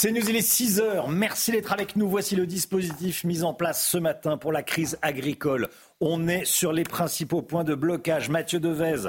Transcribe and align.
C'est 0.00 0.12
News, 0.12 0.30
il 0.30 0.36
est 0.36 0.42
6 0.42 0.78
heures. 0.78 1.08
Merci 1.08 1.50
d'être 1.50 1.72
avec 1.72 1.96
nous. 1.96 2.08
Voici 2.08 2.36
le 2.36 2.46
dispositif 2.46 3.24
mis 3.24 3.42
en 3.42 3.52
place 3.52 3.84
ce 3.84 3.98
matin 3.98 4.38
pour 4.38 4.52
la 4.52 4.62
crise 4.62 4.96
agricole. 5.02 5.68
On 6.00 6.28
est 6.28 6.44
sur 6.44 6.72
les 6.72 6.84
principaux 6.84 7.42
points 7.42 7.64
de 7.64 7.74
blocage. 7.74 8.28
Mathieu 8.28 8.60
Devez 8.60 9.08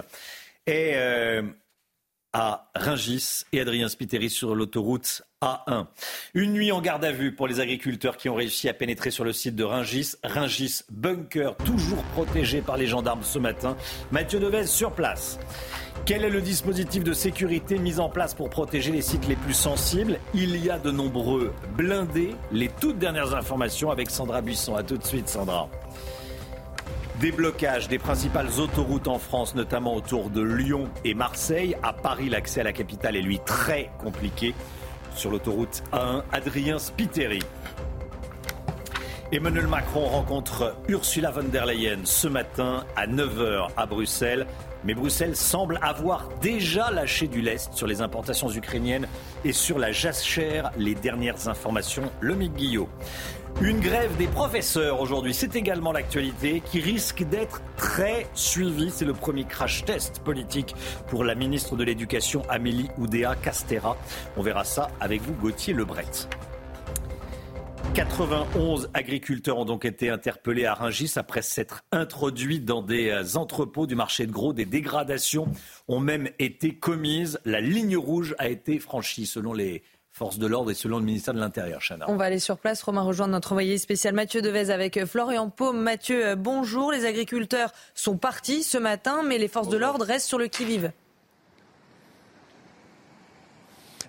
est 0.66 0.94
euh, 0.96 1.44
à 2.34 2.70
Ringis 2.76 3.44
et 3.54 3.62
Adrien 3.62 3.90
Spiteri 3.90 4.30
sur 4.30 4.56
l'autoroute 4.56 5.24
A1. 5.42 5.88
Une 6.34 6.54
nuit 6.54 6.72
en 6.72 6.82
garde 6.82 7.04
à 7.04 7.12
vue 7.12 7.34
pour 7.34 7.48
les 7.48 7.60
agriculteurs 7.60 8.18
qui 8.18 8.30
ont 8.30 8.36
réussi 8.36 8.70
à 8.70 8.74
pénétrer 8.74 9.10
sur 9.10 9.24
le 9.24 9.34
site 9.34 9.56
de 9.56 9.64
Ringis. 9.64 10.14
Ringis, 10.24 10.82
bunker, 10.92 11.56
toujours 11.58 12.04
protégé 12.14 12.62
par 12.62 12.78
les 12.78 12.88
gendarmes 12.88 13.24
ce 13.24 13.40
matin. 13.40 13.76
Mathieu 14.12 14.40
Devez 14.40 14.68
sur 14.68 14.92
place. 14.92 15.40
Quel 16.06 16.24
est 16.24 16.30
le 16.30 16.42
dispositif 16.42 17.04
de 17.04 17.14
sécurité 17.14 17.78
mis 17.78 18.00
en 18.00 18.10
place 18.10 18.34
pour 18.34 18.50
protéger 18.50 18.92
les 18.92 19.02
sites 19.02 19.28
les 19.28 19.36
plus 19.36 19.54
sensibles? 19.54 20.20
Il 20.34 20.64
y 20.64 20.70
a 20.70 20.80
de 20.80 20.92
nombreux 20.92 21.54
blindés. 21.76 22.36
Les 22.52 22.70
toutes 22.70 23.00
dernières 23.00 23.34
informations 23.34 23.92
avec 23.92 24.10
Sandra 24.10 24.42
Buisson. 24.42 24.76
A 24.76 24.84
tout 24.84 24.98
de 24.98 25.06
suite, 25.06 25.30
Sandra. 25.30 25.70
Déblocage 27.20 27.90
des 27.90 28.00
principales 28.00 28.48
autoroutes 28.60 29.10
en 29.10 29.20
France, 29.20 29.54
notamment 29.54 29.94
autour 29.94 30.30
de 30.30 30.42
Lyon 30.42 30.88
et 31.04 31.14
Marseille. 31.14 31.76
À 31.84 31.92
Paris, 31.92 32.30
l'accès 32.30 32.62
à 32.62 32.64
la 32.64 32.72
capitale 32.72 33.18
est 33.18 33.22
lui 33.22 33.40
très 33.46 33.90
compliqué. 34.02 34.56
Sur 35.16 35.32
l'autoroute 35.32 35.84
A1, 35.92 36.24
Adrien 36.32 36.80
Spiteri. 36.80 37.40
Emmanuel 39.34 39.68
Macron 39.68 40.06
rencontre 40.08 40.78
Ursula 40.88 41.30
von 41.32 41.44
der 41.44 41.66
Leyen 41.66 42.00
ce 42.06 42.30
matin 42.30 42.86
à 42.96 43.06
9h 43.06 43.68
à 43.76 43.86
Bruxelles. 43.86 44.48
Mais 44.86 44.94
Bruxelles 44.94 45.36
semble 45.36 45.78
avoir 45.82 46.30
déjà 46.42 46.90
lâché 46.90 47.28
du 47.28 47.42
lest 47.42 47.74
sur 47.74 47.86
les 47.86 48.02
importations 48.02 48.50
ukrainiennes 48.50 49.08
et 49.44 49.52
sur 49.52 49.78
la 49.78 49.92
jachère. 49.92 50.72
Les 50.78 50.96
dernières 50.96 51.50
informations, 51.50 52.10
le 52.22 52.34
Guillot. 52.36 52.88
Une 53.62 53.82
grève 53.82 54.16
des 54.16 54.28
professeurs 54.28 55.02
aujourd'hui, 55.02 55.34
c'est 55.34 55.54
également 55.58 55.92
l'actualité 55.92 56.62
qui 56.62 56.80
risque 56.80 57.24
d'être 57.24 57.62
très 57.76 58.26
suivie. 58.34 58.90
C'est 58.90 59.04
le 59.04 59.14
premier 59.14 59.44
crash 59.44 59.84
test 59.84 60.20
politique 60.20 60.74
pour 61.08 61.26
la 61.26 61.36
ministre 61.36 61.76
de 61.76 61.84
l'Éducation 61.84 62.44
Amélie 62.48 62.90
Oudéa 62.98 63.36
Castera. 63.36 63.98
On 64.38 64.42
verra 64.42 64.64
ça 64.64 64.90
avec 65.02 65.22
vous, 65.22 65.34
Gauthier 65.34 65.74
Lebret. 65.74 66.06
91 67.96 68.92
agriculteurs 68.94 69.58
ont 69.58 69.66
donc 69.66 69.84
été 69.84 70.10
interpellés 70.10 70.66
à 70.66 70.74
Rungis 70.74 71.14
après 71.18 71.42
s'être 71.42 71.84
introduits 71.92 72.62
dans 72.62 72.82
des 72.82 73.36
entrepôts 73.36 73.88
du 73.88 73.96
marché 73.96 74.26
de 74.26 74.32
gros. 74.32 74.54
Des 74.54 74.66
dégradations 74.66 75.48
ont 75.90 76.00
même 76.00 76.30
été 76.40 76.76
commises. 76.76 77.42
La 77.44 77.60
ligne 77.60 77.98
rouge 77.98 78.36
a 78.38 78.48
été 78.48 78.80
franchie 78.80 79.26
selon 79.26 79.52
les 79.52 79.84
forces 80.20 80.38
de 80.38 80.48
l'ordre 80.48 80.70
et 80.70 80.74
selon 80.74 81.00
le 81.00 81.06
ministère 81.06 81.34
de 81.34 81.40
l'Intérieur. 81.40 81.80
Chana. 81.80 82.04
On 82.10 82.18
va 82.18 82.26
aller 82.26 82.40
sur 82.40 82.58
place. 82.58 82.84
Romain 82.84 83.04
rejoindre 83.04 83.32
notre 83.32 83.54
envoyé 83.54 83.78
spécial 83.78 84.14
Mathieu 84.14 84.42
Devez 84.42 84.70
avec 84.70 85.06
Florian 85.06 85.50
Paume. 85.50 85.80
Mathieu, 85.80 86.36
bonjour. 86.36 86.92
Les 86.92 87.06
agriculteurs 87.06 87.72
sont 87.96 88.18
partis 88.18 88.64
ce 88.64 88.78
matin, 88.78 89.24
mais 89.26 89.38
les 89.38 89.48
forces 89.48 89.70
de 89.70 89.78
l'ordre 89.78 90.04
restent 90.04 90.28
sur 90.28 90.38
le 90.38 90.48
qui-vive. 90.48 90.92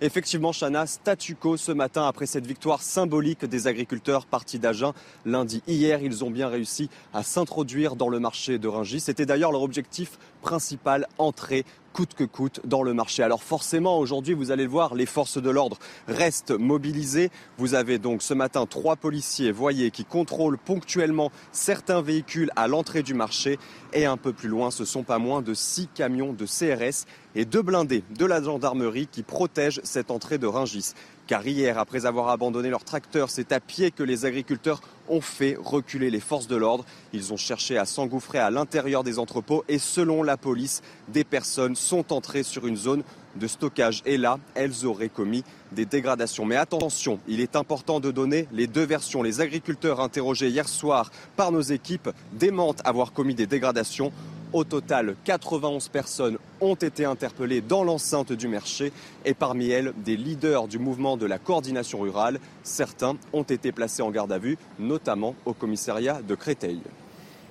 Effectivement, 0.02 0.50
Chana, 0.50 0.86
statu 0.86 1.34
quo 1.34 1.58
ce 1.58 1.72
matin 1.72 2.06
après 2.06 2.24
cette 2.24 2.46
victoire 2.46 2.80
symbolique 2.80 3.44
des 3.44 3.66
agriculteurs 3.66 4.24
partis 4.24 4.58
d'Agen 4.58 4.94
lundi. 5.26 5.62
Hier, 5.66 6.02
ils 6.02 6.24
ont 6.24 6.30
bien 6.30 6.48
réussi 6.48 6.88
à 7.12 7.22
s'introduire 7.22 7.96
dans 7.96 8.08
le 8.08 8.18
marché 8.18 8.58
de 8.58 8.66
Rungis. 8.66 9.00
C'était 9.00 9.26
d'ailleurs 9.26 9.52
leur 9.52 9.62
objectif 9.62 10.18
principal, 10.40 11.06
entrer 11.18 11.66
coûte 11.92 12.14
que 12.14 12.24
coûte 12.24 12.60
dans 12.64 12.82
le 12.82 12.94
marché. 12.94 13.22
Alors 13.22 13.42
forcément, 13.42 13.98
aujourd'hui, 13.98 14.34
vous 14.34 14.50
allez 14.50 14.64
le 14.64 14.70
voir, 14.70 14.94
les 14.94 15.06
forces 15.06 15.40
de 15.40 15.50
l'ordre 15.50 15.78
restent 16.08 16.52
mobilisées. 16.52 17.30
Vous 17.58 17.74
avez 17.74 17.98
donc 17.98 18.22
ce 18.22 18.34
matin 18.34 18.66
trois 18.66 18.96
policiers, 18.96 19.52
voyez, 19.52 19.90
qui 19.90 20.04
contrôlent 20.04 20.58
ponctuellement 20.58 21.30
certains 21.52 22.02
véhicules 22.02 22.50
à 22.56 22.68
l'entrée 22.68 23.02
du 23.02 23.14
marché. 23.14 23.58
Et 23.92 24.06
un 24.06 24.16
peu 24.16 24.32
plus 24.32 24.48
loin, 24.48 24.70
ce 24.70 24.84
sont 24.84 25.02
pas 25.02 25.18
moins 25.18 25.42
de 25.42 25.54
six 25.54 25.88
camions 25.94 26.32
de 26.32 26.46
CRS 26.46 27.06
et 27.34 27.44
deux 27.44 27.62
blindés 27.62 28.04
de 28.16 28.24
la 28.24 28.42
gendarmerie 28.42 29.06
qui 29.06 29.22
protègent 29.22 29.80
cette 29.84 30.10
entrée 30.10 30.38
de 30.38 30.46
Ringis. 30.46 30.94
Car 31.30 31.46
hier, 31.46 31.78
après 31.78 32.06
avoir 32.06 32.28
abandonné 32.30 32.70
leur 32.70 32.82
tracteur, 32.82 33.30
c'est 33.30 33.52
à 33.52 33.60
pied 33.60 33.92
que 33.92 34.02
les 34.02 34.24
agriculteurs 34.24 34.80
ont 35.08 35.20
fait 35.20 35.56
reculer 35.56 36.10
les 36.10 36.18
forces 36.18 36.48
de 36.48 36.56
l'ordre. 36.56 36.84
Ils 37.12 37.32
ont 37.32 37.36
cherché 37.36 37.78
à 37.78 37.84
s'engouffrer 37.84 38.40
à 38.40 38.50
l'intérieur 38.50 39.04
des 39.04 39.20
entrepôts 39.20 39.62
et 39.68 39.78
selon 39.78 40.24
la 40.24 40.36
police, 40.36 40.82
des 41.06 41.22
personnes 41.22 41.76
sont 41.76 42.12
entrées 42.12 42.42
sur 42.42 42.66
une 42.66 42.76
zone 42.76 43.04
de 43.36 43.46
stockage 43.46 44.02
et 44.06 44.16
là, 44.16 44.40
elles 44.56 44.86
auraient 44.86 45.08
commis 45.08 45.44
des 45.70 45.86
dégradations. 45.86 46.44
Mais 46.44 46.56
attention, 46.56 47.20
il 47.28 47.38
est 47.38 47.54
important 47.54 48.00
de 48.00 48.10
donner 48.10 48.48
les 48.50 48.66
deux 48.66 48.84
versions. 48.84 49.22
Les 49.22 49.40
agriculteurs 49.40 50.00
interrogés 50.00 50.48
hier 50.48 50.68
soir 50.68 51.12
par 51.36 51.52
nos 51.52 51.60
équipes 51.60 52.10
démentent 52.32 52.84
avoir 52.84 53.12
commis 53.12 53.36
des 53.36 53.46
dégradations. 53.46 54.10
Au 54.52 54.64
total, 54.64 55.14
91 55.24 55.88
personnes 55.88 56.38
ont 56.60 56.74
été 56.74 57.04
interpellées 57.04 57.60
dans 57.60 57.84
l'enceinte 57.84 58.32
du 58.32 58.48
marché 58.48 58.92
et 59.24 59.32
parmi 59.32 59.70
elles, 59.70 59.92
des 59.98 60.16
leaders 60.16 60.66
du 60.66 60.80
mouvement 60.80 61.16
de 61.16 61.24
la 61.24 61.38
coordination 61.38 62.00
rurale. 62.00 62.40
Certains 62.64 63.16
ont 63.32 63.44
été 63.44 63.70
placés 63.70 64.02
en 64.02 64.10
garde 64.10 64.32
à 64.32 64.38
vue, 64.38 64.58
notamment 64.80 65.36
au 65.44 65.52
commissariat 65.52 66.20
de 66.20 66.34
Créteil. 66.34 66.80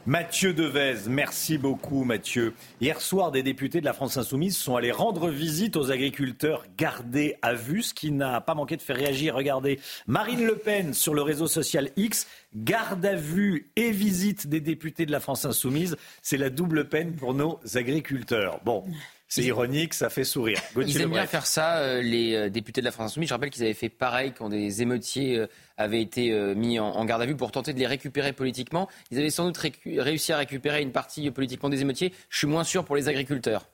Mathieu 0.06 0.54
Devez, 0.54 1.08
merci 1.08 1.58
beaucoup 1.58 2.04
Mathieu. 2.04 2.54
Hier 2.82 3.00
soir, 3.00 3.32
des 3.32 3.44
députés 3.44 3.80
de 3.80 3.86
la 3.86 3.94
France 3.94 4.18
Insoumise 4.18 4.58
sont 4.58 4.76
allés 4.76 4.92
rendre 4.92 5.30
visite 5.30 5.76
aux 5.76 5.92
agriculteurs 5.92 6.64
gardés 6.78 7.36
à 7.42 7.54
vue, 7.54 7.84
ce 7.84 7.94
qui 7.94 8.12
n'a 8.12 8.42
pas 8.42 8.56
manqué 8.56 8.76
de 8.76 8.82
faire 8.82 8.96
réagir. 8.96 9.36
Regardez, 9.36 9.80
Marine 10.08 10.46
Le 10.46 10.56
Pen 10.56 10.94
sur 10.94 11.14
le 11.14 11.22
réseau 11.22 11.48
social 11.48 11.92
X, 11.96 12.28
garde 12.56 13.06
à 13.06 13.16
vue 13.16 13.72
et 13.76 13.92
visite 13.92 14.48
des 14.48 14.62
députés 14.62 15.06
de 15.06 15.12
la 15.12 15.20
France 15.20 15.46
Insoumise, 15.46 15.98
c'est 16.22 16.38
la 16.38 16.50
double 16.50 16.90
peine 16.90 17.16
pour 17.16 17.34
nos 17.34 17.60
agriculteurs. 17.76 18.60
Bon. 18.64 18.84
C'est 19.32 19.44
ironique, 19.44 19.94
ça 19.94 20.10
fait 20.10 20.24
sourire. 20.24 20.60
Ils 20.76 21.00
aiment 21.02 21.12
bien 21.12 21.28
faire 21.28 21.46
ça, 21.46 21.78
euh, 21.78 22.02
les 22.02 22.34
euh, 22.34 22.50
députés 22.50 22.82
de 22.82 22.86
la 22.86 22.92
France 22.92 23.12
Insoumise. 23.12 23.30
Je 23.30 23.34
rappelle 23.36 23.52
qu'ils 23.52 23.62
avaient 23.62 23.76
fait 23.76 23.90
pareil 23.90 24.34
quand 24.36 24.50
des 24.50 24.82
émeutiers 24.82 25.38
euh, 25.38 25.48
avaient 25.78 26.02
été 26.02 26.32
mis 26.56 26.80
en, 26.80 27.06
garde 27.06 27.22
à 27.22 27.28
vue 27.28 27.36
pour 27.36 27.52
tenter 27.52 27.74
de 27.74 27.80
les 27.80 27.86
récupérer 27.86 28.34
politiquement. 28.34 28.90
Ils 29.12 29.20
avaient 29.20 29.30
sans 29.30 29.46
doute 29.46 29.60
réussi 29.86 30.34
à 30.34 30.38
récupérer 30.38 30.82
une 30.82 30.92
partie 30.92 31.30
politiquement 31.30 31.70
des 31.70 31.82
émeutiers. 31.82 32.12
Je 32.30 32.40
suis 32.40 32.48
moins 32.48 32.64
sûr 32.64 32.84
pour 32.84 32.96
les 32.96 33.08
agriculteurs. 33.08 33.70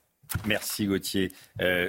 Merci 0.45 0.87
Gauthier. 0.87 1.31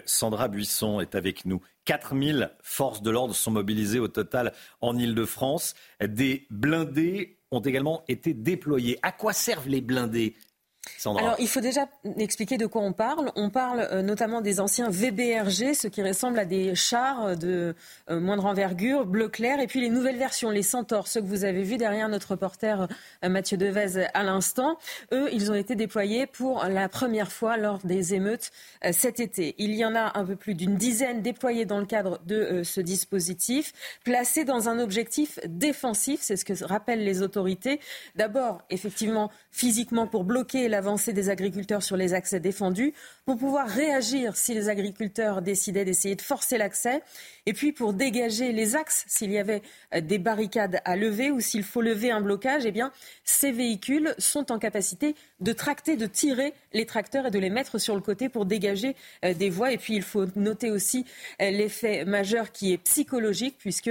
Sandra 0.04 0.48
Buisson 0.48 1.00
est 1.00 1.14
avec 1.14 1.44
nous. 1.44 1.60
4000 1.86 2.50
forces 2.62 3.00
de 3.00 3.10
l'ordre 3.10 3.34
sont 3.34 3.50
mobilisées 3.50 4.00
au 4.00 4.08
total 4.08 4.52
en 4.82 4.98
Ile-de-France. 4.98 5.74
Des 6.06 6.47
blindés 6.50 7.38
ont 7.50 7.60
également 7.60 8.04
été 8.08 8.34
déployés. 8.34 8.98
À 9.02 9.12
quoi 9.12 9.32
servent 9.32 9.69
les 9.69 9.80
blindés 9.80 10.36
alors, 11.04 11.36
il 11.38 11.48
faut 11.48 11.60
déjà 11.60 11.88
expliquer 12.19 12.58
de 12.58 12.66
quoi 12.66 12.82
on 12.82 12.92
parle. 12.92 13.32
On 13.36 13.50
parle 13.50 13.88
euh, 13.91 14.02
notamment 14.02 14.41
des 14.41 14.60
anciens 14.60 14.91
VBRG, 14.91 15.74
ce 15.74 15.88
qui 15.88 16.02
ressemble 16.02 16.38
à 16.38 16.44
des 16.44 16.74
chars 16.74 17.36
de 17.36 17.74
euh, 18.10 18.20
moindre 18.20 18.47
envergure, 18.47 19.06
bleu 19.06 19.28
clair, 19.28 19.60
et 19.60 19.66
puis 19.66 19.80
les 19.80 19.88
nouvelles 19.88 20.19
versions, 20.19 20.50
les 20.50 20.62
Centaures, 20.62 21.08
ceux 21.08 21.20
que 21.20 21.26
vous 21.26 21.44
avez 21.44 21.62
vus 21.62 21.76
derrière 21.76 22.08
notre 22.08 22.32
reporter 22.32 22.88
euh, 23.25 23.28
Mathieu 23.28 23.56
Devez 23.56 24.06
à 24.14 24.22
l'instant. 24.22 24.78
Eux, 25.12 25.28
ils 25.32 25.50
ont 25.50 25.54
été 25.54 25.75
déployés 25.75 26.26
pour 26.26 26.64
la 26.64 26.88
première 26.88 27.30
fois 27.30 27.56
lors 27.56 27.78
des 27.78 28.14
émeutes 28.14 28.50
cet 28.92 29.20
été. 29.20 29.54
Il 29.58 29.75
y 29.75 29.84
en 29.84 29.94
a 29.94 30.19
un 30.19 30.25
peu 30.25 30.36
plus 30.36 30.54
d'une 30.54 30.76
dizaine 30.76 31.22
déployés 31.22 31.64
dans 31.64 31.78
le 31.78 31.86
cadre 31.86 32.20
de 32.26 32.62
ce 32.64 32.80
dispositif, 32.80 33.72
placés 34.04 34.44
dans 34.44 34.69
un 34.69 34.78
objectif 34.78 35.38
défensif, 35.46 36.20
c'est 36.22 36.36
ce 36.36 36.44
que 36.44 36.52
rappellent 36.64 37.04
les 37.04 37.22
autorités. 37.22 37.80
D'abord, 38.14 38.62
effectivement, 38.70 39.30
physiquement 39.50 40.06
pour 40.06 40.25
bloquer 40.25 40.69
l'avancée 40.76 41.14
des 41.14 41.31
agriculteurs 41.31 41.82
sur 41.82 41.97
les 41.97 42.12
accès 42.12 42.38
défendus, 42.38 42.92
pour 43.25 43.38
pouvoir 43.38 43.66
réagir 43.66 44.37
si 44.37 44.53
les 44.53 44.69
agriculteurs 44.69 45.41
décidaient 45.41 45.87
d'essayer 45.87 46.16
de 46.16 46.20
forcer 46.20 46.59
l'accès, 46.59 47.00
et 47.48 47.52
puis 47.52 47.72
pour 47.72 47.93
dégager 47.93 48.50
les 48.50 48.75
axes 48.75 49.04
s'il 49.06 49.31
y 49.31 49.38
avait 49.38 49.62
euh, 49.94 50.00
des 50.00 50.19
barricades 50.19 50.81
à 50.84 50.96
lever 50.96 51.31
ou 51.31 51.40
s'il 51.40 51.62
faut 51.62 51.81
lever 51.81 52.10
un 52.10 52.20
blocage, 52.20 52.66
eh 52.66 52.72
bien 52.72 52.90
ces 53.22 53.52
véhicules 53.52 54.14
sont 54.19 54.50
en 54.50 54.58
capacité 54.58 55.14
de 55.38 55.52
tracter, 55.52 55.96
de 55.96 56.06
tirer 56.06 56.54
les 56.72 56.87
tracteurs 56.87 57.26
et 57.26 57.31
de 57.31 57.38
les 57.38 57.50
mettre 57.50 57.78
sur 57.78 57.94
le 57.94 58.00
côté 58.00 58.28
pour 58.28 58.46
dégager 58.46 58.96
euh, 59.25 59.32
des 59.32 59.48
voies. 59.48 59.70
Et 59.70 59.78
puis 59.78 59.94
il 59.94 60.02
faut 60.02 60.26
noter 60.34 60.72
aussi 60.72 61.04
euh, 61.40 61.50
l'effet 61.50 62.04
majeur 62.04 62.50
qui 62.50 62.72
est 62.72 62.78
psychologique 62.78 63.56
puisque 63.58 63.90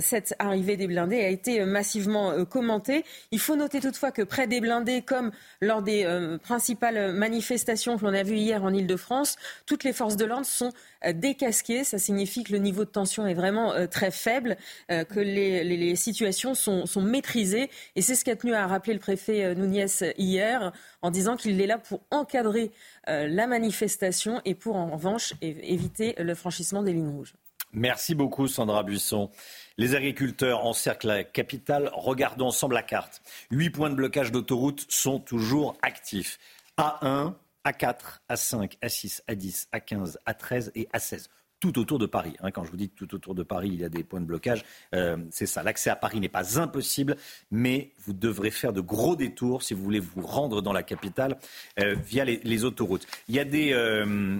cette 0.00 0.34
arrivée 0.38 0.76
des 0.76 0.88
blindés 0.88 1.24
a 1.24 1.28
été 1.28 1.64
massivement 1.64 2.44
commentée. 2.44 3.04
Il 3.30 3.38
faut 3.38 3.54
noter 3.54 3.80
toutefois 3.80 4.10
que 4.10 4.22
près 4.22 4.46
des 4.46 4.60
blindés, 4.60 5.02
comme 5.02 5.30
lors 5.60 5.82
des 5.82 6.06
principales 6.42 7.12
manifestations 7.12 7.96
que 7.96 8.04
l'on 8.04 8.14
a 8.14 8.22
vues 8.22 8.36
hier 8.36 8.64
en 8.64 8.72
Ile-de-France, 8.72 9.36
toutes 9.64 9.84
les 9.84 9.92
forces 9.92 10.16
de 10.16 10.24
l'ordre 10.24 10.46
sont 10.46 10.72
décasquées. 11.14 11.84
Ça 11.84 11.98
signifie 11.98 12.42
que 12.42 12.52
le 12.52 12.58
niveau 12.58 12.84
tension 12.96 13.26
est 13.26 13.34
vraiment 13.34 13.72
euh, 13.72 13.86
très 13.86 14.10
faible, 14.10 14.56
que 14.88 15.20
les, 15.20 15.96
situations 15.96 16.54
sont, 16.54 16.84
maîtrisées. 17.00 17.70
Et 17.94 18.02
c'est 18.02 18.14
ce 18.14 18.24
qu'a 18.24 18.36
tenu 18.36 18.54
à 18.54 18.66
rappeler 18.66 18.94
le 18.94 19.00
préfet 19.00 19.54
Nouniès 19.54 20.04
hier 20.18 20.72
en 21.02 21.10
disant 21.10 21.36
qu'il 21.36 21.60
est 21.60 21.66
là 21.66 21.78
pour 21.78 22.02
encadrer 22.10 22.72
la 23.06 23.46
manifestation 23.46 24.40
et 24.44 24.54
pour 24.54 24.76
en 24.76 24.90
revanche 24.90 25.34
éviter 25.40 26.14
le 26.18 26.34
franchissement 26.34 26.82
des 26.82 26.92
lignes 26.92 27.08
rouges. 27.08 27.34
Merci 27.72 28.14
beaucoup 28.14 28.48
Sandra 28.48 28.82
Buisson. 28.82 29.30
Les 29.76 29.94
agriculteurs 29.94 30.64
encerclent 30.64 31.08
la 31.08 31.24
capitale. 31.24 31.90
Regardons 31.92 32.46
ensemble 32.46 32.74
la 32.74 32.82
carte. 32.82 33.20
Huit 33.50 33.70
points 33.70 33.90
de 33.90 33.94
blocage 33.94 34.32
d'autoroute 34.32 34.86
sont 34.88 35.18
toujours 35.18 35.76
actifs. 35.82 36.38
A1, 36.78 37.34
A4, 37.66 38.20
A5, 38.30 38.78
A6, 38.82 39.20
A10, 39.28 39.66
A15, 39.74 40.16
A13 40.26 40.70
et 40.74 40.88
A16 40.94 41.28
tout 41.72 41.80
autour 41.80 41.98
de 41.98 42.06
Paris. 42.06 42.36
Hein. 42.40 42.50
quand 42.50 42.64
je 42.64 42.70
vous 42.70 42.76
dis 42.76 42.88
tout 42.88 43.12
autour 43.14 43.34
de 43.34 43.42
Paris, 43.42 43.70
il 43.72 43.80
y 43.80 43.84
a 43.84 43.88
des 43.88 44.04
points 44.04 44.20
de 44.20 44.26
blocage, 44.26 44.64
euh, 44.94 45.16
c'est 45.30 45.46
ça. 45.46 45.62
L'accès 45.62 45.90
à 45.90 45.96
Paris 45.96 46.20
n'est 46.20 46.28
pas 46.28 46.60
impossible, 46.60 47.16
mais 47.50 47.92
vous 48.06 48.12
devrez 48.12 48.50
faire 48.50 48.72
de 48.72 48.80
gros 48.80 49.16
détours 49.16 49.62
si 49.62 49.74
vous 49.74 49.82
voulez 49.82 50.00
vous 50.00 50.22
rendre 50.22 50.62
dans 50.62 50.72
la 50.72 50.82
capitale 50.82 51.38
euh, 51.80 51.94
via 51.94 52.24
les, 52.24 52.64
autoroutes. 52.64 53.06
Il 53.28 53.34
y 53.34 53.40
a 53.40 53.44
des, 53.44 53.72
euh, 53.72 54.38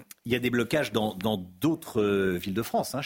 blocages 0.50 0.92
dans 0.92 1.16
d'autres 1.60 2.02
villes 2.36 2.54
de 2.54 2.62
France, 2.62 2.94
hein. 2.94 3.00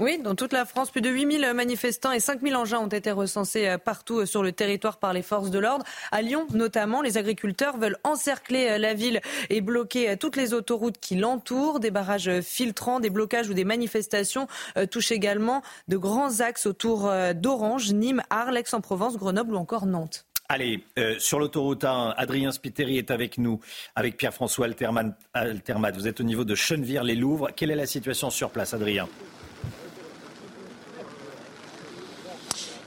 Oui, 0.00 0.18
dans 0.22 0.34
toute 0.34 0.52
la 0.52 0.64
France, 0.64 0.90
plus 0.90 1.00
de 1.00 1.10
8000 1.10 1.52
manifestants 1.54 2.12
et 2.12 2.20
5000 2.20 2.56
engins 2.56 2.78
ont 2.78 2.88
été 2.88 3.10
recensés 3.12 3.76
partout 3.84 4.26
sur 4.26 4.42
le 4.42 4.52
territoire 4.52 4.98
par 4.98 5.12
les 5.12 5.22
forces 5.22 5.50
de 5.50 5.58
l'ordre. 5.58 5.84
À 6.10 6.22
Lyon, 6.22 6.46
notamment, 6.52 7.02
les 7.02 7.18
agriculteurs 7.18 7.76
veulent 7.76 7.98
encercler 8.02 8.78
la 8.78 8.94
ville 8.94 9.20
et 9.50 9.60
bloquer 9.60 10.16
toutes 10.16 10.36
les 10.36 10.54
autoroutes 10.54 10.98
qui 10.98 11.16
l'entourent. 11.16 11.80
Des 11.80 11.90
barrages 11.90 12.40
filtrants, 12.40 13.00
des 13.00 13.10
blocages 13.10 13.48
des 13.48 13.64
manifestations 13.64 14.46
euh, 14.76 14.86
touchent 14.86 15.12
également 15.12 15.62
de 15.88 15.96
grands 15.96 16.40
axes 16.40 16.66
autour 16.66 17.06
euh, 17.06 17.32
d'Orange, 17.32 17.92
Nîmes, 17.92 18.22
Arles, 18.30 18.56
Aix-en-Provence, 18.56 19.16
Grenoble 19.16 19.54
ou 19.54 19.58
encore 19.58 19.86
Nantes. 19.86 20.01
Allez, 20.48 20.84
euh, 20.98 21.18
sur 21.18 21.38
l'autoroute 21.38 21.84
1, 21.84 22.14
Adrien 22.16 22.52
Spiteri 22.52 22.98
est 22.98 23.10
avec 23.10 23.38
nous, 23.38 23.60
avec 23.94 24.18
Pierre-François 24.18 24.66
Altermat. 24.66 25.92
Vous 25.92 26.08
êtes 26.08 26.20
au 26.20 26.24
niveau 26.24 26.44
de 26.44 26.54
Chennevières-les-Louvres. 26.54 27.50
Quelle 27.56 27.70
est 27.70 27.76
la 27.76 27.86
situation 27.86 28.28
sur 28.28 28.50
place, 28.50 28.74
Adrien? 28.74 29.08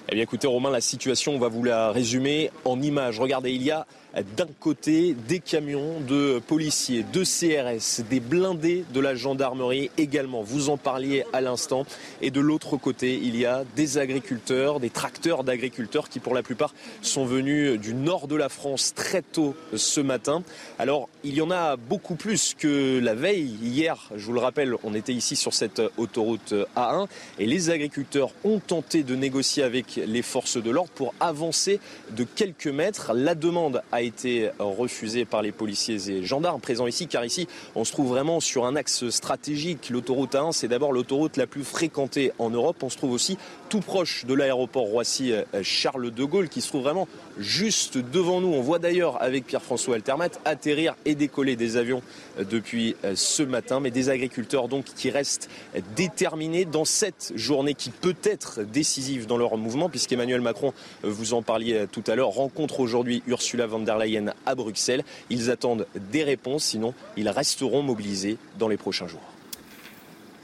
Eh 0.07 0.13
bien 0.13 0.23
écoutez 0.23 0.45
Romain, 0.45 0.69
la 0.69 0.81
situation, 0.81 1.33
on 1.33 1.39
va 1.39 1.47
vous 1.47 1.63
la 1.63 1.91
résumer 1.91 2.51
en 2.63 2.79
images. 2.79 3.19
Regardez, 3.19 3.51
il 3.51 3.63
y 3.63 3.71
a 3.71 3.87
d'un 4.23 4.47
côté 4.59 5.15
des 5.27 5.39
camions 5.39 5.99
de 5.99 6.39
policiers, 6.39 7.05
de 7.11 7.23
CRS, 7.23 8.03
des 8.09 8.19
blindés 8.19 8.85
de 8.93 8.99
la 8.99 9.15
gendarmerie 9.15 9.91
également. 9.97 10.41
Vous 10.41 10.69
en 10.69 10.77
parliez 10.77 11.25
à 11.33 11.41
l'instant. 11.41 11.85
Et 12.21 12.31
de 12.31 12.39
l'autre 12.39 12.77
côté, 12.77 13.19
il 13.21 13.35
y 13.35 13.45
a 13.45 13.63
des 13.75 13.97
agriculteurs, 13.97 14.79
des 14.79 14.89
tracteurs 14.89 15.43
d'agriculteurs 15.43 16.09
qui 16.09 16.19
pour 16.19 16.33
la 16.33 16.43
plupart 16.43 16.73
sont 17.01 17.25
venus 17.25 17.79
du 17.79 17.93
nord 17.93 18.27
de 18.27 18.35
la 18.35 18.49
France 18.49 18.93
très 18.95 19.21
tôt 19.21 19.55
ce 19.75 19.99
matin. 19.99 20.43
Alors 20.79 21.09
il 21.23 21.35
y 21.35 21.41
en 21.41 21.51
a 21.51 21.75
beaucoup 21.75 22.15
plus 22.15 22.55
que 22.57 22.99
la 22.99 23.15
veille. 23.15 23.57
Hier, 23.61 24.09
je 24.15 24.25
vous 24.25 24.33
le 24.33 24.39
rappelle, 24.39 24.75
on 24.83 24.93
était 24.93 25.13
ici 25.13 25.35
sur 25.35 25.53
cette 25.53 25.81
autoroute 25.97 26.53
A1 26.75 27.07
et 27.39 27.45
les 27.45 27.69
agriculteurs 27.69 28.31
ont 28.43 28.59
tenté 28.59 29.03
de 29.03 29.15
négocier 29.15 29.63
avec 29.63 29.95
les 29.95 30.21
forces 30.21 30.61
de 30.61 30.69
l'ordre 30.71 30.91
pour 30.95 31.13
avancer 31.19 31.79
de 32.11 32.23
quelques 32.23 32.67
mètres. 32.67 33.11
La 33.13 33.35
demande 33.35 33.81
a 33.91 34.04
été 34.05 34.49
refusé 34.59 35.25
par 35.25 35.41
les 35.41 35.51
policiers 35.51 36.09
et 36.09 36.23
gendarmes 36.23 36.61
présents 36.61 36.87
ici, 36.87 37.07
car 37.07 37.25
ici, 37.25 37.47
on 37.75 37.83
se 37.83 37.91
trouve 37.91 38.09
vraiment 38.09 38.39
sur 38.39 38.65
un 38.65 38.75
axe 38.75 39.09
stratégique. 39.09 39.89
L'autoroute 39.89 40.33
A1, 40.33 40.51
c'est 40.51 40.67
d'abord 40.67 40.91
l'autoroute 40.91 41.37
la 41.37 41.47
plus 41.47 41.63
fréquentée 41.63 42.31
en 42.39 42.49
Europe. 42.49 42.81
On 42.83 42.89
se 42.89 42.97
trouve 42.97 43.11
aussi 43.11 43.37
tout 43.69 43.81
proche 43.81 44.25
de 44.25 44.33
l'aéroport 44.33 44.85
Roissy-Charles 44.85 46.11
de 46.11 46.23
Gaulle, 46.23 46.49
qui 46.49 46.61
se 46.61 46.69
trouve 46.69 46.83
vraiment 46.83 47.07
juste 47.37 47.97
devant 47.97 48.41
nous. 48.41 48.53
On 48.53 48.61
voit 48.61 48.79
d'ailleurs 48.79 49.21
avec 49.21 49.45
Pierre-François 49.45 49.95
Altermat 49.95 50.29
atterrir 50.45 50.95
et 51.05 51.15
décoller 51.15 51.55
des 51.55 51.77
avions 51.77 52.01
depuis 52.39 52.95
ce 53.15 53.43
matin, 53.43 53.79
mais 53.79 53.91
des 53.91 54.09
agriculteurs 54.09 54.67
donc 54.67 54.85
qui 54.85 55.09
restent 55.09 55.49
déterminés 55.95 56.65
dans 56.65 56.85
cette 56.85 57.33
journée 57.35 57.73
qui 57.73 57.89
peut 57.89 58.15
être 58.23 58.61
décisive 58.63 59.25
dans 59.25 59.37
leur 59.37 59.57
mouvement, 59.57 59.89
puisqu'Emmanuel 59.89 60.41
Macron, 60.41 60.73
vous 61.03 61.33
en 61.33 61.41
parliez 61.41 61.85
tout 61.91 62.03
à 62.07 62.15
l'heure, 62.15 62.29
rencontre 62.29 62.79
aujourd'hui 62.79 63.23
Ursula 63.27 63.67
von 63.67 63.79
der 63.79 63.97
à 64.45 64.55
Bruxelles. 64.55 65.03
Ils 65.29 65.49
attendent 65.49 65.87
des 66.11 66.23
réponses, 66.23 66.63
sinon 66.65 66.93
ils 67.17 67.29
resteront 67.29 67.81
mobilisés 67.81 68.37
dans 68.59 68.67
les 68.67 68.77
prochains 68.77 69.07
jours. 69.07 69.34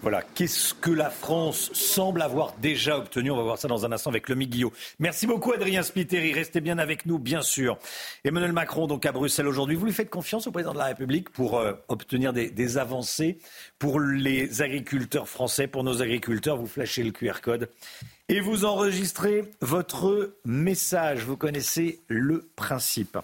Voilà, 0.01 0.23
qu'est-ce 0.23 0.73
que 0.73 0.89
la 0.89 1.11
France 1.11 1.69
semble 1.73 2.23
avoir 2.23 2.55
déjà 2.57 2.97
obtenu 2.97 3.29
On 3.29 3.37
va 3.37 3.43
voir 3.43 3.59
ça 3.59 3.67
dans 3.67 3.85
un 3.85 3.91
instant 3.91 4.09
avec 4.09 4.29
le 4.29 4.35
Guillot. 4.35 4.73
Merci 4.97 5.27
beaucoup 5.27 5.51
Adrien 5.51 5.83
Spiteri, 5.83 6.33
restez 6.33 6.59
bien 6.59 6.79
avec 6.79 7.05
nous 7.05 7.19
bien 7.19 7.43
sûr. 7.43 7.77
Emmanuel 8.23 8.51
Macron 8.51 8.87
donc 8.87 9.05
à 9.05 9.11
Bruxelles 9.11 9.45
aujourd'hui, 9.45 9.75
vous 9.75 9.85
lui 9.85 9.93
faites 9.93 10.09
confiance 10.09 10.47
au 10.47 10.51
président 10.51 10.73
de 10.73 10.79
la 10.79 10.85
République 10.85 11.29
pour 11.29 11.59
euh, 11.59 11.73
obtenir 11.87 12.33
des, 12.33 12.49
des, 12.49 12.79
avancées 12.79 13.37
pour 13.77 13.99
les 13.99 14.63
agriculteurs 14.63 15.29
français, 15.29 15.67
pour 15.67 15.83
nos 15.83 16.01
agriculteurs, 16.01 16.57
vous 16.57 16.65
flashez 16.65 17.03
le 17.03 17.11
QR 17.11 17.39
code 17.43 17.69
et 18.27 18.39
vous 18.39 18.65
enregistrez 18.65 19.43
votre 19.59 20.33
message. 20.45 21.25
Vous 21.25 21.35
connaissez 21.35 21.99
le 22.07 22.49
principe. 22.55 23.17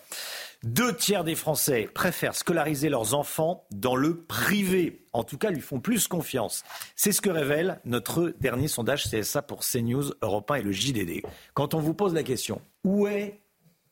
Deux 0.63 0.95
tiers 0.95 1.23
des 1.23 1.35
Français 1.35 1.87
préfèrent 1.93 2.33
scolariser 2.33 2.89
leurs 2.89 3.13
enfants 3.13 3.67
dans 3.71 3.95
le 3.95 4.23
privé. 4.23 5.05
En 5.13 5.23
tout 5.23 5.37
cas, 5.37 5.51
lui 5.51 5.61
font 5.61 5.79
plus 5.79 6.07
confiance. 6.07 6.63
C'est 6.95 7.11
ce 7.11 7.21
que 7.21 7.29
révèle 7.29 7.79
notre 7.85 8.33
dernier 8.39 8.67
sondage 8.67 9.03
CSA 9.03 9.43
pour 9.43 9.59
CNews, 9.59 10.13
Europe 10.23 10.49
1 10.49 10.55
et 10.55 10.61
le 10.63 10.71
JDD. 10.71 11.21
Quand 11.53 11.75
on 11.75 11.79
vous 11.79 11.93
pose 11.93 12.15
la 12.15 12.23
question, 12.23 12.59
où 12.83 13.05
est, 13.07 13.39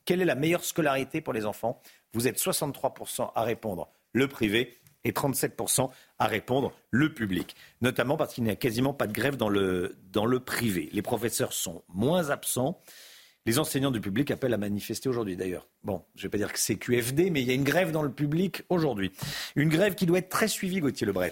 quelle 0.04 0.20
est 0.20 0.26
la 0.26 0.34
meilleure 0.34 0.64
scolarité 0.64 1.20
pour 1.20 1.32
les 1.32 1.46
enfants 1.46 1.80
Vous 2.14 2.26
êtes 2.26 2.38
63% 2.38 3.30
à 3.34 3.42
répondre 3.42 3.88
le 4.12 4.26
privé 4.26 4.80
et 5.04 5.12
37% 5.12 5.88
à 6.18 6.26
répondre 6.26 6.72
le 6.90 7.14
public. 7.14 7.54
Notamment 7.80 8.16
parce 8.16 8.34
qu'il 8.34 8.42
n'y 8.42 8.50
a 8.50 8.56
quasiment 8.56 8.92
pas 8.92 9.06
de 9.06 9.12
grève 9.12 9.36
dans 9.36 9.48
le, 9.48 9.96
dans 10.10 10.26
le 10.26 10.40
privé. 10.40 10.88
Les 10.92 11.02
professeurs 11.02 11.52
sont 11.52 11.84
moins 11.88 12.30
absents. 12.30 12.80
Les 13.46 13.60
enseignants 13.60 13.92
du 13.92 14.00
public 14.00 14.32
appellent 14.32 14.54
à 14.54 14.58
manifester 14.58 15.08
aujourd'hui 15.08 15.36
d'ailleurs. 15.36 15.68
Bon, 15.84 16.02
je 16.16 16.20
ne 16.20 16.22
vais 16.24 16.30
pas 16.30 16.38
dire 16.38 16.52
que 16.52 16.58
c'est 16.58 16.74
QFD, 16.74 17.30
mais 17.30 17.42
il 17.42 17.46
y 17.46 17.52
a 17.52 17.54
une 17.54 17.62
grève 17.62 17.92
dans 17.92 18.02
le 18.02 18.10
public 18.10 18.64
aujourd'hui. 18.70 19.12
Une 19.54 19.68
grève 19.68 19.94
qui 19.94 20.04
doit 20.04 20.18
être 20.18 20.28
très 20.28 20.48
suivie, 20.48 20.80
Gauthier 20.80 21.06
Lebret 21.06 21.30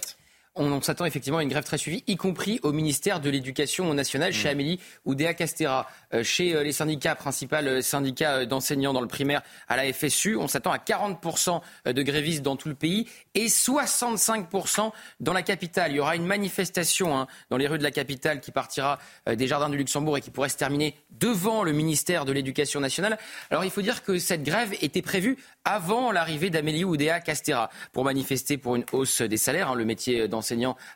on, 0.55 0.81
s'attend 0.81 1.05
effectivement 1.05 1.39
à 1.39 1.43
une 1.43 1.49
grève 1.49 1.63
très 1.63 1.77
suivie, 1.77 2.03
y 2.07 2.15
compris 2.15 2.59
au 2.63 2.71
ministère 2.71 3.19
de 3.19 3.29
l'Éducation 3.29 3.93
nationale, 3.93 4.33
chez 4.33 4.47
mmh. 4.47 4.51
Amélie 4.51 4.79
Oudéa 5.05 5.33
Castera. 5.33 5.87
Euh, 6.13 6.23
chez 6.23 6.55
euh, 6.55 6.63
les 6.63 6.71
syndicats, 6.71 7.15
principaux 7.15 7.55
euh, 7.55 7.81
syndicats 7.81 8.45
d'enseignants 8.45 8.93
dans 8.93 9.01
le 9.01 9.07
primaire 9.07 9.41
à 9.67 9.75
la 9.75 9.91
FSU, 9.91 10.37
on 10.37 10.47
s'attend 10.47 10.71
à 10.71 10.77
40% 10.77 11.61
de 11.85 12.01
grévistes 12.01 12.41
dans 12.41 12.55
tout 12.55 12.69
le 12.69 12.75
pays 12.75 13.07
et 13.33 13.47
65% 13.47 14.91
dans 15.19 15.33
la 15.33 15.41
capitale. 15.41 15.91
Il 15.91 15.97
y 15.97 15.99
aura 15.99 16.15
une 16.15 16.25
manifestation 16.25 17.17
hein, 17.17 17.27
dans 17.49 17.57
les 17.57 17.67
rues 17.67 17.77
de 17.77 17.83
la 17.83 17.91
capitale 17.91 18.39
qui 18.39 18.51
partira 18.51 18.99
des 19.27 19.47
Jardins 19.47 19.69
du 19.69 19.77
Luxembourg 19.77 20.17
et 20.17 20.21
qui 20.21 20.31
pourrait 20.31 20.49
se 20.49 20.57
terminer 20.57 20.95
devant 21.11 21.63
le 21.63 21.71
ministère 21.71 22.25
de 22.25 22.31
l'Éducation 22.31 22.79
nationale. 22.79 23.17
Alors 23.49 23.63
il 23.63 23.71
faut 23.71 23.81
dire 23.81 24.03
que 24.03 24.19
cette 24.19 24.43
grève 24.43 24.73
était 24.81 25.01
prévue 25.01 25.37
avant 25.63 26.11
l'arrivée 26.11 26.49
d'Amélie 26.49 26.83
Oudéa 26.83 27.19
Castera 27.19 27.69
pour 27.91 28.03
manifester 28.03 28.57
pour 28.57 28.75
une 28.75 28.85
hausse 28.91 29.21
des 29.21 29.37
salaires. 29.37 29.71
Hein. 29.71 29.75
Le 29.75 29.85
métier 29.85 30.27
d'enseignant 30.27 30.44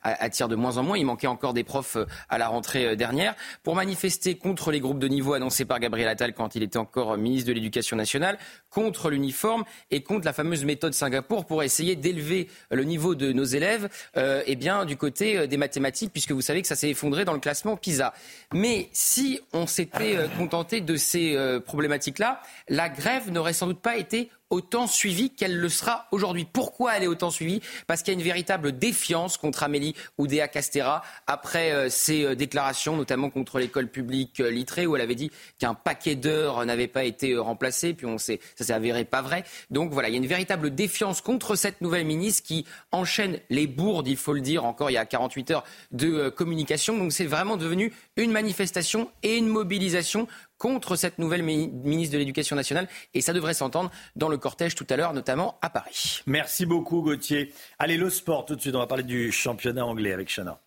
attire 0.04 0.48
de 0.48 0.56
moins 0.56 0.78
en 0.78 0.84
moins. 0.84 0.98
Il 0.98 1.06
manquait 1.06 1.28
encore 1.28 1.54
des 1.54 1.64
profs 1.64 1.98
à 2.30 2.38
la 2.38 2.48
rentrée 2.48 2.96
dernière. 2.96 3.36
Pour 3.64 3.76
manifester 3.76 4.36
contre 4.36 4.72
les 4.72 4.80
groupes 4.80 5.00
de 5.00 5.08
niveau 5.08 5.34
annoncé 5.34 5.66
par 5.66 5.80
Gabriel 5.80 6.08
Attal 6.08 6.34
quand 6.34 6.56
il 6.56 6.64
était 6.64 6.78
encore 6.78 7.18
ministre 7.18 7.48
de 7.48 7.54
l'Éducation 7.54 7.98
nationale, 7.98 8.38
contre 8.70 9.10
l'uniforme 9.10 9.64
et 9.92 10.02
contre 10.02 10.26
la 10.26 10.34
fameuse 10.34 10.66
méthode 10.66 10.94
Singapour 10.94 11.46
pour 11.46 11.64
essayer 11.64 11.96
d'élever 11.96 12.48
le 12.72 12.84
niveau 12.84 13.16
de 13.16 13.32
nos 13.32 13.44
élèves 13.44 13.90
euh, 14.18 14.44
eh 14.46 14.56
bien, 14.56 14.86
du 14.86 14.98
côté 14.98 15.38
euh, 15.38 15.48
des 15.48 15.58
mathématiques, 15.58 16.12
puisque 16.12 16.32
vous 16.32 16.42
savez 16.42 16.62
que 16.62 16.68
ça 16.68 16.76
s'est 16.76 16.90
effondré 16.90 17.26
dans 17.26 17.34
le 17.34 17.40
classement 17.40 17.78
PISA. 17.78 18.14
Mais 18.54 18.90
si 18.92 19.40
on 19.54 19.68
s'était 19.68 20.16
euh, 20.16 20.28
contenté 20.38 20.82
de 20.82 20.96
ces 20.96 21.38
problématiques-là, 21.66 22.42
la 22.68 22.90
grève 22.90 23.32
n'aurait 23.32 23.54
sans 23.54 23.68
doute 23.68 23.82
pas 23.82 23.98
été 23.98 24.30
autant 24.50 24.88
suivie 24.88 25.30
qu'elle 25.30 25.58
le 25.58 25.70
sera 25.70 26.08
aujourd'hui. 26.12 26.46
Pourquoi 26.52 26.98
elle 26.98 27.04
est 27.04 27.08
autant 27.08 27.30
suivie? 27.30 27.62
Parce 27.88 28.02
qu'il 28.02 28.14
y 28.14 28.18
a 28.18 28.20
une 28.20 28.26
véritable 28.26 28.78
défiance 28.78 29.38
contre 29.38 29.64
Amélie 29.64 29.96
Oudéa 30.18 30.48
Castera 30.48 31.04
après 31.28 31.72
euh, 31.72 31.90
ses 31.90 32.26
euh, 32.26 32.36
déclarations, 32.36 32.98
notamment 32.98 33.30
contre 33.30 33.60
l'école 33.60 33.88
publique 33.88 34.40
euh, 34.40 34.50
Littré, 34.50 34.86
où 34.86 34.96
elle 34.96 35.02
avait 35.02 35.16
dit 35.16 35.32
qu'un 35.60 35.74
paquet 35.74 36.16
d'heures 36.16 36.66
n'avait 36.66 36.88
pas 36.88 37.04
été 37.04 37.38
remplacé, 37.38 37.94
puis 37.94 38.06
on 38.06 38.18
sait, 38.18 38.40
ça 38.56 38.64
s'est 38.66 38.74
avéré 38.74 39.06
pas 39.06 39.22
vrai. 39.22 39.44
Donc 39.70 39.92
voilà, 39.92 40.10
il 40.10 40.14
y 40.14 40.16
a 40.16 40.20
une 40.20 40.28
véritable 40.28 40.74
défiance 40.74 41.22
contre 41.22 41.56
cette 41.56 41.82
nouvelle 41.82 42.06
ministre 42.06 42.44
qui 42.44 42.66
enchaîne 42.92 43.40
les 43.50 43.68
bourdes, 43.68 44.08
il 44.08 44.18
faut 44.18 44.34
le 44.34 44.42
dire, 44.42 44.66
encore 44.66 44.90
il 44.90 44.94
y 44.94 44.98
a 44.98 45.06
48 45.06 45.52
heures 45.52 45.64
de 45.92 46.30
communication. 46.30 46.98
Donc 46.98 47.12
c'est 47.12 47.26
vraiment 47.26 47.58
devenu 47.58 47.94
une 48.18 48.32
manifestation 48.32 49.12
et 49.24 49.38
une 49.38 49.48
mobilisation 49.48 50.28
contre 50.60 50.96
cette 50.96 51.18
nouvelle 51.18 51.42
ministre 51.42 52.14
de 52.14 52.20
l'Éducation 52.20 52.56
nationale. 52.56 52.88
Et 53.16 53.22
ça 53.22 53.34
devrait 53.34 53.56
s'entendre 53.56 53.90
dans 54.16 54.30
le 54.30 54.38
cortège 54.38 54.76
tout 54.76 54.86
à 54.92 54.96
l'heure, 54.96 55.14
notamment 55.14 55.58
à 55.64 55.72
Paris. 55.72 56.22
Merci 56.28 56.68
beaucoup, 56.68 57.02
Gauthier. 57.02 57.52
Allez, 57.80 57.98
le 57.98 58.12
sport 58.12 58.46
tout 58.46 58.56
de 58.56 58.62
suite. 58.62 58.76
On 58.76 58.80
va 58.80 58.88
parler 58.88 59.04
du 59.04 59.32
championnat 59.32 59.84
anglais 59.84 60.14
avec 60.14 60.30
Chana. 60.30 60.60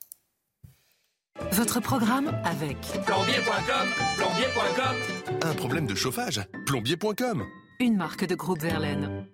Votre 1.53 1.81
programme 1.81 2.29
avec 2.45 2.77
plombier.com, 3.07 3.89
plombier.com. 4.17 5.41
Un 5.43 5.55
problème 5.55 5.87
de 5.87 5.95
chauffage, 5.95 6.41
plombier.com. 6.67 7.47
Une 7.81 7.97
marque 7.97 8.25
de 8.27 8.35
groupe 8.35 8.61
Verlaine. 8.61 9.27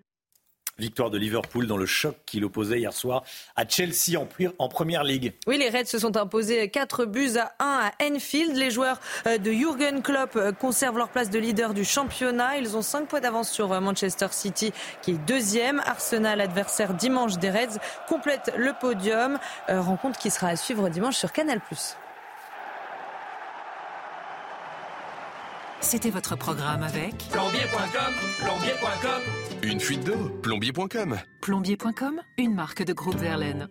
Victoire 0.79 1.11
de 1.11 1.19
Liverpool 1.19 1.67
dans 1.67 1.77
le 1.77 1.87
choc 1.87 2.17
qui 2.25 2.39
l'opposait 2.39 2.79
hier 2.79 2.93
soir 2.93 3.25
à 3.57 3.67
Chelsea 3.67 4.19
en, 4.59 4.69
première 4.69 5.03
ligue. 5.03 5.33
Oui, 5.47 5.59
les 5.59 5.71
Reds 5.71 5.87
se 5.87 5.99
sont 5.99 6.17
imposés 6.17 6.69
4 6.69 7.05
buts 7.05 7.37
à 7.37 7.53
1 7.59 7.91
à 7.91 8.05
Enfield. 8.05 8.57
Les 8.57 8.71
joueurs 8.71 9.01
euh, 9.27 9.39
de 9.39 9.51
Jürgen 9.51 10.03
Klopp 10.03 10.37
euh, 10.37 10.53
conservent 10.53 10.99
leur 10.99 11.09
place 11.09 11.31
de 11.31 11.39
leader 11.39 11.75
du 11.75 11.85
championnat. 11.85 12.59
Ils 12.59 12.77
ont 12.77 12.83
5 12.83 13.09
points 13.09 13.21
d'avance 13.21 13.51
sur 13.51 13.73
euh, 13.73 13.81
Manchester 13.81 14.29
City 14.31 14.73
qui 15.03 15.13
est 15.13 15.27
deuxième. 15.27 15.81
Arsenal, 15.85 16.41
adversaire 16.41 16.95
dimanche 16.95 17.39
des 17.39 17.51
Reds, 17.51 17.79
complète 18.09 18.53
le 18.57 18.73
podium. 18.73 19.39
Rencontre 19.69 20.19
qui 20.19 20.31
sera 20.31 20.49
à 20.49 20.57
suivre 20.57 20.89
dimanche 20.89 21.17
sur 21.17 21.33
Canal+. 21.33 21.61
C'était 25.81 26.11
votre 26.11 26.37
programme 26.37 26.83
avec 26.83 27.17
Plombier.com, 27.31 28.15
plombier.com. 28.41 29.23
Une 29.63 29.81
fuite 29.81 30.05
d'eau, 30.05 30.29
plombier.com. 30.43 31.17
Plombier.com, 31.41 32.21
une 32.37 32.55
marque 32.55 32.83
de 32.83 32.93
groupe 32.93 33.17
Verlaine. 33.17 33.69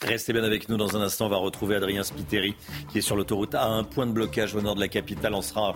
Restez 0.00 0.32
bien 0.32 0.42
avec 0.42 0.68
nous 0.68 0.76
dans 0.76 0.96
un 0.96 1.00
instant. 1.00 1.26
On 1.26 1.28
va 1.28 1.36
retrouver 1.36 1.76
Adrien 1.76 2.02
Spiteri 2.02 2.56
qui 2.90 2.98
est 2.98 3.02
sur 3.02 3.14
l'autoroute 3.14 3.54
à 3.54 3.66
un 3.66 3.84
point 3.84 4.06
de 4.06 4.12
blocage 4.12 4.54
au 4.56 4.60
nord 4.60 4.74
de 4.74 4.80
la 4.80 4.88
capitale. 4.88 5.34
On 5.34 5.42
sera 5.42 5.74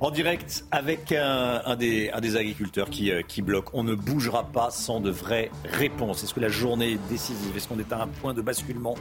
en 0.00 0.10
direct 0.10 0.64
avec 0.70 1.12
un, 1.12 1.76
des, 1.76 2.10
agriculteurs 2.36 2.88
qui, 2.88 3.10
euh, 3.10 3.20
qui, 3.22 3.42
bloque. 3.42 3.74
On 3.74 3.82
ne 3.82 3.94
bougera 3.94 4.44
pas 4.44 4.70
sans 4.70 5.00
de 5.00 5.10
vraies 5.10 5.50
réponses. 5.64 6.22
Est-ce 6.22 6.32
que 6.32 6.40
la 6.40 6.48
journée 6.48 6.92
est 6.92 7.08
décisive? 7.10 7.54
Est-ce 7.56 7.68
qu'on 7.68 7.78
est 7.78 7.92
à 7.92 8.02
un 8.02 8.06
point 8.06 8.32
de 8.32 8.40
basculement 8.40 8.94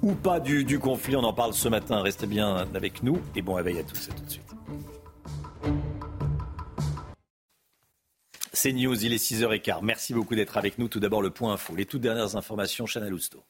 ou 0.00 0.14
pas 0.14 0.40
du, 0.40 0.64
du 0.64 0.78
conflit? 0.78 1.16
On 1.16 1.24
en 1.24 1.34
parle 1.34 1.52
ce 1.52 1.68
matin. 1.68 2.00
Restez 2.00 2.26
bien 2.26 2.66
avec 2.74 3.02
nous 3.02 3.18
et 3.36 3.42
bon 3.42 3.54
réveil 3.54 3.78
à 3.78 3.82
tous 3.82 4.08
et 4.08 4.12
tout 4.12 4.24
de 4.24 4.30
suite. 4.30 4.54
C'est 8.52 8.72
News, 8.72 9.04
il 9.04 9.12
est 9.12 9.22
6h15. 9.22 9.80
Merci 9.82 10.14
beaucoup 10.14 10.34
d'être 10.34 10.56
avec 10.56 10.78
nous. 10.78 10.88
Tout 10.88 11.00
d'abord, 11.00 11.20
le 11.20 11.30
point 11.30 11.52
info. 11.52 11.74
Les 11.76 11.84
toutes 11.84 12.00
dernières 12.00 12.36
informations, 12.36 12.86
Chana 12.86 13.10
Lousteau. 13.10 13.42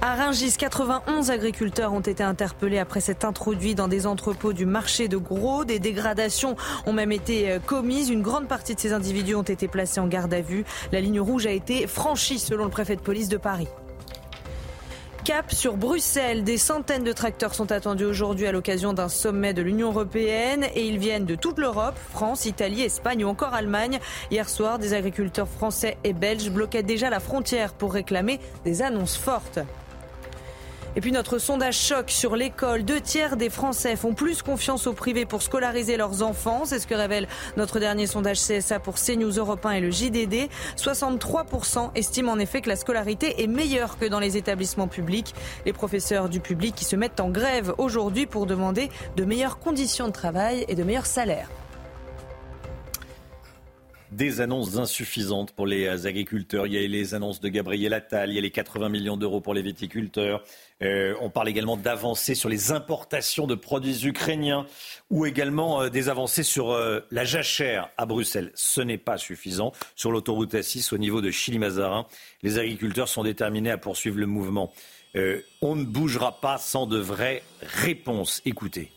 À 0.00 0.14
Rungis, 0.14 0.56
91 0.56 1.30
agriculteurs 1.30 1.92
ont 1.92 2.00
été 2.00 2.22
interpellés 2.22 2.78
après 2.78 3.00
s'être 3.00 3.24
introduits 3.24 3.74
dans 3.74 3.88
des 3.88 4.06
entrepôts 4.06 4.52
du 4.52 4.64
marché 4.64 5.08
de 5.08 5.16
gros. 5.16 5.64
Des 5.64 5.80
dégradations 5.80 6.54
ont 6.86 6.92
même 6.92 7.12
été 7.12 7.50
euh, 7.50 7.58
commises. 7.58 8.08
Une 8.08 8.22
grande 8.22 8.46
partie 8.46 8.74
de 8.74 8.80
ces 8.80 8.92
individus 8.92 9.34
ont 9.34 9.42
été 9.42 9.66
placés 9.66 9.98
en 9.98 10.06
garde 10.06 10.32
à 10.32 10.40
vue. 10.40 10.64
La 10.92 11.00
ligne 11.00 11.20
rouge 11.20 11.46
a 11.46 11.50
été 11.50 11.86
franchie 11.86 12.38
selon 12.38 12.64
le 12.64 12.70
préfet 12.70 12.96
de 12.96 13.00
police 13.00 13.28
de 13.28 13.38
Paris. 13.38 13.68
Cap 15.24 15.52
sur 15.52 15.76
Bruxelles. 15.76 16.44
Des 16.44 16.58
centaines 16.58 17.04
de 17.04 17.12
tracteurs 17.12 17.54
sont 17.54 17.70
attendus 17.72 18.04
aujourd'hui 18.04 18.46
à 18.46 18.52
l'occasion 18.52 18.92
d'un 18.92 19.08
sommet 19.08 19.54
de 19.54 19.62
l'Union 19.62 19.88
européenne 19.88 20.64
et 20.74 20.86
ils 20.86 20.98
viennent 20.98 21.24
de 21.24 21.34
toute 21.34 21.58
l'Europe, 21.58 21.96
France, 22.12 22.46
Italie, 22.46 22.82
Espagne 22.82 23.24
ou 23.24 23.28
encore 23.28 23.54
Allemagne. 23.54 23.98
Hier 24.30 24.48
soir, 24.48 24.78
des 24.78 24.94
agriculteurs 24.94 25.48
français 25.48 25.96
et 26.04 26.12
belges 26.12 26.50
bloquaient 26.50 26.82
déjà 26.82 27.10
la 27.10 27.20
frontière 27.20 27.74
pour 27.74 27.92
réclamer 27.92 28.40
des 28.64 28.82
annonces 28.82 29.16
fortes. 29.16 29.60
Et 30.98 31.00
puis 31.00 31.12
notre 31.12 31.38
sondage 31.38 31.78
choc 31.78 32.10
sur 32.10 32.34
l'école. 32.34 32.84
Deux 32.84 33.00
tiers 33.00 33.36
des 33.36 33.50
Français 33.50 33.94
font 33.94 34.14
plus 34.14 34.42
confiance 34.42 34.88
au 34.88 34.92
privé 34.94 35.26
pour 35.26 35.42
scolariser 35.42 35.96
leurs 35.96 36.24
enfants. 36.24 36.64
C'est 36.64 36.80
ce 36.80 36.88
que 36.88 36.94
révèle 36.96 37.28
notre 37.56 37.78
dernier 37.78 38.08
sondage 38.08 38.40
CSA 38.40 38.80
pour 38.80 38.96
CNews 38.96 39.30
Europe 39.30 39.64
1 39.64 39.70
et 39.70 39.80
le 39.80 39.92
JDD. 39.92 40.50
63% 40.76 41.92
estiment 41.94 42.32
en 42.32 42.40
effet 42.40 42.62
que 42.62 42.68
la 42.68 42.74
scolarité 42.74 43.44
est 43.44 43.46
meilleure 43.46 43.96
que 43.96 44.06
dans 44.06 44.18
les 44.18 44.36
établissements 44.36 44.88
publics. 44.88 45.36
Les 45.66 45.72
professeurs 45.72 46.28
du 46.28 46.40
public 46.40 46.74
qui 46.74 46.84
se 46.84 46.96
mettent 46.96 47.20
en 47.20 47.30
grève 47.30 47.74
aujourd'hui 47.78 48.26
pour 48.26 48.46
demander 48.46 48.90
de 49.14 49.24
meilleures 49.24 49.60
conditions 49.60 50.08
de 50.08 50.12
travail 50.12 50.64
et 50.66 50.74
de 50.74 50.82
meilleurs 50.82 51.06
salaires 51.06 51.48
des 54.10 54.40
annonces 54.40 54.76
insuffisantes 54.76 55.52
pour 55.52 55.66
les 55.66 56.06
agriculteurs. 56.06 56.66
Il 56.66 56.72
y 56.72 56.82
a 56.82 56.88
les 56.88 57.14
annonces 57.14 57.40
de 57.40 57.48
Gabriel 57.48 57.92
Attal, 57.92 58.30
il 58.30 58.36
y 58.36 58.38
a 58.38 58.40
les 58.40 58.50
80 58.50 58.88
millions 58.88 59.16
d'euros 59.16 59.40
pour 59.40 59.54
les 59.54 59.62
viticulteurs. 59.62 60.42
Euh, 60.82 61.14
on 61.20 61.30
parle 61.30 61.48
également 61.48 61.76
d'avancées 61.76 62.34
sur 62.34 62.48
les 62.48 62.72
importations 62.72 63.46
de 63.46 63.54
produits 63.54 64.06
ukrainiens 64.06 64.66
ou 65.10 65.26
également 65.26 65.82
euh, 65.82 65.88
des 65.88 66.08
avancées 66.08 66.42
sur 66.42 66.70
euh, 66.70 67.00
la 67.10 67.24
jachère 67.24 67.90
à 67.96 68.06
Bruxelles. 68.06 68.52
Ce 68.54 68.80
n'est 68.80 68.98
pas 68.98 69.18
suffisant. 69.18 69.72
Sur 69.96 70.12
l'autoroute 70.12 70.54
A6 70.54 70.94
au 70.94 70.98
niveau 70.98 71.20
de 71.20 71.30
Chili-Mazarin, 71.30 72.06
les 72.42 72.58
agriculteurs 72.58 73.08
sont 73.08 73.24
déterminés 73.24 73.70
à 73.70 73.78
poursuivre 73.78 74.18
le 74.18 74.26
mouvement. 74.26 74.72
on 75.62 75.74
ne 75.74 75.84
bougera 75.84 76.40
pas 76.40 76.58
sans 76.58 76.86
de 76.86 76.98
vraies 76.98 77.42
réponses. 77.62 78.40
Écoutez. 78.44 78.92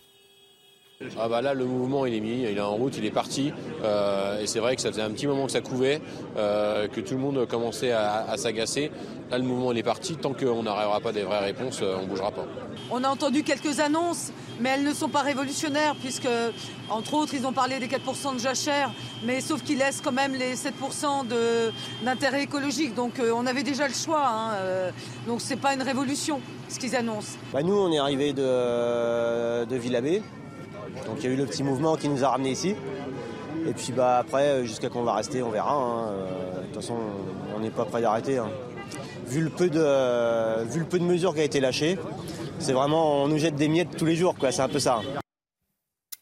Ah 1.19 1.27
bah 1.27 1.41
là 1.41 1.53
le 1.53 1.65
mouvement 1.65 2.05
il 2.05 2.13
est 2.13 2.19
mis, 2.19 2.43
il 2.43 2.57
est 2.57 2.61
en 2.61 2.75
route, 2.75 2.95
il 2.97 3.05
est 3.05 3.11
parti 3.11 3.51
euh, 3.83 4.41
et 4.41 4.47
c'est 4.47 4.59
vrai 4.59 4.75
que 4.75 4.81
ça 4.81 4.89
faisait 4.89 5.01
un 5.01 5.09
petit 5.09 5.27
moment 5.27 5.45
que 5.45 5.51
ça 5.51 5.61
couvait, 5.61 6.01
euh, 6.37 6.87
que 6.87 7.01
tout 7.01 7.15
le 7.15 7.19
monde 7.19 7.47
commençait 7.47 7.91
à, 7.91 8.35
s'agacer. 8.37 8.91
Là 9.29 9.37
le 9.37 9.43
mouvement 9.43 9.71
il 9.71 9.77
est 9.77 9.83
parti, 9.83 10.15
tant 10.15 10.33
qu'on 10.33 10.63
n'arrivera 10.63 10.99
pas 10.99 11.11
des 11.11 11.23
vraies 11.23 11.39
réponses, 11.39 11.79
euh, 11.81 11.95
on 11.99 12.03
ne 12.03 12.07
bougera 12.07 12.31
pas. 12.31 12.45
On 12.91 13.03
a 13.03 13.09
entendu 13.09 13.43
quelques 13.43 13.79
annonces, 13.79 14.31
mais 14.59 14.69
elles 14.69 14.83
ne 14.83 14.93
sont 14.93 15.09
pas 15.09 15.21
révolutionnaires 15.21 15.95
puisque 15.99 16.27
entre 16.89 17.13
autres 17.15 17.33
ils 17.33 17.47
ont 17.47 17.53
parlé 17.53 17.79
des 17.79 17.87
4% 17.87 18.35
de 18.35 18.39
jachère, 18.39 18.91
mais 19.23 19.41
sauf 19.41 19.63
qu'ils 19.63 19.79
laissent 19.79 20.01
quand 20.01 20.11
même 20.11 20.33
les 20.33 20.55
7% 20.55 21.25
d'intérêt 22.03 22.43
écologique. 22.43 22.93
Donc 22.93 23.13
on 23.19 23.45
avait 23.47 23.63
déjà 23.63 23.87
le 23.87 23.93
choix, 23.93 24.27
hein, 24.27 24.91
donc 25.27 25.41
c'est 25.41 25.59
pas 25.59 25.73
une 25.73 25.81
révolution 25.81 26.41
ce 26.69 26.77
qu'ils 26.77 26.95
annoncent. 26.95 27.37
Bah 27.53 27.63
nous 27.63 27.75
on 27.75 27.91
est 27.91 27.99
arrivé 27.99 28.33
de, 28.33 29.65
de 29.65 29.75
Villabé. 29.75 30.21
Donc 31.05 31.17
il 31.19 31.23
y 31.25 31.27
a 31.27 31.33
eu 31.33 31.37
le 31.37 31.45
petit 31.45 31.63
mouvement 31.63 31.95
qui 31.95 32.09
nous 32.09 32.23
a 32.23 32.29
ramenés 32.29 32.51
ici. 32.51 32.75
Et 33.67 33.73
puis 33.73 33.91
bah, 33.91 34.17
après, 34.17 34.65
jusqu'à 34.65 34.89
qu'on 34.89 35.03
va 35.03 35.15
rester, 35.15 35.43
on 35.43 35.49
verra. 35.49 35.73
Hein. 35.73 36.07
Euh, 36.09 36.61
de 36.61 36.65
toute 36.67 36.75
façon, 36.75 36.95
on 37.55 37.59
n'est 37.59 37.69
pas 37.69 37.85
prêt 37.85 38.01
d'arrêter. 38.01 38.37
Hein. 38.37 38.49
Vu, 39.27 39.41
le 39.41 39.49
peu 39.49 39.69
de, 39.69 40.65
vu 40.65 40.79
le 40.79 40.85
peu 40.85 40.99
de 40.99 41.03
mesures 41.03 41.33
qui 41.33 41.41
a 41.41 41.43
été 41.43 41.59
lâchées, 41.59 41.97
c'est 42.59 42.73
vraiment, 42.73 43.23
on 43.23 43.27
nous 43.27 43.37
jette 43.37 43.55
des 43.55 43.67
miettes 43.67 43.95
tous 43.97 44.05
les 44.05 44.15
jours. 44.15 44.35
Quoi. 44.35 44.51
C'est 44.51 44.61
un 44.61 44.69
peu 44.69 44.79
ça. 44.79 45.01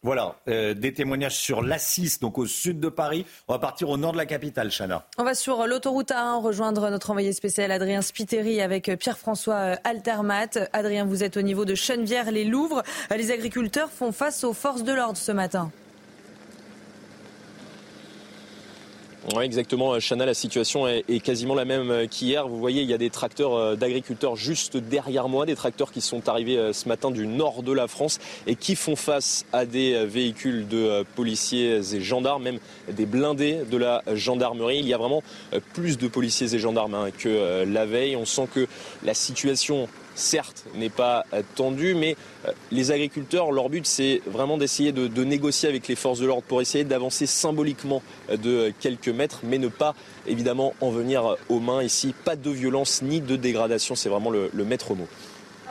Voilà, 0.01 0.35
euh, 0.47 0.73
des 0.73 0.93
témoignages 0.93 1.35
sur 1.35 1.61
l'Assis, 1.61 2.19
donc 2.21 2.37
au 2.37 2.45
sud 2.45 2.79
de 2.79 2.87
Paris. 2.87 3.25
On 3.49 3.53
va 3.53 3.59
partir 3.59 3.89
au 3.89 3.97
nord 3.97 4.13
de 4.13 4.17
la 4.17 4.25
capitale, 4.25 4.71
Chana. 4.71 5.05
On 5.17 5.25
va 5.25 5.35
sur 5.35 5.67
l'autoroute 5.67 6.11
A1 6.11 6.41
rejoindre 6.41 6.89
notre 6.89 7.09
envoyé 7.09 7.33
spécial 7.33 7.69
Adrien 7.69 8.01
Spiteri 8.01 8.61
avec 8.61 8.89
Pierre-François 8.97 9.55
euh, 9.55 9.75
Altermat. 9.83 10.57
Adrien, 10.71 11.03
vous 11.03 11.23
êtes 11.23 11.35
au 11.35 11.41
niveau 11.41 11.65
de 11.65 11.75
Chenevière-les-Louvres. 11.75 12.83
Les 13.13 13.31
agriculteurs 13.31 13.89
font 13.89 14.13
face 14.13 14.45
aux 14.45 14.53
forces 14.53 14.83
de 14.83 14.93
l'ordre 14.93 15.17
ce 15.17 15.33
matin. 15.33 15.69
Oui, 19.35 19.43
exactement, 19.43 19.99
Chana, 19.99 20.25
la 20.25 20.33
situation 20.33 20.87
est, 20.87 21.23
quasiment 21.23 21.53
la 21.53 21.65
même 21.65 21.91
euh, 21.91 22.07
qu'hier. 22.07 22.47
Vous 22.47 22.57
voyez, 22.57 22.81
il 22.81 22.89
y 22.89 22.95
a 22.95 22.97
des 22.97 23.11
tracteurs 23.11 23.53
euh, 23.53 23.75
d'agriculteurs 23.75 24.35
juste 24.35 24.75
derrière 24.75 25.29
moi, 25.29 25.45
des 25.45 25.55
tracteurs 25.55 25.91
qui 25.91 26.01
sont 26.01 26.27
arrivés 26.27 26.57
euh, 26.57 26.73
ce 26.73 26.87
matin 26.87 27.11
du 27.11 27.27
nord 27.27 27.61
de 27.61 27.71
la 27.71 27.87
France 27.87 28.17
et 28.47 28.55
qui 28.55 28.75
font 28.75 28.95
face 28.95 29.45
à 29.53 29.65
des 29.65 30.03
véhicules 30.05 30.67
de 30.67 31.03
policiers 31.15 31.79
et 31.93 32.01
gendarmes, 32.01 32.41
même 32.41 32.59
des 32.91 33.05
blindés 33.05 33.59
de 33.69 33.77
la 33.77 34.01
gendarmerie. 34.15 34.79
Il 34.79 34.87
y 34.87 34.93
a 34.95 34.97
vraiment 34.97 35.21
plus 35.73 35.99
de 35.99 36.07
policiers 36.07 36.55
et 36.55 36.59
gendarmes 36.59 36.95
hein, 36.95 37.09
que 37.15 37.63
la 37.65 37.85
veille. 37.85 38.15
On 38.15 38.25
sent 38.25 38.47
que 38.51 38.67
la 39.03 39.13
situation 39.13 39.87
certes, 40.19 40.65
n'est 40.75 40.89
pas 40.89 41.25
euh, 41.33 41.41
tendu, 41.55 41.95
mais 41.95 42.15
euh, 42.45 42.51
les 42.71 42.91
agriculteurs, 42.91 43.51
leur 43.51 43.69
but, 43.69 43.85
c'est 43.85 44.21
vraiment 44.27 44.57
d'essayer 44.57 44.91
de, 44.91 45.23
négocier 45.23 45.69
avec 45.69 45.87
les 45.87 45.95
forces 45.95 46.19
de 46.19 46.25
l'ordre 46.25 46.43
pour 46.43 46.61
essayer 46.61 46.83
d'avancer 46.83 47.25
symboliquement 47.25 48.01
euh, 48.29 48.37
de 48.37 48.73
quelques 48.79 49.09
mètres, 49.09 49.39
mais 49.43 49.57
ne 49.57 49.67
pas 49.67 49.95
évidemment 50.27 50.73
en 50.81 50.89
venir 50.89 51.37
aux 51.49 51.59
mains 51.59 51.83
ici. 51.83 52.13
Pas 52.25 52.35
de 52.35 52.49
violence 52.49 53.01
ni 53.01 53.21
de 53.21 53.35
dégradation, 53.35 53.95
c'est 53.95 54.09
vraiment 54.09 54.29
le, 54.29 54.49
le 54.53 54.65
maître 54.65 54.93
mot. 54.93 55.07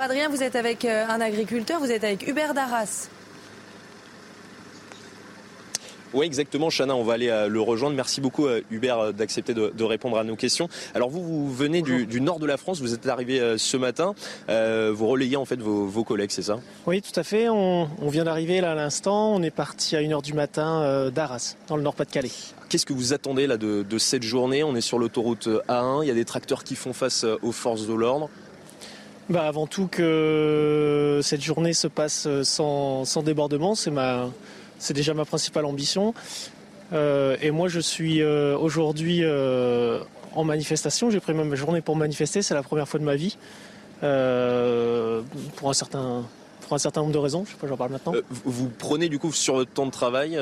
Adrien, 0.01 0.29
vous 0.29 0.43
êtes 0.43 0.57
avec 0.57 0.85
un 0.85 1.21
agriculteur, 1.21 1.81
vous 1.81 1.91
êtes 1.91 2.05
avec 2.05 2.27
Hubert 2.29 2.55
Darras. 2.55 3.09
Oui, 6.15 6.25
exactement, 6.25 6.71
Chana, 6.71 6.97
on 6.97 7.05
va 7.05 7.15
aller 7.15 7.29
euh, 7.29 7.49
le 7.49 7.61
rejoindre. 7.61 7.95
Merci 7.95 8.21
beaucoup, 8.21 8.47
euh, 8.47 8.63
Hubert, 8.71 8.99
euh, 8.99 9.13
d'accepter 9.13 9.53
de, 9.53 9.85
répondre 9.85 10.19
à 10.19 10.25
nos 10.25 10.37
questions. 10.37 10.69
Alors, 10.95 11.11
vous, 11.11 11.23
vous 11.23 11.53
venez 11.53 11.83
du, 11.83 12.21
nord 12.21 12.39
de 12.39 12.47
la 12.47 12.57
France, 12.57 12.81
vous 12.81 12.95
êtes 12.95 13.07
arrivé 13.07 13.57
ce 13.57 13.77
matin. 13.77 14.15
vous 14.49 15.07
relayez 15.07 15.37
en 15.37 15.45
fait 15.45 15.61
vos, 15.61 16.05
collègues, 16.05 16.31
c'est 16.31 16.43
ça? 16.43 16.59
Oui, 16.87 17.03
tout 17.03 17.19
à 17.19 17.23
fait. 17.23 17.49
On, 17.49 17.89
vient 18.09 18.25
d'arriver 18.25 18.61
là 18.61 18.73
à 18.73 18.75
l'instant. 18.75 19.35
On 19.35 19.43
est 19.43 19.51
parti 19.51 19.97
à 19.97 20.01
1h 20.01 20.23
du 20.23 20.33
matin 20.33 21.11
d'Arras, 21.11 21.57
dans 21.69 21.77
le 21.77 21.83
Nord-Pas-de-Calais. 21.83 22.31
Qu'est-ce 22.69 22.87
que 22.87 22.93
vous 22.93 23.13
attendez 23.13 23.47
là 23.47 23.57
de, 23.57 23.99
cette 23.99 24.23
journée? 24.23 24.63
On 24.63 24.75
est 24.77 24.81
sur 24.81 24.99
l'autoroute 24.99 25.49
A1, 25.69 26.05
il 26.05 26.09
y 26.09 26.11
a 26.11 26.15
des 26.15 26.25
tracteurs 26.25 26.65
qui 26.65 26.75
font 26.75 26.93
face 26.93 27.25
aux 27.43 27.53
forces 27.53 27.87
de 27.87 27.95
l'ordre. 27.95 28.29
Bah 29.29 29.47
avant 29.47 29.67
tout 29.67 29.89
que 29.89 31.21
cette 31.23 31.43
journée 31.43 31.75
se 31.75 31.87
passe 31.87 32.27
sans, 32.43 33.05
sans 33.05 33.23
débordement, 33.23 33.75
c'est 33.75 33.91
ma, 33.91 34.31
c'est 34.79 34.95
déjà 34.95 35.15
ma 35.15 35.25
principale 35.25 35.65
ambition. 35.65 36.15
Euh, 36.93 37.37
et 37.43 37.51
moi, 37.51 37.69
je 37.69 37.81
suis 37.81 38.23
euh, 38.23 38.57
aujourd'hui 38.57 39.21
euh, 39.23 40.01
en 40.35 40.45
manifestation. 40.45 41.11
J'ai 41.11 41.21
pris 41.21 41.35
ma 41.35 41.55
journée 41.55 41.81
pour 41.81 41.97
manifester. 41.97 42.43
C'est 42.43 42.55
la 42.55 42.63
première 42.63 42.89
fois 42.89 43.01
de 43.01 43.05
ma 43.05 43.17
vie. 43.17 43.37
pour 44.01 45.71
un 45.71 45.75
certain 45.75 46.25
pour 46.61 46.75
un 46.75 46.79
certain 46.79 47.01
nombre 47.01 47.15
de 47.15 47.19
raisons. 47.19 47.45
Je 47.47 47.53
sais 47.53 47.57
pas, 47.57 47.67
j'en 47.67 47.79
parle 47.79 47.93
maintenant. 47.93 48.13
Vous 48.45 48.69
prenez 48.69 49.09
du 49.09 49.19
coup 49.19 49.33
sur 49.33 49.55
votre 49.55 49.71
temps 49.71 49.87
de 49.87 49.91
travail. 49.91 50.39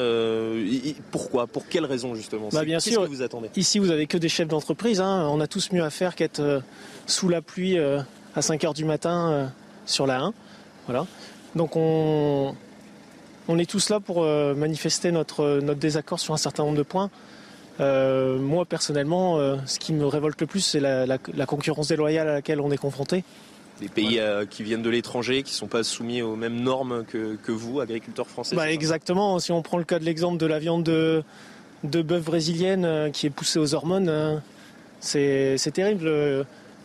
Pourquoi? 1.10 1.46
Pour 1.46 1.68
quelles 1.68 1.84
raisons 1.84 2.14
justement? 2.14 2.48
Bah, 2.52 2.64
Bien 2.64 2.80
sûr. 2.80 3.04
Que 3.04 3.08
vous 3.08 3.22
attendez? 3.22 3.48
Ici, 3.56 3.78
vous 3.78 3.90
avez 3.90 4.06
que 4.06 4.18
des 4.18 4.28
chefs 4.28 4.48
d'entreprise. 4.48 5.00
Hein. 5.00 5.28
On 5.30 5.40
a 5.40 5.46
tous 5.46 5.72
mieux 5.72 5.84
à 5.84 5.90
faire 5.90 6.14
qu'être 6.14 6.62
sous 7.06 7.28
la 7.28 7.42
pluie 7.42 7.78
à 7.78 8.42
5 8.42 8.64
heures 8.64 8.74
du 8.74 8.84
matin 8.84 9.52
sur 9.84 10.06
la 10.06 10.20
1. 10.20 10.34
Voilà. 10.86 11.06
Donc 11.54 11.76
on, 11.76 12.54
on 13.48 13.58
est 13.58 13.68
tous 13.68 13.90
là 13.90 14.00
pour 14.00 14.24
manifester 14.24 15.12
notre, 15.12 15.60
notre 15.60 15.80
désaccord 15.80 16.20
sur 16.20 16.34
un 16.34 16.38
certain 16.38 16.64
nombre 16.64 16.78
de 16.78 16.82
points. 16.82 17.10
moi 17.78 18.64
personnellement, 18.64 19.38
ce 19.66 19.78
qui 19.78 19.92
me 19.92 20.06
révolte 20.06 20.40
le 20.40 20.46
plus, 20.46 20.60
c'est 20.60 20.80
la, 20.80 21.06
la 21.06 21.46
concurrence 21.46 21.88
déloyale 21.88 22.28
à 22.28 22.32
laquelle 22.34 22.60
on 22.60 22.70
est 22.70 22.76
confronté 22.76 23.24
des 23.80 23.88
pays 23.88 24.18
euh, 24.18 24.46
qui 24.46 24.62
viennent 24.62 24.82
de 24.82 24.90
l'étranger, 24.90 25.42
qui 25.42 25.52
ne 25.52 25.56
sont 25.56 25.66
pas 25.66 25.84
soumis 25.84 26.22
aux 26.22 26.36
mêmes 26.36 26.60
normes 26.60 27.04
que, 27.04 27.52
vous, 27.52 27.80
agriculteurs 27.80 28.28
français 28.28 28.56
bah, 28.56 28.70
Exactement. 28.70 29.38
Si 29.38 29.52
on 29.52 29.62
prend 29.62 29.78
le 29.78 29.84
cas 29.84 29.98
de 29.98 30.04
l'exemple 30.04 30.38
de 30.38 30.46
la 30.46 30.58
viande 30.58 30.82
de, 30.82 31.22
de 31.84 32.02
bœuf 32.02 32.24
brésilienne 32.24 32.84
euh, 32.84 33.10
qui 33.10 33.26
est 33.26 33.30
poussée 33.30 33.58
aux 33.58 33.74
hormones, 33.74 34.08
euh, 34.08 34.38
c'est 35.00 35.72
terrible. 35.72 36.10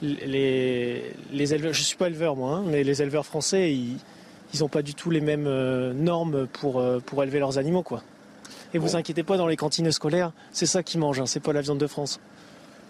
Les, 0.01 1.03
les 1.31 1.53
éleveurs, 1.53 1.73
je 1.73 1.79
ne 1.79 1.85
suis 1.85 1.97
pas 1.97 2.07
éleveur 2.07 2.35
moi, 2.35 2.55
hein, 2.55 2.63
mais 2.67 2.83
les 2.83 3.01
éleveurs 3.01 3.25
français, 3.25 3.71
ils 3.71 3.97
n'ont 4.59 4.67
pas 4.67 4.81
du 4.81 4.93
tout 4.93 5.09
les 5.09 5.21
mêmes 5.21 5.49
normes 5.93 6.47
pour, 6.47 6.83
pour 7.05 7.23
élever 7.23 7.39
leurs 7.39 7.57
animaux. 7.57 7.83
Quoi. 7.83 8.03
Et 8.73 8.77
vous 8.77 8.95
inquiétez 8.95 9.23
pas, 9.23 9.37
dans 9.37 9.47
les 9.47 9.57
cantines 9.57 9.91
scolaires, 9.91 10.31
c'est 10.51 10.65
ça 10.65 10.83
qu'ils 10.83 10.99
mangent, 10.99 11.19
hein, 11.19 11.25
c'est 11.25 11.39
pas 11.39 11.53
la 11.53 11.61
viande 11.61 11.77
de 11.77 11.87
France. 11.87 12.19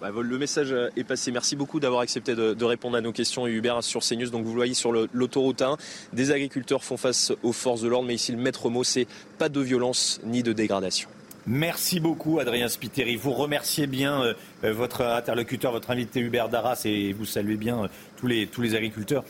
Bah, 0.01 0.09
le 0.19 0.37
message 0.39 0.75
est 0.97 1.03
passé. 1.03 1.31
Merci 1.31 1.55
beaucoup 1.55 1.79
d'avoir 1.79 2.01
accepté 2.01 2.33
de, 2.33 2.65
répondre 2.65 2.97
à 2.97 3.01
nos 3.01 3.11
questions, 3.11 3.45
Hubert, 3.45 3.83
sur 3.83 4.01
CNews. 4.01 4.31
Donc 4.31 4.43
vous 4.43 4.51
le 4.51 4.57
voyez 4.57 4.73
sur 4.73 4.91
l'autoroute 4.91 5.61
1, 5.61 5.77
des 6.13 6.31
agriculteurs 6.31 6.83
font 6.83 6.97
face 6.97 7.31
aux 7.43 7.51
forces 7.51 7.81
de 7.81 7.87
l'ordre, 7.87 8.07
mais 8.07 8.15
ici 8.15 8.31
le 8.31 8.39
maître 8.39 8.69
mot, 8.69 8.83
c'est 8.83 9.05
pas 9.37 9.47
de 9.47 9.59
violence 9.59 10.19
ni 10.23 10.41
de 10.41 10.53
dégradation. 10.53 11.07
Merci 11.47 11.99
beaucoup, 11.99 12.39
Adrien 12.39 12.67
Spiteri. 12.67 13.15
Vous 13.15 13.31
remerciez 13.31 13.87
bien 13.87 14.21
euh, 14.21 14.33
euh, 14.63 14.73
votre 14.73 15.01
interlocuteur, 15.01 15.71
votre 15.71 15.89
invité 15.89 16.19
Hubert 16.19 16.49
Darras, 16.49 16.83
et 16.85 17.13
vous 17.13 17.25
saluez 17.25 17.57
bien 17.57 17.85
euh, 17.85 17.87
tous, 18.15 18.27
les, 18.61 18.75
agriculteurs. 18.75 19.23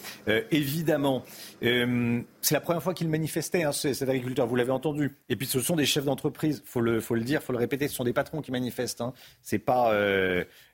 évidemment, 0.51 1.23
c'est 1.61 2.53
la 2.53 2.59
première 2.59 2.83
fois 2.83 2.93
qu'il 2.93 3.07
manifestait, 3.07 3.63
hein, 3.63 3.71
cet 3.71 4.01
agriculteur, 4.03 4.45
vous 4.45 4.57
l'avez 4.57 4.71
entendu. 4.71 5.15
Et 5.29 5.37
puis, 5.37 5.47
ce 5.47 5.61
sont 5.61 5.77
des 5.77 5.85
chefs 5.85 6.03
d'entreprise, 6.03 6.61
il 6.65 6.69
faut 6.69 6.81
le, 6.81 7.21
dire, 7.21 7.39
il 7.41 7.45
faut 7.45 7.53
le 7.53 7.59
répéter, 7.59 7.87
ce 7.87 7.95
sont 7.95 8.03
des 8.03 8.11
patrons 8.11 8.41
qui 8.41 8.51
manifestent. 8.51 8.99
Hein. 8.99 9.13
Ce 9.41 9.55
n'est 9.55 9.59
pas, 9.59 9.93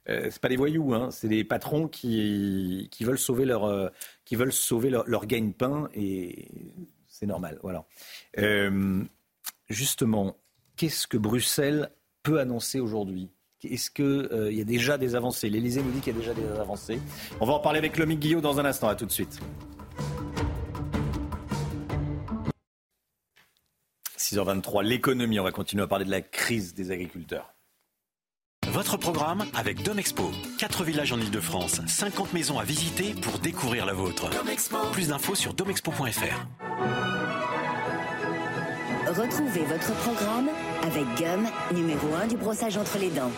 pas 0.06 0.50
des 0.50 0.56
voyous, 0.56 0.96
hein. 0.96 1.10
c'est 1.12 1.28
des 1.28 1.44
patrons 1.44 1.88
qui, 1.88 2.90
veulent 3.02 3.20
sauver 3.20 3.46
leur, 3.46 5.26
gagne-pain, 5.28 5.90
et 5.94 6.48
c'est 7.08 7.28
normal. 7.28 7.60
Voilà. 7.62 7.86
justement, 9.70 10.36
qu'est-ce 10.78 11.08
que 11.08 11.18
Bruxelles 11.18 11.90
peut 12.24 12.40
annoncer 12.40 12.80
aujourd'hui? 12.80 13.30
Est-ce 13.64 13.90
qu'il 13.90 14.06
euh, 14.06 14.54
y 14.54 14.62
a 14.62 14.64
déjà 14.64 14.98
des 14.98 15.16
avancées? 15.16 15.50
L'Elysée 15.50 15.82
nous 15.82 15.92
dit 15.92 16.00
qu'il 16.00 16.14
y 16.14 16.16
a 16.16 16.20
déjà 16.20 16.34
des 16.34 16.48
avancées. 16.60 17.00
On 17.42 17.46
va 17.46 17.54
en 17.54 17.60
parler 17.60 17.80
avec 17.80 17.98
Lomique 17.98 18.20
Guillot 18.20 18.40
dans 18.40 18.60
un 18.60 18.66
instant. 18.66 18.88
À 18.88 18.96
tout 18.96 19.06
de 19.06 19.12
suite. 19.12 19.40
6h23, 24.18 24.84
l'économie. 24.84 25.40
On 25.40 25.44
va 25.44 25.52
continuer 25.52 25.84
à 25.84 25.88
parler 25.88 26.06
de 26.06 26.12
la 26.12 26.22
crise 26.22 26.76
des 26.76 26.92
agriculteurs. 26.92 27.56
Votre 28.68 28.98
programme 28.98 29.46
avec 29.56 29.82
Domexpo. 29.82 30.30
4 30.60 30.84
villages 30.84 31.12
en 31.14 31.20
Ile-de-France, 31.20 31.82
50 31.88 32.34
maisons 32.34 32.60
à 32.60 32.64
visiter 32.64 33.16
pour 33.22 33.40
découvrir 33.40 33.86
la 33.86 33.94
vôtre. 33.94 34.30
Plus 34.92 35.08
d'infos 35.08 35.36
sur 35.36 35.54
domexpo.fr. 35.54 37.17
Retrouvez 39.18 39.66
votre 39.66 39.96
programme 40.04 40.48
avec 40.84 41.04
Gum, 41.18 41.48
numéro 41.74 42.14
1 42.14 42.28
du 42.28 42.38
brossage 42.38 42.78
entre 42.78 43.00
les 43.00 43.10
dents. 43.10 43.32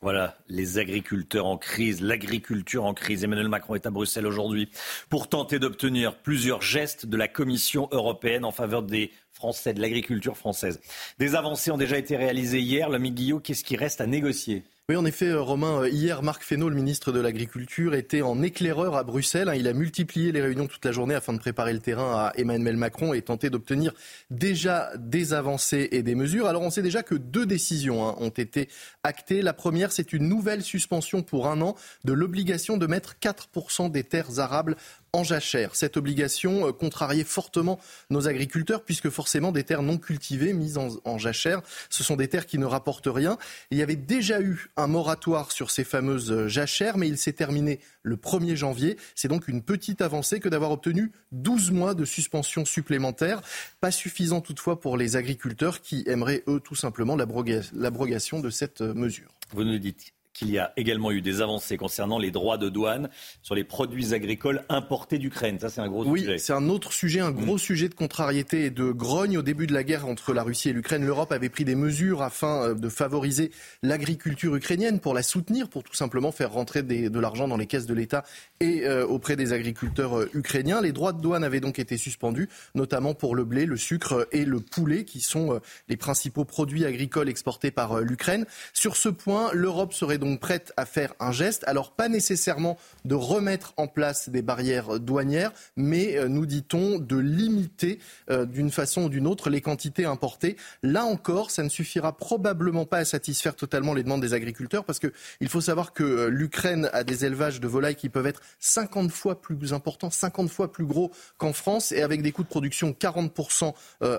Voilà, 0.00 0.38
les 0.48 0.78
agriculteurs 0.78 1.44
en 1.44 1.58
crise, 1.58 2.00
l'agriculture 2.00 2.84
en 2.84 2.94
crise. 2.94 3.24
Emmanuel 3.24 3.48
Macron 3.48 3.74
est 3.74 3.84
à 3.84 3.90
Bruxelles 3.90 4.26
aujourd'hui 4.26 4.70
pour 5.10 5.28
tenter 5.28 5.58
d'obtenir 5.58 6.16
plusieurs 6.16 6.62
gestes 6.62 7.04
de 7.04 7.16
la 7.18 7.28
Commission 7.28 7.88
européenne 7.92 8.46
en 8.46 8.52
faveur 8.52 8.82
des 8.84 9.10
Français, 9.32 9.74
de 9.74 9.82
l'agriculture 9.82 10.38
française. 10.38 10.80
Des 11.18 11.34
avancées 11.34 11.70
ont 11.70 11.76
déjà 11.76 11.98
été 11.98 12.16
réalisées 12.16 12.60
hier. 12.60 12.88
Le 12.88 12.98
Guillot, 12.98 13.40
qu'est-ce 13.40 13.64
qui 13.64 13.76
reste 13.76 14.00
à 14.00 14.06
négocier? 14.06 14.64
Oui, 14.90 14.96
en 14.96 15.06
effet, 15.06 15.32
Romain, 15.32 15.80
euh, 15.80 15.88
hier, 15.88 16.22
Marc 16.22 16.42
Fesneau, 16.42 16.68
le 16.68 16.74
ministre 16.74 17.10
de 17.10 17.18
l'Agriculture, 17.18 17.94
était 17.94 18.20
en 18.20 18.42
éclaireur 18.42 18.96
à 18.96 19.02
Bruxelles. 19.02 19.48
Hein. 19.48 19.54
Il 19.54 19.66
a 19.66 19.72
multiplié 19.72 20.30
les 20.30 20.42
réunions 20.42 20.66
toute 20.66 20.84
la 20.84 20.92
journée 20.92 21.14
afin 21.14 21.32
de 21.32 21.38
préparer 21.38 21.72
le 21.72 21.78
terrain 21.78 22.26
à 22.26 22.32
Emmanuel 22.36 22.76
Macron 22.76 23.14
et 23.14 23.22
tenter 23.22 23.48
d'obtenir 23.48 23.94
déjà 24.28 24.90
des 24.98 25.32
avancées 25.32 25.88
et 25.92 26.02
des 26.02 26.14
mesures. 26.14 26.48
Alors, 26.48 26.60
on 26.60 26.68
sait 26.68 26.82
déjà 26.82 27.02
que 27.02 27.14
deux 27.14 27.46
décisions 27.46 28.06
hein, 28.06 28.14
ont 28.18 28.28
été 28.28 28.68
actées. 29.04 29.40
La 29.40 29.54
première, 29.54 29.90
c'est 29.90 30.12
une 30.12 30.28
nouvelle 30.28 30.62
suspension 30.62 31.22
pour 31.22 31.46
un 31.46 31.62
an 31.62 31.76
de 32.04 32.12
l'obligation 32.12 32.76
de 32.76 32.86
mettre 32.86 33.14
4% 33.22 33.90
des 33.90 34.04
terres 34.04 34.38
arables 34.38 34.76
en 35.14 35.24
jachère. 35.24 35.76
Cette 35.76 35.96
obligation 35.96 36.68
euh, 36.68 36.72
contrariait 36.72 37.24
fortement 37.24 37.78
nos 38.10 38.28
agriculteurs 38.28 38.82
puisque 38.82 39.08
forcément 39.08 39.52
des 39.52 39.64
terres 39.64 39.82
non 39.82 39.96
cultivées 39.96 40.52
mises 40.52 40.76
en, 40.76 41.18
jachère, 41.18 41.62
ce 41.88 42.02
sont 42.02 42.16
des 42.16 42.28
terres 42.28 42.46
qui 42.46 42.58
ne 42.58 42.66
rapportent 42.66 43.08
rien. 43.10 43.38
il 43.70 43.78
y 43.78 43.82
avait 43.82 43.96
déjà 43.96 44.40
eu 44.40 44.70
un 44.76 44.86
moratoire 44.86 45.52
sur 45.52 45.70
ces 45.70 45.84
fameuses 45.84 46.32
euh, 46.32 46.48
jachères, 46.48 46.98
mais 46.98 47.08
il 47.08 47.18
s'est 47.18 47.32
terminé 47.32 47.80
le 48.02 48.16
1er 48.16 48.56
janvier. 48.56 48.96
C'est 49.14 49.28
donc 49.28 49.48
une 49.48 49.62
petite 49.62 50.00
avancée 50.00 50.40
que 50.40 50.48
d'avoir 50.48 50.70
obtenu 50.70 51.12
12 51.32 51.70
mois 51.70 51.94
de 51.94 52.04
suspension 52.04 52.64
supplémentaire. 52.64 53.40
Pas 53.80 53.90
suffisant 53.90 54.40
toutefois 54.40 54.80
pour 54.80 54.96
les 54.96 55.16
agriculteurs 55.16 55.80
qui 55.80 56.04
aimeraient, 56.06 56.42
eux, 56.48 56.60
tout 56.60 56.74
simplement 56.74 57.16
l'abrogation 57.16 58.40
de 58.40 58.50
cette 58.50 58.80
euh, 58.80 58.94
mesure. 58.94 59.28
Vous 59.52 59.64
nous 59.64 59.78
dites 59.78 60.13
qu'il 60.34 60.50
y 60.50 60.58
a 60.58 60.72
également 60.76 61.12
eu 61.12 61.22
des 61.22 61.40
avancées 61.40 61.76
concernant 61.76 62.18
les 62.18 62.32
droits 62.32 62.58
de 62.58 62.68
douane 62.68 63.08
sur 63.42 63.54
les 63.54 63.64
produits 63.64 64.12
agricoles 64.14 64.64
importés 64.68 65.18
d'Ukraine. 65.18 65.58
Ça, 65.60 65.70
c'est 65.70 65.80
un 65.80 65.88
gros 65.88 66.04
sujet. 66.04 66.32
Oui, 66.32 66.40
c'est 66.40 66.52
un 66.52 66.68
autre 66.68 66.92
sujet, 66.92 67.20
un 67.20 67.30
gros 67.30 67.54
mm. 67.54 67.58
sujet 67.58 67.88
de 67.88 67.94
contrariété 67.94 68.66
et 68.66 68.70
de 68.70 68.90
grogne. 68.90 69.38
Au 69.38 69.42
début 69.42 69.66
de 69.66 69.72
la 69.72 69.84
guerre 69.84 70.06
entre 70.06 70.34
la 70.34 70.42
Russie 70.42 70.70
et 70.70 70.72
l'Ukraine, 70.72 71.06
l'Europe 71.06 71.30
avait 71.30 71.48
pris 71.48 71.64
des 71.64 71.76
mesures 71.76 72.22
afin 72.22 72.64
euh, 72.64 72.74
de 72.74 72.88
favoriser 72.88 73.52
l'agriculture 73.82 74.56
ukrainienne 74.56 74.98
pour 74.98 75.14
la 75.14 75.22
soutenir, 75.22 75.68
pour 75.68 75.84
tout 75.84 75.94
simplement 75.94 76.32
faire 76.32 76.52
rentrer 76.52 76.82
de 76.82 77.20
l'argent 77.20 77.46
dans 77.46 77.56
les 77.56 77.66
caisses 77.66 77.86
de 77.86 77.94
l'État 77.94 78.24
et 78.58 78.86
euh, 78.86 79.06
auprès 79.06 79.36
des 79.36 79.52
agriculteurs 79.52 80.18
euh, 80.18 80.30
ukrainiens. 80.34 80.80
Les 80.80 80.92
droits 80.92 81.12
de 81.12 81.20
douane 81.20 81.44
avaient 81.44 81.60
donc 81.60 81.78
été 81.78 81.96
suspendus, 81.96 82.48
notamment 82.74 83.14
pour 83.14 83.36
le 83.36 83.44
blé, 83.44 83.66
le 83.66 83.76
sucre 83.76 84.26
et 84.32 84.44
le 84.44 84.58
poulet, 84.58 85.04
qui 85.04 85.20
sont 85.20 85.60
les 85.88 85.96
principaux 85.96 86.44
produits 86.44 86.84
agricoles 86.84 87.28
exportés 87.28 87.70
par 87.70 88.00
l'Ukraine. 88.00 88.46
Sur 88.72 88.96
ce 88.96 89.08
point, 89.08 89.50
l'Europe 89.52 89.92
serait 89.92 90.18
donc 90.18 90.23
prête 90.38 90.72
à 90.76 90.86
faire 90.86 91.14
un 91.20 91.32
geste. 91.32 91.64
Alors 91.66 91.92
pas 91.92 92.08
nécessairement 92.08 92.76
de 93.04 93.14
remettre 93.14 93.74
en 93.76 93.86
place 93.86 94.28
des 94.28 94.42
barrières 94.42 94.98
douanières, 95.00 95.52
mais 95.76 96.16
euh, 96.16 96.28
nous 96.28 96.46
dit-on 96.46 96.98
de 96.98 97.16
limiter 97.16 97.98
euh, 98.30 98.46
d'une 98.46 98.70
façon 98.70 99.04
ou 99.04 99.08
d'une 99.08 99.26
autre 99.26 99.50
les 99.50 99.60
quantités 99.60 100.04
importées. 100.04 100.56
Là 100.82 101.04
encore, 101.04 101.50
ça 101.50 101.62
ne 101.62 101.68
suffira 101.68 102.16
probablement 102.16 102.86
pas 102.86 102.98
à 102.98 103.04
satisfaire 103.04 103.54
totalement 103.54 103.94
les 103.94 104.02
demandes 104.02 104.22
des 104.22 104.34
agriculteurs 104.34 104.84
parce 104.84 104.98
qu'il 104.98 105.48
faut 105.48 105.60
savoir 105.60 105.92
que 105.92 106.02
euh, 106.02 106.28
l'Ukraine 106.28 106.90
a 106.92 107.04
des 107.04 107.24
élevages 107.24 107.60
de 107.60 107.68
volailles 107.68 107.96
qui 107.96 108.08
peuvent 108.08 108.26
être 108.26 108.40
50 108.60 109.10
fois 109.10 109.40
plus 109.40 109.72
importants, 109.72 110.10
50 110.10 110.50
fois 110.50 110.72
plus 110.72 110.86
gros 110.86 111.10
qu'en 111.38 111.52
France 111.52 111.92
et 111.92 112.02
avec 112.02 112.22
des 112.22 112.32
coûts 112.32 112.42
de 112.42 112.48
production 112.48 112.92
40% 112.92 113.72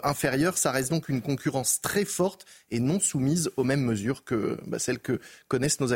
inférieurs. 0.03 0.57
Ça 0.57 0.71
reste 0.71 0.89
donc 0.89 1.09
une 1.09 1.21
concurrence 1.21 1.81
très 1.81 2.05
forte 2.05 2.45
et 2.71 2.79
non 2.79 2.99
soumise 2.99 3.51
aux 3.57 3.63
mêmes 3.63 3.83
mesures 3.83 4.23
que 4.23 4.57
bah, 4.67 4.79
celles 4.79 4.99
que 4.99 5.19
connaissent 5.47 5.79
nos 5.79 5.93
agriculteurs. 5.93 5.94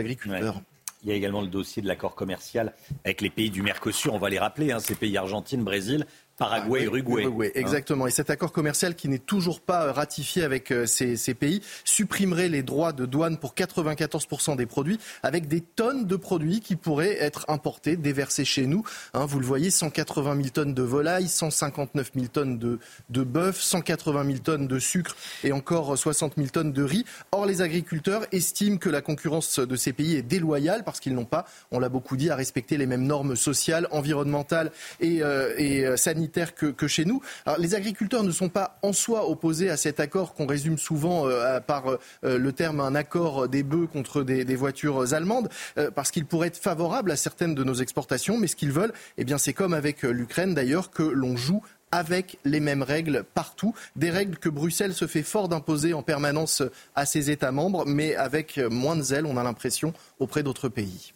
Il 1.04 1.10
y 1.10 1.12
a 1.14 1.16
également 1.16 1.42
le 1.42 1.48
dossier 1.48 1.82
de 1.82 1.88
l'accord 1.88 2.14
commercial 2.14 2.74
avec 3.06 3.22
les 3.22 3.30
pays 3.30 3.50
du 3.50 3.62
Mercosur. 3.62 4.14
On 4.14 4.20
va 4.20 4.30
les 4.30 4.40
rappeler, 4.40 4.72
hein, 4.72 4.80
ces 4.80 4.96
pays 4.96 5.16
Argentine, 5.18 5.64
Brésil. 5.64 6.06
Paraguay, 6.40 6.86
Uruguay. 6.86 7.24
Uruguay 7.24 7.52
hein. 7.54 7.60
exactement. 7.60 8.08
Et 8.08 8.12
cet 8.12 8.30
accord 8.30 8.54
commercial 8.54 8.96
qui 8.96 9.10
n'est 9.10 9.20
toujours 9.20 9.60
pas 9.60 9.88
euh, 9.88 9.92
ratifié 9.92 10.44
avec 10.44 10.72
euh, 10.72 10.86
ces, 10.86 11.18
ces, 11.18 11.34
pays 11.34 11.62
supprimerait 11.84 12.48
les 12.48 12.64
droits 12.64 12.94
de 12.94 13.06
douane 13.06 13.38
pour 13.38 13.54
94% 13.54 14.56
des 14.56 14.66
produits, 14.66 15.00
avec 15.22 15.50
des 15.50 15.60
tonnes 15.60 16.06
de 16.06 16.16
produits 16.16 16.62
qui 16.62 16.78
pourraient 16.78 17.18
être 17.22 17.46
importés, 17.50 17.98
déversés 17.98 18.46
chez 18.46 18.68
nous. 18.68 18.84
Hein, 19.14 19.26
vous 19.26 19.40
le 19.40 19.46
voyez, 19.46 19.70
180 19.70 20.36
000 20.36 20.48
tonnes 20.50 20.74
de 20.74 20.82
volailles, 20.82 21.28
159 21.28 22.12
000 22.16 22.28
tonnes 22.28 22.58
de, 22.58 22.80
de 23.10 23.24
bœuf, 23.24 23.60
180 23.60 24.26
000 24.26 24.38
tonnes 24.40 24.68
de 24.68 24.80
sucre 24.80 25.18
et 25.44 25.52
encore 25.52 25.98
60 25.98 26.36
000 26.38 26.48
tonnes 26.48 26.72
de 26.72 26.84
riz. 26.84 27.04
Or, 27.34 27.48
les 27.48 27.62
agriculteurs 27.62 28.26
estiment 28.32 28.78
que 28.78 28.90
la 28.90 29.02
concurrence 29.02 29.60
de 29.60 29.76
ces 29.76 29.92
pays 29.92 30.16
est 30.16 30.22
déloyale 30.22 30.86
parce 30.86 31.02
qu'ils 31.02 31.16
n'ont 31.16 31.26
pas, 31.26 31.46
on 31.72 31.80
l'a 31.80 31.90
beaucoup 31.90 32.16
dit, 32.16 32.30
à 32.30 32.38
respecter 32.38 32.78
les 32.78 32.86
mêmes 32.86 33.06
normes 33.06 33.36
sociales, 33.36 33.90
environnementales 33.92 34.72
et, 35.02 35.22
euh, 35.22 35.54
et 35.58 35.98
sanitaires 35.98 36.29
que, 36.30 36.88
chez 36.88 37.06
nous. 37.06 37.22
Les 37.58 37.76
agriculteurs 37.76 38.24
ne 38.24 38.32
sont 38.32 38.50
pas 38.50 38.80
en 38.82 38.94
soi 38.94 39.30
opposés 39.30 39.70
à 39.70 39.78
cet 39.78 40.00
accord 40.00 40.34
qu'on 40.34 40.46
résume 40.46 40.78
souvent 40.78 41.28
euh, 41.28 41.60
par 41.60 41.90
euh, 41.90 41.98
le 42.24 42.52
terme 42.52 42.80
un 42.80 42.96
accord 42.96 43.48
des 43.48 43.64
bœufs 43.64 43.88
contre 43.88 44.24
des, 44.24 44.56
voitures 44.56 45.14
allemandes, 45.14 45.50
euh, 45.78 45.92
parce 45.92 46.12
qu'il 46.12 46.26
pourrait 46.26 46.48
être 46.48 46.58
favorable 46.58 47.12
à 47.12 47.16
certaines 47.16 47.56
de 47.56 47.64
nos 47.64 47.76
exportations. 47.76 48.38
Mais 48.38 48.48
ce 48.48 48.56
qu'ils 48.56 48.72
veulent, 48.72 48.94
eh 49.18 49.26
bien, 49.26 49.38
c'est 49.38 49.54
comme 49.54 49.74
avec 49.74 50.04
l'Ukraine 50.04 50.54
d'ailleurs, 50.54 50.92
que 50.92 51.04
l'on 51.04 51.36
joue 51.36 51.62
avec 51.92 52.38
les 52.46 52.60
mêmes 52.60 52.84
règles 52.84 53.24
partout. 53.34 53.74
Des 53.96 54.12
règles 54.12 54.38
que 54.38 54.50
Bruxelles 54.50 54.94
se 54.94 55.08
fait 55.08 55.24
fort 55.24 55.50
d'imposer 55.50 55.94
en 55.94 56.04
permanence 56.04 56.62
à 56.96 57.06
ses 57.06 57.32
États 57.32 57.52
membres, 57.52 57.86
mais 57.88 58.16
avec 58.16 58.58
moins 58.58 58.96
de 58.96 59.02
zèle, 59.02 59.26
on 59.26 59.38
a 59.38 59.44
l'impression, 59.44 59.94
auprès 60.20 60.44
d'autres 60.44 60.70
pays. 60.70 61.14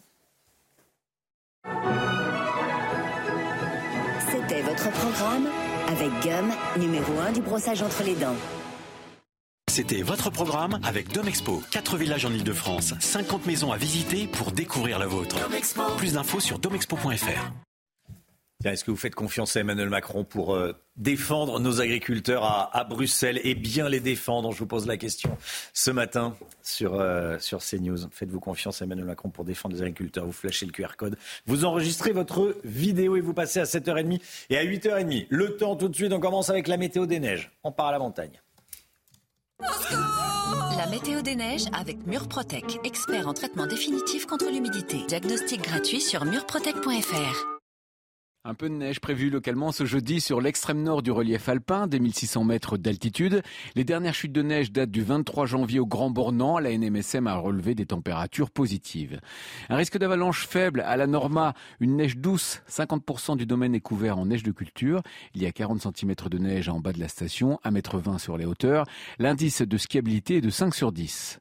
Votre 4.84 4.98
programme 4.98 5.48
avec 5.88 6.10
Gum, 6.22 6.52
numéro 6.76 7.18
1 7.18 7.32
du 7.32 7.40
brossage 7.40 7.80
entre 7.80 8.02
les 8.02 8.14
dents. 8.16 8.36
C'était 9.70 10.02
votre 10.02 10.28
programme 10.28 10.78
avec 10.84 11.10
Domexpo. 11.10 11.62
4 11.70 11.96
villages 11.96 12.26
en 12.26 12.30
Ile-de-France, 12.30 12.92
50 13.00 13.46
maisons 13.46 13.72
à 13.72 13.78
visiter 13.78 14.26
pour 14.26 14.52
découvrir 14.52 14.98
la 14.98 15.06
vôtre. 15.06 15.36
Plus 15.96 16.12
d'infos 16.12 16.40
sur 16.40 16.58
domexpo.fr. 16.58 17.50
Est-ce 18.72 18.84
que 18.84 18.90
vous 18.90 18.96
faites 18.96 19.14
confiance 19.14 19.56
à 19.56 19.60
Emmanuel 19.60 19.88
Macron 19.88 20.24
pour 20.24 20.54
euh, 20.54 20.72
défendre 20.96 21.60
nos 21.60 21.80
agriculteurs 21.80 22.44
à, 22.44 22.84
Bruxelles 22.84 23.40
et 23.44 23.54
bien 23.54 23.88
les 23.88 24.00
défendre? 24.00 24.52
Je 24.52 24.58
vous 24.58 24.66
pose 24.66 24.86
la 24.86 24.96
question 24.96 25.36
ce 25.72 25.90
matin 25.90 26.34
sur, 26.62 26.94
euh, 26.94 27.38
sur 27.38 27.60
CNews. 27.60 28.08
Faites-vous 28.10 28.40
confiance 28.40 28.80
à 28.80 28.86
Emmanuel 28.86 29.06
Macron 29.06 29.28
pour 29.28 29.44
défendre 29.44 29.74
les 29.74 29.82
agriculteurs? 29.82 30.24
Vous 30.24 30.32
flashez 30.32 30.66
le 30.66 30.72
QR 30.72 30.96
code, 30.96 31.16
vous 31.46 31.64
enregistrez 31.64 32.12
votre 32.12 32.56
vidéo 32.64 33.16
et 33.16 33.20
vous 33.20 33.34
passez 33.34 33.60
à 33.60 33.64
7h30 33.64 34.20
et 34.50 34.56
à 34.56 34.64
8h30. 34.64 35.26
Le 35.28 35.56
temps 35.56 35.76
tout 35.76 35.88
de 35.88 35.94
suite, 35.94 36.12
on 36.12 36.20
commence 36.20 36.50
avec 36.50 36.68
la 36.68 36.76
météo 36.76 37.06
des 37.06 37.20
neiges. 37.20 37.50
On 37.64 37.72
part 37.72 37.86
à 37.86 37.92
la 37.92 37.98
montagne. 37.98 38.40
La 40.76 40.86
météo 40.90 41.22
des 41.22 41.36
neiges 41.36 41.66
avec 41.72 42.06
Murprotec, 42.06 42.78
expert 42.84 43.28
en 43.28 43.34
traitement 43.34 43.66
définitif 43.66 44.26
contre 44.26 44.50
l'humidité. 44.50 44.98
Diagnostic 45.08 45.62
gratuit 45.62 46.00
sur 46.00 46.24
murprotec.fr. 46.24 47.54
Un 48.46 48.52
peu 48.52 48.68
de 48.68 48.74
neige 48.74 49.00
prévue 49.00 49.30
localement 49.30 49.72
ce 49.72 49.86
jeudi 49.86 50.20
sur 50.20 50.42
l'extrême 50.42 50.82
nord 50.82 51.00
du 51.00 51.10
relief 51.10 51.48
alpin, 51.48 51.86
des 51.86 51.98
1600 51.98 52.44
mètres 52.44 52.76
d'altitude. 52.76 53.40
Les 53.74 53.84
dernières 53.84 54.12
chutes 54.12 54.32
de 54.32 54.42
neige 54.42 54.70
datent 54.70 54.90
du 54.90 55.02
23 55.02 55.46
janvier 55.46 55.80
au 55.80 55.86
Grand 55.86 56.10
Bornand. 56.10 56.58
La 56.58 56.76
NMSM 56.76 57.26
a 57.26 57.36
relevé 57.36 57.74
des 57.74 57.86
températures 57.86 58.50
positives. 58.50 59.18
Un 59.70 59.76
risque 59.76 59.96
d'avalanche 59.96 60.46
faible 60.46 60.82
à 60.82 60.98
la 60.98 61.06
Norma, 61.06 61.54
une 61.80 61.96
neige 61.96 62.18
douce. 62.18 62.60
50% 62.68 63.38
du 63.38 63.46
domaine 63.46 63.74
est 63.74 63.80
couvert 63.80 64.18
en 64.18 64.26
neige 64.26 64.42
de 64.42 64.52
culture. 64.52 65.00
Il 65.34 65.42
y 65.42 65.46
a 65.46 65.50
40 65.50 65.80
cm 65.96 66.14
de 66.30 66.36
neige 66.36 66.68
en 66.68 66.80
bas 66.80 66.92
de 66.92 67.00
la 67.00 67.08
station, 67.08 67.58
1,20 67.64 68.10
m 68.10 68.18
sur 68.18 68.36
les 68.36 68.44
hauteurs. 68.44 68.84
L'indice 69.18 69.62
de 69.62 69.78
skiabilité 69.78 70.36
est 70.36 70.42
de 70.42 70.50
5 70.50 70.74
sur 70.74 70.92
10. 70.92 71.38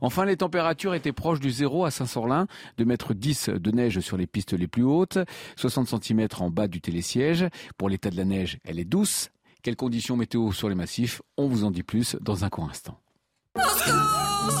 Enfin, 0.00 0.24
les 0.24 0.38
températures 0.38 0.94
étaient 0.94 1.12
proches 1.12 1.40
du 1.40 1.50
zéro 1.50 1.84
à 1.84 1.90
Saint-Sorlin, 1.90 2.46
de 2.78 2.84
mètres 2.84 3.12
10 3.12 3.50
de 3.50 3.70
neige 3.72 4.00
sur 4.00 4.16
les 4.16 4.26
pistes 4.26 4.54
les 4.54 4.68
plus 4.68 4.84
hautes, 4.84 5.18
60 5.56 6.02
cm 6.02 6.28
en 6.40 6.45
en 6.46 6.50
bas 6.50 6.68
du 6.68 6.80
télésiège. 6.80 7.46
Pour 7.76 7.88
l'état 7.88 8.10
de 8.10 8.16
la 8.16 8.24
neige, 8.24 8.58
elle 8.64 8.78
est 8.78 8.84
douce. 8.84 9.30
Quelles 9.62 9.76
conditions 9.76 10.16
météo 10.16 10.52
sur 10.52 10.68
les 10.68 10.74
massifs? 10.74 11.20
On 11.36 11.48
vous 11.48 11.64
en 11.64 11.70
dit 11.70 11.82
plus 11.82 12.16
dans 12.20 12.44
un 12.44 12.48
court 12.48 12.68
instant. 12.70 12.98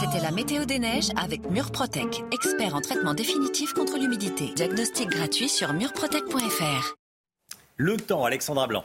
C'était 0.00 0.20
la 0.20 0.32
météo 0.32 0.64
des 0.64 0.78
neiges 0.78 1.10
avec 1.16 1.48
Murprotec, 1.48 2.22
expert 2.32 2.74
en 2.74 2.80
traitement 2.80 3.14
définitif 3.14 3.72
contre 3.72 3.98
l'humidité. 3.98 4.52
Diagnostic 4.54 5.08
gratuit 5.08 5.48
sur 5.48 5.72
murprotec.fr. 5.72 6.94
Le 7.76 7.96
temps, 7.96 8.24
Alexandra 8.24 8.66
Blanc. 8.66 8.84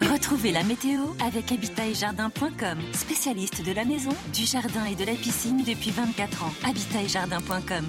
Retrouvez 0.00 0.52
la 0.52 0.62
météo 0.62 1.00
avec 1.24 1.52
habitatjardin.com, 1.52 2.78
spécialiste 2.92 3.64
de 3.64 3.72
la 3.72 3.84
maison, 3.84 4.14
du 4.32 4.44
jardin 4.44 4.84
et 4.86 4.94
de 4.94 5.04
la 5.04 5.14
piscine 5.14 5.58
depuis 5.58 5.90
24 5.90 6.44
ans. 6.44 6.52
Habitatjardin.com. 6.64 7.84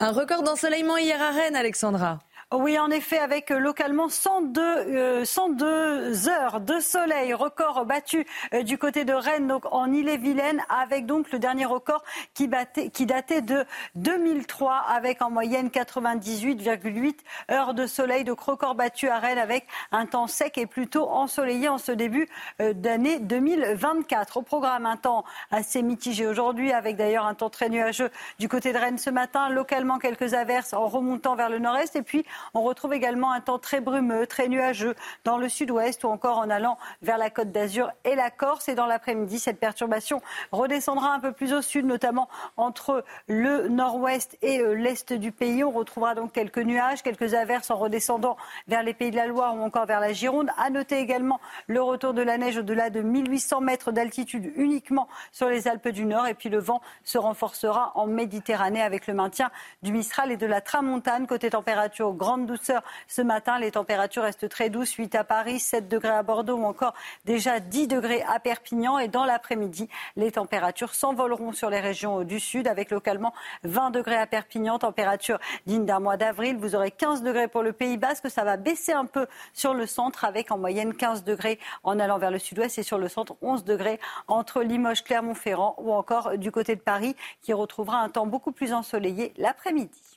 Un 0.00 0.10
record 0.10 0.42
d'ensoleillement 0.42 0.96
hier 0.96 1.20
à 1.22 1.30
Rennes, 1.30 1.56
Alexandra. 1.56 2.18
Oui, 2.52 2.78
en 2.78 2.90
effet, 2.90 3.18
avec 3.18 3.50
euh, 3.50 3.58
localement 3.58 4.08
102, 4.08 5.24
102 5.24 5.66
euh, 5.66 6.28
heures 6.28 6.60
de 6.60 6.78
soleil, 6.78 7.32
record 7.32 7.86
battu 7.86 8.26
euh, 8.52 8.62
du 8.62 8.76
côté 8.76 9.04
de 9.04 9.14
Rennes, 9.14 9.48
donc 9.48 9.64
en 9.72 9.90
Ille-et-Vilaine, 9.90 10.62
avec 10.68 11.06
donc 11.06 11.32
le 11.32 11.38
dernier 11.38 11.64
record 11.64 12.04
qui, 12.34 12.46
battait, 12.46 12.90
qui 12.90 13.06
datait 13.06 13.40
de 13.40 13.64
2003, 13.94 14.74
avec 14.88 15.22
en 15.22 15.30
moyenne 15.30 15.68
98,8 15.68 17.16
heures 17.50 17.72
de 17.72 17.86
soleil. 17.86 18.24
Donc 18.24 18.40
record 18.40 18.74
battu 18.74 19.08
à 19.08 19.18
Rennes 19.18 19.38
avec 19.38 19.66
un 19.90 20.04
temps 20.06 20.26
sec 20.26 20.58
et 20.58 20.66
plutôt 20.66 21.08
ensoleillé 21.08 21.68
en 21.68 21.78
ce 21.78 21.92
début 21.92 22.28
d'année 22.58 23.20
2024. 23.20 24.36
Au 24.36 24.42
programme, 24.42 24.86
un 24.86 24.96
temps 24.96 25.24
assez 25.50 25.82
mitigé 25.82 26.26
aujourd'hui, 26.26 26.72
avec 26.72 26.96
d'ailleurs 26.96 27.26
un 27.26 27.34
temps 27.34 27.50
très 27.50 27.68
nuageux 27.68 28.10
du 28.38 28.48
côté 28.48 28.72
de 28.72 28.78
Rennes 28.78 28.98
ce 28.98 29.10
matin, 29.10 29.48
localement 29.48 29.98
quelques 29.98 30.34
averses 30.34 30.74
en 30.74 30.86
remontant 30.86 31.36
vers 31.36 31.48
le 31.48 31.58
nord-est, 31.58 31.96
et 31.96 32.02
puis 32.02 32.24
on 32.54 32.62
retrouve 32.62 32.92
également 32.92 33.32
un 33.32 33.40
temps 33.40 33.58
très 33.58 33.80
brumeux, 33.80 34.26
très 34.26 34.48
nuageux 34.48 34.94
dans 35.24 35.38
le 35.38 35.48
sud-ouest 35.48 36.04
ou 36.04 36.08
encore 36.08 36.38
en 36.38 36.50
allant 36.50 36.78
vers 37.02 37.18
la 37.18 37.30
côte 37.30 37.52
d'Azur 37.52 37.90
et 38.04 38.14
la 38.14 38.30
Corse. 38.30 38.68
Et 38.68 38.74
dans 38.74 38.86
l'après-midi, 38.86 39.38
cette 39.38 39.58
perturbation 39.58 40.22
redescendra 40.52 41.12
un 41.12 41.20
peu 41.20 41.32
plus 41.32 41.52
au 41.52 41.62
sud, 41.62 41.86
notamment 41.86 42.28
entre 42.56 43.04
le 43.28 43.68
nord-ouest 43.68 44.36
et 44.42 44.60
euh, 44.60 44.74
l'est 44.74 45.12
du 45.12 45.32
pays. 45.32 45.64
On 45.64 45.70
retrouvera 45.70 46.14
donc 46.14 46.32
quelques 46.32 46.58
nuages, 46.58 47.02
quelques 47.02 47.34
averses 47.34 47.70
en 47.70 47.76
redescendant 47.76 48.36
vers 48.68 48.82
les 48.82 48.94
pays 48.94 49.10
de 49.10 49.16
la 49.16 49.26
Loire 49.26 49.54
ou 49.54 49.62
encore 49.62 49.86
vers 49.86 50.00
la 50.00 50.12
Gironde. 50.12 50.50
À 50.58 50.70
noter 50.70 50.98
également 50.98 51.40
le 51.66 51.82
retour 51.82 52.14
de 52.14 52.22
la 52.22 52.38
neige 52.38 52.58
au-delà 52.58 52.90
de 52.90 53.00
1800 53.00 53.60
mètres 53.60 53.92
d'altitude 53.92 54.52
uniquement 54.56 55.08
sur 55.32 55.48
les 55.48 55.68
Alpes 55.68 55.88
du 55.88 56.04
Nord. 56.04 56.26
Et 56.26 56.34
puis 56.34 56.48
le 56.48 56.58
vent 56.58 56.80
se 57.04 57.18
renforcera 57.18 57.92
en 57.94 58.06
Méditerranée 58.06 58.82
avec 58.82 59.06
le 59.06 59.14
maintien 59.14 59.50
du 59.82 59.92
Mistral 59.92 60.32
et 60.32 60.36
de 60.36 60.46
la 60.46 60.60
Tramontane. 60.60 61.26
Côté 61.26 61.50
température, 61.50 62.12
grande 62.24 62.46
douceur 62.46 62.82
ce 63.06 63.20
matin. 63.20 63.58
Les 63.58 63.72
températures 63.72 64.22
restent 64.22 64.48
très 64.48 64.70
douces. 64.70 64.94
8 64.94 65.14
à 65.14 65.24
Paris, 65.24 65.60
7 65.60 65.88
degrés 65.88 66.08
à 66.08 66.22
Bordeaux 66.22 66.56
ou 66.56 66.64
encore 66.64 66.94
déjà 67.26 67.60
10 67.60 67.86
degrés 67.86 68.22
à 68.22 68.40
Perpignan. 68.40 68.98
Et 68.98 69.08
dans 69.08 69.26
l'après-midi, 69.26 69.90
les 70.16 70.32
températures 70.32 70.94
s'envoleront 70.94 71.52
sur 71.52 71.68
les 71.68 71.80
régions 71.80 72.24
du 72.24 72.40
sud 72.40 72.66
avec 72.66 72.90
localement 72.90 73.34
20 73.64 73.90
degrés 73.90 74.16
à 74.16 74.26
Perpignan, 74.26 74.78
température 74.78 75.38
digne 75.66 75.84
d'un 75.84 76.00
mois 76.00 76.16
d'avril. 76.16 76.56
Vous 76.56 76.74
aurez 76.74 76.90
15 76.90 77.22
degrés 77.22 77.46
pour 77.46 77.62
le 77.62 77.74
Pays 77.74 77.98
Basque. 77.98 78.30
Ça 78.30 78.42
va 78.42 78.56
baisser 78.56 78.92
un 78.92 79.04
peu 79.04 79.26
sur 79.52 79.74
le 79.74 79.86
centre 79.86 80.24
avec 80.24 80.50
en 80.50 80.56
moyenne 80.56 80.94
15 80.94 81.24
degrés 81.24 81.58
en 81.82 81.98
allant 82.00 82.16
vers 82.16 82.30
le 82.30 82.38
sud-ouest 82.38 82.78
et 82.78 82.82
sur 82.82 82.96
le 82.96 83.08
centre 83.08 83.36
11 83.42 83.64
degrés 83.64 84.00
entre 84.28 84.62
Limoges, 84.62 85.04
Clermont-Ferrand 85.04 85.74
ou 85.76 85.92
encore 85.92 86.38
du 86.38 86.50
côté 86.50 86.74
de 86.74 86.80
Paris 86.80 87.16
qui 87.42 87.52
retrouvera 87.52 87.98
un 87.98 88.08
temps 88.08 88.26
beaucoup 88.26 88.52
plus 88.52 88.72
ensoleillé 88.72 89.34
l'après-midi. 89.36 90.13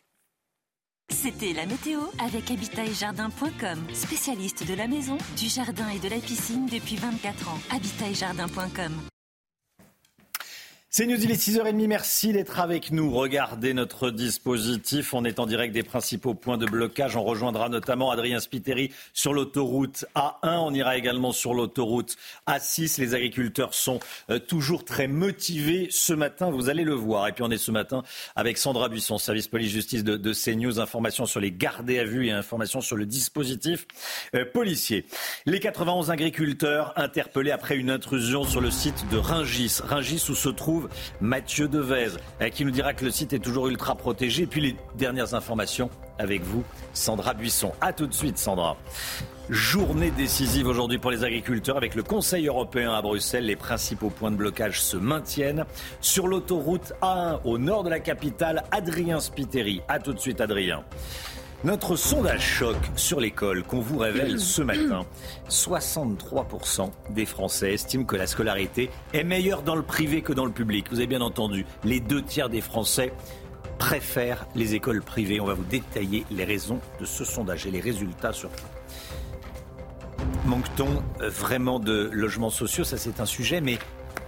C'était 1.09 1.53
la 1.53 1.65
météo 1.65 2.01
avec 2.19 2.51
habitatjardin.com, 2.51 3.87
spécialiste 3.93 4.67
de 4.67 4.73
la 4.73 4.87
maison, 4.87 5.17
du 5.37 5.47
jardin 5.47 5.87
et 5.89 5.99
de 5.99 6.09
la 6.09 6.17
piscine 6.17 6.65
depuis 6.65 6.97
24 6.97 7.49
ans. 7.49 7.59
Habitatjardin.com. 7.73 9.16
C'est 10.97 11.05
News, 11.05 11.23
il 11.23 11.29
est 11.29 11.35
6h30, 11.35 11.85
merci 11.85 12.33
d'être 12.33 12.59
avec 12.59 12.89
nous. 12.91 13.11
Regardez 13.11 13.75
notre 13.75 14.09
dispositif, 14.09 15.13
on 15.13 15.25
est 15.25 15.37
en 15.37 15.45
direct 15.45 15.71
des 15.71 15.83
principaux 15.83 16.33
points 16.33 16.57
de 16.57 16.65
blocage. 16.65 17.15
On 17.15 17.23
rejoindra 17.23 17.69
notamment 17.69 18.09
Adrien 18.09 18.39
Spiteri 18.39 18.91
sur 19.13 19.31
l'autoroute 19.31 20.05
A1, 20.15 20.57
on 20.57 20.73
ira 20.73 20.97
également 20.97 21.33
sur 21.33 21.53
l'autoroute 21.53 22.15
A6. 22.47 22.99
Les 22.99 23.13
agriculteurs 23.13 23.75
sont 23.75 23.99
euh, 24.31 24.39
toujours 24.39 24.85
très 24.85 25.07
motivés 25.07 25.87
ce 25.91 26.13
matin, 26.13 26.49
vous 26.49 26.67
allez 26.67 26.83
le 26.83 26.95
voir. 26.95 27.27
Et 27.27 27.31
puis 27.31 27.43
on 27.43 27.51
est 27.51 27.59
ce 27.59 27.69
matin 27.69 28.01
avec 28.35 28.57
Sandra 28.57 28.89
Buisson, 28.89 29.19
service 29.19 29.47
police-justice 29.47 30.03
de, 30.03 30.33
CNews, 30.33 30.79
informations 30.79 31.27
sur 31.27 31.39
les 31.39 31.51
gardés 31.51 31.99
à 31.99 32.05
vue 32.05 32.25
et 32.25 32.31
informations 32.31 32.81
sur 32.81 32.95
le 32.95 33.05
dispositif 33.05 33.85
euh, 34.33 34.45
policier. 34.51 35.05
Les 35.45 35.59
91 35.59 36.09
agriculteurs 36.09 36.93
interpellés 36.95 37.51
après 37.51 37.77
une 37.77 37.91
intrusion 37.91 38.45
sur 38.45 38.61
le 38.61 38.71
site 38.71 39.05
de 39.11 39.17
Ringis. 39.17 39.77
Ringis 39.83 40.25
où 40.29 40.33
se 40.33 40.49
trouve 40.49 40.86
Mathieu 41.21 41.67
Devez, 41.67 42.17
euh, 42.41 42.49
qui 42.49 42.65
nous 42.65 42.71
dira 42.71 42.93
que 42.93 43.05
le 43.05 43.11
site 43.11 43.33
est 43.33 43.39
toujours 43.39 43.67
ultra 43.67 43.95
protégé. 43.95 44.43
Et 44.43 44.47
puis 44.47 44.61
les 44.61 44.75
dernières 44.95 45.33
informations 45.33 45.89
avec 46.19 46.43
vous, 46.43 46.63
Sandra 46.93 47.33
Buisson. 47.33 47.71
A 47.81 47.93
tout 47.93 48.07
de 48.07 48.13
suite, 48.13 48.37
Sandra. 48.37 48.77
Journée 49.49 50.11
décisive 50.11 50.67
aujourd'hui 50.67 50.97
pour 50.97 51.09
les 51.09 51.23
agriculteurs 51.23 51.77
avec 51.77 51.95
le 51.95 52.03
Conseil 52.03 52.47
européen 52.47 52.93
à 52.93 53.01
Bruxelles. 53.01 53.45
Les 53.45 53.55
principaux 53.55 54.09
points 54.09 54.31
de 54.31 54.35
blocage 54.35 54.81
se 54.81 54.97
maintiennent. 54.97 55.63
Sur 56.01 56.27
l'autoroute 56.27 56.91
A1 57.01 57.39
au 57.45 57.57
nord 57.57 57.83
de 57.83 57.89
la 57.89 58.01
capitale, 58.01 58.63
Adrien 58.71 59.21
Spiteri. 59.21 59.81
A 59.87 59.99
tout 59.99 60.13
de 60.13 60.19
suite, 60.19 60.41
Adrien. 60.41 60.83
Notre 61.67 61.97
sondage 61.97 62.45
choc 62.45 62.77
sur 62.95 63.19
l'école 63.19 63.61
qu'on 63.61 63.81
vous 63.81 63.97
révèle 63.97 64.39
ce 64.39 64.61
matin. 64.61 65.05
63% 65.49 66.89
des 67.09 67.25
Français 67.25 67.73
estiment 67.73 68.05
que 68.05 68.15
la 68.15 68.25
scolarité 68.25 68.89
est 69.11 69.25
meilleure 69.25 69.63
dans 69.63 69.75
le 69.75 69.81
privé 69.81 70.21
que 70.21 70.31
dans 70.31 70.45
le 70.45 70.53
public. 70.53 70.85
Vous 70.91 70.99
avez 70.99 71.07
bien 71.07 71.19
entendu, 71.19 71.65
les 71.83 71.99
deux 71.99 72.21
tiers 72.21 72.47
des 72.47 72.61
Français 72.61 73.11
préfèrent 73.79 74.47
les 74.55 74.75
écoles 74.75 75.01
privées. 75.01 75.41
On 75.41 75.45
va 75.45 75.55
vous 75.55 75.65
détailler 75.65 76.25
les 76.31 76.45
raisons 76.45 76.79
de 77.01 77.05
ce 77.05 77.25
sondage 77.25 77.65
et 77.65 77.71
les 77.71 77.81
résultats 77.81 78.31
surtout. 78.31 78.63
Manque-t-on 80.45 81.03
euh, 81.21 81.27
vraiment 81.27 81.81
de 81.81 82.09
logements 82.13 82.49
sociaux? 82.49 82.85
Ça, 82.85 82.95
c'est 82.95 83.19
un 83.19 83.25
sujet. 83.25 83.59
Mais 83.59 83.77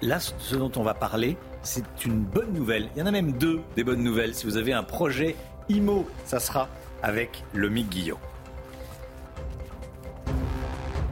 là, 0.02 0.20
ce 0.20 0.58
dont 0.58 0.74
on 0.76 0.84
va 0.84 0.94
parler, 0.94 1.38
c'est 1.62 2.04
une 2.06 2.20
bonne 2.20 2.52
nouvelle. 2.52 2.90
Il 2.98 3.00
y 3.00 3.02
en 3.02 3.06
a 3.06 3.12
même 3.12 3.32
deux 3.32 3.62
des 3.78 3.86
bonnes 3.86 4.04
nouvelles. 4.04 4.36
Si 4.36 4.46
vous 4.46 4.58
avez 4.58 4.74
un 4.74 4.84
projet 4.84 5.38
IMO, 5.70 6.06
ça 6.26 6.42
sera 6.42 6.68
avec 7.04 7.44
le 7.54 7.70
Mick 7.70 7.90
Guillot. 7.90 8.20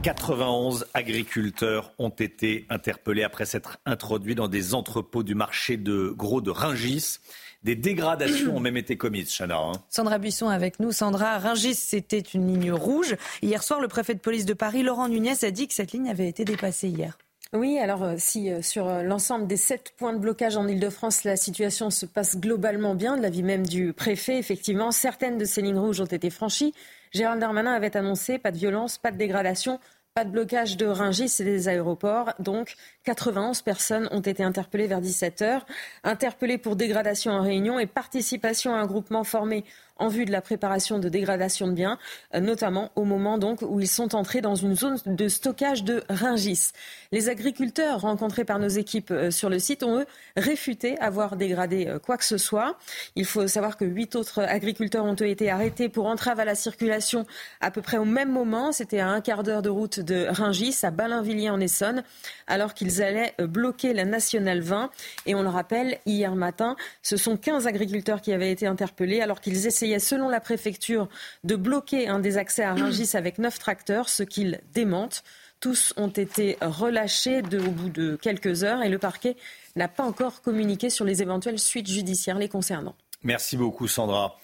91 0.02 0.86
agriculteurs 0.94 1.92
ont 1.98 2.08
été 2.08 2.66
interpellés 2.70 3.24
après 3.24 3.44
s'être 3.44 3.78
introduits 3.84 4.34
dans 4.34 4.48
des 4.48 4.74
entrepôts 4.74 5.22
du 5.22 5.34
marché 5.34 5.76
de 5.76 6.14
gros 6.16 6.40
de 6.40 6.50
Ringis. 6.50 7.18
Des 7.64 7.74
dégradations 7.74 8.56
ont 8.56 8.60
même 8.60 8.76
été 8.76 8.96
commises, 8.96 9.36
Chana. 9.36 9.58
Hein. 9.58 9.72
Sandra 9.90 10.18
Buisson 10.18 10.48
avec 10.48 10.78
nous. 10.78 10.92
Sandra, 10.92 11.38
Ringis, 11.38 11.74
c'était 11.74 12.20
une 12.20 12.46
ligne 12.46 12.72
rouge. 12.72 13.16
Hier 13.42 13.62
soir, 13.62 13.80
le 13.80 13.88
préfet 13.88 14.14
de 14.14 14.20
police 14.20 14.46
de 14.46 14.54
Paris, 14.54 14.84
Laurent 14.84 15.08
Nunez, 15.08 15.34
a 15.42 15.50
dit 15.50 15.66
que 15.66 15.74
cette 15.74 15.92
ligne 15.92 16.08
avait 16.08 16.28
été 16.28 16.44
dépassée 16.44 16.88
hier. 16.88 17.18
Oui, 17.54 17.78
alors 17.78 18.02
euh, 18.02 18.14
si 18.18 18.50
euh, 18.50 18.60
sur 18.60 18.86
euh, 18.88 19.02
l'ensemble 19.02 19.46
des 19.46 19.56
sept 19.56 19.94
points 19.96 20.12
de 20.12 20.18
blocage 20.18 20.58
en 20.58 20.68
Ile-de-France, 20.68 21.24
la 21.24 21.36
situation 21.36 21.88
se 21.88 22.04
passe 22.04 22.36
globalement 22.36 22.94
bien, 22.94 23.16
de 23.16 23.22
l'avis 23.22 23.42
même 23.42 23.66
du 23.66 23.94
préfet, 23.94 24.38
effectivement, 24.38 24.90
certaines 24.90 25.38
de 25.38 25.46
ces 25.46 25.62
lignes 25.62 25.78
rouges 25.78 26.02
ont 26.02 26.04
été 26.04 26.28
franchies. 26.28 26.74
Gérald 27.10 27.40
Darmanin 27.40 27.72
avait 27.72 27.96
annoncé 27.96 28.36
pas 28.38 28.50
de 28.50 28.58
violence, 28.58 28.98
pas 28.98 29.12
de 29.12 29.16
dégradation, 29.16 29.80
pas 30.12 30.24
de 30.24 30.30
blocage 30.30 30.76
de 30.76 30.84
Ringis 30.84 31.36
et 31.40 31.44
des 31.44 31.68
aéroports. 31.68 32.34
Donc, 32.38 32.74
91 33.08 33.62
personnes 33.62 34.06
ont 34.10 34.20
été 34.20 34.42
interpellées 34.42 34.86
vers 34.86 35.00
17 35.00 35.40
heures. 35.40 35.64
Interpellées 36.04 36.58
pour 36.58 36.76
dégradation 36.76 37.32
en 37.32 37.40
réunion 37.40 37.78
et 37.78 37.86
participation 37.86 38.74
à 38.74 38.78
un 38.80 38.86
groupement 38.86 39.24
formé 39.24 39.64
en 39.98 40.08
vue 40.08 40.24
de 40.24 40.32
la 40.32 40.40
préparation 40.40 40.98
de 40.98 41.08
dégradation 41.08 41.66
de 41.66 41.72
biens, 41.72 41.98
euh, 42.34 42.40
notamment 42.40 42.90
au 42.94 43.04
moment 43.04 43.38
donc 43.38 43.62
où 43.62 43.80
ils 43.80 43.88
sont 43.88 44.14
entrés 44.14 44.40
dans 44.40 44.54
une 44.54 44.76
zone 44.76 44.98
de 45.06 45.28
stockage 45.28 45.84
de 45.84 46.02
Ringis. 46.08 46.70
Les 47.12 47.28
agriculteurs 47.28 48.00
rencontrés 48.00 48.44
par 48.44 48.58
nos 48.58 48.68
équipes 48.68 49.10
euh, 49.10 49.30
sur 49.30 49.48
le 49.48 49.58
site 49.58 49.82
ont 49.82 50.00
eux 50.00 50.06
réfuté 50.36 50.98
avoir 50.98 51.36
dégradé 51.36 51.86
euh, 51.86 51.98
quoi 51.98 52.16
que 52.16 52.24
ce 52.24 52.38
soit. 52.38 52.78
Il 53.16 53.24
faut 53.24 53.48
savoir 53.48 53.76
que 53.76 53.84
huit 53.84 54.14
autres 54.14 54.40
agriculteurs 54.40 55.04
ont 55.04 55.14
été 55.14 55.50
arrêtés 55.50 55.88
pour 55.88 56.06
entrave 56.06 56.40
à 56.40 56.44
la 56.44 56.54
circulation 56.54 57.26
à 57.60 57.70
peu 57.70 57.82
près 57.82 57.98
au 57.98 58.04
même 58.04 58.30
moment. 58.30 58.72
C'était 58.72 59.00
à 59.00 59.08
un 59.08 59.20
quart 59.20 59.42
d'heure 59.42 59.62
de 59.62 59.70
route 59.70 60.00
de 60.00 60.26
Ringis, 60.28 60.78
à 60.82 60.90
Balinvilliers 60.90 61.50
en 61.50 61.60
Essonne, 61.60 62.04
alors 62.46 62.74
qu'ils 62.74 62.97
allaient 63.00 63.34
bloquer 63.38 63.92
la 63.92 64.04
nationale 64.04 64.60
20. 64.60 64.90
Et 65.26 65.34
on 65.34 65.42
le 65.42 65.48
rappelle, 65.48 65.98
hier 66.06 66.34
matin, 66.34 66.76
ce 67.02 67.16
sont 67.16 67.36
15 67.36 67.66
agriculteurs 67.66 68.20
qui 68.20 68.32
avaient 68.32 68.50
été 68.50 68.66
interpellés 68.66 69.20
alors 69.20 69.40
qu'ils 69.40 69.66
essayaient 69.66 69.98
selon 69.98 70.28
la 70.28 70.40
préfecture, 70.40 71.08
de 71.44 71.56
bloquer 71.56 72.08
un 72.08 72.18
des 72.18 72.38
accès 72.38 72.62
à 72.62 72.74
Rungis 72.74 73.10
avec 73.14 73.38
neuf 73.38 73.58
tracteurs, 73.58 74.08
ce 74.08 74.22
qu'ils 74.22 74.60
démentent. 74.72 75.22
Tous 75.60 75.92
ont 75.96 76.08
été 76.08 76.56
relâchés 76.60 77.40
au 77.40 77.70
bout 77.70 77.90
de 77.90 78.16
quelques 78.16 78.62
heures 78.62 78.82
et 78.82 78.88
le 78.88 78.98
parquet 78.98 79.36
n'a 79.74 79.88
pas 79.88 80.04
encore 80.04 80.40
communiqué 80.42 80.88
sur 80.88 81.04
les 81.04 81.20
éventuelles 81.20 81.58
suites 81.58 81.88
judiciaires 81.88 82.38
les 82.38 82.48
concernant. 82.48 82.94
Merci 83.24 83.56
beaucoup 83.56 83.88
Sandra. 83.88 84.36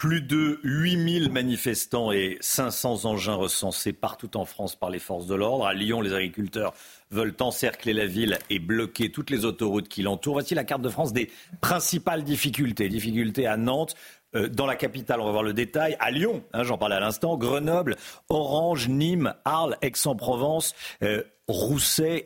Plus 0.00 0.22
de 0.22 0.60
8000 0.62 1.30
manifestants 1.30 2.10
et 2.10 2.38
500 2.40 3.04
engins 3.04 3.34
recensés 3.34 3.92
partout 3.92 4.34
en 4.38 4.46
France 4.46 4.74
par 4.74 4.88
les 4.88 4.98
forces 4.98 5.26
de 5.26 5.34
l'ordre. 5.34 5.66
À 5.66 5.74
Lyon, 5.74 6.00
les 6.00 6.14
agriculteurs 6.14 6.72
veulent 7.10 7.36
encercler 7.38 7.92
la 7.92 8.06
ville 8.06 8.38
et 8.48 8.60
bloquer 8.60 9.12
toutes 9.12 9.28
les 9.28 9.44
autoroutes 9.44 9.88
qui 9.88 10.00
l'entourent. 10.00 10.36
Voici 10.36 10.54
la 10.54 10.64
carte 10.64 10.80
de 10.80 10.88
France 10.88 11.12
des 11.12 11.30
principales 11.60 12.24
difficultés. 12.24 12.88
Difficultés 12.88 13.46
à 13.46 13.58
Nantes, 13.58 13.94
euh, 14.34 14.48
dans 14.48 14.64
la 14.64 14.74
capitale, 14.74 15.20
on 15.20 15.26
va 15.26 15.32
voir 15.32 15.42
le 15.42 15.52
détail, 15.52 15.98
à 16.00 16.10
Lyon, 16.10 16.44
hein, 16.54 16.62
j'en 16.64 16.78
parlais 16.78 16.96
à 16.96 17.00
l'instant, 17.00 17.36
Grenoble, 17.36 17.98
Orange, 18.30 18.88
Nîmes, 18.88 19.34
Arles, 19.44 19.76
Aix-en-Provence, 19.82 20.74
euh, 21.02 21.22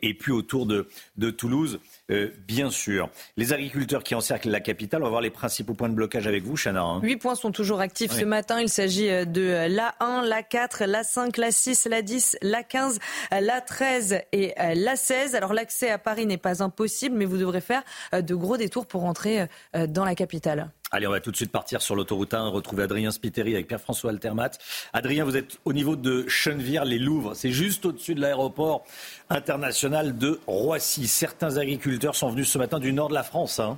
et 0.02 0.14
puis 0.14 0.30
autour 0.30 0.66
de 0.66 1.30
Toulouse. 1.30 1.80
Euh, 2.10 2.30
bien 2.46 2.70
sûr. 2.70 3.08
Les 3.36 3.52
agriculteurs 3.52 4.02
qui 4.02 4.14
encerclent 4.14 4.50
la 4.50 4.60
capitale, 4.60 5.02
on 5.02 5.04
va 5.04 5.10
voir 5.10 5.20
les 5.22 5.30
principaux 5.30 5.74
points 5.74 5.88
de 5.88 5.94
blocage 5.94 6.26
avec 6.26 6.44
vous, 6.44 6.56
Chana. 6.56 6.82
Hein. 6.82 7.00
Huit 7.02 7.16
points 7.16 7.34
sont 7.34 7.50
toujours 7.50 7.80
actifs 7.80 8.12
ce 8.12 8.24
matin. 8.24 8.60
Il 8.60 8.68
s'agit 8.68 9.06
de 9.06 9.66
l'A1, 9.68 10.26
l'A4, 10.28 10.84
l'A5, 10.84 11.38
l'A6, 11.38 11.88
l'A10, 11.88 12.36
l'A15, 12.42 12.98
l'A13 13.32 14.22
et 14.32 14.52
l'A16. 14.74 15.34
Alors 15.34 15.54
l'accès 15.54 15.90
à 15.90 15.98
Paris 15.98 16.26
n'est 16.26 16.36
pas 16.36 16.62
impossible, 16.62 17.16
mais 17.16 17.24
vous 17.24 17.38
devrez 17.38 17.60
faire 17.60 17.82
de 18.12 18.34
gros 18.34 18.56
détours 18.56 18.86
pour 18.86 19.00
rentrer 19.00 19.46
dans 19.72 20.04
la 20.04 20.14
capitale. 20.14 20.70
Allez, 20.94 21.08
on 21.08 21.10
va 21.10 21.18
tout 21.18 21.32
de 21.32 21.36
suite 21.36 21.50
partir 21.50 21.82
sur 21.82 21.96
l'autoroute 21.96 22.34
1, 22.34 22.50
retrouver 22.50 22.84
Adrien 22.84 23.10
Spiteri 23.10 23.54
avec 23.54 23.66
Pierre-François 23.66 24.10
Altermat. 24.10 24.50
Adrien, 24.92 25.24
vous 25.24 25.36
êtes 25.36 25.58
au 25.64 25.72
niveau 25.72 25.96
de 25.96 26.24
Chennevières, 26.28 26.84
les 26.84 27.00
Louvres. 27.00 27.34
C'est 27.34 27.50
juste 27.50 27.84
au-dessus 27.84 28.14
de 28.14 28.20
l'aéroport 28.20 28.84
international 29.28 30.16
de 30.16 30.38
Roissy. 30.46 31.08
Certains 31.08 31.56
agriculteurs 31.56 32.14
sont 32.14 32.30
venus 32.30 32.48
ce 32.48 32.58
matin 32.58 32.78
du 32.78 32.92
nord 32.92 33.08
de 33.08 33.14
la 33.14 33.24
France. 33.24 33.58
Hein. 33.58 33.76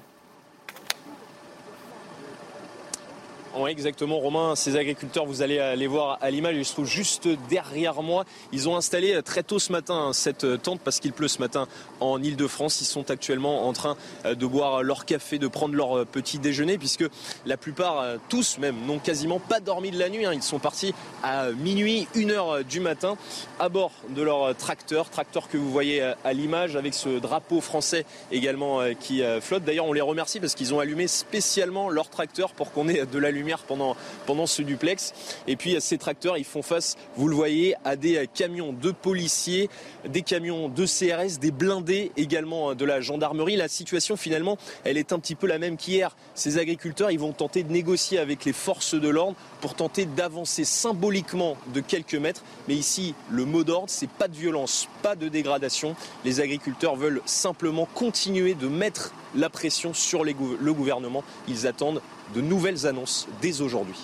Oui, 3.59 3.71
exactement, 3.71 4.19
Romain. 4.19 4.55
Ces 4.55 4.77
agriculteurs, 4.77 5.25
vous 5.25 5.41
allez 5.41 5.75
les 5.77 5.87
voir 5.87 6.19
à 6.21 6.31
l'image, 6.31 6.57
ils 6.57 6.65
se 6.67 6.73
trouvent 6.73 6.85
juste 6.85 7.27
derrière 7.49 8.03
moi. 8.03 8.27
Ils 8.53 8.69
ont 8.69 8.77
installé 8.77 9.23
très 9.23 9.43
tôt 9.43 9.59
ce 9.59 9.73
matin 9.73 10.13
cette 10.13 10.61
tente 10.63 10.81
parce 10.81 11.01
qu'il 11.01 11.15
pleut 11.15 11.29
ce 11.29 11.39
matin 11.39 11.67
en 12.01 12.23
Ile-de-France. 12.23 12.83
Ils 12.83 12.87
sont 12.87 13.11
actuellement 13.11 13.67
en 13.67 13.73
train 13.73 13.97
de 14.27 14.47
boire 14.47 14.83
leur 14.83 15.07
café, 15.07 15.39
de 15.39 15.49
prendre 15.49 15.75
leur 15.75 16.05
petit 16.05 16.39
déjeuner, 16.39 16.77
puisque 16.77 17.07
la 17.47 17.57
plupart, 17.57 18.05
tous 18.29 18.59
même, 18.59 18.77
n'ont 18.87 18.99
quasiment 18.99 19.39
pas 19.39 19.61
dormi 19.61 19.91
de 19.91 19.99
la 19.99 20.11
nuit. 20.11 20.27
Hein. 20.27 20.35
Ils 20.35 20.43
sont 20.43 20.59
partis 20.59 20.93
à 21.23 21.51
minuit, 21.53 22.09
une 22.15 22.33
heure 22.33 22.63
du 22.63 22.81
matin, 22.81 23.17
à 23.59 23.71
bord 23.71 23.93
de 24.11 24.21
leur 24.21 24.55
tracteur, 24.55 25.09
tracteur 25.09 25.49
que 25.49 25.57
vous 25.57 25.71
voyez 25.71 26.03
à 26.03 26.33
l'image, 26.35 26.77
avec 26.77 26.93
ce 26.93 27.21
drapeau 27.21 27.63
français 27.63 28.05
également 28.31 28.81
qui 29.01 29.23
flotte. 29.41 29.65
D'ailleurs, 29.65 29.87
on 29.87 29.95
les 29.95 30.03
remercie 30.03 30.41
parce 30.41 30.55
qu'ils 30.55 30.75
ont 30.75 30.79
allumé 30.79 31.07
spécialement 31.09 31.89
leur 31.89 32.11
tracteur 32.11 32.53
pour 32.53 32.73
qu'on 32.73 32.89
ait 32.89 33.07
de 33.07 33.19
la 33.19 33.31
lumière 33.31 33.46
pendant, 33.67 34.47
ce 34.47 34.63
duplex. 34.63 35.13
Et 35.47 35.57
puis 35.57 35.77
ces 35.81 35.99
tracteurs, 35.99 36.37
ils 36.37 36.45
font 36.45 36.63
face, 36.63 36.97
vous 37.17 37.29
le 37.29 37.35
voyez, 37.35 37.75
à 37.85 37.97
des 37.97 38.29
camions 38.33 38.73
de 38.73 38.91
policiers, 38.91 39.69
des 40.07 40.23
camions 40.23 40.69
de 40.69 40.87
CRS, 40.87 41.39
des 41.41 41.51
blindés 41.51 42.13
également 42.17 42.75
de 42.75 42.85
la 42.85 43.01
gendarmerie. 43.01 43.57
La 43.57 43.69
situation 43.69 44.17
finalement, 44.17 44.59
elle 44.85 44.97
est 44.97 45.13
un 45.13 45.19
petit 45.19 45.35
peu 45.35 45.47
la 45.47 45.59
même 45.59 45.77
qu'hier. 45.77 46.17
Ces 46.35 46.59
agriculteurs, 46.59 47.11
ils 47.11 47.19
vont 47.19 47.33
tenter 47.33 47.63
de 47.63 47.73
négocier 47.73 48.19
avec 48.19 48.45
les 48.45 48.53
forces 48.53 48.95
de 48.95 49.09
l'ordre 49.09 49.37
pour 49.61 49.75
tenter 49.75 50.07
d'avancer 50.07 50.65
symboliquement 50.65 51.57
de 51.73 51.81
quelques 51.81 52.15
mètres. 52.15 52.43
Mais 52.69 52.75
ici, 52.75 53.15
le 53.31 53.45
mot 53.45 53.65
d'ordre, 53.65 53.89
c'est 53.89 54.11
pas 54.11 54.29
de 54.29 54.37
violence, 54.37 54.89
pas 55.03 55.17
de 55.17 55.29
dégradation. 55.29 55.97
Les 56.25 56.41
agriculteurs 56.41 56.97
veulent 56.97 57.23
simplement 57.25 57.87
continuer 57.95 58.55
de 58.55 58.69
mettre 58.69 59.13
la 59.35 59.51
pression 59.51 59.95
sur 59.95 60.25
le 60.25 60.73
gouvernement. 60.73 61.25
Ils 61.49 61.67
attendent 61.67 62.01
de 62.35 62.41
nouvelles 62.41 62.87
annonces 62.87 63.29
dès 63.41 63.61
aujourd'hui. 63.61 63.99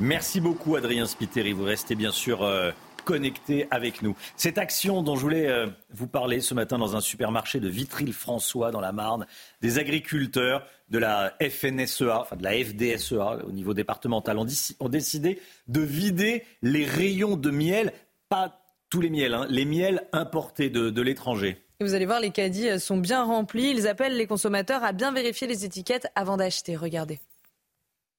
Merci 0.00 0.40
beaucoup 0.40 0.76
Adrien 0.76 1.06
Spiteri. 1.06 1.52
Vous 1.52 1.64
restez 1.64 1.94
bien 1.94 2.12
sûr 2.12 2.44
euh, 2.44 2.70
connecté 3.04 3.66
avec 3.70 4.02
nous. 4.02 4.16
Cette 4.36 4.58
action 4.58 5.02
dont 5.02 5.16
je 5.16 5.22
voulais 5.22 5.48
euh, 5.48 5.66
vous 5.90 6.06
parler 6.06 6.40
ce 6.40 6.54
matin 6.54 6.78
dans 6.78 6.94
un 6.94 7.00
supermarché 7.00 7.58
de 7.58 7.68
Vitry-le-François 7.68 8.70
dans 8.70 8.80
la 8.80 8.92
Marne, 8.92 9.26
des 9.60 9.78
agriculteurs 9.78 10.64
de 10.88 10.98
la 10.98 11.34
FNSEA, 11.40 12.20
enfin 12.20 12.36
de 12.36 12.44
la 12.44 12.52
FDSEA 12.52 13.44
au 13.46 13.52
niveau 13.52 13.74
départemental, 13.74 14.38
ont, 14.38 14.88
décidé 14.88 15.40
de 15.66 15.80
vider 15.80 16.44
les 16.62 16.84
rayons 16.84 17.36
de 17.36 17.50
miel, 17.50 17.92
pas 18.28 18.62
tous 18.88 19.00
les 19.00 19.10
miels, 19.10 19.34
hein, 19.34 19.46
les 19.50 19.64
miels 19.64 20.06
importés 20.12 20.70
de 20.70 21.02
l'étranger. 21.02 21.67
Vous 21.80 21.94
allez 21.94 22.06
voir, 22.06 22.18
les 22.18 22.32
caddies 22.32 22.70
euh, 22.70 22.78
sont 22.80 22.96
bien 22.96 23.22
remplis. 23.22 23.70
Ils 23.70 23.86
appellent 23.86 24.16
les 24.16 24.26
consommateurs 24.26 24.82
à 24.82 24.90
bien 24.90 25.12
vérifier 25.12 25.46
les 25.46 25.64
étiquettes 25.64 26.08
avant 26.16 26.36
d'acheter. 26.36 26.74
Regardez. 26.74 27.20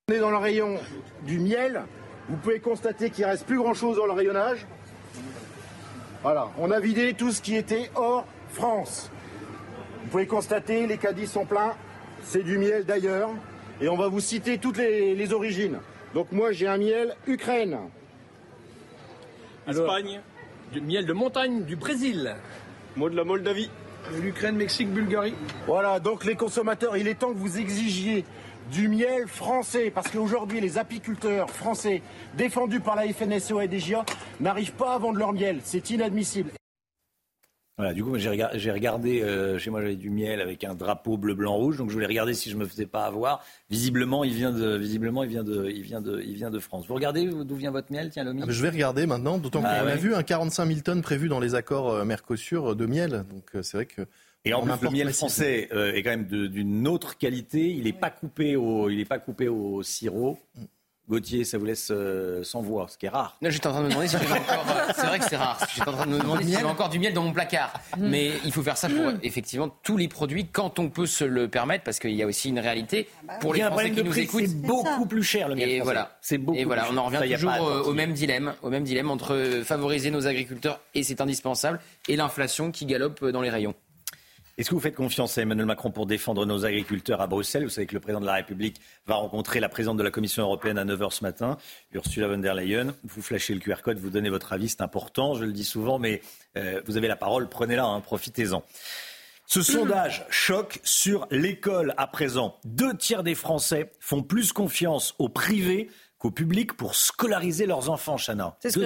On 0.08 0.14
est 0.14 0.20
dans 0.20 0.32
le 0.32 0.38
rayon 0.38 0.80
du 1.26 1.40
miel. 1.40 1.84
Vous 2.30 2.38
pouvez 2.38 2.62
constater 2.62 3.10
qu'il 3.10 3.26
reste 3.26 3.46
plus 3.46 3.58
grand-chose 3.58 3.98
dans 3.98 4.06
le 4.06 4.14
rayonnage. 4.14 4.66
Voilà, 6.24 6.48
on 6.58 6.72
a 6.72 6.80
vidé 6.80 7.14
tout 7.14 7.34
ce 7.34 7.42
qui 7.42 7.58
était 7.58 7.92
hors 7.96 8.26
France. 8.52 9.12
Vous 10.04 10.10
pouvez 10.10 10.26
constater, 10.26 10.88
les 10.88 10.98
caddies 10.98 11.28
sont 11.28 11.46
pleins. 11.46 11.76
C'est 12.24 12.44
du 12.44 12.58
miel 12.58 12.86
d'ailleurs. 12.86 13.32
Et 13.82 13.90
on 13.90 13.98
va 13.98 14.08
vous 14.08 14.22
citer 14.22 14.58
toutes 14.58 14.78
les, 14.78 15.34
origines. 15.34 15.80
Donc 16.14 16.32
moi, 16.32 16.54
j'ai 16.54 16.68
un 16.68 16.78
miel 16.78 17.14
Ukraine. 17.28 17.78
Espagne. 19.68 20.22
Du 20.72 20.80
miel 20.80 21.06
de 21.06 21.14
montagne 21.14 21.64
du 21.64 21.76
Brésil. 21.76 22.38
Moi 22.96 23.10
de 23.10 23.16
la 23.16 23.24
Moldavie. 23.24 23.70
L'Ukraine, 24.22 24.56
Mexique, 24.56 24.90
Bulgarie. 24.90 25.36
Voilà, 25.68 26.00
donc 26.00 26.26
les 26.26 26.36
consommateurs, 26.36 26.98
il 26.98 27.08
est 27.08 27.16
temps 27.16 27.34
que 27.34 27.38
vous 27.38 27.60
exigiez 27.60 28.26
du 28.72 28.88
miel 28.88 29.28
français, 29.28 29.92
parce 29.94 30.10
qu'aujourd'hui, 30.10 30.62
les 30.62 30.78
apiculteurs 30.78 31.50
français, 31.50 32.02
défendus 32.36 32.80
par 32.80 32.96
la 32.96 33.04
FNSEA 33.12 33.64
et 33.64 33.68
DGA, 33.68 34.06
n'arrivent 34.40 34.74
pas 34.74 34.94
à 34.94 34.98
vendre 34.98 35.18
leur 35.18 35.34
miel. 35.34 35.60
C'est 35.64 35.90
inadmissible. 35.90 36.52
Voilà, 37.80 37.94
du 37.94 38.04
coup, 38.04 38.18
j'ai 38.18 38.72
regardé, 38.72 39.22
euh, 39.22 39.58
chez 39.58 39.70
moi 39.70 39.80
j'avais 39.80 39.96
du 39.96 40.10
miel 40.10 40.42
avec 40.42 40.66
un 40.66 40.76
drapeau 40.76 41.16
bleu, 41.16 41.34
blanc, 41.34 41.56
rouge, 41.56 41.78
donc 41.78 41.88
je 41.88 41.94
voulais 41.94 42.08
regarder 42.08 42.34
si 42.34 42.50
je 42.50 42.58
me 42.58 42.66
faisais 42.66 42.86
pas 42.86 43.06
avoir. 43.06 43.42
Visiblement, 43.70 44.26
il 44.26 44.34
vient 44.34 44.52
de, 44.52 44.76
visiblement, 44.76 45.24
il 45.24 45.30
vient 45.30 45.46
de, 45.46 45.70
il 45.74 45.82
vient 45.82 46.02
de, 46.02 46.20
il 46.20 46.34
vient 46.36 46.50
de 46.52 46.60
France. 46.60 46.86
Vous 46.90 46.94
regardez 46.94 47.26
d'où 47.26 47.56
vient 47.56 47.72
votre 47.72 47.90
miel, 47.90 48.10
tiens, 48.10 48.26
Lomi? 48.26 48.42
Ah, 48.44 48.48
Je 48.50 48.62
vais 48.62 48.68
regarder 48.68 49.06
maintenant, 49.06 49.38
d'autant 49.38 49.62
Ah 49.64 49.80
qu'on 49.80 49.86
ouais. 49.86 49.94
a 49.94 49.96
vu 49.96 50.14
un 50.14 50.24
45 50.24 50.66
000 50.68 50.80
tonnes 50.82 51.02
prévu 51.02 51.30
dans 51.30 51.40
les 51.40 51.56
accords 51.56 51.90
euh, 51.90 52.04
Mercosur 52.04 52.76
de 52.76 52.86
miel. 52.86 53.24
Donc 53.32 53.46
euh, 53.56 53.62
c'est 53.64 53.78
vrai 53.78 53.86
que. 53.86 54.02
Et 54.44 54.54
en 54.54 54.62
plus, 54.62 54.74
le 54.82 54.90
miel 54.90 55.14
français 55.14 55.70
euh, 55.72 55.94
est 55.94 56.04
quand 56.04 56.10
même 56.10 56.26
d'une 56.26 56.86
autre 56.86 57.18
qualité. 57.18 57.70
Il 57.70 57.86
n'est 57.86 57.94
pas 57.94 58.10
coupé 58.10 58.58
au, 58.58 58.90
il 58.90 59.00
est 59.00 59.06
pas 59.06 59.20
coupé 59.20 59.48
au 59.48 59.84
sirop. 59.84 60.38
Gauthier, 61.10 61.44
ça 61.44 61.58
vous 61.58 61.66
laisse 61.66 61.90
euh, 61.92 62.44
sans 62.44 62.62
voix, 62.62 62.88
ce 62.88 62.98
qui 62.98 63.08
est 63.08 63.10
rare. 63.10 63.36
Là, 63.42 63.50
j'étais 63.50 63.66
en 63.68 63.72
train 63.72 63.82
de 63.82 63.86
me 63.86 63.90
demander 63.90 64.08
si 64.08 64.14
j'avais 64.18 64.32
encore. 64.40 64.66
euh, 64.70 64.94
C'est 64.96 65.06
vrai 65.08 65.20
que 65.20 65.26
c'est 65.28 65.36
rare. 65.38 65.58
J'étais 65.74 65.90
en 65.90 65.94
train 65.94 66.06
de 66.06 66.12
me 66.12 66.20
demander 66.20 66.44
si 66.44 66.52
j'avais 66.52 66.66
encore 66.66 66.90
du 66.90 67.00
miel 67.00 67.14
dans 67.14 67.24
mon 67.24 67.34
placard. 67.34 67.74
Mais 67.98 68.32
il 68.46 68.52
faut 68.52 68.62
faire 68.62 68.78
ça 68.78 68.90
pour 68.90 69.12
effectivement 69.24 69.70
tous 69.84 69.98
les 69.98 70.08
produits 70.08 70.46
quand 70.48 70.78
on 70.78 70.90
peut 70.90 71.08
se 71.08 71.24
le 71.26 71.48
permettre, 71.48 71.84
parce 71.84 71.98
qu'il 72.00 72.12
y 72.12 72.22
a 72.22 72.28
aussi 72.28 72.50
une 72.50 72.60
réalité 72.60 73.08
pour 73.42 73.56
Il 73.56 73.60
y 73.60 73.62
les 73.62 73.64
a 73.66 73.68
un 73.68 73.72
Français 73.72 73.92
qui 73.92 74.04
nous 74.04 74.12
prix, 74.12 74.22
écoutent. 74.22 74.42
c'est 74.48 74.62
beaucoup 74.62 75.06
plus 75.08 75.24
cher 75.24 75.50
le 75.50 75.56
miel 75.56 75.70
Et 75.70 75.78
français. 75.78 75.84
voilà, 75.84 76.18
C'est 76.22 76.38
beaucoup 76.38 76.58
Et 76.60 76.64
voilà, 76.66 76.86
on 76.92 76.98
en. 76.98 77.10
Ça, 77.10 77.20
revient 77.20 77.34
toujours 77.36 77.88
au 77.88 77.94
même 77.94 78.14
dilemme, 78.14 78.54
au 78.62 78.70
même 78.70 78.84
dilemme 78.84 79.10
entre 79.10 79.34
euh, 79.34 79.64
favoriser 79.64 80.12
nos 80.12 80.28
agriculteurs 80.28 80.80
et 80.94 81.02
c'est 81.04 81.22
indispensable, 81.22 81.80
et 82.08 82.16
l'inflation 82.16 82.72
qui 82.72 82.86
galope 82.86 83.26
dans 83.26 83.42
les 83.42 83.50
rayons. 83.50 83.74
Est-ce 84.60 84.72
que 84.72 84.76
vous 84.76 84.82
faites 84.82 84.96
confiance 84.96 85.38
à 85.38 85.42
Emmanuel 85.44 85.68
Macron 85.68 85.90
pour 85.90 86.06
défendre 86.06 86.46
nos 86.46 86.66
agriculteurs 86.66 87.22
à 87.22 87.28
Bruxelles? 87.28 87.64
Vous 87.64 87.70
savez 87.70 87.88
que 87.88 87.94
le 87.94 88.02
président 88.02 88.20
de 88.20 88.26
la 88.26 88.34
République 88.34 88.82
va 89.08 89.16
rencontrer 89.16 89.62
la 89.62 89.70
présidente 89.70 89.96
de 89.96 90.04
la 90.04 90.12
Commission 90.12 90.44
européenne 90.44 90.78
à 90.78 90.84
9h 90.84 91.12
ce 91.12 91.24
matin, 91.24 91.58
Ursula 91.94 92.28
von 92.28 92.40
der 92.40 92.56
Leyen. 92.56 92.94
Vous 93.06 93.22
flashez 93.22 93.54
le 93.54 93.62
QR 93.62 93.82
code, 93.82 94.00
vous 94.00 94.10
donnez 94.10 94.30
votre 94.30 94.52
avis, 94.52 94.68
c'est 94.68 94.82
important, 94.82 95.34
je 95.34 95.46
le 95.46 95.54
dis 95.54 95.64
souvent, 95.64 95.98
mais 95.98 96.22
euh, 96.58 96.82
vous 96.86 96.98
avez 96.98 97.08
la 97.08 97.16
parole, 97.16 97.48
prenez-la, 97.48 97.86
hein, 97.86 98.02
profitez-en. 98.02 98.62
Ce 99.46 99.62
sondage 99.62 100.26
choque 100.30 100.82
sur 100.84 101.26
l'école 101.32 101.94
à 101.96 102.08
présent. 102.08 102.60
Deux 102.66 102.98
tiers 102.98 103.24
des 103.24 103.36
Français 103.36 103.94
font 104.02 104.24
plus 104.24 104.52
confiance 104.52 105.16
au 105.20 105.30
privé 105.30 105.90
qu'au 106.20 106.32
public 106.32 106.74
pour 106.74 106.96
scolariser 106.96 107.66
leurs 107.66 107.90
enfants, 107.90 108.18
Chana. 108.18 108.58
C'est 108.60 108.72
ce, 108.72 108.80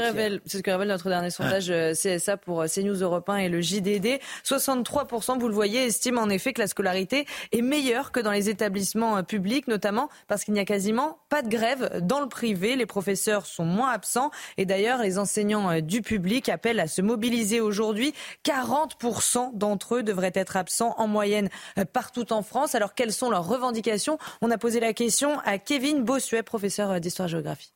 ce 0.46 0.58
que 0.60 0.72
révèle 0.72 0.88
notre 0.88 1.10
dernier 1.10 1.32
sondage 1.32 1.72
euh, 1.72 1.94
CSA 1.94 2.38
pour 2.38 2.62
euh, 2.62 2.68
CNews 2.68 3.02
Europe 3.02 3.28
1 3.28 3.38
et 3.38 3.50
le 3.50 3.60
JDD. 3.60 4.20
63%, 4.46 5.40
vous 5.40 5.48
le 5.48 5.54
voyez, 5.54 5.86
estiment 5.86 6.22
en 6.22 6.30
effet 6.30 6.54
que 6.54 6.62
la 6.62 6.68
scolarité 6.68 7.26
est 7.52 7.64
meilleure 7.64 8.12
que 8.12 8.20
dans 8.20 8.32
les 8.32 8.50
établissements 8.50 9.18
euh, 9.18 9.22
publics, 9.24 9.68
notamment 9.68 10.10
parce 10.28 10.44
qu'il 10.44 10.54
n'y 10.54 10.60
a 10.60 10.66
quasiment 10.66 11.18
pas 11.30 11.42
de 11.42 11.50
grève 11.50 12.02
dans 12.04 12.20
le 12.20 12.30
privé. 12.30 12.76
Les 12.76 12.86
professeurs 12.86 13.48
sont 13.48 13.66
moins 13.66 13.92
absents 13.92 14.30
et 14.58 14.66
d'ailleurs, 14.66 15.02
les 15.02 15.18
enseignants 15.18 15.82
du 15.82 16.04
public 16.04 16.50
appellent 16.50 16.80
à 16.80 16.88
se 16.88 17.02
mobiliser 17.02 17.62
aujourd'hui. 17.62 18.14
40% 18.46 19.58
d'entre 19.58 19.96
eux 19.96 20.04
devraient 20.04 20.32
être 20.36 20.56
absents 20.56 20.94
en 21.00 21.08
moyenne 21.08 21.50
partout 21.94 22.32
en 22.32 22.44
France. 22.44 22.76
Alors, 22.76 22.94
quelles 22.94 23.12
sont 23.12 23.32
leurs 23.32 23.48
revendications? 23.48 24.20
On 24.42 24.52
a 24.52 24.60
posé 24.60 24.80
la 24.80 24.94
question 24.94 25.40
à 25.46 25.58
Kevin 25.58 26.04
Bossuet, 26.04 26.44
professeur 26.44 27.00
euh, 27.24 27.42
d'histoire-géographie. 27.42 27.74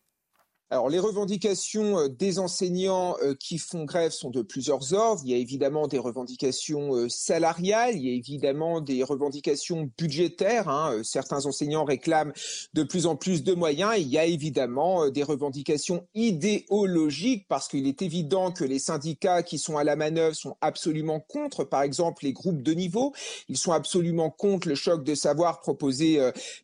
Alors, 0.69 0.89
les 0.89 0.99
revendications 0.99 1.97
euh, 1.97 2.07
des 2.09 2.39
enseignants 2.39 3.15
euh, 3.23 3.33
qui 3.39 3.57
font 3.57 3.85
grève 3.85 4.11
sont 4.11 4.31
de 4.31 4.41
plusieurs 4.41 4.91
ordres. 4.93 5.21
Il 5.23 5.31
y 5.31 5.33
a 5.33 5.37
évidemment 5.37 5.87
des 5.87 5.97
revendications 5.97 6.93
euh, 6.93 7.07
salariales, 7.07 7.95
il 7.95 8.05
y 8.05 8.09
a 8.09 8.13
évidemment 8.13 8.81
des 8.81 9.01
revendications 9.01 9.89
budgétaires. 9.97 10.67
hein. 10.67 11.01
Certains 11.03 11.45
enseignants 11.45 11.85
réclament 11.85 12.33
de 12.73 12.83
plus 12.83 13.05
en 13.05 13.15
plus 13.15 13.43
de 13.43 13.53
moyens. 13.53 13.93
Il 13.97 14.09
y 14.09 14.17
a 14.17 14.25
évidemment 14.25 15.09
des 15.09 15.23
revendications 15.23 16.05
idéologiques 16.13 17.45
parce 17.47 17.69
qu'il 17.69 17.87
est 17.87 18.01
évident 18.01 18.51
que 18.51 18.65
les 18.65 18.79
syndicats 18.79 19.43
qui 19.43 19.59
sont 19.59 19.77
à 19.77 19.85
la 19.85 19.95
manœuvre 19.95 20.35
sont 20.35 20.57
absolument 20.59 21.21
contre, 21.21 21.63
par 21.63 21.81
exemple, 21.81 22.25
les 22.25 22.33
groupes 22.33 22.61
de 22.61 22.73
niveau. 22.73 23.13
Ils 23.47 23.57
sont 23.57 23.71
absolument 23.71 24.29
contre 24.29 24.67
le 24.67 24.75
choc 24.75 25.05
de 25.05 25.15
savoir 25.15 25.61
proposé 25.61 26.19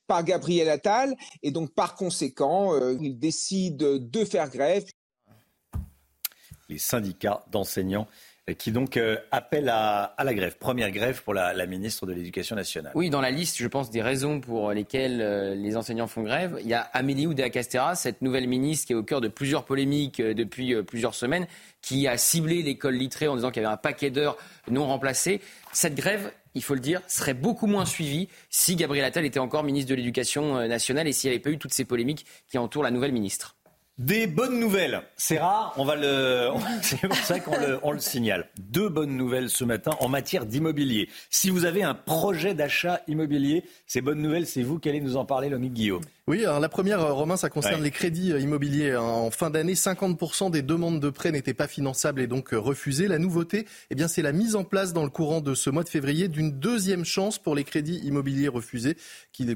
par 0.07 0.25
Gabriel 0.25 0.67
Attal. 0.69 1.15
Et 1.41 1.51
donc, 1.51 1.73
par 1.73 1.95
conséquent, 1.95 2.77
ils 2.99 3.17
décident 3.17 3.92
de 3.97 4.25
faire 4.25 4.49
grève. 4.49 4.84
les 6.69 6.77
syndicats 6.77 7.43
d'enseignants 7.51 8.08
qui 8.58 8.73
donc 8.73 8.97
euh, 8.97 9.15
appellent 9.32 9.69
à, 9.69 10.03
à 10.03 10.23
la 10.25 10.34
grève. 10.34 10.58
Première 10.58 10.91
grève 10.91 11.23
pour 11.23 11.34
la, 11.34 11.53
la 11.53 11.65
ministre 11.65 12.06
de 12.06 12.12
l'Éducation 12.12 12.58
nationale. 12.58 12.91
Oui, 12.93 13.10
dans 13.10 13.21
la 13.21 13.32
liste, 13.32 13.58
je 13.58 13.67
pense, 13.69 13.89
des 13.89 14.01
raisons 14.01 14.41
pour 14.41 14.73
lesquelles 14.73 15.21
euh, 15.21 15.56
les 15.56 15.77
enseignants 15.77 16.08
font 16.08 16.23
grève, 16.23 16.58
il 16.60 16.67
y 16.67 16.73
a 16.73 16.82
Amélie 16.82 17.25
Oudéa-Castéra, 17.25 17.95
cette 17.95 18.21
nouvelle 18.21 18.47
ministre 18.49 18.88
qui 18.88 18.93
est 18.93 18.97
au 18.97 19.03
cœur 19.03 19.21
de 19.21 19.29
plusieurs 19.29 19.63
polémiques 19.63 20.19
euh, 20.19 20.34
depuis 20.34 20.73
euh, 20.73 20.84
plusieurs 20.84 21.15
semaines, 21.15 21.47
qui 21.82 22.06
a 22.06 22.17
ciblé 22.17 22.63
l'école 22.63 22.95
littrée 22.95 23.29
en 23.29 23.38
disant 23.38 23.49
qu'il 23.49 23.62
y 23.62 23.65
avait 23.65 23.73
un 23.73 23.77
paquet 23.77 24.10
d'heures 24.10 24.38
non 24.69 24.88
remplacées. 24.88 25.39
Cette 25.71 25.95
grève, 25.95 26.34
il 26.53 26.63
faut 26.63 26.73
le 26.73 26.82
dire, 26.82 27.01
serait 27.08 27.34
beaucoup 27.34 27.67
moins 27.67 27.86
suivie 27.86 28.27
si 28.49 28.75
Gabriel 28.75 29.06
Attal 29.06 29.23
était 29.23 29.39
encore 29.39 29.63
ministre 29.63 29.89
de 29.89 29.95
l'Éducation 29.95 30.67
nationale 30.67 31.08
et 31.08 31.13
s'il 31.13 31.29
n'y 31.29 31.36
avait 31.36 31.41
pas 31.41 31.49
eu 31.49 31.58
toutes 31.58 31.73
ces 31.73 31.86
polémiques 31.86 32.25
qui 32.49 32.58
entourent 32.58 32.84
la 32.84 32.91
nouvelle 32.91 33.13
ministre. 33.13 33.56
Des 33.99 34.25
bonnes 34.25 34.60
nouvelles, 34.60 35.03
c'est 35.17 35.38
rare, 35.38 35.71
on 35.77 35.86
va 35.86 35.95
le, 35.95 36.49
c'est 36.82 37.08
pour 37.08 37.15
ça 37.15 37.39
qu'on 37.39 37.91
le, 37.91 37.99
signale. 37.99 38.49
Deux 38.58 38.89
bonnes 38.89 39.15
nouvelles 39.15 39.51
ce 39.51 39.63
matin 39.63 39.91
en 39.99 40.10
matière 40.10 40.47
d'immobilier. 40.47 41.10
Si 41.29 41.51
vous 41.51 41.65
avez 41.65 41.84
un 41.84 41.93
projet 41.93 42.56
d'achat 42.56 43.01
immobilier, 43.08 43.63
ces 43.86 44.01
bonnes 44.01 44.19
nouvelles, 44.19 44.47
c'est 44.47 44.63
vous 44.63 44.79
qui 44.79 44.89
allez 44.89 44.99
nous 44.99 45.15
en 45.15 45.25
parler, 45.25 45.47
Lomi 45.47 45.69
Guillaume. 45.69 46.01
Oui, 46.25 46.45
alors 46.45 46.62
la 46.62 46.69
première, 46.69 47.01
euh, 47.01 47.12
Romain, 47.12 47.36
ça 47.36 47.49
concerne 47.49 47.79
Ouais. 47.79 47.81
les 47.81 47.91
crédits 47.91 48.31
euh, 48.31 48.39
immobiliers. 48.39 48.95
En 48.95 49.29
fin 49.29 49.49
d'année, 49.49 49.73
50% 49.73 50.49
des 50.51 50.62
demandes 50.62 51.01
de 51.01 51.09
prêts 51.09 51.33
n'étaient 51.33 51.53
pas 51.53 51.67
finançables 51.67 52.21
et 52.21 52.27
donc 52.27 52.53
euh, 52.53 52.57
refusées. 52.57 53.09
La 53.09 53.19
nouveauté, 53.19 53.67
eh 53.89 53.95
bien, 53.95 54.07
c'est 54.07 54.21
la 54.21 54.31
mise 54.31 54.55
en 54.55 54.63
place 54.63 54.93
dans 54.93 55.03
le 55.03 55.09
courant 55.09 55.41
de 55.41 55.53
ce 55.53 55.69
mois 55.69 55.83
de 55.83 55.89
février 55.89 56.29
d'une 56.29 56.57
deuxième 56.57 57.03
chance 57.03 57.39
pour 57.39 57.55
les 57.55 57.65
crédits 57.65 57.97
immobiliers 58.05 58.47
refusés, 58.47 58.95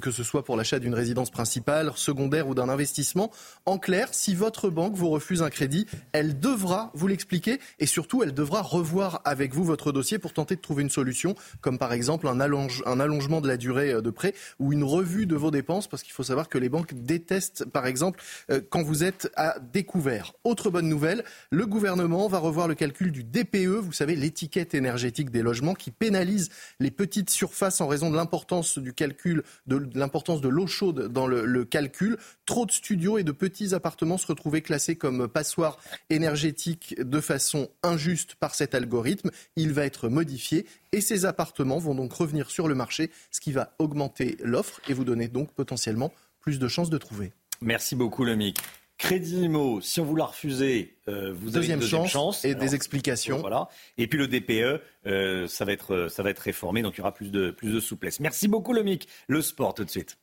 que 0.02 0.12
ce 0.12 0.24
soit 0.26 0.44
pour 0.44 0.58
l'achat 0.58 0.80
d'une 0.80 0.94
résidence 0.94 1.30
principale, 1.32 1.94
secondaire 1.96 2.50
ou 2.50 2.54
d'un 2.54 2.68
investissement. 2.68 3.32
En 3.66 3.78
clair, 3.78 4.10
si 4.12 4.36
votre 4.36 4.70
banque 4.70 4.94
vous 4.96 5.10
refuse 5.10 5.44
un 5.44 5.50
crédit, 5.50 5.86
elle 6.12 6.38
devra 6.38 6.92
vous 6.96 7.08
l'expliquer 7.08 7.60
et 7.80 7.86
surtout, 7.86 8.24
elle 8.24 8.34
devra 8.34 8.62
revoir 8.62 9.22
avec 9.24 9.54
vous 9.54 9.64
votre 9.64 9.94
dossier 9.94 10.20
pour 10.20 10.34
tenter 10.34 10.58
de 10.58 10.62
trouver 10.62 10.84
une 10.84 10.90
solution, 10.90 11.34
comme 11.62 11.78
par 11.78 11.94
exemple 11.94 12.28
un, 12.28 12.42
allonge- 12.42 12.84
un 12.86 13.00
allongement 13.00 13.40
de 13.40 13.48
la 13.48 13.56
durée 13.56 14.02
de 14.02 14.10
prêt 14.10 14.34
ou 14.60 14.74
une 14.74 14.84
revue 14.84 15.28
de 15.28 15.38
vos 15.38 15.50
dépenses, 15.50 15.88
parce 15.88 16.04
qu'il 16.04 16.12
faut 16.12 16.24
savoir 16.24 16.50
que 16.50 16.57
les 16.58 16.70
banques 16.70 16.94
détestent, 16.94 17.66
par 17.66 17.88
exemple, 17.88 18.22
euh, 18.52 18.62
quand 18.70 18.84
vous 18.84 19.04
êtes 19.04 19.30
à 19.36 19.60
découvert. 19.60 20.34
Autre 20.44 20.70
bonne 20.70 20.90
nouvelle, 20.90 21.24
le 21.52 21.66
gouvernement 21.66 22.28
va 22.28 22.40
revoir 22.40 22.68
le 22.68 22.76
calcul 22.76 23.12
du 23.12 23.24
DPE, 23.24 23.80
vous 23.80 23.92
savez, 23.92 24.16
l'étiquette 24.16 24.74
énergétique 24.74 25.32
des 25.32 25.42
logements, 25.42 25.74
qui 25.74 25.92
pénalise 25.92 26.50
les 26.80 26.92
petites 26.92 27.30
surfaces 27.30 27.82
en 27.82 27.88
raison 27.88 28.10
de 28.10 28.16
l'importance 28.16 28.78
du 28.78 28.94
calcul, 28.94 29.44
de 29.66 29.90
l'importance 29.94 30.42
de 30.42 30.50
l'eau 30.50 30.68
chaude 30.68 31.08
dans 31.08 31.28
le, 31.28 31.46
le 31.46 31.66
calcul. 31.66 32.18
Trop 32.46 32.66
de 32.66 32.72
studios 32.72 33.18
et 33.18 33.24
de 33.24 33.32
petits 33.32 33.74
appartements 33.74 34.18
se 34.18 34.28
retrouvaient 34.28 34.62
classés 34.62 34.96
comme 34.96 35.28
passoires 35.28 35.78
énergétiques 36.10 37.00
de 37.00 37.22
façon 37.22 37.70
injuste 37.84 38.36
par 38.36 38.56
cet 38.56 38.76
algorithme. 38.76 39.32
Il 39.56 39.74
va 39.74 39.86
être 39.86 40.10
modifié 40.10 40.66
et 40.92 41.02
ces 41.02 41.26
appartements 41.26 41.80
vont 41.80 41.96
donc 41.96 42.14
revenir 42.14 42.50
sur 42.50 42.68
le 42.68 42.76
marché, 42.76 43.12
ce 43.32 43.42
qui 43.42 43.52
va 43.52 43.74
augmenter 43.80 44.38
l'offre 44.42 44.82
et 44.88 44.94
vous 44.94 45.04
donner 45.04 45.28
donc 45.28 45.52
potentiellement 45.54 46.14
plus 46.48 46.60
de 46.60 46.70
chances 46.70 46.90
de 46.90 46.98
trouver. 46.98 47.34
Merci 47.60 47.98
beaucoup, 47.98 48.24
Lomic. 48.24 48.58
Crédit 48.98 49.42
IMO, 49.42 49.82
si 49.82 50.00
on 50.00 50.06
vous 50.06 50.16
l'a 50.16 50.28
refusé, 50.28 50.96
euh, 51.10 51.34
vous 51.34 51.50
avez 51.50 51.60
Deuxième 51.60 51.80
une 51.80 51.82
deuxième 51.82 52.02
chance 52.04 52.12
chance, 52.12 52.46
et 52.46 52.56
des 52.56 52.74
explications. 52.74 53.40
Voilà. 53.40 53.68
Et 53.98 54.08
puis 54.08 54.18
le 54.18 54.30
DPE, 54.30 54.82
euh, 55.08 55.46
ça 55.50 55.66
va 55.66 55.74
être 55.74 56.08
ça 56.10 56.24
va 56.24 56.30
être 56.30 56.40
réformé, 56.40 56.84
donc 56.84 56.94
il 56.96 57.00
y 57.00 57.02
aura 57.02 57.14
plus 57.14 57.32
de 57.32 57.52
plus 57.52 57.74
de 57.74 57.82
souplesse. 57.82 58.22
Merci 58.22 58.48
beaucoup, 58.48 58.72
Lomic. 58.72 59.10
Le 59.28 59.42
sport 59.42 59.74
tout 59.74 59.84
de 59.84 59.90
suite. 59.90 60.18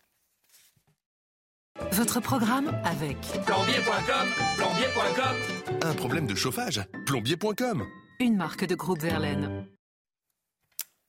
Votre 1.93 2.21
programme 2.21 2.69
avec 2.85 3.19
Plombier.com, 3.45 4.29
plombier.com. 4.57 5.79
Un 5.83 5.95
problème 5.95 6.27
de 6.27 6.35
chauffage 6.35 6.81
Plombier.com. 7.05 7.85
une 8.21 8.37
marque 8.37 8.65
de 8.65 8.75
groupe 8.75 9.03
Verlaine. 9.03 9.67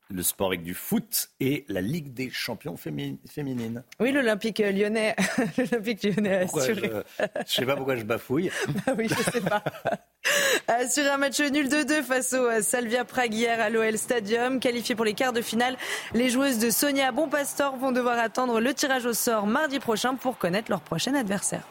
Le 0.10 0.22
sport 0.22 0.48
avec 0.50 0.62
du 0.62 0.76
foot 0.76 1.30
et 1.40 1.66
la 1.68 1.82
Ligue 1.82 2.14
des 2.14 2.30
champions 2.30 2.76
fémi- 2.76 3.18
féminines. 3.28 3.84
Oui, 4.00 4.12
l'Olympique 4.12 4.60
lyonnais, 4.60 5.16
l'Olympique 5.58 6.04
lyonnais 6.04 6.36
assuré. 6.44 6.76
je, 6.76 7.26
je 7.48 7.52
sais 7.52 7.66
pas 7.66 7.76
pourquoi 7.76 7.96
je 7.96 8.04
bafouille. 8.04 8.52
Ah 8.88 8.94
oui, 8.98 9.08
je 9.10 9.32
sais 9.32 9.42
pas. 9.42 9.64
Assuré 10.68 11.08
un 11.10 11.18
match 11.18 11.40
nul 11.40 11.68
2-2 11.68 12.04
face 12.04 12.34
au 12.34 12.46
euh, 12.48 12.62
Salvia 12.62 13.04
Prague 13.06 13.34
hier 13.34 13.60
à 13.60 13.70
l'OL 13.70 13.98
Stadium. 13.98 14.60
Qualifié 14.60 14.96
pour 14.96 15.06
les 15.06 15.14
quarts 15.14 15.34
de 15.34 15.42
finale, 15.42 15.76
les 16.14 16.30
joueuses 16.30 16.60
de 16.60 16.70
Sonia 16.70 17.12
Bonpastor 17.12 17.76
vont 17.78 17.92
devoir 17.92 18.18
attendre 18.20 18.60
le 18.60 18.74
tirage 18.74 19.06
au 19.06 19.14
sort 19.14 19.48
mardi 19.48 19.80
prochain 19.80 20.16
pour 20.16 20.38
connaître 20.38 20.70
leur 20.72 20.82
prochain 20.82 21.14
adversaire. 21.16 21.64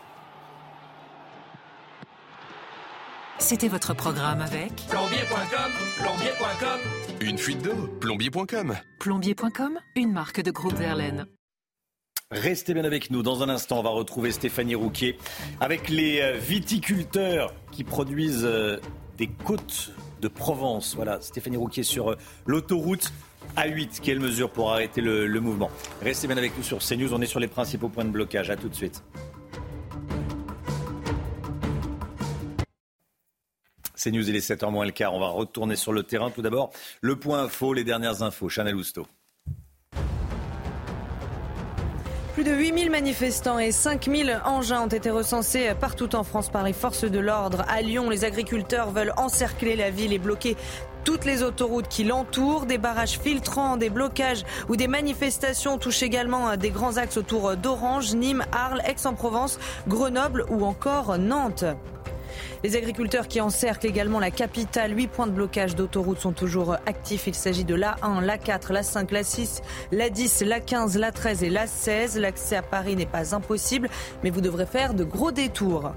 C'était 3.44 3.68
votre 3.68 3.92
programme 3.92 4.40
avec 4.40 4.72
Plombier.com, 4.88 5.70
plombier.com. 5.98 6.80
Une 7.20 7.36
fuite 7.36 7.60
d'eau 7.60 7.74
Plombier.com. 8.00 8.74
plombier.com, 8.98 9.78
une 9.96 10.12
marque 10.12 10.40
de 10.40 10.50
groupe 10.50 10.72
Verlaine. 10.72 11.26
Restez 12.30 12.72
bien 12.72 12.84
avec 12.84 13.10
nous. 13.10 13.22
Dans 13.22 13.42
un 13.42 13.50
instant, 13.50 13.80
on 13.80 13.82
va 13.82 13.90
retrouver 13.90 14.32
Stéphanie 14.32 14.74
Rouquier 14.74 15.18
avec 15.60 15.90
les 15.90 16.22
euh, 16.22 16.38
viticulteurs 16.38 17.52
qui 17.70 17.84
produisent 17.84 18.46
euh, 18.46 18.78
des 19.18 19.26
côtes 19.26 19.92
de 20.22 20.28
Provence. 20.28 20.94
Voilà, 20.96 21.20
Stéphanie 21.20 21.58
Rouquier 21.58 21.82
sur 21.82 22.12
euh, 22.12 22.16
l'autoroute 22.46 23.12
A8. 23.58 24.00
Quelle 24.02 24.20
mesure 24.20 24.50
pour 24.52 24.72
arrêter 24.72 25.02
le, 25.02 25.26
le 25.26 25.40
mouvement? 25.40 25.70
Restez 26.00 26.28
bien 26.28 26.38
avec 26.38 26.56
nous 26.56 26.62
sur 26.62 26.78
CNews. 26.78 27.12
On 27.12 27.20
est 27.20 27.26
sur 27.26 27.40
les 27.40 27.48
principaux 27.48 27.90
points 27.90 28.06
de 28.06 28.10
blocage. 28.10 28.48
À 28.48 28.56
tout 28.56 28.70
de 28.70 28.74
suite. 28.74 29.02
C'est 34.04 34.10
News, 34.10 34.28
il 34.28 34.36
est 34.36 34.46
7h 34.46 34.70
moins 34.70 34.84
le 34.84 34.90
quart. 34.90 35.14
On 35.14 35.18
va 35.18 35.28
retourner 35.28 35.76
sur 35.76 35.90
le 35.90 36.02
terrain. 36.02 36.30
Tout 36.30 36.42
d'abord, 36.42 36.68
le 37.00 37.16
point 37.16 37.44
info, 37.44 37.72
les 37.72 37.84
dernières 37.84 38.22
infos. 38.22 38.50
Chanel 38.50 38.76
Housteau. 38.76 39.06
Plus 42.34 42.44
de 42.44 42.52
8000 42.52 42.90
manifestants 42.90 43.58
et 43.58 43.72
5000 43.72 44.42
engins 44.44 44.82
ont 44.82 44.88
été 44.88 45.08
recensés 45.08 45.72
partout 45.80 46.14
en 46.16 46.22
France 46.22 46.50
par 46.50 46.64
les 46.64 46.74
forces 46.74 47.06
de 47.06 47.18
l'ordre. 47.18 47.64
À 47.66 47.80
Lyon, 47.80 48.10
les 48.10 48.26
agriculteurs 48.26 48.90
veulent 48.90 49.14
encercler 49.16 49.74
la 49.74 49.88
ville 49.88 50.12
et 50.12 50.18
bloquer 50.18 50.58
toutes 51.04 51.24
les 51.24 51.42
autoroutes 51.42 51.88
qui 51.88 52.04
l'entourent. 52.04 52.66
Des 52.66 52.76
barrages 52.76 53.18
filtrants, 53.18 53.78
des 53.78 53.88
blocages 53.88 54.44
ou 54.68 54.76
des 54.76 54.86
manifestations 54.86 55.78
touchent 55.78 56.02
également 56.02 56.58
des 56.58 56.68
grands 56.68 56.98
axes 56.98 57.16
autour 57.16 57.56
d'Orange, 57.56 58.14
Nîmes, 58.14 58.44
Arles, 58.52 58.82
Aix-en-Provence, 58.86 59.58
Grenoble 59.88 60.44
ou 60.50 60.66
encore 60.66 61.16
Nantes. 61.16 61.64
Les 62.64 62.76
agriculteurs 62.76 63.28
qui 63.28 63.42
encerclent 63.42 63.86
également 63.86 64.18
la 64.18 64.30
capitale, 64.30 64.96
huit 64.96 65.08
points 65.08 65.26
de 65.26 65.32
blocage 65.32 65.74
d'autoroute 65.74 66.18
sont 66.18 66.32
toujours 66.32 66.78
actifs. 66.86 67.26
Il 67.26 67.34
s'agit 67.34 67.66
de 67.66 67.74
l'A1, 67.74 68.24
l'A4, 68.24 68.72
l'A5, 68.72 69.10
l'A6, 69.12 69.60
l'A10, 69.92 70.46
l'A15, 70.46 70.96
l'A13 70.98 71.44
et 71.44 71.50
l'A16. 71.50 72.18
L'accès 72.18 72.56
à 72.56 72.62
Paris 72.62 72.96
n'est 72.96 73.04
pas 73.04 73.34
impossible, 73.34 73.90
mais 74.22 74.30
vous 74.30 74.40
devrez 74.40 74.64
faire 74.64 74.94
de 74.94 75.04
gros 75.04 75.30
détours. 75.30 75.92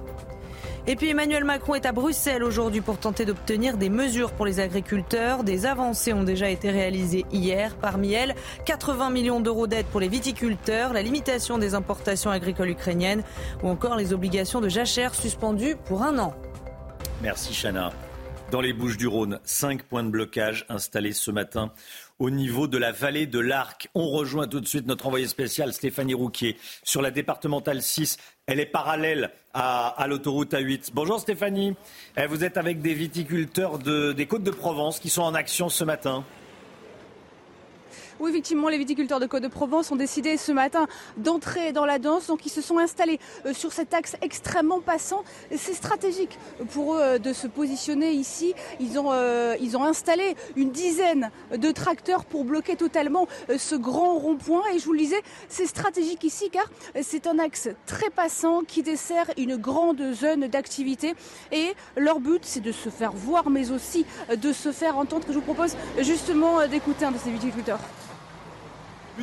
Et 0.87 0.97
puis 0.97 1.09
Emmanuel 1.09 1.45
Macron 1.45 1.75
est 1.75 1.85
à 1.85 1.93
Bruxelles 1.93 2.43
aujourd'hui 2.43 2.81
pour 2.81 2.97
tenter 2.97 3.23
d'obtenir 3.23 3.77
des 3.77 3.89
mesures 3.89 4.33
pour 4.33 4.45
les 4.45 4.59
agriculteurs. 4.59 5.45
Des 5.45 5.65
avancées 5.65 6.11
ont 6.11 6.23
déjà 6.23 6.49
été 6.49 6.69
réalisées 6.69 7.25
hier. 7.31 7.75
Parmi 7.81 8.11
elles, 8.11 8.35
80 8.65 9.09
millions 9.09 9.39
d'euros 9.39 9.67
d'aide 9.67 9.85
pour 9.85 10.01
les 10.01 10.09
viticulteurs, 10.09 10.91
la 10.91 11.01
limitation 11.01 11.57
des 11.57 11.75
importations 11.75 12.29
agricoles 12.29 12.69
ukrainiennes 12.69 13.23
ou 13.63 13.69
encore 13.69 13.95
les 13.95 14.11
obligations 14.11 14.59
de 14.59 14.67
jachère 14.67 15.15
suspendues 15.15 15.77
pour 15.85 16.03
un 16.03 16.19
an. 16.19 16.33
Merci 17.21 17.51
Chana. 17.51 17.91
Dans 18.51 18.61
les 18.61 18.73
Bouches 18.73 18.97
du 18.97 19.07
Rhône, 19.07 19.39
cinq 19.43 19.83
points 19.83 20.03
de 20.03 20.09
blocage 20.09 20.65
installés 20.69 21.13
ce 21.13 21.31
matin 21.31 21.73
au 22.19 22.29
niveau 22.29 22.67
de 22.67 22.77
la 22.77 22.91
vallée 22.91 23.25
de 23.25 23.39
l'Arc. 23.39 23.89
On 23.95 24.09
rejoint 24.09 24.47
tout 24.47 24.61
de 24.61 24.67
suite 24.67 24.85
notre 24.85 25.07
envoyé 25.07 25.27
spécial 25.27 25.73
Stéphanie 25.73 26.13
Rouquier 26.13 26.57
sur 26.83 27.01
la 27.01 27.09
départementale 27.09 27.81
6. 27.81 28.17
Elle 28.45 28.59
est 28.59 28.67
parallèle 28.67 29.31
à, 29.53 30.05
l'autoroute 30.07 30.53
A8. 30.53 30.91
Bonjour 30.93 31.19
Stéphanie. 31.19 31.75
Eh, 32.17 32.27
vous 32.27 32.43
êtes 32.43 32.57
avec 32.57 32.81
des 32.81 32.93
viticulteurs 32.93 33.79
des 33.79 34.25
Côtes 34.27 34.43
de 34.43 34.51
Provence 34.51 34.99
qui 34.99 35.09
sont 35.09 35.23
en 35.23 35.33
action 35.33 35.69
ce 35.69 35.83
matin. 35.83 36.23
Oui, 38.19 38.31
effectivement, 38.31 38.67
les 38.67 38.79
viticulteurs 38.79 39.19
de 39.19 39.27
Côte-de-Provence 39.27 39.91
ont 39.91 39.95
décidé 39.95 40.37
ce 40.37 40.51
matin 40.51 40.87
d'entrer 41.17 41.71
dans 41.71 41.85
la 41.85 41.99
danse. 41.99 42.25
Donc, 42.25 42.47
ils 42.47 42.51
se 42.51 42.61
sont 42.61 42.79
installés 42.79 43.19
euh, 43.45 43.53
sur 43.53 43.71
cet 43.73 43.93
axe 43.93 44.15
extrêmement 44.23 44.81
passant. 44.81 45.23
C'est 45.55 45.75
stratégique 45.75 46.39
pour 46.71 46.95
eux 46.95 46.99
euh, 46.99 47.19
de 47.19 47.31
se 47.31 47.45
positionner 47.45 48.11
ici. 48.13 48.55
Ils 48.79 48.97
ont, 48.97 49.11
euh, 49.11 49.55
ils 49.61 49.77
ont 49.77 49.83
installé 49.83 50.35
une 50.55 50.71
dizaine 50.71 51.29
de 51.55 51.71
tracteurs 51.71 52.25
pour 52.25 52.43
bloquer 52.43 52.75
totalement 52.75 53.27
ce 53.55 53.75
grand 53.75 54.15
rond-point. 54.17 54.63
Et 54.73 54.79
je 54.79 54.85
vous 54.85 54.93
le 54.93 54.99
disais, 54.99 55.21
c'est 55.47 55.67
stratégique 55.67 56.23
ici 56.23 56.49
car 56.49 56.65
c'est 57.03 57.27
un 57.27 57.37
axe 57.37 57.69
très 57.85 58.09
passant 58.09 58.63
qui 58.63 58.81
dessert 58.81 59.27
une 59.37 59.57
grande 59.57 60.13
zone 60.13 60.47
d'activité. 60.47 61.13
Et 61.51 61.75
leur 61.95 62.19
but, 62.19 62.43
c'est 62.43 62.61
de 62.61 62.71
se 62.71 62.89
faire 62.89 63.11
voir, 63.11 63.51
mais 63.51 63.69
aussi 63.69 64.07
de 64.35 64.53
se 64.53 64.71
faire 64.71 64.97
entendre. 64.97 65.25
Je 65.29 65.33
vous 65.33 65.41
propose 65.41 65.75
justement 65.99 66.65
d'écouter 66.67 67.05
un 67.05 67.11
de 67.11 67.19
ces 67.19 67.29
viticulteurs. 67.29 67.79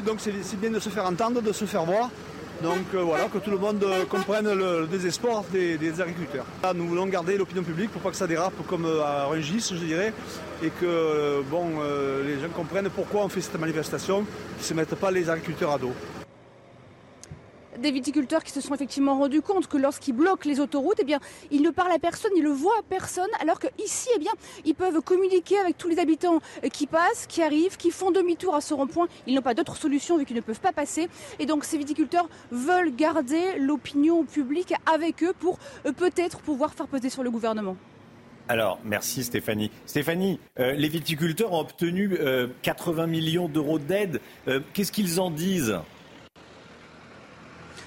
Donc 0.03 0.18
c'est 0.20 0.61
bien 0.61 0.70
de 0.70 0.80
se 0.80 0.88
faire 0.88 1.07
entendre, 1.07 1.40
de 1.40 1.53
se 1.53 1.64
faire 1.64 1.84
voir. 1.84 2.11
Donc 2.62 2.95
euh, 2.95 3.03
voilà, 3.03 3.24
que 3.24 3.38
tout 3.38 3.51
le 3.51 3.59
monde 3.59 3.82
euh, 3.82 4.05
comprenne 4.05 4.51
le, 4.53 4.86
désespoir 4.86 5.42
des, 5.53 6.01
agriculteurs. 6.01 6.47
nous 6.74 6.86
voulons 6.86 7.07
garder 7.07 7.36
l'opinion 7.36 7.62
publique 7.62 7.90
pour 7.90 8.01
pas 8.01 8.11
que 8.11 8.16
ça 8.16 8.26
dérape 8.26 8.55
comme 8.68 8.86
euh, 8.86 9.03
à 9.03 9.26
Rungis, 9.26 9.70
je 9.72 9.84
dirais, 9.84 10.12
et 10.62 10.70
que 10.70 11.42
les 12.26 12.40
gens 12.40 12.49
comprennent 12.55 12.88
pourquoi 12.90 13.24
on 13.24 13.28
fait 13.28 13.40
cette 13.40 13.59
manifestation, 13.59 14.20
qu'ils 14.20 14.59
ne 14.59 14.62
se 14.62 14.74
mettent 14.74 14.95
pas 14.95 15.11
les 15.11 15.28
agriculteurs 15.28 15.72
à 15.72 15.78
dos 15.78 15.92
des 17.79 17.91
viticulteurs 17.91 18.45
qui 18.45 18.53
se 18.53 18.61
sont 18.61 18.75
effectivement 18.75 19.18
rendus 19.18 19.43
compte 19.43 19.66
que 19.66 19.77
lorsqu'ils 19.77 20.14
bloquent 20.14 20.49
les 20.49 20.61
autoroutes, 20.61 20.99
eh 21.01 21.05
bien, 21.05 21.20
ils 21.51 21.62
ne 21.62 21.70
parlent 21.70 21.93
à 21.93 21.99
personne, 21.99 22.31
ils 22.37 22.45
ne 22.45 22.51
voient 22.51 22.79
à 22.79 22.83
personne, 22.83 23.29
alors 23.41 23.59
qu'ici, 23.59 24.09
eh 24.14 24.18
bien, 24.18 24.33
ils 24.64 24.75
peuvent 24.75 25.01
communiquer 25.01 25.59
avec 25.59 25.79
tous 25.79 25.89
les 25.89 25.99
habitants 25.99 26.41
qui 26.72 26.87
passent, 26.87 27.27
qui 27.29 27.43
arrivent, 27.43 27.77
qui 27.77 27.91
font 27.91 28.11
demi-tour 28.11 28.55
à 28.55 28.61
ce 28.61 28.75
rond-point. 28.75 29.09
Ils 29.27 29.35
n'ont 29.35 29.43
pas 29.43 29.55
d'autre 29.55 29.77
solution 29.77 30.18
vu 30.18 30.25
qu'ils 30.25 30.37
ne 30.37 30.41
peuvent 30.41 30.61
pas 30.61 30.72
passer. 30.72 31.09
Et 31.39 31.47
donc, 31.47 31.64
ces 31.64 31.79
viticulteurs 31.79 32.29
veulent 32.51 32.95
garder 32.95 33.59
l'opinion 33.59 34.25
publique 34.25 34.75
avec 34.93 35.22
eux 35.22 35.35
pour 35.39 35.59
euh, 35.87 35.93
peut-être 35.93 36.41
pouvoir 36.41 36.75
faire 36.75 36.89
peser 36.89 37.11
sur 37.11 37.22
le 37.22 37.31
gouvernement. 37.31 37.77
Alors, 38.49 38.79
merci 38.85 39.25
Stéphanie. 39.25 39.70
Stéphanie, 39.87 40.39
euh, 40.59 40.72
les 40.72 40.89
viticulteurs 40.89 41.53
ont 41.53 41.61
obtenu 41.61 42.18
80 42.62 43.03
euh, 43.03 43.07
millions 43.07 43.49
d'euros 43.49 43.79
d'aide. 43.79 44.20
Qu'est-ce 44.75 44.93
qu'ils 44.93 45.18
en 45.18 45.31
disent? 45.31 45.79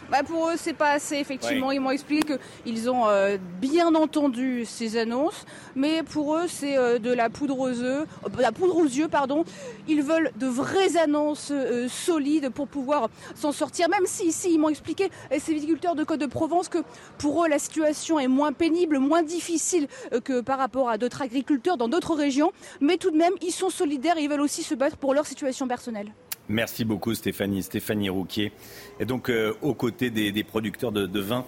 Bah 0.10 0.24
pour 0.24 0.50
eux, 0.50 0.54
c'est 0.56 0.74
pas 0.74 0.92
assez, 0.92 1.18
effectivement. 1.18 1.72
Ils 1.72 1.82
m'ont 1.82 1.92
expliqué 1.92 2.36
qu'ils 2.64 2.90
ont 2.90 3.08
euh, 3.08 3.38
bien 3.60 3.94
entendu 3.94 4.66
ces 4.66 4.98
annonces, 4.98 5.46
mais 5.76 6.04
pour 6.04 6.36
eux, 6.36 6.48
c'est 6.48 6.78
euh, 6.78 6.98
de 6.98 7.12
la 7.12 7.30
poudre 7.30 7.60
aux 7.60 7.70
yeux, 7.70 8.02
euh, 8.02 8.06
la 8.40 8.52
poudre 8.52 8.78
aux 8.78 8.86
yeux, 8.86 9.08
pardon. 9.08 9.44
Ils 9.88 10.02
veulent 10.02 10.32
de 10.38 10.48
vraies 10.48 10.98
annonces 10.98 11.52
solides 11.90 12.50
pour 12.50 12.68
pouvoir 12.68 13.10
s'en 13.36 13.52
sortir, 13.52 13.90
même 13.90 14.06
si 14.06 14.28
ici, 14.28 14.52
ils 14.54 14.60
m'ont 14.60 14.70
expliqué, 14.70 15.10
ces 15.40 15.54
viticulteurs 15.54 15.96
de 15.96 16.04
Côte 16.04 16.20
de 16.20 16.26
Provence, 16.26 16.70
que 16.70 16.80
pour 17.18 17.44
eux, 17.44 17.50
la 17.50 17.60
situation 17.60 18.20
est 18.20 18.28
moins 18.28 18.54
pénible, 18.54 19.00
moins 19.00 19.24
difficile 19.24 19.88
que 20.24 20.42
par 20.42 20.58
rapport 20.58 20.90
à 20.90 20.98
d'autres 20.98 21.22
agriculteurs 21.22 21.78
dans 21.78 21.88
d'autres 21.88 22.16
régions, 22.16 22.52
mais 22.82 22.98
tout 22.98 23.12
de 23.12 23.18
même, 23.18 23.34
ils 23.42 23.52
sont 23.52 23.70
solidaires 23.70 24.18
et 24.18 24.24
ils 24.24 24.30
veulent 24.30 24.42
aussi 24.42 24.64
se 24.64 24.76
battre 24.76 24.98
pour 24.98 25.14
leur 25.14 25.26
situation 25.26 25.68
personnelle. 25.68 26.12
Merci 26.50 26.86
beaucoup 26.86 27.14
Stéphanie. 27.14 27.62
Stéphanie 27.62 28.10
Rouquier 28.10 28.54
est 29.00 29.06
donc 29.06 29.30
euh, 29.30 29.54
aux 29.62 29.74
côtés 29.74 30.10
des, 30.10 30.44
producteurs 30.44 30.94
de, 30.94 31.20
vin 31.20 31.46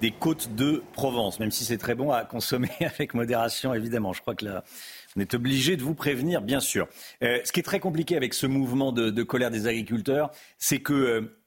des 0.00 0.10
côtes 0.10 0.54
de 0.56 0.82
Provence, 0.92 1.38
même 1.38 1.52
si 1.52 1.64
c'est 1.64 1.78
très 1.78 1.94
bon 1.94 2.10
à 2.10 2.24
consommer 2.24 2.70
avec 2.80 3.14
modération, 3.14 3.74
évidemment. 3.74 4.12
Je 4.12 4.22
crois 4.22 4.34
que 4.34 4.44
là, 4.44 4.64
on 5.16 5.20
est 5.20 5.34
obligé 5.34 5.76
de 5.76 5.82
vous 5.82 5.94
prévenir, 5.94 6.42
bien 6.42 6.58
sûr. 6.58 6.88
Euh, 7.22 7.38
ce 7.44 7.52
qui 7.52 7.60
est 7.60 7.64
très 7.64 7.78
compliqué 7.78 8.16
avec 8.16 8.34
ce 8.34 8.46
mouvement 8.46 8.90
de, 8.90 9.22
colère 9.22 9.52
des 9.52 9.68
agriculteurs, 9.68 10.32
c'est 10.58 10.80
que 10.80 10.92
euh, 10.92 11.38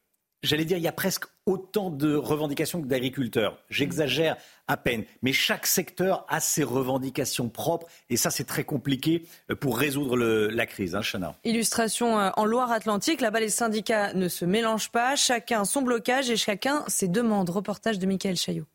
j'allais 0.41 0.65
dire, 0.65 0.77
il 0.77 0.83
y 0.83 0.87
a 0.87 0.93
presque 0.93 1.25
autant 1.45 1.89
de 1.89 2.15
revendications 2.15 2.81
que 2.81 2.87
d'agriculteurs. 2.87 3.57
J'exagère 3.69 4.37
à 4.67 4.77
peine. 4.77 5.03
Mais 5.21 5.33
chaque 5.33 5.67
secteur 5.67 6.25
a 6.29 6.39
ses 6.39 6.63
revendications 6.63 7.49
propres. 7.49 7.87
Et 8.09 8.17
ça, 8.17 8.31
c'est 8.31 8.45
très 8.45 8.63
compliqué 8.63 9.25
euh, 9.51 9.55
pour 9.55 9.77
résoudre 9.77 10.17
la 10.17 10.65
crise. 10.65 10.95
Hein, 10.95 11.01
Chana. 11.01 11.35
Illustration 11.43 12.19
euh, 12.19 12.29
en 12.35 12.45
Loire-Atlantique. 12.45 13.21
Là-bas, 13.21 13.39
les 13.39 13.49
syndicats 13.49 14.13
ne 14.13 14.27
se 14.27 14.45
mélangent 14.45 14.91
pas. 14.91 15.15
Chacun 15.15 15.65
son 15.65 15.81
blocage 15.81 16.29
et 16.29 16.37
chacun 16.37 16.83
ses 16.87 17.07
demandes. 17.07 17.49
Reportage 17.49 17.99
de 17.99 18.05
Michael 18.05 18.37
Chaillot. 18.37 18.65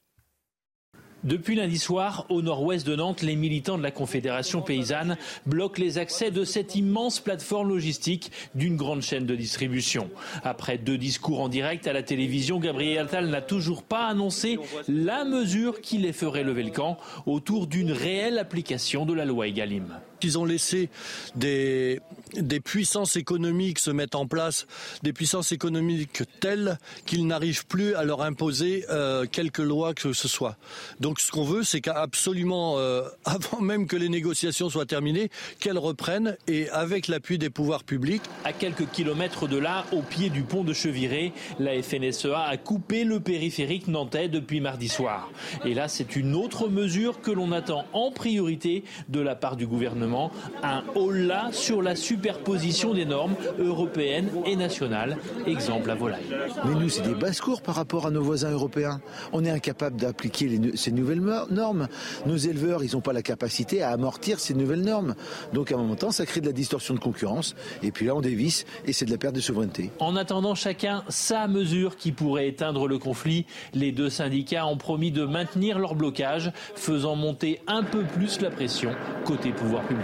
Depuis 1.25 1.57
lundi 1.57 1.79
soir, 1.79 2.27
au 2.29 2.43
nord-ouest 2.43 2.87
de 2.87 2.95
Nantes, 2.95 3.23
les 3.23 3.35
militants 3.35 3.77
de 3.77 3.83
la 3.83 3.91
Confédération 3.91 4.63
paysanne 4.63 5.17
bloquent 5.47 5.83
les 5.83 5.99
accès 5.99 6.31
de 6.31 6.45
cette 6.45 6.77
immense 6.77 7.19
plateforme 7.19 7.71
logistique 7.71 8.31
d'une 8.55 8.77
grande 8.77 9.03
chaîne 9.03 9.27
de 9.27 9.35
distribution. 9.35 10.11
Après 10.45 10.79
deux 10.79 10.97
discours 10.97 11.41
en 11.41 11.49
direct 11.49 11.89
à 11.89 11.93
la 11.93 12.05
télévision, 12.05 12.61
Gabriel 12.61 13.07
Attal 13.07 13.27
n'a 13.31 13.41
toujours 13.41 13.83
pas 13.83 14.07
annoncé 14.07 14.61
la 14.87 15.25
mesure 15.25 15.81
qui 15.81 15.99
les 15.99 16.13
ferait 16.13 16.45
lever 16.45 16.63
le 16.63 16.71
camp 16.71 16.99
autour 17.27 17.67
d'une 17.67 17.91
réelle 17.91 18.39
application 18.39 19.05
de 19.05 19.13
la 19.13 19.25
loi 19.25 19.49
Egalim. 19.49 19.99
Ils 20.23 20.39
ont 20.39 20.45
laissé 20.45 20.89
des, 21.37 22.01
des 22.35 22.61
puissances 22.61 23.17
économiques 23.17 23.79
se 23.79 23.91
mettre 23.91 24.19
en 24.19 24.27
place, 24.27 24.67
des 25.03 25.13
puissances 25.13 25.53
économiques 25.53 26.23
telles 26.41 26.79
qu'ils 27.07 27.27
n'arrivent 27.27 27.67
plus 27.67 27.95
à 27.95 28.05
leur 28.05 28.23
imposer 28.23 28.85
euh, 28.91 29.27
quelque 29.27 29.63
loi 29.63 29.95
que 29.95 30.13
ce 30.13 30.29
soit. 30.29 30.57
Donc 31.01 31.21
ce 31.21 31.31
qu'on 31.31 31.45
veut, 31.45 31.63
c'est 31.63 31.81
qu'absolument, 31.81 32.79
euh, 32.79 33.03
avant 33.25 33.61
même 33.61 33.87
que 33.87 33.97
les 33.97 34.09
négociations 34.09 34.71
soient 34.71 34.87
terminées, 34.87 35.31
qu'elles 35.61 35.79
reprennent 35.79 36.37
et 36.47 36.69
avec 36.71 37.09
l'appui 37.09 37.39
des 37.39 37.51
pouvoirs 37.51 37.85
publics. 37.85 38.23
À 38.45 38.53
quelques 38.53 38.91
kilomètres 38.91 39.47
de 39.47 39.57
là, 39.57 39.85
au 39.93 40.03
pied 40.03 40.31
du 40.31 40.43
pont 40.43 40.65
de 40.65 40.73
Cheviré, 40.73 41.33
la 41.59 41.81
FNSEA 41.83 42.41
a 42.41 42.57
coupé 42.57 43.05
le 43.05 43.21
périphérique 43.21 43.89
nantais 43.89 44.29
depuis 44.29 44.61
mardi 44.61 44.89
soir. 44.89 45.31
Et 45.65 45.75
là, 45.75 45.89
c'est 45.89 46.17
une 46.17 46.35
autre 46.35 46.69
mesure 46.69 47.21
que 47.21 47.31
l'on 47.31 47.53
attend 47.53 47.85
en 47.93 48.11
priorité 48.11 48.85
de 49.09 49.21
la 49.21 49.35
part 49.35 49.57
du 49.57 49.67
gouvernement 49.67 50.08
gouvernement 50.09 50.31
un 50.63 50.83
haut-là 50.95 51.49
sur 51.53 51.83
la 51.83 51.95
superposition 51.95 52.95
des 52.95 53.05
normes 53.05 53.35
européennes 53.59 54.31
et 54.47 54.57
nationales. 54.57 55.17
Exemple 55.47 55.91
à 55.91 55.95
volaille. 55.95 56.25
Mais 56.65 56.75
nous, 56.75 56.89
c'est 56.89 57.03
des 57.03 57.15
basses-cours 57.15 57.63
par 57.63 57.75
rapport 57.75 58.07
à 58.07 58.11
nos 58.11 58.23
voisins 58.23 58.51
européens. 58.51 59.01
On 59.33 59.45
est 59.45 59.51
incapable 59.51 59.97
d'appliquer 59.97 60.49
les- 60.49 60.77
ces 60.77 60.91
nouvelles 60.93 61.21
normes. 61.51 61.89
Nos 62.27 62.37
éleveurs, 62.37 62.83
ils 62.83 62.93
n'ont 62.95 63.01
pas 63.01 63.13
la 63.13 63.23
capacité 63.23 63.83
à 63.83 63.91
amortir 63.91 64.41
ces 64.41 64.55
nouvelles 64.55 64.83
normes. 64.83 65.15
Donc, 65.53 65.71
à 65.73 65.75
un 65.75 65.79
moment 65.79 65.95
donné, 65.95 66.13
ça 66.13 66.27
crée 66.27 66.41
de 66.41 66.47
la 66.47 66.53
distorsion 66.53 66.95
de 66.95 67.01
concurrence. 67.01 67.55
Et 67.83 67.93
puis 67.93 68.07
là, 68.07 68.15
on 68.15 68.21
dévisse 68.21 68.65
et 68.87 68.93
c'est 68.93 69.05
de 69.05 69.11
la 69.11 69.19
perte 69.19 69.35
de 69.35 69.41
souveraineté. 69.41 69.91
En 69.99 70.17
attendant 70.17 70.55
chacun 70.55 71.03
sa 71.09 71.47
mesure 71.49 71.97
qui 71.97 72.13
pourrait 72.13 72.49
éteindre 72.49 72.89
le 72.89 72.99
conflit, 72.99 73.47
les 73.75 73.93
deux 73.93 74.11
syndicats 74.11 74.67
ont 74.67 74.77
promis 74.77 75.11
de 75.11 75.25
maintenir 75.25 75.79
leur 75.79 75.95
blocage, 75.95 76.53
faisant 76.75 77.17
monter 77.17 77.61
un 77.67 77.83
peu 77.83 78.03
plus 78.05 78.41
la 78.41 78.51
pression 78.51 78.91
côté 79.25 79.51
pouvoir 79.51 79.83
public. 79.85 79.98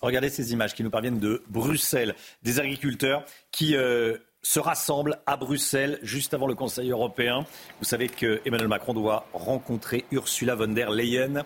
Regardez 0.00 0.30
ces 0.30 0.52
images 0.52 0.74
qui 0.74 0.84
nous 0.84 0.90
parviennent 0.90 1.18
de 1.18 1.42
Bruxelles, 1.48 2.14
des 2.42 2.60
agriculteurs 2.60 3.24
qui 3.50 3.74
euh, 3.74 4.16
se 4.42 4.60
rassemblent 4.60 5.18
à 5.26 5.36
Bruxelles 5.36 5.98
juste 6.02 6.34
avant 6.34 6.46
le 6.46 6.54
Conseil 6.54 6.90
européen. 6.90 7.44
Vous 7.80 7.84
savez 7.84 8.08
que 8.08 8.40
Emmanuel 8.44 8.68
Macron 8.68 8.94
doit 8.94 9.26
rencontrer 9.32 10.04
Ursula 10.12 10.54
von 10.54 10.68
der 10.68 10.90
Leyen, 10.90 11.44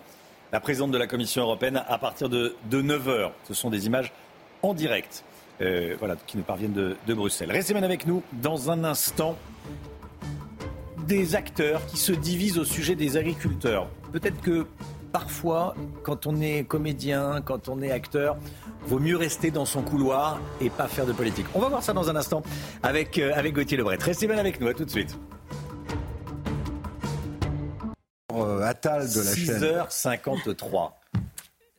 la 0.52 0.60
présidente 0.60 0.90
de 0.90 0.98
la 0.98 1.06
Commission 1.06 1.42
européenne, 1.42 1.82
à 1.88 1.96
partir 1.96 2.28
de, 2.28 2.54
9h. 2.70 3.30
Ce 3.44 3.54
sont 3.54 3.70
des 3.70 3.86
images 3.86 4.12
en 4.62 4.74
direct 4.74 5.24
euh, 5.62 5.96
voilà, 5.98 6.16
qui 6.26 6.36
nous 6.36 6.42
parviennent 6.42 6.74
de, 6.74 7.14
Bruxelles. 7.14 7.50
Restez 7.50 7.72
bien 7.72 7.82
avec 7.82 8.06
nous 8.06 8.22
dans 8.34 8.70
un 8.70 8.84
instant. 8.84 9.36
Des 11.06 11.34
acteurs 11.34 11.84
qui 11.86 11.96
se 11.96 12.12
divisent 12.12 12.58
au 12.58 12.64
sujet 12.64 12.94
des 12.94 13.16
agriculteurs. 13.16 13.88
Peut-être 14.12 14.40
que 14.40 14.66
parfois, 15.12 15.74
quand 16.02 16.26
on 16.26 16.40
est 16.40 16.64
comédien, 16.64 17.42
quand 17.44 17.68
on 17.68 17.82
est 17.82 17.90
acteur, 17.92 18.36
vaut 18.86 18.98
mieux 18.98 19.16
rester 19.16 19.50
dans 19.50 19.64
son 19.64 19.82
couloir 19.82 20.40
et 20.60 20.70
pas 20.70 20.88
faire 20.88 21.06
de 21.06 21.12
politique. 21.12 21.46
On 21.54 21.60
va 21.60 21.68
voir 21.68 21.82
ça 21.82 21.92
dans 21.92 22.10
un 22.10 22.16
instant 22.16 22.42
avec, 22.82 23.18
euh, 23.18 23.32
avec 23.34 23.54
Gauthier 23.54 23.76
Lebret. 23.76 23.98
Restez 24.00 24.26
bien 24.26 24.38
avec 24.38 24.60
nous, 24.60 24.68
à 24.68 24.74
tout 24.74 24.84
de 24.84 24.90
suite. 24.90 25.16
Euh, 28.32 28.62
Attal 28.62 29.08
de 29.12 29.20
la 29.20 29.34
chaîne. 29.34 29.86
6h53. 29.88 30.92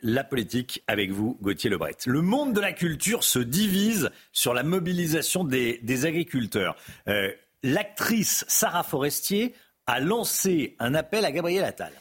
La 0.04 0.24
politique 0.24 0.84
avec 0.88 1.12
vous, 1.12 1.38
Gauthier 1.42 1.70
Lebret. 1.70 1.96
Le 2.06 2.22
monde 2.22 2.54
de 2.54 2.60
la 2.60 2.74
culture 2.74 3.24
se 3.24 3.40
divise 3.40 4.12
sur 4.32 4.54
la 4.54 4.64
mobilisation 4.64 5.44
des, 5.44 5.80
des 5.82 6.06
agriculteurs. 6.06 6.76
Euh, 7.08 7.32
L'actrice 7.66 8.44
Sarah 8.50 8.84
Forestier 8.84 9.56
a 9.88 10.02
lancé 10.02 10.76
un 10.80 10.94
appel 10.96 11.24
à 11.24 11.32
Gabriel 11.32 11.64
Attal. 11.64 11.94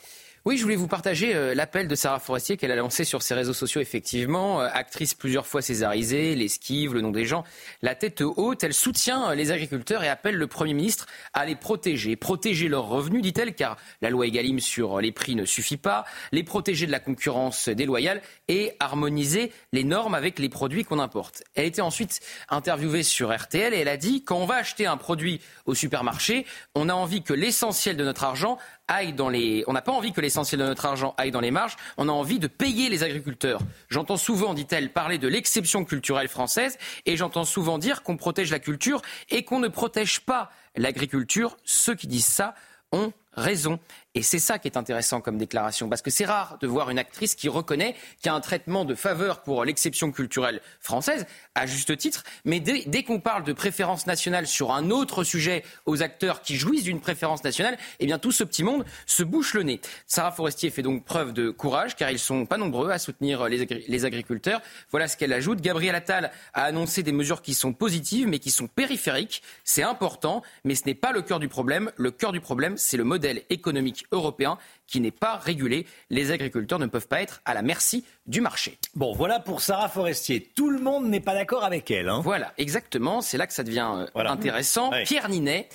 Oui, 0.45 0.57
je 0.57 0.65
voulais 0.65 0.75
vous 0.75 0.89
partager 0.89 1.37
euh, 1.37 1.55
l'appel 1.55 1.87
de 1.87 1.95
Sarah 1.95 2.19
Forestier 2.19 2.57
qu'elle 2.57 2.73
a 2.73 2.75
lancé 2.75 3.05
sur 3.05 3.23
ses 3.23 3.35
réseaux 3.35 3.53
sociaux, 3.53 3.81
effectivement. 3.81 4.61
Euh, 4.61 4.69
actrice 4.73 5.15
plusieurs 5.15 5.47
fois 5.47 5.63
césarisée, 5.63 6.35
l'esquive, 6.35 6.95
le 6.95 7.01
nom 7.01 7.13
des 7.13 7.27
gens, 7.27 7.45
la 7.81 7.95
tête 7.95 8.23
haute, 8.23 8.65
elle 8.65 8.75
soutient 8.75 9.31
euh, 9.31 9.35
les 9.37 9.53
agriculteurs 9.53 10.03
et 10.03 10.09
appelle 10.09 10.35
le 10.35 10.49
Premier 10.49 10.75
ministre 10.75 11.07
à 11.33 11.47
les 11.47 11.55
protéger. 11.55 12.17
Protéger 12.17 12.67
leurs 12.67 12.89
revenus, 12.89 13.23
dit-elle, 13.23 13.55
car 13.55 13.77
la 14.01 14.11
loi 14.11 14.27
Egalim 14.27 14.59
sur 14.59 15.01
les 15.01 15.13
prix 15.13 15.37
ne 15.37 15.45
suffit 15.45 15.77
pas. 15.77 16.05
Les 16.33 16.43
protéger 16.43 16.87
de 16.87 16.93
la 16.93 16.99
concurrence 16.99 17.69
déloyale 17.69 18.21
et 18.49 18.73
harmoniser 18.81 19.53
les 19.73 19.85
normes 19.85 20.17
avec 20.17 20.41
les 20.41 20.49
produits 20.49 20.83
qu'on 20.83 20.99
importe. 20.99 21.45
Elle 21.55 21.67
était 21.67 21.83
ensuite 21.83 22.19
interviewée 22.49 23.05
sur 23.05 23.33
RTL 23.33 23.73
et 23.75 23.79
elle 23.79 23.87
a 23.87 23.97
dit 23.97 24.25
quand 24.25 24.39
on 24.39 24.47
va 24.47 24.57
acheter 24.57 24.87
un 24.87 24.97
produit 24.97 25.41
au 25.67 25.77
supermarché, 25.77 26.47
on 26.75 26.89
a 26.89 26.95
envie 26.95 27.23
que 27.23 27.33
l'essentiel 27.33 27.97
de 27.97 28.03
notre 28.03 28.25
argent 28.25 28.59
On 28.89 29.73
n'a 29.73 29.83
pas 29.83 29.93
envie 29.93 30.13
que 30.13 30.21
l'essentiel 30.21 30.61
de 30.61 30.67
notre 30.67 30.85
argent 30.87 31.15
aille 31.17 31.31
dans 31.31 31.41
les 31.41 31.51
marges. 31.51 31.77
On 31.97 32.09
a 32.09 32.13
envie 32.13 32.39
de 32.39 32.47
payer 32.47 32.89
les 32.89 33.03
agriculteurs. 33.03 33.61
J'entends 33.89 34.17
souvent, 34.17 34.55
dit-elle, 34.55 34.93
parler 34.93 35.19
de 35.19 35.29
l'exception 35.29 35.85
culturelle 35.85 36.29
française, 36.29 36.79
et 37.07 37.17
j'entends 37.17 37.45
souvent 37.45 37.79
dire 37.79 38.03
qu'on 38.03 38.17
protège 38.17 38.51
la 38.51 38.59
culture 38.59 39.01
et 39.31 39.45
qu'on 39.45 39.61
ne 39.61 39.69
protège 39.69 40.21
pas 40.21 40.51
l'agriculture. 40.77 41.57
Ceux 41.65 41.95
qui 41.95 42.07
disent 42.07 42.27
ça 42.27 42.55
ont 42.93 43.13
raison. 43.33 43.79
Et 44.15 44.21
c'est 44.21 44.39
ça 44.39 44.59
qui 44.59 44.69
est 44.69 44.77
intéressant 44.77 45.23
comme 45.23 45.39
déclaration, 45.39 45.89
parce 45.89 46.03
que 46.03 46.11
c'est 46.11 46.27
rare 46.27 46.59
de 46.61 46.67
voir 46.67 46.91
une 46.91 46.99
actrice 46.99 47.35
qui 47.35 47.49
reconnaît 47.49 47.95
qu'il 48.21 48.27
y 48.27 48.29
a 48.29 48.35
un 48.35 48.41
traitement 48.41 48.85
de 48.85 48.95
faveur 48.95 49.43
pour 49.43 49.65
l'exception 49.65 50.13
culturelle 50.13 50.61
française, 50.81 51.27
à 51.55 51.65
juste 51.65 51.97
titre, 51.97 52.23
mais 52.45 52.61
dès, 52.61 53.03
qu'on 53.05 53.21
parle 53.21 53.43
de 53.43 53.55
préférence 53.55 54.07
nationale 54.07 54.47
sur 54.47 54.73
un 54.73 54.91
autre 54.91 55.25
sujet 55.25 55.65
aux 55.87 56.03
acteurs 56.03 56.43
qui 56.43 56.57
jouissent 56.57 56.85
d'une 56.85 57.01
préférence 57.01 57.43
nationale, 57.43 57.79
eh 58.01 58.07
bien 58.07 58.19
tout 58.19 58.33
ce 58.33 58.45
petit 58.45 58.63
monde 58.63 58.85
se 59.07 59.23
bouche 59.23 59.55
le 59.55 59.63
nez. 59.63 59.81
Sarah 60.07 60.31
Forestier 60.31 60.69
fait 60.69 60.83
donc 60.83 61.05
preuve 61.05 61.33
de 61.33 61.49
courage, 61.49 61.97
car 61.97 62.11
ils 62.11 62.19
sont 62.19 62.45
pas 62.45 62.59
nombreux 62.59 62.91
à 62.91 62.99
soutenir 62.99 63.49
les, 63.49 63.65
les 63.65 64.05
agriculteurs. 64.05 64.61
Voilà 64.91 65.09
ce 65.09 65.17
qu'elle 65.17 65.33
ajoute. 65.33 65.63
Gabriel 65.63 65.95
Attal 65.95 66.33
a 66.53 66.65
annoncé 66.65 67.03
des 67.03 67.13
mesures 67.13 67.41
qui 67.41 67.55
sont 67.55 67.73
positives, 67.73 68.29
mais 68.29 68.41
qui 68.41 68.51
sont 68.51 68.67
périphériques. 68.67 69.43
C'est 69.65 69.83
important, 69.83 70.43
mais 70.65 70.75
ce 70.75 70.83
n'est 70.85 70.95
pas 70.95 71.13
le 71.13 71.23
cœur 71.23 71.39
du 71.39 71.49
problème. 71.49 71.91
Le 71.97 72.11
cœur 72.11 72.33
du 72.33 72.41
problème, 72.41 72.77
c'est 72.77 72.99
le 72.99 73.05
modèle 73.05 73.43
économique 73.49 74.02
européen 74.11 74.59
qui 74.87 75.01
n'est 75.01 75.11
pas 75.11 75.37
régulé. 75.37 75.87
Les 76.11 76.31
agriculteurs 76.33 76.79
ne 76.79 76.87
peuvent 76.87 77.09
pas 77.09 77.23
être 77.23 77.41
à 77.45 77.55
la 77.55 77.63
merci 77.63 78.05
du 78.27 78.41
marché. 78.41 78.79
Bon, 78.95 79.13
voilà 79.15 79.41
pour 79.41 79.61
Sarah 79.61 79.89
Forestier. 79.89 80.51
Tout 80.55 80.71
le 80.71 80.79
monde 80.81 81.07
n'est 81.07 81.21
pas 81.21 81.35
d'accord 81.35 81.65
avec 81.65 81.91
elle. 81.91 82.09
hein. 82.09 82.21
Voilà, 82.23 82.53
exactement. 82.59 83.21
C'est 83.21 83.39
là 83.39 83.47
que 83.47 83.53
ça 83.55 83.63
devient 83.63 84.07
euh, 84.17 84.25
intéressant. 84.27 84.91
Ouais. 84.91 85.05
Pierre 85.05 85.29
Ninet. 85.29 85.69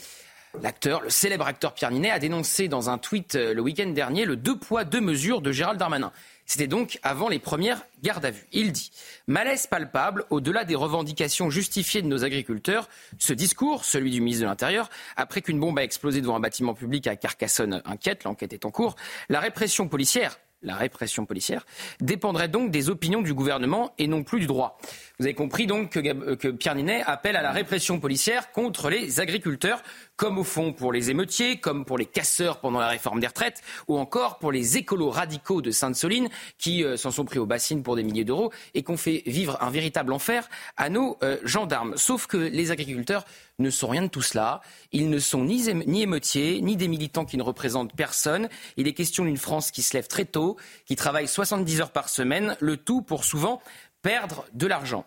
L'acteur, 0.61 1.01
le 1.01 1.09
célèbre 1.09 1.45
acteur 1.45 1.73
Pierre 1.73 1.91
Ninet, 1.91 2.09
a 2.09 2.17
dénoncé 2.19 2.67
dans 2.67 2.89
un 2.89 2.97
tweet 2.97 3.35
euh, 3.35 3.53
le 3.53 3.61
week-end 3.61 3.89
dernier 3.89 4.25
le 4.25 4.35
deux 4.35 4.57
poids, 4.57 4.85
deux 4.85 5.01
mesures 5.01 5.41
de 5.41 5.51
Gérald 5.51 5.77
Darmanin. 5.79 6.11
C'était 6.47 6.67
donc 6.67 6.97
avant 7.03 7.27
les 7.27 7.39
premières 7.39 7.85
gardes 8.01 8.23
à 8.23 8.31
vue. 8.31 8.47
Il 8.53 8.71
dit 8.71 8.91
Malaise 9.27 9.67
palpable, 9.67 10.25
au-delà 10.29 10.63
des 10.63 10.75
revendications 10.75 11.49
justifiées 11.49 12.01
de 12.01 12.07
nos 12.07 12.23
agriculteurs, 12.23 12.87
ce 13.19 13.33
discours, 13.33 13.83
celui 13.83 14.11
du 14.11 14.21
ministre 14.21 14.43
de 14.43 14.49
l'Intérieur, 14.49 14.89
après 15.17 15.41
qu'une 15.41 15.59
bombe 15.59 15.77
a 15.77 15.83
explosé 15.83 16.21
devant 16.21 16.37
un 16.37 16.39
bâtiment 16.39 16.73
public 16.73 17.05
à 17.05 17.17
Carcassonne 17.17 17.81
inquiète, 17.83 18.23
l'enquête 18.23 18.53
est 18.53 18.63
en 18.63 18.71
cours, 18.71 18.95
la 19.27 19.41
répression 19.41 19.89
policière 19.89 20.39
la 20.63 20.75
répression 20.75 21.25
policière, 21.25 21.65
dépendrait 22.01 22.47
donc 22.47 22.71
des 22.71 22.89
opinions 22.89 23.21
du 23.21 23.33
gouvernement 23.33 23.93
et 23.97 24.07
non 24.07 24.23
plus 24.23 24.39
du 24.39 24.47
droit. 24.47 24.79
Vous 25.19 25.25
avez 25.25 25.33
compris 25.33 25.65
donc 25.65 25.97
euh, 25.97 26.35
que 26.35 26.47
Pierre 26.49 26.75
Ninet 26.75 27.01
appelle 27.01 27.35
à 27.37 27.41
la 27.41 27.51
répression 27.51 27.99
policière 27.99 28.51
contre 28.51 28.91
les 28.91 29.19
agriculteurs, 29.19 29.81
comme 30.15 30.37
au 30.37 30.43
fond 30.43 30.73
pour 30.73 30.93
les 30.93 31.09
émeutiers, 31.09 31.59
comme 31.59 31.85
pour 31.85 31.97
les 31.97 32.05
casseurs 32.05 32.59
pendant 32.59 32.79
la 32.79 32.89
réforme 32.89 33.19
des 33.19 33.25
retraites, 33.25 33.63
ou 33.87 33.97
encore 33.97 34.37
pour 34.37 34.51
les 34.51 34.77
écolos 34.77 35.09
radicaux 35.09 35.63
de 35.63 35.71
Sainte-Soline 35.71 36.29
qui 36.59 36.83
euh, 36.83 36.97
s'en 36.97 37.09
sont 37.09 37.25
pris 37.25 37.39
aux 37.39 37.47
bassines 37.47 37.81
pour 37.81 37.95
des 37.95 38.03
milliers 38.03 38.25
d'euros 38.25 38.51
et 38.75 38.83
qu'on 38.83 38.95
fait 38.95 39.23
vivre 39.25 39.57
un 39.59 39.71
véritable 39.71 40.13
enfer 40.13 40.47
à 40.77 40.89
nos 40.89 41.17
euh, 41.23 41.37
gendarmes. 41.43 41.97
Sauf 41.97 42.27
que 42.27 42.37
les 42.37 42.69
agriculteurs 42.69 43.25
ne 43.57 43.71
sont 43.71 43.87
rien 43.87 44.03
de 44.03 44.07
tout 44.07 44.21
cela. 44.21 44.61
Ils 44.91 45.09
ne 45.09 45.17
sont 45.17 45.43
ni 45.43 45.67
émeutiers, 46.01 46.61
ni 46.61 46.75
des 46.75 46.87
militants 46.87 47.25
qui 47.25 47.37
ne 47.37 47.43
représentent 47.43 47.95
personne. 47.95 48.49
Il 48.75 48.87
est 48.87 48.93
question 48.93 49.25
d'une 49.25 49.37
France 49.37 49.71
qui 49.71 49.81
se 49.81 49.97
lève 49.97 50.07
très 50.07 50.25
tôt, 50.25 50.57
qui 50.85 50.95
travaille 50.95 51.27
70 51.27 51.81
heures 51.81 51.91
par 51.91 52.07
semaine, 52.09 52.55
le 52.59 52.77
tout 52.77 53.01
pour 53.01 53.23
souvent 53.23 53.61
perdre 54.07 54.45
de 54.53 54.67
l'argent. 54.67 55.05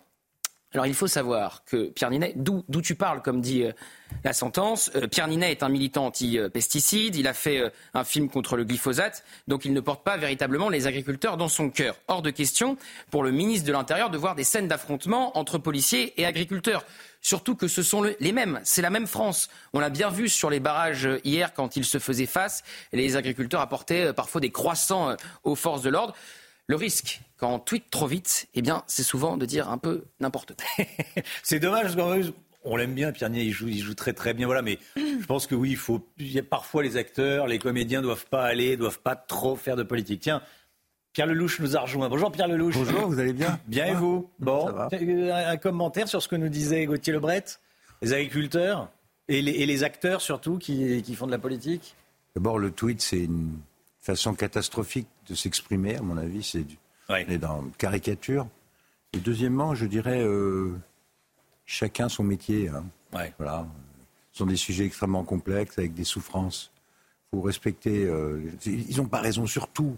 Alors 0.73 0.85
il 0.85 0.93
faut 0.93 1.07
savoir 1.07 1.65
que 1.65 1.89
Pierre 1.89 2.11
Ninet, 2.11 2.33
d'où 2.35 2.63
tu 2.83 2.93
parles, 2.95 3.21
comme 3.23 3.41
dit 3.41 3.63
euh, 3.63 3.71
la 4.23 4.31
sentence, 4.31 4.91
euh, 4.95 5.07
Pierre 5.07 5.27
Ninet 5.27 5.51
est 5.51 5.63
un 5.63 5.69
militant 5.69 6.05
anti-pesticide, 6.05 7.15
il 7.15 7.27
a 7.27 7.33
fait 7.33 7.57
euh, 7.59 7.69
un 7.95 8.03
film 8.05 8.29
contre 8.29 8.55
le 8.55 8.63
glyphosate, 8.63 9.23
donc 9.47 9.65
il 9.65 9.73
ne 9.73 9.81
porte 9.81 10.03
pas 10.05 10.15
véritablement 10.17 10.69
les 10.69 10.85
agriculteurs 10.85 11.35
dans 11.35 11.49
son 11.49 11.71
cœur. 11.71 11.95
Hors 12.07 12.21
de 12.21 12.29
question 12.29 12.77
pour 13.09 13.23
le 13.23 13.31
ministre 13.31 13.67
de 13.67 13.73
l'Intérieur 13.73 14.11
de 14.11 14.17
voir 14.19 14.35
des 14.35 14.43
scènes 14.45 14.67
d'affrontement 14.69 15.35
entre 15.37 15.57
policiers 15.57 16.13
et 16.21 16.25
agriculteurs. 16.25 16.85
Surtout 17.21 17.55
que 17.55 17.67
ce 17.67 17.83
sont 17.83 18.01
le- 18.01 18.15
les 18.19 18.31
mêmes, 18.31 18.61
c'est 18.63 18.81
la 18.81 18.91
même 18.91 19.07
France. 19.07 19.49
On 19.73 19.79
l'a 19.79 19.89
bien 19.89 20.09
vu 20.09 20.29
sur 20.29 20.49
les 20.49 20.59
barrages 20.61 21.09
hier 21.25 21.53
quand 21.53 21.75
ils 21.75 21.85
se 21.85 21.97
faisaient 21.97 22.25
face, 22.27 22.63
les 22.93 23.15
agriculteurs 23.17 23.61
apportaient 23.61 24.13
parfois 24.13 24.39
des 24.39 24.51
croissants 24.51 25.17
aux 25.43 25.55
forces 25.55 25.81
de 25.81 25.89
l'ordre. 25.89 26.15
Le 26.67 26.75
risque, 26.75 27.21
quand 27.37 27.53
on 27.53 27.59
tweet 27.59 27.89
trop 27.89 28.07
vite, 28.07 28.47
eh 28.53 28.61
bien, 28.61 28.83
c'est 28.87 29.03
souvent 29.03 29.37
de 29.37 29.45
dire 29.45 29.69
un 29.69 29.77
peu 29.77 30.05
n'importe 30.19 30.53
quoi. 30.55 30.85
C'est 31.43 31.59
dommage 31.59 31.95
parce 31.95 31.95
qu'on 31.95 32.33
on 32.63 32.75
l'aime 32.77 32.93
bien, 32.93 33.11
Pierre 33.11 33.29
Ninet, 33.29 33.45
il 33.45 33.51
joue, 33.51 33.67
il 33.67 33.79
joue 33.79 33.95
très 33.95 34.13
très 34.13 34.33
bien. 34.33 34.45
Voilà, 34.45 34.61
mais 34.61 34.77
je 34.95 35.25
pense 35.25 35.47
que 35.47 35.55
oui, 35.55 35.71
il 35.71 35.77
faut. 35.77 36.07
il 36.17 36.31
y 36.31 36.39
a 36.39 36.43
parfois 36.43 36.83
les 36.83 36.97
acteurs, 36.97 37.47
les 37.47 37.59
comédiens 37.59 38.01
doivent 38.01 38.27
pas 38.27 38.43
aller, 38.43 38.77
doivent 38.77 38.99
pas 38.99 39.15
trop 39.15 39.55
faire 39.55 39.75
de 39.75 39.83
politique. 39.83 40.21
Tiens, 40.21 40.41
Pierre 41.13 41.27
Lelouch 41.27 41.59
nous 41.59 41.75
a 41.75 41.81
rejoint. 41.81 42.07
Bonjour 42.07 42.31
Pierre 42.31 42.47
Lelouch. 42.47 42.75
Bonjour, 42.75 43.07
vous 43.07 43.19
allez 43.19 43.33
bien? 43.33 43.59
Bien 43.67 43.87
et 43.87 43.93
vous? 43.93 44.29
Bon, 44.39 44.69
un 44.69 45.49
un 45.49 45.57
commentaire 45.57 46.07
sur 46.07 46.21
ce 46.21 46.27
que 46.27 46.35
nous 46.35 46.49
disait 46.49 46.85
Gauthier 46.85 47.13
Lebret 47.13 47.43
Les 48.01 48.13
agriculteurs 48.13 48.89
et 49.27 49.41
les, 49.41 49.51
et 49.51 49.65
les 49.65 49.83
acteurs 49.83 50.21
surtout 50.21 50.57
qui, 50.57 51.01
qui 51.01 51.15
font 51.15 51.25
de 51.25 51.31
la 51.31 51.39
politique? 51.39 51.95
D'abord, 52.35 52.59
le 52.59 52.71
tweet, 52.71 53.01
c'est 53.01 53.19
une 53.19 53.57
façon 53.99 54.33
catastrophique 54.33 55.07
de 55.31 55.35
s'exprimer, 55.35 55.95
à 55.95 56.01
mon 56.01 56.17
avis. 56.17 56.43
C'est 56.43 56.63
du... 56.63 56.77
On 57.09 57.15
est 57.15 57.37
dans 57.37 57.63
une 57.63 57.71
caricature. 57.71 58.47
Et 59.13 59.17
deuxièmement, 59.17 59.75
je 59.75 59.85
dirais, 59.85 60.21
euh, 60.21 60.71
chacun 61.65 62.07
son 62.09 62.23
métier. 62.23 62.69
hein. 62.69 62.85
Voilà. 63.37 63.67
Ce 64.31 64.37
sont 64.39 64.45
des 64.45 64.55
sujets 64.55 64.85
extrêmement 64.85 65.23
complexes, 65.23 65.77
avec 65.77 65.93
des 65.93 66.03
souffrances. 66.05 66.71
Il 67.33 67.37
faut 67.37 67.41
respecter. 67.41 68.05
euh, 68.05 68.41
ils 68.65 68.95
n'ont 68.97 69.07
pas 69.07 69.19
raison 69.19 69.45
sur 69.47 69.67
tout. 69.67 69.97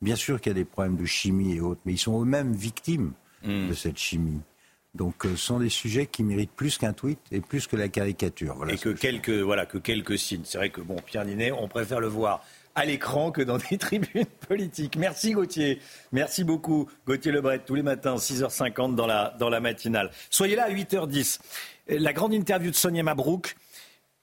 Bien 0.00 0.16
sûr 0.16 0.40
qu'il 0.40 0.50
y 0.50 0.54
a 0.54 0.54
des 0.54 0.64
problèmes 0.64 0.96
de 0.96 1.04
chimie 1.06 1.54
et 1.54 1.60
autres, 1.60 1.80
mais 1.84 1.92
ils 1.94 1.98
sont 1.98 2.20
eux-mêmes 2.22 2.52
victimes 2.54 3.12
Hmm. 3.46 3.68
de 3.68 3.74
cette 3.74 3.98
chimie. 3.98 4.40
Donc, 4.94 5.26
euh, 5.26 5.30
ce 5.36 5.36
sont 5.36 5.58
des 5.58 5.68
sujets 5.68 6.06
qui 6.06 6.22
méritent 6.22 6.52
plus 6.56 6.78
qu'un 6.78 6.94
tweet 6.94 7.18
et 7.30 7.42
plus 7.42 7.66
que 7.66 7.76
la 7.76 7.88
caricature. 7.88 8.54
Voilà 8.56 8.72
et 8.72 8.78
que 8.78 8.88
quelques, 8.88 9.28
voilà, 9.28 9.66
que 9.66 9.76
quelques 9.76 10.18
signes. 10.18 10.44
C'est 10.44 10.56
vrai 10.56 10.70
que 10.70 10.80
bon, 10.80 10.96
Pierre 11.04 11.26
Ninet, 11.26 11.52
on 11.52 11.68
préfère 11.68 12.00
le 12.00 12.06
voir 12.06 12.42
à 12.74 12.84
l'écran 12.84 13.30
que 13.30 13.42
dans 13.42 13.58
des 13.58 13.78
tribunes 13.78 14.26
politiques. 14.48 14.96
Merci 14.96 15.32
Gauthier. 15.32 15.80
Merci 16.12 16.44
beaucoup 16.44 16.88
Gauthier 17.06 17.32
Lebret, 17.32 17.60
tous 17.64 17.74
les 17.74 17.82
matins, 17.82 18.16
6h50 18.16 18.94
dans 18.94 19.06
la, 19.06 19.34
dans 19.38 19.48
la 19.48 19.60
matinale. 19.60 20.10
Soyez 20.30 20.56
là 20.56 20.64
à 20.64 20.70
8h10. 20.70 21.38
La 21.88 22.12
grande 22.12 22.34
interview 22.34 22.70
de 22.70 22.76
Sonia 22.76 23.02
Mabrouk. 23.02 23.56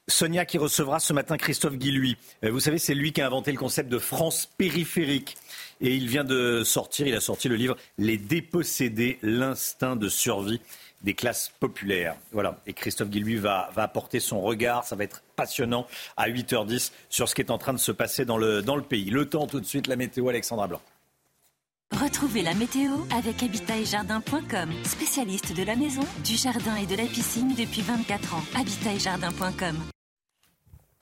Sonia 0.08 0.46
qui 0.46 0.58
recevra 0.58 1.00
ce 1.00 1.14
matin 1.14 1.38
Christophe 1.38 1.78
Guilluy. 1.78 2.18
Euh, 2.44 2.52
Vous 2.52 2.60
savez, 2.60 2.80
c'est 2.80 2.96
lui 2.96 3.14
qui 3.14 3.22
a 3.22 3.28
inventé 3.28 3.52
le 3.52 3.58
concept 3.58 3.90
de 3.90 4.00
France 4.00 4.50
périphérique. 4.58 5.38
Et 5.80 5.96
il 5.96 6.08
vient 6.08 6.24
de 6.24 6.64
sortir, 6.64 7.08
il 7.08 7.16
a 7.16 7.22
sorti 7.22 7.48
le 7.50 7.56
livre 7.56 7.76
Les 7.98 8.18
dépossédés, 8.18 9.20
l'instinct 9.22 9.96
de 9.96 10.10
survie 10.10 10.60
des 11.04 11.14
classes 11.14 11.52
populaires. 11.60 12.16
Voilà. 12.32 12.58
Et 12.68 12.74
Christophe 12.74 13.10
Guilluy 13.10 13.36
va, 13.36 13.72
apporter 13.76 14.20
son 14.20 14.42
regard. 14.42 14.86
Ça 14.86 14.96
va 14.96 15.04
être 15.04 15.24
passionnant 15.36 15.88
à 16.18 16.30
8h10 16.30 16.92
sur 17.10 17.28
ce 17.28 17.36
qui 17.36 17.42
est 17.42 17.52
en 17.52 17.58
train 17.58 17.74
de 17.74 17.80
se 17.80 17.92
passer 17.92 18.26
dans 18.26 18.38
le, 18.38 18.62
dans 18.62 18.76
le 18.76 18.84
pays. 18.84 19.10
Le 19.10 19.28
temps 19.28 19.48
tout 19.48 19.60
de 19.60 19.66
suite, 19.66 19.88
la 19.88 19.96
météo 19.96 20.30
Alexandra 20.30 20.68
Blanc. 20.68 20.82
Retrouvez 21.92 22.42
la 22.42 22.54
météo 22.54 22.92
avec 23.14 23.44
habitaetjardin.com, 23.44 24.70
spécialiste 24.86 25.54
de 25.56 25.64
la 25.64 25.76
maison, 25.76 26.04
du 26.24 26.36
jardin 26.36 26.78
et 26.78 26.86
de 26.86 26.96
la 26.96 27.04
piscine 27.04 27.54
depuis 27.54 27.82
24 27.82 28.36
ans. 28.36 28.44
Habitaetjardin.com. 28.56 29.76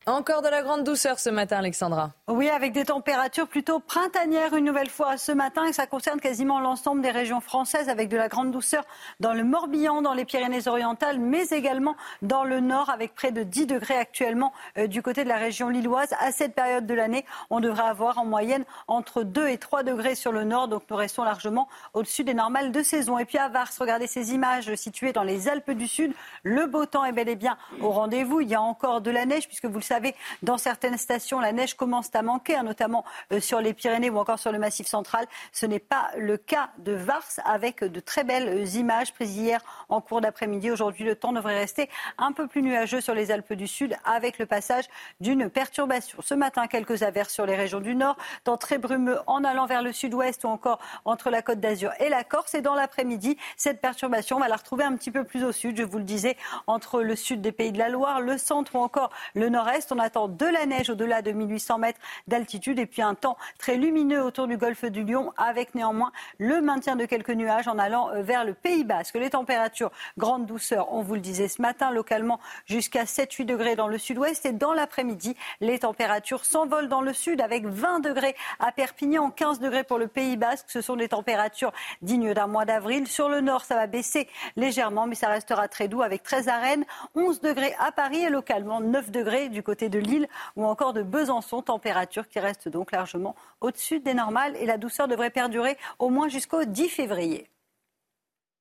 Encore 0.06 0.42
de 0.42 0.48
la 0.48 0.64
grande 0.64 0.86
douceur 0.86 1.20
ce 1.20 1.30
matin, 1.30 1.58
Alexandra. 1.58 2.12
Oui, 2.28 2.50
avec 2.50 2.72
des 2.72 2.86
températures 2.86 3.48
plutôt 3.48 3.80
printanières 3.80 4.56
une 4.56 4.64
nouvelle 4.64 4.90
fois 4.90 5.18
ce 5.18 5.32
matin 5.32 5.66
et 5.66 5.74
ça 5.74 5.88
concerne 5.88 6.22
quasiment 6.22 6.62
l'ensemble 6.62 7.02
des 7.02 7.12
régions 7.12 7.42
françaises 7.42 7.90
avec 7.90 8.08
de 8.08 8.16
la 8.16 8.30
grande 8.30 8.50
douceur 8.50 8.86
dans 9.20 9.34
le 9.34 9.44
Morbihan, 9.44 10.02
dans 10.02 10.14
les 10.14 10.26
Pyrénées-Orientales, 10.26 11.20
mais 11.20 11.50
également 11.50 11.96
dans 12.22 12.44
le 12.44 12.62
nord 12.62 12.90
avec 12.90 13.14
près 13.14 13.32
de 13.32 13.44
10 13.44 13.68
degrés 13.68 13.98
actuellement 13.98 14.54
euh, 14.78 14.88
du 14.88 15.02
côté 15.02 15.26
de 15.26 15.30
la 15.30 15.36
région 15.36 15.70
lilloise. 15.70 16.10
À 16.20 16.32
cette 16.32 16.56
période 16.56 16.88
de 16.88 16.94
l'année, 16.94 17.26
on 17.50 17.60
devrait 17.60 17.84
avoir 17.84 18.18
en 18.20 18.26
moyenne 18.26 18.64
entre 18.88 19.24
2 19.24 19.50
et 19.50 19.58
3 19.58 19.84
degrés 19.84 20.16
sur 20.16 20.32
le 20.32 20.44
nord, 20.46 20.70
donc 20.70 20.84
nous 20.90 20.96
restons 20.96 21.24
largement 21.24 21.68
au-dessus 21.94 22.24
des 22.24 22.34
normales 22.34 22.72
de 22.72 22.82
saison. 22.82 23.20
Et 23.20 23.26
puis 23.26 23.38
à 23.38 23.50
Vars, 23.50 23.70
regardez 23.78 24.08
ces 24.08 24.34
images 24.34 24.74
situées 24.76 25.12
dans 25.14 25.24
les 25.24 25.50
Alpes 25.50 25.72
du 25.72 25.88
Sud. 25.88 26.14
Le 26.44 26.68
beau 26.68 26.86
temps 26.86 27.04
est 27.04 27.12
bel 27.12 27.28
et 27.28 27.36
bien 27.36 27.58
au 27.82 27.90
rendez-vous. 27.90 28.40
Il 28.40 28.48
y 28.48 28.56
a 28.56 28.62
encore 28.62 29.02
de 29.02 29.12
la 29.12 29.26
neige 29.26 29.48
puisque 29.48 29.66
vous 29.66 29.78
le 29.78 29.84
savez, 29.90 30.16
dans 30.44 30.58
certaines 30.58 30.98
stations, 30.98 31.40
la 31.40 31.52
neige 31.52 31.74
commence 31.74 32.10
à 32.14 32.22
manquer, 32.22 32.56
hein, 32.56 32.64
notamment 32.64 33.04
euh, 33.32 33.40
sur 33.40 33.60
les 33.60 33.74
Pyrénées 33.74 34.10
ou 34.10 34.18
encore 34.20 34.40
sur 34.40 34.52
le 34.52 34.60
Massif 34.60 34.88
central. 34.88 35.26
Ce 35.52 35.66
n'est 35.66 35.80
pas 35.80 36.12
le 36.18 36.38
cas 36.38 36.70
de 36.78 36.92
Vars 36.92 37.24
avec 37.44 37.84
de 37.84 38.00
très 38.00 38.24
belles 38.24 38.50
euh, 38.50 38.78
images 38.78 39.14
prises 39.14 39.36
hier 39.36 39.62
en 39.90 40.00
cours 40.00 40.22
d'après-midi. 40.22 40.70
Aujourd'hui, 40.70 41.06
le 41.06 41.16
temps 41.16 41.34
devrait 41.34 41.58
rester 41.58 41.90
un 42.18 42.32
peu 42.32 42.48
plus 42.48 42.62
nuageux 42.62 43.02
sur 43.02 43.16
les 43.16 43.32
Alpes 43.32 43.54
du 43.54 43.68
Sud 43.68 43.98
avec 44.06 44.38
le 44.38 44.46
passage 44.46 44.86
d'une 45.20 45.50
perturbation. 45.50 46.20
Ce 46.22 46.36
matin, 46.36 46.68
quelques 46.68 47.02
averses 47.02 47.34
sur 47.34 47.46
les 47.48 47.56
régions 47.56 47.80
du 47.80 47.96
Nord, 47.96 48.18
temps 48.44 48.58
très 48.58 48.78
brumeux 48.78 49.20
en 49.26 49.44
allant 49.44 49.66
vers 49.66 49.82
le 49.82 49.92
sud-ouest 49.92 50.44
ou 50.44 50.48
encore 50.48 50.80
entre 51.06 51.30
la 51.30 51.42
Côte 51.42 51.60
d'Azur 51.60 51.92
et 52.00 52.10
la 52.10 52.24
Corse. 52.24 52.54
Et 52.54 52.62
dans 52.62 52.76
l'après-midi, 52.76 53.38
cette 53.58 53.82
perturbation, 53.82 54.38
on 54.38 54.40
va 54.40 54.48
la 54.48 54.56
retrouver 54.56 54.84
un 54.84 54.96
petit 54.96 55.12
peu 55.12 55.24
plus 55.24 55.44
au 55.44 55.52
sud, 55.52 55.78
je 55.78 55.84
vous 55.84 55.98
le 55.98 56.04
disais, 56.04 56.38
entre 56.68 57.02
le 57.02 57.16
sud 57.16 57.42
des 57.42 57.52
Pays 57.52 57.72
de 57.72 57.80
la 57.80 57.90
Loire, 57.90 58.22
le 58.22 58.38
centre 58.38 58.76
ou 58.76 58.80
encore 58.80 59.12
le 59.34 59.50
nord-est. 59.50 59.79
On 59.92 60.00
attend 60.00 60.28
de 60.28 60.46
la 60.46 60.66
neige 60.66 60.90
au-delà 60.90 61.22
de 61.22 61.32
1800 61.32 61.78
mètres 61.78 62.00
d'altitude 62.28 62.80
et 62.80 62.86
puis 62.86 63.02
un 63.02 63.16
temps 63.16 63.38
très 63.58 63.78
lumineux 63.78 64.22
autour 64.22 64.48
du 64.48 64.58
golfe 64.58 64.86
du 64.86 65.04
Lion 65.04 65.32
avec 65.38 65.74
néanmoins 65.74 66.12
le 66.38 66.62
maintien 66.62 66.96
de 66.96 67.06
quelques 67.06 67.30
nuages 67.32 67.68
en 67.68 67.80
allant 67.80 68.10
euh, 68.10 68.22
vers 68.22 68.44
le 68.44 68.54
Pays 68.54 68.84
Basque. 68.84 69.16
Les 69.16 69.30
températures, 69.30 69.92
grande 70.18 70.46
douceur, 70.46 70.94
on 70.94 71.02
vous 71.02 71.16
le 71.16 71.22
disait 71.22 71.48
ce 71.48 71.62
matin, 71.62 71.92
localement 71.92 72.40
jusqu'à 72.66 73.06
7-8 73.06 73.46
degrés 73.46 73.76
dans 73.76 73.88
le 73.88 73.98
sud-ouest 73.98 74.46
et 74.46 74.52
dans 74.52 74.74
l'après-midi, 74.74 75.36
les 75.62 75.80
températures 75.80 76.46
s'envolent 76.46 76.90
dans 76.90 77.02
le 77.02 77.14
sud 77.14 77.42
avec 77.42 77.66
20 77.66 78.02
degrés 78.02 78.36
à 78.60 78.72
Perpignan, 78.72 79.32
15 79.32 79.60
degrés 79.60 79.84
pour 79.84 79.98
le 79.98 80.08
Pays 80.08 80.38
Basque. 80.38 80.66
Ce 80.68 80.82
sont 80.82 80.96
des 80.96 81.10
températures 81.10 81.72
dignes 82.02 82.34
d'un 82.34 82.48
mois 82.48 82.66
d'avril. 82.66 83.08
Sur 83.08 83.30
le 83.30 83.42
nord, 83.42 83.64
ça 83.64 83.76
va 83.76 83.88
baisser 83.88 84.28
légèrement, 84.56 85.08
mais 85.08 85.16
ça 85.16 85.30
restera 85.30 85.68
très 85.68 85.88
doux 85.88 86.02
avec 86.02 86.24
13 86.24 86.48
à 86.50 86.58
Rennes, 86.58 86.86
11 87.16 87.42
degrés 87.42 87.74
à 87.80 87.92
Paris 87.92 88.24
et 88.24 88.30
localement 88.30 88.82
9 88.82 89.12
degrés 89.12 89.50
du 89.50 89.64
côté 89.64 89.69
de 89.76 90.00
Lille 90.00 90.28
ou 90.56 90.66
encore 90.66 90.94
de 90.94 91.04
Besançon, 91.04 91.62
température 91.62 92.28
qui 92.28 92.40
reste 92.40 92.70
donc 92.70 92.92
largement 92.92 93.36
au-dessus 93.62 94.00
des 94.00 94.14
normales 94.14 94.56
et 94.58 94.66
la 94.66 94.78
douceur 94.78 95.08
devrait 95.08 95.30
perdurer 95.30 95.78
au 96.00 96.10
moins 96.10 96.28
jusqu'au 96.28 96.64
10 96.64 96.90
février. 96.90 97.50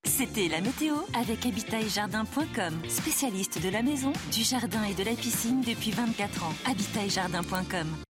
C'était 0.04 0.48
la 0.48 0.60
météo 0.60 0.94
avec 1.18 1.44
spécialiste 2.88 3.62
de 3.62 3.68
la 3.68 3.82
maison, 3.82 4.12
du 4.32 4.42
jardin 4.42 4.84
et 4.84 4.94
de 4.94 5.02
la 5.02 5.14
piscine 5.14 5.60
depuis 5.60 5.90
24 5.90 6.44
ans. 6.44 6.54
Habitaetjardin.com. 6.66 8.07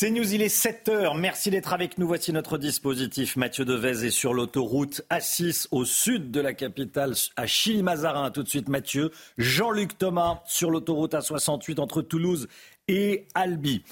C'est 0.00 0.12
News, 0.12 0.32
il 0.32 0.42
est 0.42 0.56
7h. 0.56 1.18
Merci 1.18 1.50
d'être 1.50 1.72
avec 1.72 1.98
nous. 1.98 2.06
Voici 2.06 2.32
notre 2.32 2.56
dispositif. 2.56 3.34
Mathieu 3.34 3.64
Devez 3.64 4.06
est 4.06 4.10
sur 4.10 4.32
l'autoroute 4.32 5.02
A6 5.10 5.66
au 5.72 5.84
sud 5.84 6.30
de 6.30 6.40
la 6.40 6.54
capitale, 6.54 7.14
à 7.34 7.48
Chili-Mazarin. 7.48 8.30
Tout 8.30 8.44
de 8.44 8.48
suite, 8.48 8.68
Mathieu. 8.68 9.10
Jean-Luc 9.38 9.98
Thomas 9.98 10.40
sur 10.46 10.70
l'autoroute 10.70 11.14
A68 11.14 11.80
entre 11.80 12.00
Toulouse 12.02 12.46
et 12.86 13.26
Albi. 13.34 13.82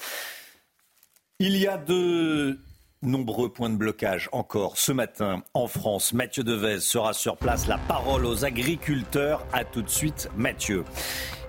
Il 1.39 1.57
y 1.57 1.67
a 1.67 1.77
de 1.77 2.57
nombreux 3.01 3.51
points 3.51 3.69
de 3.69 3.75
blocage 3.75 4.29
encore 4.31 4.77
ce 4.77 4.93
matin 4.93 5.43
en 5.53 5.67
France. 5.67 6.13
Mathieu 6.13 6.45
Devez 6.45 6.79
sera 6.79 7.11
sur 7.11 7.35
place. 7.35 7.67
La 7.67 7.79
parole 7.79 8.25
aux 8.25 8.45
agriculteurs. 8.45 9.45
À 9.51 9.65
tout 9.65 9.81
de 9.81 9.89
suite, 9.89 10.29
Mathieu. 10.37 10.85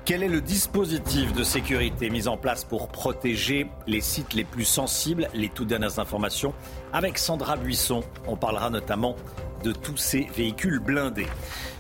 Quel 0.09 0.22
est 0.22 0.28
le 0.28 0.40
dispositif 0.40 1.34
de 1.34 1.42
sécurité 1.42 2.09
mis 2.09 2.28
en 2.28 2.38
place 2.38 2.64
pour 2.64 2.88
protéger 2.88 3.66
les 3.86 4.00
sites 4.00 4.32
les 4.32 4.42
plus 4.42 4.64
sensibles? 4.64 5.28
Les 5.34 5.50
toutes 5.50 5.68
dernières 5.68 5.98
informations 5.98 6.54
avec 6.94 7.18
Sandra 7.18 7.59
Buisson. 7.59 8.02
On 8.26 8.34
parlera 8.34 8.70
notamment 8.70 9.16
de 9.64 9.70
tous 9.70 9.98
ces 9.98 10.20
véhicules 10.34 10.78
blindés. 10.78 11.26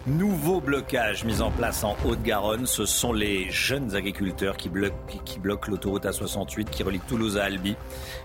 Nouveau 0.06 0.60
blocage 0.60 1.24
mis 1.24 1.40
en 1.40 1.50
place 1.50 1.84
en 1.84 1.96
Haute-Garonne. 2.04 2.66
Ce 2.66 2.84
sont 2.84 3.14
les 3.14 3.50
jeunes 3.50 3.96
agriculteurs 3.96 4.58
qui 4.58 4.68
bloquent, 4.68 5.70
l'autoroute 5.70 6.04
A68 6.04 6.66
qui 6.66 6.82
relie 6.82 7.00
Toulouse 7.00 7.38
à 7.38 7.44
Albi. 7.44 7.76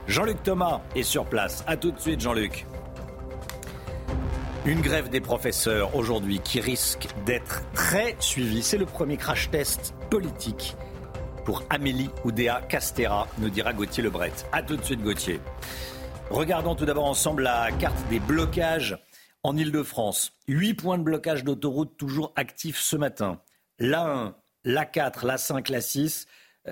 Jean-Luc 0.09 0.43
Thomas 0.43 0.81
est 0.97 1.03
sur 1.03 1.23
place. 1.23 1.63
A 1.65 1.77
tout 1.77 1.91
de 1.91 1.99
suite, 2.01 2.19
Jean-Luc. 2.19 2.65
Une 4.65 4.79
grève 4.79 5.09
des 5.09 5.19
professeurs 5.19 5.93
aujourd'hui 5.93 6.39
qui 6.39 6.61
risque 6.61 7.09
d'être 7.25 7.63
très 7.73 8.15
suivie. 8.19 8.63
C'est 8.63 8.77
le 8.77 8.85
premier 8.85 9.17
crash 9.17 9.51
test 9.51 9.93
politique 10.09 10.77
pour 11.43 11.63
Amélie 11.69 12.09
Oudéa 12.23 12.61
Castera, 12.69 13.27
nous 13.39 13.49
dira 13.49 13.73
Gauthier 13.73 14.01
Lebret. 14.01 14.31
A 14.53 14.63
tout 14.63 14.77
de 14.77 14.83
suite 14.83 15.01
Gauthier. 15.01 15.41
Regardons 16.29 16.75
tout 16.75 16.85
d'abord 16.85 17.03
ensemble 17.03 17.43
la 17.43 17.73
carte 17.73 18.07
des 18.09 18.21
blocages 18.21 18.97
en 19.43 19.57
Ile-de-France. 19.57 20.31
Huit 20.47 20.75
points 20.75 20.97
de 20.97 21.03
blocage 21.03 21.43
d'autoroute 21.43 21.97
toujours 21.97 22.31
actifs 22.37 22.79
ce 22.79 22.95
matin. 22.95 23.41
La 23.79 24.05
1, 24.05 24.35
la 24.63 24.85
4, 24.85 25.25
la 25.25 25.37
5, 25.37 25.67
la 25.67 25.81
6, 25.81 26.25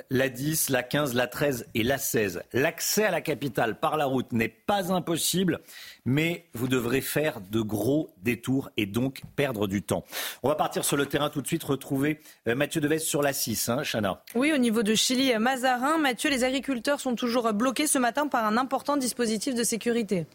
la 0.10 0.30
10, 0.30 0.70
la 0.70 0.84
15, 0.84 1.14
la 1.14 1.28
13 1.28 1.68
et 1.74 1.84
la 1.84 1.98
16. 1.98 2.44
L'accès 2.54 3.04
à 3.04 3.12
la 3.12 3.22
capitale 3.22 3.80
par 3.80 3.98
la 3.98 4.06
route 4.06 4.32
n'est 4.32 4.48
pas 4.48 4.92
impossible, 4.92 5.60
mais 6.06 6.46
vous 6.54 6.68
devrez 6.68 7.02
faire 7.02 7.42
de 7.42 7.62
gros 7.62 8.10
détours 8.22 8.70
et 8.78 8.86
donc 8.86 9.22
perdre 9.36 9.68
du 9.68 9.82
temps. 9.82 10.06
On 10.44 10.50
va 10.50 10.56
partir 10.56 10.86
sur 10.86 10.98
le 10.98 11.06
terrain 11.06 11.30
tout 11.30 11.42
de 11.42 11.48
suite, 11.48 11.64
retrouver 11.64 12.20
euh, 12.48 12.56
Mathieu 12.56 12.82
Deves 12.82 13.00
sur 13.00 13.22
la 13.22 13.34
6, 13.34 13.70
hein, 13.70 13.82
Chana. 13.84 14.24
Oui, 14.36 14.52
au 14.54 14.58
niveau 14.58 14.84
de 14.84 14.96
Chili-Mazarin, 14.96 15.98
Mathieu, 15.98 16.30
les 16.30 16.44
agriculteurs 16.44 17.00
sont 17.00 17.16
toujours 17.16 17.52
bloqués 17.54 17.88
ce 17.88 18.00
matin 18.00 18.28
par 18.28 18.46
un 18.46 18.58
important 18.58 18.98
dispositif 18.98 19.56
de 19.56 19.64
sécurité. 19.64 20.26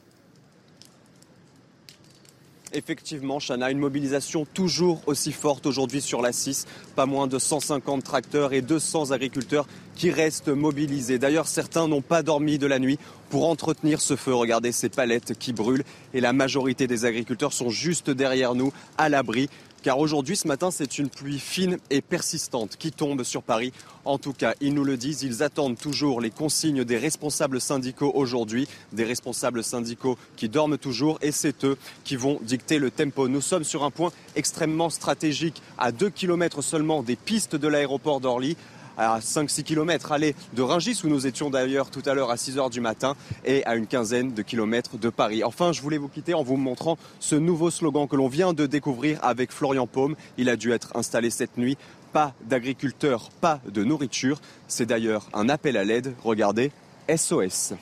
Effectivement, 2.73 3.39
Chana, 3.39 3.71
une 3.71 3.79
mobilisation 3.79 4.45
toujours 4.45 5.01
aussi 5.07 5.31
forte 5.31 5.67
aujourd'hui 5.67 6.01
sur 6.01 6.21
la 6.21 6.33
6. 6.33 6.67
Pas 6.97 7.07
moins 7.07 7.29
de 7.29 7.39
150 7.39 8.03
tracteurs 8.03 8.53
et 8.53 8.61
200 8.61 9.13
agriculteurs 9.13 9.67
qui 9.95 10.11
restent 10.11 10.49
mobilisés. 10.49 11.19
D'ailleurs, 11.19 11.47
certains 11.47 11.87
n'ont 11.87 12.03
pas 12.03 12.23
dormi 12.23 12.59
de 12.59 12.67
la 12.67 12.79
nuit 12.79 12.99
pour 13.31 13.49
entretenir 13.49 14.01
ce 14.01 14.17
feu. 14.17 14.35
Regardez 14.35 14.73
ces 14.73 14.89
palettes 14.89 15.39
qui 15.39 15.53
brûlent 15.53 15.85
et 16.13 16.21
la 16.21 16.33
majorité 16.33 16.87
des 16.87 17.05
agriculteurs 17.05 17.53
sont 17.53 17.71
juste 17.71 18.11
derrière 18.11 18.55
nous, 18.55 18.73
à 18.99 19.09
l'abri. 19.09 19.49
Car 19.87 20.01
aujourd'hui, 20.01 20.35
ce 20.35 20.49
matin, 20.49 20.73
c'est 20.73 20.99
une 20.99 21.09
pluie 21.09 21.39
fine 21.39 21.79
et 21.91 22.01
persistante 22.01 22.75
qui 22.77 22.91
tombe 22.91 23.23
sur 23.23 23.45
Paris. 23.45 23.73
En 24.05 24.19
tout 24.19 24.33
cas, 24.33 24.55
ils 24.61 24.75
nous 24.75 24.83
le 24.83 24.97
disent, 24.97 25.23
ils 25.23 25.45
attendent 25.45 25.79
toujours 25.79 26.21
les 26.21 26.31
consignes 26.31 26.83
des 26.83 26.99
responsables 26.99 27.61
syndicaux 27.61 28.11
aujourd'hui, 28.13 28.67
des 28.93 29.05
responsables 29.05 29.63
syndicaux 29.63 30.19
qui 30.35 30.49
dorment 30.49 30.77
toujours 30.77 31.21
et 31.23 31.31
c'est 31.31 31.65
eux 31.65 31.79
qui 32.03 32.17
vont 32.17 32.41
dicter 32.43 32.81
le 32.81 32.91
tempo. 32.91 33.29
Nous 33.29 33.41
sommes 33.41 33.63
sur 33.63 33.85
un 33.85 33.93
point 33.93 34.11
extrêmement 34.35 34.91
stratégique, 34.91 35.63
à 35.79 35.93
2 35.93 36.11
km 36.11 36.63
seulement 36.63 37.05
des 37.05 37.15
pistes 37.15 37.55
de 37.55 37.69
l'aéroport 37.69 38.19
d'Orly 38.19 38.57
à 38.97 39.19
5-6 39.21 39.63
km 39.63 40.13
aller 40.13 40.35
de 40.55 40.63
Rungis, 40.63 41.01
où 41.05 41.09
nous 41.09 41.27
étions 41.27 41.51
d'ailleurs 41.51 41.91
tout 41.91 42.03
à 42.07 42.15
l'heure 42.15 42.31
à 42.31 42.37
6 42.37 42.57
h 42.57 42.71
du 42.71 42.81
matin, 42.81 43.15
et 43.45 43.65
à 43.67 43.77
une 43.77 43.87
quinzaine 43.87 44.33
de 44.33 44.43
kilomètres 44.43 44.99
de 44.99 45.09
Paris. 45.09 45.45
Enfin, 45.45 45.73
je 45.73 45.83
voulais 45.83 45.99
vous 45.99 46.09
quitter 46.09 46.35
en 46.35 46.43
vous 46.43 46.57
montrant 46.57 46.99
ce 47.21 47.37
nouveau 47.37 47.71
slogan 47.71 48.09
que 48.09 48.17
l'on 48.17 48.29
vient 48.29 48.53
de 48.53 48.67
découvrir 48.67 49.19
avec 49.23 49.53
Florian 49.53 49.87
Paume. 49.87 50.17
Il 50.39 50.49
a 50.49 50.57
dû 50.57 50.73
être 50.73 50.97
installé 50.97 51.31
cette 51.31 51.57
nuit. 51.59 51.77
Pas 52.13 52.35
d'agriculteurs, 52.43 53.31
pas 53.41 53.61
de 53.69 53.85
nourriture. 53.85 54.41
C'est 54.69 54.87
d'ailleurs 54.87 55.27
un 55.35 55.49
appel 55.49 55.77
à 55.77 55.85
l'aide. 55.85 56.15
Regardez, 56.23 56.73
SOS. 57.15 57.75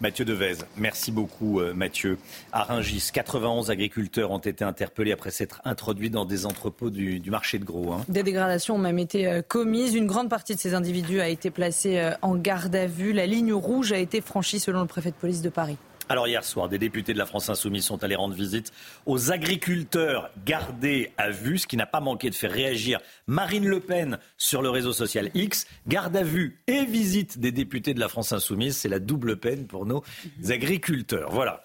Mathieu 0.00 0.24
Devez, 0.24 0.56
merci 0.76 1.12
beaucoup 1.12 1.60
euh, 1.60 1.72
Mathieu. 1.72 2.18
À 2.52 2.64
Rungis, 2.64 3.10
91 3.12 3.70
agriculteurs 3.70 4.30
ont 4.32 4.38
été 4.38 4.64
interpellés 4.64 5.12
après 5.12 5.30
s'être 5.30 5.60
introduits 5.64 6.10
dans 6.10 6.24
des 6.24 6.46
entrepôts 6.46 6.90
du, 6.90 7.22
marché 7.30 7.58
de 7.58 7.64
gros. 7.64 7.92
Hein. 7.92 8.04
Des 8.08 8.22
dégradations 8.22 8.74
ont 8.74 8.78
même 8.78 8.98
été 8.98 9.26
euh, 9.26 9.42
commises. 9.42 9.94
Une 9.94 10.06
grande 10.06 10.28
partie 10.28 10.54
de 10.54 10.60
ces 10.60 10.74
individus 10.74 11.20
a 11.20 11.28
été 11.28 11.50
placée 11.50 11.98
euh, 11.98 12.10
en 12.22 12.34
garde 12.34 12.74
à 12.74 12.86
vue. 12.86 13.12
La 13.12 13.26
ligne 13.26 13.52
rouge 13.52 13.92
a 13.92 13.98
été 13.98 14.20
franchie 14.20 14.58
selon 14.58 14.80
le 14.80 14.86
préfet 14.86 15.10
de 15.10 15.16
police 15.16 15.42
de 15.42 15.48
Paris. 15.48 15.76
Alors 16.08 16.28
hier 16.28 16.44
soir, 16.44 16.68
des 16.68 16.78
députés 16.78 17.14
de 17.14 17.18
la 17.18 17.24
France 17.24 17.48
Insoumise 17.48 17.86
sont 17.86 18.04
allés 18.04 18.14
rendre 18.14 18.34
visite 18.34 18.72
aux 19.06 19.32
agriculteurs 19.32 20.30
gardés 20.44 21.12
à 21.16 21.30
vue, 21.30 21.56
ce 21.56 21.66
qui 21.66 21.78
n'a 21.78 21.86
pas 21.86 22.00
manqué 22.00 22.28
de 22.28 22.34
faire 22.34 22.52
réagir 22.52 23.00
Marine 23.26 23.66
Le 23.66 23.80
Pen 23.80 24.18
sur 24.36 24.60
le 24.60 24.68
réseau 24.68 24.92
social 24.92 25.30
X. 25.32 25.66
Garde 25.88 26.14
à 26.14 26.22
vue 26.22 26.60
et 26.66 26.84
visite 26.84 27.38
des 27.38 27.52
députés 27.52 27.94
de 27.94 28.00
la 28.00 28.08
France 28.08 28.32
Insoumise, 28.32 28.76
c'est 28.76 28.90
la 28.90 28.98
double 28.98 29.38
peine 29.38 29.66
pour 29.66 29.86
nos 29.86 30.04
agriculteurs. 30.50 31.30
Voilà, 31.30 31.64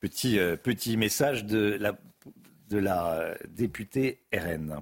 petit, 0.00 0.38
euh, 0.38 0.56
petit 0.56 0.96
message 0.96 1.44
de 1.44 1.76
la, 1.80 1.98
de 2.70 2.78
la 2.78 3.34
députée 3.48 4.20
RN. 4.32 4.80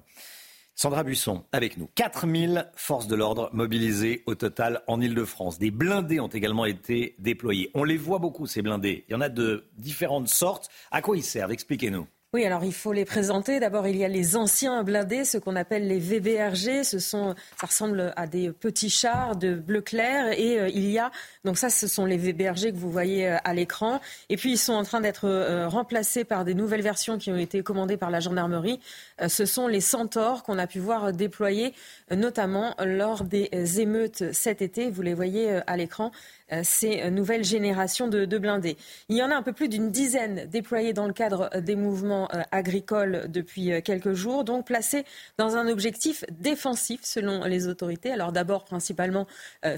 Sandra 0.81 1.03
Busson 1.03 1.43
avec 1.51 1.77
nous. 1.77 1.91
4000 1.93 2.71
forces 2.75 3.05
de 3.05 3.15
l'ordre 3.15 3.51
mobilisées 3.53 4.23
au 4.25 4.33
total 4.33 4.81
en 4.87 4.99
Ile-de-France. 4.99 5.59
Des 5.59 5.69
blindés 5.69 6.19
ont 6.19 6.27
également 6.27 6.65
été 6.65 7.13
déployés. 7.19 7.69
On 7.75 7.83
les 7.83 7.97
voit 7.97 8.17
beaucoup, 8.17 8.47
ces 8.47 8.63
blindés. 8.63 9.05
Il 9.07 9.11
y 9.11 9.15
en 9.15 9.21
a 9.21 9.29
de 9.29 9.69
différentes 9.77 10.27
sortes. 10.27 10.69
À 10.89 11.03
quoi 11.03 11.15
ils 11.15 11.23
servent? 11.23 11.51
Expliquez-nous. 11.51 12.07
Oui, 12.33 12.45
alors 12.45 12.63
il 12.63 12.73
faut 12.73 12.93
les 12.93 13.03
présenter. 13.03 13.59
D'abord, 13.59 13.89
il 13.89 13.97
y 13.97 14.05
a 14.05 14.07
les 14.07 14.37
anciens 14.37 14.85
blindés, 14.85 15.25
ce 15.25 15.37
qu'on 15.37 15.57
appelle 15.57 15.85
les 15.85 15.99
VBRG. 15.99 16.85
Ce 16.85 16.97
sont, 16.97 17.35
ça 17.59 17.67
ressemble 17.67 18.13
à 18.15 18.25
des 18.25 18.53
petits 18.53 18.89
chars 18.89 19.35
de 19.35 19.53
bleu 19.53 19.81
clair. 19.81 20.31
Et 20.39 20.57
euh, 20.57 20.69
il 20.69 20.89
y 20.89 20.97
a, 20.97 21.11
donc 21.43 21.57
ça, 21.57 21.69
ce 21.69 21.87
sont 21.87 22.05
les 22.05 22.15
VBRG 22.15 22.71
que 22.71 22.77
vous 22.77 22.89
voyez 22.89 23.27
euh, 23.27 23.37
à 23.43 23.53
l'écran. 23.53 23.99
Et 24.29 24.37
puis, 24.37 24.53
ils 24.53 24.57
sont 24.57 24.71
en 24.71 24.83
train 24.83 25.01
d'être 25.01 25.27
euh, 25.27 25.67
remplacés 25.67 26.23
par 26.23 26.45
des 26.45 26.53
nouvelles 26.53 26.81
versions 26.81 27.17
qui 27.17 27.33
ont 27.33 27.37
été 27.37 27.63
commandées 27.63 27.97
par 27.97 28.09
la 28.09 28.21
gendarmerie. 28.21 28.79
ce 29.27 29.45
sont 29.45 29.67
les 29.67 29.81
Centaures 29.81 30.43
qu'on 30.43 30.57
a 30.57 30.67
pu 30.67 30.79
voir 30.79 31.11
déployés, 31.11 31.73
notamment 32.11 32.75
lors 32.79 33.25
des 33.25 33.49
émeutes 33.81 34.31
cet 34.31 34.61
été. 34.61 34.89
Vous 34.89 35.01
les 35.01 35.13
voyez 35.13 35.59
à 35.67 35.75
l'écran. 35.75 36.13
Euh, 36.53 36.61
ces 36.63 37.09
nouvelles 37.11 37.43
générations 37.43 38.07
de, 38.07 38.37
blindés. 38.37 38.77
Il 39.09 39.15
y 39.15 39.23
en 39.23 39.31
a 39.31 39.35
un 39.35 39.41
peu 39.41 39.53
plus 39.53 39.69
d'une 39.69 39.91
dizaine 39.91 40.47
déployés 40.49 40.93
dans 40.93 41.07
le 41.07 41.13
cadre 41.13 41.49
des 41.59 41.75
mouvements 41.75 42.27
euh, 42.33 42.41
agricoles 42.51 43.25
depuis 43.29 43.71
euh, 43.71 43.81
quelques 43.81 44.13
jours, 44.13 44.43
donc 44.43 44.65
placés 44.65 45.05
dans 45.37 45.55
un 45.55 45.67
objectif 45.67 46.25
défensif 46.29 47.01
selon 47.03 47.45
les 47.45 47.67
autorités. 47.67 48.11
Alors 48.11 48.31
d'abord, 48.31 48.65
principalement 48.65 49.27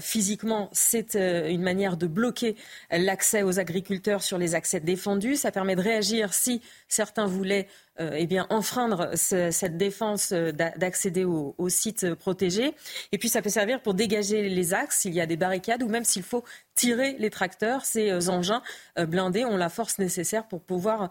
physiquement, 0.00 0.68
c'est 0.72 1.14
une 1.14 1.62
manière 1.62 1.96
de 1.96 2.06
bloquer 2.06 2.56
l'accès 2.90 3.42
aux 3.42 3.58
agriculteurs 3.58 4.22
sur 4.22 4.38
les 4.38 4.54
accès 4.54 4.80
défendus. 4.80 5.36
Ça 5.36 5.50
permet 5.50 5.76
de 5.76 5.80
réagir 5.80 6.32
si 6.34 6.60
certains 6.88 7.26
voulaient 7.26 7.66
euh, 7.66 7.83
eh 8.00 8.26
bien, 8.26 8.46
enfreindre 8.50 9.10
cette 9.14 9.76
défense 9.76 10.32
euh, 10.32 10.50
d'accéder 10.50 11.24
aux, 11.24 11.68
sites 11.68 12.14
protégés. 12.14 12.74
Et 13.12 13.18
puis, 13.18 13.28
ça 13.28 13.40
peut 13.40 13.50
servir 13.50 13.80
pour 13.80 13.94
dégager 13.94 14.48
les 14.48 14.74
axes 14.74 15.00
s'il 15.00 15.14
y 15.14 15.20
a 15.20 15.26
des 15.26 15.36
barricades 15.36 15.82
ou 15.82 15.88
même 15.88 16.04
s'il 16.04 16.22
faut 16.22 16.44
tirer 16.74 17.14
les 17.20 17.30
tracteurs. 17.30 17.84
Ces 17.84 18.10
euh, 18.10 18.28
engins 18.28 18.62
blindés 18.96 19.44
ont 19.44 19.56
la 19.56 19.68
force 19.68 19.98
nécessaire 19.98 20.46
pour 20.46 20.60
pouvoir 20.60 21.10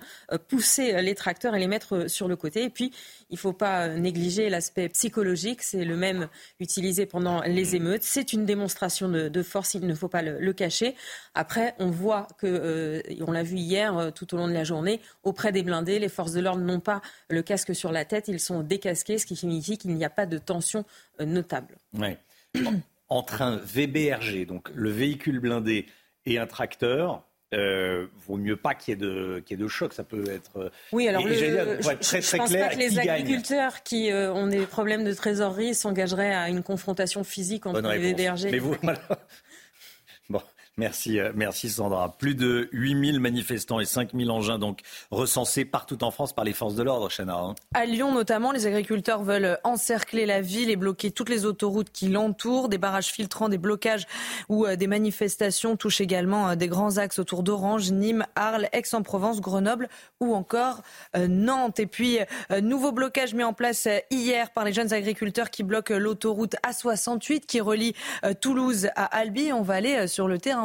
pousser 0.49 1.01
les 1.01 1.15
tracteurs 1.15 1.55
et 1.55 1.59
les 1.59 1.67
mettre 1.67 2.09
sur 2.09 2.27
le 2.27 2.35
côté. 2.35 2.63
Et 2.63 2.69
puis, 2.69 2.91
il 3.29 3.35
ne 3.35 3.39
faut 3.39 3.53
pas 3.53 3.87
négliger 3.87 4.49
l'aspect 4.49 4.89
psychologique. 4.89 5.63
C'est 5.63 5.85
le 5.85 5.95
même 5.95 6.27
utilisé 6.59 7.05
pendant 7.05 7.41
les 7.41 7.75
émeutes. 7.75 8.03
C'est 8.03 8.33
une 8.33 8.45
démonstration 8.45 9.07
de, 9.07 9.43
force. 9.43 9.73
Il 9.73 9.87
ne 9.87 9.95
faut 9.95 10.07
pas 10.07 10.21
le, 10.21 10.53
cacher. 10.53 10.95
Après, 11.33 11.75
on 11.79 11.89
voit 11.89 12.27
que, 12.37 13.01
on 13.25 13.31
l'a 13.31 13.43
vu 13.43 13.57
hier 13.57 14.11
tout 14.13 14.33
au 14.33 14.37
long 14.37 14.47
de 14.47 14.53
la 14.53 14.63
journée, 14.63 15.01
auprès 15.23 15.51
des 15.51 15.63
blindés, 15.63 15.99
les 15.99 16.09
forces 16.09 16.33
de 16.33 16.41
l'ordre 16.41 16.61
n'ont 16.61 16.72
pas 16.79 17.01
le 17.29 17.41
casque 17.41 17.75
sur 17.75 17.91
la 17.91 18.05
tête, 18.05 18.27
ils 18.27 18.39
sont 18.39 18.61
décasqués, 18.61 19.17
ce 19.17 19.25
qui 19.25 19.35
signifie 19.35 19.77
qu'il 19.77 19.93
n'y 19.93 20.05
a 20.05 20.09
pas 20.09 20.25
de 20.25 20.37
tension 20.37 20.85
euh, 21.19 21.25
notable. 21.25 21.77
Ouais. 21.97 22.17
Entre 23.09 23.41
un 23.41 23.57
VBRG, 23.57 24.45
donc 24.45 24.69
le 24.73 24.89
véhicule 24.89 25.39
blindé, 25.39 25.85
et 26.25 26.37
un 26.37 26.47
tracteur, 26.47 27.23
euh, 27.53 28.07
vaut 28.27 28.37
mieux 28.37 28.55
pas 28.55 28.73
qu'il 28.73 28.93
y, 28.93 29.03
ait 29.03 29.57
de 29.57 29.67
choc. 29.67 29.93
Ça 29.93 30.03
peut 30.03 30.23
être. 30.29 30.57
Euh, 30.57 30.69
oui, 30.91 31.07
alors 31.07 31.25
le, 31.25 31.33
je, 31.33 31.95
très, 31.99 32.21
très 32.21 32.37
pense 32.37 32.53
pas 32.53 32.69
que 32.69 32.79
les 32.79 32.97
agriculteurs 32.97 33.83
qui 33.83 34.09
ont 34.11 34.47
des 34.47 34.65
problèmes 34.65 35.03
de 35.03 35.13
trésorerie 35.13 35.75
s'engageraient 35.75 36.33
à 36.33 36.49
une 36.49 36.63
confrontation 36.63 37.23
physique 37.23 37.65
entre 37.65 37.81
les 37.81 38.13
VBRG. 38.13 38.51
Mais 38.51 38.59
vous, 38.59 38.75
Merci, 40.77 41.19
euh, 41.19 41.31
merci 41.35 41.69
Sandra. 41.69 42.17
Plus 42.17 42.33
de 42.33 42.67
8000 42.71 43.19
manifestants 43.19 43.79
et 43.79 43.85
5000 43.85 44.31
engins 44.31 44.57
donc 44.57 44.79
recensés 45.11 45.65
partout 45.65 46.03
en 46.03 46.09
France 46.09 46.33
par 46.33 46.43
les 46.45 46.53
forces 46.53 46.73
de 46.73 46.81
l'ordre, 46.81 47.09
Chana. 47.15 47.35
Hein. 47.35 47.55
À 47.75 47.85
Lyon 47.85 48.11
notamment, 48.11 48.51
les 48.51 48.65
agriculteurs 48.65 49.21
veulent 49.21 49.59
encercler 49.63 50.25
la 50.25 50.41
ville 50.41 50.71
et 50.71 50.75
bloquer 50.75 51.11
toutes 51.11 51.29
les 51.29 51.45
autoroutes 51.45 51.91
qui 51.91 52.07
l'entourent. 52.07 52.69
Des 52.69 52.79
barrages 52.79 53.09
filtrants, 53.11 53.49
des 53.49 53.59
blocages 53.59 54.07
ou 54.49 54.65
euh, 54.65 54.75
des 54.75 54.87
manifestations 54.87 55.77
touchent 55.77 56.01
également 56.01 56.49
euh, 56.49 56.55
des 56.55 56.67
grands 56.67 56.97
axes 56.97 57.19
autour 57.19 57.43
d'Orange, 57.43 57.91
Nîmes, 57.91 58.25
Arles, 58.35 58.67
Aix-en-Provence, 58.73 59.41
Grenoble 59.41 59.89
ou 60.19 60.33
encore 60.33 60.81
Nantes. 61.15 61.79
Et 61.79 61.85
puis, 61.85 62.17
nouveau 62.61 62.91
blocage 62.91 63.33
mis 63.33 63.43
en 63.43 63.53
place 63.53 63.87
hier 64.09 64.51
par 64.51 64.63
les 64.63 64.73
jeunes 64.73 64.93
agriculteurs 64.93 65.49
qui 65.49 65.63
bloquent 65.63 65.95
l'autoroute 65.95 66.55
A68 66.65 67.41
qui 67.41 67.61
relie 67.61 67.93
Toulouse 68.41 68.87
à 68.95 69.05
Albi. 69.05 69.51
On 69.53 69.61
va 69.61 69.75
aller 69.75 70.07
sur 70.07 70.27
le 70.27 70.39
terrain 70.39 70.62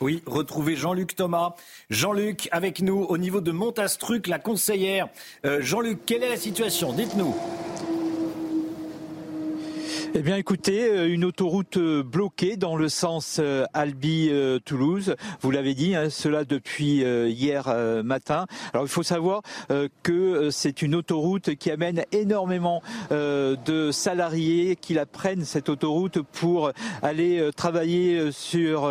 Oui, 0.00 0.22
retrouvez 0.26 0.76
Jean-Luc 0.76 1.16
Thomas. 1.16 1.54
Jean-Luc, 1.88 2.48
avec 2.52 2.82
nous 2.82 3.04
au 3.04 3.16
niveau 3.16 3.40
de 3.40 3.50
Montastruc, 3.50 4.26
la 4.26 4.38
conseillère. 4.38 5.08
Euh, 5.44 5.62
Jean-Luc, 5.62 6.00
quelle 6.04 6.22
est 6.22 6.28
la 6.28 6.36
situation? 6.36 6.92
Dites-nous. 6.92 7.34
Eh 10.18 10.22
bien, 10.22 10.36
écoutez, 10.36 10.88
euh, 10.88 11.12
une 11.12 11.26
autoroute 11.26 11.76
euh, 11.76 12.02
bloquée 12.02 12.56
dans 12.56 12.74
le 12.74 12.88
sens 12.88 13.36
euh, 13.38 13.66
Albi-Toulouse. 13.74 15.14
Vous 15.42 15.50
l'avez 15.50 15.74
dit, 15.74 15.94
hein, 15.94 16.08
cela 16.08 16.44
depuis 16.44 17.02
hier 17.02 17.66
matin. 18.02 18.46
Alors, 18.72 18.86
il 18.86 18.88
faut 18.88 19.02
savoir 19.02 19.42
que 20.02 20.50
c'est 20.50 20.80
une 20.82 20.94
autoroute 20.94 21.54
qui 21.56 21.70
amène 21.70 22.04
énormément 22.12 22.82
de 23.10 23.90
salariés 23.92 24.76
qui 24.76 24.94
la 24.94 25.06
prennent 25.06 25.44
cette 25.44 25.68
autoroute 25.68 26.20
pour 26.22 26.72
aller 27.02 27.50
travailler 27.56 28.30
sur 28.32 28.90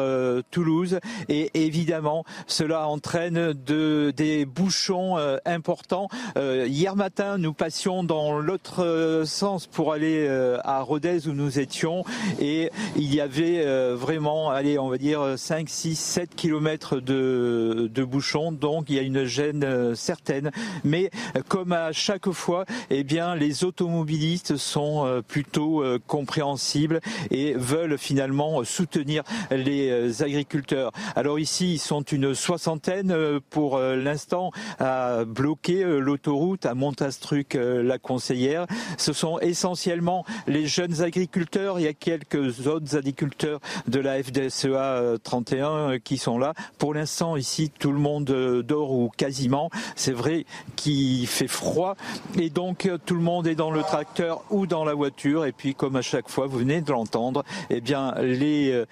Toulouse. 0.52 1.00
Et 1.30 1.52
évidemment, 1.66 2.24
cela 2.48 2.88
entraîne 2.88 3.54
de, 3.54 4.14
des 4.16 4.46
bouchons 4.46 5.18
importants. 5.46 6.08
Hier 6.38 6.96
matin, 6.96 7.38
nous 7.38 7.54
passions 7.54 8.04
dans 8.04 8.40
l'autre 8.40 9.24
sens 9.26 9.68
pour 9.68 9.94
aller 9.94 10.28
à 10.64 10.82
Rodez 10.82 11.15
où 11.26 11.34
nous 11.34 11.60
étions 11.60 12.04
et 12.40 12.70
il 12.96 13.14
y 13.14 13.22
avait 13.22 13.66
euh, 13.66 13.96
vraiment, 13.96 14.50
allez, 14.50 14.78
on 14.80 14.90
va 14.90 14.98
dire 14.98 15.36
5, 15.38 15.70
6, 15.70 15.96
7 15.96 16.36
kilomètres 16.36 17.00
de, 17.00 17.90
de 17.94 18.04
bouchons, 18.04 18.52
donc 18.52 18.86
il 18.90 18.96
y 18.96 19.00
a 19.00 19.02
une 19.02 19.26
gêne 19.26 19.64
euh, 19.64 19.96
certaine. 19.96 20.52
Mais 20.84 21.10
euh, 21.36 21.42
comme 21.48 21.72
à 21.72 21.92
chaque 21.92 22.30
fois, 22.32 22.66
eh 22.90 23.04
bien, 23.04 23.36
les 23.36 23.64
automobilistes 23.64 24.58
sont 24.58 25.24
plutôt 25.28 25.84
compréhensibles 26.08 27.00
et 27.32 27.54
veulent 27.54 27.98
finalement 27.98 28.64
soutenir 28.64 29.24
les 29.52 30.24
agriculteurs. 30.24 30.92
Alors 31.16 31.40
ici, 31.40 31.74
ils 31.74 31.80
sont 31.80 32.02
une 32.02 32.34
soixantaine 32.34 33.40
pour 33.50 33.80
l'instant 33.80 34.52
à 34.80 35.24
bloquer 35.26 35.84
l'autoroute 35.84 36.66
à 36.66 36.74
Montastruc 36.74 37.56
la 37.56 37.98
conseillère. 37.98 38.66
Ce 38.98 39.14
sont 39.14 39.40
essentiellement 39.40 40.26
les 40.48 40.68
jeunes 40.68 40.95
agriculteurs, 41.02 41.80
il 41.80 41.84
y 41.84 41.88
a 41.88 41.94
quelques 41.94 42.68
autres 42.68 42.98
agriculteurs 42.98 43.60
de 43.88 44.00
la 44.00 44.22
FDSEA 44.22 45.18
31 45.24 45.68
euh, 45.68 46.00
qui 46.04 46.18
sont 46.18 46.38
là. 46.38 46.54
Pour 46.78 46.94
l'instant, 46.94 47.36
ici, 47.36 47.72
tout 47.78 47.92
le 47.92 48.00
monde 48.00 48.30
euh, 48.30 48.64
dort 48.64 48.92
ou 48.92 49.10
quasiment. 49.16 49.70
C'est 49.96 50.12
vrai 50.12 50.46
qu'il 50.76 51.28
fait 51.28 51.48
froid 51.48 51.96
et 52.40 52.50
donc 52.50 52.86
euh, 52.86 52.98
tout 53.04 53.16
le 53.16 53.22
monde 53.22 53.48
est 53.48 53.56
dans 53.56 53.72
le 53.72 53.82
tracteur 53.82 54.44
ou 54.50 54.68
dans 54.68 54.86
la 54.86 54.94
voiture. 54.94 55.46
Et 55.46 55.52
puis, 55.52 55.76
comme 55.76 55.96
à 55.96 56.02
chaque 56.02 56.30
fois, 56.30 56.48
vous 56.48 56.60
venez 56.60 56.82
de 56.82 56.92
l'entendre, 56.92 57.44
eh 57.70 57.82
bien, 57.82 58.14
les 58.22 58.86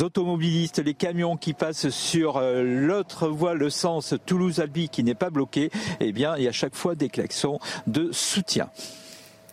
automobilistes, 0.00 0.78
les 0.78 0.94
camions 0.94 1.36
qui 1.36 1.52
passent 1.52 1.88
sur 1.90 2.40
l'autre 2.40 3.28
voie, 3.28 3.54
le 3.54 3.70
sens 3.70 4.14
Toulouse-Albi 4.26 4.88
qui 4.88 5.02
n'est 5.02 5.14
pas 5.14 5.30
bloqué, 5.30 5.70
eh 6.00 6.12
bien, 6.12 6.36
il 6.36 6.44
y 6.44 6.48
a 6.48 6.52
chaque 6.52 6.74
fois 6.74 6.94
des 6.94 7.08
klaxons 7.08 7.58
de 7.86 8.10
soutien. 8.12 8.70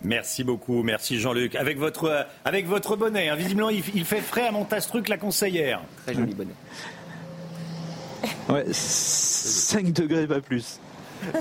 Merci 0.04 0.44
beaucoup, 0.44 0.84
merci 0.84 1.20
Jean-Luc. 1.20 1.56
Avec 1.56 1.78
votre, 1.78 2.28
avec 2.46 2.68
votre 2.68 2.96
bonnet, 2.96 3.30
hein, 3.30 3.36
visiblement 3.36 3.70
il, 3.70 3.84
il, 3.96 4.06
fait 4.06 4.22
frais 4.22 4.48
à 4.48 4.52
Montastruc, 4.52 5.08
la 5.10 5.18
conseillère. 5.18 5.82
Très 6.06 6.14
joli 6.14 6.34
bonnet. 6.34 6.54
Ouais, 8.50 8.66
5 8.72 9.92
degrés, 9.92 10.28
pas 10.28 10.42
plus. 10.42 10.80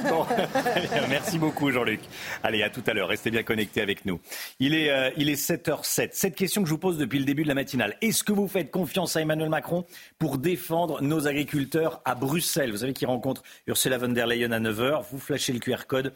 Bon, 0.09 0.26
merci 1.09 1.38
beaucoup 1.38 1.70
Jean-Luc. 1.70 2.00
Allez, 2.42 2.62
à 2.62 2.70
tout 2.70 2.82
à 2.86 2.94
l'heure. 2.94 3.09
Restez 3.09 3.30
bien 3.30 3.42
connectés 3.42 3.80
avec 3.80 4.04
nous. 4.04 4.20
Il 4.59 4.74
est, 4.74 4.90
euh, 4.90 5.11
il 5.16 5.28
est 5.28 5.34
7h07. 5.34 6.11
Cette 6.12 6.34
question 6.34 6.62
que 6.62 6.68
je 6.68 6.72
vous 6.72 6.78
pose 6.78 6.98
depuis 6.98 7.18
le 7.18 7.24
début 7.24 7.42
de 7.42 7.48
la 7.48 7.54
matinale. 7.54 7.96
Est-ce 8.00 8.24
que 8.24 8.32
vous 8.32 8.48
faites 8.48 8.70
confiance 8.70 9.16
à 9.16 9.20
Emmanuel 9.20 9.48
Macron 9.48 9.84
pour 10.18 10.38
défendre 10.38 11.02
nos 11.02 11.26
agriculteurs 11.26 12.00
à 12.04 12.14
Bruxelles? 12.14 12.70
Vous 12.70 12.78
savez 12.78 12.92
qu'il 12.92 13.07
rencontre 13.07 13.42
Ursula 13.66 13.98
von 13.98 14.09
der 14.09 14.26
Leyen 14.26 14.52
à 14.52 14.61
9h. 14.61 15.04
Vous 15.11 15.18
flashez 15.18 15.52
le 15.52 15.59
QR 15.59 15.86
code 15.86 16.12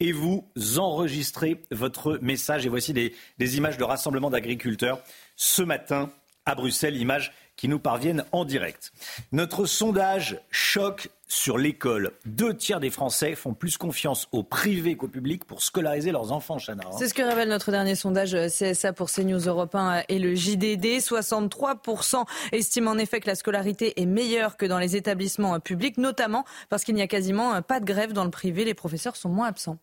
et 0.00 0.12
vous 0.12 0.50
enregistrez 0.76 1.64
votre 1.70 2.18
message. 2.20 2.66
Et 2.66 2.68
voici 2.68 2.92
des, 2.92 3.56
images 3.56 3.78
de 3.78 3.84
rassemblement 3.84 4.30
d'agriculteurs 4.30 5.02
ce 5.36 5.62
matin 5.62 6.10
à 6.46 6.54
Bruxelles, 6.54 6.96
images 6.96 7.32
qui 7.56 7.68
nous 7.68 7.78
parviennent 7.78 8.24
en 8.32 8.44
direct. 8.44 8.92
Notre 9.32 9.66
sondage 9.66 10.40
choque 10.50 11.08
sur 11.28 11.56
l'école. 11.58 12.12
Deux 12.26 12.54
tiers 12.54 12.80
des 12.80 12.90
Français 12.90 13.34
font 13.34 13.54
plus 13.54 13.76
confiance 13.76 14.28
au 14.32 14.42
privé 14.42 14.96
qu'au 14.96 15.08
public 15.08 15.44
pour 15.44 15.62
scolariser 15.62 16.12
leurs 16.12 16.32
enfants, 16.32 16.58
Chana. 16.58 16.84
hein. 16.86 16.96
C'est 16.98 17.08
ce 17.08 17.14
que 17.14 17.22
révèle 17.22 17.48
notre 17.48 17.70
dernier 17.70 17.94
sondage 17.94 18.34
euh, 18.34 18.48
CSA 18.48 18.92
pour 18.92 19.10
CNews 19.10 19.40
Europe 19.48 19.74
1 19.74 20.04
et 20.08 20.18
le 20.18 20.34
JDD. 20.34 21.00
63% 21.00 22.24
estiment 22.52 22.90
en 22.92 22.98
effet 22.98 23.20
que 23.20 23.26
la 23.26 23.34
scolarité 23.34 24.00
est 24.00 24.06
meilleure 24.06 24.56
que 24.56 24.66
dans 24.66 24.78
les 24.78 24.96
établissements 24.96 25.54
euh, 25.54 25.58
publics, 25.58 25.98
notamment 25.98 26.44
parce 26.68 26.84
qu'il 26.84 26.94
n'y 26.94 27.02
a 27.02 27.06
quasiment 27.08 27.54
euh, 27.54 27.60
pas 27.60 27.80
de 27.80 27.84
grève 27.84 28.12
dans 28.12 28.24
le 28.24 28.30
privé. 28.30 28.64
Les 28.64 28.74
professeurs 28.74 29.16
sont 29.16 29.28
moins 29.30 29.48
absents. 29.48 29.78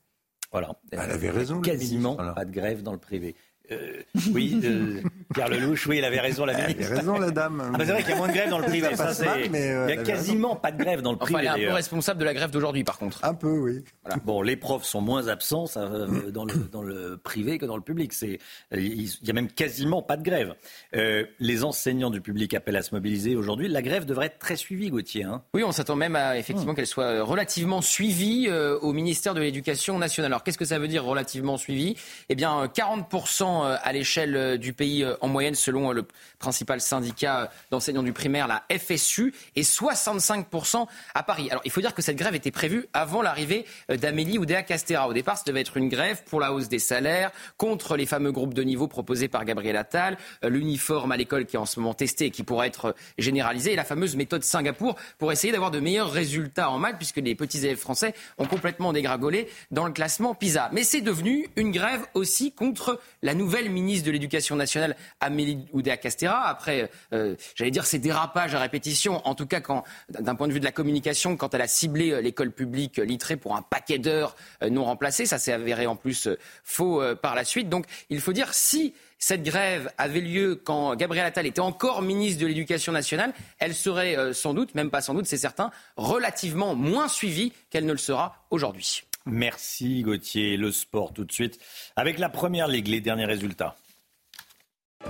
Voilà. 0.51 0.76
Elle 0.91 0.99
avait 0.99 1.30
raison. 1.30 1.55
le 1.55 1.61
Quasiment 1.61 2.15
pas 2.15 2.45
de 2.45 2.51
grève 2.51 2.84
dans 2.84 2.91
le 2.91 2.97
privé. 2.97 3.36
Euh, 3.72 4.01
oui, 4.34 4.59
euh, 4.63 5.01
Pierre 5.34 5.49
Lelouch, 5.49 5.88
oui, 5.88 5.97
il 5.99 6.05
avait 6.05 6.19
raison, 6.19 6.45
la 6.45 6.53
Elle 6.53 6.67
ministre. 6.67 6.91
avait 6.91 6.99
raison, 7.01 7.17
la 7.19 7.32
dame. 7.32 7.61
Ah 7.74 7.78
bah 7.78 7.86
c'est 7.86 7.91
vrai 7.93 8.01
qu'il 8.01 8.11
y 8.11 8.13
a 8.13 8.17
moins 8.17 8.28
de 8.28 8.34
grève 8.34 8.49
dans 8.49 8.57
le 8.59 8.65
privé. 8.65 8.89
Ça 8.91 8.95
ça, 8.97 9.03
passe 9.05 9.17
c'est- 9.19 9.26
mal, 9.26 9.39
mais, 9.49 9.72
euh, 9.72 9.86
il 9.88 9.91
elle 9.91 9.97
y 9.97 10.01
a 10.01 10.03
quasiment 10.03 10.55
pas 10.55 10.72
de 10.72 10.84
grève 10.84 11.01
dans 11.01 11.11
le 11.11 11.17
Enfin, 11.17 11.26
privé. 11.34 11.39
elle 11.55 11.61
est 11.61 11.65
un 11.65 11.69
peu 11.69 11.74
responsable 11.76 12.19
de 12.19 12.26
la 12.26 12.34
grève 12.34 12.51
d'aujourd'hui, 12.51 12.84
par 12.84 12.97
contre. 12.97 13.24
Un 13.24 13.34
peu, 13.34 13.49
oui. 13.59 13.84
Voilà. 14.03 14.19
Bon, 14.26 14.41
les 14.41 14.55
profs 14.57 14.84
sont 14.84 15.01
moins 15.01 15.28
absents 15.28 15.67
ça, 15.67 15.82
euh, 15.82 16.32
dans, 16.32 16.45
le, 16.45 16.53
dans 16.72 16.82
le 16.82 17.17
privé 17.17 17.57
que 17.57 17.65
dans 17.65 17.76
le 17.78 17.82
public. 17.82 18.13
C'est, 18.13 18.39
il 18.74 19.01
il 19.03 19.28
y 19.28 19.30
a 19.30 19.34
même 19.34 19.47
quasiment 19.49 20.01
pas 20.01 20.17
de 20.17 20.24
grève. 20.24 20.53
Euh, 20.95 21.24
les 21.39 21.63
enseignants 21.63 22.09
du 22.09 22.19
public 22.22 22.53
appellent 22.53 22.76
à 22.76 22.82
se 22.82 22.93
mobiliser 22.93 23.36
aujourd'hui. 23.36 23.67
La 23.67 23.82
grève 23.82 24.05
devrait 24.05 24.26
être 24.28 24.39
très 24.39 24.55
suivie, 24.55 24.89
Gauthier. 24.89 25.24
hein. 25.24 25.41
Oui, 25.53 25.63
on 25.63 25.72
s'attend 25.72 25.95
même 25.95 26.15
à 26.15 26.38
effectivement 26.38 26.74
qu'elle 26.74 26.88
soit 26.88 27.22
relativement 27.24 27.82
suivie 27.82 28.47
euh, 28.49 28.78
au 28.80 28.91
ministère 28.93 29.34
de 29.34 29.39
l'Éducation 29.41 29.97
nationale. 29.97 30.32
Alors, 30.32 30.43
qu'est-ce 30.43 30.57
que 30.57 30.65
ça 30.65 30.78
veut 30.80 30.88
dire 30.88 31.03
relativement 31.05 31.57
suivie? 31.57 31.95
Eh 32.30 32.36
bien, 32.36 32.61
euh, 32.63 32.67
40% 32.67 33.43
euh, 33.43 33.61
à 33.64 33.93
l'échelle 33.93 34.36
euh, 34.36 34.57
du 34.57 34.74
pays 34.74 35.03
euh, 35.03 35.16
en 35.22 35.28
moyenne, 35.28 35.55
selon 35.55 35.89
euh, 35.89 35.93
le 35.93 36.05
principal 36.41 36.82
syndicat 36.82 37.41
euh, 37.41 37.45
d'enseignants 37.70 38.03
du 38.03 38.12
primaire, 38.14 38.47
la 38.47 38.64
FSU, 38.78 39.34
et 39.55 39.62
65% 39.62 40.88
à 41.16 41.24
Paris. 41.24 41.47
Alors, 41.49 41.62
il 41.64 41.72
faut 41.72 41.82
dire 41.82 41.93
que 41.93 42.01
cette 42.01 42.18
grève 42.18 42.36
était 42.36 42.51
prévue 42.51 42.88
avant 42.93 43.22
l'arrivée 43.22 43.66
euh, 43.89 43.95
d'Amélie 43.97 44.38
Oudéa 44.38 44.64
Castera. 44.64 45.07
Au 45.07 45.14
départ, 45.14 45.38
ça 45.38 45.43
devait 45.45 45.62
être 45.62 45.78
une 45.78 45.88
grève 45.88 46.24
pour 46.26 46.39
la 46.39 46.51
hausse 46.51 46.68
des 46.68 46.80
salaires, 46.80 47.32
contre 47.57 47.95
les 47.95 48.05
fameux 48.05 48.32
groupes 48.32 48.53
de 48.53 48.64
niveau 48.64 48.88
proposés 48.88 49.28
par 49.28 49.45
Gabriel 49.45 49.78
Attal, 49.78 50.18
euh, 50.43 50.49
l'uniforme 50.49 51.12
à 51.12 51.18
l'école 51.18 51.45
qui 51.45 51.55
est 51.55 51.59
en 51.59 51.66
ce 51.66 51.80
moment 51.80 51.93
testé 51.93 52.26
et 52.26 52.32
qui 52.32 52.43
pourrait 52.43 52.68
être 52.68 52.86
euh, 52.86 52.93
généralisé, 53.18 53.74
et 53.74 53.76
la 53.76 53.86
fameuse 53.86 54.16
méthode 54.16 54.43
Singapour 54.43 54.95
pour 55.18 55.32
essayer 55.32 55.53
d'avoir 55.53 55.72
de 55.72 55.80
meilleurs 55.80 56.12
résultats 56.12 56.70
en 56.70 56.80
maths, 56.80 56.97
puisque 56.97 57.18
les 57.18 57.36
petits 57.36 57.59
élèves 57.59 57.78
français 57.78 58.14
ont 58.38 58.45
complètement 58.45 58.93
dégringolé 58.93 59.47
dans 59.70 59.86
le 59.86 59.93
classement 59.93 60.34
PISA. 60.34 60.70
Mais 60.74 60.84
c'est 60.84 61.01
devenu 61.01 61.47
une 61.55 61.72
grève 61.72 62.01
aussi 62.16 62.51
contre 62.51 62.99
la 63.22 63.36
nouvelle 63.36 63.51
ministre 63.70 64.06
de 64.06 64.12
l'Éducation 64.12 64.56
nationale, 64.56 64.95
Amélie 65.20 65.66
Oudéa 65.74 65.97
Castera, 65.97 66.47
après, 66.47 66.89
euh, 67.14 67.36
j'allais 67.56 67.72
dire, 67.72 67.86
ces 67.86 67.99
dérapages 67.99 68.56
à 68.56 68.60
répétition, 68.60 69.26
en 69.28 69.36
tout 69.36 69.45
cas 69.45 69.62
d'un 70.10 70.36
point 70.36 70.47
de 70.47 70.54
vue 70.54 70.60
de 70.60 70.66
la 70.66 70.72
communication, 70.72 71.38
quand 71.38 71.54
elle 71.54 71.62
a 71.62 71.68
ciblé 71.68 72.12
euh, 72.12 72.22
l'école 72.22 72.52
publique 72.52 72.99
euh, 72.99 73.04
littrée 73.04 73.38
pour 73.38 73.56
un 73.56 73.62
paquet 73.62 73.99
d'heures 73.99 74.36
non 74.70 74.86
remplacées, 74.86 75.26
ça 75.26 75.38
s'est 75.38 75.54
avéré 75.54 75.88
en 75.88 75.95
plus 75.95 76.30
faux 76.64 77.02
par 77.22 77.36
la 77.36 77.43
suite. 77.43 77.70
Donc 77.70 77.86
il 78.10 78.22
faut 78.22 78.34
dire 78.34 78.54
si 78.54 78.93
cette 79.18 79.43
grève 79.43 79.91
avait 79.97 80.22
lieu 80.22 80.56
quand 80.56 80.95
Gabriel 80.95 81.26
Attal 81.26 81.45
était 81.45 81.60
encore 81.60 82.02
ministre 82.02 82.41
de 82.41 82.47
l'Éducation 82.47 82.91
nationale, 82.91 83.34
elle 83.60 83.74
serait 83.74 84.34
sans 84.34 84.54
doute, 84.54 84.76
même 84.76 84.89
pas 84.89 85.02
sans 85.02 85.14
doute, 85.14 85.26
c'est 85.26 85.38
certain, 85.38 85.72
relativement 85.97 86.76
moins 86.76 87.08
suivie 87.08 87.54
qu'elle 87.70 87.86
ne 87.86 87.91
le 87.91 87.97
sera 87.97 88.45
aujourd'hui. 88.49 89.04
Merci 89.26 90.01
Gauthier. 90.01 90.57
Le 90.57 90.72
sport 90.72 91.13
tout 91.13 91.26
de 91.26 91.32
suite. 91.32 91.59
Avec 91.95 92.19
la 92.19 92.30
première 92.30 92.67
ligue, 92.67 92.88
les 92.88 93.01
derniers 93.01 93.26
résultats. 93.26 93.76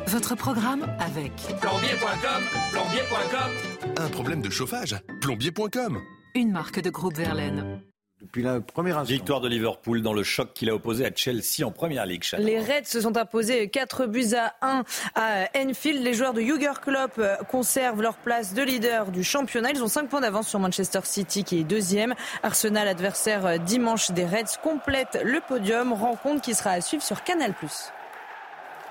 Votre 0.08 0.36
programme 0.36 0.84
avec 1.00 1.34
Plombier.com, 1.60 2.44
plombier.com. 2.72 3.94
Un 3.98 4.10
problème 4.10 4.42
de 4.42 4.50
chauffage 4.50 4.96
Plombier.com. 5.20 6.00
une 6.36 6.52
marque 6.52 6.82
de 6.82 6.90
groupe 6.90 7.16
Verlaine. 7.16 7.82
Depuis 8.22 8.44
la 8.44 8.62
première 8.62 9.00
instant. 9.00 9.14
Victoire 9.14 9.42
de 9.42 9.50
Liverpool 9.50 10.02
dans 10.02 10.14
le 10.14 10.22
choc 10.22 10.54
qu'il 10.54 10.70
a 10.70 10.76
opposé 10.76 11.06
à 11.06 11.10
Chelsea 11.14 11.66
en 11.66 11.72
première 11.72 12.06
ligue. 12.06 12.24
Les 12.38 12.60
Reds 12.60 12.86
se 12.86 13.02
sont 13.02 13.18
imposés 13.18 13.68
4 13.68 14.06
buts 14.06 14.36
à 14.36 14.54
1 14.62 14.84
à 15.16 15.46
Enfield. 15.58 16.04
Les 16.04 16.14
joueurs 16.14 16.34
de 16.34 16.42
Jürgen 16.42 16.74
Klopp 16.80 17.14
euh, 17.18 17.36
conservent 17.50 18.02
leur 18.02 18.18
place 18.18 18.54
de 18.54 18.62
leader 18.62 19.12
du 19.12 19.24
championnat. 19.24 19.72
Ils 19.72 19.84
ont 19.84 19.88
5 19.88 20.08
points 20.08 20.22
d'avance 20.22 20.48
sur 20.48 20.60
Manchester 20.60 21.00
City 21.04 21.44
qui 21.44 21.60
est 21.60 21.64
deuxième. 21.64 22.14
Arsenal, 22.44 22.88
adversaire 22.88 23.46
euh, 23.46 23.58
dimanche 23.58 24.12
des 24.12 24.26
Reds, 24.26 24.60
complète 24.62 25.20
le 25.24 25.40
podium. 25.48 25.94
Rencontre 25.94 26.42
qui 26.42 26.54
sera 26.54 26.72
à 26.72 26.82
suivre 26.82 27.04
sur 27.04 27.24
Canal+. 27.24 27.56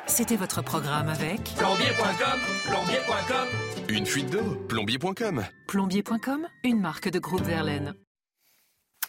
C'était 0.07 0.37
votre 0.37 0.62
programme 0.62 1.09
avec 1.09 1.55
Plombier.com, 1.57 2.41
plombier.com. 2.64 3.47
Une 3.89 4.07
fuite 4.07 4.31
d'eau 4.31 4.57
Plombier.com. 4.68 5.45
plombier.com, 5.68 6.49
une 6.64 6.81
marque 6.81 7.09
de 7.11 7.18
groupe 7.20 7.43
Verlaine. 7.43 7.95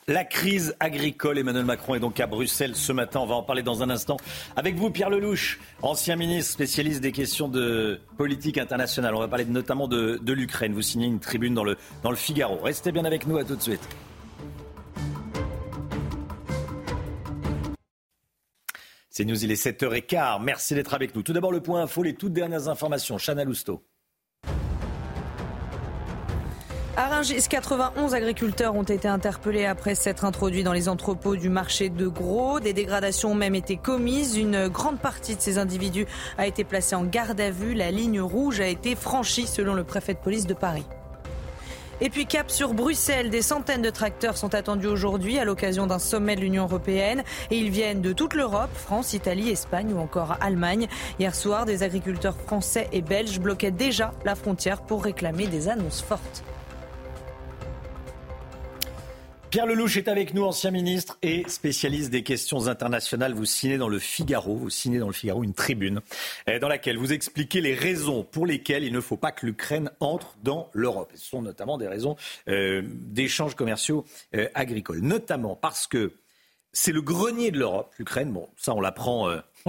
La 0.07 0.23
crise 0.25 0.75
agricole, 0.79 1.37
Emmanuel 1.37 1.63
Macron 1.63 1.93
est 1.93 1.99
donc 1.99 2.19
à 2.19 2.25
Bruxelles 2.25 2.75
ce 2.75 2.91
matin. 2.91 3.19
On 3.19 3.27
va 3.27 3.35
en 3.35 3.43
parler 3.43 3.61
dans 3.61 3.83
un 3.83 3.89
instant. 3.91 4.17
Avec 4.55 4.75
vous, 4.75 4.89
Pierre 4.89 5.11
Lelouch, 5.11 5.59
ancien 5.83 6.15
ministre 6.15 6.51
spécialiste 6.51 7.01
des 7.01 7.11
questions 7.11 7.47
de 7.47 8.01
politique 8.17 8.57
internationale. 8.57 9.13
On 9.13 9.19
va 9.19 9.27
parler 9.27 9.45
notamment 9.45 9.87
de, 9.87 10.19
l'Ukraine. 10.25 10.73
Vous 10.73 10.81
signez 10.81 11.05
une 11.05 11.19
tribune 11.19 11.53
dans 11.53 11.63
le, 11.63 11.77
dans 12.01 12.09
le 12.09 12.15
Figaro. 12.15 12.57
Restez 12.57 12.91
bien 12.91 13.05
avec 13.05 13.27
nous, 13.27 13.37
à 13.37 13.43
tout 13.43 13.55
de 13.55 13.61
suite. 13.61 13.87
C'est 19.11 19.23
News, 19.23 19.43
il 19.43 19.51
est 19.51 19.63
7h15. 19.63 20.41
Merci 20.41 20.73
d'être 20.73 20.95
avec 20.95 21.13
nous. 21.13 21.21
Tout 21.21 21.33
d'abord, 21.33 21.51
le 21.51 21.61
point 21.61 21.83
info, 21.83 22.01
les 22.01 22.15
toutes 22.15 22.33
dernières 22.33 22.69
informations. 22.69 23.17
Chana 23.17 23.43
Lousteau. 23.43 23.83
À 26.97 27.07
Rungis, 27.07 27.47
91 27.47 28.13
agriculteurs 28.13 28.75
ont 28.75 28.83
été 28.83 29.07
interpellés 29.07 29.63
après 29.63 29.95
s'être 29.95 30.25
introduits 30.25 30.63
dans 30.63 30.73
les 30.73 30.89
entrepôts 30.89 31.37
du 31.37 31.47
marché 31.47 31.87
de 31.87 32.07
gros. 32.09 32.59
Des 32.59 32.73
dégradations 32.73 33.31
ont 33.31 33.35
même 33.35 33.55
été 33.55 33.77
commises. 33.77 34.35
Une 34.35 34.67
grande 34.67 34.99
partie 34.99 35.37
de 35.37 35.41
ces 35.41 35.57
individus 35.57 36.05
a 36.37 36.47
été 36.47 36.65
placée 36.65 36.95
en 36.95 37.05
garde 37.05 37.39
à 37.39 37.49
vue. 37.49 37.75
La 37.75 37.91
ligne 37.91 38.19
rouge 38.19 38.59
a 38.59 38.67
été 38.67 38.95
franchie 38.95 39.47
selon 39.47 39.73
le 39.73 39.85
préfet 39.85 40.15
de 40.15 40.19
police 40.19 40.45
de 40.45 40.53
Paris. 40.53 40.83
Et 42.01 42.09
puis 42.09 42.25
cap 42.25 42.51
sur 42.51 42.73
Bruxelles, 42.73 43.29
des 43.29 43.41
centaines 43.41 43.83
de 43.83 43.89
tracteurs 43.89 44.35
sont 44.35 44.53
attendus 44.53 44.87
aujourd'hui 44.87 45.39
à 45.39 45.45
l'occasion 45.45 45.87
d'un 45.87 45.99
sommet 45.99 46.35
de 46.35 46.41
l'Union 46.41 46.63
européenne 46.63 47.23
et 47.51 47.57
ils 47.57 47.69
viennent 47.69 48.01
de 48.01 48.11
toute 48.11 48.33
l'Europe, 48.33 48.71
France, 48.73 49.13
Italie, 49.13 49.49
Espagne 49.49 49.93
ou 49.93 49.99
encore 49.99 50.35
Allemagne. 50.41 50.87
Hier 51.19 51.33
soir, 51.35 51.65
des 51.65 51.83
agriculteurs 51.83 52.35
français 52.35 52.89
et 52.91 53.01
belges 53.01 53.39
bloquaient 53.39 53.71
déjà 53.71 54.11
la 54.25 54.35
frontière 54.35 54.81
pour 54.81 55.05
réclamer 55.05 55.47
des 55.47 55.69
annonces 55.69 56.01
fortes. 56.01 56.43
Pierre 59.51 59.65
Lelouch 59.65 59.97
est 59.97 60.07
avec 60.07 60.33
nous, 60.33 60.43
ancien 60.43 60.71
ministre 60.71 61.17
et 61.21 61.43
spécialiste 61.49 62.09
des 62.09 62.23
questions 62.23 62.69
internationales. 62.69 63.33
Vous 63.33 63.43
signez 63.43 63.77
dans 63.77 63.89
le 63.89 63.99
Figaro, 63.99 64.55
vous 64.55 64.69
signez 64.69 64.97
dans 64.97 65.07
le 65.07 65.13
Figaro 65.13 65.43
une 65.43 65.53
tribune 65.53 65.99
euh, 66.47 66.57
dans 66.57 66.69
laquelle 66.69 66.97
vous 66.97 67.11
expliquez 67.11 67.59
les 67.59 67.75
raisons 67.75 68.23
pour 68.23 68.45
lesquelles 68.45 68.85
il 68.85 68.93
ne 68.93 69.01
faut 69.01 69.17
pas 69.17 69.33
que 69.33 69.45
l'Ukraine 69.45 69.91
entre 69.99 70.37
dans 70.41 70.69
l'Europe. 70.71 71.11
Ce 71.15 71.25
sont 71.25 71.41
notamment 71.41 71.77
des 71.77 71.89
raisons 71.89 72.15
euh, 72.47 72.81
d'échanges 72.85 73.55
commerciaux 73.55 74.05
euh, 74.35 74.47
agricoles, 74.53 75.01
notamment 75.01 75.57
parce 75.57 75.85
que 75.85 76.13
c'est 76.71 76.93
le 76.93 77.01
grenier 77.01 77.51
de 77.51 77.59
l'Europe, 77.59 77.93
l'Ukraine. 77.99 78.31
Bon, 78.31 78.47
ça 78.55 78.73
on 78.73 78.77
on 78.77 78.81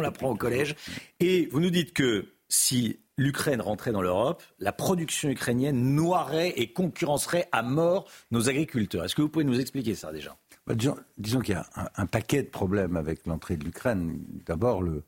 l'apprend 0.01 0.31
au 0.31 0.37
collège. 0.37 0.77
Et 1.19 1.47
vous 1.47 1.59
nous 1.59 1.71
dites 1.71 1.93
que 1.93 2.29
si 2.49 3.01
l'Ukraine 3.17 3.61
rentrait 3.61 3.93
dans 3.93 4.03
l'Europe, 4.03 4.43
la 4.59 4.73
production 4.73 5.29
ukrainienne 5.29 5.95
noierait 5.95 6.51
et 6.57 6.73
concurrencerait 6.73 7.49
à 7.53 7.63
mort 7.63 8.09
nos 8.31 8.49
agriculteurs. 8.49 9.05
Est-ce 9.05 9.15
que 9.15 9.23
vous 9.23 9.29
pouvez 9.29 9.45
nous 9.45 9.61
expliquer 9.61 9.95
ça 9.95 10.13
déjà? 10.13 10.37
Bah, 10.67 10.75
disons 11.19 11.41
qu'il 11.41 11.55
y 11.55 11.59
a 11.59 11.67
un, 11.97 12.07
paquet 12.07 12.43
de 12.43 12.49
problèmes 12.49 12.97
avec 12.97 13.27
l'entrée 13.27 13.57
de 13.57 13.65
l'Ukraine. 13.65 14.25
D'abord, 14.47 14.83
le, 14.83 15.05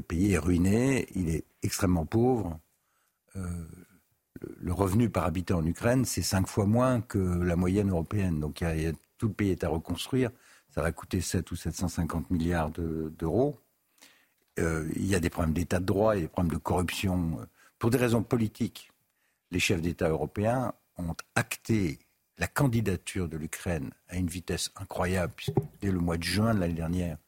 pays 0.00 0.32
est 0.32 0.38
ruiné, 0.38 1.08
il 1.14 1.28
est 1.28 1.44
extrêmement 1.62 2.06
pauvre. 2.06 2.58
Euh, 3.36 3.42
le, 4.60 4.72
revenu 4.72 5.10
par 5.10 5.24
habitant 5.24 5.58
en 5.58 5.66
Ukraine, 5.66 6.04
c'est 6.04 6.22
cinq 6.22 6.46
fois 6.46 6.66
moins 6.66 7.00
que 7.00 7.18
la 7.18 7.56
moyenne 7.56 7.90
européenne. 7.90 8.40
Donc 8.40 8.62
tout 9.18 9.28
le 9.28 9.34
pays 9.34 9.50
est 9.50 9.64
à 9.64 9.68
reconstruire. 9.68 10.30
ça 10.70 10.80
va 10.80 10.92
coûter 10.92 11.20
7 11.20 11.50
ou 11.50 11.56
750 11.56 12.30
milliards 12.30 12.70
d'euros. 12.70 13.60
Euh, 14.58 14.88
il 14.96 15.06
y 15.06 15.14
a 15.14 15.20
des 15.20 15.30
problèmes 15.30 15.54
d'état 15.54 15.80
de 15.80 15.84
droit, 15.84 16.14
il 16.14 16.18
y 16.18 16.20
a 16.20 16.26
des 16.26 16.28
problèmes 16.28 16.52
de 16.52 16.58
corruption. 16.58 17.38
Pour 17.78 17.90
des 17.90 17.98
raisons 17.98 18.22
politiques, 18.22 18.90
les 19.50 19.60
chefs 19.60 19.80
d'État 19.80 20.08
européens 20.08 20.74
ont 20.96 21.14
acté 21.34 21.98
la 22.38 22.46
candidature 22.46 23.28
de 23.28 23.36
l'Ukraine 23.36 23.90
à 24.08 24.16
une 24.16 24.28
vitesse 24.28 24.70
incroyable, 24.76 25.32
puisque 25.36 25.58
dès 25.80 25.90
le 25.90 25.98
mois 25.98 26.16
de 26.16 26.22
juin 26.22 26.54
de 26.54 26.60
l'année 26.60 26.74
dernière. 26.74 27.18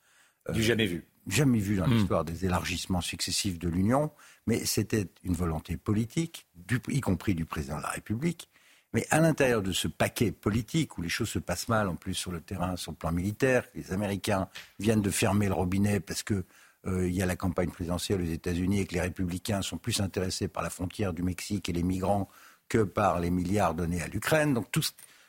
du 0.52 0.62
jamais 0.62 0.86
vu. 0.86 1.04
Jamais 1.26 1.58
vu 1.58 1.76
dans 1.76 1.86
hmm. 1.86 1.94
l'histoire 1.94 2.24
des 2.24 2.44
élargissements 2.44 3.00
successifs 3.00 3.58
de 3.58 3.68
l'Union, 3.68 4.10
mais 4.46 4.64
c'était 4.64 5.08
une 5.22 5.34
volonté 5.34 5.76
politique, 5.76 6.46
y 6.88 7.00
compris 7.00 7.34
du 7.34 7.44
président 7.44 7.76
de 7.76 7.82
la 7.82 7.90
République. 7.90 8.48
Mais 8.92 9.06
à 9.10 9.20
l'intérieur 9.20 9.62
de 9.62 9.70
ce 9.70 9.86
paquet 9.86 10.32
politique 10.32 10.98
où 10.98 11.02
les 11.02 11.08
choses 11.08 11.28
se 11.28 11.38
passent 11.38 11.68
mal, 11.68 11.88
en 11.88 11.94
plus 11.94 12.14
sur 12.14 12.32
le 12.32 12.40
terrain, 12.40 12.76
sur 12.76 12.90
le 12.90 12.96
plan 12.96 13.12
militaire, 13.12 13.64
les 13.74 13.92
Américains 13.92 14.48
viennent 14.80 15.02
de 15.02 15.10
fermer 15.10 15.46
le 15.46 15.54
robinet 15.54 16.00
parce 16.00 16.24
que 16.24 16.44
euh, 16.86 17.08
il 17.08 17.14
y 17.14 17.22
a 17.22 17.26
la 17.26 17.36
campagne 17.36 17.70
présidentielle 17.70 18.22
aux 18.22 18.24
États-Unis 18.32 18.80
et 18.80 18.86
que 18.86 18.94
les 18.94 19.00
républicains 19.00 19.62
sont 19.62 19.76
plus 19.76 20.00
intéressés 20.00 20.48
par 20.48 20.62
la 20.62 20.70
frontière 20.70 21.12
du 21.12 21.22
Mexique 21.22 21.68
et 21.68 21.72
les 21.72 21.82
migrants 21.82 22.28
que 22.68 22.82
par 22.82 23.20
les 23.20 23.30
milliards 23.30 23.74
donnés 23.74 24.00
à 24.02 24.08
l'Ukraine. 24.08 24.58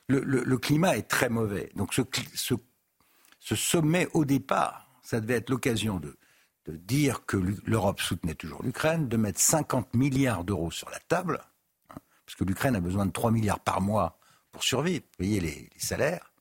Le, 0.07 0.57
climat 0.57 0.97
est 0.97 1.07
très 1.07 1.29
mauvais. 1.29 1.71
Donc 1.75 1.93
ce, 1.93 3.55
sommet 3.55 4.07
au 4.13 4.23
départ, 4.23 4.89
ça 5.01 5.19
devait 5.19 5.35
être 5.35 5.49
l'occasion 5.49 5.99
de, 5.99 6.17
de 6.65 6.77
dire 6.77 7.25
que 7.25 7.37
l'Europe 7.65 7.99
soutenait 7.99 8.35
toujours 8.35 8.63
l'Ukraine, 8.63 9.09
de 9.09 9.17
mettre 9.17 9.39
50 9.39 9.93
milliards 9.93 10.43
d'euros 10.43 10.71
sur 10.71 10.89
la 10.89 10.99
table, 10.99 11.41
hein, 11.89 11.95
parce 12.25 12.35
que 12.35 12.43
l'Ukraine 12.43 12.75
a 12.75 12.81
besoin 12.81 13.05
de 13.05 13.11
3 13.11 13.31
milliards 13.31 13.59
par 13.59 13.81
mois 13.81 14.19
pour 14.51 14.63
survivre, 14.63 15.03
payer 15.17 15.39
les, 15.39 15.69
salaires. 15.77 16.31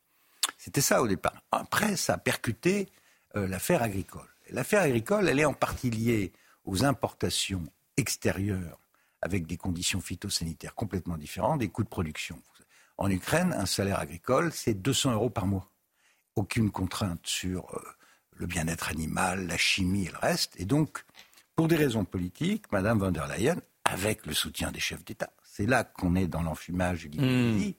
C'était 0.59 0.81
ça 0.81 1.03
au 1.03 1.09
départ. 1.09 1.43
Après, 1.51 1.97
ça 1.97 2.15
a 2.15 2.19
percuté 2.19 2.89
euh, 3.37 3.49
l'affaire 3.49 3.83
agricole. 3.83 4.30
L'affaire 4.53 4.83
agricole, 4.83 5.29
elle 5.29 5.39
est 5.39 5.45
en 5.45 5.55
partie 5.55 5.91
liée 5.91 6.33
aux 6.65 6.85
importations 6.85 7.65
extérieures 7.97 8.81
avec 9.23 9.47
des 9.47 9.57
conditions 9.57 10.01
phytosanitaires 10.01 10.75
complètement 10.75 11.17
différentes, 11.17 11.61
des 11.61 11.69
coûts 11.69 11.85
de 11.85 11.89
production. 11.89 12.41
En 12.99 13.11
Ukraine, 13.11 13.55
un 13.57 13.67
salaire 13.67 13.99
agricole, 13.99 14.53
c'est 14.53 14.75
200 14.75 15.13
euros 15.13 15.31
par 15.31 15.47
mois. 15.47 15.71
Aucune 16.37 16.71
contrainte 16.71 17.21
sur 17.25 17.75
euh, 17.75 17.83
le 18.37 18.47
bien-être 18.47 18.91
animal, 18.91 19.47
la 19.47 19.57
chimie 19.57 20.07
et 20.07 20.11
le 20.11 20.19
reste. 20.19 20.59
Et 20.59 20.65
donc, 20.65 21.05
pour 21.55 21.69
des 21.69 21.77
raisons 21.77 22.05
politiques, 22.05 22.71
Mme 22.73 22.99
von 22.99 23.11
der 23.11 23.27
Leyen, 23.27 23.57
avec 23.85 24.27
le 24.27 24.35
soutien 24.35 24.71
des 24.71 24.81
chefs 24.81 25.05
d'État, 25.05 25.33
c'est 25.43 25.67
là 25.67 25.85
qu'on 25.85 26.15
est 26.15 26.27
dans 26.27 26.43
l'enfumage 26.43 27.07
du 27.07 27.21
mmh. 27.21 27.73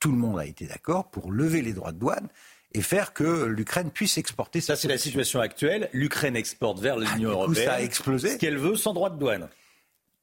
tout 0.00 0.10
le 0.10 0.16
monde 0.16 0.38
a 0.38 0.46
été 0.46 0.66
d'accord 0.66 1.10
pour 1.10 1.30
lever 1.30 1.62
les 1.62 1.72
droits 1.72 1.92
de 1.92 1.98
douane 1.98 2.28
et 2.72 2.82
faire 2.82 3.12
que 3.12 3.44
l'Ukraine 3.44 3.90
puisse 3.90 4.18
exporter. 4.18 4.60
Ça, 4.60 4.76
c'est 4.76 4.88
la 4.88 4.98
situation 4.98 5.40
actuelle. 5.40 5.88
L'Ukraine 5.92 6.36
exporte 6.36 6.80
vers 6.80 6.98
l'Union 6.98 7.30
ah, 7.30 7.34
européenne. 7.34 7.66
Ça 7.66 7.74
a 7.74 7.80
explosé. 7.80 8.30
Ce 8.32 8.36
qu'elle 8.36 8.58
veut 8.58 8.76
sans 8.76 8.92
droit 8.92 9.10
de 9.10 9.18
douane. 9.18 9.48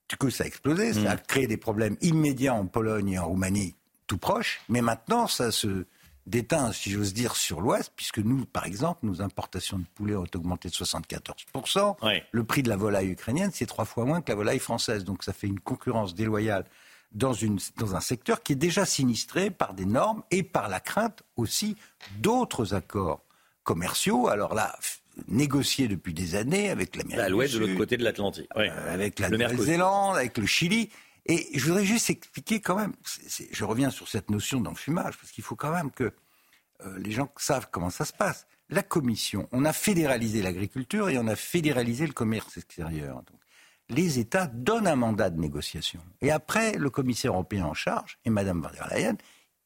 Du 0.10 0.18
coup, 0.18 0.30
ça 0.30 0.43
a 0.43 0.48
explosé. 0.48 0.93
Ça 0.93 1.12
a 1.12 1.16
mm. 1.16 1.22
créé 1.28 1.48
des 1.48 1.58
problèmes 1.58 1.98
immédiats 2.02 2.54
en 2.54 2.68
Pologne 2.68 3.14
et 3.14 3.20
en 3.20 3.28
Roumanie, 3.28 3.76
tout 4.06 4.18
proche. 4.18 4.62
Mais 4.70 4.82
maintenant, 4.82 5.28
ça 5.28 5.52
se 5.52 5.86
déteint, 6.28 6.72
si 6.72 6.91
j'ose 6.91 7.14
dire, 7.14 7.36
sur 7.36 7.62
l'Ouest, 7.62 7.91
puisque 7.96 8.20
nous, 8.20 8.46
par 8.46 8.66
exemple, 8.66 9.00
nos 9.04 9.22
importations 9.22 9.80
de 9.80 9.86
poulet 9.96 10.16
ont 10.16 10.26
augmenté 10.36 10.70
de 10.70 10.74
74%. 10.74 11.96
Le 12.32 12.43
prix 12.43 12.64
de 12.64 12.70
la 12.70 12.78
volaille 12.78 13.10
ukrainienne, 13.10 13.52
c'est 13.54 13.66
trois 13.66 13.86
fois 13.86 14.06
moins 14.06 14.22
que 14.22 14.30
la 14.30 14.36
volaille 14.36 14.60
française. 14.60 15.04
Donc 15.04 15.24
ça 15.24 15.34
fait 15.34 15.48
une 15.48 15.60
concurrence 15.60 16.14
déloyale 16.14 16.66
dans, 17.12 17.34
une, 17.34 17.60
dans 17.78 17.95
un 17.95 18.01
secteur 18.01 18.43
qui 18.43 18.53
est 18.53 18.58
déjà 18.58 18.86
sinistré 18.86 19.49
par 19.49 19.74
des 19.74 19.86
normes 19.86 20.24
et 20.32 20.43
par 20.43 20.70
la 20.70 20.80
crainte 20.80 21.24
aussi 21.36 21.78
d'autres 22.18 22.74
accords 22.74 23.24
commerciaux. 23.64 24.28
Alors 24.28 24.53
là, 24.53 24.78
négociés 25.28 25.88
depuis 25.88 26.14
des 26.14 26.36
années 26.36 26.70
avec 26.70 26.95
l'Amérique 26.95 27.20
À 27.20 27.30
l'ouest, 27.30 27.53
de 27.53 27.60
l'autre 27.60 27.76
côté 27.76 27.97
de 27.97 28.03
l'Atlantique. 28.03 28.49
Euh, 28.56 28.93
avec 28.93 29.20
la 29.20 29.30
Nouvelle-Zélande, 29.30 30.18
avec 30.18 30.38
le 30.38 30.45
Chili. 30.45 30.89
Et 31.26 31.47
je 31.58 31.66
voudrais 31.66 31.86
juste 31.86 32.10
expliquer 32.10 32.60
quand 32.60 32.76
même, 32.76 32.93
je 33.51 33.66
reviens 33.66 33.89
sur 33.89 34.08
cette 34.08 34.30
notion 34.30 34.62
d'enfumage, 34.62 35.18
parce 35.18 35.32
qu'il 35.32 35.43
faut 35.43 35.56
quand 35.56 35.72
même 35.72 35.89
que 35.89 36.14
euh, 36.86 36.99
les 36.99 37.12
gens 37.12 37.32
savent 37.38 37.68
comment 37.72 37.89
ça 37.89 38.06
se 38.06 38.14
passe. 38.14 38.45
La 38.70 38.84
Commission, 38.84 39.47
on 39.51 39.66
a 39.66 39.74
fédéralisé 39.74 40.41
l'agriculture 40.41 41.10
et 41.10 41.18
on 41.18 41.28
a 41.28 41.36
fédéralisé 41.36 42.06
le 42.06 42.14
commerce 42.14 42.58
extérieur. 42.58 43.16
Donc, 43.16 43.39
les 43.90 44.20
États 44.20 44.48
donnent 44.48 44.88
un 44.88 44.96
mandat 44.96 45.30
de 45.30 45.40
négociation. 45.40 46.02
Et 46.22 46.32
après, 46.32 46.74
le 46.78 46.90
commissaire 46.90 47.34
européen 47.34 47.66
en 47.66 47.74
charge, 47.74 48.20
et 48.26 48.30
Mme 48.30 48.62
von 48.62 48.70
der 48.72 48.88
Leyen, 48.92 49.18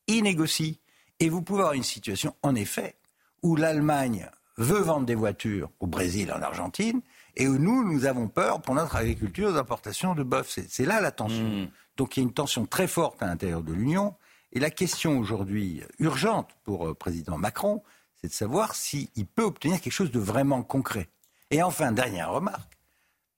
y 0.08 0.22
négocie. 0.22 0.80
Et 1.20 1.30
vous 1.30 1.42
pouvez 1.42 1.62
avoir 1.62 1.74
une 1.74 1.84
situation, 1.84 2.36
en 2.44 2.56
effet, 2.56 2.96
où 3.42 3.56
l'Allemagne 3.56 4.30
veut 4.58 4.82
vendre 4.82 5.06
des 5.06 5.16
voitures 5.16 5.70
au 5.80 5.88
Brésil, 5.88 6.32
en 6.34 6.42
Argentine, 6.42 7.02
et 7.36 7.48
où 7.48 7.58
nous, 7.58 7.90
nous 7.90 8.06
avons 8.06 8.28
peur 8.28 8.62
pour 8.62 8.76
notre 8.76 8.98
agriculture 8.98 9.54
d'importation 9.54 10.16
de 10.16 10.24
bœuf. 10.24 10.60
C'est 10.68 10.86
là 10.86 11.00
la 11.00 11.12
tension. 11.12 11.44
Hmm. 11.44 11.68
Donc 11.96 12.18
il 12.18 12.20
y 12.20 12.24
a 12.24 12.28
une 12.28 12.34
tension 12.34 12.66
très 12.66 12.88
forte 12.88 13.24
à 13.24 13.28
l'intérieur 13.28 13.64
de 13.64 13.74
l'Union. 13.74 14.16
Et 14.52 14.60
la 14.60 14.70
question 14.70 15.18
aujourd'hui 15.20 15.82
urgente 16.00 16.50
pour 16.64 16.86
le 16.86 16.92
euh, 16.92 16.94
président 16.94 17.38
Macron, 17.38 17.84
c'est 18.20 18.28
de 18.28 18.34
savoir 18.34 18.76
s'il 18.76 19.08
peut 19.34 19.44
obtenir 19.44 19.80
quelque 19.80 19.94
chose 19.94 20.12
de 20.12 20.20
vraiment 20.20 20.64
concret. 20.64 21.08
Et 21.52 21.64
enfin, 21.64 21.92
dernière 21.92 22.32
remarque, 22.32 22.79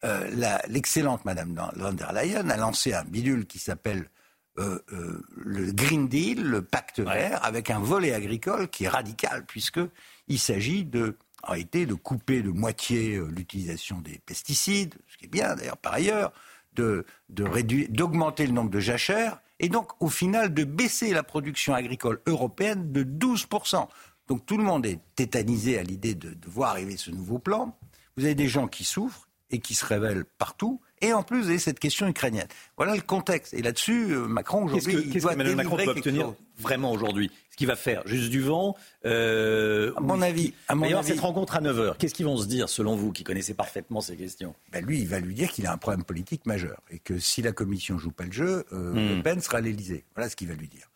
euh, 0.04 0.58
l'excellente 0.68 1.26
Madame 1.26 1.54
von 1.76 1.94
der 1.94 2.12
Leyen 2.14 2.50
a 2.50 2.58
lancé 2.58 2.94
un 2.94 3.04
bidule 3.04 3.46
qui 3.46 3.60
s'appelle 3.60 4.10
euh, 4.58 4.80
euh, 4.92 5.24
le 5.38 5.72
Green 5.72 6.08
Deal, 6.08 6.42
le 6.42 6.64
pacte 6.64 7.00
vert, 7.00 7.44
avec 7.46 7.70
un 7.70 7.80
volet 7.80 8.14
agricole 8.14 8.68
qui 8.68 8.86
est 8.86 8.90
radical, 8.90 9.46
puisqu'il 9.46 10.40
s'agit 10.40 10.84
de, 10.86 11.18
en 11.44 11.52
réalité, 11.52 11.86
de 11.86 11.94
couper 11.94 12.42
de 12.42 12.50
moitié 12.50 13.22
l'utilisation 13.30 14.02
des 14.02 14.20
pesticides, 14.26 14.96
ce 15.08 15.18
qui 15.18 15.26
est 15.26 15.30
bien 15.30 15.56
d'ailleurs 15.56 15.78
par 15.78 15.94
ailleurs, 15.94 16.34
de, 16.74 17.06
d'augmenter 17.30 18.48
le 18.48 18.54
nombre 18.54 18.72
de 18.72 18.80
jachères, 18.80 19.40
et 19.60 19.70
donc 19.70 19.92
au 20.02 20.10
final 20.10 20.54
de 20.54 20.64
baisser 20.64 21.14
la 21.14 21.24
production 21.24 21.74
agricole 21.76 22.22
européenne 22.26 22.92
de 22.92 23.04
12%. 23.04 23.88
Donc 24.28 24.46
tout 24.46 24.58
le 24.58 24.64
monde 24.64 24.86
est 24.86 25.00
tétanisé 25.16 25.78
à 25.78 25.84
l'idée 25.84 26.16
de, 26.16 26.34
de 26.34 26.50
voir 26.50 26.72
arriver 26.72 26.98
ce 26.98 27.12
nouveau 27.12 27.38
plan. 27.38 27.78
Vous 28.18 28.26
avez 28.26 28.36
des 28.36 28.48
gens 28.48 28.68
qui 28.68 28.84
souffrent, 28.84 29.28
et 29.52 29.60
qui 29.60 29.76
se 29.76 29.86
révèle 29.86 30.26
partout. 30.38 30.82
Et 31.02 31.14
en 31.14 31.24
plus, 31.24 31.42
vous 31.42 31.50
avez 31.50 31.60
cette 31.60 31.80
question 31.80 32.08
ukrainienne. 32.08 32.48
Voilà 32.78 32.96
le 32.96 33.02
contexte. 33.02 33.54
Et 33.54 33.62
là-dessus, 33.62 34.12
euh, 34.12 34.28
Macron, 34.28 34.66
aujourd'hui, 34.66 34.98
il 35.06 35.22
doit 35.22 35.36
que 35.36 35.54
Macron 35.54 35.78
peut 35.78 35.90
obtenir 35.90 36.34
vraiment 36.62 36.92
aujourd'hui? 36.92 37.32
Ce 37.50 37.58
qu'il 37.58 37.68
va 37.68 37.76
faire 37.76 38.04
Juste 38.06 38.30
du 38.30 38.42
vent 38.42 38.76
euh, 39.06 39.94
À 39.98 40.02
mon 40.02 40.22
avis. 40.22 40.54
À 40.68 40.76
mon 40.76 40.86
avis... 40.86 41.08
cette 41.08 41.20
rencontre 41.20 41.56
à 41.56 41.62
9h. 41.62 41.98
Qu'est-ce 41.98 42.14
qu'ils 42.14 42.26
vont 42.26 42.38
se 42.38 42.46
dire, 42.46 42.70
selon 42.70 42.96
vous, 42.96 43.12
qui 43.12 43.24
connaissez 43.24 43.54
parfaitement 43.54 44.00
ces 44.00 44.16
questions? 44.16 44.54
Ben 44.72 44.86
Lui, 44.86 45.00
il 45.00 45.08
va 45.08 45.20
lui 45.20 45.34
dire 45.34 45.52
qu'il 45.52 45.66
a 45.66 45.74
un 45.74 45.78
problème 45.78 46.04
politique 46.04 46.46
majeur. 46.46 46.82
Et 46.92 47.00
que 47.00 47.20
si 47.20 47.42
la 47.42 47.52
Commission 47.52 47.98
joue 47.98 48.12
pas 48.12 48.26
le 48.26 48.32
jeu, 48.32 48.66
euh, 48.72 48.94
hmm. 48.94 49.18
Le 49.18 49.24
Pen 49.24 49.42
sera 49.42 49.58
à 49.58 49.62
l'Élysée. 49.62 50.06
Voilà 50.16 50.30
ce 50.30 50.36
qu'il 50.36 50.48
va 50.48 50.54
lui 50.54 50.68
dire. 50.68 50.88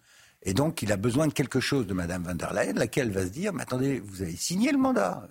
Et 0.44 0.54
donc, 0.54 0.84
il 0.84 0.92
a 0.92 0.98
besoin 0.98 1.28
de 1.28 1.34
quelque 1.34 1.60
chose 1.60 1.88
de 1.88 1.94
Mme 1.96 2.24
van 2.24 2.36
der 2.36 2.54
Leyen, 2.54 2.74
laquelle 2.74 3.12
va 3.12 3.24
se 3.24 3.32
dire, 3.32 3.52
mais 3.52 3.64
attendez, 3.64 4.00
vous 4.00 4.22
avez 4.22 4.36
signé 4.36 4.72
le 4.72 4.78
mandat. 4.78 5.28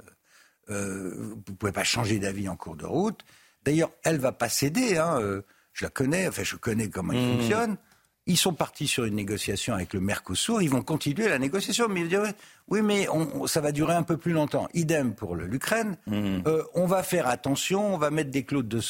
Euh, 0.71 1.15
vous 1.17 1.53
ne 1.53 1.57
pouvez 1.57 1.73
pas 1.73 1.85
changer 1.85 2.19
d'avis 2.19 2.49
en 2.49 2.57
cours 2.57 2.77
de 2.77 2.87
route. 2.87 3.25
D'ailleurs, 3.65 3.91
elle 4.05 4.19
va 4.19 4.33
pas 4.33 4.49
céder. 4.49 4.99
Hein, 4.99 5.19
euh, 5.21 5.43
je 5.73 5.85
la 5.85 5.91
connais, 5.91 6.29
enfin 6.29 6.43
je 6.45 6.57
connais 6.57 6.89
comment 6.89 7.13
mmh. 7.13 7.39
fonctionne. 7.39 7.77
Ils 8.27 8.39
sont 8.39 8.55
partis 8.55 8.87
sur 8.87 9.05
une 9.05 9.17
négociation 9.17 9.75
avec 9.75 9.93
le 9.93 10.01
Mercosur. 10.01 10.63
Ils 10.63 10.71
vont 10.71 10.81
continuer 10.81 11.29
la 11.29 11.39
négociation. 11.39 11.89
Mais 11.91 12.01
ils 12.01 12.09
diraient, 12.09 12.35
oui, 12.69 12.81
mais 12.81 13.07
ça 13.47 13.61
va 13.61 13.71
durer 13.71 13.95
un 13.95 14.03
peu 14.03 14.17
plus 14.17 14.33
longtemps. 14.33 14.67
Idem 14.73 15.15
pour 15.15 15.37
l'Ukraine. 15.37 15.99
Mmh. 16.07 16.39
Euh, 16.47 16.63
on 16.75 16.87
va 16.87 17.03
faire 17.03 17.29
attention, 17.29 17.95
on 17.95 17.99
va 17.99 18.11
mettre 18.11 18.31
des 18.31 18.45
clauses 18.45 18.65
de, 18.65 18.81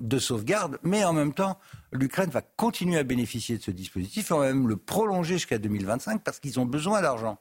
de 0.00 0.18
sauvegarde, 0.18 0.78
mais 0.82 1.02
en 1.02 1.14
même 1.14 1.32
temps, 1.32 1.58
l'Ukraine 1.92 2.28
va 2.28 2.42
continuer 2.42 2.98
à 2.98 3.04
bénéficier 3.04 3.56
de 3.56 3.62
ce 3.62 3.70
dispositif. 3.70 4.30
On 4.32 4.40
va 4.40 4.48
même 4.48 4.68
le 4.68 4.76
prolonger 4.76 5.34
jusqu'à 5.34 5.58
2025 5.58 6.22
parce 6.22 6.38
qu'ils 6.38 6.60
ont 6.60 6.66
besoin 6.66 7.00
d'argent. 7.00 7.38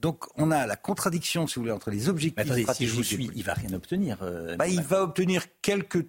Donc 0.00 0.26
on 0.36 0.50
a 0.50 0.66
la 0.66 0.76
contradiction, 0.76 1.46
si 1.46 1.56
vous 1.56 1.62
voulez, 1.62 1.72
entre 1.72 1.90
les 1.90 2.08
objectifs 2.08 2.38
attendez, 2.38 2.66
Si 2.74 2.86
je 2.86 2.94
vous 2.94 3.02
suis, 3.02 3.30
il 3.34 3.42
va 3.42 3.54
rien 3.54 3.72
obtenir. 3.72 4.18
Euh, 4.22 4.56
bah, 4.56 4.68
il 4.68 4.82
va 4.82 5.02
obtenir 5.02 5.44
quelques, 5.62 6.06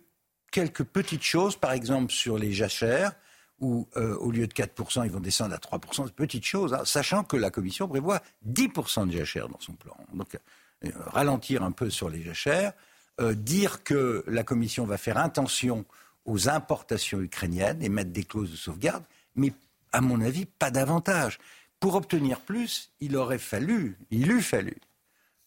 quelques 0.52 0.84
petites 0.84 1.24
choses, 1.24 1.56
par 1.56 1.72
exemple 1.72 2.12
sur 2.12 2.38
les 2.38 2.52
jachères, 2.52 3.14
où 3.60 3.88
euh, 3.96 4.16
au 4.18 4.32
lieu 4.32 4.46
de 4.46 4.54
4%, 4.54 5.06
ils 5.06 5.12
vont 5.12 5.20
descendre 5.20 5.56
à 5.56 5.58
3%, 5.58 6.06
de 6.06 6.12
petites 6.12 6.46
choses, 6.46 6.74
hein, 6.74 6.82
sachant 6.86 7.24
que 7.24 7.38
la 7.38 7.50
Commission 7.50 7.88
prévoit 7.88 8.22
10% 8.48 9.08
de 9.08 9.14
jachères 9.14 9.48
dans 9.48 9.60
son 9.60 9.74
plan. 9.74 9.96
Donc 10.14 10.36
euh, 10.36 10.90
ralentir 11.06 11.64
un 11.64 11.72
peu 11.72 11.90
sur 11.90 12.10
les 12.10 12.22
jachères, 12.22 12.74
dire 13.34 13.84
que 13.84 14.24
la 14.28 14.44
Commission 14.44 14.86
va 14.86 15.00
faire 15.00 15.18
intention 15.18 15.86
aux 16.26 16.50
importations 16.50 17.20
ukrainiennes 17.20 17.82
et 17.82 17.90
mettre 17.90 18.12
des 18.12 18.24
clauses 18.24 18.52
de 18.52 18.56
sauvegarde, 18.56 19.04
mais 19.34 19.54
à 19.92 20.02
mon 20.02 20.22
avis, 20.22 20.46
pas 20.46 20.70
davantage. 20.70 21.40
Pour 21.80 21.96
obtenir 21.96 22.40
plus, 22.40 22.92
il 23.00 23.16
aurait 23.16 23.38
fallu, 23.38 23.98
il 24.10 24.32
eût 24.32 24.42
fallu 24.42 24.76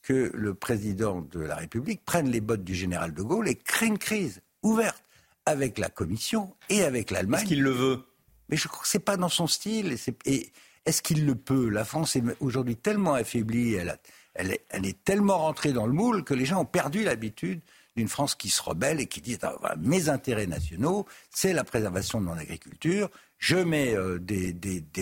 que 0.03 0.31
le 0.35 0.55
président 0.55 1.21
de 1.21 1.41
la 1.41 1.57
République 1.57 2.05
prenne 2.05 2.31
les 2.31 2.41
bottes 2.41 2.65
du 2.65 2.75
général 2.75 3.13
de 3.13 3.23
Gaulle 3.23 3.49
et 3.49 3.57
crée 3.57 3.87
une 3.87 3.99
crise 3.99 4.41
ouverte 4.63 5.03
avec 5.45 5.79
la 5.79 5.89
Commission 5.89 6.55
et 6.69 6.85
avec 6.85 7.11
l'Allemagne. 7.11 7.41
Est-ce 7.41 7.49
qu'il 7.49 7.63
le 7.63 7.71
veut? 7.71 8.05
Mais 8.49 8.57
je 8.57 8.69
crois 8.69 8.83
que 8.83 8.89
ce 8.89 8.97
n'est 8.97 9.05
pas 9.05 9.17
dans 9.17 9.29
son 9.29 9.47
style. 9.47 9.97
Et, 10.25 10.53
Est-ce 10.87 11.03
qu'il 11.03 11.27
le 11.27 11.35
peut? 11.35 11.69
La 11.69 11.85
France 11.85 12.17
est 12.17 12.23
aujourd'hui 12.41 12.77
tellement 12.77 13.15
affaiblie, 13.15 13.75
elle, 13.75 13.99
elle, 14.35 14.53
est, 14.53 14.65
elle, 14.71 14.87
est, 14.87 15.05
tellement 15.05 15.39
rentrée 15.39 15.73
dans 15.73 15.87
le 15.87 15.93
moule 15.93 16.25
que 16.25 16.35
les 16.35 16.45
gens 16.45 16.61
ont 16.61 16.67
perdu 16.67 17.03
l'habitude 17.03 17.61
d'une 17.97 18.09
France 18.09 18.35
qui 18.35 18.49
se 18.49 18.63
rebelle 18.63 19.01
et 19.01 19.07
qui 19.07 19.21
dit 19.21 19.39
mes 19.79 20.09
intérêts 20.09 20.47
nationaux, 20.47 21.07
c'est 21.31 21.53
la 21.53 21.65
préservation 21.65 22.21
de 22.21 22.27
mon 22.27 22.37
agriculture, 22.37 23.11
je 23.39 23.57
mets 23.57 23.95
euh, 23.97 24.19
des, 24.19 24.53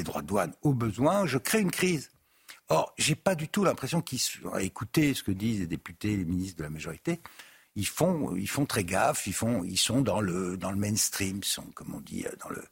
droits 0.02 0.22
de 0.22 0.26
douane 0.26 0.52
au 0.62 0.72
besoin, 0.72 1.26
je 1.26 1.38
crée 1.38 1.60
une 1.60 1.70
crise. 1.70 2.10
Or, 2.68 2.92
j'ai 2.98 3.14
pas 3.14 3.34
du 3.34 3.48
tout 3.48 3.64
l'impression 3.64 4.00
qu'ils, 4.00 4.20
écouter 4.60 5.14
ce 5.14 5.22
que 5.22 5.32
disent 5.32 5.60
les 5.60 5.66
députés, 5.66 6.16
les 6.16 6.24
ministres 6.24 6.58
de 6.58 6.64
la 6.64 6.70
majorité, 6.70 7.20
ils 7.76 7.86
font, 7.86 8.34
ils 8.36 8.48
font 8.48 8.66
très 8.66 8.84
gaffe, 8.84 9.26
ils, 9.26 9.34
ils 9.64 9.78
sont 9.78 10.02
dans 10.02 10.20
le, 10.20 10.56
dans 10.56 10.70
le 10.70 10.76
mainstream, 10.76 11.42
sont, 11.42 11.66
comme 11.74 11.94
on 11.94 12.00
dit, 12.00 12.26
dans 12.42 12.50
le, 12.50 12.64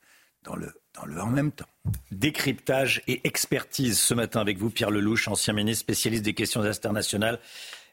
dans 0.46 0.56
le, 0.56 0.72
dans 0.94 1.04
le 1.04 1.20
en 1.20 1.26
même 1.26 1.52
temps. 1.52 1.68
Décryptage 2.10 3.02
et 3.06 3.26
expertise 3.26 3.98
ce 3.98 4.14
matin 4.14 4.40
avec 4.40 4.58
vous, 4.58 4.70
Pierre 4.70 4.90
Lelouch, 4.90 5.28
ancien 5.28 5.52
ministre 5.52 5.80
spécialiste 5.80 6.24
des 6.24 6.34
questions 6.34 6.62
internationales. 6.62 7.40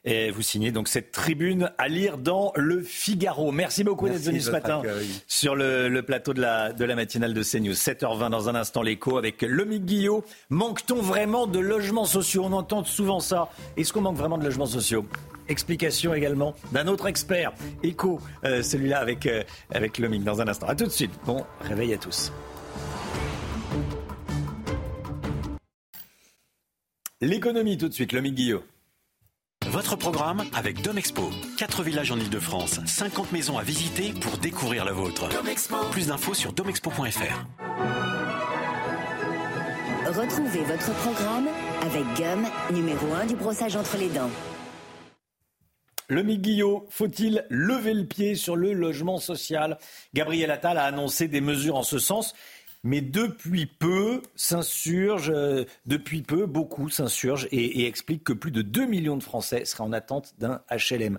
Et 0.06 0.30
vous 0.30 0.42
signez 0.42 0.70
donc 0.70 0.88
cette 0.88 1.12
tribune 1.12 1.70
à 1.78 1.88
lire 1.88 2.18
dans 2.18 2.52
le 2.56 2.82
Figaro. 2.82 3.52
Merci 3.52 3.84
beaucoup 3.84 4.06
d'être 4.06 4.20
venu 4.20 4.40
ce 4.40 4.50
matin 4.50 4.82
sur 5.26 5.56
le, 5.56 6.02
plateau 6.02 6.34
de 6.34 6.42
la, 6.42 6.72
de 6.74 6.84
la 6.84 6.94
matinale 6.94 7.32
de 7.32 7.42
CNews. 7.42 7.72
7h20 7.72 8.30
dans 8.30 8.48
un 8.50 8.54
instant 8.54 8.82
l'écho 8.82 9.16
avec 9.16 9.40
Lomique 9.40 9.86
Guillot. 9.86 10.22
Manque-t-on 10.50 11.00
vraiment 11.00 11.46
de 11.46 11.58
logements 11.58 12.04
sociaux? 12.04 12.44
On 12.44 12.52
entend 12.52 12.84
souvent 12.84 13.20
ça. 13.20 13.48
Est-ce 13.78 13.94
qu'on 13.94 14.02
manque 14.02 14.16
vraiment 14.16 14.36
de 14.36 14.44
logements 14.44 14.66
sociaux? 14.66 15.06
Explication 15.48 16.12
également 16.12 16.54
d'un 16.72 16.86
autre 16.86 17.06
expert. 17.06 17.52
Écho, 17.82 18.20
euh, 18.44 18.62
celui-là 18.62 18.98
avec, 18.98 19.24
euh, 19.24 19.42
avec 19.70 19.98
Lomique 19.98 20.24
dans 20.24 20.40
un 20.40 20.48
instant. 20.48 20.66
A 20.66 20.74
tout 20.74 20.84
de 20.84 20.90
suite. 20.90 21.12
Bon 21.24 21.44
réveil 21.60 21.94
à 21.94 21.98
tous. 21.98 22.30
L'économie 27.22 27.78
tout 27.78 27.88
de 27.88 27.94
suite, 27.94 28.12
Lomique 28.12 28.34
Guillot. 28.34 28.62
Votre 29.68 29.96
programme 29.96 30.44
avec 30.54 30.82
Domexpo. 30.82 31.30
4 31.58 31.82
villages 31.82 32.12
en 32.12 32.18
Ile-de-France, 32.18 32.80
50 32.86 33.32
maisons 33.32 33.58
à 33.58 33.62
visiter 33.62 34.12
pour 34.12 34.36
découvrir 34.38 34.84
la 34.84 34.92
vôtre. 34.92 35.28
Plus 35.90 36.08
d'infos 36.08 36.34
sur 36.34 36.52
domexpo.fr. 36.52 37.46
Retrouvez 40.06 40.62
votre 40.64 40.94
programme 40.94 41.48
avec 41.82 42.04
Gum, 42.16 42.46
numéro 42.72 43.12
1 43.14 43.26
du 43.26 43.36
brossage 43.36 43.74
entre 43.74 43.96
les 43.96 44.08
dents. 44.08 44.30
Le 46.08 46.22
Guillot, 46.22 46.86
faut-il 46.90 47.46
lever 47.48 47.94
le 47.94 48.04
pied 48.04 48.34
sur 48.34 48.56
le 48.56 48.74
logement 48.74 49.18
social? 49.18 49.78
Gabriel 50.12 50.50
Attal 50.50 50.76
a 50.76 50.84
annoncé 50.84 51.28
des 51.28 51.40
mesures 51.40 51.76
en 51.76 51.82
ce 51.82 51.98
sens 51.98 52.34
mais 52.84 53.00
depuis 53.00 53.66
peu 53.66 54.22
s'insurgent, 54.36 55.30
euh, 55.30 55.64
depuis 55.86 56.22
peu, 56.22 56.46
beaucoup 56.46 56.88
s'insurgent 56.88 57.48
et, 57.50 57.80
et 57.80 57.86
expliquent 57.86 58.24
que 58.24 58.32
plus 58.32 58.52
de 58.52 58.62
2 58.62 58.86
millions 58.86 59.16
de 59.16 59.22
Français 59.22 59.64
seraient 59.64 59.84
en 59.84 59.92
attente 59.92 60.34
d'un 60.38 60.62
HLM. 60.70 61.18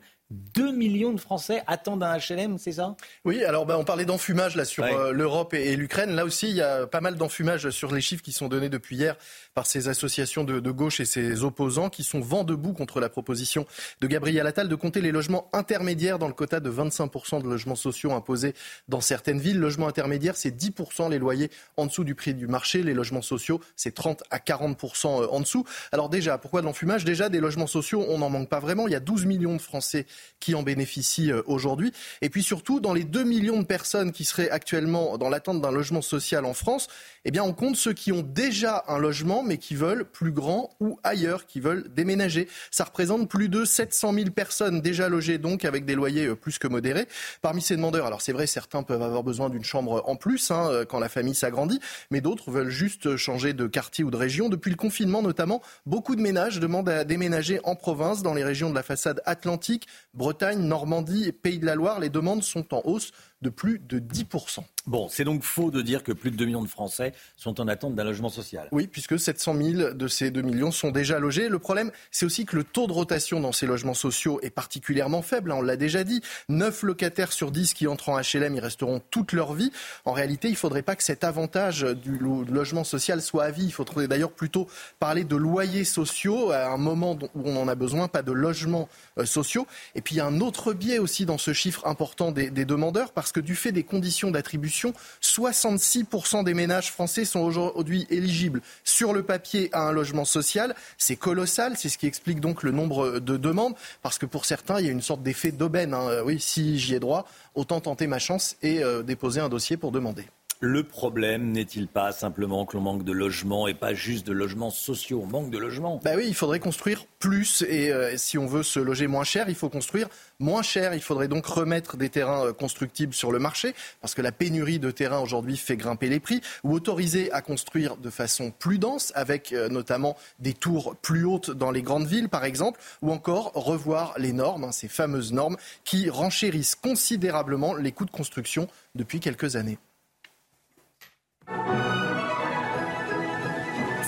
2 0.53 0.71
millions 0.71 1.13
de 1.13 1.19
Français 1.19 1.63
attendent 1.67 2.03
un 2.03 2.17
HLM, 2.17 2.57
c'est 2.57 2.73
ça? 2.73 2.95
Oui, 3.23 3.43
alors 3.43 3.65
ben, 3.65 3.75
on 3.77 3.83
parlait 3.83 4.05
d'enfumage 4.05 4.55
là 4.55 4.65
sur 4.65 4.83
euh, 4.83 5.11
l'Europe 5.11 5.53
et, 5.53 5.75
l'Ukraine. 5.75 6.15
Là 6.15 6.25
aussi, 6.25 6.49
il 6.49 6.55
y 6.55 6.61
a 6.61 6.87
pas 6.87 7.01
mal 7.01 7.15
d'enfumage 7.15 7.69
sur 7.69 7.93
les 7.93 8.01
chiffres 8.01 8.23
qui 8.23 8.31
sont 8.31 8.47
donnés 8.47 8.69
depuis 8.69 8.95
hier 8.95 9.15
par 9.53 9.65
ces 9.65 9.87
associations 9.87 10.43
de, 10.43 10.71
gauche 10.71 10.99
et 10.99 11.05
ces 11.05 11.43
opposants 11.43 11.89
qui 11.89 12.03
sont 12.03 12.19
vent 12.19 12.43
debout 12.43 12.73
contre 12.73 12.99
la 12.99 13.09
proposition 13.09 13.65
de 14.01 14.07
Gabriel 14.07 14.45
Attal 14.47 14.67
de 14.67 14.75
compter 14.75 15.01
les 15.01 15.11
logements 15.11 15.49
intermédiaires 15.53 16.19
dans 16.19 16.27
le 16.27 16.33
quota 16.33 16.59
de 16.59 16.69
25% 16.69 17.41
de 17.41 17.47
logements 17.47 17.75
sociaux 17.75 18.13
imposés 18.13 18.53
dans 18.89 19.01
certaines 19.01 19.39
villes. 19.39 19.59
Logement 19.59 19.87
intermédiaire, 19.87 20.35
c'est 20.35 20.51
10% 20.51 21.09
les 21.09 21.19
loyers 21.19 21.49
en 21.77 21.85
dessous 21.85 22.03
du 22.03 22.15
prix 22.15 22.33
du 22.33 22.47
marché. 22.47 22.83
Les 22.83 22.93
logements 22.93 23.21
sociaux, 23.21 23.61
c'est 23.75 23.93
30 23.93 24.23
à 24.29 24.39
40% 24.39 25.23
euh, 25.23 25.27
en 25.29 25.39
dessous. 25.39 25.65
Alors 25.91 26.09
déjà, 26.09 26.37
pourquoi 26.37 26.61
de 26.61 26.65
l'enfumage? 26.65 27.05
Déjà, 27.05 27.29
des 27.29 27.39
logements 27.39 27.67
sociaux, 27.67 28.05
on 28.09 28.17
n'en 28.17 28.29
manque 28.29 28.49
pas 28.49 28.59
vraiment. 28.59 28.87
Il 28.87 28.91
y 28.91 28.95
a 28.95 28.99
12 28.99 29.25
millions 29.25 29.55
de 29.55 29.61
Français 29.61 30.05
qui 30.39 30.55
en 30.55 30.63
bénéficient 30.63 31.31
euh, 31.31 31.41
aujourd'hui. 31.45 31.91
Et 32.21 32.29
puis 32.29 32.43
surtout, 32.43 32.79
dans 32.79 32.93
les 32.93 33.03
2 33.03 33.23
millions 33.23 33.59
de 33.59 33.65
personnes 33.65 34.11
qui 34.11 34.25
seraient 34.25 34.49
actuellement 34.49 35.17
dans 35.17 35.29
l'attente 35.29 35.61
d'un 35.61 35.71
logement 35.71 36.01
social 36.01 36.45
en 36.45 36.53
France, 36.53 36.87
eh 37.25 37.31
bien, 37.31 37.43
on 37.43 37.53
compte 37.53 37.75
ceux 37.75 37.93
qui 37.93 38.11
ont 38.11 38.21
déjà 38.21 38.83
un 38.87 38.99
logement, 38.99 39.41
mais 39.41 39.57
qui 39.57 39.73
veulent 39.73 40.05
plus 40.05 40.31
grand 40.31 40.69
ou 40.79 40.99
ailleurs, 41.03 41.47
qui 41.47 41.59
veulent 41.59 41.91
déménager. 41.91 42.47
Ça 42.69 42.83
représente 42.83 43.27
plus 43.27 43.49
de 43.49 43.65
700 43.65 44.13
000 44.13 44.29
personnes 44.29 44.79
déjà 44.81 45.09
logées, 45.09 45.39
donc 45.39 45.65
avec 45.65 45.85
des 45.85 45.95
loyers 45.95 46.27
euh, 46.27 46.35
plus 46.35 46.59
que 46.59 46.67
modérés. 46.67 47.07
Parmi 47.41 47.61
ces 47.61 47.75
demandeurs, 47.75 48.05
alors 48.05 48.21
c'est 48.21 48.31
vrai, 48.31 48.45
certains 48.45 48.83
peuvent 48.83 49.01
avoir 49.01 49.23
besoin 49.23 49.49
d'une 49.49 49.63
chambre 49.63 50.03
en 50.05 50.15
plus 50.15 50.51
hein, 50.51 50.67
euh, 50.69 50.85
quand 50.85 50.99
la 50.99 51.09
famille 51.09 51.33
s'agrandit, 51.33 51.79
mais 52.11 52.21
d'autres 52.21 52.51
veulent 52.51 52.69
juste 52.69 53.15
changer 53.17 53.53
de 53.53 53.65
quartier 53.65 54.03
ou 54.03 54.11
de 54.11 54.17
région. 54.17 54.49
Depuis 54.49 54.69
le 54.69 54.77
confinement, 54.77 55.23
notamment, 55.23 55.61
beaucoup 55.87 56.15
de 56.15 56.21
ménages 56.21 56.59
demandent 56.59 56.89
à 56.89 57.03
déménager 57.03 57.59
en 57.63 57.75
province, 57.75 58.21
dans 58.21 58.35
les 58.35 58.43
régions 58.43 58.69
de 58.69 58.75
la 58.75 58.83
façade 58.83 59.21
atlantique, 59.25 59.87
Bretagne, 60.15 60.59
Normandie 60.59 61.25
et 61.25 61.31
Pays 61.31 61.59
de 61.59 61.65
la 61.65 61.75
Loire. 61.75 61.99
Les 61.99 62.09
demandes 62.09 62.43
sont 62.43 62.73
en 62.73 62.81
hausse 62.85 63.11
de 63.41 63.49
plus 63.49 63.79
de 63.79 63.99
10%. 63.99 64.63
Bon, 64.87 65.07
c'est 65.09 65.23
donc 65.23 65.41
faux 65.41 65.71
de 65.71 65.81
dire 65.81 66.03
que 66.03 66.11
plus 66.11 66.29
de 66.29 66.35
2 66.37 66.45
millions 66.45 66.61
de 66.61 66.67
Français 66.67 67.13
sont 67.37 67.59
en 67.59 67.67
attente 67.67 67.95
d'un 67.95 68.03
logement 68.03 68.29
social. 68.29 68.67
Oui, 68.71 68.85
puisque 68.85 69.19
700 69.19 69.55
000 69.55 69.93
de 69.93 70.07
ces 70.07 70.29
2 70.29 70.43
millions 70.43 70.69
sont 70.69 70.91
déjà 70.91 71.17
logés. 71.17 71.49
Le 71.49 71.57
problème, 71.57 71.91
c'est 72.11 72.25
aussi 72.25 72.45
que 72.45 72.55
le 72.55 72.63
taux 72.63 72.85
de 72.85 72.91
rotation 72.91 73.39
dans 73.39 73.51
ces 73.51 73.65
logements 73.65 73.95
sociaux 73.95 74.39
est 74.43 74.51
particulièrement 74.51 75.23
faible. 75.23 75.51
Hein, 75.51 75.55
on 75.57 75.61
l'a 75.63 75.75
déjà 75.75 76.03
dit. 76.03 76.21
9 76.49 76.83
locataires 76.83 77.31
sur 77.31 77.49
10 77.49 77.73
qui 77.73 77.87
entrent 77.87 78.09
en 78.09 78.19
HLM, 78.19 78.53
ils 78.55 78.59
resteront 78.59 79.01
toute 79.09 79.31
leur 79.31 79.53
vie. 79.53 79.71
En 80.05 80.13
réalité, 80.13 80.49
il 80.49 80.51
ne 80.51 80.57
faudrait 80.57 80.83
pas 80.83 80.95
que 80.95 81.03
cet 81.03 81.23
avantage 81.23 81.81
du 81.81 82.19
logement 82.19 82.83
social 82.83 83.23
soit 83.23 83.45
à 83.45 83.51
vie. 83.51 83.65
Il 83.65 83.73
faudrait 83.73 84.07
d'ailleurs 84.07 84.31
plutôt 84.31 84.67
parler 84.99 85.23
de 85.23 85.35
loyers 85.35 85.83
sociaux 85.83 86.51
à 86.51 86.67
un 86.67 86.77
moment 86.77 87.17
où 87.33 87.41
on 87.43 87.57
en 87.57 87.67
a 87.67 87.73
besoin, 87.73 88.07
pas 88.07 88.21
de 88.21 88.31
logements 88.31 88.87
euh, 89.17 89.25
sociaux. 89.25 89.65
Et 89.95 90.01
puis, 90.01 90.15
il 90.15 90.17
y 90.19 90.21
a 90.21 90.27
un 90.27 90.41
autre 90.41 90.73
biais 90.73 90.99
aussi 90.99 91.25
dans 91.25 91.39
ce 91.39 91.53
chiffre 91.53 91.87
important 91.87 92.31
des 92.31 92.65
demandeurs, 92.65 93.11
parce 93.13 93.31
que 93.31 93.39
du 93.39 93.55
fait 93.55 93.71
des 93.71 93.83
conditions 93.83 94.29
d'attribution, 94.29 94.74
66% 95.21 96.43
des 96.43 96.53
ménages 96.53 96.91
français 96.91 97.25
sont 97.25 97.39
aujourd'hui 97.39 98.05
éligibles 98.09 98.61
sur 98.83 99.13
le 99.13 99.23
papier 99.23 99.69
à 99.73 99.81
un 99.81 99.91
logement 99.91 100.25
social. 100.25 100.75
C'est 100.97 101.15
colossal, 101.15 101.73
c'est 101.77 101.89
ce 101.89 101.97
qui 101.97 102.07
explique 102.07 102.39
donc 102.39 102.63
le 102.63 102.71
nombre 102.71 103.19
de 103.19 103.37
demandes, 103.37 103.75
parce 104.01 104.17
que 104.17 104.25
pour 104.25 104.45
certains, 104.45 104.79
il 104.79 104.85
y 104.85 104.89
a 104.89 104.91
une 104.91 105.01
sorte 105.01 105.23
d'effet 105.23 105.51
d'aubaine. 105.51 105.93
Hein. 105.93 106.21
Oui, 106.25 106.39
si 106.39 106.79
j'y 106.79 106.95
ai 106.95 106.99
droit, 106.99 107.27
autant 107.55 107.79
tenter 107.81 108.07
ma 108.07 108.19
chance 108.19 108.55
et 108.61 108.83
euh, 108.83 109.03
déposer 109.03 109.39
un 109.39 109.49
dossier 109.49 109.77
pour 109.77 109.91
demander. 109.91 110.25
Le 110.67 110.81
problème 110.81 111.51
n'est-il 111.51 111.87
pas 111.87 112.11
simplement 112.11 112.65
que 112.65 112.75
l'on 112.75 112.81
manque 112.81 113.03
de 113.03 113.11
logements 113.11 113.67
et 113.67 113.75
pas 113.75 113.93
juste 113.93 114.25
de 114.25 114.33
logements 114.33 114.71
sociaux? 114.71 115.21
On 115.23 115.27
manque 115.27 115.51
de 115.51 115.59
logements. 115.59 116.01
Bah 116.03 116.13
oui, 116.15 116.25
il 116.27 116.33
faudrait 116.33 116.59
construire 116.59 117.05
plus 117.19 117.63
et 117.69 117.91
euh, 117.91 118.17
si 118.17 118.39
on 118.39 118.47
veut 118.47 118.63
se 118.63 118.79
loger 118.79 119.05
moins 119.05 119.23
cher, 119.23 119.47
il 119.47 119.53
faut 119.53 119.69
construire 119.69 120.09
moins 120.39 120.63
cher. 120.63 120.95
Il 120.95 121.03
faudrait 121.03 121.27
donc 121.27 121.45
remettre 121.45 121.97
des 121.97 122.09
terrains 122.09 122.47
euh, 122.47 122.51
constructibles 122.51 123.13
sur 123.13 123.31
le 123.31 123.37
marché 123.37 123.75
parce 124.01 124.15
que 124.15 124.23
la 124.23 124.31
pénurie 124.31 124.79
de 124.79 124.89
terrains 124.89 125.19
aujourd'hui 125.19 125.55
fait 125.55 125.77
grimper 125.77 126.09
les 126.09 126.19
prix 126.19 126.41
ou 126.63 126.73
autoriser 126.73 127.31
à 127.31 127.43
construire 127.43 127.95
de 127.97 128.09
façon 128.09 128.49
plus 128.49 128.79
dense 128.79 129.11
avec 129.13 129.53
euh, 129.53 129.69
notamment 129.69 130.17
des 130.39 130.53
tours 130.53 130.95
plus 130.95 131.25
hautes 131.25 131.51
dans 131.51 131.69
les 131.69 131.83
grandes 131.83 132.07
villes 132.07 132.27
par 132.27 132.43
exemple 132.43 132.81
ou 133.03 133.11
encore 133.11 133.51
revoir 133.53 134.15
les 134.17 134.33
normes, 134.33 134.63
hein, 134.63 134.71
ces 134.71 134.87
fameuses 134.87 135.31
normes 135.31 135.57
qui 135.83 136.09
renchérissent 136.09 136.73
considérablement 136.73 137.75
les 137.75 137.91
coûts 137.91 138.05
de 138.05 138.09
construction 138.09 138.67
depuis 138.95 139.19
quelques 139.19 139.57
années. 139.57 139.77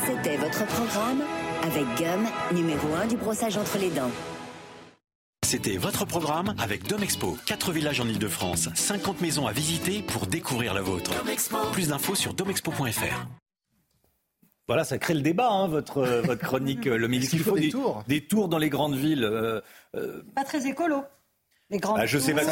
C'était 0.06 0.38
votre 0.38 0.66
programme 0.66 1.22
avec 1.64 1.86
Gum, 1.98 2.26
numéro 2.54 2.94
1 2.96 3.08
du 3.08 3.18
brossage 3.18 3.58
entre 3.58 3.78
les 3.78 3.90
dents. 3.90 4.12
C'était 5.46 5.78
votre 5.78 6.06
programme 6.06 6.56
avec 6.60 6.88
Domexpo. 6.88 7.38
4 7.46 7.72
villages 7.72 8.02
en 8.02 8.08
Ile-de-France, 8.08 8.70
50 8.74 9.22
maisons 9.22 9.48
à 9.48 9.52
visiter 9.52 10.02
pour 10.02 10.28
découvrir 10.28 10.74
la 10.74 10.82
vôtre. 10.82 11.12
Plus 11.72 11.90
d'infos 11.90 12.16
sur 12.16 12.34
domexpo.fr. 12.34 13.28
Voilà, 14.68 14.84
ça 14.84 14.98
crée 14.98 15.14
le 15.14 15.22
débat, 15.22 15.50
hein, 15.50 15.68
votre, 15.68 16.04
votre 16.26 16.42
chronique, 16.42 16.86
le 16.86 17.08
ministre. 17.08 17.36
Il 17.36 17.44
faut, 17.44 17.58
des, 17.58 17.70
tours. 17.70 18.04
Des 18.08 18.26
tours 18.26 18.50
dans 18.50 18.58
les 18.58 18.70
grandes 18.70 18.96
villes. 18.96 19.24
Euh, 19.24 19.62
euh, 19.96 20.24
Pas 20.36 20.44
très 20.44 20.68
écolo. 20.68 21.04
Ah, 21.70 22.06
je 22.06 22.16
ne 22.16 22.22
sais 22.22 22.34
pas 22.34 22.44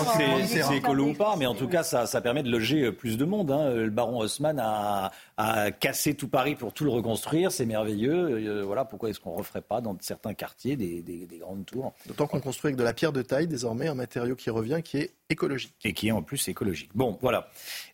si 0.45 0.59
c'est 0.59 0.75
écolo 0.75 1.11
ou 1.11 1.13
pas, 1.13 1.37
mais 1.37 1.45
en 1.45 1.55
tout 1.55 1.69
cas, 1.69 1.83
ça, 1.83 2.05
ça 2.05 2.19
permet 2.19 2.43
de 2.43 2.51
loger 2.51 2.83
euh, 2.83 2.91
plus 2.91 3.17
de 3.17 3.23
monde. 3.23 3.49
Hein. 3.49 3.73
Le 3.73 3.89
baron 3.89 4.19
Haussmann 4.19 4.59
a, 4.59 5.11
a, 5.37 5.71
cassé 5.71 6.15
tout 6.15 6.27
Paris 6.27 6.55
pour 6.55 6.73
tout 6.73 6.83
le 6.83 6.89
reconstruire. 6.89 7.49
C'est 7.49 7.65
merveilleux. 7.65 8.13
Euh, 8.13 8.63
voilà, 8.65 8.83
pourquoi 8.83 9.09
est-ce 9.09 9.21
qu'on 9.21 9.31
ne 9.31 9.37
referait 9.37 9.61
pas 9.61 9.79
dans 9.79 9.95
certains 10.01 10.33
quartiers 10.33 10.75
des, 10.75 11.01
des, 11.01 11.27
des 11.27 11.37
grandes 11.37 11.65
tours 11.65 11.93
D'autant 12.07 12.27
qu'on 12.27 12.41
construit 12.41 12.69
avec 12.69 12.77
de 12.77 12.83
la 12.83 12.93
pierre 12.93 13.13
de 13.13 13.21
taille, 13.21 13.47
désormais, 13.47 13.87
un 13.87 13.95
matériau 13.95 14.35
qui 14.35 14.49
revient, 14.49 14.81
qui 14.83 14.97
est 14.97 15.13
écologique. 15.29 15.73
Et 15.85 15.93
qui 15.93 16.09
est 16.09 16.11
en 16.11 16.21
plus 16.21 16.49
écologique. 16.49 16.89
Bon, 16.93 17.17
voilà. 17.21 17.47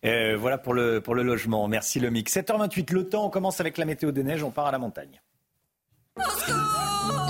Euh, 0.04 0.36
voilà 0.38 0.58
pour 0.58 0.74
le, 0.74 1.02
pour 1.02 1.14
le 1.14 1.22
logement. 1.22 1.68
Merci, 1.68 2.00
le 2.00 2.10
mix. 2.10 2.36
7h28, 2.36 2.92
le 2.94 3.08
temps. 3.08 3.28
On 3.28 3.30
commence 3.30 3.60
avec 3.60 3.78
la 3.78 3.86
météo 3.86 4.12
des 4.12 4.24
neiges. 4.24 4.44
On 4.44 4.50
part 4.50 4.66
à 4.66 4.72
la 4.72 4.80
montagne. 4.80 5.22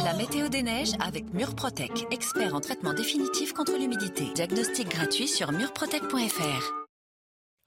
La 0.03 0.13
météo 0.13 0.49
des 0.49 0.63
neiges 0.63 0.93
avec 0.99 1.33
Murprotec, 1.33 2.07
expert 2.11 2.55
en 2.55 2.59
traitement 2.59 2.93
définitif 2.93 3.53
contre 3.53 3.77
l'humidité. 3.77 4.25
Diagnostic 4.35 4.89
gratuit 4.89 5.27
sur 5.27 5.51
murprotec.fr. 5.51 6.80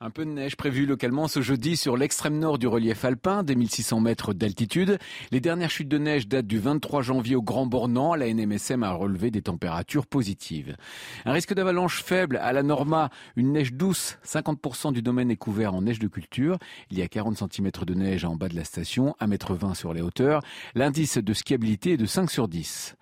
Un 0.06 0.10
peu 0.10 0.26
de 0.26 0.30
neige 0.30 0.56
prévue 0.56 0.84
localement 0.84 1.28
ce 1.28 1.40
jeudi 1.40 1.78
sur 1.78 1.96
l'extrême 1.96 2.38
nord 2.38 2.58
du 2.58 2.66
relief 2.66 3.06
alpin, 3.06 3.42
des 3.42 3.54
1600 3.54 4.00
mètres 4.00 4.34
d'altitude. 4.34 4.98
Les 5.30 5.40
dernières 5.40 5.70
chutes 5.70 5.88
de 5.88 5.96
neige 5.96 6.28
datent 6.28 6.46
du 6.46 6.58
23 6.58 7.00
janvier 7.00 7.36
au 7.36 7.40
Grand 7.40 7.64
Bornand. 7.64 8.14
La 8.14 8.26
NMSM 8.30 8.82
a 8.82 8.92
relevé 8.92 9.30
des 9.30 9.40
températures 9.40 10.06
positives. 10.06 10.76
Un 11.24 11.32
risque 11.32 11.54
d'avalanche 11.54 12.02
faible 12.02 12.36
à 12.36 12.52
la 12.52 12.62
Norma, 12.62 13.08
une 13.34 13.52
neige 13.52 13.72
douce. 13.72 14.18
50% 14.26 14.92
du 14.92 15.00
domaine 15.00 15.30
est 15.30 15.36
couvert 15.36 15.72
en 15.72 15.80
neige 15.80 16.00
de 16.00 16.08
culture. 16.08 16.58
Il 16.90 16.98
y 16.98 17.02
a 17.02 17.08
40 17.08 17.38
cm 17.38 17.70
de 17.86 17.94
neige 17.94 18.26
en 18.26 18.36
bas 18.36 18.50
de 18.50 18.56
la 18.56 18.64
station, 18.64 19.16
1,20 19.22 19.68
m 19.68 19.74
sur 19.74 19.94
les 19.94 20.02
hauteurs. 20.02 20.42
L'indice 20.74 21.16
de 21.16 21.32
skiabilité 21.32 21.92
est 21.92 21.96
de 21.96 22.04
5 22.04 22.30
sur 22.30 22.46
10. 22.46 22.94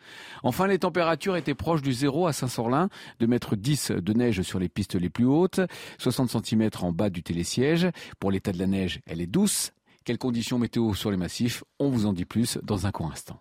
Enfin, 0.45 0.69
les 0.69 0.79
températures 0.79 1.37
étaient 1.37 1.55
proches 1.55 1.83
du 1.83 1.93
zéro 1.93 2.29
à 2.29 2.33
Saint-Sorlin, 2.33 2.89
de 3.19 3.27
mètres 3.27 3.57
10 3.57 3.91
de 3.91 4.13
neige 4.13 4.43
sur 4.43 4.61
les 4.61 4.69
pistes 4.69 4.95
les 4.95 5.11
plus 5.11 5.25
hautes, 5.25 5.61
60 5.99 6.31
cm 6.31 6.71
en 6.81 6.92
bas 6.93 7.11
du 7.11 7.23
télésiège. 7.23 7.89
Pour 8.19 8.31
l'état 8.31 8.53
de 8.53 8.59
la 8.59 8.67
neige, 8.67 9.01
elle 9.07 9.21
est 9.21 9.27
douce. 9.27 9.73
Quelles 10.05 10.19
conditions 10.19 10.59
météo 10.59 10.95
sur 10.95 11.11
les 11.11 11.17
massifs 11.17 11.65
On 11.79 11.91
vous 11.91 12.07
en 12.07 12.13
dit 12.13 12.25
plus 12.25 12.59
dans 12.63 12.87
un 12.87 12.91
court 12.91 13.11
instant. 13.11 13.41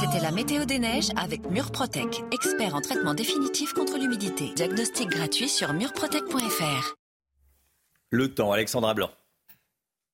C'était 0.00 0.20
la 0.20 0.30
météo 0.30 0.64
des 0.64 0.78
neiges 0.78 1.10
avec 1.16 1.48
Murprotec, 1.50 2.22
expert 2.30 2.74
en 2.74 2.80
traitement 2.80 3.14
définitif 3.14 3.72
contre 3.72 3.98
l'humidité. 3.98 4.52
Diagnostic 4.54 5.08
gratuit 5.08 5.48
sur 5.48 5.72
murprotec.fr. 5.72 6.94
Le 8.10 8.34
temps, 8.34 8.52
Alexandra 8.52 8.94
Blanc. 8.94 9.10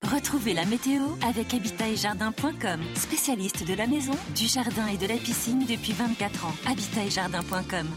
Retrouvez 0.04 0.54
la 0.54 0.64
météo 0.64 1.02
avec 1.26 1.52
habitatjardin.com, 1.52 2.80
spécialiste 2.94 3.66
de 3.66 3.74
la 3.74 3.86
maison, 3.86 4.14
du 4.34 4.46
jardin 4.46 4.86
et 4.86 4.96
de 4.96 5.06
la 5.06 5.16
piscine 5.16 5.66
depuis 5.66 5.92
24 5.92 6.46
ans. 6.46 6.54
habitatjardin.com. 6.66 7.88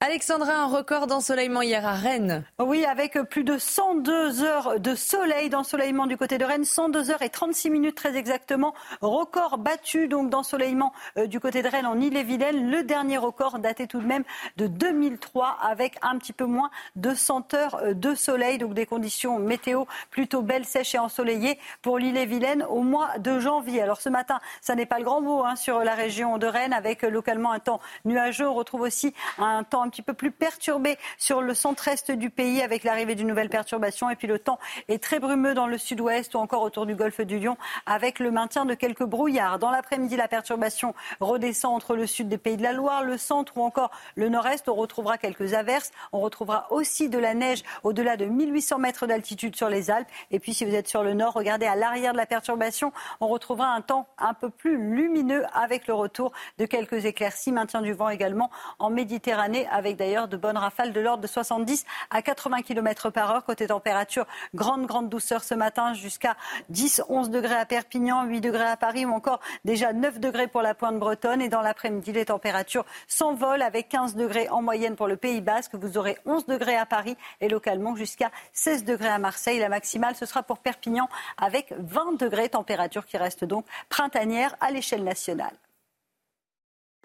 Alexandra, 0.00 0.52
un 0.52 0.66
record 0.66 1.08
d'ensoleillement 1.08 1.60
hier 1.60 1.84
à 1.84 1.94
Rennes. 1.94 2.44
Oui, 2.60 2.84
avec 2.84 3.18
plus 3.28 3.42
de 3.42 3.58
102 3.58 4.44
heures 4.44 4.78
de 4.78 4.94
soleil 4.94 5.50
d'ensoleillement 5.50 6.06
du 6.06 6.16
côté 6.16 6.38
de 6.38 6.44
Rennes, 6.44 6.64
102 6.64 7.10
heures 7.10 7.22
et 7.22 7.30
36 7.30 7.68
minutes 7.68 7.96
très 7.96 8.16
exactement. 8.16 8.74
Record 9.00 9.58
battu 9.58 10.06
donc 10.06 10.30
d'ensoleillement 10.30 10.92
euh, 11.16 11.26
du 11.26 11.40
côté 11.40 11.62
de 11.62 11.68
Rennes 11.68 11.84
en 11.84 11.98
Ille-et-Vilaine. 11.98 12.70
Le 12.70 12.84
dernier 12.84 13.18
record 13.18 13.58
daté 13.58 13.88
tout 13.88 13.98
de 13.98 14.06
même 14.06 14.22
de 14.56 14.68
2003 14.68 15.58
avec 15.62 15.96
un 16.02 16.16
petit 16.18 16.32
peu 16.32 16.44
moins 16.44 16.70
de 16.94 17.12
100 17.12 17.54
heures 17.54 17.74
euh, 17.82 17.92
de 17.92 18.14
soleil. 18.14 18.58
Donc 18.58 18.74
des 18.74 18.86
conditions 18.86 19.40
météo 19.40 19.84
plutôt 20.12 20.42
belles, 20.42 20.64
sèches 20.64 20.94
et 20.94 21.00
ensoleillées 21.00 21.58
pour 21.82 21.98
l'Ille-et-Vilaine 21.98 22.62
au 22.70 22.82
mois 22.82 23.18
de 23.18 23.40
janvier. 23.40 23.82
Alors 23.82 24.00
ce 24.00 24.10
matin, 24.10 24.38
ça 24.60 24.76
n'est 24.76 24.86
pas 24.86 24.98
le 24.98 25.04
grand 25.04 25.22
mot 25.22 25.44
hein, 25.44 25.56
sur 25.56 25.80
la 25.80 25.96
région 25.96 26.38
de 26.38 26.46
Rennes 26.46 26.72
avec 26.72 27.02
euh, 27.02 27.10
localement 27.10 27.50
un 27.50 27.58
temps 27.58 27.80
nuageux. 28.04 28.48
On 28.48 28.54
retrouve 28.54 28.82
aussi 28.82 29.12
un 29.38 29.64
temps 29.64 29.87
un 29.88 29.90
petit 29.90 30.02
peu 30.02 30.12
plus 30.12 30.30
perturbé 30.30 30.98
sur 31.16 31.40
le 31.40 31.54
centre-est 31.54 32.10
du 32.10 32.28
pays 32.28 32.60
avec 32.60 32.84
l'arrivée 32.84 33.14
d'une 33.14 33.26
nouvelle 33.26 33.48
perturbation. 33.48 34.10
Et 34.10 34.16
puis 34.16 34.28
le 34.28 34.38
temps 34.38 34.58
est 34.88 35.02
très 35.02 35.18
brumeux 35.18 35.54
dans 35.54 35.66
le 35.66 35.78
sud-ouest 35.78 36.34
ou 36.34 36.38
encore 36.38 36.60
autour 36.60 36.84
du 36.84 36.94
golfe 36.94 37.22
du 37.22 37.38
Lion 37.38 37.56
avec 37.86 38.18
le 38.18 38.30
maintien 38.30 38.66
de 38.66 38.74
quelques 38.74 39.04
brouillards. 39.04 39.58
Dans 39.58 39.70
l'après-midi, 39.70 40.14
la 40.16 40.28
perturbation 40.28 40.94
redescend 41.20 41.74
entre 41.74 41.96
le 41.96 42.06
sud 42.06 42.28
des 42.28 42.36
pays 42.36 42.58
de 42.58 42.62
la 42.62 42.74
Loire, 42.74 43.02
le 43.02 43.16
centre 43.16 43.56
ou 43.56 43.62
encore 43.62 43.90
le 44.14 44.28
nord-est. 44.28 44.68
On 44.68 44.74
retrouvera 44.74 45.16
quelques 45.16 45.54
averses. 45.54 45.90
On 46.12 46.20
retrouvera 46.20 46.70
aussi 46.70 47.08
de 47.08 47.18
la 47.18 47.32
neige 47.32 47.62
au-delà 47.82 48.18
de 48.18 48.26
1800 48.26 48.78
mètres 48.78 49.06
d'altitude 49.06 49.56
sur 49.56 49.70
les 49.70 49.90
Alpes. 49.90 50.08
Et 50.30 50.38
puis 50.38 50.52
si 50.52 50.66
vous 50.66 50.74
êtes 50.74 50.88
sur 50.88 51.02
le 51.02 51.14
nord, 51.14 51.32
regardez 51.32 51.64
à 51.64 51.76
l'arrière 51.76 52.12
de 52.12 52.18
la 52.18 52.26
perturbation, 52.26 52.92
on 53.20 53.28
retrouvera 53.28 53.68
un 53.68 53.80
temps 53.80 54.06
un 54.18 54.34
peu 54.34 54.50
plus 54.50 54.76
lumineux 54.76 55.44
avec 55.54 55.86
le 55.86 55.94
retour 55.94 56.32
de 56.58 56.66
quelques 56.66 57.06
éclaircies. 57.06 57.52
Maintien 57.52 57.80
du 57.80 57.94
vent 57.94 58.10
également 58.10 58.50
en 58.78 58.90
Méditerranée 58.90 59.66
avec 59.78 59.96
d'ailleurs 59.96 60.28
de 60.28 60.36
bonnes 60.36 60.58
rafales 60.58 60.92
de 60.92 61.00
l'ordre 61.00 61.22
de 61.22 61.26
70 61.26 61.86
à 62.10 62.20
80 62.20 62.62
km 62.62 63.10
par 63.10 63.30
heure. 63.30 63.44
Côté 63.44 63.66
température, 63.68 64.26
grande, 64.54 64.86
grande 64.86 65.08
douceur 65.08 65.42
ce 65.42 65.54
matin 65.54 65.94
jusqu'à 65.94 66.36
10, 66.68 67.04
11 67.08 67.30
degrés 67.30 67.54
à 67.54 67.64
Perpignan, 67.64 68.24
8 68.24 68.40
degrés 68.40 68.64
à 68.64 68.76
Paris 68.76 69.06
ou 69.06 69.12
encore 69.12 69.40
déjà 69.64 69.92
9 69.92 70.20
degrés 70.20 70.48
pour 70.48 70.62
la 70.62 70.74
pointe 70.74 70.98
bretonne. 70.98 71.40
Et 71.40 71.48
dans 71.48 71.62
l'après-midi, 71.62 72.12
les 72.12 72.26
températures 72.26 72.84
s'envolent 73.06 73.62
avec 73.62 73.88
15 73.88 74.14
degrés 74.14 74.48
en 74.50 74.60
moyenne 74.60 74.96
pour 74.96 75.06
le 75.06 75.16
Pays 75.16 75.40
Basque. 75.40 75.74
Vous 75.74 75.96
aurez 75.96 76.18
11 76.26 76.46
degrés 76.46 76.76
à 76.76 76.86
Paris 76.86 77.16
et 77.40 77.48
localement 77.48 77.96
jusqu'à 77.96 78.30
16 78.52 78.84
degrés 78.84 79.08
à 79.08 79.18
Marseille. 79.18 79.58
La 79.58 79.68
maximale, 79.68 80.14
ce 80.14 80.26
sera 80.26 80.42
pour 80.42 80.58
Perpignan 80.58 81.08
avec 81.36 81.72
20 81.78 82.18
degrés, 82.18 82.48
température 82.48 83.06
qui 83.06 83.16
reste 83.16 83.44
donc 83.44 83.64
printanière 83.88 84.56
à 84.60 84.70
l'échelle 84.70 85.04
nationale. 85.04 85.54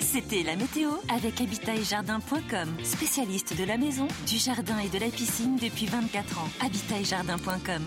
C'était 0.03 0.43
la 0.43 0.57
météo 0.57 0.89
avec 1.07 1.39
habitatjardin.com, 1.39 2.69
spécialiste 2.83 3.57
de 3.57 3.63
la 3.63 3.77
maison, 3.77 4.07
du 4.27 4.37
jardin 4.37 4.77
et 4.79 4.89
de 4.89 4.99
la 4.99 5.09
piscine 5.09 5.55
depuis 5.55 5.85
24 5.85 6.39
ans. 6.39 6.49
habitatjardin.com. 6.61 7.81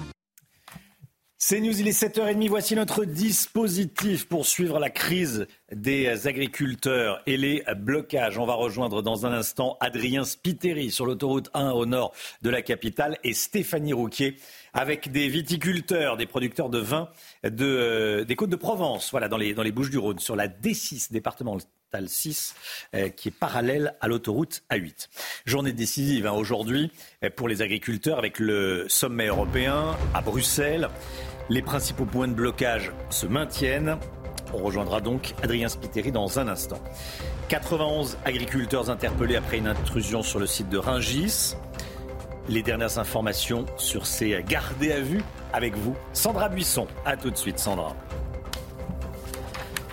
C'est 1.39 1.61
News, 1.61 1.79
il 1.79 1.87
est 1.87 2.03
7h30. 2.03 2.49
Voici 2.49 2.75
notre 2.75 3.05
dispositif 3.05 4.27
pour 4.27 4.47
suivre 4.47 4.79
la 4.79 4.89
crise 4.89 5.47
des 5.71 6.27
agriculteurs 6.27 7.23
et 7.27 7.37
les 7.37 7.63
blocages. 7.77 8.39
On 8.39 8.47
va 8.47 8.55
rejoindre 8.55 9.03
dans 9.03 9.27
un 9.27 9.33
instant 9.33 9.77
Adrien 9.81 10.25
Spiteri 10.25 10.91
sur 10.91 11.05
l'autoroute 11.05 11.51
1 11.53 11.73
au 11.73 11.85
nord 11.85 12.15
de 12.41 12.49
la 12.49 12.63
capitale 12.63 13.19
et 13.23 13.35
Stéphanie 13.35 13.93
Rouquier 13.93 14.37
avec 14.73 15.13
des 15.13 15.29
viticulteurs, 15.29 16.17
des 16.17 16.27
producteurs 16.27 16.71
de 16.71 16.79
vin 16.79 17.11
de, 17.45 18.25
des 18.27 18.35
Côtes 18.35 18.51
de 18.51 18.57
Provence, 18.57 19.11
voilà, 19.11 19.29
dans 19.29 19.37
les, 19.37 19.53
dans 19.53 19.63
les 19.63 19.73
Bouches-du-Rhône, 19.73 20.19
sur 20.19 20.35
la 20.35 20.49
D6, 20.49 21.13
départementale 21.87 22.09
6, 22.09 22.55
euh, 22.95 23.09
qui 23.09 23.29
est 23.29 23.33
parallèle 23.33 23.95
à 24.01 24.09
l'autoroute 24.09 24.63
A8. 24.71 25.09
Journée 25.45 25.73
décisive 25.73 26.27
hein, 26.27 26.33
aujourd'hui 26.33 26.91
euh, 27.25 27.31
pour 27.35 27.49
les 27.49 27.63
agriculteurs 27.63 28.19
avec 28.19 28.39
le 28.39 28.87
sommet 28.89 29.27
européen 29.27 29.97
à 30.15 30.21
Bruxelles. 30.21 30.89
Les 31.49 31.63
principaux 31.63 32.05
points 32.05 32.29
de 32.29 32.35
blocage 32.35 32.93
se 33.11 33.27
maintiennent. 33.27 33.99
On 34.53 34.59
rejoindra 34.59 35.01
donc 35.01 35.35
Adrien 35.43 35.69
Spiteri 35.69 36.13
dans 36.13 36.39
un 36.39 36.49
instant. 36.49 36.81
91 37.49 38.19
agriculteurs 38.25 38.91
interpellés 38.91 39.37
après 39.37 39.59
une 39.59 39.69
intrusion 39.69 40.23
sur 40.23 40.41
le 40.41 40.47
site 40.47 40.69
de 40.69 40.79
Ringis. 40.79 41.55
Les 42.49 42.63
dernières 42.63 42.99
informations 42.99 43.67
sur 43.77 44.07
ces 44.07 44.43
gardés 44.49 44.93
à 44.93 45.01
vue 45.01 45.23
avec 45.53 45.75
vous, 45.77 45.97
Sandra 46.13 46.49
Buisson. 46.49 46.87
A 47.05 47.17
tout 47.17 47.31
de 47.31 47.37
suite, 47.37 47.59
Sandra. 47.59 47.95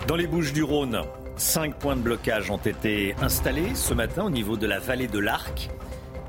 Dans 0.06 0.16
les 0.16 0.26
Bouches 0.26 0.52
du 0.52 0.62
Rhône, 0.62 1.00
cinq 1.36 1.76
points 1.76 1.96
de 1.96 2.02
blocage 2.02 2.50
ont 2.50 2.58
été 2.58 3.14
installés 3.20 3.74
ce 3.74 3.94
matin 3.94 4.24
au 4.24 4.30
niveau 4.30 4.56
de 4.56 4.66
la 4.66 4.78
vallée 4.78 5.08
de 5.08 5.18
l'Arc. 5.18 5.70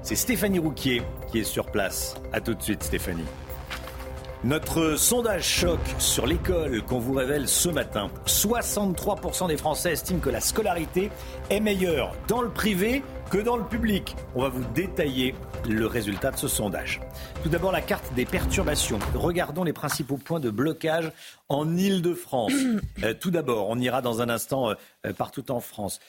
C'est 0.02 0.16
Stéphanie 0.16 0.60
Rouquier 0.60 1.02
qui 1.32 1.40
est 1.40 1.44
sur 1.44 1.66
place. 1.66 2.16
A 2.32 2.42
tout 2.42 2.54
de 2.54 2.62
suite, 2.62 2.84
Stéphanie. 2.84 3.26
Notre 4.44 4.96
sondage 4.96 5.44
choc 5.44 5.80
sur 5.98 6.28
l'école 6.28 6.84
qu'on 6.84 7.00
vous 7.00 7.14
révèle 7.14 7.48
ce 7.48 7.70
matin. 7.70 8.12
63% 8.28 9.48
des 9.48 9.58
Français 9.58 9.94
estiment 9.94 10.20
que 10.20 10.30
la 10.30 10.40
scolarité 10.40 11.10
est 11.50 11.60
meilleure 11.60 12.14
dans 12.28 12.42
le 12.42 12.50
privé 12.50 13.02
que 13.32 13.40
dans 13.40 13.58
le 13.58 13.64
public. 13.64 14.16
On 14.36 14.44
va 14.44 14.50
vous 14.50 14.64
détailler 14.76 15.34
le 15.68 15.88
résultat 15.88 16.32
de 16.32 16.38
ce 16.38 16.48
sondage. 16.48 17.02
Tout 17.44 17.50
d'abord, 17.50 17.72
la 17.72 17.82
carte 17.82 18.14
des 18.14 18.26
perturbations. 18.26 19.00
Regardons 19.14 19.64
les 19.64 19.74
principaux 19.74 20.18
points 20.18 20.40
de 20.40 20.50
blocage 20.50 21.12
en 21.50 21.76
Ile-de-France. 21.76 22.54
Euh, 23.04 23.14
tout 23.14 23.30
d'abord, 23.30 23.70
on 23.70 23.78
ira 23.78 24.02
dans 24.02 24.22
un 24.22 24.30
instant 24.30 24.70
euh, 24.70 24.74
euh, 25.06 25.14
partout 25.14 25.52
en 25.52 25.60
France. 25.60 26.00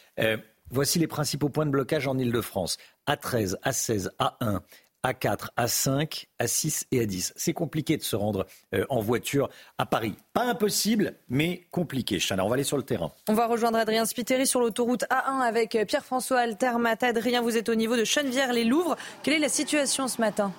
voici 0.71 0.99
les 0.99 1.07
principaux 1.07 1.49
points 1.49 1.67
de 1.67 1.71
blocage 1.71 2.07
en 2.07 2.17
Ile-de-France. 2.17 2.79
A13, 3.09 3.57
A16, 3.65 4.09
A1, 4.19 4.61
a4, 5.07 5.51
A5, 5.57 6.27
A6 6.41 6.85
et 6.91 7.07
A10. 7.07 7.33
C'est 7.37 7.53
compliqué 7.53 7.97
de 7.97 8.03
se 8.03 8.17
rendre 8.17 8.47
euh, 8.75 8.85
en 8.91 9.01
voiture 9.01 9.49
à 9.79 9.87
Paris. 9.87 10.15
Pas 10.33 10.45
impossible, 10.45 11.15
mais 11.29 11.63
compliqué. 11.71 12.19
Chana, 12.19 12.45
on 12.45 12.49
va 12.49 12.55
aller 12.55 12.65
sur 12.65 12.77
le 12.77 12.83
terrain. 12.83 13.13
On 13.29 13.35
va 13.35 13.47
rejoindre 13.47 13.79
Adrien 13.79 14.05
Spiteri 14.05 14.47
sur 14.47 14.61
l'autoroute 14.61 15.05
A1 15.05 15.41
avec 15.41 15.79
Pierre-François 15.87 16.41
Altermat. 16.41 16.97
Adrien, 17.03 17.41
vous 17.41 17.57
êtes 17.57 17.69
au 17.69 17.75
niveau 17.75 17.97
de 17.97 18.05
Chenevière-les-Louvres. 18.05 18.97
Quelle 19.23 19.35
est 19.35 19.39
la 19.39 19.49
situation 19.49 20.09
ce 20.09 20.21
matin? 20.21 20.53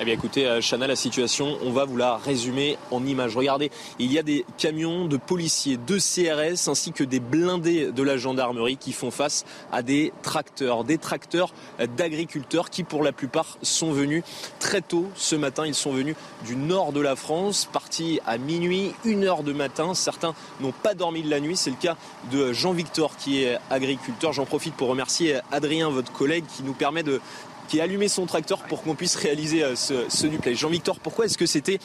Eh 0.00 0.04
bien 0.04 0.14
écoutez, 0.14 0.46
euh, 0.46 0.60
Chana, 0.60 0.86
la 0.86 0.94
situation, 0.94 1.58
on 1.64 1.72
va 1.72 1.84
vous 1.84 1.96
la 1.96 2.18
résumer 2.18 2.78
en 2.92 3.04
images. 3.04 3.36
Regardez, 3.36 3.72
il 3.98 4.12
y 4.12 4.18
a 4.20 4.22
des 4.22 4.44
camions 4.56 5.06
de 5.06 5.16
policiers, 5.16 5.76
de 5.76 5.98
CRS 5.98 6.68
ainsi 6.68 6.92
que 6.92 7.02
des 7.02 7.18
blindés 7.18 7.90
de 7.90 8.02
la 8.04 8.16
gendarmerie 8.16 8.76
qui 8.76 8.92
font 8.92 9.10
face 9.10 9.44
à 9.72 9.82
des 9.82 10.12
tracteurs, 10.22 10.84
des 10.84 10.98
tracteurs 10.98 11.52
d'agriculteurs 11.96 12.70
qui 12.70 12.84
pour 12.84 13.02
la 13.02 13.10
plupart 13.10 13.58
sont 13.62 13.90
venus 13.90 14.22
très 14.60 14.82
tôt 14.82 15.06
ce 15.16 15.34
matin. 15.34 15.66
Ils 15.66 15.74
sont 15.74 15.90
venus 15.90 16.14
du 16.46 16.54
nord 16.54 16.92
de 16.92 17.00
la 17.00 17.16
France, 17.16 17.68
partis 17.72 18.20
à 18.24 18.38
minuit, 18.38 18.92
une 19.04 19.24
heure 19.24 19.42
de 19.42 19.52
matin. 19.52 19.94
Certains 19.94 20.34
n'ont 20.60 20.70
pas 20.70 20.94
dormi 20.94 21.24
de 21.24 21.30
la 21.30 21.40
nuit. 21.40 21.56
C'est 21.56 21.70
le 21.70 21.76
cas 21.76 21.96
de 22.30 22.52
Jean-Victor 22.52 23.16
qui 23.16 23.42
est 23.42 23.58
agriculteur. 23.68 24.32
J'en 24.32 24.46
profite 24.46 24.74
pour 24.74 24.86
remercier 24.86 25.40
Adrien, 25.50 25.90
votre 25.90 26.12
collègue, 26.12 26.44
qui 26.56 26.62
nous 26.62 26.74
permet 26.74 27.02
de 27.02 27.20
qui 27.68 27.80
a 27.80 27.84
allumé 27.84 28.08
son 28.08 28.26
tracteur 28.26 28.60
pour 28.60 28.82
qu'on 28.82 28.94
puisse 28.94 29.14
réaliser 29.14 29.62
euh, 29.62 29.76
ce, 29.76 30.08
ce. 30.08 30.26
Jean-Victor, 30.54 30.98
pourquoi 30.98 31.26
est-ce 31.26 31.38
que 31.38 31.46
c'était 31.46 31.78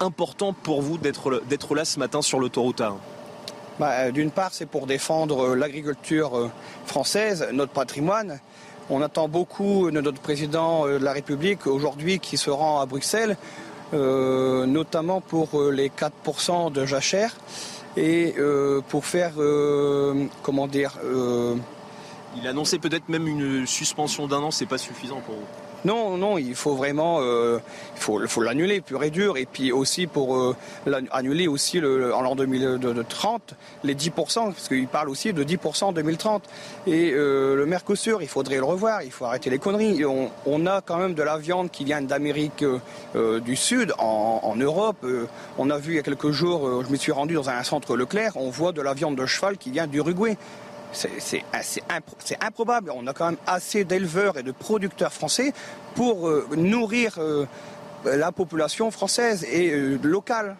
important 0.00 0.52
pour 0.52 0.82
vous 0.82 0.98
d'être 0.98 1.74
là 1.74 1.84
ce 1.84 1.98
matin 1.98 2.22
sur 2.22 2.40
l'autoroute 2.40 2.80
A1 2.80 2.94
bah, 3.78 4.10
D'une 4.10 4.30
part, 4.30 4.50
c'est 4.52 4.66
pour 4.66 4.86
défendre 4.86 5.54
l'agriculture 5.54 6.50
française, 6.84 7.48
notre 7.52 7.72
patrimoine. 7.72 8.40
On 8.90 9.02
attend 9.02 9.28
beaucoup 9.28 9.90
de 9.90 10.00
notre 10.00 10.20
président 10.20 10.86
de 10.86 10.96
la 10.96 11.12
République 11.12 11.66
aujourd'hui 11.66 12.18
qui 12.18 12.36
se 12.36 12.50
rend 12.50 12.80
à 12.80 12.86
Bruxelles, 12.86 13.36
notamment 13.92 15.20
pour 15.20 15.62
les 15.72 15.88
4% 15.88 16.72
de 16.72 16.84
jachère 16.84 17.34
et 17.96 18.34
pour 18.88 19.06
faire, 19.06 19.32
comment 20.42 20.66
dire, 20.66 20.98
il 22.36 22.46
a 22.46 22.50
annoncé 22.50 22.78
peut-être 22.78 23.08
même 23.08 23.26
une 23.26 23.66
suspension 23.66 24.26
d'un 24.26 24.38
an, 24.38 24.50
c'est 24.50 24.66
pas 24.66 24.78
suffisant 24.78 25.20
pour 25.20 25.34
vous 25.34 25.46
non, 25.86 26.16
non, 26.16 26.36
il 26.36 26.56
faut 26.56 26.74
vraiment, 26.74 27.18
euh, 27.20 27.60
il 27.94 28.00
faut, 28.00 28.42
l'annuler 28.42 28.80
pur 28.80 29.04
et 29.04 29.10
dur, 29.10 29.36
et 29.36 29.46
puis 29.46 29.70
aussi 29.70 30.08
pour 30.08 30.36
euh, 30.36 30.56
annuler 31.12 31.46
aussi 31.46 31.78
le, 31.78 32.12
en 32.12 32.22
l'an 32.22 32.34
2030 32.34 33.54
les 33.84 33.94
10%, 33.94 34.10
parce 34.12 34.66
qu'il 34.66 34.88
parle 34.88 35.08
aussi 35.08 35.32
de 35.32 35.44
10% 35.44 35.84
en 35.84 35.92
2030. 35.92 36.42
Et 36.88 37.12
euh, 37.12 37.54
le 37.54 37.66
Mercosur, 37.66 38.20
il 38.20 38.26
faudrait 38.26 38.56
le 38.56 38.64
revoir, 38.64 39.02
il 39.04 39.12
faut 39.12 39.26
arrêter 39.26 39.48
les 39.48 39.58
conneries. 39.58 40.04
On, 40.04 40.66
a 40.66 40.80
quand 40.80 40.96
même 40.96 41.14
de 41.14 41.22
la 41.22 41.38
viande 41.38 41.70
qui 41.70 41.84
vient 41.84 42.02
d'Amérique 42.02 42.64
du 43.14 43.54
Sud, 43.54 43.92
en 43.98 44.56
Europe. 44.56 45.06
on 45.58 45.70
a 45.70 45.78
vu 45.78 45.92
il 45.92 45.96
y 45.96 45.98
a 46.00 46.02
quelques 46.02 46.32
jours, 46.32 46.82
je 46.84 46.90
me 46.90 46.96
suis 46.96 47.12
rendu 47.12 47.34
dans 47.34 47.48
un 47.48 47.62
centre 47.62 47.96
Leclerc, 47.96 48.32
on 48.34 48.50
voit 48.50 48.72
de 48.72 48.82
la 48.82 48.94
viande 48.94 49.14
de 49.14 49.26
cheval 49.26 49.56
qui 49.56 49.70
vient 49.70 49.86
d'Uruguay. 49.86 50.36
C'est 50.96 52.38
improbable. 52.40 52.90
On 52.94 53.06
a 53.06 53.12
quand 53.12 53.26
même 53.26 53.36
assez 53.46 53.84
d'éleveurs 53.84 54.38
et 54.38 54.42
de 54.42 54.52
producteurs 54.52 55.12
français 55.12 55.52
pour 55.94 56.28
euh, 56.28 56.48
nourrir 56.56 57.16
euh, 57.18 57.46
la 58.04 58.32
population 58.32 58.90
française 58.90 59.44
et 59.44 59.70
euh, 59.70 59.98
locale. 60.02 60.56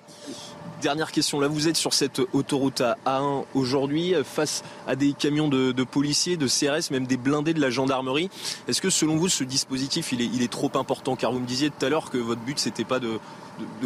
Dernière 0.83 1.11
question, 1.11 1.41
là 1.41 1.49
vous 1.49 1.69
êtes 1.69 1.77
sur 1.77 1.95
cette 1.95 2.21
autoroute 2.35 2.83
A1 3.07 3.45
aujourd'hui 3.55 4.15
face 4.25 4.63
à 4.87 4.95
des 4.95 5.15
camions 5.15 5.49
de, 5.49 5.85
policiers, 5.85 6.37
de 6.37 6.47
CRS, 6.47 6.91
même 6.91 7.07
des 7.07 7.17
blindés 7.17 7.55
de 7.55 7.61
la 7.63 7.71
gendarmerie. 7.71 8.29
Est-ce 8.69 8.83
que 8.83 8.91
selon 8.91 9.17
vous 9.17 9.31
ce 9.31 9.43
dispositif 9.43 10.13
il 10.13 10.43
est, 10.43 10.53
trop 10.53 10.71
important? 10.75 11.17
Car 11.17 11.33
vous 11.33 11.41
me 11.41 11.47
disiez 11.47 11.71
tout 11.71 11.87
à 11.87 11.89
l'heure 11.89 12.11
que 12.11 12.19
votre 12.19 12.43
but 12.43 12.59
c'était 12.59 12.85
pas 12.85 13.01
de, 13.01 13.19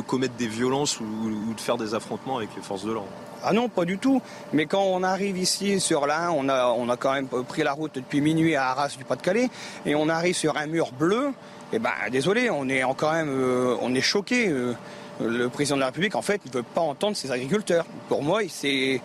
commettre 0.05 0.35
des 0.35 0.49
violences 0.49 0.99
ou 0.99 1.55
de 1.55 1.61
faire 1.61 1.77
des 1.77 1.95
affrontements 1.95 2.39
avec 2.39 2.51
les 2.57 2.63
forces 2.63 2.85
de 2.85 2.91
l'ordre. 2.91 3.13
Ah 3.45 3.53
non, 3.53 3.69
pas 3.69 3.85
du 3.85 3.99
tout. 3.99 4.21
Mais 4.53 4.67
quand 4.67 4.83
on 4.83 5.03
arrive 5.03 5.39
ici 5.39 5.81
sur 5.81 6.07
l'Ain, 6.07 6.31
on 6.31 6.49
a, 6.49 6.67
on 6.69 6.89
a 6.89 6.97
quand 6.97 7.13
même 7.13 7.27
pris 7.27 7.63
la 7.63 7.73
route 7.73 7.95
depuis 7.95 8.21
minuit 8.21 8.57
à 8.57 8.69
Arras 8.69 8.95
du 8.97 9.05
Pas-de-Calais, 9.05 9.49
et 9.87 9.95
on 9.95 10.09
arrive 10.09 10.35
sur 10.35 10.57
un 10.57 10.67
mur 10.67 10.93
bleu. 10.93 11.33
Et 11.73 11.77
eh 11.77 11.79
ben, 11.79 11.91
désolé, 12.11 12.51
on 12.51 12.69
est 12.69 12.83
quand 12.97 13.13
même, 13.13 13.29
euh, 13.31 13.77
on 13.81 13.95
est 13.95 14.01
choqué. 14.01 14.49
Euh, 14.49 14.75
le 15.23 15.49
président 15.49 15.77
de 15.77 15.81
la 15.81 15.87
République, 15.87 16.15
en 16.15 16.23
fait, 16.23 16.41
ne 16.47 16.51
veut 16.51 16.63
pas 16.63 16.81
entendre 16.81 17.17
ses 17.17 17.31
agriculteurs. 17.31 17.85
Pour 18.09 18.23
moi, 18.23 18.41
c'est 18.49 19.01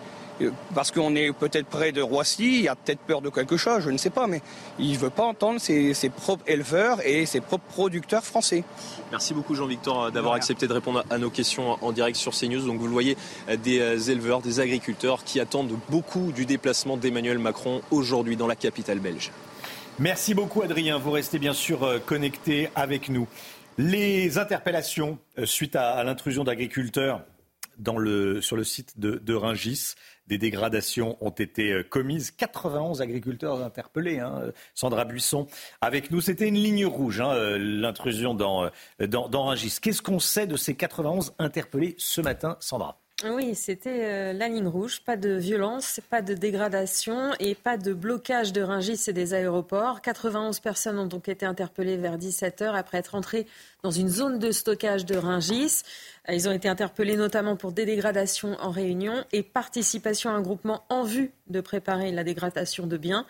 parce 0.74 0.90
qu'on 0.90 1.14
est 1.14 1.32
peut-être 1.32 1.66
près 1.66 1.92
de 1.92 2.02
Roissy, 2.02 2.58
il 2.58 2.62
y 2.62 2.68
a 2.68 2.76
peut-être 2.76 3.00
peur 3.00 3.20
de 3.20 3.30
quelque 3.30 3.56
chose, 3.56 3.82
je 3.82 3.90
ne 3.90 3.96
sais 3.96 4.10
pas, 4.10 4.26
mais 4.26 4.42
il 4.78 4.92
ne 4.92 4.98
veut 4.98 5.10
pas 5.10 5.24
entendre 5.24 5.60
ses, 5.60 5.94
propres 6.14 6.44
éleveurs 6.46 7.04
et 7.06 7.26
ses 7.26 7.40
propres 7.40 7.64
producteurs 7.64 8.24
français. 8.24 8.64
Merci 9.10 9.34
beaucoup 9.34 9.54
Jean-Victor 9.54 10.12
d'avoir 10.12 10.34
accepté 10.34 10.66
de 10.66 10.72
répondre 10.72 11.04
à 11.10 11.18
nos 11.18 11.30
questions 11.30 11.82
en 11.82 11.92
direct 11.92 12.16
sur 12.16 12.32
CNews. 12.32 12.66
Donc 12.66 12.78
vous 12.78 12.86
le 12.86 12.92
voyez, 12.92 13.16
des 13.62 13.80
euh, 13.80 13.98
éleveurs, 13.98 14.42
des 14.42 14.60
agriculteurs 14.60 15.24
qui 15.24 15.40
attendent 15.40 15.78
beaucoup 15.88 16.32
du 16.32 16.44
déplacement 16.44 16.96
d'Emmanuel 16.96 17.38
Macron 17.38 17.80
aujourd'hui 17.90 18.36
dans 18.36 18.46
la 18.46 18.56
capitale 18.56 18.98
belge. 18.98 19.30
Merci 19.98 20.34
beaucoup 20.34 20.62
Adrien, 20.62 20.98
vous 20.98 21.10
restez 21.10 21.38
bien 21.38 21.54
sûr 21.54 21.82
euh, 21.82 21.98
connecté 21.98 22.68
avec 22.74 23.08
nous. 23.08 23.26
Les 23.78 24.38
interpellations 24.38 25.18
suite 25.44 25.76
à, 25.76 26.02
l'intrusion 26.02 26.44
d'agriculteurs 26.44 27.22
sur 28.40 28.56
le 28.56 28.64
site 28.64 28.98
de, 28.98 29.20
de 29.22 29.34
Ringis 29.34 29.96
des 30.26 30.38
dégradations 30.38 31.16
ont 31.20 31.30
été 31.30 31.72
euh, 31.72 31.82
commises. 31.82 32.30
91 32.30 33.00
agriculteurs 33.02 33.62
interpellés. 33.62 34.18
Hein. 34.18 34.52
Sandra 34.74 35.04
Buisson 35.04 35.46
avec 35.80 36.10
nous. 36.10 36.20
C'était 36.20 36.48
une 36.48 36.56
ligne 36.56 36.86
rouge, 36.86 37.20
hein, 37.20 37.30
euh, 37.32 37.58
l'intrusion 37.58 38.34
dans, 38.34 38.64
euh, 38.64 39.06
dans, 39.06 39.28
dans. 39.28 39.54
Qu'est-ce 39.54 40.02
qu'on 40.02 40.18
sait 40.18 40.46
de 40.46 40.56
ces 40.56 40.74
91 40.74 41.34
interpellés 41.38 41.94
ce 41.98 42.20
matin, 42.20 42.56
Sandra? 42.60 43.00
Oui, 43.24 43.54
c'était 43.54 44.34
la 44.34 44.48
ligne 44.48 44.66
rouge. 44.66 45.00
Pas 45.00 45.16
de 45.16 45.30
violence, 45.30 46.00
pas 46.10 46.20
de 46.20 46.34
dégradation 46.34 47.32
et 47.40 47.54
pas 47.54 47.78
de 47.78 47.94
blocage 47.94 48.52
de 48.52 48.60
Ringis 48.60 49.00
et 49.08 49.14
des 49.14 49.32
aéroports. 49.32 50.02
91 50.02 50.60
personnes 50.60 50.98
ont 50.98 51.06
donc 51.06 51.30
été 51.30 51.46
interpellées 51.46 51.96
vers 51.96 52.18
17h 52.18 52.74
après 52.74 52.98
être 52.98 53.14
entrées 53.14 53.46
dans 53.82 53.90
une 53.90 54.10
zone 54.10 54.38
de 54.38 54.52
stockage 54.52 55.06
de 55.06 55.16
Ringis. 55.16 55.82
Ils 56.28 56.46
ont 56.46 56.52
été 56.52 56.68
interpellés 56.68 57.16
notamment 57.16 57.56
pour 57.56 57.72
des 57.72 57.86
dégradations 57.86 58.54
en 58.60 58.70
réunion 58.70 59.24
et 59.32 59.42
participation 59.42 60.28
à 60.28 60.34
un 60.34 60.42
groupement 60.42 60.84
en 60.90 61.02
vue 61.02 61.30
de 61.48 61.62
préparer 61.62 62.12
la 62.12 62.22
dégradation 62.22 62.86
de 62.86 62.98
biens 62.98 63.24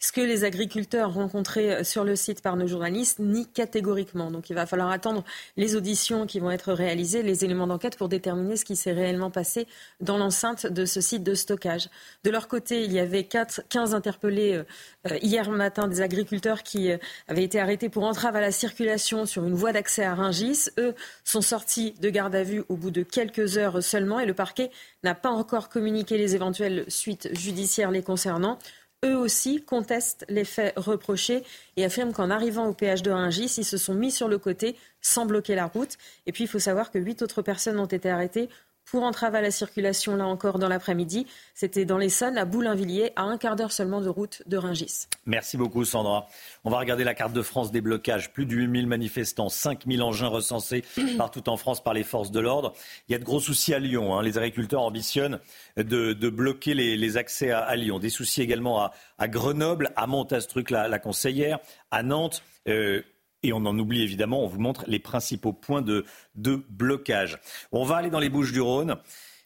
ce 0.00 0.12
que 0.12 0.20
les 0.22 0.44
agriculteurs 0.44 1.12
rencontrés 1.12 1.72
euh, 1.72 1.84
sur 1.84 2.04
le 2.04 2.16
site 2.16 2.42
par 2.42 2.56
nos 2.56 2.66
journalistes 2.66 3.18
nient 3.18 3.46
catégoriquement. 3.52 4.30
Donc 4.30 4.50
il 4.50 4.54
va 4.54 4.66
falloir 4.66 4.90
attendre 4.90 5.24
les 5.56 5.76
auditions 5.76 6.26
qui 6.26 6.40
vont 6.40 6.50
être 6.50 6.72
réalisées, 6.72 7.22
les 7.22 7.44
éléments 7.44 7.66
d'enquête 7.66 7.96
pour 7.96 8.08
déterminer 8.08 8.56
ce 8.56 8.64
qui 8.64 8.76
s'est 8.76 8.92
réellement 8.92 9.30
passé 9.30 9.66
dans 10.00 10.16
l'enceinte 10.16 10.66
de 10.66 10.86
ce 10.86 11.00
site 11.00 11.22
de 11.22 11.34
stockage. 11.34 11.90
De 12.24 12.30
leur 12.30 12.48
côté, 12.48 12.82
il 12.84 12.92
y 12.92 12.98
avait 12.98 13.24
4, 13.24 13.62
15 13.68 13.94
interpellés 13.94 14.54
euh, 14.54 14.64
euh, 15.10 15.18
hier 15.22 15.50
matin, 15.50 15.86
des 15.86 16.00
agriculteurs 16.00 16.62
qui 16.62 16.90
avaient 17.28 17.44
été 17.44 17.60
arrêtés 17.60 17.90
pour 17.90 18.04
entrave 18.04 18.36
à 18.36 18.40
la 18.40 18.52
circulation 18.52 19.26
sur 19.26 19.44
une 19.44 19.54
voie 19.54 19.72
d'accès 19.72 20.04
à 20.04 20.14
Ringis. 20.14 20.70
Eux 20.78 20.94
sont 21.24 21.42
sortis 21.42 21.92
de 22.00 22.08
garde 22.08 22.34
à 22.34 22.42
vue 22.42 22.64
au 22.68 22.76
bout 22.76 22.90
de 22.90 23.02
quelques 23.02 23.58
heures 23.58 23.82
seulement 23.82 24.18
et 24.20 24.26
le 24.26 24.34
parquet 24.34 24.70
n'a 25.02 25.14
pas 25.14 25.30
encore 25.30 25.68
communiqué 25.68 26.16
les 26.16 26.34
éventuelles 26.34 26.84
suites 26.88 27.28
judiciaires 27.36 27.90
les 27.90 28.02
concernant 28.02 28.58
eux 29.04 29.16
aussi 29.16 29.62
contestent 29.62 30.26
les 30.28 30.44
faits 30.44 30.74
reprochés 30.76 31.42
et 31.76 31.84
affirment 31.84 32.12
qu'en 32.12 32.30
arrivant 32.30 32.66
au 32.66 32.74
péage 32.74 33.02
de 33.02 33.10
Rungis, 33.10 33.54
ils 33.56 33.64
se 33.64 33.78
sont 33.78 33.94
mis 33.94 34.10
sur 34.10 34.28
le 34.28 34.38
côté 34.38 34.76
sans 35.00 35.26
bloquer 35.26 35.54
la 35.54 35.66
route. 35.66 35.96
Et 36.26 36.32
puis, 36.32 36.44
il 36.44 36.48
faut 36.48 36.58
savoir 36.58 36.90
que 36.90 36.98
huit 36.98 37.22
autres 37.22 37.42
personnes 37.42 37.78
ont 37.78 37.86
été 37.86 38.10
arrêtées 38.10 38.48
pour 38.90 39.04
entrave 39.04 39.34
à 39.34 39.40
la 39.40 39.50
circulation, 39.50 40.16
là 40.16 40.26
encore, 40.26 40.58
dans 40.58 40.68
l'après-midi. 40.68 41.26
C'était 41.54 41.84
dans 41.84 41.98
l'Essonne, 41.98 42.36
à 42.36 42.44
Boulainvilliers, 42.44 43.12
à 43.16 43.22
un 43.22 43.38
quart 43.38 43.54
d'heure 43.54 43.72
seulement 43.72 44.00
de 44.00 44.08
route 44.08 44.42
de 44.46 44.56
Rungis. 44.56 45.06
Merci 45.26 45.56
beaucoup, 45.56 45.84
Sandra. 45.84 46.26
On 46.64 46.70
va 46.70 46.78
regarder 46.78 47.04
la 47.04 47.14
carte 47.14 47.32
de 47.32 47.42
France 47.42 47.70
des 47.70 47.80
blocages. 47.80 48.32
Plus 48.32 48.46
de 48.46 48.54
8000 48.54 48.86
manifestants, 48.86 49.48
5000 49.48 50.02
engins 50.02 50.28
recensés 50.28 50.84
partout 51.18 51.48
en 51.48 51.56
France 51.56 51.82
par 51.82 51.94
les 51.94 52.02
forces 52.02 52.32
de 52.32 52.40
l'ordre. 52.40 52.72
Il 53.08 53.12
y 53.12 53.14
a 53.14 53.18
de 53.18 53.24
gros 53.24 53.40
soucis 53.40 53.74
à 53.74 53.78
Lyon. 53.78 54.16
Hein. 54.16 54.22
Les 54.22 54.38
agriculteurs 54.38 54.82
ambitionnent 54.82 55.38
de, 55.76 56.12
bloquer 56.28 56.74
les, 56.74 57.16
accès 57.16 57.50
à, 57.52 57.76
Lyon. 57.76 57.98
Des 57.98 58.10
soucis 58.10 58.42
également 58.42 58.90
à, 59.18 59.28
Grenoble, 59.28 59.92
à 59.96 60.06
Montastruc, 60.06 60.70
la, 60.70 60.88
la 60.88 60.98
conseillère, 60.98 61.58
à 61.90 62.02
Nantes. 62.02 62.42
Euh, 62.68 63.02
et 63.42 63.52
on 63.52 63.58
en 63.58 63.78
oublie 63.78 64.02
évidemment, 64.02 64.44
on 64.44 64.46
vous 64.46 64.60
montre 64.60 64.84
les 64.86 64.98
principaux 64.98 65.52
points 65.52 65.82
de, 65.82 66.04
blocage. 66.34 67.38
On 67.72 67.84
va 67.84 67.96
aller 67.96 68.10
dans 68.10 68.20
les 68.20 68.28
Bouches 68.28 68.52
du 68.52 68.60
Rhône. 68.60 68.96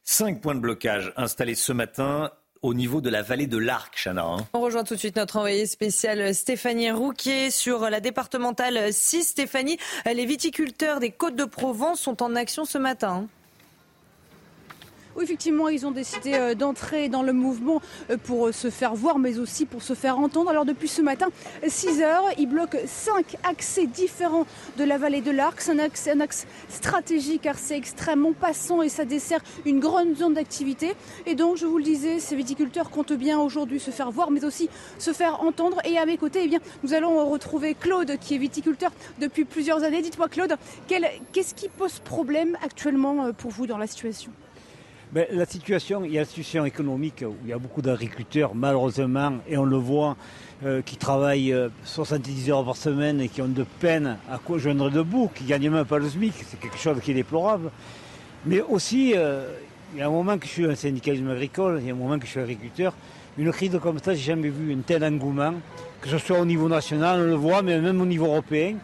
Cinq 0.02 0.40
points 0.40 0.54
de 0.54 0.60
blocage 0.60 1.12
installés 1.16 1.54
ce 1.54 1.72
matin 1.72 2.30
au 2.60 2.74
niveau 2.74 3.00
de 3.00 3.10
la 3.10 3.22
vallée 3.22 3.46
de 3.46 3.58
l'Arc, 3.58 3.94
Chana. 4.02 4.24
Hein. 4.24 4.46
On 4.54 4.60
rejoint 4.60 4.84
tout 4.84 4.94
de 4.94 4.98
suite 4.98 5.16
notre 5.16 5.36
envoyée 5.36 5.66
spéciale 5.66 6.34
Stéphanie 6.34 6.90
Rouquier 6.90 7.50
sur 7.50 7.90
la 7.90 8.00
départementale 8.00 8.92
6. 8.92 9.24
Stéphanie, 9.24 9.78
les 10.06 10.24
viticulteurs 10.24 10.98
des 10.98 11.10
Côtes 11.10 11.36
de 11.36 11.44
Provence 11.44 12.00
sont 12.00 12.22
en 12.22 12.34
action 12.34 12.64
ce 12.64 12.78
matin. 12.78 13.28
Effectivement, 15.20 15.68
ils 15.68 15.86
ont 15.86 15.90
décidé 15.90 16.34
euh, 16.34 16.54
d'entrer 16.54 17.08
dans 17.08 17.22
le 17.22 17.32
mouvement 17.32 17.80
euh, 18.10 18.16
pour 18.16 18.48
euh, 18.48 18.52
se 18.52 18.68
faire 18.68 18.94
voir, 18.94 19.18
mais 19.18 19.38
aussi 19.38 19.64
pour 19.64 19.82
se 19.82 19.94
faire 19.94 20.18
entendre. 20.18 20.50
Alors 20.50 20.64
depuis 20.64 20.88
ce 20.88 21.02
matin, 21.02 21.28
6 21.66 22.02
heures, 22.02 22.24
ils 22.36 22.48
bloquent 22.48 22.78
cinq 22.86 23.36
accès 23.44 23.86
différents 23.86 24.46
de 24.76 24.84
la 24.84 24.98
vallée 24.98 25.20
de 25.20 25.30
l'Arc. 25.30 25.60
C'est 25.60 25.72
un 25.72 25.78
axe, 25.78 26.08
un 26.08 26.20
axe 26.20 26.46
stratégique 26.68 27.42
car 27.42 27.58
c'est 27.58 27.76
extrêmement 27.76 28.32
passant 28.32 28.82
et 28.82 28.88
ça 28.88 29.04
dessert 29.04 29.40
une 29.64 29.78
grande 29.80 30.16
zone 30.16 30.34
d'activité. 30.34 30.94
Et 31.26 31.34
donc, 31.34 31.56
je 31.56 31.66
vous 31.66 31.78
le 31.78 31.84
disais, 31.84 32.18
ces 32.18 32.34
viticulteurs 32.34 32.90
comptent 32.90 33.12
bien 33.12 33.38
aujourd'hui 33.38 33.78
se 33.78 33.90
faire 33.90 34.10
voir, 34.10 34.30
mais 34.30 34.44
aussi 34.44 34.68
se 34.98 35.12
faire 35.12 35.42
entendre. 35.42 35.78
Et 35.84 35.96
à 35.96 36.06
mes 36.06 36.16
côtés, 36.16 36.40
eh 36.44 36.48
bien, 36.48 36.60
nous 36.82 36.92
allons 36.92 37.24
retrouver 37.30 37.74
Claude, 37.74 38.18
qui 38.20 38.34
est 38.34 38.38
viticulteur 38.38 38.90
depuis 39.20 39.44
plusieurs 39.44 39.84
années. 39.84 40.02
Dites-moi, 40.02 40.28
Claude, 40.28 40.56
qu'est-ce 40.88 41.54
qui 41.54 41.68
pose 41.68 42.00
problème 42.00 42.58
actuellement 42.64 43.32
pour 43.32 43.50
vous 43.50 43.66
dans 43.66 43.78
la 43.78 43.86
situation? 43.86 44.32
La 45.14 45.46
situation, 45.46 46.04
il 46.04 46.12
y 46.12 46.18
a 46.18 46.22
la 46.22 46.26
situation 46.26 46.64
économique 46.64 47.24
où 47.26 47.34
il 47.44 47.50
y 47.50 47.52
a 47.52 47.58
beaucoup 47.58 47.82
d'agriculteurs, 47.82 48.54
malheureusement, 48.54 49.34
et 49.48 49.56
on 49.56 49.64
le 49.64 49.76
voit, 49.76 50.16
euh, 50.64 50.82
qui 50.82 50.96
travaillent 50.96 51.54
70 51.84 52.48
euh, 52.48 52.52
heures 52.52 52.64
par 52.64 52.76
semaine 52.76 53.20
et 53.20 53.28
qui 53.28 53.40
ont 53.40 53.48
de 53.48 53.64
peine 53.80 54.16
à 54.28 54.40
joindre 54.58 54.90
debout, 54.90 55.30
qui 55.34 55.44
ne 55.44 55.48
gagnent 55.48 55.70
même 55.70 55.84
pas 55.84 55.98
le 55.98 56.08
SMIC. 56.08 56.34
C'est 56.46 56.58
quelque 56.58 56.78
chose 56.78 56.98
qui 57.00 57.12
est 57.12 57.14
déplorable. 57.14 57.70
Mais 58.46 58.60
aussi, 58.60 59.12
euh, 59.14 59.48
il 59.94 60.00
y 60.00 60.02
a 60.02 60.06
un 60.06 60.10
moment 60.10 60.36
que 60.36 60.46
je 60.46 60.50
suis 60.50 60.66
un 60.66 60.74
syndicalisme 60.74 61.30
agricole, 61.30 61.78
il 61.80 61.86
y 61.86 61.90
a 61.90 61.94
un 61.94 61.96
moment 61.96 62.18
que 62.18 62.26
je 62.26 62.30
suis 62.30 62.40
agriculteur. 62.40 62.92
Une 63.38 63.52
crise 63.52 63.78
comme 63.82 63.98
ça, 63.98 64.14
j'ai 64.14 64.22
jamais 64.22 64.48
vu 64.48 64.72
un 64.72 64.80
tel 64.80 65.04
engouement, 65.04 65.54
que 66.00 66.08
ce 66.08 66.18
soit 66.18 66.38
au 66.38 66.44
niveau 66.44 66.68
national, 66.68 67.20
on 67.20 67.24
le 67.24 67.34
voit, 67.34 67.62
mais 67.62 67.80
même 67.80 68.00
au 68.00 68.06
niveau 68.06 68.26
européen, 68.26 68.76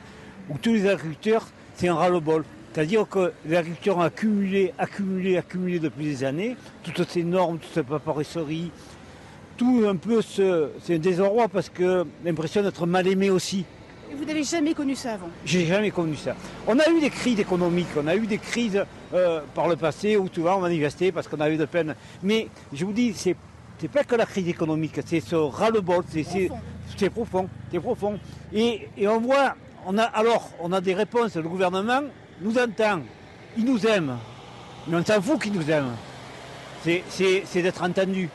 où 0.48 0.58
tous 0.58 0.72
les 0.72 0.88
agriculteurs, 0.88 1.46
c'est 1.74 1.88
un 1.88 1.94
ras-le-bol. 1.94 2.44
C'est-à-dire 2.72 3.08
que 3.08 3.32
les 3.46 3.56
agriculteurs 3.56 3.96
ont 3.98 4.02
accumulé, 4.02 4.72
accumulé, 4.78 5.36
accumulé 5.36 5.80
depuis 5.80 6.04
des 6.04 6.24
années 6.24 6.56
toutes 6.84 7.08
ces 7.08 7.24
normes, 7.24 7.58
toute 7.58 7.72
cette 7.72 7.86
paperesserie, 7.86 8.70
tout 9.56 9.84
un 9.88 9.96
peu 9.96 10.22
ce, 10.22 10.70
c'est 10.82 10.94
un 10.94 10.98
désarroi 10.98 11.48
parce 11.48 11.68
que 11.68 12.06
l'impression 12.24 12.62
d'être 12.62 12.86
mal 12.86 13.06
aimé 13.08 13.28
aussi. 13.28 13.64
Et 14.10 14.14
vous 14.14 14.24
n'avez 14.24 14.44
jamais 14.44 14.72
connu 14.72 14.94
ça 14.94 15.14
avant 15.14 15.28
J'ai 15.44 15.66
jamais 15.66 15.90
connu 15.90 16.14
ça. 16.16 16.34
On 16.66 16.78
a 16.78 16.88
eu 16.88 17.00
des 17.00 17.10
crises 17.10 17.40
économiques, 17.40 17.88
on 17.96 18.06
a 18.06 18.14
eu 18.14 18.26
des 18.26 18.38
crises 18.38 18.84
euh, 19.14 19.40
par 19.54 19.68
le 19.68 19.76
passé 19.76 20.16
où 20.16 20.28
tu 20.28 20.40
vois, 20.40 20.56
on 20.56 20.60
manifestait 20.60 21.10
parce 21.12 21.26
qu'on 21.26 21.40
avait 21.40 21.56
de 21.56 21.64
peine. 21.64 21.94
Mais 22.22 22.48
je 22.72 22.84
vous 22.84 22.92
dis, 22.92 23.12
c'est 23.14 23.36
c'est 23.78 23.88
pas 23.88 24.04
que 24.04 24.14
la 24.14 24.26
crise 24.26 24.46
économique, 24.46 25.00
c'est 25.06 25.20
ce 25.20 25.34
ras-le-bol, 25.34 26.04
c'est 26.08 26.24
c'est 26.96 27.10
profond, 27.10 27.48
c'est 27.72 27.80
profond. 27.80 28.18
Et, 28.52 28.88
et 28.98 29.08
on 29.08 29.20
voit, 29.20 29.54
on 29.86 29.96
a 29.96 30.02
alors 30.02 30.50
on 30.60 30.72
a 30.72 30.80
des 30.80 30.94
réponses. 30.94 31.36
Le 31.36 31.48
gouvernement 31.48 32.02
nous 32.40 32.56
entend, 32.58 33.02
il 33.56 33.64
nous 33.64 33.86
aime, 33.86 34.18
mais 34.86 34.96
on 34.96 35.04
s'en 35.04 35.20
fout 35.20 35.42
qu'il 35.42 35.52
nous 35.52 35.70
aime. 35.70 35.94
C'est- 36.82 37.02
C'est 37.08 37.42
c'est 37.46 37.62
d'être 37.62 37.82
entendu. 37.82 38.28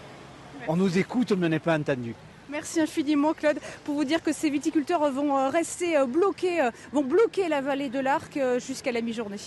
On 0.67 0.75
nous 0.75 0.97
écoute, 0.97 1.31
mais 1.31 1.47
on 1.47 1.49
n'est 1.49 1.59
pas 1.59 1.77
entendu. 1.77 2.13
Merci 2.49 2.79
infiniment 2.79 3.33
Claude 3.33 3.57
pour 3.83 3.95
vous 3.95 4.03
dire 4.05 4.21
que 4.21 4.31
ces 4.31 4.49
viticulteurs 4.49 5.11
vont 5.11 5.37
euh, 5.37 5.49
rester 5.49 5.97
euh, 5.97 6.05
bloqués, 6.05 6.61
euh, 6.61 6.69
vont 6.93 7.03
bloquer 7.03 7.49
la 7.49 7.61
vallée 7.61 7.89
de 7.89 7.99
l'Arc 7.99 8.39
jusqu'à 8.59 8.91
la 8.91 9.01
mi-journée. 9.01 9.37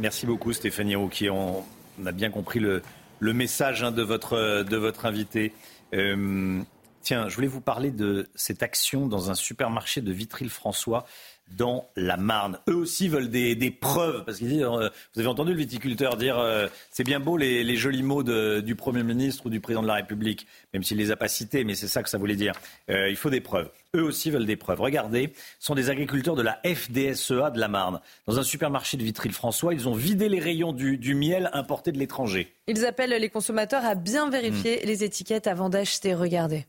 Merci 0.00 0.26
beaucoup 0.26 0.52
Stéphanie 0.52 0.96
Rouquier. 0.96 1.30
On, 1.30 1.64
on 2.00 2.06
a 2.06 2.12
bien 2.12 2.30
compris 2.30 2.58
le, 2.58 2.82
le 3.20 3.32
message 3.32 3.84
hein, 3.84 3.92
de, 3.92 4.02
votre, 4.02 4.62
de 4.64 4.76
votre 4.76 5.06
invité. 5.06 5.52
Euh, 5.94 6.60
tiens, 7.02 7.28
je 7.28 7.36
voulais 7.36 7.46
vous 7.46 7.60
parler 7.60 7.92
de 7.92 8.28
cette 8.34 8.64
action 8.64 9.06
dans 9.06 9.30
un 9.30 9.34
supermarché 9.36 10.00
de 10.00 10.10
Vitry-le-François 10.12 11.06
dans 11.48 11.86
la 11.94 12.16
Marne. 12.16 12.58
Eux 12.68 12.74
aussi 12.74 13.08
veulent 13.08 13.28
des, 13.30 13.54
des 13.54 13.70
preuves, 13.70 14.24
parce 14.24 14.38
qu'ils 14.38 14.48
disent, 14.48 14.62
euh, 14.62 14.88
vous 15.14 15.20
avez 15.20 15.28
entendu 15.28 15.52
le 15.52 15.58
viticulteur 15.58 16.16
dire, 16.16 16.38
euh, 16.38 16.68
c'est 16.90 17.04
bien 17.04 17.20
beau 17.20 17.36
les, 17.36 17.62
les 17.62 17.76
jolis 17.76 18.02
mots 18.02 18.22
de- 18.22 18.60
du 18.60 18.74
Premier 18.74 19.02
ministre 19.02 19.46
ou 19.46 19.50
du 19.50 19.60
Président 19.60 19.82
de 19.82 19.86
la 19.86 19.94
République, 19.94 20.46
même 20.72 20.82
s'il 20.82 20.96
les 20.96 21.10
a 21.10 21.16
pas 21.16 21.28
cités, 21.28 21.62
mais 21.64 21.74
c'est 21.74 21.86
ça 21.86 22.02
que 22.02 22.08
ça 22.08 22.18
voulait 22.18 22.34
dire. 22.34 22.54
Euh, 22.90 23.08
il 23.10 23.16
faut 23.16 23.30
des 23.30 23.42
preuves. 23.42 23.70
Eux 23.94 24.02
aussi 24.02 24.30
veulent 24.30 24.46
des 24.46 24.56
preuves. 24.56 24.80
Regardez, 24.80 25.32
ce 25.60 25.66
sont 25.66 25.74
des 25.76 25.90
agriculteurs 25.90 26.34
de 26.34 26.42
la 26.42 26.58
FDSEA 26.64 27.50
de 27.50 27.60
la 27.60 27.68
Marne. 27.68 28.00
Dans 28.26 28.38
un 28.38 28.42
supermarché 28.42 28.96
de 28.96 29.02
Vitry-le-François, 29.04 29.74
ils 29.74 29.86
ont 29.88 29.94
vidé 29.94 30.28
les 30.28 30.40
rayons 30.40 30.72
du, 30.72 30.96
du 30.98 31.14
miel 31.14 31.50
importé 31.52 31.92
de 31.92 31.98
l'étranger. 31.98 32.52
Ils 32.66 32.84
appellent 32.86 33.10
les 33.10 33.30
consommateurs 33.30 33.84
à 33.84 33.94
bien 33.94 34.30
vérifier 34.30 34.84
les 34.86 35.04
étiquettes 35.04 35.46
avant 35.46 35.68
d'acheter. 35.68 36.14
Regardez. 36.14 36.64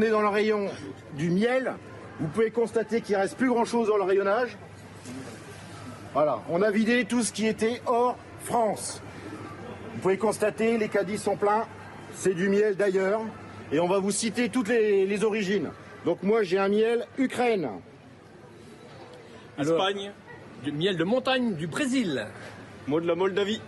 On 0.00 0.04
est 0.04 0.10
dans 0.10 0.20
le 0.20 0.28
rayon 0.28 0.68
du 1.16 1.30
miel. 1.30 1.74
Vous 2.20 2.28
pouvez 2.28 2.50
constater 2.50 3.00
qu'il 3.00 3.16
reste 3.16 3.36
plus 3.36 3.48
grand 3.48 3.64
chose 3.64 3.88
dans 3.88 3.96
le 3.96 4.02
rayonnage. 4.04 4.56
Voilà, 6.12 6.40
on 6.50 6.62
a 6.62 6.70
vidé 6.70 7.04
tout 7.04 7.22
ce 7.22 7.32
qui 7.32 7.46
était 7.46 7.80
hors 7.86 8.16
France. 8.44 9.02
Vous 9.94 10.00
pouvez 10.00 10.18
constater, 10.18 10.78
les 10.78 10.88
caddies 10.88 11.18
sont 11.18 11.36
pleins. 11.36 11.66
C'est 12.14 12.34
du 12.34 12.48
miel 12.48 12.76
d'ailleurs. 12.76 13.22
Et 13.72 13.80
on 13.80 13.88
va 13.88 13.98
vous 13.98 14.10
citer 14.10 14.48
toutes 14.50 14.68
les, 14.68 15.06
les 15.06 15.24
origines. 15.24 15.70
Donc 16.04 16.22
moi 16.22 16.42
j'ai 16.42 16.58
un 16.58 16.68
miel 16.68 17.06
Ukraine. 17.16 17.68
Espagne, 19.58 20.12
du 20.64 20.72
miel 20.72 20.96
de 20.96 21.04
montagne 21.04 21.54
du 21.54 21.66
Brésil. 21.66 22.26
Moi 22.86 23.00
de 23.00 23.06
la 23.06 23.14
Moldavie. 23.14 23.60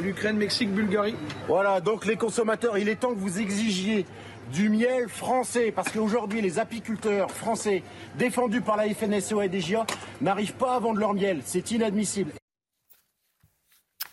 L'Ukraine, 0.00 0.36
Mexique, 0.36 0.70
Bulgarie. 0.70 1.16
Voilà, 1.48 1.80
donc 1.80 2.06
les 2.06 2.16
consommateurs, 2.16 2.78
il 2.78 2.88
est 2.88 2.96
temps 2.96 3.10
que 3.10 3.18
vous 3.18 3.40
exigiez 3.40 4.06
du 4.50 4.68
miel 4.68 5.08
français, 5.08 5.72
parce 5.72 5.90
qu'aujourd'hui 5.90 6.40
les 6.40 6.58
apiculteurs 6.58 7.30
français 7.30 7.82
défendus 8.16 8.60
par 8.60 8.76
la 8.76 8.88
FNSEA 8.92 9.44
et 9.44 9.48
DGA 9.48 9.86
n'arrivent 10.20 10.54
pas 10.54 10.74
à 10.74 10.80
vendre 10.80 10.98
leur 10.98 11.14
miel. 11.14 11.40
C'est 11.44 11.70
inadmissible. 11.70 12.32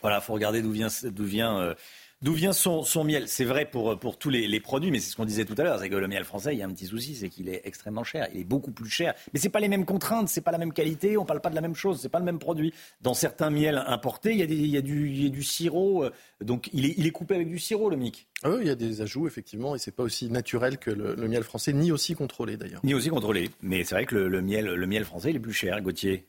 Voilà, 0.01 0.21
faut 0.21 0.33
regarder 0.33 0.61
d'où 0.61 0.71
vient, 0.71 0.87
d'où 1.03 1.25
vient, 1.25 1.57
euh, 1.59 1.75
d'où 2.21 2.33
vient 2.33 2.53
son, 2.53 2.83
son 2.83 3.03
miel? 3.03 3.27
C'est 3.27 3.45
vrai 3.45 3.65
pour, 3.65 3.97
pour 3.99 4.17
tous 4.17 4.29
les, 4.29 4.47
les 4.47 4.59
produits, 4.59 4.91
mais 4.91 4.99
c'est 4.99 5.11
ce 5.11 5.15
qu'on 5.15 5.25
disait 5.25 5.45
tout 5.45 5.55
à 5.57 5.63
l'heure, 5.63 5.79
c'est 5.79 5.89
que 5.89 5.95
le 5.95 6.07
miel 6.07 6.23
français, 6.23 6.53
il 6.53 6.59
y 6.59 6.61
a 6.61 6.65
un 6.65 6.71
petit 6.71 6.85
souci, 6.85 7.15
c'est 7.15 7.29
qu'il 7.29 7.49
est 7.49 7.61
extrêmement 7.65 8.03
cher. 8.03 8.27
Il 8.33 8.41
est 8.41 8.43
beaucoup 8.43 8.71
plus 8.71 8.89
cher. 8.89 9.13
Mais 9.33 9.39
c'est 9.39 9.49
pas 9.49 9.59
les 9.59 9.67
mêmes 9.67 9.85
contraintes, 9.85 10.29
c'est 10.29 10.41
pas 10.41 10.51
la 10.51 10.57
même 10.57 10.73
qualité, 10.73 11.17
on 11.17 11.25
parle 11.25 11.41
pas 11.41 11.49
de 11.49 11.55
la 11.55 11.61
même 11.61 11.75
chose, 11.75 11.99
c'est 12.01 12.09
pas 12.09 12.19
le 12.19 12.25
même 12.25 12.39
produit. 12.39 12.73
Dans 13.01 13.13
certains 13.13 13.49
miels 13.49 13.83
importés, 13.87 14.31
il 14.31 14.37
y 14.39 14.43
a, 14.43 14.47
des, 14.47 14.55
il 14.55 14.67
y 14.67 14.77
a, 14.77 14.81
du, 14.81 15.09
il 15.09 15.23
y 15.23 15.27
a 15.27 15.29
du 15.29 15.43
sirop, 15.43 16.03
euh, 16.03 16.11
donc 16.41 16.69
il 16.73 16.85
est, 16.85 16.95
il 16.97 17.07
est 17.07 17.11
coupé 17.11 17.35
avec 17.35 17.47
du 17.47 17.59
sirop, 17.59 17.89
le 17.89 17.97
mic. 17.97 18.27
Ah 18.43 18.51
oui, 18.51 18.57
il 18.61 18.67
y 18.67 18.71
a 18.71 18.75
des 18.75 19.01
ajouts, 19.01 19.27
effectivement, 19.27 19.75
et 19.75 19.79
c'est 19.79 19.95
pas 19.95 20.03
aussi 20.03 20.29
naturel 20.29 20.77
que 20.77 20.91
le, 20.91 21.15
le 21.15 21.27
miel 21.27 21.43
français, 21.43 21.73
ni 21.73 21.91
aussi 21.91 22.15
contrôlé 22.15 22.57
d'ailleurs. 22.57 22.81
Ni 22.83 22.93
aussi 22.93 23.09
contrôlé. 23.09 23.49
Mais 23.61 23.83
c'est 23.83 23.95
vrai 23.95 24.05
que 24.05 24.15
le, 24.15 24.27
le 24.27 24.41
miel, 24.41 24.65
le 24.65 24.87
miel 24.87 25.05
français, 25.05 25.29
il 25.29 25.35
est 25.35 25.39
plus 25.39 25.53
cher, 25.53 25.81
Gauthier. 25.81 26.25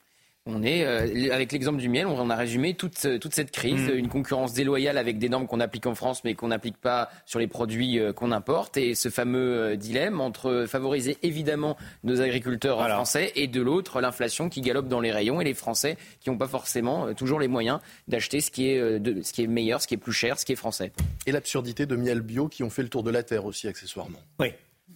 On 0.47 0.63
est, 0.63 0.83
euh, 0.85 1.31
avec 1.31 1.51
l'exemple 1.51 1.77
du 1.77 1.87
miel, 1.87 2.07
on 2.07 2.29
a 2.31 2.35
résumé 2.35 2.73
toute, 2.73 3.05
euh, 3.05 3.19
toute 3.19 3.35
cette 3.35 3.51
crise, 3.51 3.91
Mm. 3.91 3.95
une 3.95 4.07
concurrence 4.07 4.53
déloyale 4.53 4.97
avec 4.97 5.19
des 5.19 5.29
normes 5.29 5.45
qu'on 5.45 5.59
applique 5.59 5.85
en 5.85 5.93
France 5.93 6.23
mais 6.23 6.33
qu'on 6.33 6.47
n'applique 6.47 6.77
pas 6.77 7.11
sur 7.27 7.37
les 7.37 7.45
produits 7.45 7.99
euh, 7.99 8.11
qu'on 8.11 8.31
importe 8.31 8.75
et 8.75 8.95
ce 8.95 9.09
fameux 9.09 9.53
euh, 9.59 9.75
dilemme 9.75 10.19
entre 10.19 10.65
favoriser 10.67 11.17
évidemment 11.21 11.77
nos 12.03 12.21
agriculteurs 12.21 12.79
français 12.89 13.31
et 13.35 13.45
de 13.47 13.61
l'autre 13.61 14.01
l'inflation 14.01 14.49
qui 14.49 14.61
galope 14.61 14.87
dans 14.87 14.99
les 14.99 15.11
rayons 15.11 15.41
et 15.41 15.43
les 15.43 15.53
Français 15.53 15.95
qui 16.21 16.31
n'ont 16.31 16.39
pas 16.39 16.47
forcément 16.47 17.05
euh, 17.05 17.13
toujours 17.13 17.39
les 17.39 17.47
moyens 17.47 17.79
d'acheter 18.07 18.41
ce, 18.41 18.49
qui 18.49 18.67
est, 18.69 18.99
de- 18.99 19.21
ce 19.21 19.33
qui 19.33 19.43
est 19.43 19.47
meilleur, 19.47 19.79
ce 19.79 19.87
qui 19.87 19.93
est 19.93 19.97
plus 19.97 20.11
cher, 20.13 20.39
ce 20.39 20.45
qui 20.45 20.53
est 20.53 20.55
français. 20.55 20.91
Et 21.27 21.31
l'absurdité 21.31 21.85
de 21.85 21.95
miel 21.95 22.21
bio 22.21 22.47
qui 22.47 22.63
ont 22.63 22.71
fait 22.71 22.81
le 22.81 22.89
tour 22.89 23.03
de 23.03 23.11
la 23.11 23.21
Terre 23.21 23.45
aussi, 23.45 23.67
accessoirement. 23.67 24.17
Oui. 24.39 24.47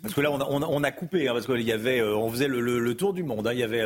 Parce 0.01 0.15
que 0.15 0.21
là, 0.21 0.31
on 0.31 0.39
a, 0.41 0.67
on 0.67 0.83
a- 0.83 0.91
coupé, 0.91 1.27
hein, 1.27 1.33
parce 1.33 1.45
qu'il 1.45 1.61
y 1.61 1.71
avait, 1.71 2.01
on 2.01 2.29
faisait 2.31 2.47
le, 2.47 2.61
le- 2.61 2.79
le 2.79 2.95
tour 2.95 3.13
du 3.13 3.21
monde. 3.23 3.47
hein. 3.47 3.53
il 3.53 3.59
y 3.59 3.63
avait 3.63 3.83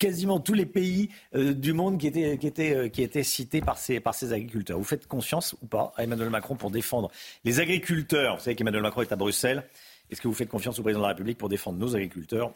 quasiment 0.00 0.40
tous 0.40 0.54
les 0.54 0.66
pays 0.66 1.10
euh, 1.36 1.54
du 1.54 1.72
monde 1.72 2.02
euh, 2.04 2.88
qui 2.88 3.02
étaient 3.02 3.22
cités 3.22 3.60
par 3.60 3.78
ces, 3.78 4.32
agriculteurs. 4.32 4.78
Vous 4.78 4.84
faites 4.84 5.06
confiance 5.06 5.54
ou 5.62 5.66
pas 5.66 5.92
à 5.96 6.02
Emmanuel 6.02 6.30
Macron 6.30 6.56
pour 6.56 6.72
défendre 6.72 7.12
les 7.44 7.60
agriculteurs? 7.60 8.36
Vous 8.36 8.42
savez 8.42 8.56
qu'Emmanuel 8.56 8.82
Macron 8.82 9.02
est 9.02 9.12
à 9.12 9.16
Bruxelles. 9.16 9.62
Est-ce 10.10 10.20
que 10.20 10.26
vous 10.26 10.34
faites 10.34 10.48
confiance 10.48 10.78
au 10.80 10.82
président 10.82 11.00
de 11.00 11.04
la 11.04 11.10
République 11.10 11.38
pour 11.38 11.48
défendre 11.48 11.78
nos 11.78 11.94
agriculteurs? 11.94 12.52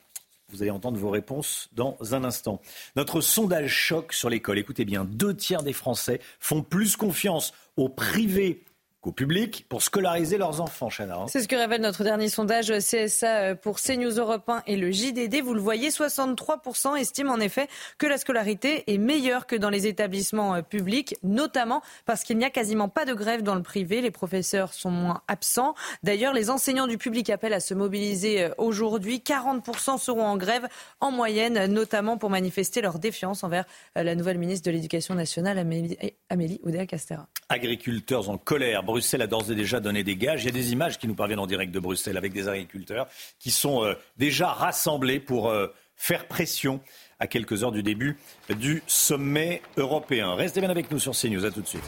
Vous 0.49 0.63
allez 0.63 0.71
entendre 0.71 0.99
vos 0.99 1.11
réponses 1.11 1.69
dans 1.75 1.97
un 2.13 2.25
instant. 2.25 2.61
Notre 2.97 3.21
sondage 3.21 3.73
choc 3.73 4.13
sur 4.13 4.31
l'école. 4.31 4.59
Écoutez 4.59 4.85
bien, 4.85 5.05
deux 5.05 5.35
tiers 5.37 5.63
des 5.63 5.73
Français 5.73 6.21
font 6.41 6.63
plus 6.63 6.97
confiance 6.97 7.53
au 7.77 7.89
privé 7.89 8.65
qu'au 9.05 9.13
public 9.13 9.67
pour 9.69 9.83
scolariser 9.83 10.39
leurs 10.39 10.63
enfants, 10.63 10.89
Chana. 10.89 11.17
hein. 11.17 11.27
C'est 11.29 11.43
ce 11.43 11.49
que 11.49 11.57
révèle 11.57 11.83
notre 11.83 12.05
dernier 12.05 12.31
sondage 12.31 12.73
CSA 12.79 13.55
pour 13.55 13.79
CNews 13.79 14.19
Europe 14.19 14.49
1 14.49 14.63
et 14.67 14.77
le 14.77 14.91
JDD. 14.91 15.43
Vous 15.43 15.53
le 15.53 15.61
voyez, 15.61 15.91
63% 15.91 16.97
estiment 16.97 17.35
en 17.35 17.41
effet 17.41 17.69
que 17.99 18.07
la 18.07 18.17
scolarité 18.17 18.91
est 18.91 18.97
meilleure 18.97 19.47
que 19.47 19.57
dans 19.57 19.69
les 19.69 19.87
établissements 19.87 20.55
euh, 20.55 20.63
publics, 20.63 21.17
notamment 21.23 21.83
parce 22.07 22.25
qu'il 22.25 22.39
n'y 22.39 22.47
a 22.47 22.51
quasiment 22.51 22.89
pas 22.89 23.05
de 23.05 23.13
grève 23.13 23.43
dans 23.43 23.55
le 23.55 23.63
privé. 23.63 24.01
Les 24.01 24.11
professeurs 24.11 24.73
sont 24.73 24.91
moins 24.91 25.21
absents. 25.29 25.75
D'ailleurs, 26.03 26.33
les 26.33 26.49
enseignants 26.49 26.87
du 26.87 26.97
public 26.97 27.29
appellent 27.29 27.53
à 27.53 27.61
se 27.61 27.75
mobiliser 27.75 28.45
euh, 28.45 28.55
aujourd'hui. 28.57 29.19
40% 29.19 29.99
seront 29.99 30.25
en 30.25 30.39
grève 30.39 30.67
en 31.01 31.11
moyenne, 31.11 31.67
notamment 31.67 32.17
pour 32.17 32.31
manifester 32.31 32.81
leur 32.81 32.99
défiance 32.99 33.45
envers 33.45 33.67
euh, 33.99 34.03
la 34.03 34.15
nouvelle 34.15 34.39
ministre 34.39 34.65
de 34.65 34.75
l'Éducation 34.75 35.15
nationale, 35.15 35.59
Amélie, 35.59 35.99
Amélie 36.31 36.59
Oudéa-Castera. 36.63 37.29
agriculteurs 37.51 38.31
en 38.31 38.39
colère. 38.39 38.83
Bruxelles 38.95 39.23
a 39.23 39.27
d'ores 39.27 39.51
et 39.51 39.57
déjà 39.57 39.81
donné 39.81 40.05
des 40.05 40.15
gages. 40.15 40.45
Il 40.45 40.47
y 40.47 40.51
a 40.51 40.53
des 40.53 40.71
images 40.71 41.01
qui 41.01 41.09
nous 41.09 41.17
parviennent 41.17 41.41
en 41.41 41.49
direct 41.49 41.73
de 41.73 41.81
Bruxelles 41.81 42.17
avec 42.17 42.33
des 42.33 42.47
agriculteurs 42.47 43.09
qui 43.41 43.51
sont 43.51 43.83
euh, 43.83 43.95
déjà 44.19 44.47
rassemblés 44.47 45.19
pour 45.19 45.51
euh, 45.51 45.67
faire 45.97 46.29
pression 46.29 46.81
à 47.19 47.27
quelques 47.27 47.65
heures 47.65 47.73
du 47.73 47.83
début 47.83 48.17
du 48.57 48.85
sommet 48.87 49.63
européen. 49.77 50.37
Restez 50.37 50.61
bien 50.61 50.71
avec 50.71 50.93
nous 50.93 51.01
sur 51.01 51.11
CNews. 51.11 51.45
À 51.45 51.51
tout 51.51 51.61
de 51.61 51.67
suite. 51.67 51.83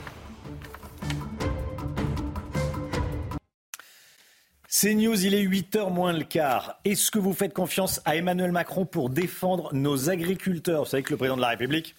CNews, 4.68 5.24
il 5.24 5.34
est 5.34 5.44
8h 5.44 5.92
moins 5.92 6.12
le 6.12 6.24
quart. 6.24 6.80
Est-ce 6.84 7.12
que 7.12 7.20
vous 7.20 7.34
faites 7.34 7.54
confiance 7.54 8.00
à 8.04 8.16
Emmanuel 8.16 8.50
Macron 8.50 8.84
pour 8.84 9.10
défendre 9.10 9.72
nos 9.72 10.10
agriculteurs? 10.10 10.82
Vous 10.82 10.90
savez 10.90 11.04
que 11.04 11.12
le 11.12 11.18
président 11.18 11.36
de 11.36 11.42
la 11.42 11.50
République 11.50 11.94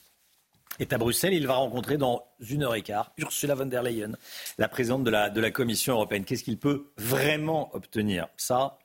est 0.79 0.93
à 0.93 0.97
Bruxelles. 0.97 1.33
Il 1.33 1.47
va 1.47 1.55
rencontrer 1.55 1.97
dans 1.97 2.23
une 2.39 2.63
heure 2.63 2.75
et 2.75 2.81
quart 2.81 3.11
Ursula 3.17 3.55
von 3.55 3.65
der 3.65 3.83
Leyen, 3.83 4.13
la 4.57 4.67
présidente 4.67 5.03
de 5.03 5.09
la, 5.09 5.51
Commission 5.51 5.93
européenne. 5.95 6.25
Qu'est-ce 6.25 6.43
qu'il 6.43 6.57
peut 6.57 6.87
vraiment 6.97 7.69
obtenir? 7.73 8.27
Ça, 8.37 8.77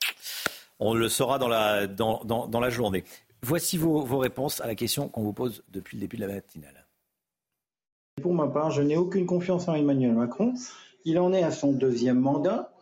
on 0.78 0.94
le 0.94 1.08
saura 1.08 1.38
dans 1.38 1.48
la, 1.48 2.70
journée. 2.70 3.04
Voici 3.42 3.76
vos, 3.76 4.18
réponses 4.18 4.60
à 4.60 4.66
la 4.66 4.74
question 4.74 5.08
qu'on 5.08 5.22
vous 5.22 5.32
pose 5.32 5.62
depuis 5.72 5.96
le 5.96 6.02
début 6.02 6.16
de 6.16 6.26
la 6.26 6.34
matinale. 6.34 6.86
Pour 8.22 8.34
ma 8.34 8.46
part, 8.46 8.70
je 8.70 8.82
n'ai 8.82 8.96
aucune 8.96 9.26
confiance 9.26 9.68
en 9.68 9.74
Emmanuel 9.74 10.12
Macron. 10.12 10.54
Il 11.04 11.18
en 11.18 11.32
est 11.32 11.42
à 11.42 11.50
son 11.50 11.72
deuxième 11.72 12.20
mandat, 12.20 12.72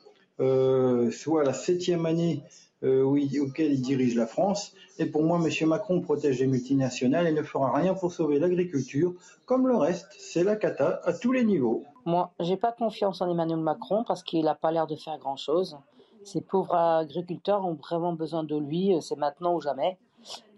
euh, 0.40 1.10
soit 1.10 1.44
la 1.44 1.54
septième 1.54 2.04
année 2.04 2.42
euh, 2.82 3.02
auquel 3.02 3.72
il 3.72 3.80
dirige 3.80 4.14
la 4.14 4.26
France. 4.26 4.74
Et 5.00 5.06
pour 5.06 5.22
moi, 5.22 5.40
M. 5.42 5.66
Macron 5.66 6.02
protège 6.02 6.40
les 6.40 6.46
multinationales 6.46 7.26
et 7.26 7.32
ne 7.32 7.42
fera 7.42 7.74
rien 7.74 7.94
pour 7.94 8.12
sauver 8.12 8.38
l'agriculture. 8.38 9.14
Comme 9.46 9.66
le 9.66 9.74
reste, 9.74 10.14
c'est 10.18 10.44
la 10.44 10.56
cata 10.56 11.00
à 11.04 11.14
tous 11.14 11.32
les 11.32 11.42
niveaux. 11.42 11.84
Moi, 12.04 12.32
j'ai 12.38 12.58
pas 12.58 12.70
confiance 12.70 13.22
en 13.22 13.30
Emmanuel 13.30 13.60
Macron 13.60 14.04
parce 14.06 14.22
qu'il 14.22 14.44
n'a 14.44 14.54
pas 14.54 14.70
l'air 14.70 14.86
de 14.86 14.96
faire 14.96 15.18
grand-chose. 15.18 15.78
Ces 16.22 16.42
pauvres 16.42 16.74
agriculteurs 16.74 17.64
ont 17.64 17.72
vraiment 17.72 18.12
besoin 18.12 18.44
de 18.44 18.58
lui, 18.58 18.94
euh, 18.94 19.00
c'est 19.00 19.16
maintenant 19.16 19.54
ou 19.54 19.62
jamais. 19.62 19.96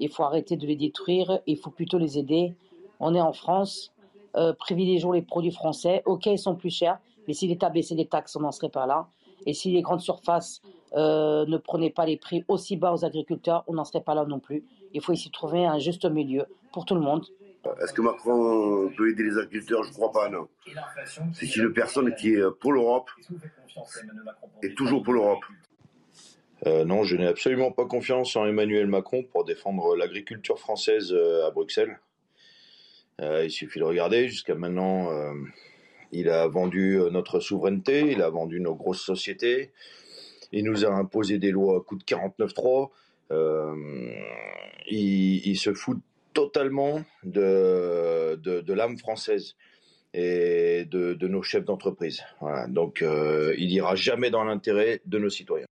Il 0.01 0.09
faut 0.09 0.24
arrêter 0.24 0.56
de 0.56 0.66
les 0.66 0.74
détruire, 0.74 1.39
il 1.47 1.56
faut 1.56 1.70
plutôt 1.70 1.98
les 1.98 2.19
aider. 2.19 2.56
On 2.98 3.14
est 3.14 3.20
en 3.20 3.32
France, 3.32 3.93
euh, 4.35 4.52
privilégions 4.55 5.12
les 5.12 5.23
produits 5.23 5.52
français. 5.52 6.02
Ok, 6.05 6.27
ils 6.27 6.36
sont 6.36 6.56
plus 6.56 6.70
chers, 6.70 6.98
mais 7.28 7.35
si 7.35 7.47
l'État 7.47 7.70
baissait 7.70 7.94
les 7.94 8.06
taxes, 8.06 8.35
on 8.35 8.40
n'en 8.40 8.51
serait 8.51 8.70
pas 8.70 8.86
là. 8.86 9.06
Et 9.47 9.55
si 9.55 9.70
les 9.70 9.82
grandes 9.82 10.01
surfaces 10.01 10.62
euh, 10.97 11.47
ne 11.47 11.56
prenaient 11.56 11.90
pas 11.90 12.06
les 12.06 12.16
prix 12.16 12.44
aussi 12.48 12.77
bas 12.77 12.93
aux 12.93 13.05
agriculteurs, 13.05 13.64
on 13.66 13.74
n'en 13.74 13.85
serait 13.85 14.02
pas 14.02 14.14
là 14.14 14.24
non 14.24 14.40
plus. 14.40 14.64
Il 14.93 15.01
faut 15.01 15.12
ici 15.12 15.31
trouver 15.31 15.64
un 15.64 15.78
juste 15.78 16.05
milieu 16.05 16.44
pour 16.73 16.85
tout 16.85 16.94
le 16.94 17.01
monde. 17.01 17.27
Est-ce 17.81 17.93
que 17.93 18.02
Macron 18.02 18.90
peut 18.97 19.10
aider 19.10 19.23
les 19.23 19.39
agriculteurs? 19.39 19.85
Je 19.85 19.90
ne 19.90 19.94
crois 19.94 20.10
pas, 20.10 20.28
non. 20.28 20.48
C'est 21.35 21.56
une 21.56 21.73
personne 21.73 22.12
qui 22.14 22.35
est 22.35 22.51
pour 22.60 22.73
l'Europe 22.73 23.09
et 24.62 24.74
toujours 24.74 25.02
pour 25.02 25.14
l'Europe. 25.14 25.44
Euh, 26.66 26.85
non, 26.85 27.02
je 27.02 27.16
n'ai 27.16 27.27
absolument 27.27 27.73
pas 27.73 27.86
confiance 27.86 28.36
en 28.36 28.47
Emmanuel 28.47 28.86
Macron 28.86 29.24
pour 29.24 29.44
défendre 29.44 29.97
l'agriculture 29.97 30.59
française 30.59 31.12
euh, 31.12 31.47
à 31.47 31.51
Bruxelles. 31.51 31.98
Euh, 33.20 33.44
il 33.44 33.51
suffit 33.51 33.81
de 33.81 33.85
regarder. 33.85 34.28
Jusqu'à 34.28 34.55
maintenant, 34.55 35.10
il 36.12 36.28
a 36.28 36.47
vendu 36.47 36.98
notre 37.10 37.40
souveraineté, 37.40 38.12
il 38.12 38.23
a 38.23 38.31
vendu 38.31 38.60
nos 38.60 38.74
grosses 38.74 39.02
sociétés, 39.02 39.73
il 40.53 40.65
nous 40.65 40.85
a 40.85 40.91
imposé 40.91 41.39
des 41.39 41.51
lois 41.51 41.79
à 41.79 41.81
coût 41.81 41.97
de 41.97 42.05
49.3. 42.05 42.91
Il, 44.89 45.47
il, 45.47 45.57
se 45.57 45.73
fout 45.73 45.99
totalement 46.33 47.03
de, 47.24 48.37
de, 48.37 48.73
l'âme 48.73 48.99
française 48.99 49.55
et 50.15 50.85
de, 50.91 51.15
de 51.15 51.29
nos 51.29 51.43
chefs 51.43 51.65
d'entreprise. 51.65 52.23
Voilà. 52.41 52.66
Donc, 52.66 53.03
euh, 53.03 53.55
il 53.59 53.69
n'ira 53.69 53.95
jamais 53.95 54.31
dans 54.31 54.45
l'intérêt 54.45 55.01
de 55.07 55.19
nos 55.19 55.31
citoyens. 55.31 55.66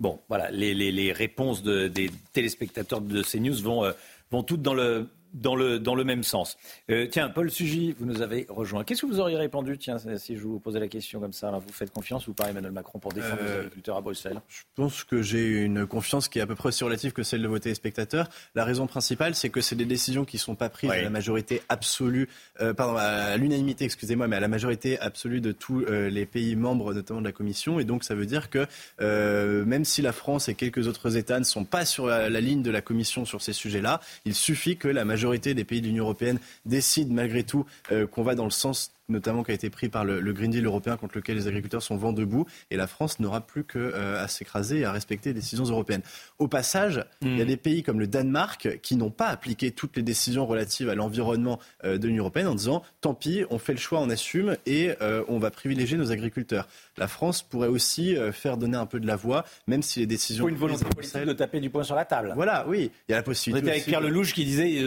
Bon, 0.00 0.20
voilà, 0.28 0.50
les, 0.50 0.74
les, 0.74 0.90
les 0.90 1.12
réponses 1.12 1.62
de, 1.62 1.88
des 1.88 2.10
téléspectateurs 2.32 3.00
de 3.00 3.22
CNews 3.22 3.62
vont, 3.62 3.84
euh, 3.84 3.92
vont 4.30 4.42
toutes 4.42 4.62
dans 4.62 4.74
le 4.74 5.06
dans 5.32 5.56
le, 5.56 5.78
dans 5.78 5.94
le 5.94 6.04
même 6.04 6.22
sens. 6.22 6.56
Euh, 6.90 7.06
tiens, 7.10 7.28
Paul 7.28 7.50
Sugy, 7.50 7.94
vous 7.98 8.06
nous 8.06 8.22
avez 8.22 8.46
rejoint. 8.48 8.84
Qu'est-ce 8.84 9.02
que 9.02 9.06
vous 9.06 9.20
auriez 9.20 9.36
répondu, 9.36 9.78
tiens, 9.78 9.96
si 10.16 10.36
je 10.36 10.42
vous 10.42 10.58
posais 10.60 10.80
la 10.80 10.88
question 10.88 11.20
comme 11.20 11.32
ça 11.32 11.50
Vous 11.50 11.72
faites 11.72 11.90
confiance 11.90 12.28
ou 12.28 12.34
pas 12.34 12.50
Emmanuel 12.50 12.72
Macron 12.72 12.98
pour 12.98 13.12
défendre 13.12 13.42
les 13.42 13.50
euh, 13.50 13.60
agriculteurs 13.60 13.96
à 13.96 14.00
Bruxelles? 14.00 14.40
Je 14.48 14.62
pense 14.74 15.04
que 15.04 15.22
j'ai 15.22 15.62
une 15.62 15.86
confiance 15.86 16.28
qui 16.28 16.38
est 16.38 16.42
à 16.42 16.46
peu 16.46 16.54
près 16.54 16.68
aussi 16.68 16.84
relative 16.84 17.12
que 17.12 17.22
celle 17.22 17.42
de 17.42 17.48
vos 17.48 17.58
téléspectateurs. 17.58 18.28
La 18.54 18.64
raison 18.64 18.86
principale, 18.86 19.34
c'est 19.34 19.50
que 19.50 19.60
c'est 19.60 19.76
des 19.76 19.86
décisions 19.86 20.24
qui 20.24 20.36
ne 20.36 20.40
sont 20.40 20.54
pas 20.54 20.68
prises 20.68 20.90
à 20.90 21.02
la 21.02 21.10
majorité 21.10 21.62
absolue, 21.68 22.28
euh, 22.60 22.74
pardon, 22.74 22.96
à 22.96 23.36
l'unanimité, 23.36 23.84
excusez-moi, 23.84 24.28
mais 24.28 24.36
à 24.36 24.40
la 24.40 24.48
majorité 24.48 24.98
absolue 25.00 25.40
de 25.40 25.52
tous 25.52 25.84
les 25.86 26.26
pays 26.26 26.56
membres, 26.56 26.92
notamment 26.94 27.20
de 27.20 27.26
la 27.26 27.32
Commission. 27.32 27.80
Et 27.80 27.84
donc, 27.84 28.04
ça 28.04 28.14
veut 28.14 28.26
dire 28.26 28.50
que 28.50 28.66
même 29.00 29.84
si 29.84 30.02
la 30.02 30.12
France 30.12 30.48
et 30.48 30.54
quelques 30.54 30.86
autres 30.86 31.16
États 31.16 31.38
ne 31.38 31.44
sont 31.44 31.64
pas 31.64 31.84
sur 31.84 32.06
la, 32.06 32.28
la 32.28 32.40
ligne 32.40 32.62
de 32.62 32.70
la 32.70 32.82
Commission 32.82 33.24
sur 33.24 33.40
ces 33.40 33.52
sujets-là, 33.52 34.00
il 34.24 34.34
suffit 34.34 34.76
que 34.76 34.88
la 34.88 35.04
majorité 35.04 35.21
majorité 35.22 35.54
des 35.54 35.64
pays 35.64 35.80
de 35.80 35.86
l'Union 35.86 36.04
européenne 36.04 36.40
décident 36.66 37.14
malgré 37.14 37.44
tout 37.44 37.64
euh, 37.92 38.08
qu'on 38.08 38.24
va 38.24 38.34
dans 38.34 38.44
le 38.44 38.50
sens 38.50 38.90
notamment 39.12 39.42
qui 39.42 39.50
a 39.50 39.54
été 39.54 39.70
pris 39.70 39.88
par 39.88 40.04
le, 40.04 40.32
Green 40.32 40.50
Deal 40.50 40.64
européen 40.64 40.96
contre 40.96 41.16
lequel 41.16 41.36
les 41.36 41.46
agriculteurs 41.46 41.82
sont 41.82 41.96
vent 41.96 42.12
debout. 42.12 42.46
Et 42.70 42.76
la 42.76 42.86
France 42.86 43.20
n'aura 43.20 43.40
plus 43.42 43.64
qu'à 43.64 43.78
euh, 43.78 44.26
s'écraser 44.26 44.80
et 44.80 44.84
à 44.84 44.92
respecter 44.92 45.30
les 45.30 45.34
décisions 45.34 45.64
européennes. 45.64 46.02
Au 46.38 46.48
passage, 46.48 47.04
il 47.20 47.36
y 47.36 47.40
a 47.40 47.44
hmm. 47.44 47.48
des 47.48 47.56
pays 47.56 47.82
comme 47.82 48.00
le 48.00 48.06
Danemark 48.06 48.80
qui 48.82 48.96
n'ont 48.96 49.10
pas 49.10 49.28
appliqué 49.28 49.70
toutes 49.70 49.96
les 49.96 50.02
décisions 50.02 50.46
relatives 50.46 50.88
à 50.88 50.94
l'environnement 50.94 51.58
euh, 51.84 51.98
de 51.98 52.08
l'Union 52.08 52.24
européenne 52.24 52.46
en 52.46 52.54
disant 52.54 52.82
tant 53.00 53.14
pis, 53.14 53.44
on 53.50 53.58
fait 53.58 53.72
le 53.72 53.78
choix, 53.78 54.00
on 54.00 54.10
assume 54.10 54.56
et 54.66 54.92
euh, 55.00 55.22
on 55.28 55.38
va 55.38 55.50
privilégier 55.50 55.96
nos 55.96 56.10
agriculteurs. 56.10 56.66
La 56.96 57.08
France 57.08 57.42
pourrait 57.42 57.68
aussi 57.68 58.16
faire 58.32 58.56
donner 58.56 58.76
un 58.76 58.86
peu 58.86 59.00
de 59.00 59.06
la 59.06 59.16
voix, 59.16 59.44
même 59.66 59.82
si 59.82 60.00
les 60.00 60.06
décisions. 60.06 60.42
Pour 60.42 60.48
une 60.48 60.56
volonté 60.56 60.84
politique 60.84 61.24
de 61.24 61.32
taper 61.32 61.60
du 61.60 61.70
poing 61.70 61.84
sur 61.84 61.94
la 61.94 62.04
table. 62.04 62.32
Voilà, 62.34 62.66
oui, 62.68 62.90
il 63.08 63.12
y 63.12 63.14
a 63.14 63.18
la 63.18 63.22
possibilité. 63.22 63.64
On 63.64 63.68
était 63.68 63.76
avec 63.76 63.86
Pierre 63.86 64.00
Lelouch 64.00 64.34
qui 64.34 64.44
disait 64.44 64.82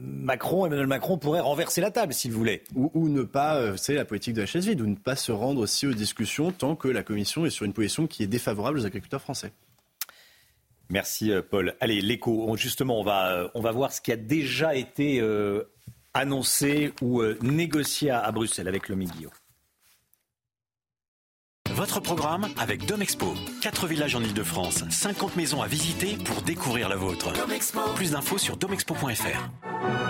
Macron, 0.00 0.66
Emmanuel 0.66 0.86
Macron 0.86 1.18
pourrait 1.18 1.40
renverser 1.40 1.80
la 1.80 1.90
table 1.90 2.12
s'il 2.12 2.32
voulait. 2.32 2.62
Ou, 2.74 2.90
ou 2.94 3.08
ne 3.10 3.22
pas, 3.22 3.76
c'est 3.76 3.92
euh, 3.92 3.96
la 3.96 4.04
politique 4.04 4.34
de 4.34 4.40
la 4.40 4.46
chaise 4.46 4.66
vide, 4.66 4.80
ou 4.80 4.86
ne 4.86 4.94
pas 4.94 5.16
se 5.16 5.32
rendre 5.32 5.60
aussi 5.60 5.86
aux 5.86 5.92
discussions 5.92 6.52
tant 6.52 6.76
que 6.76 6.88
la 6.88 7.02
Commission 7.02 7.46
est 7.46 7.50
sur 7.50 7.66
une 7.66 7.72
position 7.72 8.06
qui 8.06 8.22
est 8.22 8.26
défavorable 8.26 8.78
aux 8.78 8.86
agriculteurs 8.86 9.20
français. 9.20 9.52
Merci 10.88 11.30
euh, 11.30 11.42
Paul. 11.42 11.74
Allez, 11.80 12.00
l'écho, 12.00 12.56
justement, 12.56 12.98
on 12.98 13.04
va, 13.04 13.32
euh, 13.32 13.48
on 13.54 13.60
va 13.60 13.72
voir 13.72 13.92
ce 13.92 14.00
qui 14.00 14.12
a 14.12 14.16
déjà 14.16 14.74
été 14.74 15.22
annoncé 16.14 16.92
ou 17.00 17.22
négocié 17.40 18.10
à, 18.10 18.30
Bruxelles 18.32 18.68
avec 18.68 18.88
le 18.88 18.96
Guillaume. 18.96 19.32
Votre 21.70 22.00
programme 22.00 22.48
avec 22.58 22.84
Domexpo. 22.84 23.34
4 23.62 23.86
villages 23.86 24.16
en 24.16 24.22
Ile-de-France, 24.22 24.84
50 24.90 25.36
maisons 25.36 25.62
à 25.62 25.68
visiter 25.68 26.16
pour 26.24 26.42
découvrir 26.42 26.88
la 26.88 26.96
vôtre. 26.96 27.32
Plus 27.94 28.10
d'infos 28.10 28.38
sur 28.38 28.56
domexpo.fr. 28.56 30.09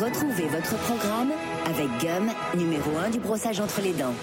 Retrouvez 0.00 0.46
votre 0.46 0.78
programme 0.78 1.30
avec 1.66 1.86
Gum, 2.00 2.32
numéro 2.56 2.96
1 2.96 3.10
du 3.10 3.18
brossage 3.18 3.60
entre 3.60 3.82
les 3.82 3.92
dents. 3.92 4.14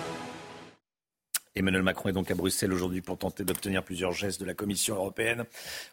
Emmanuel 1.56 1.84
Macron 1.84 2.10
est 2.10 2.14
donc 2.14 2.32
à 2.32 2.36
Bruxelles 2.36 2.74
aujourd'hui 2.74 3.02
pour 3.02 3.20
tenter 3.20 3.44
d'obtenir 3.44 3.84
plusieurs 3.84 4.12
gestes 4.12 4.40
de 4.40 4.46
la 4.46 4.56
Commission 4.56 4.96
européenne 4.96 5.46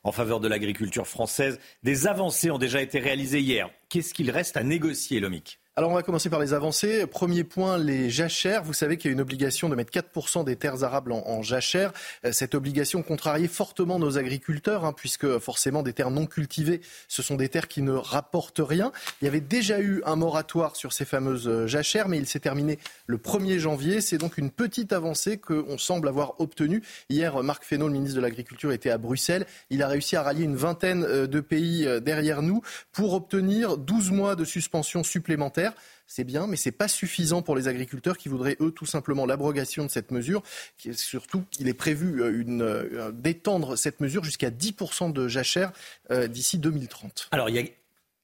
en 0.03 0.11
faveur 0.11 0.41
de 0.41 0.49
l'agriculture 0.49 1.07
française. 1.07 1.59
Des 1.83 2.07
avancées 2.07 2.51
ont 2.51 2.57
déjà 2.57 2.81
été 2.81 2.99
réalisées 2.99 3.41
hier. 3.41 3.69
Qu'est-ce 3.95 4.13
qu'il 4.13 4.33
reste 4.33 4.57
à 4.57 4.65
négocier, 4.65 5.21
Lomic 5.21 5.61
alors 5.77 5.91
on 5.91 5.95
va 5.95 6.05
commencer 6.05 6.31
par 6.31 6.39
les 6.39 6.53
avancées. 6.53 7.05
Premier 7.05 7.43
point, 7.43 7.79
les 7.79 8.09
jachères. 8.09 8.63
Vous 8.63 8.73
savez 8.73 8.97
qu'il 8.97 9.11
y 9.11 9.13
a 9.13 9.15
une 9.15 9.21
obligation 9.21 9.69
de 9.69 9.75
mettre 9.75 9.91
4% 9.91 10.45
des 10.45 10.55
terres 10.55 10.85
arables 10.85 11.11
en, 11.11 11.27
en 11.27 11.43
jachères. 11.43 11.93
Euh, 12.25 12.31
cette 12.31 12.55
obligation 12.55 13.03
contrariait 13.03 13.49
fortement 13.49 13.99
nos 13.99 14.17
agriculteurs, 14.17 14.85
hein, 14.85 14.93
puisque 14.93 15.39
forcément 15.41 15.83
des 15.83 15.93
terres 15.93 16.13
non 16.13 16.27
cultivées, 16.27 16.81
ce 17.09 17.23
sont 17.23 17.35
des 17.35 17.49
terres 17.49 17.67
qui 17.67 17.83
ne 17.83 17.91
rapportent 17.91 18.61
rien. 18.61 18.93
Il 19.21 19.25
y 19.25 19.29
avait 19.29 19.41
déjà 19.41 19.81
eu 19.81 20.01
un 20.07 20.15
moratoire 20.15 20.77
sur 20.77 20.93
ces 20.93 21.05
fameuses 21.05 21.49
euh, 21.49 21.67
jachères, 21.67 22.07
mais 22.07 22.19
il 22.19 22.27
s'est 22.29 22.39
terminé 22.39 22.79
le 23.09 23.17
1er 23.17 23.59
janvier. 23.59 24.01
C'est 24.01 24.19
donc 24.19 24.39
une 24.39 24.53
petite 24.53 24.93
avancée 24.93 25.39
qu'on 25.39 25.77
semble 25.77 26.07
avoir 26.07 26.41
obtenue. 26.41 26.85
Hier, 27.11 27.43
Marc 27.43 27.65
Fesneau, 27.65 27.89
le 27.89 27.95
ministre 27.95 28.15
de 28.15 28.23
l'Agriculture, 28.23 28.71
était 28.71 28.91
à 28.91 28.99
Bruxelles. 28.99 29.45
Il 29.71 29.83
a 29.83 29.89
réussi 29.89 30.15
à 30.15 30.23
rallier 30.23 30.45
une 30.45 30.55
vingtaine 30.55 31.03
euh, 31.03 31.27
de 31.27 31.41
pays 31.41 31.85
derrière 32.01 32.43
nous 32.43 32.63
pour 32.93 33.15
obtenir 33.15 33.77
12 33.85 34.11
mois 34.11 34.37
de 34.37 34.45
suspension 34.45 35.05
supplémentaire 35.05 35.75
c'est 36.07 36.25
bien, 36.25 36.47
mais 36.47 36.57
ce 36.57 36.69
n'est 36.69 36.73
pas 36.73 36.89
suffisant 36.89 37.43
pour 37.43 37.57
les 37.57 37.69
agriculteurs 37.69 38.19
qui 38.19 38.29
voudraient, 38.29 38.57
eux, 38.61 38.71
tout 38.71 38.87
simplement 38.87 39.27
l'abrogation 39.27 39.85
de 39.85 39.91
cette 39.91 40.11
mesure. 40.11 40.43
Surtout, 40.93 41.45
il 41.59 41.69
est 41.69 41.75
prévu 41.75 42.23
euh, 42.23 42.45
euh, 42.61 43.13
d'étendre 43.13 43.77
cette 43.77 44.01
mesure 44.01 44.23
jusqu'à 44.25 44.51
10% 44.51 45.13
de 45.13 45.29
jachère 45.29 45.73
euh, 46.11 46.27
d'ici 46.27 46.59
2030. 46.59 47.29
Alors, 47.33 47.49
il 47.49 47.57
y 47.57 47.59
a 47.59 47.63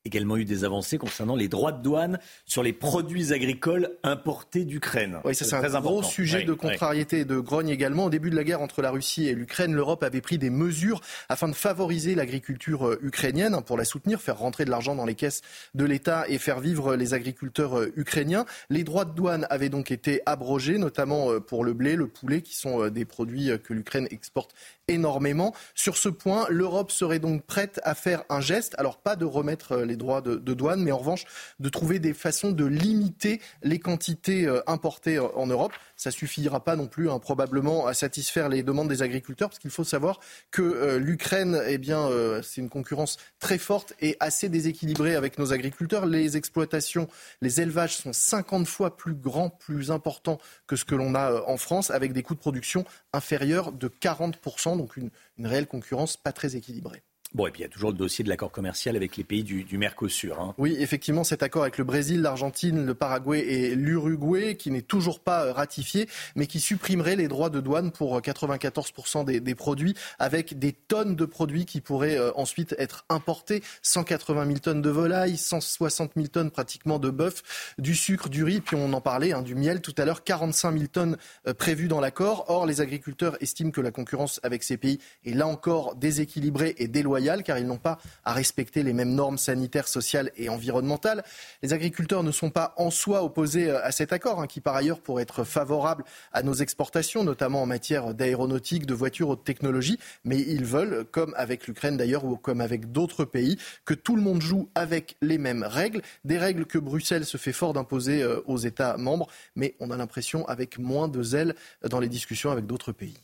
également 0.04 0.36
eu 0.36 0.44
des 0.44 0.64
avancées 0.64 0.98
concernant 0.98 1.36
les 1.36 1.48
droits 1.48 1.72
de 1.72 1.82
douane 1.82 2.18
sur 2.46 2.62
les 2.62 2.72
produits 2.72 3.32
agricoles 3.32 3.90
importés 4.02 4.64
d'Ukraine. 4.64 5.18
Oui, 5.24 5.34
ça 5.34 5.44
c'est 5.44 5.54
un 5.54 5.80
gros 5.80 6.02
sujet 6.02 6.44
de 6.44 6.54
contrariété 6.54 7.20
et 7.20 7.24
de 7.24 7.38
grogne 7.38 7.68
également. 7.68 8.06
Au 8.06 8.10
début 8.10 8.30
de 8.30 8.36
la 8.36 8.44
guerre 8.44 8.62
entre 8.62 8.82
la 8.82 8.90
Russie 8.90 9.28
et 9.28 9.34
l'Ukraine, 9.34 9.74
l'Europe 9.74 10.02
avait 10.02 10.20
pris 10.20 10.38
des 10.38 10.50
mesures 10.50 11.00
afin 11.28 11.48
de 11.48 11.54
favoriser 11.54 12.14
l'agriculture 12.14 12.88
euh, 12.88 12.98
ukrainienne 13.02 13.54
hein, 13.54 13.62
pour 13.62 13.76
la 13.76 13.84
soutenir, 13.84 14.20
faire 14.20 14.38
rentrer 14.38 14.64
de 14.64 14.70
l'argent 14.70 14.94
dans 14.94 15.04
les 15.04 15.14
caisses 15.14 15.42
de 15.74 15.84
l'État 15.84 16.24
et 16.28 16.38
faire 16.38 16.60
vivre 16.60 16.96
les 16.96 17.12
agriculteurs 17.12 17.78
euh, 17.78 17.92
ukrainiens. 17.96 18.46
Les 18.70 18.84
droits 18.84 19.04
de 19.04 19.12
douane 19.12 19.46
avaient 19.50 19.68
donc 19.68 19.90
été 19.90 20.22
abrogés, 20.24 20.78
notamment 20.78 21.30
euh, 21.30 21.40
pour 21.40 21.62
le 21.62 21.74
blé, 21.74 21.96
le 21.96 22.06
poulet, 22.06 22.40
qui 22.40 22.56
sont 22.56 22.88
des 22.88 23.04
produits 23.04 23.50
que 23.62 23.74
l'Ukraine 23.74 24.08
exporte 24.10 24.54
énormément. 24.88 25.54
Sur 25.74 25.96
ce 25.96 26.08
point, 26.08 26.46
l'Europe 26.48 26.90
serait 26.90 27.18
donc 27.18 27.44
prête 27.44 27.80
à 27.84 27.94
faire 27.94 28.24
un 28.28 28.40
geste, 28.40 28.74
alors 28.78 28.98
pas 28.98 29.16
de 29.16 29.24
remettre 29.24 29.76
les 29.90 29.96
droits 29.96 30.20
de, 30.20 30.36
douane, 30.54 30.82
mais 30.82 30.92
en 30.92 30.98
revanche 30.98 31.24
de 31.58 31.68
trouver 31.68 31.98
des 31.98 32.14
façons 32.14 32.52
de 32.52 32.64
limiter 32.64 33.40
les 33.62 33.78
quantités 33.78 34.46
euh, 34.46 34.62
importées 34.66 35.16
euh, 35.16 35.26
en 35.36 35.46
Europe. 35.46 35.72
Ça 35.96 36.10
suffira 36.10 36.64
pas 36.64 36.76
non 36.76 36.86
plus 36.86 37.10
hein, 37.10 37.18
probablement 37.18 37.86
à 37.86 37.94
satisfaire 37.94 38.48
les 38.48 38.62
demandes 38.62 38.88
des 38.88 39.02
agriculteurs, 39.02 39.48
parce 39.48 39.58
qu'il 39.58 39.70
faut 39.70 39.84
savoir 39.84 40.20
que 40.50 40.62
euh, 40.62 40.98
l'Ukraine, 40.98 41.60
eh 41.66 41.78
bien, 41.78 42.08
c'est 42.42 42.60
une 42.60 42.68
concurrence 42.68 43.18
très 43.38 43.58
forte 43.58 43.94
et 44.00 44.16
assez 44.20 44.48
déséquilibrée 44.48 45.14
avec 45.14 45.38
nos 45.38 45.52
agriculteurs. 45.52 46.06
Les 46.06 46.36
exploitations, 46.36 47.08
les 47.42 47.60
élevages 47.60 47.96
sont 47.96 48.12
50 48.12 48.66
fois 48.66 48.96
plus 48.96 49.14
grands, 49.14 49.50
plus 49.50 49.90
importants 49.90 50.38
que 50.66 50.76
ce 50.76 50.84
que 50.84 50.94
l'on 50.94 51.14
a 51.14 51.42
en 51.46 51.56
France, 51.56 51.90
avec 51.90 52.12
des 52.12 52.22
coûts 52.22 52.34
de 52.34 52.40
production 52.40 52.84
inférieurs 53.12 53.72
de 53.72 53.88
40 53.88 54.38
donc 54.76 54.96
une, 54.96 55.10
une 55.38 55.46
réelle 55.46 55.66
concurrence 55.66 56.16
pas 56.16 56.32
très 56.32 56.56
équilibrée. 56.56 57.02
Bon, 57.32 57.46
et 57.46 57.52
puis 57.52 57.60
il 57.60 57.62
y 57.62 57.66
a 57.66 57.68
toujours 57.68 57.90
le 57.90 57.96
dossier 57.96 58.24
de 58.24 58.28
l'accord 58.28 58.50
commercial 58.50 58.96
avec 58.96 59.16
les 59.16 59.22
pays 59.22 59.44
du, 59.44 59.78
Mercosur. 59.78 60.40
Hein. 60.40 60.54
Oui, 60.58 60.76
effectivement, 60.80 61.22
cet 61.22 61.44
accord 61.44 61.62
avec 61.62 61.78
le 61.78 61.84
Brésil, 61.84 62.22
l'Argentine, 62.22 62.84
le 62.84 62.94
Paraguay 62.94 63.38
et 63.38 63.74
l'Uruguay, 63.76 64.56
qui 64.56 64.72
n'est 64.72 64.82
toujours 64.82 65.20
pas 65.20 65.44
euh, 65.44 65.52
ratifié, 65.52 66.08
mais 66.34 66.48
qui 66.48 66.58
supprimerait 66.58 67.14
les 67.14 67.28
droits 67.28 67.48
de 67.48 67.60
douane 67.60 67.92
pour 67.92 68.20
94% 68.20 69.24
des, 69.24 69.38
des, 69.38 69.54
produits, 69.54 69.94
avec 70.18 70.58
des 70.58 70.72
tonnes 70.72 71.14
de 71.14 71.24
produits 71.24 71.66
qui 71.66 71.80
pourraient 71.80 72.18
ensuite 72.34 72.74
être 72.78 73.04
importés. 73.08 73.62
180 73.82 74.46
000 74.46 74.58
tonnes 74.58 74.82
de 74.82 74.90
volailles, 74.90 75.36
160 75.36 76.12
000 76.16 76.26
tonnes 76.26 76.50
pratiquement 76.50 76.98
de 76.98 77.10
bœuf, 77.10 77.74
du 77.78 77.94
sucre, 77.94 78.28
du 78.28 78.42
riz, 78.42 78.60
puis 78.60 78.76
on 78.76 78.92
en 78.92 79.00
parlait, 79.00 79.32
hein, 79.32 79.42
du 79.42 79.54
miel 79.54 79.80
tout 79.80 79.94
à 79.98 80.04
l'heure, 80.04 80.24
45 80.24 80.72
000 80.72 80.86
tonnes 80.88 81.16
prévues 81.58 81.88
dans 81.88 82.00
l'accord. 82.00 82.46
Or, 82.48 82.66
les 82.66 82.80
agriculteurs 82.80 83.36
estiment 83.40 83.70
que 83.70 83.80
la 83.80 83.92
concurrence 83.92 84.40
avec 84.42 84.64
ces 84.64 84.76
pays 84.76 84.98
est 85.24 85.34
là 85.34 85.46
encore 85.46 85.94
déséquilibrée 85.94 86.74
et 86.78 86.88
déloyale, 86.88 87.19
car 87.44 87.58
ils 87.58 87.66
n'ont 87.66 87.78
pas 87.78 87.98
à 88.24 88.32
respecter 88.32 88.82
les 88.82 88.92
mêmes 88.92 89.14
normes 89.14 89.38
sanitaires, 89.38 89.88
sociales 89.88 90.30
et 90.36 90.48
environnementales. 90.48 91.22
Les 91.62 91.72
agriculteurs 91.72 92.22
ne 92.22 92.32
sont 92.32 92.50
pas 92.50 92.74
en 92.76 92.90
soi 92.90 93.22
opposés 93.22 93.70
euh, 93.70 93.84
à 93.84 93.92
cet 93.92 94.12
accord, 94.12 94.40
hein, 94.40 94.46
qui 94.46 94.60
par 94.60 94.74
ailleurs 94.74 95.00
pourrait 95.00 95.22
être 95.22 95.44
favorable 95.44 96.04
à 96.32 96.42
nos 96.42 96.54
exportations, 96.54 97.24
notamment 97.24 97.62
en 97.62 97.66
matière 97.66 98.14
d'aéronautique, 98.14 98.86
de 98.86 98.94
voitures 98.94 99.28
haute 99.28 99.44
technologie, 99.44 99.98
mais 100.24 100.40
ils 100.40 100.64
veulent, 100.64 101.04
comme 101.10 101.34
avec 101.36 101.66
l'Ukraine 101.66 101.96
d'ailleurs, 101.96 102.24
ou 102.24 102.36
comme 102.36 102.60
avec 102.60 102.92
d'autres 102.92 103.24
pays, 103.24 103.58
que 103.84 103.94
tout 103.94 104.16
le 104.16 104.22
monde 104.22 104.42
joue 104.42 104.68
avec 104.74 105.16
les 105.20 105.38
mêmes 105.38 105.62
règles, 105.62 106.02
des 106.24 106.38
règles 106.38 106.66
que 106.66 106.78
Bruxelles 106.78 107.26
se 107.26 107.36
fait 107.36 107.52
fort 107.52 107.72
d'imposer 107.72 108.22
euh, 108.22 108.40
aux 108.46 108.58
États 108.58 108.96
membres, 108.96 109.28
mais 109.56 109.76
on 109.80 109.90
a 109.90 109.96
l'impression 109.96 110.46
avec 110.48 110.78
moins 110.78 111.08
de 111.08 111.22
zèle 111.22 111.54
dans 111.88 112.00
les 112.00 112.08
discussions 112.08 112.50
avec 112.50 112.66
d'autres 112.66 112.92
pays. 112.92 113.18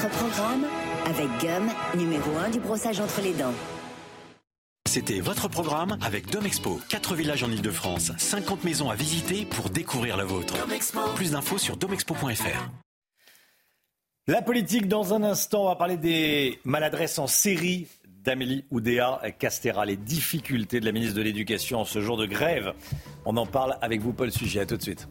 Votre 0.00 0.16
programme 0.16 0.64
avec 1.06 1.28
Gum, 1.40 1.68
numéro 1.98 2.30
1 2.38 2.50
du 2.50 2.60
brossage 2.60 3.00
entre 3.00 3.20
les 3.20 3.34
dents. 3.34 3.52
C'était 4.88 5.20
votre 5.20 5.48
programme 5.48 5.98
avec 6.00 6.30
Domexpo. 6.30 6.80
4 6.88 7.14
villages 7.14 7.42
en 7.42 7.50
Ile-de-France, 7.50 8.12
50 8.16 8.64
maisons 8.64 8.88
à 8.88 8.94
visiter 8.94 9.44
pour 9.44 9.68
découvrir 9.68 10.16
la 10.16 10.24
vôtre. 10.24 10.54
Plus 11.16 11.32
d'infos 11.32 11.58
sur 11.58 11.76
domexpo.fr. 11.76 12.70
La 14.26 14.42
politique 14.42 14.88
dans 14.88 15.12
un 15.12 15.22
instant, 15.22 15.64
on 15.64 15.68
va 15.68 15.76
parler 15.76 15.96
des 15.96 16.60
maladresses 16.64 17.18
en 17.18 17.26
série 17.26 17.86
d'Amélie 18.06 18.64
Oudéa 18.70 19.20
Castera, 19.38 19.84
les 19.84 19.96
difficultés 19.96 20.80
de 20.80 20.86
la 20.86 20.92
ministre 20.92 21.16
de 21.16 21.22
l'Éducation 21.22 21.80
en 21.80 21.84
ce 21.84 22.00
jour 22.00 22.16
de 22.16 22.26
grève. 22.26 22.72
On 23.26 23.36
en 23.36 23.46
parle 23.46 23.76
avec 23.82 24.00
vous, 24.00 24.12
Paul 24.12 24.30
Sujet. 24.30 24.60
À 24.60 24.66
tout 24.66 24.76
de 24.76 24.82
suite. 24.82 25.08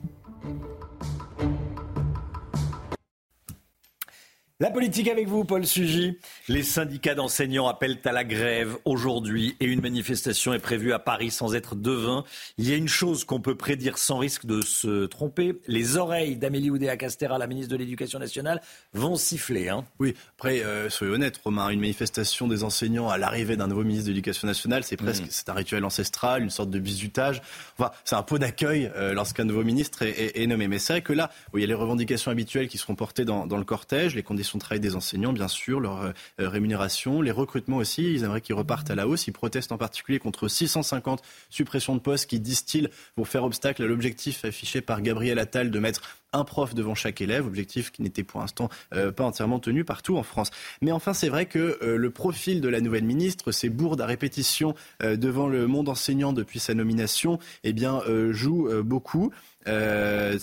La 4.62 4.72
politique 4.72 5.08
avec 5.08 5.26
vous, 5.30 5.46
Paul 5.46 5.66
Sugy. 5.66 6.18
Les 6.50 6.64
syndicats 6.64 7.16
d'enseignants 7.16 7.70
appellent 7.70 7.98
à 8.04 8.12
la 8.12 8.26
grève 8.26 8.76
aujourd'hui 8.84 9.56
et 9.62 9.66
une 9.66 9.80
manifestation 9.80 10.54
est 10.54 10.60
prévue 10.60 10.92
à 10.92 11.00
Paris 11.00 11.32
sans 11.32 11.56
être 11.56 11.78
devin. 11.78 12.26
Il 12.58 12.68
y 12.70 12.74
a 12.74 12.76
une 12.76 12.90
chose 12.90 13.24
qu'on 13.24 13.40
peut 13.40 13.56
prédire 13.56 13.98
sans 13.98 14.18
risque 14.18 14.46
de 14.46 14.60
se 14.60 15.06
tromper. 15.06 15.62
Les 15.68 15.96
oreilles 15.96 16.36
d'Amélie 16.36 16.72
Oudéa-Castera, 16.72 17.38
la 17.38 17.48
ministre 17.48 17.72
de 17.72 17.78
l'Éducation 17.78 18.20
nationale, 18.20 18.60
vont 18.94 19.16
siffler. 19.16 19.70
Hein. 19.70 19.86
Oui, 19.98 20.14
après, 20.38 20.62
euh, 20.62 20.90
soyez 20.90 21.14
honnête, 21.14 21.40
Romain, 21.42 21.70
une 21.70 21.80
manifestation 21.80 22.50
des 22.50 22.66
enseignants 22.66 23.08
à 23.08 23.18
l'arrivée 23.18 23.56
d'un 23.56 23.68
nouveau 23.68 23.86
ministre 23.86 24.08
de 24.08 24.12
l'Éducation 24.12 24.46
nationale, 24.46 24.84
c'est 24.84 24.98
presque 24.98 25.24
mm. 25.24 25.30
c'est 25.30 25.48
un 25.48 25.54
rituel 25.54 25.86
ancestral, 25.86 26.44
une 26.44 26.50
sorte 26.50 26.70
de 26.70 26.80
bisutage. 26.80 27.42
Enfin, 27.78 27.92
c'est 28.04 28.18
un 28.18 28.24
pot 28.24 28.38
d'accueil 28.38 28.92
euh, 28.98 29.14
lorsqu'un 29.14 29.46
nouveau 29.46 29.64
ministre 29.64 30.04
est, 30.04 30.48
nommé. 30.48 30.68
Mais 30.68 30.80
c'est 30.80 30.92
vrai 30.92 31.02
que 31.02 31.14
là, 31.14 31.32
il 31.54 31.62
y 31.62 31.64
a 31.64 31.68
les 31.68 31.74
revendications 31.74 32.30
habituelles 32.30 32.68
qui 32.68 32.78
seront 32.78 32.96
portées 32.96 33.24
dans, 33.24 33.48
dans 33.48 33.58
le 33.58 33.64
cortège, 33.64 34.16
les 34.16 34.24
conditions 34.24 34.49
de 34.58 34.62
travail 34.62 34.80
des 34.80 34.96
enseignants, 34.96 35.34
bien 35.34 35.48
sûr, 35.48 35.80
leur 35.80 36.02
euh, 36.02 36.12
rémunération, 36.38 37.22
les 37.22 37.32
recrutements 37.32 37.78
aussi. 37.78 38.14
Ils 38.14 38.24
aimeraient 38.24 38.42
qu'ils 38.42 38.56
repartent 38.56 38.90
à 38.92 38.96
la 38.96 39.08
hausse. 39.08 39.28
Ils 39.28 39.34
protestent 39.34 39.72
en 39.72 39.78
particulier 39.78 40.20
contre 40.20 40.48
650 40.48 41.22
suppressions 41.50 41.96
de 41.96 42.02
postes 42.02 42.30
qui, 42.30 42.40
disent-ils, 42.40 42.90
vont 43.18 43.26
faire 43.26 43.44
obstacle 43.44 43.84
à 43.84 43.86
l'objectif 43.86 44.46
affiché 44.46 44.82
par 44.82 45.02
Gabriel 45.02 45.40
Attal 45.40 45.72
de 45.72 45.80
mettre 45.80 46.02
un 46.34 46.44
prof 46.44 46.76
devant 46.76 46.96
chaque 46.96 47.22
élève, 47.22 47.46
objectif 47.46 47.92
qui 47.92 48.02
n'était 48.02 48.24
pour 48.24 48.42
l'instant 48.42 48.70
euh, 48.94 49.12
pas 49.12 49.24
entièrement 49.24 49.60
tenu 49.60 49.84
partout 49.84 50.18
en 50.18 50.24
France. 50.24 50.52
Mais 50.82 50.92
enfin, 50.92 51.14
c'est 51.14 51.30
vrai 51.30 51.46
que 51.46 51.80
euh, 51.82 51.98
le 51.98 52.10
profil 52.10 52.62
de 52.62 52.70
la 52.70 52.82
nouvelle 52.82 53.04
ministre, 53.04 53.52
ces 53.52 53.70
bourdes 53.70 54.02
à 54.02 54.06
répétition 54.06 54.74
devant 55.02 55.48
le 55.48 55.68
monde 55.68 55.90
enseignant 55.90 56.34
depuis 56.34 56.60
sa 56.60 56.74
nomination, 56.74 57.40
eh 57.64 57.74
bien, 57.74 58.02
joue 58.32 58.70
beaucoup. 58.84 59.32
Euh, 59.68 60.40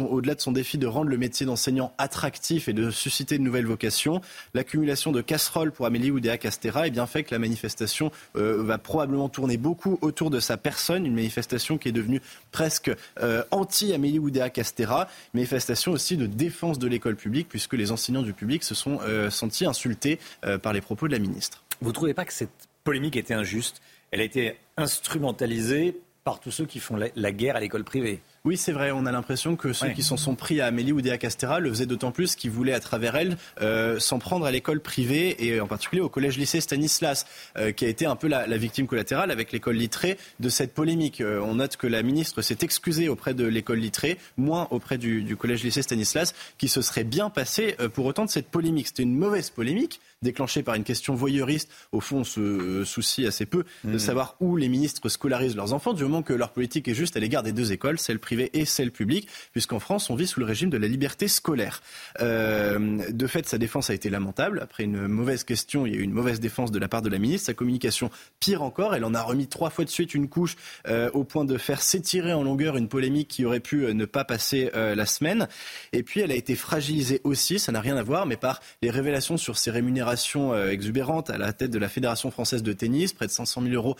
au-delà 0.00 0.34
de 0.34 0.40
son 0.40 0.50
défi 0.50 0.78
de 0.78 0.86
rendre 0.86 1.10
le 1.10 1.18
métier 1.18 1.44
d'enseignant 1.44 1.92
attractif 1.98 2.66
et 2.66 2.72
de 2.72 2.90
susciter 2.90 3.36
de 3.36 3.42
nouvelles 3.42 3.66
vocations, 3.66 4.20
l'accumulation 4.54 5.12
de 5.12 5.20
casseroles 5.20 5.70
pour 5.70 5.86
Amélie 5.86 6.10
Oudéa 6.10 6.38
Castera 6.38 6.86
est 6.86 6.90
bien 6.90 7.06
fait 7.06 7.24
que 7.24 7.34
la 7.34 7.38
manifestation 7.38 8.10
euh, 8.36 8.62
va 8.62 8.78
probablement 8.78 9.28
tourner 9.28 9.58
beaucoup 9.58 9.98
autour 10.00 10.30
de 10.30 10.40
sa 10.40 10.56
personne, 10.56 11.04
une 11.04 11.14
manifestation 11.14 11.76
qui 11.76 11.88
est 11.88 11.92
devenue 11.92 12.22
presque 12.52 12.90
euh, 13.20 13.44
anti-Amélie 13.50 14.18
Oudéa 14.18 14.48
Castera, 14.48 15.08
manifestation 15.34 15.92
aussi 15.92 16.16
de 16.16 16.26
défense 16.26 16.78
de 16.78 16.86
l'école 16.86 17.16
publique 17.16 17.48
puisque 17.48 17.74
les 17.74 17.92
enseignants 17.92 18.22
du 18.22 18.32
public 18.32 18.64
se 18.64 18.74
sont 18.74 19.00
sentis 19.30 19.66
insultés 19.66 20.18
par 20.62 20.72
les 20.72 20.80
propos 20.80 21.06
de 21.06 21.12
la 21.12 21.18
ministre. 21.18 21.62
Vous 21.80 21.88
ne 21.88 21.94
trouvez 21.94 22.14
pas 22.14 22.24
que 22.24 22.32
cette 22.32 22.68
polémique 22.84 23.16
était 23.16 23.34
injuste? 23.34 23.82
Elle 24.10 24.20
a 24.20 24.24
été 24.24 24.56
instrumentalisée 24.76 25.98
par 26.22 26.40
tous 26.40 26.50
ceux 26.50 26.66
qui 26.66 26.78
font 26.78 26.96
la 26.96 27.32
guerre 27.32 27.56
à 27.56 27.60
l'école 27.60 27.84
privée? 27.84 28.20
Oui, 28.46 28.58
c'est 28.58 28.72
vrai. 28.72 28.90
On 28.90 29.06
a 29.06 29.12
l'impression 29.12 29.56
que 29.56 29.72
ceux 29.72 29.88
qui 29.88 30.02
s'en 30.02 30.18
sont 30.18 30.34
pris 30.34 30.60
à 30.60 30.66
Amélie 30.66 30.92
Oudéa 30.92 31.16
Castera 31.16 31.60
le 31.60 31.70
faisaient 31.70 31.86
d'autant 31.86 32.12
plus 32.12 32.36
qu'ils 32.36 32.50
voulaient, 32.50 32.74
à 32.74 32.80
travers 32.80 33.16
elle, 33.16 33.38
euh, 33.62 33.98
s'en 33.98 34.18
prendre 34.18 34.44
à 34.44 34.50
l'école 34.50 34.80
privée 34.80 35.46
et 35.46 35.62
en 35.62 35.66
particulier 35.66 36.02
au 36.02 36.10
collège-lycée 36.10 36.60
Stanislas, 36.60 37.24
euh, 37.56 37.72
qui 37.72 37.86
a 37.86 37.88
été 37.88 38.04
un 38.04 38.16
peu 38.16 38.28
la, 38.28 38.44
victime 38.58 38.86
collatérale 38.86 39.30
avec 39.30 39.50
l'école 39.50 39.76
littrée 39.76 40.18
de 40.40 40.50
cette 40.50 40.74
polémique. 40.74 41.22
Euh, 41.22 41.40
on 41.40 41.54
note 41.54 41.78
que 41.78 41.86
la 41.86 42.02
ministre 42.02 42.42
s'est 42.42 42.58
excusée 42.60 43.08
auprès 43.08 43.32
de 43.32 43.46
l'école 43.46 43.78
littrée, 43.78 44.18
moins 44.36 44.68
auprès 44.70 44.98
du, 44.98 45.22
du 45.22 45.36
collège-lycée 45.36 45.80
Stanislas, 45.80 46.34
qui 46.58 46.68
se 46.68 46.82
serait 46.82 47.04
bien 47.04 47.30
passé 47.30 47.76
pour 47.94 48.04
autant 48.04 48.26
de 48.26 48.30
cette 48.30 48.48
polémique. 48.48 48.88
C'était 48.88 49.04
une 49.04 49.16
mauvaise 49.16 49.48
polémique 49.48 50.02
déclenchée 50.20 50.62
par 50.62 50.74
une 50.74 50.84
question 50.84 51.14
voyeuriste. 51.14 51.70
Au 51.92 52.00
fond, 52.00 52.18
on 52.18 52.24
se 52.24 52.84
soucie 52.84 53.26
assez 53.26 53.46
peu 53.46 53.64
de 53.84 53.94
mmh. 53.94 53.98
savoir 53.98 54.36
où 54.40 54.56
les 54.56 54.68
ministres 54.68 55.08
scolarisent 55.08 55.56
leurs 55.56 55.72
enfants, 55.72 55.94
du 55.94 56.02
moment 56.02 56.22
que 56.22 56.34
leur 56.34 56.50
politique 56.50 56.88
est 56.88 56.94
juste 56.94 57.16
à 57.16 57.20
l'égard 57.20 57.42
des 57.42 57.52
deux 57.52 57.72
écoles, 57.72 57.98
celle 57.98 58.18
privée 58.18 58.33
et 58.52 58.64
celle 58.64 58.90
publique, 58.90 59.28
puisqu'en 59.52 59.78
France, 59.78 60.10
on 60.10 60.14
vit 60.14 60.26
sous 60.26 60.40
le 60.40 60.46
régime 60.46 60.70
de 60.70 60.76
la 60.76 60.88
liberté 60.88 61.28
scolaire. 61.28 61.82
Euh, 62.20 63.10
de 63.10 63.26
fait, 63.26 63.46
sa 63.46 63.58
défense 63.58 63.90
a 63.90 63.94
été 63.94 64.10
lamentable. 64.10 64.60
Après 64.62 64.84
une 64.84 65.06
mauvaise 65.06 65.44
question, 65.44 65.86
il 65.86 65.94
y 65.94 65.96
a 65.96 65.98
eu 65.98 66.02
une 66.02 66.12
mauvaise 66.12 66.40
défense 66.40 66.70
de 66.70 66.78
la 66.78 66.88
part 66.88 67.02
de 67.02 67.08
la 67.08 67.18
ministre. 67.18 67.46
Sa 67.46 67.54
communication, 67.54 68.10
pire 68.40 68.62
encore, 68.62 68.94
elle 68.94 69.04
en 69.04 69.14
a 69.14 69.22
remis 69.22 69.46
trois 69.46 69.70
fois 69.70 69.84
de 69.84 69.90
suite 69.90 70.14
une 70.14 70.28
couche 70.28 70.56
euh, 70.88 71.10
au 71.12 71.24
point 71.24 71.44
de 71.44 71.56
faire 71.58 71.80
s'étirer 71.80 72.32
en 72.32 72.42
longueur 72.42 72.76
une 72.76 72.88
polémique 72.88 73.28
qui 73.28 73.44
aurait 73.44 73.60
pu 73.60 73.84
euh, 73.84 73.94
ne 73.94 74.04
pas 74.04 74.24
passer 74.24 74.70
la 74.74 75.06
semaine. 75.06 75.48
Et 75.92 76.02
puis, 76.02 76.20
elle 76.20 76.30
a 76.30 76.34
été 76.34 76.54
fragilisée 76.54 77.20
aussi, 77.24 77.58
ça 77.58 77.72
n'a 77.72 77.80
rien 77.80 77.96
à 77.96 78.02
voir, 78.02 78.26
mais 78.26 78.36
par 78.36 78.60
les 78.82 78.90
révélations 78.90 79.36
sur 79.36 79.56
ses 79.56 79.70
rémunérations 79.70 80.54
exubérantes 80.68 81.30
à 81.30 81.38
la 81.38 81.52
tête 81.52 81.70
de 81.70 81.78
la 81.78 81.88
Fédération 81.88 82.30
française 82.30 82.62
de 82.62 82.72
tennis, 82.72 83.12
près 83.12 83.26
de 83.26 83.30
500 83.30 83.62
000 83.62 83.74
euros 83.74 83.96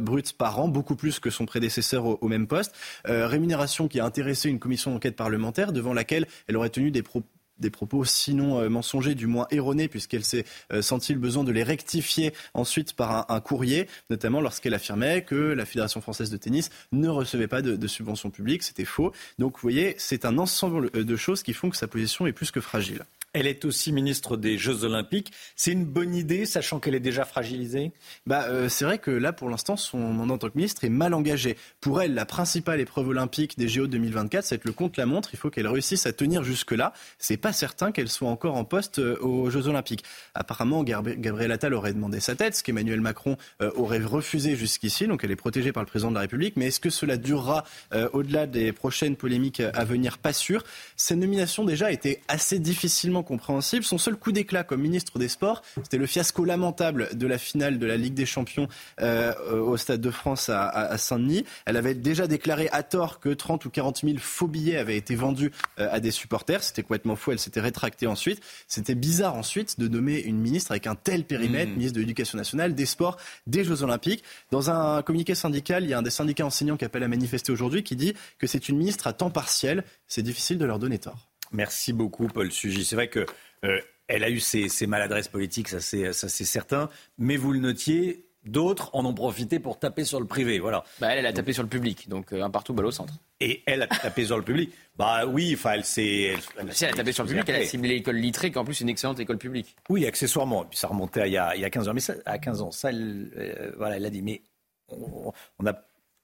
bruts 0.00 0.22
par 0.36 0.60
an, 0.60 0.68
beaucoup 0.68 0.96
plus 0.96 1.18
que 1.18 1.30
son 1.30 1.46
prédécesseur 1.46 2.04
au, 2.04 2.18
au 2.20 2.28
même 2.28 2.46
poste. 2.46 2.74
rémunération 3.04 3.61
qui 3.88 4.00
a 4.00 4.04
intéressé 4.04 4.48
une 4.48 4.58
commission 4.58 4.92
d'enquête 4.92 5.16
parlementaire 5.16 5.72
devant 5.72 5.92
laquelle 5.92 6.26
elle 6.48 6.56
aurait 6.56 6.70
tenu 6.70 6.90
des 6.90 7.02
propos 7.02 8.04
sinon 8.04 8.60
euh, 8.60 8.68
mensongers, 8.68 9.14
du 9.14 9.26
moins 9.26 9.46
erronés, 9.50 9.88
puisqu'elle 9.88 10.24
s'est 10.24 10.44
euh, 10.72 10.82
senti 10.82 11.12
le 11.12 11.20
besoin 11.20 11.44
de 11.44 11.52
les 11.52 11.62
rectifier 11.62 12.32
ensuite 12.54 12.94
par 12.94 13.30
un, 13.30 13.40
courrier, 13.40 13.88
notamment 14.10 14.40
lorsqu'elle 14.40 14.74
affirmait 14.74 15.22
que 15.22 15.34
la 15.34 15.64
Fédération 15.64 16.00
française 16.00 16.30
de 16.30 16.36
tennis 16.36 16.70
ne 16.90 17.08
recevait 17.08 17.48
pas 17.48 17.62
de, 17.62 17.76
de 17.76 17.86
subventions 17.86 18.30
publiques. 18.30 18.62
C'était 18.62 18.84
faux. 18.84 19.12
Donc 19.38 19.54
vous 19.54 19.62
voyez, 19.62 19.94
c'est 19.98 20.24
un 20.24 20.38
ensemble 20.38 20.90
euh, 20.94 21.04
de 21.04 21.16
choses 21.16 21.42
qui 21.42 21.52
font 21.52 21.70
que 21.70 21.76
sa 21.76 21.88
position 21.88 22.26
est 22.26 22.32
plus 22.32 22.50
que 22.50 22.60
fragile. 22.60 23.04
Elle 23.34 23.46
est 23.46 23.64
aussi 23.64 23.92
ministre 23.92 24.36
des 24.36 24.58
Jeux 24.58 24.84
Olympiques. 24.84 25.32
C'est 25.56 25.72
une 25.72 25.86
bonne 25.86 26.14
idée, 26.14 26.44
sachant 26.44 26.80
qu'elle 26.80 26.94
est 26.94 27.00
déjà 27.00 27.24
fragilisée? 27.24 27.92
Bah, 28.26 28.44
euh, 28.48 28.68
C'est 28.68 28.84
vrai 28.84 28.98
que 28.98 29.10
là, 29.10 29.32
pour 29.32 29.48
l'instant, 29.48 29.78
son 29.78 29.96
mandat 29.96 30.34
en 30.34 30.38
tant 30.38 30.50
que 30.50 30.56
ministre 30.56 30.84
est 30.84 30.90
mal 30.90 31.14
engagé. 31.14 31.56
Pour 31.80 32.02
elle, 32.02 32.12
la 32.12 32.26
principale 32.26 32.78
épreuve 32.80 33.08
olympique 33.08 33.56
des 33.56 33.68
JO 33.68 33.86
2024, 33.86 34.44
c'est 34.44 34.62
le 34.62 34.72
contre-la-montre. 34.72 35.30
Il 35.32 35.38
faut 35.38 35.48
qu'elle 35.48 35.66
réussisse 35.66 36.04
à 36.04 36.12
tenir 36.12 36.44
jusque-là. 36.44 36.92
C'est 37.18 37.38
pas 37.38 37.54
certain 37.54 37.90
qu'elle 37.90 38.10
soit 38.10 38.28
encore 38.28 38.54
en 38.54 38.64
poste 38.64 38.98
euh, 38.98 39.16
aux 39.20 39.48
Jeux 39.48 39.66
Olympiques. 39.66 40.04
Apparemment, 40.34 40.84
Gabriel 40.84 41.52
Attal 41.52 41.72
aurait 41.72 41.94
demandé 41.94 42.20
sa 42.20 42.34
tête, 42.34 42.54
ce 42.54 42.62
qu'Emmanuel 42.62 43.00
Macron 43.00 43.38
euh, 43.62 43.70
aurait 43.76 44.00
refusé 44.00 44.56
jusqu'ici. 44.56 45.06
Donc 45.06 45.24
elle 45.24 45.30
est 45.30 45.36
protégée 45.36 45.72
par 45.72 45.82
le 45.82 45.88
président 45.88 46.10
de 46.10 46.16
la 46.16 46.20
République. 46.20 46.56
Mais 46.56 46.66
est-ce 46.66 46.80
que 46.80 46.90
cela 46.90 47.16
durera 47.16 47.64
au-delà 48.12 48.46
des 48.46 48.72
prochaines 48.72 49.16
polémiques 49.16 49.60
à 49.60 49.84
venir? 49.84 50.18
Pas 50.18 50.34
sûr. 50.34 50.64
Sa 50.96 51.14
nomination 51.16 51.64
déjà 51.64 51.90
été 51.90 52.20
assez 52.28 52.58
difficilement 52.58 53.21
compréhensible. 53.22 53.84
Son 53.84 53.98
seul 53.98 54.16
coup 54.16 54.32
d'éclat 54.32 54.64
comme 54.64 54.80
ministre 54.80 55.18
des 55.18 55.28
Sports, 55.28 55.62
c'était 55.82 55.98
le 55.98 56.06
fiasco 56.06 56.44
lamentable 56.44 57.08
de 57.14 57.26
la 57.26 57.38
finale 57.38 57.78
de 57.78 57.86
la 57.86 57.96
Ligue 57.96 58.14
des 58.14 58.26
Champions 58.26 58.68
euh, 59.00 59.32
au 59.60 59.76
Stade 59.76 60.00
de 60.00 60.10
France 60.10 60.48
à, 60.48 60.96
Saint-Denis. 60.98 61.44
Elle 61.66 61.76
avait 61.76 61.94
déjà 61.94 62.26
déclaré 62.26 62.68
à 62.72 62.82
tort 62.82 63.20
que 63.20 63.30
30 63.30 63.64
ou 63.64 63.70
40 63.70 64.00
000 64.04 64.16
faux 64.18 64.46
billets 64.46 64.76
avaient 64.76 64.96
été 64.96 65.14
vendus 65.14 65.52
euh, 65.78 65.88
à 65.90 66.00
des 66.00 66.10
supporters. 66.10 66.62
C'était 66.62 66.82
complètement 66.82 67.16
faux. 67.16 67.32
Elle 67.32 67.38
s'était 67.38 67.60
rétractée 67.60 68.06
ensuite. 68.06 68.40
C'était 68.68 68.94
bizarre 68.94 69.34
ensuite 69.34 69.78
de 69.78 69.88
nommer 69.88 70.20
une 70.20 70.38
ministre 70.38 70.72
avec 70.72 70.86
un 70.86 70.94
tel 70.94 71.24
périmètre, 71.24 71.70
mmh. 71.70 71.74
ministre 71.74 71.94
de 71.94 72.00
l'Éducation 72.00 72.38
nationale, 72.38 72.74
des 72.74 72.86
Sports, 72.86 73.16
des 73.46 73.64
Jeux 73.64 73.82
Olympiques. 73.82 74.22
Dans 74.50 74.70
un 74.70 75.02
communiqué 75.02 75.34
syndical, 75.34 75.84
il 75.84 75.90
y 75.90 75.94
a 75.94 75.98
un 75.98 76.02
des 76.02 76.10
syndicats 76.10 76.46
enseignants 76.46 76.76
qui 76.76 76.84
appelle 76.84 77.02
à 77.02 77.08
manifester 77.08 77.52
aujourd'hui 77.52 77.82
qui 77.82 77.96
dit 77.96 78.14
que 78.38 78.46
c'est 78.46 78.68
une 78.68 78.76
ministre 78.76 79.06
à 79.06 79.12
temps 79.12 79.30
partiel. 79.30 79.84
C'est 80.06 80.22
difficile 80.22 80.58
de 80.58 80.64
leur 80.64 80.78
donner 80.78 80.98
tort. 80.98 81.31
Merci 81.52 81.92
beaucoup, 81.92 82.28
Paul 82.28 82.50
Sugy. 82.50 82.84
C'est 82.84 82.96
vrai 82.96 83.08
que 83.08 83.26
euh, 83.64 83.80
elle 84.08 84.24
a 84.24 84.30
eu 84.30 84.40
ses, 84.40 84.86
maladresses 84.86 85.28
politiques, 85.28 85.68
ça 85.68 85.80
c'est 85.80 86.44
certain. 86.44 86.88
Mais 87.18 87.36
vous 87.36 87.52
le 87.52 87.60
notiez, 87.60 88.26
d'autres 88.44 88.90
en 88.94 89.04
ont 89.04 89.14
profité 89.14 89.58
pour 89.58 89.78
taper 89.78 90.04
sur 90.04 90.20
le 90.20 90.26
privé. 90.26 90.58
Voilà. 90.58 90.84
Bah, 91.00 91.08
elle, 91.12 91.20
elle 91.20 91.26
a 91.26 91.32
tapé 91.32 91.52
sur 91.52 91.62
le 91.62 91.68
public, 91.68 92.08
donc 92.08 92.32
euh, 92.32 92.42
un 92.42 92.50
partout, 92.50 92.74
balle 92.74 92.86
au 92.86 92.90
centre. 92.90 93.14
Et 93.40 93.62
elle 93.66 93.82
a 93.82 93.86
tapé 93.86 94.24
sur 94.24 94.36
le 94.36 94.44
public. 94.44 94.72
Bah 94.94 95.24
oui, 95.24 95.52
enfin, 95.54 95.72
elle 95.72 95.86
s'est. 95.86 96.36
Elle, 96.58 96.74
si 96.74 96.84
elle 96.84 96.92
a 96.92 96.96
tapé 96.96 97.12
sur 97.12 97.24
le 97.24 97.30
public, 97.30 97.48
elle 97.48 97.62
a 97.62 97.64
ciblé 97.64 97.88
l'école 97.88 98.16
littrée, 98.16 98.52
qui 98.52 98.58
en 98.58 98.64
plus 98.64 98.78
est 98.78 98.82
une 98.82 98.90
excellente 98.90 99.18
école 99.20 99.38
publique. 99.38 99.74
Oui, 99.88 100.04
accessoirement. 100.04 100.66
puis 100.66 100.78
ça 100.78 100.86
remontait 100.86 101.22
à 101.22 101.26
il, 101.26 101.32
y 101.32 101.38
a, 101.38 101.56
il 101.56 101.62
y 101.62 101.64
a 101.64 101.70
15 101.70 101.88
ans. 101.88 101.94
Mais 101.94 102.00
ça, 102.00 102.12
à 102.26 102.38
15 102.38 102.60
ans, 102.60 102.70
ça, 102.70 102.90
elle, 102.90 103.30
euh, 103.38 103.72
voilà, 103.78 103.96
elle 103.96 104.04
a 104.04 104.10
dit. 104.10 104.20
Mais 104.20 104.42
on, 104.90 105.32
a 105.66 105.72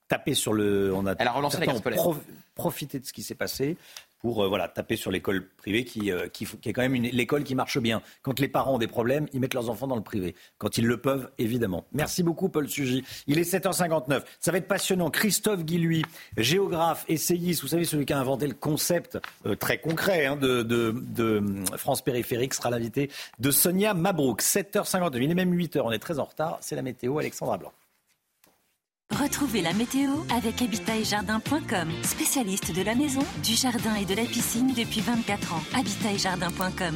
tapé 0.07 0.35
sur 0.35 0.53
le. 0.53 0.93
On 0.95 1.07
a, 1.07 1.15
elle 1.19 1.29
a 1.29 1.33
relancé 1.33 1.65
la 1.65 1.73
profité 2.55 3.01
de 3.01 3.07
ce 3.07 3.13
qui 3.15 3.23
s'est 3.23 3.35
passé 3.35 3.79
pour 4.19 4.43
euh, 4.43 4.49
voilà, 4.49 4.69
taper 4.69 4.97
sur 4.97 5.11
l'école 5.11 5.49
privée 5.57 5.85
qui, 5.85 6.11
euh, 6.11 6.29
qui, 6.29 6.47
qui, 6.47 6.69
est 6.69 6.73
quand 6.73 6.83
même 6.83 6.95
l'école 6.95 7.45
qui 7.45 7.55
marche 7.55 7.79
bien. 7.79 8.03
Quand 8.23 8.41
les 8.41 8.49
parents 8.49 8.75
ont 8.75 8.79
des 8.79 8.87
problèmes, 8.87 9.27
ils 9.33 9.41
mettent 9.41 9.55
leurs 9.55 9.71
enfants 9.71 9.87
dans 9.87 9.97
le 9.97 10.03
privé. 10.03 10.35
Quand 10.59 10.79
ils 10.79 10.87
le 10.87 10.97
peuvent, 10.97 11.31
évidemment. 11.39 11.85
Merci 11.93 12.23
beaucoup, 12.23 12.49
Paul 12.49 12.69
Sugy. 12.69 13.05
Il 13.27 13.39
est 13.39 13.51
7h59. 13.51 14.23
Ça 14.41 14.53
va 14.53 14.59
être 14.59 14.69
passionnant. 14.69 15.11
Christophe 15.11 15.65
Guilluy, 15.65 16.05
géographe, 16.37 17.05
essayiste, 17.09 17.63
vous 17.63 17.69
savez, 17.69 17.85
celui 17.85 18.07
qui 18.07 18.13
a 18.13 18.19
inventé 18.19 18.47
le 18.47 18.55
concept 18.55 19.19
euh, 19.47 19.55
très 19.55 19.79
concret 19.79 20.27
hein, 20.27 20.37
de, 20.37 20.63
de, 20.63 20.95
de, 20.95 21.43
France 21.77 22.03
périphérique, 22.03 22.55
sera 22.55 22.71
l'invité 22.71 23.11
de 23.39 23.51
Sonia 23.51 23.95
Mabrouk. 23.95 24.43
7h59. 24.43 25.23
Il 25.23 25.31
est 25.31 25.35
même 25.35 25.55
8h. 25.55 25.81
On 25.85 25.93
est 25.93 25.99
très 25.99 26.19
en 26.19 26.25
retard. 26.25 26.59
C'est 26.61 26.77
la 26.77 26.83
météo. 26.83 27.19
Alexandra 27.19 27.59
Blanc. 27.59 27.73
Retrouvez 29.15 29.63
la 29.63 29.73
météo 29.73 30.11
avec 30.35 30.61
habitaetjardin.com, 30.61 31.89
spécialiste 32.03 32.75
de 32.75 32.83
la 32.83 32.95
maison, 32.95 33.23
du 33.43 33.55
jardin 33.55 33.95
et 33.95 34.05
de 34.05 34.15
la 34.15 34.25
piscine 34.25 34.69
depuis 34.69 35.01
24 35.01 35.55
ans. 35.55 35.63
habitaetjardin.com. 35.75 36.95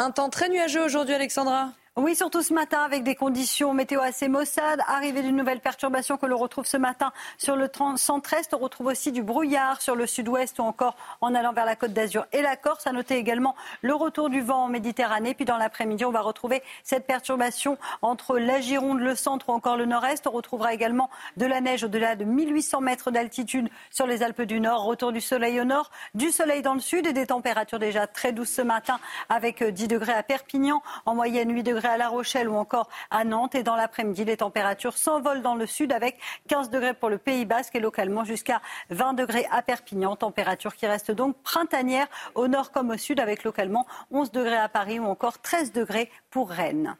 Un 0.00 0.10
temps 0.10 0.28
très 0.28 0.48
nuageux 0.48 0.84
aujourd'hui, 0.84 1.14
Alexandra? 1.14 1.72
Oui, 1.98 2.14
surtout 2.14 2.42
ce 2.42 2.54
matin 2.54 2.82
avec 2.84 3.02
des 3.02 3.16
conditions 3.16 3.74
météo 3.74 4.00
assez 4.00 4.28
maussades. 4.28 4.80
Arrivée 4.86 5.20
d'une 5.22 5.34
nouvelle 5.34 5.58
perturbation 5.58 6.16
que 6.16 6.26
l'on 6.26 6.38
retrouve 6.38 6.64
ce 6.64 6.76
matin 6.76 7.12
sur 7.38 7.56
le 7.56 7.68
centre-est. 7.96 8.54
On 8.54 8.58
retrouve 8.58 8.86
aussi 8.86 9.10
du 9.10 9.24
brouillard 9.24 9.82
sur 9.82 9.96
le 9.96 10.06
sud-ouest 10.06 10.60
ou 10.60 10.62
encore 10.62 10.94
en 11.20 11.34
allant 11.34 11.52
vers 11.52 11.64
la 11.64 11.74
côte 11.74 11.92
d'Azur 11.92 12.24
et 12.32 12.40
la 12.40 12.54
Corse. 12.54 12.86
À 12.86 12.92
noter 12.92 13.16
également 13.16 13.56
le 13.82 13.96
retour 13.96 14.30
du 14.30 14.40
vent 14.40 14.66
en 14.66 14.68
Méditerranée. 14.68 15.34
Puis 15.34 15.44
dans 15.44 15.56
l'après-midi, 15.56 16.04
on 16.04 16.12
va 16.12 16.20
retrouver 16.20 16.62
cette 16.84 17.04
perturbation 17.04 17.78
entre 18.00 18.38
la 18.38 18.60
Gironde, 18.60 19.00
le 19.00 19.16
centre 19.16 19.48
ou 19.48 19.52
encore 19.52 19.76
le 19.76 19.84
nord-est. 19.84 20.28
On 20.28 20.30
retrouvera 20.30 20.74
également 20.74 21.10
de 21.36 21.46
la 21.46 21.60
neige 21.60 21.82
au-delà 21.82 22.14
de 22.14 22.22
1800 22.22 22.80
mètres 22.80 23.10
d'altitude 23.10 23.70
sur 23.90 24.06
les 24.06 24.22
Alpes 24.22 24.42
du 24.42 24.60
Nord. 24.60 24.84
Retour 24.84 25.10
du 25.10 25.20
soleil 25.20 25.60
au 25.60 25.64
nord, 25.64 25.90
du 26.14 26.30
soleil 26.30 26.62
dans 26.62 26.74
le 26.74 26.80
sud 26.80 27.08
et 27.08 27.12
des 27.12 27.26
températures 27.26 27.80
déjà 27.80 28.06
très 28.06 28.30
douces 28.30 28.52
ce 28.52 28.62
matin 28.62 29.00
avec 29.28 29.64
10 29.64 29.88
degrés 29.88 30.12
à 30.12 30.22
Perpignan, 30.22 30.80
en 31.04 31.16
moyenne 31.16 31.52
8 31.52 31.64
degrés 31.64 31.87
à 31.88 31.96
La 31.96 32.08
Rochelle 32.08 32.48
ou 32.48 32.56
encore 32.56 32.88
à 33.10 33.24
Nantes. 33.24 33.54
Et 33.54 33.62
dans 33.62 33.76
l'après-midi, 33.76 34.24
les 34.24 34.36
températures 34.36 34.96
s'envolent 34.96 35.42
dans 35.42 35.54
le 35.54 35.66
sud 35.66 35.92
avec 35.92 36.18
15 36.48 36.70
degrés 36.70 36.94
pour 36.94 37.08
le 37.08 37.18
Pays 37.18 37.44
Basque 37.44 37.74
et 37.74 37.80
localement 37.80 38.24
jusqu'à 38.24 38.60
20 38.90 39.14
degrés 39.14 39.46
à 39.50 39.62
Perpignan. 39.62 40.16
Température 40.16 40.76
qui 40.76 40.86
reste 40.86 41.10
donc 41.10 41.36
printanière 41.42 42.06
au 42.34 42.48
nord 42.48 42.72
comme 42.72 42.90
au 42.90 42.96
sud 42.96 43.20
avec 43.20 43.44
localement 43.44 43.86
11 44.10 44.30
degrés 44.32 44.56
à 44.56 44.68
Paris 44.68 44.98
ou 44.98 45.06
encore 45.06 45.40
13 45.40 45.72
degrés 45.72 46.10
pour 46.30 46.50
Rennes. 46.50 46.96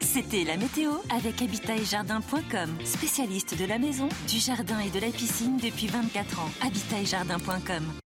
C'était 0.00 0.44
la 0.44 0.56
météo 0.56 0.92
avec 1.10 1.40
habitaetjardin.com, 1.40 2.78
spécialiste 2.84 3.58
de 3.58 3.64
la 3.64 3.78
maison, 3.78 4.08
du 4.28 4.38
jardin 4.38 4.78
et 4.80 4.90
de 4.90 5.00
la 5.00 5.10
piscine 5.10 5.56
depuis 5.56 5.86
24 5.86 6.40
ans. 6.40 6.50
habitaetjardin.com. 6.62 8.05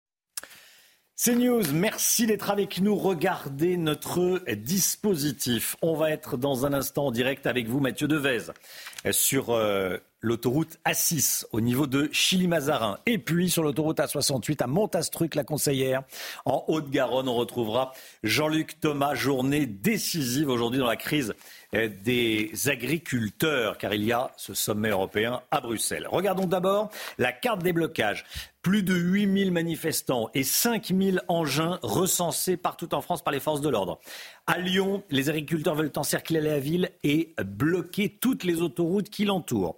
C'est 1.23 1.35
News, 1.35 1.61
merci 1.71 2.25
d'être 2.25 2.49
avec 2.49 2.81
nous. 2.81 2.95
Regardez 2.95 3.77
notre 3.77 4.41
dispositif. 4.55 5.75
On 5.83 5.93
va 5.93 6.09
être 6.09 6.35
dans 6.35 6.65
un 6.65 6.73
instant 6.73 7.05
en 7.05 7.11
direct 7.11 7.45
avec 7.45 7.67
vous, 7.67 7.79
Mathieu 7.79 8.07
Devez, 8.07 8.51
sur 9.11 9.51
euh, 9.51 9.97
l'autoroute 10.21 10.79
A6 10.83 11.45
au 11.51 11.61
niveau 11.61 11.85
de 11.85 12.09
Chili-Mazarin. 12.11 12.97
Et 13.05 13.19
puis 13.19 13.51
sur 13.51 13.61
l'autoroute 13.61 13.99
A68 13.99 14.63
à 14.63 14.67
Montastruc, 14.67 15.35
la 15.35 15.43
conseillère. 15.43 16.01
En 16.45 16.63
Haute-Garonne, 16.67 17.29
on 17.29 17.35
retrouvera 17.35 17.93
Jean-Luc 18.23 18.79
Thomas. 18.79 19.13
Journée 19.13 19.67
décisive 19.67 20.49
aujourd'hui 20.49 20.79
dans 20.79 20.87
la 20.87 20.95
crise 20.95 21.35
des 21.73 22.51
agriculteurs, 22.67 23.77
car 23.77 23.93
il 23.93 24.03
y 24.03 24.11
a 24.11 24.31
ce 24.35 24.53
sommet 24.53 24.89
européen 24.89 25.41
à 25.51 25.61
Bruxelles. 25.61 26.07
Regardons 26.09 26.45
d'abord 26.45 26.89
la 27.17 27.31
carte 27.31 27.63
des 27.63 27.73
blocages. 27.73 28.25
Plus 28.61 28.83
de 28.83 28.93
8000 28.93 29.51
manifestants 29.51 30.29
et 30.33 30.43
5000 30.43 31.21
engins 31.27 31.79
recensés 31.81 32.57
partout 32.57 32.93
en 32.93 33.01
France 33.01 33.23
par 33.23 33.33
les 33.33 33.39
forces 33.39 33.61
de 33.61 33.69
l'ordre. 33.69 33.99
À 34.45 34.59
Lyon, 34.59 35.03
les 35.09 35.29
agriculteurs 35.29 35.75
veulent 35.75 35.93
encercler 35.95 36.41
la 36.41 36.59
ville 36.59 36.91
et 37.03 37.33
bloquer 37.43 38.17
toutes 38.21 38.43
les 38.43 38.61
autoroutes 38.61 39.09
qui 39.09 39.25
l'entourent. 39.25 39.77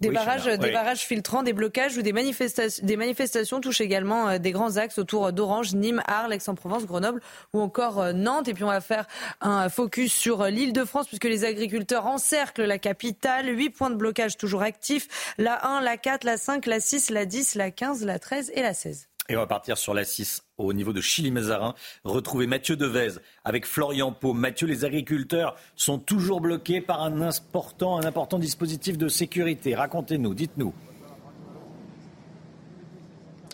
Des, 0.00 0.10
barrages, 0.10 0.46
des 0.46 0.70
barrages 0.70 1.00
filtrants, 1.00 1.42
des 1.42 1.52
blocages 1.52 1.98
ou 1.98 2.02
des 2.02 2.14
manifestations, 2.14 2.86
des 2.86 2.96
manifestations 2.96 3.60
touchent 3.60 3.82
également 3.82 4.28
euh, 4.28 4.38
des 4.38 4.50
grands 4.50 4.78
axes 4.78 4.98
autour 4.98 5.30
d'Orange, 5.32 5.74
Nîmes, 5.74 6.02
Arles, 6.06 6.32
Aix-en-Provence, 6.32 6.86
Grenoble 6.86 7.20
ou 7.52 7.60
encore 7.60 8.00
euh, 8.00 8.12
Nantes. 8.14 8.48
Et 8.48 8.54
puis 8.54 8.64
on 8.64 8.68
va 8.68 8.80
faire 8.80 9.06
un 9.42 9.68
focus 9.68 10.14
sur 10.14 10.40
euh, 10.40 10.50
l'île 10.50 10.72
de 10.72 10.84
France 10.84 11.06
puisque 11.06 11.26
les 11.26 11.44
agriculteurs 11.44 12.06
encerclent 12.06 12.64
la 12.64 12.78
capitale. 12.78 13.48
Huit 13.54 13.70
points 13.70 13.90
de 13.90 13.96
blocage 13.96 14.38
toujours 14.38 14.62
actifs. 14.62 15.34
La 15.36 15.66
1, 15.66 15.82
la 15.82 15.98
4, 15.98 16.24
la 16.24 16.38
5, 16.38 16.64
la 16.64 16.80
6, 16.80 17.10
la 17.10 17.26
10, 17.26 17.56
la 17.56 17.70
15, 17.70 18.04
la 18.06 18.18
13 18.18 18.52
et 18.54 18.62
la 18.62 18.72
16. 18.72 19.09
Et 19.30 19.36
on 19.36 19.38
va 19.38 19.46
partir 19.46 19.78
sur 19.78 19.94
la 19.94 20.04
6 20.04 20.42
au 20.58 20.72
niveau 20.72 20.92
de 20.92 21.00
Chili-Mazarin. 21.00 21.74
Retrouver 22.02 22.48
Mathieu 22.48 22.74
Devez 22.74 23.20
avec 23.44 23.64
Florian 23.64 24.10
Pau. 24.10 24.32
Mathieu, 24.32 24.66
les 24.66 24.84
agriculteurs 24.84 25.54
sont 25.76 26.00
toujours 26.00 26.40
bloqués 26.40 26.80
par 26.80 27.00
un 27.00 27.22
important, 27.22 28.40
dispositif 28.40 28.98
de 28.98 29.06
sécurité. 29.06 29.76
Racontez-nous, 29.76 30.34
dites-nous. 30.34 30.74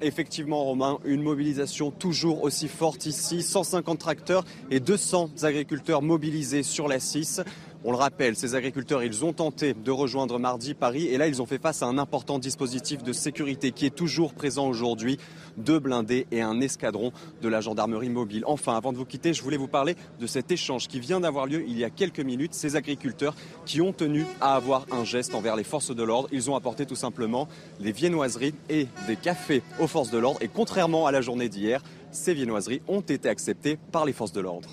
Effectivement, 0.01 0.65
Romain, 0.65 0.99
une 1.05 1.23
mobilisation 1.23 1.91
toujours 1.91 2.43
aussi 2.43 2.69
forte 2.69 3.05
ici. 3.05 3.43
150 3.43 3.99
tracteurs 3.99 4.45
et 4.71 4.81
200 4.81 5.29
agriculteurs 5.43 6.01
mobilisés 6.01 6.63
sur 6.63 6.89
la 6.89 7.01
6. 7.01 7.43
On 7.89 7.93
le 7.93 7.99
rappelle, 7.99 8.35
ces 8.35 8.57
agriculteurs, 8.57 9.01
ont 9.23 9.33
tenté 9.33 9.73
de 9.73 9.91
rejoindre 9.93 10.41
mardi 10.41 10.75
Paris 10.75 11.07
et 11.07 11.19
là, 11.19 11.29
ils 11.29 11.41
ont 11.41 11.47
fait 11.47 11.63
face 11.63 11.85
à 11.85 11.87
un 11.87 11.99
important 11.99 12.41
dispositif 12.41 13.05
de 13.05 13.13
sécurité 13.13 13.71
qui 13.71 13.87
est 13.87 13.95
toujours 13.95 14.35
présent 14.35 14.67
aujourd'hui. 14.67 15.19
Deux 15.57 15.79
blindés 15.79 16.27
et 16.33 16.43
un 16.43 16.61
escadron 16.61 17.13
de 17.43 17.49
la 17.49 17.61
gendarmerie 17.61 18.09
mobile. 18.09 18.43
Enfin, 18.45 18.77
avant 18.77 18.93
de 18.93 18.99
vous 18.99 19.05
quitter, 19.05 19.33
je 19.33 19.41
voulais 19.41 19.57
vous 19.57 19.69
parler 19.69 19.95
de 20.19 20.27
cet 20.27 20.51
échange 20.51 20.89
qui 20.89 20.99
vient 20.99 21.21
d'avoir 21.21 21.47
lieu 21.47 21.63
il 21.65 21.79
y 21.79 21.85
a 21.85 21.91
quelques 21.91 22.19
minutes. 22.19 22.55
Ces 22.55 22.75
agriculteurs 22.75 23.37
qui 23.67 23.81
ont 23.81 23.93
tenu 23.93 24.27
à 24.41 24.57
avoir 24.57 24.85
un 24.91 25.05
geste 25.05 25.37
envers 25.37 25.55
les 25.55 25.63
forces 25.63 25.95
de 25.95 26.03
l'ordre. 26.03 26.29
Ils 26.33 26.51
ont 26.51 26.57
apporté 26.57 26.87
tout 26.87 26.97
simplement 26.97 27.47
des 27.79 27.93
viennoiseries 27.93 28.55
et 28.69 28.89
des 29.07 29.15
cafés 29.15 29.63
aux 29.79 29.87
forces 29.87 30.11
de 30.11 30.19
l'ordre. 30.19 30.43
Et 30.43 30.49
contrairement 30.49 31.07
à 31.07 31.13
la 31.13 31.21
journée 31.21 31.49
d'hier, 31.49 31.85
ces 32.11 32.35
viennoiseries 32.35 32.83
ont 32.89 33.03
été 33.03 33.29
acceptées 33.29 33.79
par 33.93 34.05
les 34.05 34.13
forces 34.13 34.33
de 34.33 34.41
l'ordre. 34.41 34.71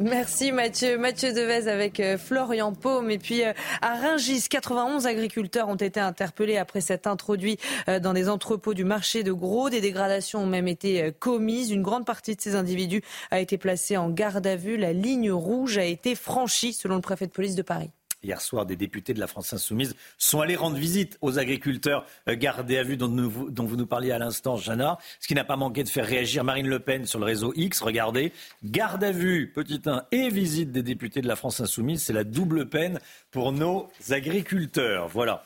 Merci 0.00 0.50
Mathieu. 0.50 0.98
Mathieu 0.98 1.32
Devez 1.32 1.68
avec 1.68 2.00
euh, 2.00 2.18
Florian 2.18 2.72
Paume. 2.72 3.10
Et 3.12 3.18
puis 3.18 3.44
euh, 3.44 3.52
à 3.80 3.94
Ringis, 3.94 4.48
91 4.48 5.06
agriculteurs 5.06 5.68
ont 5.68 5.76
été 5.76 6.00
interpellés 6.00 6.56
après 6.56 6.80
s'être 6.80 7.06
introduits 7.06 7.58
euh, 7.88 8.00
dans 8.00 8.12
des 8.12 8.28
entrepôts 8.28 8.74
du 8.74 8.84
marché 8.84 9.22
de 9.22 9.32
gros. 9.32 9.70
Des 9.70 9.80
dégradations 9.80 10.40
ont 10.40 10.46
même 10.46 10.66
été 10.66 11.12
commises. 11.20 11.70
Une 11.70 11.82
grande 11.82 12.04
partie 12.04 12.34
de 12.34 12.40
ces 12.40 12.56
individus 12.56 13.02
a 13.30 13.38
été 13.38 13.56
placée 13.56 13.96
en 13.96 14.10
garde 14.10 14.46
à 14.48 14.56
vue. 14.56 14.76
La 14.76 14.92
ligne 14.92 15.30
rouge 15.30 15.78
a 15.78 15.84
été 15.84 16.16
franchie 16.16 16.72
selon 16.72 16.96
le 16.96 17.00
préfet 17.00 17.26
de 17.26 17.32
police 17.32 17.54
de 17.54 17.62
Paris. 17.62 17.90
Hier 18.24 18.40
soir, 18.40 18.64
des 18.64 18.74
députés 18.74 19.12
de 19.12 19.20
la 19.20 19.26
France 19.26 19.52
insoumise 19.52 19.94
sont 20.16 20.40
allés 20.40 20.56
rendre 20.56 20.76
visite 20.76 21.18
aux 21.20 21.38
agriculteurs 21.38 22.06
euh, 22.26 22.34
gardés 22.34 22.78
à 22.78 22.82
vue 22.82 22.96
dont, 22.96 23.08
vous 23.08 23.76
nous 23.76 23.86
parliez 23.86 24.12
à 24.12 24.18
l'instant, 24.18 24.56
Jana. 24.56 24.98
Ce 25.20 25.28
qui 25.28 25.34
n'a 25.34 25.44
pas 25.44 25.56
manqué 25.56 25.84
de 25.84 25.88
faire 25.90 26.06
réagir 26.06 26.42
Marine 26.42 26.66
Le 26.66 26.78
Pen 26.78 27.04
sur 27.04 27.18
le 27.18 27.26
réseau 27.26 27.52
X. 27.54 27.82
Regardez, 27.82 28.32
garde 28.64 29.04
à 29.04 29.12
vue, 29.12 29.52
petit 29.54 29.82
1, 29.84 30.04
et 30.10 30.30
visite 30.30 30.72
des 30.72 30.82
députés 30.82 31.20
de 31.20 31.28
la 31.28 31.36
France 31.36 31.60
insoumise. 31.60 32.02
C'est 32.02 32.14
la 32.14 32.24
double 32.24 32.66
peine 32.70 32.98
pour 33.30 33.52
nos 33.52 33.90
agriculteurs. 34.08 35.08
Voilà. 35.08 35.44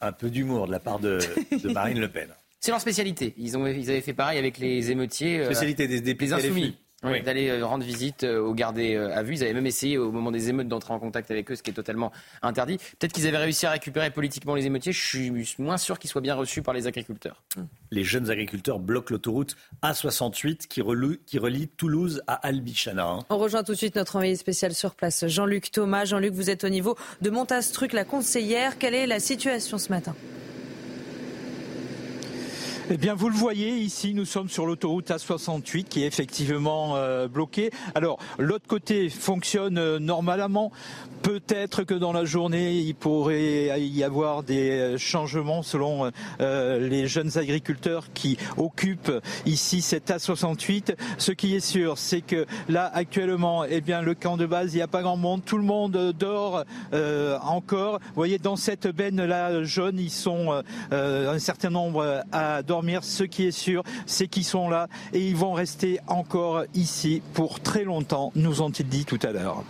Un 0.00 0.10
peu 0.10 0.28
d'humour 0.28 0.66
de 0.66 0.72
la 0.72 0.80
part 0.80 0.98
de, 0.98 1.20
Marine 1.72 2.00
Le 2.00 2.08
Pen. 2.08 2.28
C'est 2.58 2.72
leur 2.72 2.80
spécialité. 2.80 3.34
Ils, 3.38 3.56
ont, 3.56 3.66
ils 3.66 3.90
avaient 3.90 4.00
fait 4.00 4.12
pareil 4.12 4.38
avec 4.38 4.58
les 4.58 4.90
émeutiers. 4.90 5.44
Spécialité 5.44 5.86
des 5.86 6.00
députés. 6.00 6.26
Les 6.26 6.32
insoumis 6.32 6.76
d'aller 7.02 7.48
euh, 7.48 7.66
rendre 7.66 7.84
visite 7.84 8.24
euh, 8.24 8.40
aux 8.40 8.54
gardés 8.54 8.94
euh, 8.94 9.14
à 9.16 9.22
vue. 9.22 9.34
Ils 9.34 9.42
avaient 9.42 9.52
même 9.52 9.66
essayé 9.66 9.98
au 9.98 10.12
moment 10.12 10.30
des 10.30 10.48
émeutes 10.48 10.68
d'entrer 10.68 10.92
en 10.92 10.98
contact 10.98 11.30
avec 11.30 11.50
eux, 11.50 11.56
ce 11.56 11.62
qui 11.62 11.70
est 11.70 11.74
totalement 11.74 12.12
interdit. 12.42 12.78
Peut-être 12.98 13.12
qu'ils 13.12 13.26
avaient 13.26 13.38
réussi 13.38 13.66
à 13.66 13.70
récupérer 13.70 14.10
politiquement 14.10 14.54
les 14.54 14.66
émeutiers. 14.66 14.92
Je 14.92 15.04
suis 15.04 15.32
moins 15.58 15.76
sûr 15.76 15.98
qu'ils 15.98 16.10
soient 16.10 16.20
bien 16.20 16.34
reçus 16.34 16.62
par 16.62 16.74
les 16.74 16.86
agriculteurs. 16.86 17.42
Les 17.90 18.04
jeunes 18.04 18.30
agriculteurs 18.30 18.78
bloquent 18.78 19.12
l'autoroute 19.12 19.56
A68 19.82 20.66
qui 20.68 20.80
relie, 20.80 21.18
qui 21.26 21.38
relie 21.38 21.68
Toulouse 21.68 22.22
à 22.26 22.34
Albichana. 22.34 23.06
Hein. 23.06 23.18
On 23.30 23.38
rejoint 23.38 23.64
tout 23.64 23.72
de 23.72 23.78
suite 23.78 23.96
notre 23.96 24.16
envoyé 24.16 24.36
spécial 24.36 24.74
sur 24.74 24.94
place, 24.94 25.26
Jean-Luc 25.26 25.70
Thomas. 25.70 26.04
Jean-Luc, 26.04 26.32
vous 26.32 26.50
êtes 26.50 26.64
au 26.64 26.68
niveau 26.68 26.96
de 27.20 27.30
Montastruc, 27.30 27.92
la 27.92 28.04
conseillère. 28.04 28.78
Quelle 28.78 28.94
est 28.94 29.06
la 29.06 29.20
situation 29.20 29.78
ce 29.78 29.90
matin? 29.90 30.14
Eh 32.94 32.98
bien, 32.98 33.14
vous 33.14 33.30
le 33.30 33.34
voyez, 33.34 33.70
ici, 33.78 34.12
nous 34.12 34.26
sommes 34.26 34.50
sur 34.50 34.66
l'autoroute 34.66 35.08
A68 35.08 35.84
qui 35.84 36.02
est 36.02 36.06
effectivement 36.06 36.94
euh, 36.96 37.26
bloquée. 37.26 37.70
Alors, 37.94 38.18
l'autre 38.38 38.66
côté 38.66 39.08
fonctionne 39.08 39.78
euh, 39.78 39.98
normalement. 39.98 40.70
Peut-être 41.22 41.84
que 41.84 41.94
dans 41.94 42.12
la 42.12 42.26
journée, 42.26 42.80
il 42.80 42.94
pourrait 42.94 43.80
y 43.80 44.04
avoir 44.04 44.42
des 44.42 44.96
changements 44.98 45.62
selon 45.62 46.10
euh, 46.40 46.86
les 46.86 47.06
jeunes 47.06 47.38
agriculteurs 47.38 48.12
qui 48.12 48.36
occupent 48.58 49.12
ici 49.46 49.80
cette 49.80 50.10
A68. 50.10 50.94
Ce 51.16 51.32
qui 51.32 51.54
est 51.54 51.60
sûr, 51.60 51.96
c'est 51.96 52.20
que 52.20 52.44
là, 52.68 52.90
actuellement, 52.92 53.64
eh 53.64 53.80
bien, 53.80 54.02
le 54.02 54.14
camp 54.14 54.36
de 54.36 54.44
base, 54.44 54.74
il 54.74 54.78
n'y 54.78 54.82
a 54.82 54.88
pas 54.88 55.00
grand 55.00 55.16
monde. 55.16 55.42
Tout 55.46 55.58
le 55.58 55.64
monde 55.64 56.12
dort 56.18 56.64
encore. 57.42 58.00
Vous 58.00 58.14
voyez, 58.16 58.38
dans 58.38 58.56
cette 58.56 58.88
benne-là 58.88 59.62
jaune, 59.62 60.00
ils 60.00 60.10
sont 60.10 60.60
un 60.90 61.38
certain 61.38 61.70
nombre 61.70 62.24
à 62.32 62.62
dormir 62.64 62.81
ce 63.02 63.24
qui 63.24 63.46
est 63.46 63.52
sûr, 63.52 63.82
c'est 64.06 64.28
qu'ils 64.28 64.44
sont 64.44 64.68
là 64.68 64.88
et 65.12 65.26
ils 65.26 65.36
vont 65.36 65.52
rester 65.52 66.00
encore 66.06 66.64
ici 66.74 67.22
pour 67.34 67.60
très 67.60 67.84
longtemps, 67.84 68.32
nous 68.34 68.62
ont-ils 68.62 68.88
dit 68.88 69.04
tout 69.04 69.18
à 69.22 69.32
l'heure. 69.32 69.64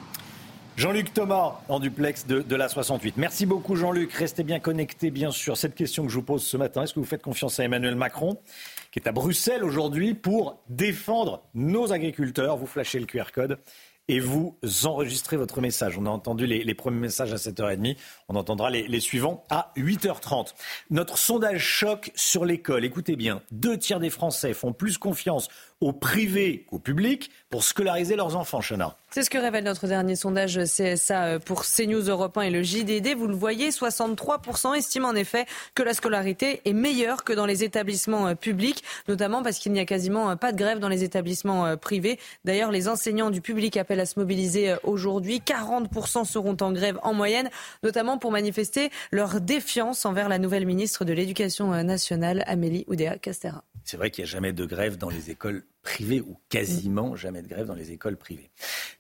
Jean-Luc 0.77 1.13
Thomas 1.13 1.61
en 1.69 1.81
duplex 1.81 2.27
de, 2.27 2.41
de, 2.41 2.57
la 2.57 2.69
68. 2.69 3.19
Merci 3.19 3.45
beaucoup 3.45 3.77
Jean-Luc. 3.77 4.11
Restez 4.15 4.43
bien 4.43 4.59
connectés 4.59 5.11
bien 5.11 5.31
sûr. 5.31 5.57
Cette 5.57 5.75
question 5.75 6.05
que 6.05 6.11
je 6.11 6.17
vous 6.17 6.23
pose 6.23 6.43
ce 6.43 6.57
matin, 6.57 6.83
est-ce 6.83 6.95
que 6.95 7.01
vous 7.01 7.07
faites 7.07 7.23
confiance 7.23 7.61
à 7.61 7.65
Emmanuel 7.65 7.95
Macron 7.95 8.39
qui 8.91 8.99
est 8.99 9.07
à 9.07 9.13
Bruxelles 9.13 9.65
aujourd'hui 9.65 10.15
pour 10.15 10.59
défendre 10.71 11.43
nos 11.55 11.93
agriculteurs? 11.93 12.57
Vous 12.57 12.67
flashez 12.67 12.99
le 12.99 13.07
QR 13.07 13.33
code 13.35 13.59
et 14.09 14.21
vous 14.21 14.59
enregistrez 14.85 15.37
votre 15.37 15.61
message. 15.61 15.97
On 15.99 16.07
a 16.07 16.11
entendu 16.11 16.47
les, 16.47 16.75
premiers 16.75 17.01
messages 17.01 17.33
à 17.33 17.37
7h30. 17.37 17.97
On 18.29 18.37
entendra 18.37 18.71
les, 18.71 19.01
suivants 19.01 19.45
à 19.49 19.73
8h30. 19.77 20.55
Notre 20.91 21.19
sondage 21.19 21.65
choc 21.65 22.11
sur 22.15 22.45
l'école. 22.45 22.85
Écoutez 22.85 23.17
bien, 23.17 23.43
deux 23.51 23.79
tiers 23.79 24.01
des 24.01 24.11
Français 24.11 24.55
font 24.55 24.73
plus 24.73 24.99
confiance 24.99 25.49
au 25.81 25.93
privé 25.93 26.65
qu'au 26.69 26.79
public 26.79 27.31
pour 27.53 27.65
scolariser 27.65 28.17
leurs 28.17 28.35
enfants, 28.35 28.63
Chana. 28.63 28.97
C'est 29.11 29.23
ce 29.23 29.29
que 29.29 29.37
révèle 29.37 29.65
notre 29.65 29.87
dernier 29.87 30.17
sondage 30.17 30.59
CSA 30.65 31.25
euh, 31.25 31.39
pour 31.39 31.67
CNews 31.67 32.09
Europe 32.09 32.39
1 32.39 32.43
et 32.45 32.51
le 32.51 32.63
JDD. 32.63 33.15
Vous 33.15 33.27
le 33.27 33.35
voyez, 33.35 33.69
63% 33.69 34.75
estiment 34.75 35.09
en 35.09 35.15
effet 35.15 35.45
que 35.75 35.83
la 35.83 35.93
scolarité 35.93 36.63
est 36.65 36.73
meilleure 36.73 37.25
que 37.25 37.35
dans 37.35 37.45
les 37.45 37.63
établissements 37.63 38.29
euh, 38.29 38.35
publics, 38.35 38.83
notamment 39.07 39.43
parce 39.43 39.59
qu'il 39.59 39.73
n'y 39.73 39.81
a 39.81 39.85
quasiment 39.85 40.31
euh, 40.31 40.37
pas 40.37 40.53
de 40.53 40.57
grève 40.57 40.79
dans 40.79 40.89
les 40.89 41.05
établissements 41.05 41.77
privés. 41.77 42.19
D'ailleurs, 42.47 42.71
les 42.71 42.89
enseignants 42.89 43.29
du 43.29 43.43
public 43.43 43.77
appellent 43.77 44.01
à 44.01 44.07
se 44.07 44.19
mobiliser 44.19 44.75
aujourd'hui. 44.83 45.43
40% 45.45 46.25
seront 46.25 46.57
en 46.63 46.73
grève 46.73 46.99
en 47.03 47.13
moyenne, 47.13 47.51
notamment 47.83 48.17
pour 48.17 48.33
manifester 48.33 48.91
leur 49.11 49.43
défiance 49.43 50.07
envers 50.07 50.31
la 50.31 50.39
nouvelle 50.39 50.65
ministre 50.65 51.05
de 51.05 51.13
l'Éducation 51.13 51.71
nationale, 51.85 52.45
Amélie 52.47 52.87
Oudéa-Castera. 52.89 53.63
C'est 53.85 53.99
vrai 53.99 54.11
qu'il 54.11 54.25
n'y 54.25 54.31
a 54.31 54.33
jamais 54.33 54.55
de 54.55 54.65
grève 54.65 54.97
dans 54.97 55.11
les 55.11 55.31
écoles 55.31 55.65
privées 55.83 56.21
ou 56.21 56.37
quasiment 56.49 57.17
jamais 57.17 57.43
de 57.43 57.49
grève 57.49 57.67
dans 57.67 57.75
les 57.75 57.91
écoles 57.91 58.17
privées. 58.17 58.51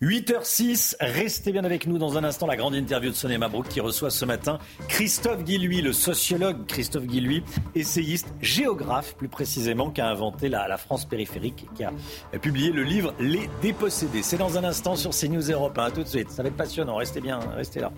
8h06, 0.02 0.96
restez 1.00 1.52
bien 1.52 1.64
avec 1.64 1.86
nous 1.86 1.98
dans 1.98 2.18
un 2.18 2.24
instant 2.24 2.46
la 2.46 2.56
grande 2.56 2.74
interview 2.74 3.10
de 3.10 3.14
Sonia 3.14 3.38
Mabrouk 3.38 3.68
qui 3.68 3.80
reçoit 3.80 4.10
ce 4.10 4.24
matin 4.24 4.58
Christophe 4.88 5.44
Guilluy, 5.44 5.80
le 5.80 5.92
sociologue 5.92 6.66
Christophe 6.66 7.06
Guilluy, 7.06 7.44
essayiste, 7.74 8.26
géographe 8.40 9.16
plus 9.16 9.28
précisément, 9.28 9.90
qui 9.90 10.00
a 10.00 10.08
inventé 10.08 10.48
la, 10.48 10.76
France 10.76 11.04
périphérique 11.04 11.64
et 11.64 11.76
qui 11.76 11.84
a 11.84 11.92
publié 12.40 12.70
le 12.70 12.82
livre 12.82 13.14
Les 13.20 13.48
dépossédés. 13.60 14.22
C'est 14.22 14.38
dans 14.38 14.58
un 14.58 14.64
instant 14.64 14.96
sur 14.96 15.10
CNews 15.10 15.50
Europe. 15.50 15.78
A 15.78 15.90
tout 15.90 16.02
de 16.02 16.08
suite, 16.08 16.30
ça 16.30 16.42
va 16.42 16.48
être 16.48 16.56
passionnant, 16.56 16.96
restez 16.96 17.20
bien, 17.20 17.38
restez 17.56 17.80
là. 17.80 17.92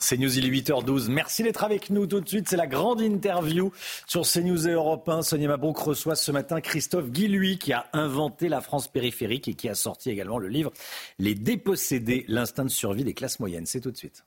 CNews, 0.00 0.38
il 0.38 0.46
est 0.46 0.60
8h12. 0.62 1.10
Merci 1.10 1.42
d'être 1.42 1.62
avec 1.62 1.90
nous 1.90 2.06
tout 2.06 2.20
de 2.20 2.28
suite. 2.28 2.48
C'est 2.48 2.56
la 2.56 2.66
grande 2.66 3.00
interview 3.00 3.70
sur 4.06 4.22
CNews 4.22 4.66
et 4.66 4.72
Europe 4.72 5.08
1. 5.08 5.22
Sonia 5.22 5.48
Mabrouk 5.48 5.78
reçoit 5.78 6.16
ce 6.16 6.32
matin 6.32 6.60
Christophe 6.60 7.10
Guilluy 7.10 7.58
qui 7.58 7.72
a 7.72 7.86
inventé 7.92 8.48
la 8.48 8.60
France 8.60 8.88
périphérique 8.88 9.48
et 9.48 9.54
qui 9.54 9.68
a 9.68 9.74
sorti 9.74 10.10
également 10.10 10.38
le 10.38 10.48
livre 10.48 10.72
Les 11.18 11.34
dépossédés, 11.34 12.24
l'instinct 12.28 12.64
de 12.64 12.70
survie 12.70 13.04
des 13.04 13.14
classes 13.14 13.40
moyennes. 13.40 13.66
C'est 13.66 13.80
tout 13.80 13.90
de 13.90 13.96
suite. 13.96 14.24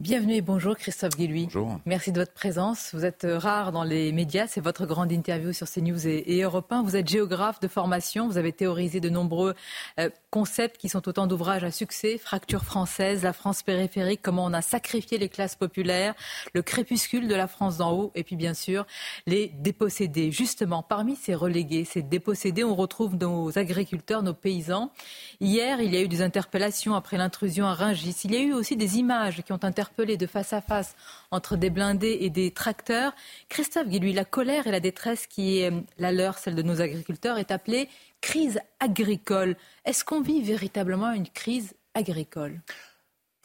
Bienvenue 0.00 0.36
et 0.36 0.40
bonjour 0.40 0.78
Christophe 0.78 1.14
Guilluy. 1.14 1.44
Bonjour. 1.44 1.78
Merci 1.84 2.10
de 2.10 2.20
votre 2.20 2.32
présence. 2.32 2.94
Vous 2.94 3.04
êtes 3.04 3.26
rare 3.28 3.70
dans 3.70 3.84
les 3.84 4.12
médias, 4.12 4.46
c'est 4.46 4.62
votre 4.62 4.86
grande 4.86 5.12
interview 5.12 5.52
sur 5.52 5.68
CNews 5.68 6.08
et, 6.08 6.38
et 6.38 6.42
Europe 6.42 6.72
1. 6.72 6.84
Vous 6.84 6.96
êtes 6.96 7.06
géographe 7.06 7.60
de 7.60 7.68
formation, 7.68 8.26
vous 8.26 8.38
avez 8.38 8.52
théorisé 8.52 9.00
de 9.00 9.10
nombreux 9.10 9.54
euh, 9.98 10.08
concepts 10.30 10.78
qui 10.78 10.88
sont 10.88 11.06
autant 11.06 11.26
d'ouvrages 11.26 11.64
à 11.64 11.70
succès, 11.70 12.16
Fracture 12.16 12.64
française, 12.64 13.24
la 13.24 13.34
France 13.34 13.62
périphérique, 13.62 14.20
comment 14.22 14.46
on 14.46 14.54
a 14.54 14.62
sacrifié 14.62 15.18
les 15.18 15.28
classes 15.28 15.54
populaires, 15.54 16.14
le 16.54 16.62
crépuscule 16.62 17.28
de 17.28 17.34
la 17.34 17.46
France 17.46 17.76
d'en 17.76 17.92
haut 17.92 18.10
et 18.14 18.24
puis 18.24 18.36
bien 18.36 18.54
sûr 18.54 18.86
les 19.26 19.48
dépossédés. 19.58 20.32
Justement, 20.32 20.82
parmi 20.82 21.14
ces 21.14 21.34
relégués, 21.34 21.84
ces 21.84 22.00
dépossédés, 22.00 22.64
on 22.64 22.74
retrouve 22.74 23.16
nos 23.16 23.58
agriculteurs, 23.58 24.22
nos 24.22 24.32
paysans. 24.32 24.92
Hier, 25.40 25.82
il 25.82 25.92
y 25.92 25.98
a 25.98 26.00
eu 26.00 26.08
des 26.08 26.22
interpellations 26.22 26.94
après 26.94 27.18
l'intrusion 27.18 27.66
à 27.66 27.74
Rungis. 27.74 28.16
Il 28.24 28.32
y 28.32 28.38
a 28.38 28.40
eu 28.40 28.54
aussi 28.54 28.78
des 28.78 28.96
images 28.96 29.42
qui 29.42 29.52
ont 29.52 29.62
interpellé 29.62 29.89
de 29.98 30.26
face 30.26 30.52
à 30.52 30.60
face 30.60 30.94
entre 31.30 31.56
des 31.56 31.70
blindés 31.70 32.18
et 32.20 32.30
des 32.30 32.50
tracteurs. 32.50 33.12
Christophe 33.48 33.88
Guilluy, 33.88 34.12
la 34.12 34.24
colère 34.24 34.66
et 34.66 34.70
la 34.70 34.80
détresse 34.80 35.26
qui 35.26 35.58
est 35.58 35.70
euh, 35.70 35.80
la 35.98 36.12
leur, 36.12 36.38
celle 36.38 36.54
de 36.54 36.62
nos 36.62 36.80
agriculteurs, 36.80 37.38
est 37.38 37.50
appelée 37.50 37.88
crise 38.20 38.60
agricole. 38.80 39.56
Est-ce 39.84 40.04
qu'on 40.04 40.20
vit 40.20 40.42
véritablement 40.42 41.12
une 41.12 41.28
crise 41.28 41.74
agricole? 41.94 42.60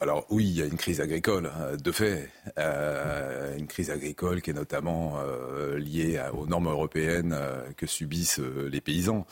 Alors 0.00 0.26
oui, 0.30 0.44
il 0.44 0.56
y 0.56 0.62
a 0.62 0.66
une 0.66 0.76
crise 0.76 1.00
agricole, 1.00 1.46
hein, 1.46 1.76
de 1.82 1.92
fait, 1.92 2.30
euh, 2.58 3.56
une 3.56 3.66
crise 3.66 3.90
agricole 3.90 4.42
qui 4.42 4.50
est 4.50 4.54
notamment 4.54 5.18
euh, 5.18 5.78
liée 5.78 6.20
aux 6.34 6.46
normes 6.46 6.68
européennes 6.68 7.34
que 7.76 7.86
subissent 7.86 8.38
les 8.38 8.80
paysans. 8.80 9.26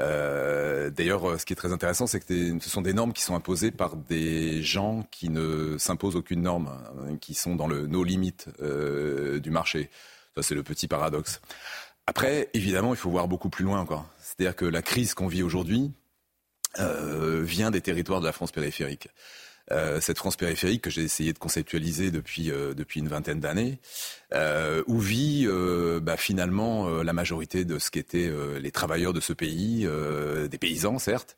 Euh, 0.00 0.90
d'ailleurs, 0.90 1.28
euh, 1.30 1.38
ce 1.38 1.46
qui 1.46 1.52
est 1.52 1.56
très 1.56 1.72
intéressant, 1.72 2.06
c'est 2.06 2.20
que 2.20 2.58
ce 2.60 2.68
sont 2.68 2.82
des 2.82 2.92
normes 2.92 3.12
qui 3.12 3.22
sont 3.22 3.34
imposées 3.34 3.70
par 3.70 3.96
des 3.96 4.62
gens 4.62 5.06
qui 5.10 5.30
ne 5.30 5.76
s'imposent 5.78 6.16
aucune 6.16 6.42
norme, 6.42 6.68
hein, 6.68 7.16
qui 7.16 7.34
sont 7.34 7.56
dans 7.56 7.66
le 7.66 7.86
no 7.86 8.04
limit 8.04 8.36
euh, 8.60 9.40
du 9.40 9.50
marché. 9.50 9.90
Ça, 10.34 10.42
c'est 10.42 10.54
le 10.54 10.62
petit 10.62 10.86
paradoxe. 10.86 11.40
Après, 12.06 12.50
évidemment, 12.52 12.92
il 12.92 12.98
faut 12.98 13.10
voir 13.10 13.26
beaucoup 13.26 13.48
plus 13.48 13.64
loin 13.64 13.80
encore. 13.80 14.06
C'est-à-dire 14.20 14.54
que 14.54 14.66
la 14.66 14.82
crise 14.82 15.14
qu'on 15.14 15.28
vit 15.28 15.42
aujourd'hui 15.42 15.92
vient 16.78 17.70
des 17.70 17.80
territoires 17.80 18.20
de 18.20 18.26
la 18.26 18.32
France 18.32 18.52
périphérique. 18.52 19.08
Euh, 19.72 20.00
cette 20.00 20.18
France 20.18 20.36
périphérique 20.36 20.82
que 20.82 20.90
j'ai 20.90 21.02
essayé 21.02 21.32
de 21.32 21.38
conceptualiser 21.38 22.12
depuis 22.12 22.52
euh, 22.52 22.72
depuis 22.72 23.00
une 23.00 23.08
vingtaine 23.08 23.40
d'années, 23.40 23.80
euh, 24.32 24.82
où 24.86 25.00
vit 25.00 25.48
bah, 26.02 26.16
finalement 26.16 26.88
la 27.02 27.12
majorité 27.12 27.64
de 27.64 27.78
ce 27.78 27.90
qu'étaient 27.90 28.30
les 28.60 28.70
travailleurs 28.70 29.12
de 29.12 29.20
ce 29.20 29.32
pays, 29.32 29.86
des 30.50 30.58
paysans 30.58 30.98
certes, 30.98 31.36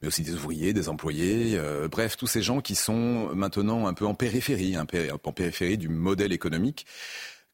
mais 0.00 0.08
aussi 0.08 0.22
des 0.22 0.34
ouvriers, 0.34 0.72
des 0.72 0.88
employés, 0.88 1.58
bref, 1.90 2.16
tous 2.16 2.26
ces 2.26 2.42
gens 2.42 2.60
qui 2.60 2.74
sont 2.74 3.34
maintenant 3.34 3.86
un 3.86 3.94
peu 3.94 4.06
en 4.06 4.14
périphérie, 4.14 4.76
un 4.76 4.86
peu 4.86 5.08
en 5.10 5.32
périphérie 5.32 5.78
du 5.78 5.88
modèle 5.88 6.32
économique 6.32 6.86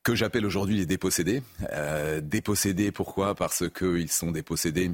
que 0.02 0.14
j'appelle 0.14 0.44
aujourd'hui 0.46 0.76
les 0.76 0.86
dépossédés. 0.86 1.42
dépossédés, 2.22 2.92
pourquoi? 2.92 3.34
Parce 3.34 3.64
qu'ils 3.70 4.10
sont 4.10 4.32
dépossédés 4.32 4.90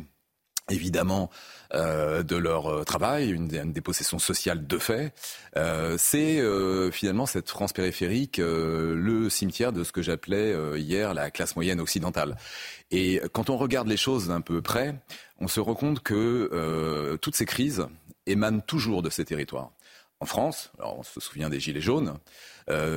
évidemment 0.70 1.30
euh, 1.74 2.22
de 2.22 2.36
leur 2.36 2.66
euh, 2.66 2.84
travail, 2.84 3.30
une, 3.30 3.54
une, 3.54 3.72
dépossession 3.72 4.18
sociale 4.18 4.66
de 4.66 4.78
fait. 4.78 5.12
Euh, 5.56 5.96
c'est 5.98 6.40
euh, 6.40 6.90
finalement 6.90 7.26
cette 7.26 7.48
France 7.48 7.72
périphérique 7.72 8.38
euh, 8.38 8.94
le 8.94 9.28
cimetière 9.28 9.72
de 9.72 9.84
ce 9.84 9.92
que 9.92 10.00
j'appelais 10.02 10.54
hier 10.78 11.14
la 11.14 11.30
classe 11.30 11.56
moyenne 11.56 11.80
occidentale. 11.80 12.36
Et 12.90 13.20
quand 13.32 13.50
on 13.50 13.56
regarde 13.56 13.88
les 13.88 13.96
choses 13.96 14.28
d'un 14.28 14.40
peu 14.40 14.62
près, 14.62 14.94
on 15.40 15.48
se 15.48 15.60
rend 15.60 15.74
compte 15.74 16.00
que 16.00 17.18
toutes 17.20 17.36
ces 17.36 17.44
crises 17.44 17.86
émanent 18.26 18.60
toujours 18.60 19.02
de 19.02 19.10
ces 19.10 19.24
territoires. 19.24 19.72
En 20.20 20.26
France, 20.26 20.72
alors 20.78 20.98
on 20.98 21.02
se 21.02 21.20
souvient 21.20 21.48
des 21.48 21.60
Gilets 21.60 21.80
jaunes, 21.80 22.18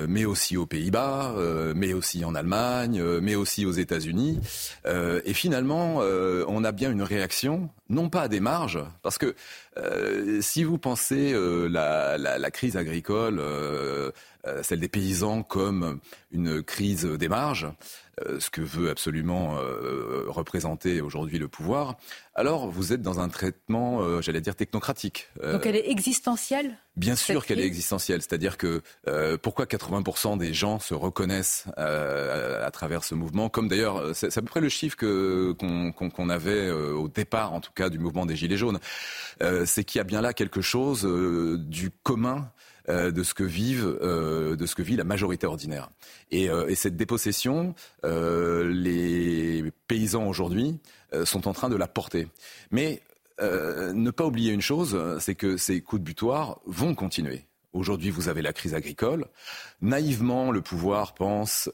mais 0.08 0.26
aussi 0.26 0.58
aux 0.58 0.66
Pays-Bas, 0.66 1.36
mais 1.76 1.94
aussi 1.94 2.26
en 2.26 2.36
Allemagne, 2.36 3.02
mais 3.22 3.36
aussi 3.36 3.66
aux 3.66 3.72
États-Unis. 3.72 4.40
et 4.86 5.34
finalement, 5.34 5.98
on 6.48 6.64
a 6.64 6.72
bien 6.72 6.92
une 6.92 7.04
réaction, 7.04 7.70
non 7.90 8.10
pas 8.10 8.24
à 8.24 8.28
des 8.28 8.40
marges, 8.40 8.84
parce 9.02 9.18
que 9.18 9.36
si 10.42 10.64
vous 10.64 10.78
pensez 10.78 11.34
la, 11.34 12.18
la, 12.18 12.38
la, 12.38 12.52
crise 12.52 12.76
agricole, 12.76 13.42
celle 14.62 14.80
des 14.80 14.90
paysans 14.90 15.44
comme 15.44 16.00
une 16.32 16.64
crise 16.64 17.06
des 17.06 17.30
marges, 17.30 17.68
euh, 18.28 18.40
ce 18.40 18.50
que 18.50 18.62
veut 18.62 18.90
absolument 18.90 19.58
euh, 19.58 20.26
représenter 20.28 21.02
aujourd'hui 21.02 21.38
le 21.38 21.48
pouvoir, 21.48 21.98
alors 22.36 22.70
vous 22.70 22.94
êtes 22.94 23.02
dans 23.02 23.20
un 23.20 23.30
traitement, 23.30 24.02
euh, 24.02 24.22
j'allais 24.22 24.42
dire, 24.42 24.56
technocratique. 24.56 25.30
Donc 25.42 25.66
elle 25.66 25.76
est 25.76 25.90
existentielle? 25.90 26.78
Bien 26.98 27.16
sûr 27.16 27.46
qu'elle 27.46 27.60
est 27.60 27.66
existentielle. 27.66 28.22
C'est-à-dire 28.22 28.58
que 28.58 28.82
pourquoi 29.38 29.66
80% 29.66 30.38
des 30.38 30.54
gens 30.54 30.80
se 30.80 30.94
reconnaissent 30.94 31.66
à 31.78 32.70
travers 32.72 33.04
ce 33.04 33.16
mouvement, 33.16 33.50
comme 33.50 33.68
d'ailleurs, 33.68 34.14
c'est 34.14 34.38
à 34.38 34.42
peu 34.42 34.48
près 34.48 34.62
le 34.62 34.70
chiffre 34.70 34.98
qu'on 34.98 36.30
avait 36.30 36.70
au 36.70 37.08
départ, 37.08 37.54
en 37.54 37.62
tout 37.62 37.72
cas, 37.74 37.90
du 37.90 37.98
mouvement 37.98 38.26
des 38.26 38.36
Gilets 38.36 38.58
jaunes. 38.58 38.80
c'est 39.66 39.84
qu'il 39.86 40.00
y 40.00 40.02
a 40.02 40.06
bien 40.06 40.22
là 40.22 40.34
quelque 40.34 40.62
chose 40.62 41.06
du 41.06 41.92
commun 42.04 42.52
euh, 42.90 43.12
de 43.12 43.22
ce 43.22 43.36
que 43.36 43.44
vivent, 43.44 44.00
euh, 44.02 44.56
de 44.56 44.66
ce 44.66 44.74
que 44.74 44.82
vit 44.82 44.96
la 44.96 45.04
majorité 45.04 45.46
ordinaire. 45.46 45.90
Et, 46.32 46.50
euh, 46.50 46.74
cette 46.74 46.98
dépossession, 46.98 47.76
les 48.04 49.64
paysans 49.88 50.28
aujourd'hui 50.28 50.80
sont 51.26 51.48
en 51.48 51.54
train 51.54 51.70
de 51.70 51.76
la 51.76 51.88
porter. 51.88 52.28
Mais 52.72 53.02
ne 53.42 54.12
pas 54.12 54.26
oublier 54.26 54.54
une 54.54 54.62
chose, 54.62 55.00
c'est 55.20 55.36
que 55.36 55.58
ces 55.58 55.82
coups 55.82 56.02
de 56.02 56.06
butoir 56.06 56.60
vont 56.66 56.96
continuer. 56.96 57.46
Aujourd'hui, 57.74 58.10
vous 58.10 58.28
avez 58.28 58.42
la 58.42 58.54
crise 58.54 58.74
agricole. 58.74 59.28
Naïvement, 59.82 60.52
le 60.52 60.62
pouvoir 60.62 61.14
pense 61.14 61.70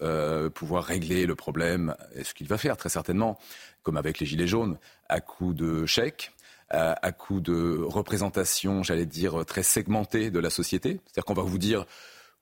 pouvoir 0.53 0.83
régler 0.83 1.25
le 1.25 1.35
problème, 1.35 1.95
et 2.15 2.23
ce 2.23 2.33
qu'il 2.33 2.47
va 2.47 2.57
faire 2.57 2.77
très 2.77 2.89
certainement, 2.89 3.37
comme 3.83 3.97
avec 3.97 4.19
les 4.19 4.25
Gilets 4.25 4.47
jaunes, 4.47 4.77
à 5.09 5.21
coup 5.21 5.53
de 5.53 5.85
chèques, 5.85 6.31
à, 6.69 7.11
coup 7.11 7.39
de 7.39 7.81
représentation, 7.81 8.83
j'allais 8.83 9.05
dire, 9.05 9.45
très 9.45 9.63
segmentée 9.63 10.31
de 10.31 10.39
la 10.39 10.49
société. 10.49 10.99
C'est-à-dire 11.05 11.25
qu'on 11.25 11.33
va 11.33 11.43
vous 11.43 11.57
dire, 11.57 11.85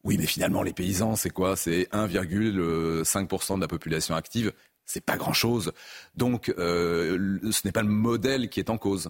oui, 0.03 0.18
mais 0.18 0.26
finalement, 0.26 0.64
les 0.64 0.73
paysans, 0.73 1.15
c'est 1.15 1.30
quoi? 1.30 1.56
C'est 1.56 1.84
1,5% 1.91 3.56
de 3.56 3.61
la 3.61 3.68
population 3.68 4.15
active. 4.15 4.53
C'est 4.86 5.03
pas 5.03 5.18
grand-chose. 5.18 5.72
Donc, 6.16 6.53
euh, 6.57 7.40
ce 7.52 7.62
n'est 7.66 7.72
pas 7.72 7.82
le 7.82 7.90
modèle 7.90 8.49
qui 8.49 8.60
est 8.60 8.70
en 8.70 8.78
cause. 8.78 9.10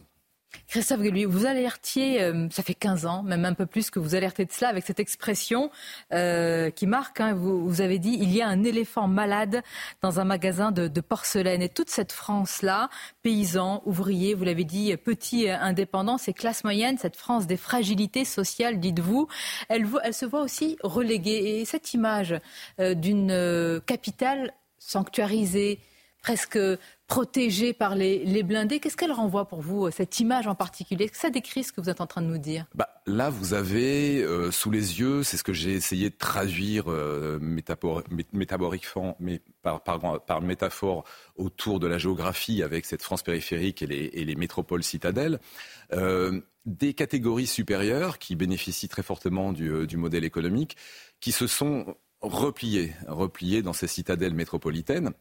Christophe 0.70 1.02
Gueluy, 1.02 1.26
vous 1.26 1.46
alertiez, 1.46 2.22
euh, 2.22 2.48
ça 2.50 2.64
fait 2.64 2.74
15 2.74 3.06
ans, 3.06 3.24
même 3.24 3.44
un 3.44 3.54
peu 3.54 3.66
plus 3.66 3.90
que 3.90 4.00
vous 4.00 4.16
alertez 4.16 4.46
de 4.46 4.52
cela, 4.54 4.70
avec 4.70 4.86
cette 4.86 5.02
expression 5.02 5.70
euh, 6.14 6.70
qui 6.70 6.88
marque, 6.88 7.20
hein, 7.20 7.34
vous, 7.34 7.82
avez 7.82 8.00
dit, 8.00 8.18
il 8.22 8.34
y 8.34 8.42
a 8.42 8.48
un 8.48 8.64
éléphant 8.64 9.10
malade 9.10 9.64
dans 10.02 10.22
un 10.22 10.24
magasin 10.24 10.72
de, 10.72 11.02
porcelaine. 11.02 11.62
Et 11.62 11.68
toute 11.68 11.90
cette 11.90 12.14
France-là, 12.14 12.90
paysans, 13.22 13.84
ouvriers, 13.86 14.34
vous 14.34 14.46
l'avez 14.46 14.64
dit, 14.64 14.96
petits 14.96 15.50
indépendants, 15.50 16.18
ces 16.18 16.32
classes 16.32 16.64
moyennes, 16.64 16.98
cette 16.98 17.18
France 17.18 17.48
des 17.48 17.58
fragilités 17.58 18.24
sociales, 18.24 18.80
dites-vous, 18.80 19.28
elle, 19.68 19.86
se 20.14 20.26
voit 20.26 20.42
aussi 20.42 20.78
reléguée. 20.84 21.60
Et 21.60 21.66
cette 21.66 21.94
image 21.94 22.36
d'une 22.80 23.82
capitale 23.86 24.54
sanctuarisée, 24.86 25.80
presque 26.22 26.60
protégée 27.07 27.74
par 27.74 27.95
les, 27.95 28.44
blindés. 28.44 28.80
Qu'est-ce 28.80 28.98
qu'elle 28.98 29.12
renvoie 29.12 29.48
pour 29.48 29.62
vous, 29.62 29.90
cette 29.91 30.20
image 30.20 30.48
en 30.48 30.56
particulier? 30.56 31.06
Est-ce 31.06 31.12
que 31.12 31.18
ça 31.20 31.30
décrit 31.30 31.64
ce 31.64 31.72
que 31.72 31.82
vous 31.82 31.90
êtes 31.90 32.02
en 32.02 32.07
train 32.07 32.22
de 32.22 32.28
nous 32.28 32.38
dire? 32.38 32.66
Bah, 32.74 32.90
Là, 33.06 33.30
vous 33.30 33.53
avez 33.53 34.24
euh, 34.24 34.49
sous 34.49 34.72
les 34.72 34.99
yeux, 34.99 35.22
c'est 35.22 35.38
ce 35.38 35.44
que 35.44 35.53
j'ai 35.53 35.74
essayé 35.74 36.10
de 36.10 36.16
traduire 36.16 36.86
euh, 36.88 37.38
métaphoriquement, 38.34 39.16
mais 39.20 39.41
par, 39.62 39.84
par, 39.84 40.41
métaphore 40.41 41.03
autour 41.36 41.80
de 41.80 41.86
la 41.86 41.99
géographie 41.99 42.64
avec 42.64 42.86
cette 42.86 43.03
France 43.03 43.22
périphérique 43.22 43.84
et 43.84 43.86
les, 44.26 44.36
métropoles 44.36 44.84
citadelles. 44.84 45.40
Euh, 45.94 46.41
des 46.66 46.95
catégories 46.95 47.45
supérieures 47.45 48.18
qui 48.18 48.36
bénéficient 48.36 48.90
très 48.90 49.03
fortement 49.03 49.53
du 49.53 49.98
modèle 49.98 50.24
économique, 50.24 50.76
qui 51.20 51.32
se 51.32 51.45
sont 51.45 51.95
repliées, 52.28 52.94
repliées 53.08 53.62
dans 53.62 53.74
ces 53.74 53.88
citadelles 53.88 54.34
métropolitaines 54.34 55.12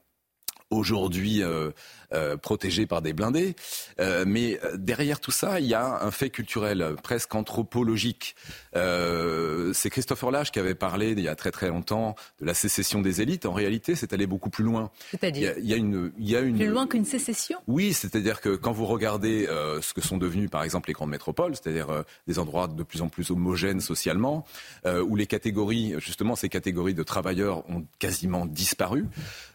aujourd'hui 0.76 1.42
euh, 1.42 1.70
euh, 2.12 2.36
protégés 2.36 2.86
par 2.86 3.02
des 3.02 3.12
blindés. 3.12 3.56
Euh, 3.98 4.24
mais 4.26 4.60
derrière 4.74 5.20
tout 5.20 5.30
ça, 5.30 5.58
il 5.58 5.66
y 5.66 5.74
a 5.74 6.04
un 6.04 6.10
fait 6.10 6.30
culturel, 6.30 6.94
presque 7.02 7.34
anthropologique. 7.34 8.36
c'est 8.74 9.90
Christopher 9.90 10.30
Lage 10.30 10.52
qui 10.52 10.58
avait 10.58 10.74
parlé 10.74 11.12
il 11.12 11.20
y 11.20 11.28
a 11.28 11.34
très 11.34 11.50
très 11.50 11.68
longtemps 11.68 12.14
de 12.40 12.46
la 12.46 12.54
sécession 12.54 13.00
des 13.00 13.20
élites. 13.20 13.46
En 13.46 13.52
réalité, 13.52 13.94
c'est 13.94 14.12
allé 14.12 14.26
beaucoup 14.26 14.50
plus 14.50 14.64
loin. 14.64 14.90
C'est-à-dire 15.10 15.54
il, 15.58 15.66
y 15.66 15.72
a 15.72 15.76
une, 15.76 16.12
il 16.18 16.30
y 16.30 16.36
a 16.36 16.40
une 16.40 16.56
plus 16.56 16.68
loin 16.68 16.86
qu'une 16.86 17.04
sécession? 17.04 17.58
Oui, 17.66 17.92
c'est-à-dire 17.92 18.40
que 18.40 18.50
quand 18.50 18.72
vous 18.72 18.86
regardez 18.86 19.46
ce 19.80 19.92
que 19.92 20.00
sont 20.00 20.18
devenus, 20.18 20.50
par 20.50 20.62
exemple, 20.62 20.88
les 20.88 20.94
grandes 20.94 21.10
métropoles, 21.10 21.54
c'est-à-dire 21.54 22.04
des 22.26 22.38
endroits 22.38 22.68
de 22.68 22.82
plus 22.82 23.02
en 23.02 23.08
plus 23.08 23.30
homogènes 23.30 23.80
socialement, 23.80 24.44
où 24.86 25.16
les 25.16 25.26
catégories, 25.26 25.94
justement, 25.98 26.36
ces 26.36 26.48
catégories 26.48 26.94
de 26.94 27.02
travailleurs 27.02 27.68
ont 27.70 27.84
quasiment 27.98 28.46
disparu, 28.46 29.06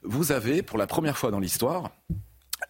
vous 0.04 0.32
avez 0.32 0.62
pour 0.62 0.78
la 0.78 0.88
première 0.88 1.09
fois 1.18 1.32
dans 1.32 1.40
l'histoire 1.40 1.92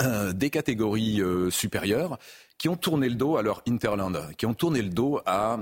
euh, 0.02 0.34
des 0.34 0.49
catégories 0.49 1.22
euh, 1.22 1.49
supérieures 1.49 2.18
qui 2.57 2.70
ont 2.70 2.76
tourné 2.76 3.10
le 3.10 3.16
dos 3.16 3.38
à 3.38 3.41
leur 3.41 3.61
interland, 3.68 4.18
qui 4.38 4.45
ont 4.45 4.53
tourné 4.53 4.82
le 4.82 4.90
dos 4.90 5.20
à, 5.26 5.57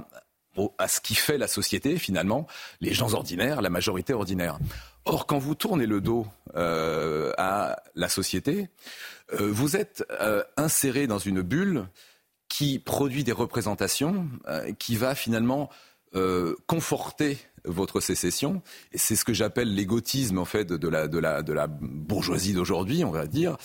à 0.78 0.88
ce 0.88 1.00
qui 1.00 1.16
fait 1.16 1.38
la 1.38 1.48
société 1.48 1.98
finalement, 1.98 2.48
les 2.82 2.94
gens 2.94 3.14
ordinaires, 3.14 3.62
la 3.62 3.70
majorité 3.70 4.14
ordinaire. 4.14 4.60
Or, 5.06 5.26
quand 5.26 5.38
vous 5.38 5.56
tournez 5.56 5.86
le 5.86 6.02
dos 6.02 6.28
euh, 6.56 7.32
à 7.38 7.82
la 7.96 8.10
société, 8.10 8.70
vous 9.38 9.76
êtes 9.76 10.06
inséré 10.56 11.06
dans 11.06 11.20
une 11.20 11.42
bulle 11.42 11.88
qui 12.48 12.80
produit 12.80 13.26
des 13.26 13.34
représentations, 13.34 14.30
qui 14.80 14.96
va 14.96 15.16
finalement 15.16 15.70
conforter 16.66 17.38
votre 17.68 18.00
sécession. 18.00 18.62
C'est 18.96 19.16
ce 19.16 19.26
que 19.26 19.34
j'appelle 19.34 19.74
l'égotisme 19.74 20.38
en 20.38 20.46
fait 20.46 20.72
de 20.72 20.88
la, 20.88 21.08
de 21.08 21.20
la, 21.20 21.44
de 21.44 21.54
la 21.54 21.68
bourgeoisie 21.68 22.54
d'aujourd'hui, 22.54 23.04
on 23.04 23.12
va 23.12 23.28
dire. 23.28 23.58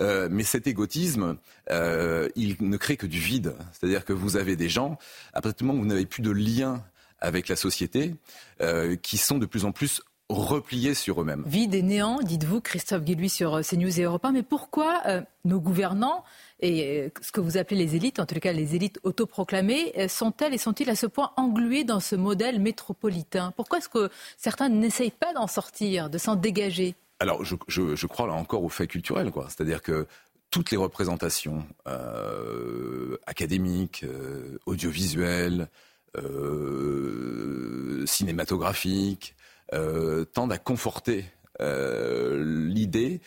Euh, 0.00 0.28
mais 0.30 0.44
cet 0.44 0.66
égotisme, 0.66 1.36
euh, 1.70 2.28
il 2.36 2.56
ne 2.60 2.76
crée 2.76 2.96
que 2.96 3.06
du 3.06 3.18
vide. 3.18 3.54
C'est-à-dire 3.72 4.04
que 4.04 4.12
vous 4.12 4.36
avez 4.36 4.56
des 4.56 4.68
gens, 4.68 4.98
à 5.32 5.40
partir 5.40 5.58
du 5.58 5.64
moment 5.64 5.78
où 5.78 5.82
vous 5.82 5.88
n'avez 5.88 6.06
plus 6.06 6.22
de 6.22 6.30
lien 6.30 6.84
avec 7.18 7.48
la 7.48 7.56
société, 7.56 8.14
euh, 8.60 8.96
qui 8.96 9.16
sont 9.16 9.38
de 9.38 9.46
plus 9.46 9.64
en 9.64 9.72
plus 9.72 10.02
repliés 10.28 10.94
sur 10.94 11.22
eux-mêmes. 11.22 11.44
Vide 11.46 11.74
et 11.74 11.82
néant, 11.82 12.20
dites-vous, 12.20 12.60
Christophe 12.60 13.04
Guéluy 13.04 13.28
sur 13.28 13.60
CNews 13.62 14.00
et 14.00 14.02
Europe 14.02 14.24
1. 14.24 14.32
Mais 14.32 14.42
pourquoi 14.42 15.02
nos 15.44 15.60
gouvernants 15.60 16.24
et 16.60 17.00
euh, 17.00 17.08
ce 17.20 17.32
que 17.32 17.40
vous 17.40 17.58
appelez 17.58 17.76
les 17.76 17.96
élites, 17.96 18.18
en 18.18 18.26
tout 18.26 18.34
cas 18.36 18.52
les 18.52 18.74
élites 18.74 18.98
autoproclamées, 19.02 19.92
euh, 19.98 20.08
sont-elles 20.08 20.54
et 20.54 20.58
sont-ils 20.58 20.88
à 20.88 20.96
ce 20.96 21.06
point 21.06 21.32
englués 21.36 21.84
dans 21.84 22.00
ce 22.00 22.16
modèle 22.16 22.60
métropolitain? 22.60 23.52
Pourquoi 23.56 23.78
est-ce 23.78 23.88
que 23.88 24.08
certains 24.38 24.68
n'essayent 24.68 25.10
pas 25.10 25.34
d'en 25.34 25.46
sortir, 25.46 26.08
de 26.08 26.18
s'en 26.18 26.34
dégager? 26.34 26.94
Alors, 27.20 27.44
je, 27.44 28.06
crois 28.06 28.26
là 28.26 28.34
encore 28.34 28.62
au 28.62 28.68
fait 28.68 28.86
culturel, 28.86 29.30
quoi. 29.30 29.46
C'est-à-dire 29.48 29.82
que 29.82 30.06
toutes 30.50 30.70
les 30.70 30.76
représentations 30.76 31.64
euh, 31.88 33.16
académiques, 33.26 34.04
audiovisuelles, 34.66 35.68
cinématographiques, 38.06 39.34
tendent 40.32 40.52
à 40.52 40.58
conforter 40.58 41.26
l'idée 41.60 43.20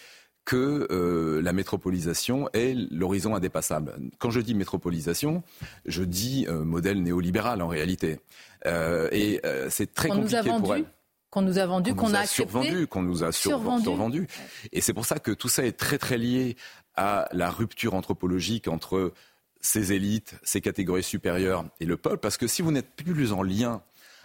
que 0.49 0.87
euh, 0.89 1.43
la 1.43 1.53
métropolisation 1.53 2.49
est 2.53 2.73
l'horizon 2.89 3.35
indépassable. 3.35 3.93
Quand 4.17 4.31
je 4.31 4.39
dis 4.39 4.55
métropolisation, 4.55 5.43
je 5.85 6.01
dis 6.01 6.47
euh, 6.49 6.63
modèle 6.63 7.03
néolibéral 7.03 7.61
en 7.61 7.67
réalité. 7.67 8.19
Euh, 8.65 9.09
et 9.11 9.41
c'est 9.69 9.93
très 9.93 10.09
compliqué 10.09 10.49
pour 10.59 10.75
elle 10.75 10.85
qu'on 11.29 11.43
nous 11.43 11.59
a 11.59 11.67
vendu, 11.67 11.93
qu'on 11.93 12.15
a, 12.15 12.25
survendu, 12.25 12.87
qu'on 12.87 13.03
nous 13.03 13.23
a 13.23 13.31
survendu. 13.31 14.27
Et 14.71 14.81
c'est 14.81 14.93
pour 14.95 15.05
ça 15.05 15.19
que 15.19 15.29
tout 15.29 15.49
ça 15.49 15.63
est 15.63 15.77
très 15.77 15.99
très 15.99 16.17
lié 16.17 16.57
à 16.95 17.29
la 17.31 17.51
rupture 17.51 17.93
anthropologique 17.93 18.67
entre 18.67 19.13
ces 19.61 19.93
élites, 19.93 20.33
ces 20.41 20.61
catégories 20.61 21.03
supérieures 21.03 21.63
et 21.79 21.85
le 21.85 21.95
peuple, 21.95 22.17
parce 22.17 22.37
que 22.37 22.47
si 22.47 22.63
vous 22.63 22.71
n'êtes 22.71 22.95
plus 22.95 23.33
en 23.33 23.43
lien 23.43 23.83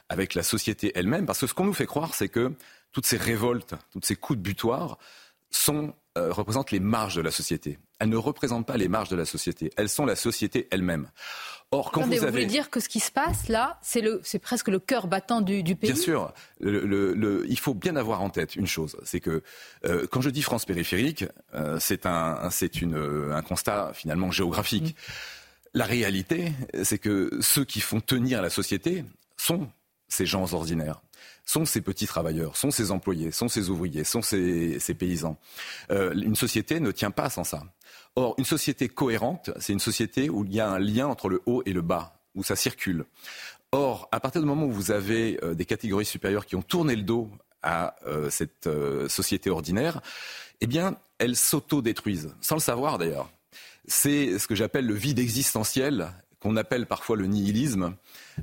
avec 0.08 0.32
la 0.32 0.42
société 0.42 0.90
elle-même, 0.94 1.26
parce 1.26 1.40
que 1.40 1.46
ce 1.46 1.52
qu'on 1.52 1.66
nous 1.66 1.74
fait 1.74 1.84
croire, 1.84 2.14
c'est 2.14 2.30
que 2.30 2.54
toutes 2.92 3.04
ces 3.04 3.18
révoltes, 3.18 3.74
toutes 3.90 4.06
ces 4.06 4.16
coups 4.16 4.38
de 4.38 4.42
butoir 4.42 4.96
sont 5.50 5.92
euh, 6.16 6.32
représentent 6.32 6.70
les 6.70 6.80
marges 6.80 7.16
de 7.16 7.22
la 7.22 7.30
société. 7.30 7.78
Elles 7.98 8.08
ne 8.08 8.16
représentent 8.16 8.66
pas 8.66 8.76
les 8.76 8.88
marges 8.88 9.08
de 9.08 9.16
la 9.16 9.24
société. 9.24 9.72
Elles 9.76 9.88
sont 9.88 10.06
la 10.06 10.16
société 10.16 10.68
elle-même. 10.70 11.08
Or, 11.72 11.90
quand 11.90 12.02
vous, 12.02 12.12
avez... 12.12 12.20
vous 12.20 12.30
voulez 12.30 12.46
dire 12.46 12.70
que 12.70 12.78
ce 12.78 12.88
qui 12.88 13.00
se 13.00 13.10
passe 13.10 13.48
là, 13.48 13.80
c'est 13.82 14.38
presque 14.38 14.68
le 14.68 14.78
cœur 14.78 15.08
battant 15.08 15.40
du, 15.40 15.62
pays 15.74 15.92
Bien 15.92 16.00
sûr. 16.00 16.32
Le, 16.60 17.44
il 17.48 17.58
faut 17.58 17.74
bien 17.74 17.96
avoir 17.96 18.22
en 18.22 18.30
tête 18.30 18.54
une 18.54 18.66
chose, 18.66 18.96
c'est 19.02 19.18
que 19.18 19.42
euh, 19.84 20.06
quand 20.08 20.20
je 20.20 20.30
dis 20.30 20.42
France 20.42 20.66
périphérique, 20.66 21.24
euh, 21.54 21.78
c'est 21.80 22.06
un, 22.06 22.48
une, 22.80 23.32
un 23.32 23.42
constat 23.42 23.92
finalement 23.92 24.30
géographique. 24.30 24.94
Mm. 24.94 25.76
La 25.76 25.84
réalité, 25.84 26.52
c'est 26.84 26.98
que 26.98 27.38
ceux 27.40 27.64
qui 27.64 27.80
font 27.80 28.00
tenir 28.00 28.40
la 28.40 28.50
société 28.50 29.04
sont 29.36 29.68
ces 30.06 30.26
gens 30.26 30.52
ordinaires. 30.52 31.00
Sont 31.44 31.64
ces 31.64 31.80
petits 31.80 32.06
travailleurs, 32.06 32.56
sont 32.56 32.70
ces 32.70 32.90
employés, 32.90 33.30
sont 33.30 33.48
ces 33.48 33.70
ouvriers, 33.70 34.04
sont 34.04 34.22
ces, 34.22 34.78
paysans. 34.98 35.38
Euh, 35.90 36.14
une 36.14 36.36
société 36.36 36.80
ne 36.80 36.90
tient 36.90 37.10
pas 37.10 37.30
sans 37.30 37.44
ça. 37.44 37.62
Or, 38.16 38.34
une 38.38 38.44
société 38.44 38.88
cohérente, 38.88 39.50
c'est 39.58 39.72
une 39.72 39.80
société 39.80 40.30
où 40.30 40.44
il 40.44 40.54
y 40.54 40.60
a 40.60 40.70
un 40.70 40.78
lien 40.78 41.06
entre 41.06 41.28
le 41.28 41.42
haut 41.46 41.62
et 41.66 41.72
le 41.72 41.82
bas, 41.82 42.16
où 42.34 42.42
ça 42.42 42.56
circule. 42.56 43.04
Or, 43.72 44.08
à 44.12 44.20
partir 44.20 44.40
du 44.40 44.46
moment 44.46 44.66
où 44.66 44.72
vous 44.72 44.90
avez 44.90 45.38
euh, 45.42 45.54
des 45.54 45.64
catégories 45.64 46.04
supérieures 46.04 46.46
qui 46.46 46.56
ont 46.56 46.62
tourné 46.62 46.96
le 46.96 47.02
dos 47.02 47.28
à 47.62 47.96
euh, 48.06 48.30
cette 48.30 48.68
société 49.08 49.50
ordinaire, 49.50 50.00
eh 50.60 50.66
bien, 50.66 50.96
elles 51.18 51.36
s'auto-détruisent, 51.36 52.34
sans 52.40 52.56
le 52.56 52.60
savoir 52.60 52.98
d'ailleurs. 52.98 53.30
C'est 53.86 54.38
ce 54.38 54.46
que 54.46 54.54
j'appelle 54.54 54.86
le 54.86 54.94
vide 54.94 55.18
existentiel 55.18 56.10
qu'on 56.44 56.56
appelle 56.56 56.84
parfois 56.84 57.16
le 57.16 57.26
nihilisme, 57.26 57.94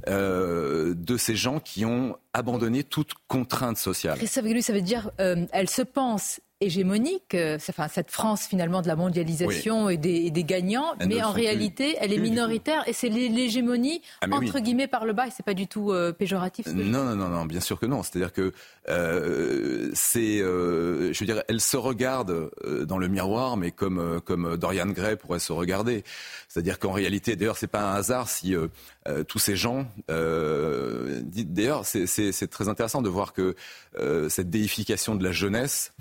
euh, 0.08 0.96
de 0.96 1.18
ces 1.18 1.36
gens 1.36 1.60
qui 1.60 1.86
ont 1.86 2.18
abandonné 2.34 2.84
toute 2.84 3.14
contrainte 3.28 3.78
sociale. 3.78 4.18
Christophe 4.18 4.46
ça 4.62 4.74
veut 4.74 4.82
dire 4.82 5.12
euh, 5.20 5.46
elle 5.52 5.70
se 5.70 5.84
pense 5.84 6.42
hégémonique, 6.62 7.34
euh, 7.34 7.58
enfin, 7.70 7.88
cette 7.88 8.12
France 8.12 8.46
finalement 8.48 8.82
de 8.82 8.88
la 8.88 8.96
mondialisation 8.96 9.90
et, 9.90 9.98
des, 9.98 10.44
gagnants, 10.44 10.94
mais 11.06 11.22
en 11.22 11.32
réalité, 11.32 11.98
elle 12.00 12.14
est 12.14 12.18
minoritaire 12.18 12.84
et 12.88 12.94
c'est 12.94 13.10
l'hégémonie 13.10 14.02
ah, 14.22 14.28
entre 14.32 14.60
guillemets 14.60 14.88
par 14.88 15.06
le 15.06 15.14
bas 15.14 15.28
et 15.28 15.32
c'est 15.36 15.46
pas 15.46 15.54
du 15.54 15.68
tout 15.68 15.92
euh, 15.92 16.14
péjoratif. 16.14 16.68
non, 16.68 17.04
non, 17.04 17.16
non, 17.16 17.30
non, 17.30 17.46
bien 17.46 17.60
sûr 17.60 17.80
que 17.80 17.86
non. 17.86 18.04
C'est-à-dire 18.04 18.32
que 18.32 18.54
euh, 18.90 19.90
c'est, 19.94 20.38
je 20.38 21.20
veux 21.20 21.26
dire, 21.26 21.44
elle 21.48 21.62
se 21.62 21.78
regarde 21.78 22.52
dans 22.86 22.98
le 22.98 23.08
miroir, 23.08 23.58
mais 23.58 23.72
comme 23.72 24.22
comme 24.22 24.58
Dorian 24.58 24.88
Gray 24.88 25.16
pourrait 25.16 25.40
se 25.40 25.52
regarder. 25.52 26.04
C'est-à-dire 26.48 26.80
qu'en 26.80 26.92
réalité, 26.92 27.36
d'ailleurs, 27.36 27.58
c'est 27.58 27.68
pas 27.68 27.92
un 27.92 27.96
hasard 27.96 28.30
si 28.30 28.56
tous 29.28 29.40
ces 29.40 29.56
gens, 29.56 29.88
d'ailleurs, 30.08 31.86
c'est 31.86 32.48
très 32.50 32.70
intéressant 32.70 33.02
de 33.02 33.10
voir 33.10 33.34
que 33.34 33.56
cette 34.30 34.50
déification 34.50 35.16
de 35.16 35.24
la 35.24 35.32
jeunesse 35.32 35.94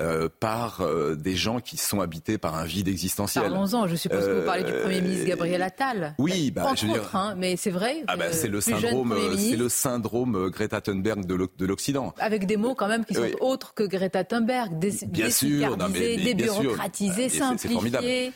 euh, 0.00 0.28
par 0.38 0.80
euh, 0.80 1.16
des 1.16 1.34
gens 1.34 1.58
qui 1.58 1.76
sont 1.76 2.00
habités 2.00 2.38
par 2.38 2.54
un 2.54 2.64
vide 2.64 2.86
existentiel. 2.86 3.42
Parlons-en, 3.50 3.88
je 3.88 3.96
suppose 3.96 4.26
que 4.26 4.40
vous 4.40 4.46
parlez 4.46 4.62
du 4.62 4.72
Premier 4.72 5.00
ministre 5.00 5.24
euh, 5.24 5.28
Gabriel 5.28 5.60
Attal. 5.60 6.14
Oui, 6.18 6.52
bah, 6.52 6.72
je 6.76 6.86
veux 6.86 6.92
dire, 6.92 7.10
hein, 7.14 7.34
mais 7.36 7.56
c'est 7.56 7.72
vrai. 7.72 8.04
Ah 8.06 8.16
bah, 8.16 8.30
c'est 8.30 8.46
le 8.46 8.60
syndrome, 8.60 9.16
c'est 9.36 9.56
le 9.56 9.68
syndrome 9.68 10.50
Greta 10.50 10.80
Thunberg 10.80 11.26
de 11.26 11.66
l'Occident. 11.66 12.14
Avec 12.18 12.46
des 12.46 12.56
mots 12.56 12.76
quand 12.76 12.86
même 12.86 13.04
qui 13.04 13.14
sont 13.14 13.28
autres 13.40 13.74
que 13.74 13.82
Greta 13.82 14.22
Thunberg, 14.22 14.78
des, 14.78 14.92
bien 15.08 15.30
sûr, 15.30 15.76
non, 15.76 15.88
mais, 15.88 16.16
débureaucratisé, 16.16 17.28
simplifié, 17.28 18.32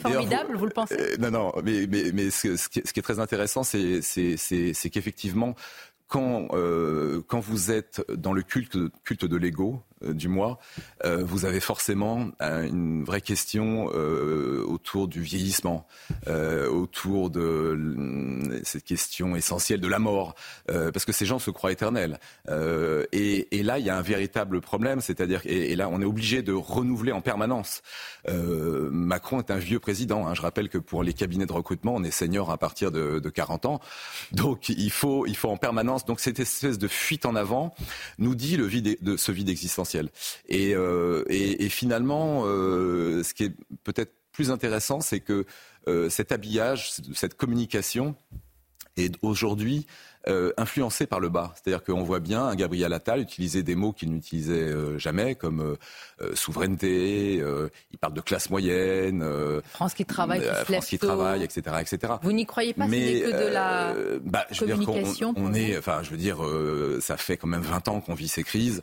formidable, 0.00 0.56
vous, 0.56 0.64
le 0.64 0.72
pensez 0.72 1.18
Non, 1.18 1.30
non, 1.30 1.52
mais, 1.62 1.86
mais, 1.86 2.12
mais 2.14 2.30
ce, 2.30 2.56
ce, 2.56 2.68
qui 2.68 2.78
est, 2.78 3.02
très 3.02 3.18
intéressant, 3.18 3.37
c'est 3.46 4.90
qu'effectivement, 4.90 5.54
quand, 6.08 6.48
euh, 6.52 7.22
quand 7.26 7.40
vous 7.40 7.70
êtes 7.70 8.02
dans 8.10 8.32
le 8.32 8.42
culte, 8.42 8.76
de 9.24 9.36
l'ego, 9.36 9.82
du 10.02 10.28
moi, 10.28 10.58
euh, 11.04 11.22
vous 11.24 11.44
avez 11.44 11.60
forcément 11.60 12.30
une 12.40 13.04
vraie 13.04 13.20
question 13.20 13.86
autour 13.86 15.08
du 15.08 15.20
vieillissement, 15.20 15.86
autour 16.26 17.30
de 17.30 18.60
cette 18.62 18.84
question 18.84 19.36
essentielle 19.36 19.80
de 19.80 19.88
la 19.88 19.98
mort, 19.98 20.34
parce 20.66 21.04
que 21.04 21.12
ces 21.12 21.26
gens 21.26 21.38
se 21.38 21.50
croient 21.50 21.72
éternels. 21.72 22.18
Et, 23.12 23.58
et, 23.58 23.62
là, 23.62 23.78
il 23.78 23.86
y 23.86 23.90
a 23.90 23.96
un 23.96 24.02
véritable 24.02 24.60
problème, 24.60 25.00
c'est-à-dire, 25.00 25.40
et, 25.44 25.74
là, 25.76 25.88
on 25.88 26.00
est 26.00 26.06
obligé 26.06 26.42
de 26.42 26.52
renouveler 26.52 27.12
en 27.12 27.20
permanence. 27.20 27.82
Macron 28.28 29.40
est 29.40 29.50
un 29.50 29.58
vieux 29.58 29.80
président. 29.80 30.26
Hein. 30.26 30.34
Je 30.34 30.42
rappelle 30.42 30.68
que 30.68 30.78
pour 30.78 31.02
les 31.02 31.12
cabinets 31.12 31.46
de 31.46 31.52
recrutement, 31.52 31.94
on 31.94 32.04
est 32.04 32.10
senior 32.10 32.50
à 32.50 32.58
partir 32.58 32.90
de, 32.90 33.18
de 33.18 33.30
40 33.30 33.66
ans, 33.66 33.80
donc 34.32 34.68
il 34.68 34.90
faut, 34.90 35.26
il 35.26 35.36
faut 35.36 35.48
en 35.48 35.56
permanence. 35.56 36.04
Donc 36.04 36.20
cette 36.20 36.40
espèce 36.40 36.78
de 36.78 36.88
fuite 36.88 37.26
en 37.26 37.34
avant 37.34 37.74
nous 38.18 38.34
dit 38.34 38.58
ce 39.16 39.32
vide 39.32 39.48
existentiel. 39.48 39.87
Euh, 39.96 41.24
et, 41.28 41.68
finalement, 41.68 42.42
euh, 42.46 43.22
ce 43.22 43.34
qui 43.34 43.44
est 43.44 43.54
peut-être 43.84 44.12
plus 44.32 44.50
intéressant, 44.50 45.00
c'est 45.00 45.20
que 45.20 45.44
euh, 45.88 46.08
cet 46.08 46.32
habillage, 46.32 46.92
cette 47.14 47.34
communication 47.34 48.14
est 48.96 49.14
aujourd'hui 49.22 49.86
euh, 50.26 50.52
influencé 50.56 51.06
par 51.06 51.20
le 51.20 51.28
bas. 51.28 51.54
C'est-à-dire 51.54 51.82
qu'on 51.82 52.02
voit 52.02 52.18
bien 52.18 52.42
un 52.42 52.54
Gabriel 52.56 52.92
Attal 52.92 53.20
utiliser 53.20 53.62
des 53.62 53.76
mots 53.76 53.92
qu'il 53.92 54.10
n'utilisait 54.10 54.52
euh, 54.52 54.98
jamais, 54.98 55.36
comme 55.36 55.76
euh, 56.20 56.34
souveraineté, 56.34 57.36
il 57.92 57.98
parle 57.98 58.14
de 58.14 58.20
classe 58.20 58.50
moyenne. 58.50 59.24
France 59.70 59.94
qui 59.94 60.04
travaille, 60.04 60.40
qui 60.40 60.72
France 60.72 60.86
qui 60.86 60.98
travaille, 60.98 61.44
etc., 61.44 61.76
etc. 61.80 62.14
Vous 62.22 62.32
n'y 62.32 62.46
croyez 62.46 62.74
pas, 62.74 62.86
Mais, 62.88 63.20
que 63.20 63.30
de 63.30 63.48
la 63.52 63.94
bah, 64.22 64.44
je 64.50 64.64
communication 64.64 65.32
on, 65.36 65.54
est, 65.54 65.78
enfin, 65.78 66.02
je 66.02 66.10
veux 66.10 66.16
dire, 66.16 66.38
ça 67.00 67.16
fait 67.16 67.36
quand 67.36 67.46
même 67.46 67.62
20 67.62 67.88
ans 67.88 68.00
qu'on 68.00 68.14
vit 68.14 68.28
ces 68.28 68.42
crises. 68.42 68.82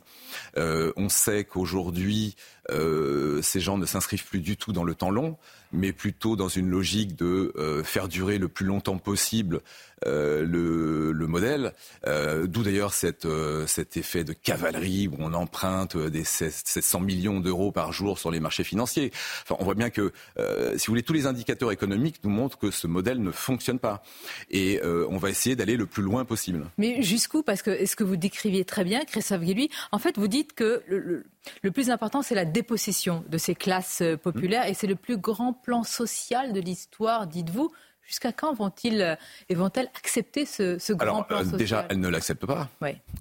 on 0.56 1.10
sait 1.10 1.44
qu'aujourd'hui, 1.44 2.36
ces 2.70 3.60
gens 3.60 3.78
ne 3.78 3.86
s'inscrivent 3.86 4.26
plus 4.26 4.40
du 4.40 4.56
tout 4.56 4.72
dans 4.72 4.86
le 4.86 4.95
temps 4.95 5.12
long, 5.12 5.38
mais 5.76 5.92
plutôt 5.92 6.36
dans 6.36 6.48
une 6.48 6.70
logique 6.70 7.16
de 7.16 7.54
faire 7.84 8.08
durer 8.08 8.38
le 8.38 8.48
plus 8.48 8.66
longtemps 8.66 8.98
possible 8.98 9.62
le, 10.06 11.12
le 11.12 11.28
modèle, 11.28 11.74
euh, 12.08 12.48
d'où 12.48 12.64
d'ailleurs 12.64 12.94
euh, 13.26 13.68
cet 13.68 13.98
effet 13.98 14.24
de 14.24 14.34
cavalerie 14.34 15.08
où 15.08 15.16
on 15.20 15.34
emprunte 15.34 15.98
des 15.98 16.24
700 16.24 17.00
millions 17.00 17.40
d'euros 17.40 17.72
par 17.72 17.92
jour 17.92 18.20
sur 18.20 18.32
les 18.32 18.40
marchés 18.40 18.64
financiers. 18.64 19.12
Enfin, 19.44 19.56
on 19.60 19.64
voit 19.64 19.76
bien 19.76 19.90
que, 19.90 20.12
euh, 20.38 20.78
si 20.78 20.88
vous 20.88 20.92
voulez, 20.92 21.04
tous 21.04 21.14
les 21.14 21.26
indicateurs 21.26 21.72
économiques 21.72 22.18
nous 22.24 22.30
montrent 22.30 22.58
que 22.58 22.72
ce 22.72 22.88
modèle 22.88 23.22
ne 23.22 23.32
fonctionne 23.32 23.80
pas. 23.80 24.04
Et 24.50 24.82
on 24.84 25.18
va 25.18 25.30
essayer 25.30 25.56
d'aller 25.56 25.78
le 25.78 25.86
plus 25.86 26.04
loin 26.04 26.26
possible. 26.26 26.66
Mais 26.78 27.02
jusqu'où? 27.02 27.44
Parce 27.44 27.62
que 27.62 27.72
est-ce 27.72 27.96
que 27.96 28.04
vous 28.04 28.16
décriviez 28.16 28.66
très 28.66 28.84
bien, 28.84 29.04
Christophe 29.06 29.42
Guilluy, 29.42 29.70
en 29.92 30.00
fait, 30.00 30.18
vous 30.18 30.28
dites 30.28 30.54
que 30.54 30.84
le 30.88 31.26
plus 31.72 31.90
important, 31.90 32.22
c'est 32.22 32.36
la 32.36 32.46
dépossession 32.46 33.24
de 33.28 33.38
ces 33.38 33.56
classes 33.56 34.04
populaires, 34.22 34.68
et 34.68 34.74
c'est 34.74 34.88
le 34.88 34.96
plus 34.96 35.18
grand 35.18 35.54
plan 35.54 35.84
social 35.84 36.54
de 36.54 36.60
l'histoire, 36.60 37.28
dites-vous. 37.28 37.72
Jusqu'à 38.06 38.32
quand 38.32 38.54
vont-ils 38.54 39.02
euh, 39.02 39.16
et 39.50 39.56
vont-elles 39.56 39.90
accepter 39.96 40.46
ce, 40.46 40.94
grand 40.94 41.24
plan 41.24 41.40
euh, 41.40 41.44
social? 41.44 41.58
Déjà, 41.58 41.86
elles 41.90 42.00
ne 42.00 42.08
l'acceptent 42.08 42.46
pas. 42.46 42.70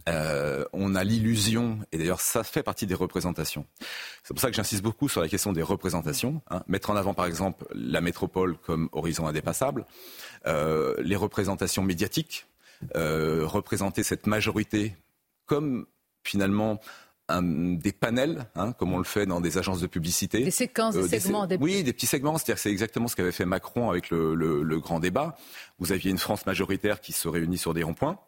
Euh, 0.08 0.64
on 0.74 0.94
a 0.94 1.04
l'illusion, 1.04 1.78
et 1.90 1.98
d'ailleurs 1.98 2.20
ça 2.20 2.44
fait 2.44 2.62
partie 2.62 2.86
des 2.86 2.94
représentations. 2.94 3.66
C'est 4.22 4.34
pour 4.34 4.40
ça 4.42 4.50
que 4.50 4.56
j'insiste 4.56 4.82
beaucoup 4.82 5.08
sur 5.08 5.22
la 5.22 5.28
question 5.28 5.52
des 5.52 5.62
représentations. 5.62 6.42
Hein. 6.50 6.62
Mettre 6.66 6.90
en 6.90 6.96
avant 6.96 7.14
par 7.14 7.24
exemple 7.24 7.64
la 7.74 8.02
métropole 8.02 8.58
comme 8.58 8.90
horizon 8.92 9.26
indépassable, 9.26 9.86
les 10.46 11.16
représentations 11.16 11.82
médiatiques, 11.82 12.46
représenter 12.94 14.02
cette 14.02 14.26
majorité 14.26 14.94
comme 15.46 15.86
finalement 16.24 16.78
des 17.30 17.92
panels, 17.92 18.46
hein, 18.54 18.72
comme 18.72 18.92
on 18.92 18.98
le 18.98 19.04
fait 19.04 19.24
dans 19.24 19.40
des 19.40 19.56
agences 19.56 19.80
de 19.80 19.86
publicité. 19.86 20.44
Des 20.44 20.50
séquences, 20.50 20.94
des, 20.94 21.14
euh, 21.14 21.20
segments. 21.20 21.48
Oui, 21.58 21.82
des 21.82 21.92
petits 21.92 22.06
segments. 22.06 22.36
C'est-à-dire 22.36 22.58
c'est 22.58 22.70
exactement 22.70 23.08
ce 23.08 23.16
qu'avait 23.16 23.32
fait 23.32 23.46
Macron 23.46 23.90
avec 23.90 24.10
le, 24.10 24.78
grand 24.78 25.00
débat. 25.00 25.36
Vous 25.78 25.92
aviez 25.92 26.10
une 26.10 26.18
France 26.18 26.44
majoritaire 26.44 27.00
qui 27.00 27.12
se 27.12 27.28
réunit 27.28 27.58
sur 27.58 27.72
des 27.72 27.82
ronds-points. 27.82 28.18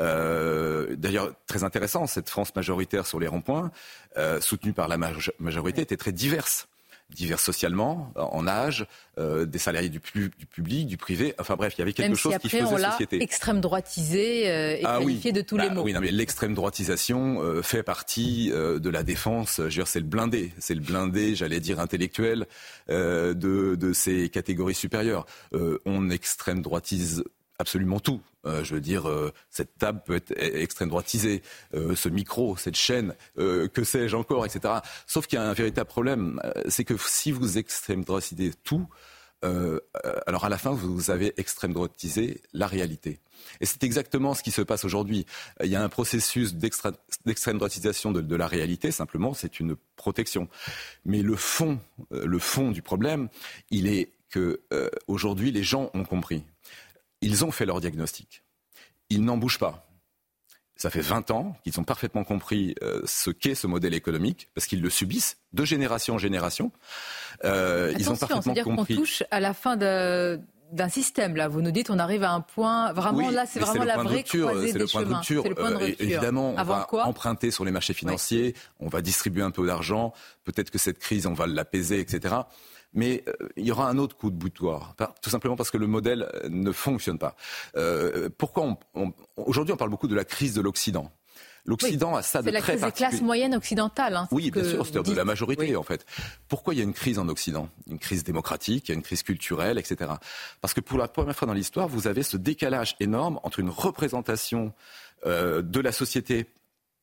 Euh, 0.00 0.96
d'ailleurs, 0.96 1.32
très 1.46 1.64
intéressant, 1.64 2.06
cette 2.06 2.30
France 2.30 2.54
majoritaire 2.56 3.06
sur 3.06 3.20
les 3.20 3.26
ronds-points, 3.26 3.70
euh, 4.16 4.40
soutenue 4.40 4.72
par 4.72 4.88
la 4.88 4.96
majorité, 4.96 5.82
était 5.82 5.98
très 5.98 6.12
diverse 6.12 6.68
divers 7.14 7.40
socialement, 7.40 8.12
en 8.16 8.46
âge, 8.46 8.86
euh, 9.18 9.44
des 9.44 9.58
salariés 9.58 9.88
du, 9.88 10.00
du, 10.14 10.46
public, 10.46 10.86
du 10.86 10.96
privé. 10.96 11.34
Enfin 11.38 11.56
bref, 11.56 11.74
il 11.76 11.80
y 11.80 11.82
avait 11.82 11.92
quelque 11.92 12.16
chose 12.16 12.36
qui 12.38 12.48
faisait 12.48 12.62
on 12.62 12.78
société. 12.78 13.22
Extrême 13.22 13.60
droitisé 13.60 14.48
euh, 14.48 14.76
et 14.76 14.82
ah 14.84 14.98
qualifié 14.98 15.32
de 15.32 15.42
tous 15.42 15.56
les 15.56 15.68
bah 15.68 15.74
mots. 15.74 15.82
Oui, 15.82 15.92
non, 15.92 16.00
mais 16.00 16.10
l'extrême 16.10 16.54
droitisation 16.54 17.42
euh, 17.42 17.62
fait 17.62 17.82
partie 17.82 18.50
de 18.50 18.90
la 18.90 19.02
défense. 19.02 19.60
Je 19.68 19.80
veux 19.80 19.86
c'est 19.86 20.00
le 20.00 20.06
blindé, 20.06 20.52
c'est 20.58 20.74
le 20.74 20.80
blindé, 20.80 21.34
j'allais 21.34 21.60
dire 21.60 21.80
intellectuel 21.80 22.46
de, 22.88 23.34
de 23.34 23.92
ces 23.92 24.28
catégories 24.28 24.74
supérieures. 24.74 25.26
on 25.84 26.10
extrême 26.10 26.62
droitise 26.62 27.24
absolument 27.60 28.00
tout. 28.00 28.20
Euh, 28.46 28.64
je 28.64 28.74
veux 28.74 28.80
dire, 28.80 29.08
euh, 29.08 29.32
cette 29.50 29.76
table 29.78 30.00
peut 30.04 30.14
être 30.14 30.32
e-, 30.32 30.60
extrême 30.62 30.88
droitisée, 30.88 31.42
euh, 31.74 31.94
ce 31.94 32.08
micro, 32.08 32.56
cette 32.56 32.76
chaîne, 32.76 33.14
que 33.36 33.84
sais-je 33.84 34.16
encore, 34.16 34.46
etc. 34.46 34.74
Sauf 35.06 35.26
qu'il 35.26 35.38
y 35.38 35.42
a 35.42 35.44
un 35.48 35.52
véritable 35.52 35.88
problème, 35.88 36.40
c'est 36.68 36.84
que 36.84 36.94
si 36.98 37.32
vous 37.32 37.58
extrême 37.58 38.04
droitisez 38.04 38.52
tout, 38.64 38.86
alors 39.42 40.44
à 40.44 40.48
la 40.48 40.58
fin, 40.58 40.72
vous 40.72 41.10
avez 41.10 41.32
extrême 41.38 41.72
droitisé 41.72 42.42
la 42.52 42.66
réalité. 42.66 43.20
Et 43.60 43.66
c'est 43.66 43.82
exactement 43.84 44.34
ce 44.34 44.42
qui 44.42 44.50
se 44.50 44.60
passe 44.60 44.84
aujourd'hui. 44.84 45.24
Il 45.62 45.70
y 45.70 45.76
a 45.76 45.82
un 45.82 45.88
processus 45.88 46.54
d'extrême 46.54 47.56
droitisation 47.56 48.12
de, 48.12 48.20
de, 48.20 48.36
la 48.36 48.46
réalité, 48.46 48.90
simplement, 48.90 49.32
c'est 49.32 49.60
une 49.60 49.76
protection. 49.96 50.48
Mais 51.06 51.22
le 51.22 51.36
fond, 51.36 51.80
le 52.10 52.38
fond 52.38 52.70
du 52.70 52.82
problème, 52.82 53.28
il 53.70 53.86
est 53.86 54.10
que 54.28 54.60
aujourd'hui, 55.06 55.50
les 55.52 55.62
gens 55.62 55.90
ont 55.94 56.04
compris. 56.04 56.44
Ils 57.22 57.44
ont 57.44 57.50
fait 57.50 57.66
leur 57.66 57.80
diagnostic. 57.80 58.42
Ils 59.10 59.24
n'en 59.24 59.36
bougent 59.36 59.58
pas. 59.58 59.86
Ça 60.76 60.88
fait 60.88 61.02
20 61.02 61.30
ans 61.30 61.56
qu'ils 61.62 61.78
ont 61.78 61.84
parfaitement 61.84 62.24
compris 62.24 62.74
euh, 62.82 63.02
ce 63.04 63.30
qu'est 63.30 63.54
ce 63.54 63.66
modèle 63.66 63.92
économique, 63.92 64.48
parce 64.54 64.66
qu'ils 64.66 64.80
le 64.80 64.88
subissent 64.88 65.36
de 65.52 65.64
génération 65.66 66.14
en 66.14 66.18
génération. 66.18 66.72
Euh, 67.44 67.92
ils 67.98 68.08
ont 68.10 68.16
parfaitement 68.16 68.54
dire 68.54 68.64
compris. 68.64 68.96
touche 68.96 69.22
à 69.30 69.40
la 69.40 69.52
fin 69.52 69.76
d'un 69.76 70.88
système. 70.88 71.36
Là, 71.36 71.48
vous 71.48 71.60
nous 71.60 71.70
dites, 71.70 71.90
on 71.90 71.98
arrive 71.98 72.22
à 72.22 72.30
un 72.32 72.40
point. 72.40 72.94
Vraiment, 72.94 73.28
là, 73.28 73.44
c'est 73.46 73.60
vraiment 73.60 73.84
la 73.84 73.98
vraie 73.98 74.24
C'est 74.26 74.38
le 74.38 74.86
point 74.86 75.02
de 75.02 75.12
rupture. 75.12 75.42
C'est 75.42 75.48
le 75.50 75.54
point 75.54 75.70
de 75.70 75.76
Euh, 75.76 75.78
rupture. 75.80 76.04
évidemment, 76.06 76.52
on 76.52 76.56
Avant 76.56 76.78
va 76.78 76.86
quoi 76.88 77.04
emprunter 77.04 77.50
sur 77.50 77.66
les 77.66 77.72
marchés 77.72 77.92
financiers, 77.92 78.54
on 78.78 78.88
va 78.88 79.02
distribuer 79.02 79.42
un 79.42 79.50
peu 79.50 79.66
d'argent. 79.66 80.14
Peut-être 80.44 80.70
que 80.70 80.78
cette 80.78 80.98
crise, 80.98 81.26
on 81.26 81.34
va 81.34 81.46
l'apaiser, 81.46 82.00
etc. 82.00 82.36
Mais 82.92 83.24
euh, 83.28 83.48
il 83.56 83.64
y 83.64 83.72
aura 83.72 83.88
un 83.88 83.98
autre 83.98 84.16
coup 84.16 84.30
de 84.30 84.36
boutoir, 84.36 84.94
tout 85.22 85.30
simplement 85.30 85.56
parce 85.56 85.70
que 85.70 85.78
le 85.78 85.86
modèle 85.86 86.28
euh, 86.34 86.48
ne 86.48 86.72
fonctionne 86.72 87.18
pas. 87.18 87.36
Euh, 87.76 88.28
pourquoi 88.36 88.78
aujourd'hui 89.36 89.72
on 89.72 89.76
parle 89.76 89.90
beaucoup 89.90 90.08
de 90.08 90.14
la 90.14 90.24
crise 90.24 90.54
de 90.54 90.60
l'Occident 90.60 91.12
L'Occident 91.66 92.16
a 92.16 92.22
ça 92.22 92.40
de 92.40 92.46
C'est 92.46 92.52
la 92.52 92.60
très 92.60 92.72
crise 92.72 92.84
des 92.84 92.92
classes 92.92 93.20
moyennes 93.20 93.54
occidentales. 93.54 94.16
hein, 94.16 94.28
Oui, 94.30 94.50
bien 94.50 94.64
sûr, 94.64 94.86
c'est-à-dire 94.86 95.12
de 95.12 95.16
la 95.16 95.24
majorité 95.24 95.76
en 95.76 95.82
fait. 95.82 96.06
Pourquoi 96.48 96.74
il 96.74 96.78
y 96.78 96.80
a 96.80 96.84
une 96.84 96.94
crise 96.94 97.18
en 97.18 97.28
Occident? 97.28 97.68
Une 97.86 97.98
crise 97.98 98.24
démocratique, 98.24 98.88
il 98.88 98.92
y 98.92 98.94
a 98.94 98.96
une 98.96 99.02
crise 99.02 99.22
culturelle, 99.22 99.78
etc. 99.78 100.10
Parce 100.60 100.74
que 100.74 100.80
pour 100.80 100.98
la 100.98 101.08
première 101.08 101.36
fois 101.36 101.46
dans 101.46 101.54
l'histoire, 101.54 101.88
vous 101.88 102.06
avez 102.06 102.22
ce 102.22 102.36
décalage 102.36 102.96
énorme 102.98 103.38
entre 103.42 103.60
une 103.60 103.70
représentation 103.70 104.72
euh, 105.26 105.62
de 105.62 105.80
la 105.80 105.92
société 105.92 106.46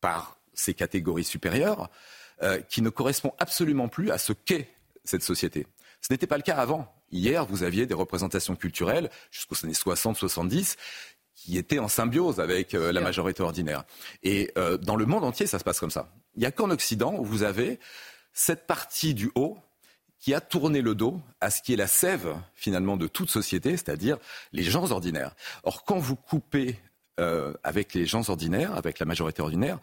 par 0.02 0.38
ses 0.54 0.74
catégories 0.74 1.24
supérieures 1.24 1.90
euh, 2.42 2.60
qui 2.62 2.82
ne 2.82 2.90
correspond 2.90 3.34
absolument 3.40 3.88
plus 3.88 4.12
à 4.12 4.18
ce 4.18 4.34
qu'est 4.34 4.70
cette 5.04 5.24
société. 5.24 5.68
Ce 6.02 6.14
n'était 6.14 6.28
pas 6.28 6.38
le 6.38 6.44
cas 6.44 6.58
avant. 6.58 6.94
Hier, 7.12 7.46
vous 7.46 7.64
aviez 7.64 7.86
des 7.86 7.94
représentations 7.94 8.56
culturelles 8.56 9.10
jusqu'aux 9.32 9.56
années 9.64 9.74
60-70 9.74 10.76
qui 11.36 11.58
étaient 11.58 11.80
en 11.80 11.88
symbiose 11.88 12.40
avec 12.40 12.74
euh, 12.74 12.92
la 12.92 13.00
majorité 13.00 13.44
ordinaire. 13.44 13.84
Et 14.24 14.52
euh, 14.58 14.78
dans 14.78 14.96
le 14.96 15.06
monde 15.06 15.24
entier, 15.24 15.46
ça 15.46 15.60
se 15.60 15.64
passe 15.64 15.80
comme 15.80 15.92
ça. 15.92 16.10
Il 16.36 16.40
n'y 16.40 16.46
a 16.46 16.52
qu'en 16.52 16.72
Occident 16.72 17.16
où 17.18 17.24
vous 17.24 17.44
avez 17.44 17.80
cette 18.34 18.66
partie 18.66 19.14
du 19.14 19.32
haut 19.36 19.58
qui 20.20 20.34
a 20.34 20.42
tourné 20.42 20.82
le 20.82 20.96
dos 20.96 21.22
à 21.42 21.50
ce 21.52 21.62
qui 21.62 21.74
est 21.74 21.78
la 21.78 21.88
sève 21.88 22.36
finalement 22.56 22.98
de 22.98 23.08
toute 23.08 23.30
société, 23.30 23.72
c'est-à-dire 23.72 24.18
les 24.52 24.64
gens 24.64 24.92
ordinaires. 24.92 25.36
Or, 25.64 25.86
quand 25.86 26.00
vous 26.00 26.16
coupez 26.16 26.80
euh, 27.20 27.54
avec 27.64 27.94
les 27.94 28.06
gens 28.06 28.28
ordinaires, 28.30 28.76
avec 28.76 29.00
la 29.00 29.06
majorité 29.06 29.42
ordinaire, 29.42 29.80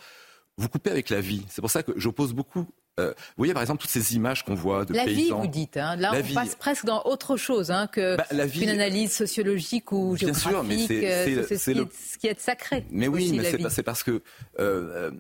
vous 0.57 0.69
coupez 0.69 0.91
avec 0.91 1.09
la 1.11 1.21
vie. 1.21 1.45
C'est 1.49 1.61
pour 1.61 1.71
ça 1.71 1.83
que 1.83 1.93
j'oppose 1.97 2.33
beaucoup. 2.33 2.67
Euh, 3.01 3.09
vous 3.09 3.15
voyez 3.39 3.53
par 3.55 3.63
exemple 3.63 3.81
toutes 3.83 3.91
ces 3.91 4.15
images 4.15 4.45
qu'on 4.45 4.55
voit 4.55 4.85
de 4.85 4.95
La 4.95 5.05
vie, 5.07 5.31
vous 5.31 5.47
dites. 5.49 5.77
hein. 5.77 5.97
Là, 5.97 6.13
La 6.13 6.19
on 6.19 6.23
vie. 6.23 6.35
passe 6.35 6.55
presque 6.55 6.85
dans 6.85 7.03
autre 7.05 7.37
chose 7.37 7.71
hein, 7.71 7.89
que 7.89 8.17
Bah, 8.17 8.25
la 8.31 8.47
vie- 8.47 8.61
qu'une 8.61 8.69
analyse 8.69 9.13
sociologique 9.13 9.91
ou 9.93 10.15
Bien 10.15 10.33
géographique. 10.33 10.49
sûr, 10.51 10.65
mais 10.65 10.87
c'est- 10.87 11.07
euh, 11.29 11.47
ce, 11.59 11.71
qui 11.71 11.75
le- 11.75 11.83
est- 11.83 12.13
ce 12.13 12.19
qui 12.19 12.27
est 12.29 12.41
sacré. 12.41 12.85
Mais 12.91 13.09
oui, 13.09 13.25
aussi, 13.25 13.39
mais 13.39 13.69
c'est 13.71 13.83
parce 13.83 14.03
que 14.05 14.23
euh, 14.61 15.11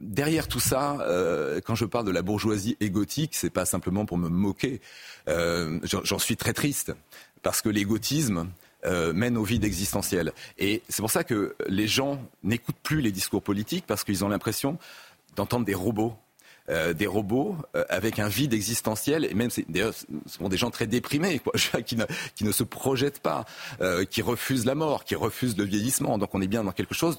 derrière 0.00 0.46
tout 0.48 0.60
ça, 0.60 0.98
euh, 1.00 1.60
quand 1.64 1.74
je 1.74 1.84
parle 1.86 2.04
de 2.06 2.10
la 2.12 2.22
bourgeoisie 2.22 2.76
égotique, 2.80 3.34
c'est 3.34 3.50
pas 3.50 3.64
simplement 3.64 4.04
pour 4.04 4.18
me 4.18 4.28
moquer. 4.28 4.80
J'en 5.26 6.04
j'en 6.04 6.18
suis 6.18 6.36
très 6.36 6.52
triste 6.52 6.92
parce 7.42 7.62
que 7.62 7.68
l'égotisme 7.68 8.48
euh, 8.84 9.12
mène 9.12 9.36
au 9.36 9.44
vide 9.44 9.64
existentiel. 9.64 10.32
Et 10.58 10.82
c'est 10.88 11.02
pour 11.02 11.10
ça 11.10 11.22
que 11.22 11.54
les 11.68 11.86
gens 11.86 12.20
n'écoutent 12.42 12.74
plus 12.82 13.00
les 13.00 13.12
discours 13.12 13.40
politiques 13.42 13.84
parce 13.86 14.02
qu'ils 14.02 14.24
ont 14.24 14.28
l'impression 14.28 14.76
d'entendre 15.36 15.64
des 15.64 15.74
robots. 15.74 16.14
Euh, 16.72 16.94
des 16.94 17.06
robots 17.06 17.56
euh, 17.76 17.84
avec 17.90 18.18
un 18.18 18.28
vide 18.28 18.54
existentiel 18.54 19.26
et 19.26 19.34
même 19.34 19.50
d'ailleurs 19.68 19.92
ce 19.92 20.06
sont 20.26 20.48
des 20.48 20.56
gens 20.56 20.70
très 20.70 20.86
déprimés 20.86 21.38
quoi, 21.38 21.52
qui, 21.82 21.96
ne, 21.96 22.04
qui 22.34 22.44
ne 22.44 22.52
se 22.52 22.62
projettent 22.62 23.18
pas 23.18 23.44
euh, 23.82 24.04
qui 24.04 24.22
refusent 24.22 24.64
la 24.64 24.74
mort 24.74 25.04
qui 25.04 25.14
refusent 25.14 25.56
le 25.58 25.64
vieillissement 25.64 26.16
donc 26.16 26.34
on 26.34 26.40
est 26.40 26.46
bien 26.46 26.64
dans 26.64 26.72
quelque 26.72 26.94
chose 26.94 27.18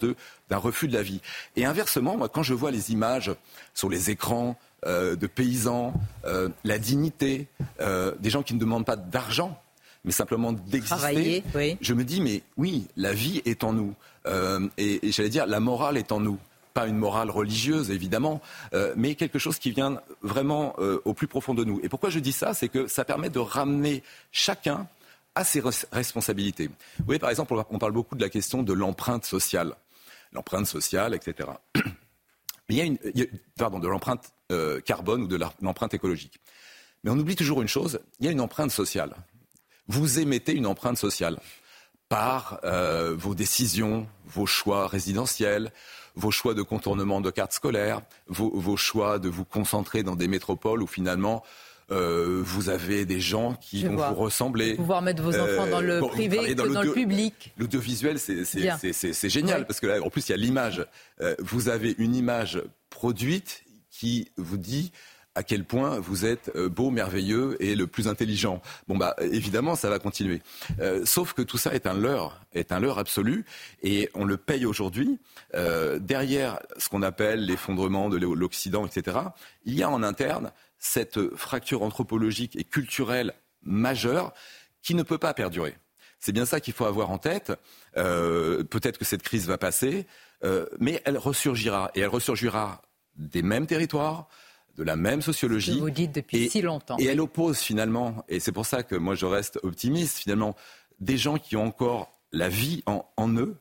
d'un 0.49 0.57
refus 0.57 0.87
de 0.87 0.93
la 0.93 1.03
vie 1.03 1.21
et 1.55 1.65
inversement 1.65 2.17
moi 2.17 2.29
quand 2.29 2.41
je 2.41 2.55
vois 2.55 2.71
les 2.71 2.91
images 2.91 3.31
sur 3.75 3.89
les 3.89 4.09
écrans 4.09 4.57
de 4.85 5.27
paysans 5.27 5.93
la 6.63 6.77
dignité 6.77 7.47
des 7.79 8.29
gens 8.29 8.43
qui 8.43 8.53
ne 8.55 8.59
demandent 8.59 8.85
pas 8.85 8.95
d'argent 8.95 9.59
mais 10.03 10.11
simplement 10.11 10.51
d'exister 10.51 11.43
oui. 11.55 11.77
je 11.79 11.93
me 11.93 12.03
dis, 12.03 12.19
mais 12.19 12.41
oui, 12.57 12.87
la 12.97 13.13
vie 13.13 13.41
est 13.45 13.63
en 13.63 13.71
nous. 13.71 13.93
Et 14.77 15.07
et 15.07 15.11
j'allais 15.13 15.29
dire, 15.29 15.45
la 15.47 15.61
morale 15.61 15.95
est 15.95 16.11
en 16.11 16.19
nous. 16.19 16.37
Pas 16.73 16.87
une 16.87 16.97
morale 16.97 17.29
religieuse, 17.29 17.91
évidemment, 17.91 18.41
euh, 18.73 18.93
mais 18.97 19.13
quelque 19.15 19.37
chose 19.37 19.59
qui 19.59 19.71
vient 19.71 20.01
vraiment 20.21 20.73
euh, 20.79 20.99
au 21.05 21.13
plus 21.13 21.27
profond 21.27 21.53
de 21.53 21.63
nous. 21.63 21.79
Et 21.83 21.89
pourquoi 21.89 22.09
je 22.09 22.17
dis 22.19 22.31
ça 22.31 22.53
C'est 22.55 22.67
que 22.69 22.87
ça 22.87 23.05
permet 23.05 23.29
de 23.29 23.37
ramener 23.39 24.01
chacun 24.31 24.87
à 25.35 25.43
ses 25.43 25.61
res- 25.61 25.85
responsabilités. 25.91 26.67
Vous 26.97 27.05
voyez, 27.05 27.19
par 27.19 27.29
exemple, 27.29 27.53
on 27.69 27.77
parle 27.77 27.91
beaucoup 27.91 28.15
de 28.15 28.21
la 28.21 28.29
question 28.29 28.63
de 28.63 28.73
l'empreinte 28.73 29.25
sociale. 29.25 29.75
L'empreinte 30.31 30.65
sociale, 30.65 31.13
etc. 31.13 31.49
Mais 31.75 32.75
il 32.75 32.77
y 32.77 32.81
a 32.81 32.85
une, 32.85 32.97
pardon, 33.55 33.77
de 33.77 33.87
l'empreinte 33.87 34.31
euh, 34.51 34.79
carbone 34.81 35.21
ou 35.23 35.27
de 35.27 35.39
l'empreinte 35.61 35.93
écologique. 35.93 36.39
Mais 37.03 37.11
on 37.11 37.19
oublie 37.19 37.35
toujours 37.35 37.61
une 37.61 37.67
chose, 37.67 37.99
il 38.19 38.25
y 38.25 38.29
a 38.29 38.31
une 38.31 38.41
empreinte 38.41 38.71
sociale. 38.71 39.13
Vous 39.87 40.19
émettez 40.19 40.53
une 40.53 40.65
empreinte 40.65 40.97
sociale 40.97 41.37
par 42.07 42.61
vos 43.15 43.35
décisions, 43.35 44.07
vos 44.25 44.45
choix 44.45 44.87
résidentiels, 44.87 45.71
vos 46.15 46.31
choix 46.31 46.53
de 46.53 46.61
contournement 46.61 47.21
de 47.21 47.31
cartes 47.31 47.53
scolaires, 47.53 48.01
vos, 48.27 48.51
vos 48.53 48.77
choix 48.77 49.19
de 49.19 49.29
vous 49.29 49.45
concentrer 49.45 50.03
dans 50.03 50.15
des 50.15 50.27
métropoles 50.27 50.83
où 50.83 50.87
finalement 50.87 51.43
euh, 51.91 52.41
vous 52.43 52.69
avez 52.69 53.05
des 53.05 53.19
gens 53.19 53.55
qui 53.55 53.81
Je 53.81 53.87
vont 53.87 53.95
vois. 53.95 54.09
vous 54.09 54.15
ressembler. 54.15 54.75
Pouvoir 54.75 55.01
mettre 55.01 55.21
vos 55.21 55.37
enfants 55.37 55.67
dans 55.67 55.81
le 55.81 55.99
bon, 55.99 56.07
vous 56.07 56.11
privé 56.13 56.37
travaillez 56.37 56.55
que 56.55 56.61
dans 56.73 56.81
le 56.81 56.91
public. 56.93 57.53
L'audiovisuel, 57.57 58.19
c'est 58.19 59.29
génial 59.29 59.59
Oui. 59.61 59.65
parce 59.67 59.79
que 59.79 59.87
là, 59.87 60.01
en 60.01 60.09
plus, 60.09 60.27
il 60.29 60.31
y 60.31 60.35
a 60.35 60.37
l'image. 60.37 60.85
Euh, 61.21 61.35
vous 61.39 61.67
avez 61.69 61.93
une 61.97 62.15
image 62.15 62.61
produite 62.89 63.63
qui 63.89 64.31
vous 64.37 64.57
dit 64.57 64.91
à 65.35 65.43
quel 65.43 65.65
point 65.65 65.99
vous 65.99 66.25
êtes 66.25 66.51
euh, 66.55 66.69
beau, 66.69 66.91
merveilleux 66.91 67.57
et 67.59 67.75
le 67.75 67.87
plus 67.87 68.07
intelligent. 68.07 68.61
Bon, 68.87 68.97
bah, 68.97 69.15
évidemment, 69.19 69.75
ça 69.75 69.89
va 69.89 69.99
continuer. 69.99 70.41
Euh, 70.79 71.05
sauf 71.05 71.33
que 71.33 71.41
tout 71.41 71.57
ça 71.57 71.73
est 71.73 71.87
un 71.87 71.93
leurre, 71.93 72.41
est 72.53 72.71
un 72.71 72.79
leurre 72.79 72.99
absolu, 72.99 73.45
et 73.81 74.09
on 74.13 74.25
le 74.25 74.37
paye 74.37 74.65
aujourd'hui. 74.65 75.19
Euh, 75.55 75.99
derrière 75.99 76.59
ce 76.77 76.89
qu'on 76.89 77.01
appelle 77.01 77.45
l'effondrement 77.45 78.09
de 78.09 78.17
l'Occident, 78.17 78.85
etc., 78.85 79.17
il 79.65 79.75
y 79.75 79.83
a 79.83 79.89
en 79.89 80.03
interne 80.03 80.51
cette 80.77 81.35
fracture 81.35 81.81
anthropologique 81.81 82.55
et 82.55 82.63
culturelle 82.63 83.33
majeure 83.63 84.33
qui 84.81 84.95
ne 84.95 85.03
peut 85.03 85.17
pas 85.17 85.33
perdurer. 85.33 85.75
C'est 86.19 86.33
bien 86.33 86.45
ça 86.45 86.59
qu'il 86.59 86.73
faut 86.73 86.85
avoir 86.85 87.09
en 87.09 87.17
tête. 87.17 87.53
Peut-être 87.93 88.97
que 88.97 89.05
cette 89.05 89.23
crise 89.23 89.47
va 89.47 89.57
passer, 89.57 90.05
mais 90.79 91.01
elle 91.05 91.17
ressurgira. 91.17 91.91
Et 91.95 92.01
elle 92.01 92.09
ressurgira 92.09 92.81
des 93.15 93.41
mêmes 93.41 93.67
territoires, 93.67 94.27
de 94.75 94.83
la 94.83 94.95
même 94.95 95.21
sociologie. 95.21 95.79
Vous 95.79 95.89
dites 95.89 96.13
depuis 96.15 96.45
et, 96.45 96.49
si 96.49 96.61
longtemps. 96.61 96.97
Et 96.99 97.05
elle 97.05 97.21
oppose 97.21 97.59
finalement, 97.59 98.23
et 98.29 98.39
c'est 98.39 98.51
pour 98.51 98.65
ça 98.65 98.83
que 98.83 98.95
moi 98.95 99.15
je 99.15 99.25
reste 99.25 99.59
optimiste, 99.63 100.17
finalement, 100.19 100.55
des 100.99 101.17
gens 101.17 101.37
qui 101.37 101.55
ont 101.55 101.65
encore 101.65 102.11
la 102.31 102.49
vie 102.49 102.81
en, 102.87 103.05
en 103.17 103.29
eux, 103.37 103.55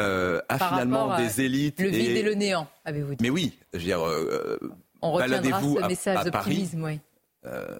euh, 0.00 0.40
à 0.48 0.58
Par 0.58 0.70
finalement 0.70 1.10
à 1.10 1.20
des 1.20 1.40
élites. 1.42 1.80
Le 1.80 1.88
vide 1.88 2.10
et- 2.16 2.20
et 2.20 2.22
le 2.22 2.34
néant, 2.34 2.68
avez-vous 2.84 3.10
dit? 3.16 3.22
Mais 3.22 3.30
oui, 3.30 3.58
je 3.74 3.78
veux 3.78 3.84
dire, 3.84 4.00
euh, 4.06 4.58
On 5.02 5.12
retiendra 5.12 5.40
baladez-vous 5.40 5.76
ce 5.78 5.82
à- 5.82 5.88
message 5.88 6.18
à 6.26 6.30
Paris, 6.30 6.68
oui. 6.74 7.00
euh, 7.44 7.78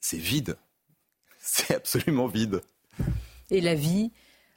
c'est 0.00 0.18
vide. 0.18 0.56
C'est 1.46 1.74
absolument 1.74 2.26
vide. 2.26 2.60
et 3.50 3.60
la 3.60 3.74
vie 3.74 4.10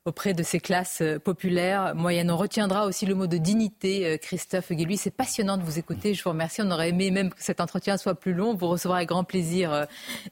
auprès 0.07 0.33
de 0.33 0.41
ces 0.41 0.59
classes 0.59 1.01
euh, 1.01 1.19
populaires 1.19 1.93
moyennes. 1.93 2.31
On 2.31 2.37
retiendra 2.37 2.85
aussi 2.85 3.05
le 3.05 3.13
mot 3.13 3.27
de 3.27 3.37
dignité, 3.37 4.05
euh, 4.05 4.17
Christophe 4.17 4.71
Guilluy. 4.71 4.97
C'est 4.97 5.11
passionnant 5.11 5.57
de 5.57 5.63
vous 5.63 5.77
écouter. 5.77 6.13
Je 6.13 6.23
vous 6.23 6.29
remercie. 6.29 6.61
On 6.63 6.71
aurait 6.71 6.89
aimé 6.89 7.11
même 7.11 7.29
que 7.29 7.43
cet 7.43 7.59
entretien 7.59 7.97
soit 7.97 8.15
plus 8.15 8.33
long. 8.33 8.51
On 8.51 8.55
vous 8.55 8.67
recevra 8.67 8.97
avec 8.97 9.09
grand 9.09 9.25
plaisir 9.25 9.73
euh, 9.73 9.85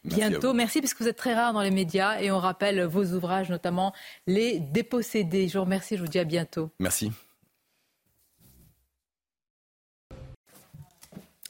Merci 0.05 0.29
bientôt. 0.29 0.47
vous. 0.49 0.53
Merci 0.53 0.81
parce 0.81 0.93
que 0.93 1.03
vous 1.03 1.09
êtes 1.09 1.17
très 1.17 1.35
rare 1.35 1.51
dans 1.53 1.61
les 1.61 1.71
médias 1.71 2.19
et 2.21 2.31
on 2.31 2.39
rappelle 2.39 2.83
vos 2.83 3.03
ouvrages, 3.03 3.49
notamment 3.49 3.93
Les 4.27 4.59
Dépossédés. 4.59 5.49
Je 5.49 5.57
vous 5.57 5.65
remercie. 5.65 5.97
Je 5.97 6.01
vous 6.01 6.07
dis 6.07 6.19
à 6.19 6.23
bientôt. 6.23 6.71
Merci. 6.79 7.11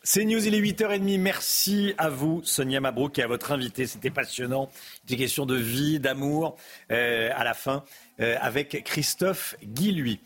C'est 0.08 0.24
News, 0.24 0.46
il 0.46 0.54
est 0.54 0.62
8h30. 0.62 1.20
Merci 1.20 1.96
à 1.98 2.10
vous, 2.10 2.42
Sonia 2.44 2.80
Mabrouk, 2.80 3.18
et 3.18 3.24
à 3.24 3.28
votre 3.28 3.52
invité. 3.52 3.88
C'était 3.88 4.12
passionnant. 4.12 4.70
Des 5.08 5.18
questions 5.18 5.48
de 5.48 5.56
vie, 5.56 6.00
d'amour, 6.00 6.58
euh, 6.92 7.32
à 7.36 7.44
la 7.44 7.56
fin, 7.56 7.84
euh, 8.20 8.36
avec 8.40 8.84
Christophe 8.84 9.56
Guilluy. 9.64 10.20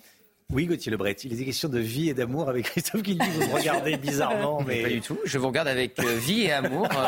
Oui, 0.52 0.66
Gauthier 0.66 0.92
Lebret, 0.92 1.14
il 1.24 1.42
est 1.42 1.46
question 1.46 1.70
de 1.70 1.80
vie 1.80 2.10
et 2.10 2.14
d'amour 2.14 2.50
avec 2.50 2.66
Christophe 2.66 3.04
Guilluy. 3.04 3.26
Vous 3.30 3.48
me 3.48 3.54
regardez 3.54 3.96
bizarrement, 4.02 4.62
mais... 4.68 4.82
Pas 4.82 4.90
du 4.90 5.00
tout. 5.00 5.18
Je 5.24 5.38
vous 5.38 5.48
regarde 5.48 5.70
avec 5.70 5.98
euh, 6.00 6.14
vie 6.18 6.42
et 6.42 6.52
amour. 6.52 6.90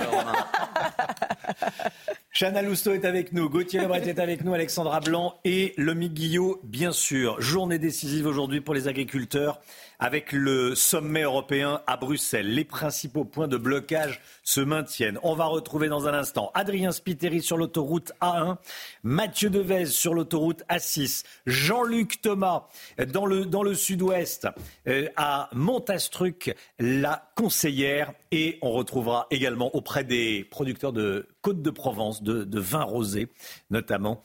Chana 2.34 2.62
Lousteau 2.62 2.94
est 2.94 3.04
avec 3.04 3.34
nous, 3.34 3.50
Gauthier 3.50 3.82
Lebret 3.82 4.08
est 4.08 4.18
avec 4.18 4.46
nous, 4.46 4.54
Alexandra 4.54 5.02
Blanc 5.02 5.38
et 5.44 5.74
Lomi 5.76 6.10
Guillot, 6.10 6.62
bien 6.64 6.94
sûr. 6.94 7.42
Journée 7.42 7.78
décisive 7.78 8.26
aujourd'hui 8.26 8.62
pour 8.62 8.74
les 8.74 8.88
agriculteurs 8.88 9.60
avec 10.02 10.32
le 10.32 10.74
sommet 10.74 11.22
européen 11.22 11.82
à 11.86 11.96
Bruxelles. 11.96 12.54
Les 12.54 12.66
principaux 12.66 13.24
points 13.24 13.48
de 13.48 13.56
blocage 13.56 14.20
se 14.44 14.60
maintiennent. 14.60 15.20
On 15.22 15.36
va 15.36 15.46
retrouver 15.46 15.90
dans 15.90 16.08
un 16.08 16.14
instant 16.16 16.50
Adrien 16.56 16.92
Spiteri 16.92 17.42
sur 17.42 17.56
l'autoroute 17.56 18.12
A1, 18.20 18.58
Mathieu 19.04 19.52
Devez 19.52 19.86
sur 19.86 20.16
l'autoroute 20.16 20.64
A6, 20.70 21.24
Jean-Luc 21.46 22.20
Thomas 22.22 22.68
dans 23.14 23.28
le, 23.28 23.74
sud-ouest, 23.76 24.48
euh, 24.88 25.08
à 25.16 25.50
Montastruc, 25.54 26.56
la 26.80 27.32
conseillère 27.36 28.12
et 28.32 28.58
on 28.64 28.72
retrouvera 28.72 29.28
également 29.30 29.74
auprès 29.76 30.04
des 30.04 30.44
producteurs 30.50 30.94
de 30.94 31.28
Côte 31.42 31.62
de 31.62 31.70
Provence, 31.70 32.24
de, 32.24 32.44
de 32.44 32.60
vin 32.60 32.84
rosé 32.84 33.28
notamment, 33.70 34.24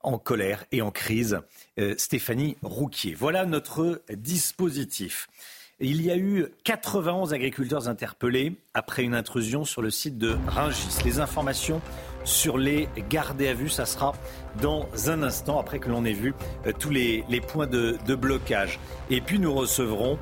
en 0.00 0.18
colère 0.18 0.64
et 0.72 0.80
en 0.80 0.90
crise, 0.90 1.40
Stéphanie 1.96 2.56
Rouquier. 2.62 3.14
Voilà 3.14 3.44
notre 3.44 4.02
dispositif. 4.10 5.28
Il 5.78 6.00
y 6.00 6.10
a 6.10 6.16
eu 6.16 6.46
91 6.64 7.34
agriculteurs 7.34 7.86
interpellés 7.86 8.54
après 8.72 9.02
une 9.02 9.14
intrusion 9.14 9.66
sur 9.66 9.82
le 9.82 9.90
site 9.90 10.16
de 10.16 10.38
Ringis. 10.46 11.02
Les 11.04 11.20
informations 11.20 11.82
sur 12.24 12.56
les 12.56 12.88
gardés 13.10 13.48
à 13.48 13.52
vue, 13.52 13.68
ça 13.68 13.84
sera 13.84 14.14
dans 14.62 14.88
un 15.06 15.22
instant 15.22 15.60
après 15.60 15.78
que 15.78 15.90
l'on 15.90 16.06
ait 16.06 16.14
vu 16.14 16.32
euh, 16.66 16.72
tous 16.72 16.88
les, 16.88 17.24
points 17.46 17.66
de, 17.66 17.98
de 18.06 18.14
blocage. 18.14 18.80
Et 19.10 19.20
puis 19.20 19.38
nous 19.38 19.52
recevrons 19.52 20.18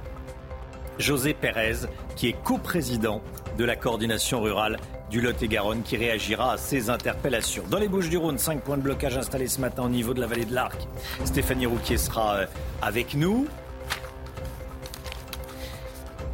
José 0.99 1.35
Pérez, 1.35 1.87
qui 2.17 2.29
est 2.29 2.43
coprésident 2.43 3.23
de 3.57 3.65
la 3.65 3.77
coordination 3.77 4.41
rurale 4.41 4.79
du 5.15 5.21
Lot-et-Garonne, 5.21 5.83
qui 5.85 5.97
réagira 5.97 6.55
à 6.55 6.57
ces 6.57 6.91
interpellations. 6.91 7.63
Dans 7.71 7.79
les 7.79 7.87
Bouches 7.87 8.09
du 8.09 8.17
Rhône, 8.17 8.37
cinq 8.37 8.63
points 8.63 8.77
de 8.77 8.83
blocage 8.83 9.17
installés 9.17 9.47
ce 9.47 9.61
matin 9.61 9.85
au 9.85 9.89
niveau 9.89 10.13
de 10.13 10.21
la 10.21 10.27
vallée 10.27 10.45
de 10.45 10.53
l'Arc. 10.53 10.89
Stéphanie 11.25 11.67
Rouquier 11.67 11.99
sera 11.99 12.35
euh, 12.35 12.47
avec 12.83 13.15
nous. 13.15 13.47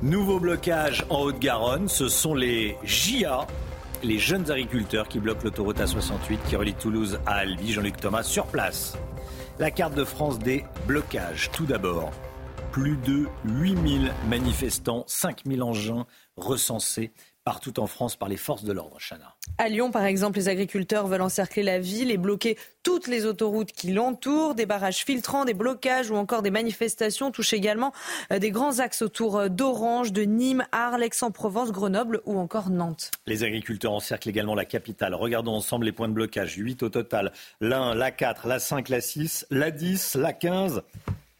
Nouveau 0.01 0.41
blocage 0.41 1.05
en 1.11 1.21
Haute-Garonne, 1.25 1.89
ce 1.89 2.09
sont 2.09 2.35
les 2.35 2.79
JA, 2.83 3.47
les 4.03 4.19
jeunes 4.19 4.51
agriculteurs 4.51 5.09
qui 5.09 5.21
bloquent 5.21 5.45
l'autoroute 5.45 5.79
A68 5.79 6.39
qui 6.49 6.57
relie 6.57 6.73
Toulouse 6.73 7.21
à 7.27 7.35
Albi. 7.35 7.73
Jean-Luc 7.75 7.99
Thomas 7.99 8.23
sur 8.23 8.47
place. 8.47 8.97
La 9.59 9.71
carte 9.71 9.95
de 9.95 10.05
France 10.05 10.39
des 10.39 10.65
blocages. 10.87 11.51
Tout 11.53 11.67
d'abord, 11.67 12.13
plus 12.73 12.97
de 12.97 13.27
8000 13.45 14.11
manifestants, 14.31 15.05
5000 15.07 15.63
engins 15.63 16.07
recensés 16.39 17.13
partout 17.51 17.81
en 17.81 17.89
France 17.89 18.15
par 18.15 18.29
les 18.29 18.37
forces 18.37 18.63
de 18.63 18.73
l'ordre. 18.73 18.99
Chana. 19.01 19.35
À 19.59 19.69
Lyon, 19.69 19.91
par 19.91 20.05
exemple, 20.05 20.39
les 20.39 20.49
agriculteurs 20.49 21.09
veulent 21.09 21.21
encercler 21.21 21.65
la 21.65 21.81
ville 21.81 22.13
et 22.13 22.17
bloquer 22.17 22.57
toutes 22.85 23.09
les 23.09 23.27
autoroutes 23.27 23.73
qui 23.73 23.91
l'entourent. 23.91 24.55
Des 24.55 24.67
barrages 24.67 25.05
filtrants, 25.05 25.45
des 25.45 25.53
blocages 25.53 26.13
ou 26.13 26.15
encore 26.15 26.43
des 26.43 26.53
manifestations 26.53 27.33
touchent 27.33 27.53
également 27.53 27.93
euh, 28.31 28.39
des 28.39 28.53
grands 28.53 28.79
axes 28.79 29.03
autour 29.03 29.37
euh, 29.37 29.49
d'Orange, 29.49 30.13
de 30.13 30.23
Nîmes, 30.23 30.65
Arles, 30.71 31.03
Aix-en-Provence, 31.03 31.73
Grenoble 31.73 32.21
ou 32.25 32.39
encore 32.39 32.71
Nantes. 32.71 33.11
Les 33.27 33.43
agriculteurs 33.43 33.95
encerclent 33.95 34.29
également 34.29 34.55
la 34.55 34.65
capitale. 34.65 35.17
Regardons 35.17 35.57
ensemble 35.57 35.87
les 35.87 35.93
points 35.93 36.07
de 36.07 36.15
blocage. 36.15 36.55
8 36.55 36.85
au 36.85 36.89
total. 36.89 37.33
La 37.61 37.81
1, 37.81 37.95
la 37.97 38.13
4, 38.13 38.47
la 38.47 38.61
5, 38.61 38.89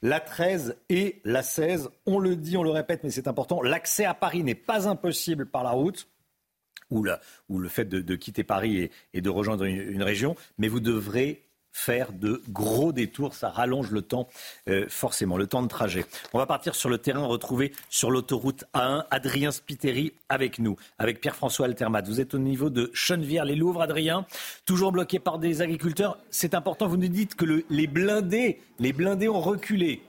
la 0.03 0.21
6, 0.21 0.35
la 0.35 0.43
10, 0.43 0.43
la 0.43 0.61
15 0.61 0.75
la 0.75 0.75
13 0.75 0.77
et 0.89 1.21
la 1.25 1.43
16. 1.43 1.91
On 2.07 2.19
le 2.19 2.37
dit, 2.37 2.57
on 2.57 2.63
le 2.63 2.71
répète, 2.71 3.05
mais 3.05 3.11
c'est 3.11 3.29
important. 3.29 3.63
L'accès 3.63 4.05
à 4.05 4.15
Paris 4.15 4.43
n'est 4.43 4.55
pas 4.55 4.89
impossible 4.89 5.47
par 5.47 5.65
la 5.65 5.71
route 5.71 6.09
ou, 6.91 7.05
le 7.05 7.69
fait 7.69 7.85
de, 7.85 8.17
quitter 8.17 8.43
Paris 8.43 8.91
et, 9.15 9.21
de 9.21 9.31
rejoindre 9.31 9.65
une 9.65 10.03
région, 10.03 10.35
mais 10.59 10.69
vous 10.69 10.81
devrez 10.81 11.50
faire 11.73 12.13
de 12.13 12.43
gros 12.49 12.93
détours. 12.93 13.35
Ça 13.35 13.51
rallonge 13.51 13.91
le 13.91 14.03
temps, 14.03 14.29
euh, 14.69 14.87
forcément, 14.89 15.37
le 15.37 15.47
temps 15.47 15.63
de 15.63 15.69
trajet. 15.69 16.05
On 16.33 16.39
va 16.39 16.47
partir 16.47 16.75
sur 16.75 16.89
le 16.89 16.99
terrain, 16.99 17.25
retrouver 17.25 17.73
sur 17.89 18.11
l'autoroute 18.11 18.65
A1 18.75 19.05
Adrien 19.11 19.51
Spiteri 19.51 20.13
avec 20.29 20.59
nous, 20.59 20.77
avec 20.99 21.21
Pierre-François 21.21 21.67
Altermat. 21.67 22.03
Vous 22.03 22.21
êtes 22.21 22.35
au 22.35 22.39
niveau 22.39 22.71
de 22.71 22.91
Chenevière-les-Louvres, 22.95 23.83
Adrien, 23.83 24.27
toujours 24.67 24.93
bloqué 24.93 25.19
par 25.19 25.39
des 25.39 25.63
agriculteurs. 25.63 26.19
C'est 26.31 26.55
important, 26.55 26.87
vous 26.87 26.97
nous 26.97 27.09
dites 27.09 27.35
que 27.35 27.45
les 27.45 27.91
les 28.79 28.93
blindés 28.93 29.29
ont 29.29 29.41
reculé. 29.41 30.03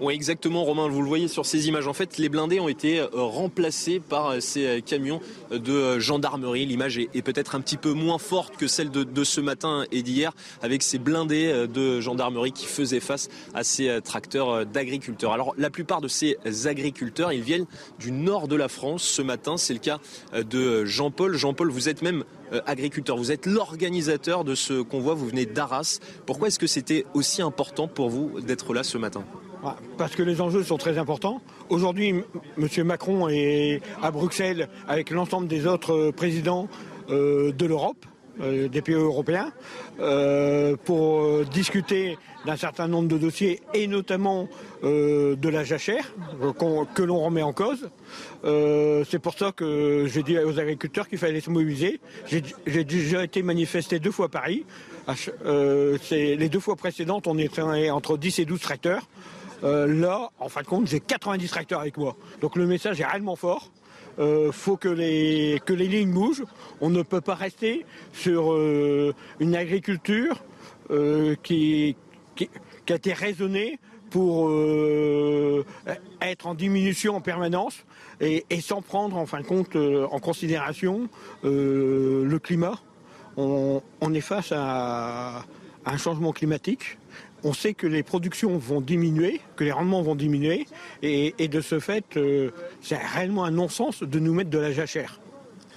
Oui, 0.00 0.14
exactement, 0.14 0.64
Romain. 0.64 0.88
Vous 0.88 1.02
le 1.02 1.08
voyez 1.08 1.28
sur 1.28 1.46
ces 1.46 1.68
images. 1.68 1.86
En 1.86 1.92
fait, 1.92 2.18
les 2.18 2.28
blindés 2.28 2.58
ont 2.58 2.68
été 2.68 2.98
euh, 2.98 3.08
remplacés 3.12 4.00
par 4.00 4.30
euh, 4.30 4.40
ces 4.40 4.66
euh, 4.66 4.80
camions 4.80 5.20
de 5.52 5.98
gendarmerie. 6.00 6.66
L'image 6.66 6.98
est, 6.98 7.22
peut-être 7.22 7.54
un 7.54 7.60
petit 7.60 7.76
peu 7.76 7.92
moins 7.92 8.18
forte 8.18 8.56
que 8.56 8.66
celle 8.66 8.90
de, 8.90 9.24
ce 9.24 9.40
matin 9.40 9.84
et 9.92 10.02
d'hier, 10.02 10.32
avec 10.62 10.82
ces 10.82 10.98
blindés 10.98 11.66
de 11.72 12.00
gendarmerie 12.00 12.52
qui 12.52 12.66
faisaient 12.66 13.00
face 13.00 13.28
à 13.54 13.62
ces 13.62 14.00
tracteurs 14.02 14.66
d'agriculteurs. 14.66 15.32
Alors, 15.32 15.54
la 15.56 15.70
plupart 15.70 16.00
de 16.00 16.08
ces 16.08 16.36
agriculteurs, 16.66 17.32
ils 17.32 17.42
viennent 17.42 17.66
du 17.98 18.10
nord 18.10 18.48
de 18.48 18.56
la 18.56 18.68
France. 18.68 19.04
Ce 19.04 19.22
matin, 19.22 19.56
c'est 19.56 19.74
le 19.74 19.78
cas 19.78 20.00
de 20.34 20.84
Jean-Paul. 20.84 21.36
Jean-Paul, 21.36 21.70
vous 21.70 21.88
êtes 21.88 22.02
même 22.02 22.24
agriculteur. 22.66 23.16
Vous 23.16 23.32
êtes 23.32 23.46
l'organisateur 23.46 24.44
de 24.44 24.54
ce 24.54 24.82
convoi. 24.82 25.14
Vous 25.14 25.28
venez 25.28 25.46
d'Arras. 25.46 26.00
Pourquoi 26.26 26.48
est-ce 26.48 26.58
que 26.58 26.66
c'était 26.66 27.06
aussi 27.14 27.42
important 27.42 27.88
pour 27.88 28.10
vous 28.10 28.40
d'être 28.40 28.74
là 28.74 28.82
ce 28.82 28.98
matin? 28.98 29.24
Parce 29.96 30.14
que 30.14 30.22
les 30.22 30.40
enjeux 30.40 30.62
sont 30.62 30.78
très 30.78 30.98
importants. 30.98 31.40
Aujourd'hui, 31.68 32.14
M. 32.58 32.84
Macron 32.84 33.28
est 33.28 33.80
à 34.02 34.10
Bruxelles 34.10 34.68
avec 34.88 35.10
l'ensemble 35.10 35.48
des 35.48 35.66
autres 35.66 36.10
présidents 36.10 36.68
euh, 37.10 37.52
de 37.52 37.66
l'Europe, 37.66 38.06
euh, 38.40 38.68
des 38.68 38.80
pays 38.80 38.94
européens, 38.94 39.52
euh, 40.00 40.76
pour 40.84 41.44
discuter 41.44 42.16
d'un 42.46 42.56
certain 42.56 42.88
nombre 42.88 43.08
de 43.08 43.18
dossiers 43.18 43.60
et 43.72 43.86
notamment 43.86 44.48
de 44.82 45.48
la 45.48 45.64
jachère 45.64 46.12
que 46.94 47.02
l'on 47.02 47.18
remet 47.20 47.42
en 47.42 47.54
cause. 47.54 47.88
C'est 48.42 49.18
pour 49.18 49.32
ça 49.32 49.50
que 49.50 50.04
j'ai 50.06 50.22
dit 50.22 50.38
aux 50.38 50.58
agriculteurs 50.58 51.08
qu'il 51.08 51.16
fallait 51.16 51.40
se 51.40 51.48
mobiliser. 51.48 52.00
J'ai 52.26 52.84
déjà 52.84 53.24
été 53.24 53.42
manifesté 53.42 53.98
deux 53.98 54.10
fois 54.10 54.26
à 54.26 54.28
Paris. 54.28 54.66
les 56.10 56.48
deux 56.50 56.60
fois 56.60 56.76
précédentes, 56.76 57.26
on 57.26 57.38
était 57.38 57.62
entre 57.62 58.18
10 58.18 58.40
et 58.40 58.44
12 58.44 58.60
tracteurs. 58.60 59.08
Euh, 59.64 59.86
là, 59.86 60.30
en 60.38 60.48
fin 60.48 60.60
de 60.60 60.66
compte, 60.66 60.86
j'ai 60.86 61.00
90 61.00 61.48
tracteurs 61.48 61.80
avec 61.80 61.96
moi. 61.96 62.16
Donc 62.40 62.56
le 62.56 62.66
message 62.66 63.00
est 63.00 63.06
réellement 63.06 63.36
fort. 63.36 63.70
Il 64.18 64.24
euh, 64.24 64.52
faut 64.52 64.76
que 64.76 64.88
les, 64.88 65.58
lignes 65.68 66.12
bougent. 66.12 66.44
On 66.80 66.90
ne 66.90 67.02
peut 67.02 67.20
pas 67.20 67.34
rester 67.34 67.84
sur 68.12 68.52
euh, 68.52 69.14
une 69.40 69.56
agriculture 69.56 70.42
qui, 71.42 71.96
qui, 72.36 72.50
a 72.90 72.94
été 72.94 73.14
raisonnée 73.14 73.78
pour 74.10 74.52
être 76.20 76.46
en 76.46 76.54
diminution 76.54 77.16
en 77.16 77.20
permanence 77.22 77.84
et, 78.20 78.44
sans 78.60 78.82
prendre 78.82 79.16
en 79.16 79.24
fin 79.24 79.40
de 79.40 79.46
compte 79.46 79.76
en 79.76 80.18
considération 80.18 81.08
le 81.42 82.36
climat. 82.36 82.78
On, 83.38 83.80
est 84.12 84.20
face 84.20 84.52
à 84.54 85.46
un 85.86 85.96
changement 85.96 86.32
climatique 86.32 86.98
on 87.44 87.52
sait 87.52 87.74
que 87.74 87.86
les 87.86 88.02
productions 88.02 88.56
vont 88.58 88.80
diminuer, 88.80 89.40
que 89.56 89.64
les 89.64 89.72
rendements 89.72 90.02
vont 90.02 90.16
diminuer, 90.16 90.66
et, 91.02 91.48
de 91.48 91.60
ce 91.60 91.78
fait, 91.78 92.16
euh, 92.16 92.50
c'est 92.80 92.96
réellement 92.96 93.44
un 93.44 93.50
non-sens 93.50 94.02
de 94.02 94.18
nous 94.18 94.34
mettre 94.34 94.50
de 94.50 94.58
la 94.58 94.72
jachère. 94.72 95.20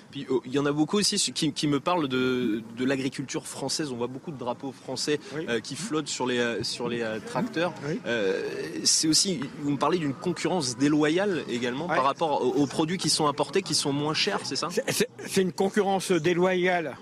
Puis 0.10 0.26
oh, 0.30 0.42
il 0.46 0.54
y 0.54 0.60
en 0.60 0.66
a 0.66 0.72
beaucoup 0.72 0.98
aussi 0.98 1.18
qui, 1.34 1.68
me 1.68 1.82
parlent 1.82 2.08
de, 2.08 2.64
l'agriculture 2.80 3.46
française. 3.46 3.92
On 3.92 3.98
voit 3.98 4.08
beaucoup 4.08 4.32
de 4.32 4.38
drapeaux 4.38 4.72
français 4.72 5.20
euh, 5.36 5.60
qui 5.60 5.76
flottent 5.76 6.08
sur 6.08 6.26
les, 6.26 6.40
euh, 6.40 6.64
sur 6.64 6.88
les 6.88 7.06
tracteurs. 7.26 7.74
c'est 8.86 9.10
aussi, 9.10 9.42
vous 9.60 9.72
me 9.72 9.78
parlez 9.78 9.98
d'une 9.98 10.14
concurrence 10.14 10.78
déloyale 10.78 11.44
également 11.50 11.88
par 11.88 12.06
rapport 12.06 12.42
aux, 12.42 12.54
aux, 12.54 12.68
produits 12.68 12.98
qui 12.98 13.10
sont 13.10 13.28
importés, 13.28 13.62
qui 13.62 13.76
sont 13.76 13.92
moins 13.92 14.14
chers, 14.14 14.40
c'est 14.46 14.56
ça? 14.56 14.70
C'est 15.28 15.42
une 15.42 15.52
concurrence 15.52 16.12
déloyale 16.14 16.96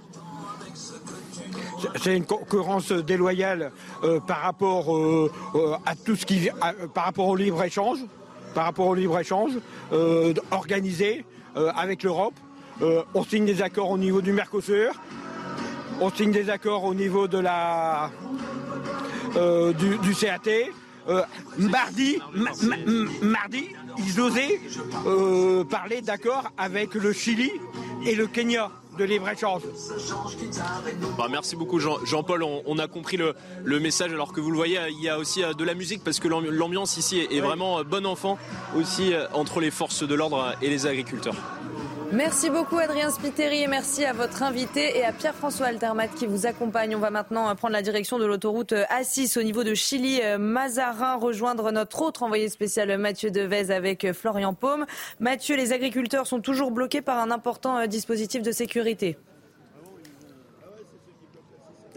c'est 2.01 2.15
une 2.15 2.25
concurrence 2.25 2.91
déloyale 2.91 3.71
euh, 4.03 4.19
par 4.19 4.41
rapport 4.41 4.95
euh, 4.95 5.31
euh, 5.55 5.75
à 5.85 5.95
tout 5.95 6.15
ce 6.15 6.25
qui, 6.25 6.49
par 6.93 7.05
rapport 7.05 7.27
au 7.27 7.35
libre 7.35 7.63
échange, 7.63 7.99
par 8.53 8.65
rapport 8.65 8.87
au 8.87 8.95
libre 8.95 9.19
échange 9.19 9.51
organisé 10.51 11.25
avec 11.55 12.03
l'Europe. 12.03 12.33
on 12.81 13.23
signe 13.23 13.45
des 13.45 13.61
accords 13.61 13.91
au 13.91 13.97
niveau 13.97 14.21
du 14.21 14.33
Mercosur, 14.33 14.93
on 16.01 16.09
signe 16.09 16.31
des 16.31 16.49
accords 16.49 16.83
au 16.83 16.93
niveau 16.93 17.27
du, 17.27 17.35
CAT. 20.19 20.49
mardi, 21.57 22.19
mardi, 23.21 23.69
ils 23.97 24.21
osaient 24.21 24.59
parler 25.69 26.01
d'accords 26.01 26.51
avec 26.57 26.93
le 26.93 27.11
Chili 27.13 27.51
et 28.05 28.15
le 28.15 28.27
Kenya 28.27 28.71
de 28.97 29.03
libre-échange. 29.03 29.61
Bah, 31.17 31.27
merci 31.29 31.55
beaucoup 31.55 31.79
Jean-Paul, 31.79 32.43
on, 32.43 32.79
a 32.79 32.87
compris 32.87 33.17
le, 33.17 33.79
message 33.79 34.11
alors 34.11 34.33
que 34.33 34.41
vous 34.41 34.51
le 34.51 34.57
voyez, 34.57 34.79
il 34.89 35.03
y 35.03 35.09
a 35.09 35.17
aussi 35.17 35.43
euh, 35.43 35.53
de 35.53 35.63
la 35.63 35.73
musique 35.73 36.03
parce 36.03 36.19
que 36.19 36.27
l'ambiance 36.27 36.97
ici 36.97 37.19
est, 37.19 37.41
vraiment 37.41 37.79
euh, 37.79 37.83
bon 37.83 38.05
enfant 38.05 38.37
aussi 38.75 39.13
euh, 39.13 39.27
entre 39.33 39.59
les 39.59 39.71
forces 39.71 40.07
de 40.07 40.15
l'ordre 40.15 40.55
et 40.61 40.69
les 40.69 40.87
agriculteurs. 40.87 41.35
Merci 42.15 42.49
beaucoup 42.49 42.77
Adrien 42.77 43.11
Spiteri 43.11 43.63
et 43.63 43.67
merci 43.67 44.05
à 44.05 44.13
votre 44.13 44.41
invité 44.41 44.97
et 44.97 45.03
à 45.03 45.11
Pierre-François 45.11 45.65
Altermat 45.65 46.07
qui 46.07 46.27
vous 46.27 46.45
accompagne. 46.45 46.95
On 46.95 46.99
va 46.99 47.09
maintenant 47.09 47.53
prendre 47.57 47.73
la 47.73 47.81
direction 47.81 48.17
de 48.17 48.25
l'autoroute 48.25 48.71
A6 48.71 49.37
au 49.37 49.43
niveau 49.43 49.65
de 49.65 49.73
Chili-Mazarin, 49.73 51.15
rejoindre 51.15 51.73
notre 51.73 52.01
autre 52.01 52.23
envoyé 52.23 52.47
spécial 52.47 52.97
Mathieu 52.97 53.31
Devez 53.31 53.69
avec 53.69 54.13
Florian 54.13 54.53
Paume. 54.53 54.85
Mathieu, 55.19 55.57
les 55.57 55.73
agriculteurs 55.73 56.25
sont 56.25 56.39
toujours 56.39 56.71
bloqués 56.71 57.01
par 57.01 57.19
un 57.19 57.31
important 57.31 57.85
dispositif 57.85 58.41
de 58.41 58.53
sécurité. 58.53 59.17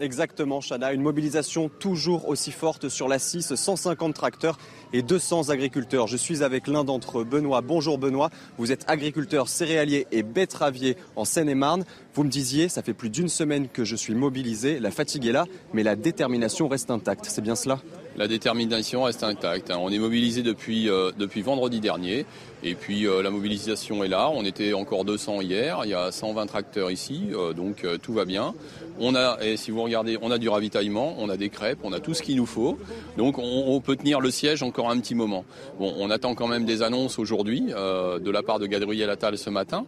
Exactement, 0.01 0.61
Chana. 0.61 0.93
Une 0.93 1.01
mobilisation 1.01 1.67
toujours 1.67 2.27
aussi 2.27 2.51
forte 2.51 2.87
sur 2.89 3.07
la 3.07 3.19
6, 3.19 3.55
150 3.55 4.15
tracteurs 4.15 4.57
et 4.93 5.01
200 5.01 5.49
agriculteurs. 5.49 6.07
Je 6.07 6.17
suis 6.17 6.43
avec 6.43 6.67
l'un 6.67 6.83
d'entre 6.83 7.19
eux, 7.19 7.23
Benoît. 7.23 7.61
Bonjour 7.61 7.97
Benoît. 7.97 8.29
Vous 8.57 8.71
êtes 8.71 8.85
agriculteur 8.87 9.47
céréalier 9.47 10.07
et 10.11 10.23
betteravier 10.23 10.97
en 11.15 11.25
Seine-et-Marne. 11.25 11.85
Vous 12.13 12.23
me 12.23 12.29
disiez, 12.29 12.69
ça 12.69 12.81
fait 12.81 12.93
plus 12.93 13.09
d'une 13.09 13.29
semaine 13.29 13.67
que 13.67 13.85
je 13.85 13.95
suis 13.95 14.15
mobilisé. 14.15 14.79
La 14.79 14.91
fatigue 14.91 15.25
est 15.25 15.31
là, 15.31 15.45
mais 15.73 15.83
la 15.83 15.95
détermination 15.95 16.67
reste 16.67 16.91
intacte. 16.91 17.25
C'est 17.27 17.41
bien 17.41 17.55
cela? 17.55 17.79
La 18.17 18.27
détermination 18.27 19.03
reste 19.03 19.23
intacte. 19.23 19.71
Hein. 19.71 19.77
On 19.79 19.89
est 19.91 19.99
mobilisé 19.99 20.41
depuis, 20.43 20.89
euh, 20.89 21.11
depuis 21.17 21.41
vendredi 21.41 21.79
dernier. 21.79 22.25
Et 22.61 22.75
puis 22.75 23.07
euh, 23.07 23.21
la 23.23 23.29
mobilisation 23.29 24.03
est 24.03 24.09
là. 24.09 24.29
On 24.33 24.43
était 24.43 24.73
encore 24.73 25.05
200 25.05 25.41
hier. 25.41 25.81
Il 25.85 25.91
y 25.91 25.93
a 25.93 26.11
120 26.11 26.45
tracteurs 26.45 26.91
ici. 26.91 27.29
Euh, 27.31 27.53
donc 27.53 27.85
tout 28.01 28.13
va 28.13 28.25
bien. 28.25 28.53
On 28.99 29.15
a, 29.15 29.37
et 29.41 29.55
si 29.55 29.71
vous 29.71 29.81
regardez, 29.81 30.17
on 30.21 30.29
a 30.29 30.37
du 30.37 30.49
ravitaillement, 30.49 31.15
on 31.19 31.29
a 31.29 31.37
des 31.37 31.49
crêpes, 31.49 31.79
on 31.83 31.93
a 31.93 32.01
tout 32.01 32.13
ce 32.13 32.21
qu'il 32.21 32.35
nous 32.35 32.45
faut. 32.45 32.77
Donc 33.17 33.37
on, 33.37 33.79
peut 33.79 33.95
tenir 33.95 34.19
le 34.19 34.29
siège 34.29 34.61
encore 34.61 34.89
un 34.89 34.99
petit 34.99 35.15
moment. 35.15 35.45
Bon, 35.79 35.93
on 35.97 36.09
attend 36.09 36.35
quand 36.35 36.47
même 36.47 36.65
des 36.65 36.81
annonces 36.81 37.17
aujourd'hui 37.17 37.61
de 37.61 38.29
la 38.29 38.43
part 38.43 38.59
de 38.59 38.65
Gabriel 38.65 39.09
Attal 39.09 39.37
ce 39.37 39.49
matin. 39.49 39.85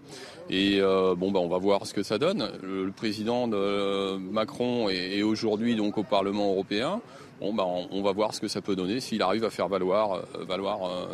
Et 0.50 0.80
bon, 0.80 1.32
ben, 1.32 1.42
on 1.42 1.50
va 1.50 1.58
voir 1.58 1.86
ce 1.86 1.94
que 1.94 2.04
ça 2.04 2.18
donne. 2.18 2.52
Le, 2.64 2.90
président 2.92 3.50
de 3.50 4.16
Macron 4.16 4.88
est 4.88 5.24
aujourd'hui 5.24 5.76
donc 5.76 5.98
au 5.98 6.04
Parlement 6.04 6.50
européen. 6.50 7.02
Bon, 7.42 7.56
bah, 7.56 7.66
on, 7.66 8.04
va 8.04 8.12
voir 8.12 8.36
ce 8.36 8.40
que 8.40 8.48
ça 8.48 8.62
peut 8.62 8.76
donner 8.76 9.00
s'il 9.00 9.24
arrive 9.24 9.44
à 9.44 9.50
faire 9.50 9.68
valoir, 9.68 10.14
euh, 10.14 10.44
valoir 10.48 10.86
euh, 10.86 11.08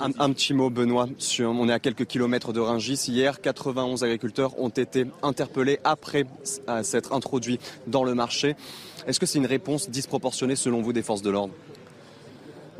un, 0.00 0.32
petit 0.32 0.54
mot, 0.54 0.70
Benoît. 0.70 1.06
on 1.38 1.68
est 1.68 1.72
à 1.72 1.78
quelques 1.78 2.06
kilomètres 2.06 2.52
de 2.52 2.58
Ringis. 2.58 3.04
Hier, 3.06 3.40
91 3.40 4.02
agriculteurs 4.02 4.58
ont 4.58 4.70
été 4.70 5.06
interpellés 5.22 5.78
après 5.84 6.24
s'être 6.82 7.12
introduits 7.12 7.60
dans 7.86 8.02
le 8.02 8.16
marché. 8.16 8.56
Est-ce 9.06 9.20
que 9.20 9.26
c'est 9.26 9.38
une 9.38 9.46
réponse 9.46 9.88
disproportionnée 9.88 10.56
selon 10.56 10.82
vous 10.82 10.92
des 10.92 11.02
forces 11.02 11.22
de 11.22 11.30
l'ordre? 11.30 11.54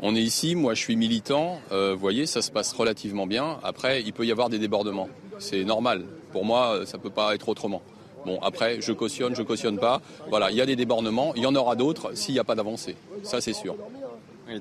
On 0.01 0.13
est 0.13 0.21
ici, 0.21 0.55
moi 0.55 0.73
je 0.73 0.81
suis 0.81 0.97
militant, 0.97 1.61
euh, 1.71 1.93
vous 1.93 1.99
voyez, 1.99 2.25
ça 2.25 2.41
se 2.41 2.51
passe 2.51 2.73
relativement 2.73 3.27
bien. 3.27 3.59
Après, 3.63 4.03
il 4.03 4.11
peut 4.11 4.25
y 4.25 4.31
avoir 4.33 4.49
des 4.49 4.59
débordements. 4.59 5.07
C'est 5.39 5.63
normal. 5.63 6.03
Pour 6.33 6.43
moi, 6.43 6.81
ça 6.85 6.97
ne 6.97 7.01
peut 7.01 7.09
pas 7.09 7.33
être 7.33 7.47
autrement. 7.47 7.81
Bon, 8.27 8.39
après, 8.41 8.81
je 8.81 8.91
cautionne, 8.91 9.33
je 9.37 9.41
cautionne 9.41 9.79
pas. 9.79 10.01
Voilà, 10.29 10.51
il 10.51 10.57
y 10.57 10.61
a 10.61 10.65
des 10.65 10.75
débordements, 10.75 11.33
il 11.37 11.43
y 11.43 11.45
en 11.45 11.55
aura 11.55 11.77
d'autres 11.77 12.13
s'il 12.13 12.33
n'y 12.33 12.41
a 12.41 12.43
pas 12.43 12.55
d'avancée. 12.55 12.97
Ça, 13.23 13.39
c'est 13.39 13.53
sûr. 13.53 13.77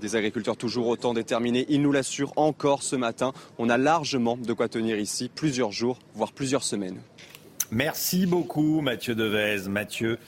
Des 0.01 0.15
agriculteurs 0.15 0.57
toujours 0.57 0.87
autant 0.87 1.15
déterminés. 1.15 1.67
Ils 1.69 1.83
nous 1.83 1.91
l'assurent 1.91 2.33
encore 2.37 2.85
ce 2.85 2.95
matin. 2.95 3.33
On 3.59 3.69
a 3.69 3.77
largement 3.77 4.37
de 4.37 4.53
quoi 4.53 4.69
tenir 4.69 5.01
ici 5.01 5.29
plusieurs 5.35 5.73
jours, 5.73 5.99
voire 6.15 6.31
plusieurs 6.31 6.63
semaines. 6.63 7.01
Merci 7.73 8.27
beaucoup, 8.27 8.83
Mathieu 8.83 9.17
Devez. 9.17 9.69
Mathieu, 9.69 10.21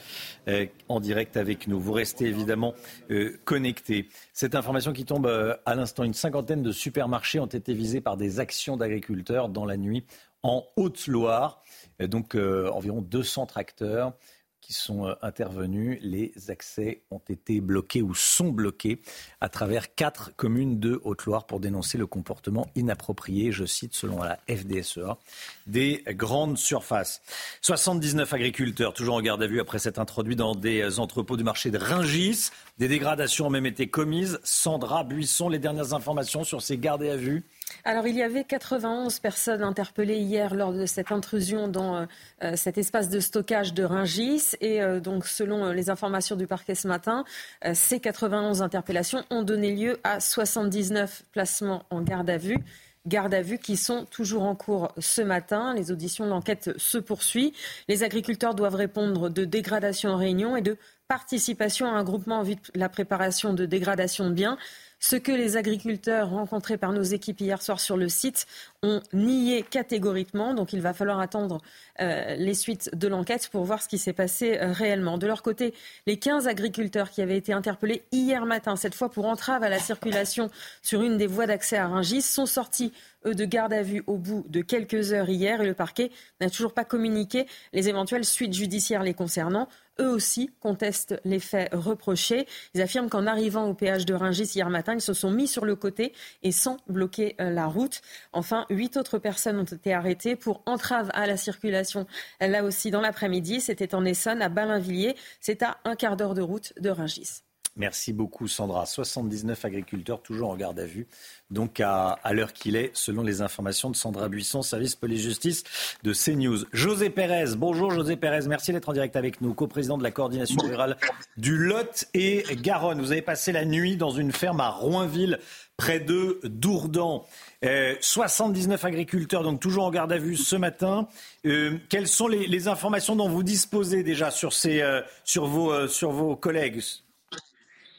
euh, 0.49 0.67
en 0.89 0.99
direct 0.99 1.37
avec 1.37 1.69
nous. 1.69 1.79
Vous 1.79 1.93
restez 1.93 2.25
évidemment 2.25 2.75
euh, 3.13 3.39
connectés. 3.45 4.09
Cette 4.33 4.57
information 4.57 4.93
qui 4.93 5.05
tombe 5.05 5.27
euh, 5.27 5.55
à 5.65 5.77
l'instant, 5.77 6.03
une 6.03 6.13
cinquantaine 6.13 6.65
de 6.65 6.73
supermarchés 6.73 7.39
ont 7.39 7.47
été 7.47 7.73
visés 7.73 8.01
par 8.01 8.17
des 8.17 8.41
actions 8.41 8.77
d'agriculteurs 8.77 9.49
dans 9.49 9.65
la 9.65 9.77
nuit 9.77 10.03
en 10.43 10.65
Haute-Loire 10.77 11.63
donc 12.07 12.35
euh, 12.35 12.71
environ 12.71 13.03
200 13.03 13.47
tracteurs 13.47 14.13
qui 14.61 14.73
sont 14.73 15.07
euh, 15.07 15.15
intervenus. 15.23 15.99
Les 16.03 16.33
accès 16.49 17.03
ont 17.11 17.23
été 17.29 17.61
bloqués 17.61 18.03
ou 18.03 18.15
sont 18.15 18.51
bloqués 18.51 19.01
à 19.41 19.49
travers 19.49 19.95
quatre 19.95 20.35
communes 20.37 20.79
de 20.79 21.01
Haute-Loire 21.05 21.47
pour 21.47 21.61
dénoncer 21.61 21.97
le 21.97 22.07
comportement 22.07 22.67
inapproprié, 22.75 23.51
je 23.51 23.65
cite, 23.65 23.95
selon 23.95 24.23
la 24.23 24.39
FDSEA, 24.49 25.19
des 25.67 26.05
grandes 26.09 26.59
surfaces. 26.59 27.23
79 27.63 28.33
agriculteurs, 28.33 28.93
toujours 28.93 29.17
en 29.17 29.23
garde 29.23 29.43
à 29.43 29.47
vue 29.47 29.61
après 29.61 29.79
s'être 29.79 29.99
introduits 29.99 30.37
dans 30.37 30.55
des 30.55 30.99
entrepôts 30.99 31.37
du 31.37 31.45
marché 31.45 31.71
de 31.71 31.79
Ringis. 31.79 32.51
Des 32.79 32.89
dégradations 32.89 33.47
ont 33.47 33.51
même 33.51 33.67
été 33.67 33.89
commises. 33.89 34.39
Sandra 34.45 35.05
Buisson, 35.05 35.49
les 35.49 35.59
dernières 35.59 35.95
informations 35.95 36.45
sur 36.45 36.63
ces 36.63 36.79
gardes 36.79 37.03
à 37.03 37.17
vue 37.17 37.45
alors, 37.89 38.07
il 38.07 38.17
y 38.17 38.23
avait 38.23 38.45
91 38.45 39.19
personnes 39.19 39.63
interpellées 39.63 40.19
hier 40.19 40.55
lors 40.55 40.75
de 40.75 40.85
cette 40.85 41.11
intrusion 41.11 41.69
dans 41.69 41.97
euh, 41.97 42.05
euh, 42.43 42.53
cet 42.55 42.77
espace 42.77 43.09
de 43.09 43.19
stockage 43.19 43.73
de 43.73 43.83
Ringis. 43.83 44.57
Et 44.61 44.83
euh, 44.83 45.01
donc, 45.01 45.25
selon 45.25 45.73
les 45.73 45.89
informations 45.89 46.37
du 46.37 46.47
parquet 46.47 46.75
ce 46.75 46.87
matin, 46.87 47.25
ces 47.73 47.99
91 47.99 48.61
interpellations 48.61 49.25
ont 49.31 49.43
donné 49.43 49.75
lieu 49.75 49.99
à 50.05 50.21
79 50.21 51.23
placements 51.33 51.87
en 51.89 52.03
garde 52.03 52.29
à 52.29 52.37
vue 52.37 52.59
garde 53.07 53.33
à 53.33 53.41
vue 53.41 53.59
qui 53.59 53.79
sont 53.79 54.05
toujours 54.05 54.43
en 54.43 54.55
cours 54.55 54.93
ce 54.99 55.23
matin. 55.23 55.73
Les 55.75 55.91
auditions, 55.91 56.27
l'enquête 56.27 56.77
se 56.77 56.99
poursuit. 56.99 57.55
Les 57.89 58.03
agriculteurs 58.03 58.55
doivent 58.55 58.75
répondre 58.75 59.31
de 59.31 59.47
dégradation 59.47 60.11
en 60.11 60.17
réunion 60.19 60.57
et 60.57 60.61
de 60.61 60.77
participation 61.09 61.87
à 61.87 61.93
un 61.93 62.05
groupement 62.05 62.41
en 62.41 62.43
vue 62.43 62.57
de 62.57 62.61
la 62.75 62.91
préparation 62.91 63.55
de 63.55 63.65
dégradation 63.65 64.29
de 64.29 64.35
biens. 64.35 64.59
Ce 65.01 65.17
que 65.17 65.31
les 65.31 65.57
agriculteurs 65.57 66.31
rencontrés 66.31 66.77
par 66.77 66.93
nos 66.93 67.03
équipes 67.03 67.41
hier 67.41 67.63
soir 67.63 67.79
sur 67.79 67.97
le 67.97 68.09
site 68.09 68.47
ont 68.83 69.01
nié 69.13 69.63
catégoriquement. 69.63 70.55
Donc 70.55 70.73
il 70.73 70.81
va 70.81 70.93
falloir 70.93 71.21
attendre 71.21 71.61
euh, 72.01 72.35
les 72.35 72.55
suites 72.55 72.91
de 72.95 73.07
l'enquête 73.07 73.49
pour 73.49 73.65
voir 73.65 73.81
ce 73.81 73.89
qui 73.89 73.99
s'est 73.99 74.13
passé 74.13 74.59
euh, 74.59 74.73
réellement. 74.73 75.17
De 75.17 75.27
leur 75.27 75.43
côté, 75.43 75.73
les 76.07 76.17
15 76.17 76.49
agriculteurs 76.49 77.11
qui 77.11 77.23
avaient 77.23 77.37
été 77.37 77.53
interpellés 77.53 78.03
hier 78.11 78.45
matin, 78.45 78.75
cette 78.75 78.95
fois 78.95 79.09
pour 79.09 79.27
entrave 79.27 79.63
à 79.63 79.69
la 79.69 79.79
circulation 79.79 80.51
sur 80.83 81.03
une 81.03 81.17
des 81.17 81.29
voies 81.29 81.47
d'accès 81.47 81.77
à 81.77 81.87
Rungis, 81.87 82.23
sont 82.23 82.47
sortis 82.47 82.93
eux, 83.25 83.35
de 83.35 83.45
garde 83.45 83.73
à 83.73 83.83
vue 83.83 84.03
au 84.07 84.17
bout 84.17 84.45
de 84.49 84.63
quelques 84.63 85.13
heures 85.13 85.29
hier 85.29 85.61
et 85.61 85.67
le 85.67 85.75
parquet 85.75 86.11
n'a 86.41 86.51
toujours 86.51 86.73
pas 86.73 86.85
communiqué 86.85 87.47
les 87.73 87.89
éventuelles 87.89 88.25
suites 88.25 88.53
judiciaires 88.53 89.03
les 89.03 89.15
concernant 89.15 89.69
eux 90.01 90.09
aussi 90.09 90.51
contestent 90.61 91.21
les 91.25 91.41
faits 91.41 91.71
reprochés. 91.73 92.47
Ils 92.75 92.83
affirment 92.83 93.09
qu'en 93.09 93.27
arrivant 93.27 93.67
au 93.67 93.75
péage 93.75 94.07
de 94.07 94.15
Ringis 94.15 94.53
hier 94.55 94.71
matin, 94.71 94.95
ils 94.95 95.01
se 95.01 95.13
sont 95.13 95.31
mis 95.31 95.49
sur 95.49 95.65
le 95.65 95.77
côté 95.77 96.13
et 96.43 96.53
sans 96.53 96.79
bloquer 96.89 97.37
euh, 97.41 97.51
la 97.51 97.67
route. 97.67 98.01
Enfin, 98.33 98.67
huit 98.71 98.97
autres 98.97 99.19
personnes 99.19 99.59
ont 99.59 99.65
été 99.65 99.93
arrêtées 99.93 100.37
pour 100.37 100.63
entrave 100.67 101.11
à 101.15 101.27
la 101.27 101.37
circulation. 101.37 102.07
Là 102.41 102.65
aussi, 102.65 102.91
dans 102.91 103.01
l'après-midi, 103.01 103.61
c'était 103.61 103.95
en 103.95 104.05
Essonne, 104.05 104.43
à 104.43 104.49
Balinvilliers. 104.49 105.17
C'est 105.41 105.63
à 105.63 105.79
un 105.85 105.97
quart 105.97 106.17
d'heure 106.17 106.35
de 106.35 106.43
route 106.43 106.73
de 106.81 106.91
Ringis. 106.91 107.43
Merci 107.79 108.13
beaucoup 108.13 108.49
Sandra. 108.49 108.87
79 108.87 109.65
agriculteurs 109.65 110.21
toujours 110.21 110.51
en 110.51 110.57
garde 110.57 110.81
à 110.81 110.85
vue, 110.85 111.07
donc 111.53 111.79
à, 111.79 112.19
l'heure 112.33 112.53
qu'il 112.53 112.75
est, 112.75 112.91
selon 112.93 113.23
les 113.23 113.41
informations 113.41 113.89
de 113.89 113.95
Sandra 113.95 114.29
Buisson, 114.29 114.63
service 114.63 114.97
police-justice 114.97 115.63
de 116.03 116.13
CNews. 116.13 116.65
José 116.73 117.09
Pérez, 117.09 117.55
bonjour 117.57 117.93
José 117.93 118.17
Pérez, 118.17 118.49
merci 118.49 118.73
d'être 118.73 118.89
en 118.89 118.93
direct 118.93 119.15
avec 119.15 119.41
nous, 119.41 119.55
coprésident 119.55 119.97
de 119.97 120.03
la 120.03 120.11
coordination 120.11 120.61
rurale 120.61 120.97
du 121.37 121.57
Lot 121.57 122.07
et 122.15 122.43
Garonne. 122.57 123.01
Vous 123.01 123.13
avez 123.13 123.23
passé 123.23 123.53
la 123.53 123.65
nuit 123.65 123.97
dans 123.97 124.11
une 124.11 124.33
ferme 124.33 124.61
à 124.61 124.71
Roinville, 124.71 125.39
près 125.77 126.01
de 126.01 126.41
Dourdan. 126.43 127.23
79 127.63 128.85
euh, 128.85 128.89
agriculteurs, 128.89 129.45
donc 129.45 129.61
toujours 129.61 129.85
en 129.85 129.91
garde 129.93 130.11
à 130.11 130.19
vue 130.19 130.37
ce 130.37 130.57
matin. 130.57 131.07
Euh, 131.47 131.79
quelles 131.89 132.09
sont 132.09 132.27
les, 132.27 132.67
informations 132.67 133.15
dont 133.15 133.29
vous 133.29 133.45
disposez 133.45 134.03
déjà 134.03 134.33
sur, 134.33 134.53
ces, 134.53 134.83
euh, 134.83 135.01
sur, 135.23 135.47
vos, 135.47 135.87
sur 135.87 136.11
vos 136.11 136.35
collègues? 136.35 136.83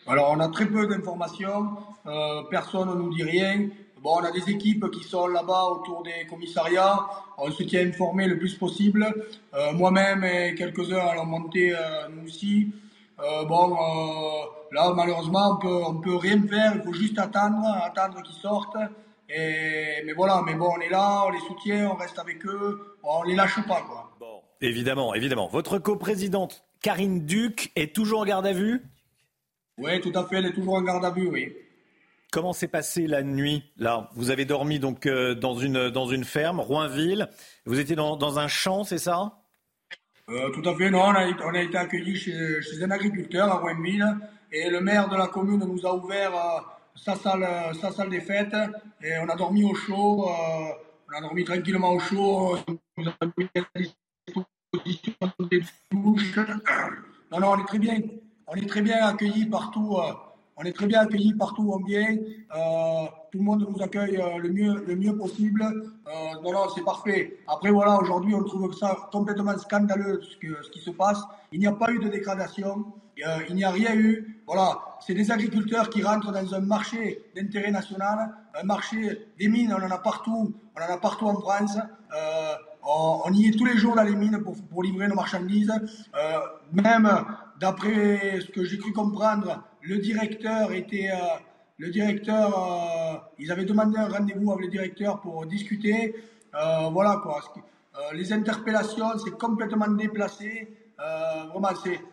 Alors, 0.10 0.32
on 0.36 0.40
a 0.40 0.48
très 0.50 0.66
peu 0.66 0.88
d'informations, 0.88 1.78
euh, 2.08 2.42
personne 2.50 2.90
ne 2.90 2.96
nous 2.96 3.14
dit 3.14 3.22
rien. 3.22 3.70
Bon, 4.02 4.16
on 4.20 4.24
a 4.24 4.32
des 4.32 4.50
équipes 4.50 4.90
qui 4.90 5.04
sont 5.04 5.28
là-bas 5.28 5.66
autour 5.66 6.02
des 6.02 6.26
commissariats. 6.28 7.06
On 7.38 7.52
se 7.52 7.62
tient 7.62 7.88
informé 7.88 8.26
le 8.26 8.40
plus 8.40 8.56
possible. 8.56 9.06
Euh, 9.54 9.72
moi-même 9.74 10.24
et 10.24 10.56
quelques-uns 10.56 10.98
allons 10.98 11.26
monter 11.26 11.76
euh, 11.76 12.08
nous 12.10 12.26
aussi. 12.26 12.72
bon, 13.48 13.78
là, 14.72 14.94
malheureusement, 14.96 15.52
on 15.52 15.58
peut, 15.58 16.10
peut 16.10 16.16
rien 16.16 16.42
faire. 16.48 16.74
Il 16.78 16.82
faut 16.82 16.94
juste 16.94 17.20
attendre, 17.20 17.64
attendre 17.84 18.24
qu'ils 18.24 18.42
sortent. 18.42 18.78
Et, 19.30 20.02
mais 20.08 20.14
voilà, 20.14 20.42
mais 20.44 20.56
bon, 20.56 20.72
on 20.76 20.80
est 20.80 20.90
là, 20.90 21.26
on 21.28 21.30
les 21.30 21.40
soutient, 21.42 21.92
on 21.92 21.96
reste 21.96 22.18
avec 22.18 22.44
eux, 22.48 22.98
on 23.04 23.22
les 23.22 23.36
lâche 23.36 23.62
pas, 23.68 23.82
quoi. 23.82 24.10
Bon, 24.20 24.42
évidemment, 24.60 25.14
évidemment. 25.14 25.50
Votre 25.50 25.78
coprésidente 25.78 26.64
Karine 26.82 27.28
Duc 27.28 27.72
est 27.76 27.94
toujours 27.94 28.22
en 28.22 28.26
garde 28.26 28.48
à 28.48 28.54
vue? 28.54 28.90
Oui, 29.80 30.02
tout 30.02 30.12
à 30.16 30.26
fait, 30.26 30.38
elle 30.38 30.48
est 30.48 30.54
toujours 30.54 30.76
en 30.76 30.82
garde 30.82 31.06
à 31.06 31.12
vue, 31.12 31.28
oui. 31.28 31.54
Comment 32.32 32.54
s'est 32.54 32.68
passée 32.68 33.08
la 33.08 33.24
nuit 33.24 33.64
là? 33.78 34.12
Vous 34.14 34.30
avez 34.30 34.46
dormi 34.46 34.78
donc 34.78 35.08
euh, 35.08 35.34
dans, 35.34 35.56
une, 35.58 35.90
dans 35.90 36.06
une 36.06 36.24
ferme, 36.24 36.60
Roinville. 36.60 37.28
Vous 37.66 37.80
étiez 37.80 37.96
dans, 37.96 38.18
dans 38.18 38.38
un 38.38 38.48
champ, 38.48 38.84
c'est 38.84 39.00
ça? 39.00 39.40
Euh, 40.30 40.52
Tout 40.52 40.68
à 40.70 40.76
fait, 40.76 40.92
non. 40.92 41.00
On 41.00 41.16
a, 41.16 41.28
on 41.44 41.56
a 41.56 41.62
été 41.62 41.76
accueillis 41.76 42.18
chez, 42.18 42.62
chez, 42.62 42.84
un 42.84 42.92
agriculteur 42.92 43.50
à 43.50 43.56
Roinville 43.56 44.06
et 44.52 44.70
le 44.70 44.80
maire 44.80 45.10
de 45.10 45.16
la 45.16 45.26
commune 45.28 45.66
nous 45.66 45.88
a 45.88 45.96
ouvert 45.96 46.36
euh, 46.36 46.60
sa, 46.96 47.16
salle, 47.16 47.48
sa 47.82 47.92
salle 47.92 48.12
des 48.12 48.22
fêtes 48.22 48.56
et 49.02 49.18
on 49.18 49.28
a 49.28 49.36
dormi 49.36 49.64
au 49.64 49.74
chaud. 49.74 50.30
on 50.30 51.18
a 51.18 51.22
dormi 51.22 51.44
tranquillement 51.44 51.94
au 51.94 52.00
chaud. 52.00 52.58
On 52.68 53.02
nous 53.02 53.10
a 53.10 53.26
mis 53.38 53.48
à 53.56 53.80
disposition 53.80 55.14
des 55.50 55.64
douches. 55.92 56.38
Non, 57.32 57.40
non, 57.40 57.52
on 57.54 57.64
est 57.64 57.68
très 57.68 57.80
bien 57.80 58.00
on 58.52 58.56
est 58.56 58.68
très 58.68 58.82
bien 58.82 59.06
accueillis 59.06 59.46
partout, 59.46 59.98
euh, 59.98 60.12
on 60.58 60.64
est 60.64 60.74
très 60.74 60.88
bien 60.88 61.02
accueillis 61.02 61.34
partout 61.34 61.72
on 61.74 61.84
vient. 61.84 62.18
Euh, 62.56 63.06
tout 63.32 63.38
le 63.38 63.44
monde 63.44 63.68
nous 63.70 63.82
accueille 63.82 64.18
euh, 64.18 64.38
le 64.40 64.50
mieux, 64.50 64.84
le 64.88 64.96
mieux 64.96 65.16
possible. 65.16 65.64
Non, 66.44 66.68
c'est 66.74 66.84
parfait. 66.84 67.38
Après, 67.48 67.70
voilà, 67.70 67.98
aujourd'hui, 67.98 68.34
on 68.34 68.44
trouve 68.44 68.74
ça 68.74 68.98
complètement 69.12 69.56
scandaleux 69.58 70.22
ce, 70.24 70.70
qui 70.72 70.80
se 70.80 70.90
passe. 70.90 71.22
Il 71.52 71.60
n'y 71.60 71.68
a 71.68 71.74
pas 71.74 71.92
eu 71.92 72.00
de 72.00 72.10
dégradation. 72.10 72.86
il 73.18 73.56
n'y 73.56 73.64
a 73.64 73.70
rien 73.70 73.94
eu. 73.96 74.42
Voilà, 74.48 74.80
c'est 75.06 75.14
des 75.14 75.30
agriculteurs 75.32 75.90
qui 75.90 76.02
rentrent 76.02 76.32
dans 76.32 76.56
un 76.56 76.62
marché 76.62 77.26
d'intérêt 77.36 77.70
national, 77.70 78.34
un 78.60 78.64
marché 78.64 79.28
des 79.38 79.48
mines, 79.48 79.76
on 79.78 79.86
en 79.86 79.92
a 79.92 80.00
partout, 80.00 80.56
on 80.76 80.82
en 80.82 80.94
a 80.94 80.98
partout 80.98 81.28
en 81.28 81.40
France. 81.40 81.78
On, 82.82 83.32
y 83.34 83.50
est 83.50 83.58
tous 83.58 83.66
les 83.66 83.78
jours 83.78 83.96
dans 83.96 84.04
les 84.04 84.16
mines 84.16 84.42
pour 84.42 84.82
livrer 84.82 85.08
nos 85.08 85.16
marchandises. 85.16 85.72
même 86.74 87.08
d'après 87.60 88.40
ce 88.42 88.48
que 88.48 88.64
j'ai 88.64 88.78
cru 88.78 88.94
comprendre, 88.94 89.64
le 89.82 89.98
directeur 90.00 90.72
était. 90.72 91.10
Euh, 91.12 91.38
le 91.78 91.90
directeur, 91.92 92.60
euh, 92.60 93.18
ils 93.38 93.50
avaient 93.54 93.64
demandé 93.64 93.98
un 93.98 94.10
rendez-vous 94.10 94.52
avec 94.52 94.66
le 94.66 94.72
directeur 94.72 95.22
pour 95.22 95.46
discuter. 95.46 96.14
Euh, 96.54 96.90
voilà 96.92 97.22
quoi. 97.24 97.42
les 98.14 98.34
interpellations, 98.34 99.18
c'est 99.24 99.38
complètement 99.38 99.88
déplacé. 99.88 100.68
vraiment, 100.98 101.70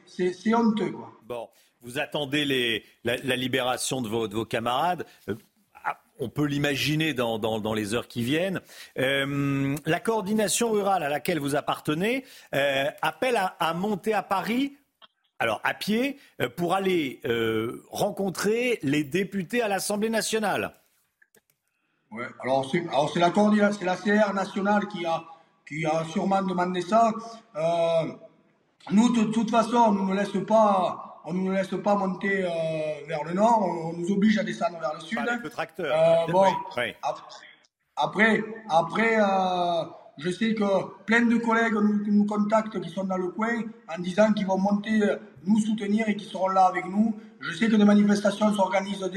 c'est 0.07 0.55
honteux 0.55 0.93
quoi. 0.93 1.11
Bon, 1.25 1.49
vous 1.81 1.99
attendez 1.99 2.85
la, 3.03 3.37
libération 3.37 4.03
de 4.03 4.09
vos, 4.09 4.29
de 4.29 4.37
vos 4.37 4.45
camarades 4.45 5.05
ah, 5.85 5.99
on 6.21 6.29
peut 6.29 6.47
l'imaginer 6.47 7.13
dans, 7.13 7.75
les 7.75 7.95
heures 7.95 8.07
qui 8.07 8.23
viennent. 8.23 8.61
la 8.95 10.01
coordination 10.01 10.71
rurale 10.71 11.03
à 11.03 11.09
laquelle 11.09 11.41
vous 11.41 11.57
appartenez 11.57 12.25
appelle 12.53 13.37
à, 13.59 13.75
monter 13.75 14.15
à 14.15 14.23
Paris 14.23 14.77
alors 15.39 15.61
à 15.65 15.75
pied, 15.75 16.19
euh, 16.41 16.49
pour 16.49 16.75
aller 16.75 17.21
euh, 17.25 17.85
rencontrer 17.91 18.79
les 18.83 19.05
députés 19.05 19.63
à 19.63 19.69
l'Assemblée 19.69 20.11
nationale. 20.11 20.73
Oui, 22.11 22.25
alors 22.43 22.71
c'est 22.71 22.81
la 23.21 23.33
c'est 23.73 23.85
la 23.85 23.97
CR 23.97 24.33
nationale 24.33 24.87
qui 24.89 25.05
a, 25.05 25.25
qui 25.69 25.85
a 25.85 26.05
sûrement 26.05 26.43
demandé 26.43 26.81
ça. 26.81 27.13
Euh, 27.57 28.13
nous, 28.93 29.13
de 29.13 29.33
toute 29.33 29.51
façon, 29.51 29.77
on 29.77 29.93
ne 29.93 30.01
nous 30.01 30.13
laisse 30.13 30.47
pas, 30.47 31.21
on 31.25 31.35
nous 31.35 31.51
laisse 31.51 31.75
pas 31.83 31.97
monter 31.97 32.43
vers 33.09 33.25
le 33.25 33.33
nord, 33.35 33.61
on, 33.63 33.93
nous 33.95 34.13
oblige 34.13 34.39
à 34.39 34.45
descendre 34.45 34.79
vers 34.79 34.95
le 34.95 35.01
sud. 35.01 35.19
Avec 35.19 35.43
le 35.43 35.51
tracteur. 35.51 36.29
bon, 36.29 36.47
Après, 37.97 38.45
après 38.69 39.19
je 40.19 40.31
sais 40.31 40.55
que 40.55 40.65
plein 41.05 41.27
de 41.27 41.37
collègues 41.37 41.75
nous, 41.75 42.25
contactent 42.25 42.81
qui 42.81 42.89
sont 42.89 43.05
dans 43.05 43.19
le 43.19 43.29
coin 43.29 43.63
en 43.89 44.01
disant 44.01 44.33
qu'ils 44.33 44.47
vont 44.47 44.59
monter 44.59 45.03
euh, 45.03 45.17
nous 45.45 45.61
soutenir 45.61 46.09
et 46.09 46.17
qu'ils 46.17 46.29
seront 46.29 46.49
là 46.49 46.65
avec 46.65 46.87
nous. 46.87 47.15
Je 47.41 47.53
sais 47.53 47.69
que 47.69 47.77
des 47.77 47.85
manifestations 47.85 48.53
s'organisent, 48.55 49.11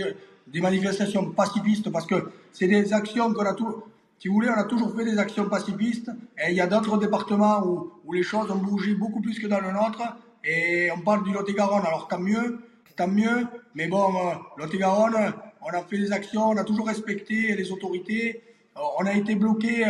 des, 0.48 0.62
manifestations 0.62 1.32
pacifistes 1.32 1.90
parce 1.90 2.06
que 2.06 2.30
c'est 2.52 2.68
des 2.68 2.94
actions 2.94 3.34
qu'on 3.34 3.46
a 3.46 3.54
tout. 3.54 3.84
Si 4.18 4.28
vous 4.28 4.34
voulez, 4.34 4.50
on 4.50 4.60
a 4.60 4.66
toujours 4.66 4.94
fait 4.94 5.06
des 5.06 5.18
actions 5.18 5.48
pacifistes 5.48 6.12
et 6.38 6.52
il 6.52 6.58
y 6.58 6.62
a 6.62 6.68
d'autres 6.68 6.98
départements 6.98 7.66
où, 7.66 7.94
où 8.06 8.12
les 8.12 8.24
choses 8.24 8.52
ont 8.52 8.58
bougé 8.58 8.94
beaucoup 8.94 9.22
plus 9.22 9.40
que 9.40 9.48
dans 9.48 9.62
le 9.62 9.72
nôtre 9.72 10.02
et 10.44 10.90
on 10.92 11.00
parle 11.00 11.24
du 11.24 11.32
Lot-et-Garonne. 11.32 11.86
Alors 11.86 12.10
tant 12.10 12.20
mieux, 12.20 12.60
tant 12.98 13.08
mieux, 13.08 13.48
mais 13.74 13.88
bon, 13.88 14.14
euh, 14.14 14.34
Lot-et-Garonne, 14.58 15.34
on 15.62 15.70
a 15.70 15.82
fait 15.84 15.98
des 15.98 16.12
actions, 16.12 16.50
on 16.50 16.58
a 16.58 16.66
toujours 16.66 16.88
respecté 16.88 17.56
les 17.56 17.72
autorités, 17.72 18.42
euh, 18.76 18.82
on 19.00 19.06
a 19.06 19.14
été 19.14 19.36
bloqué 19.36 19.86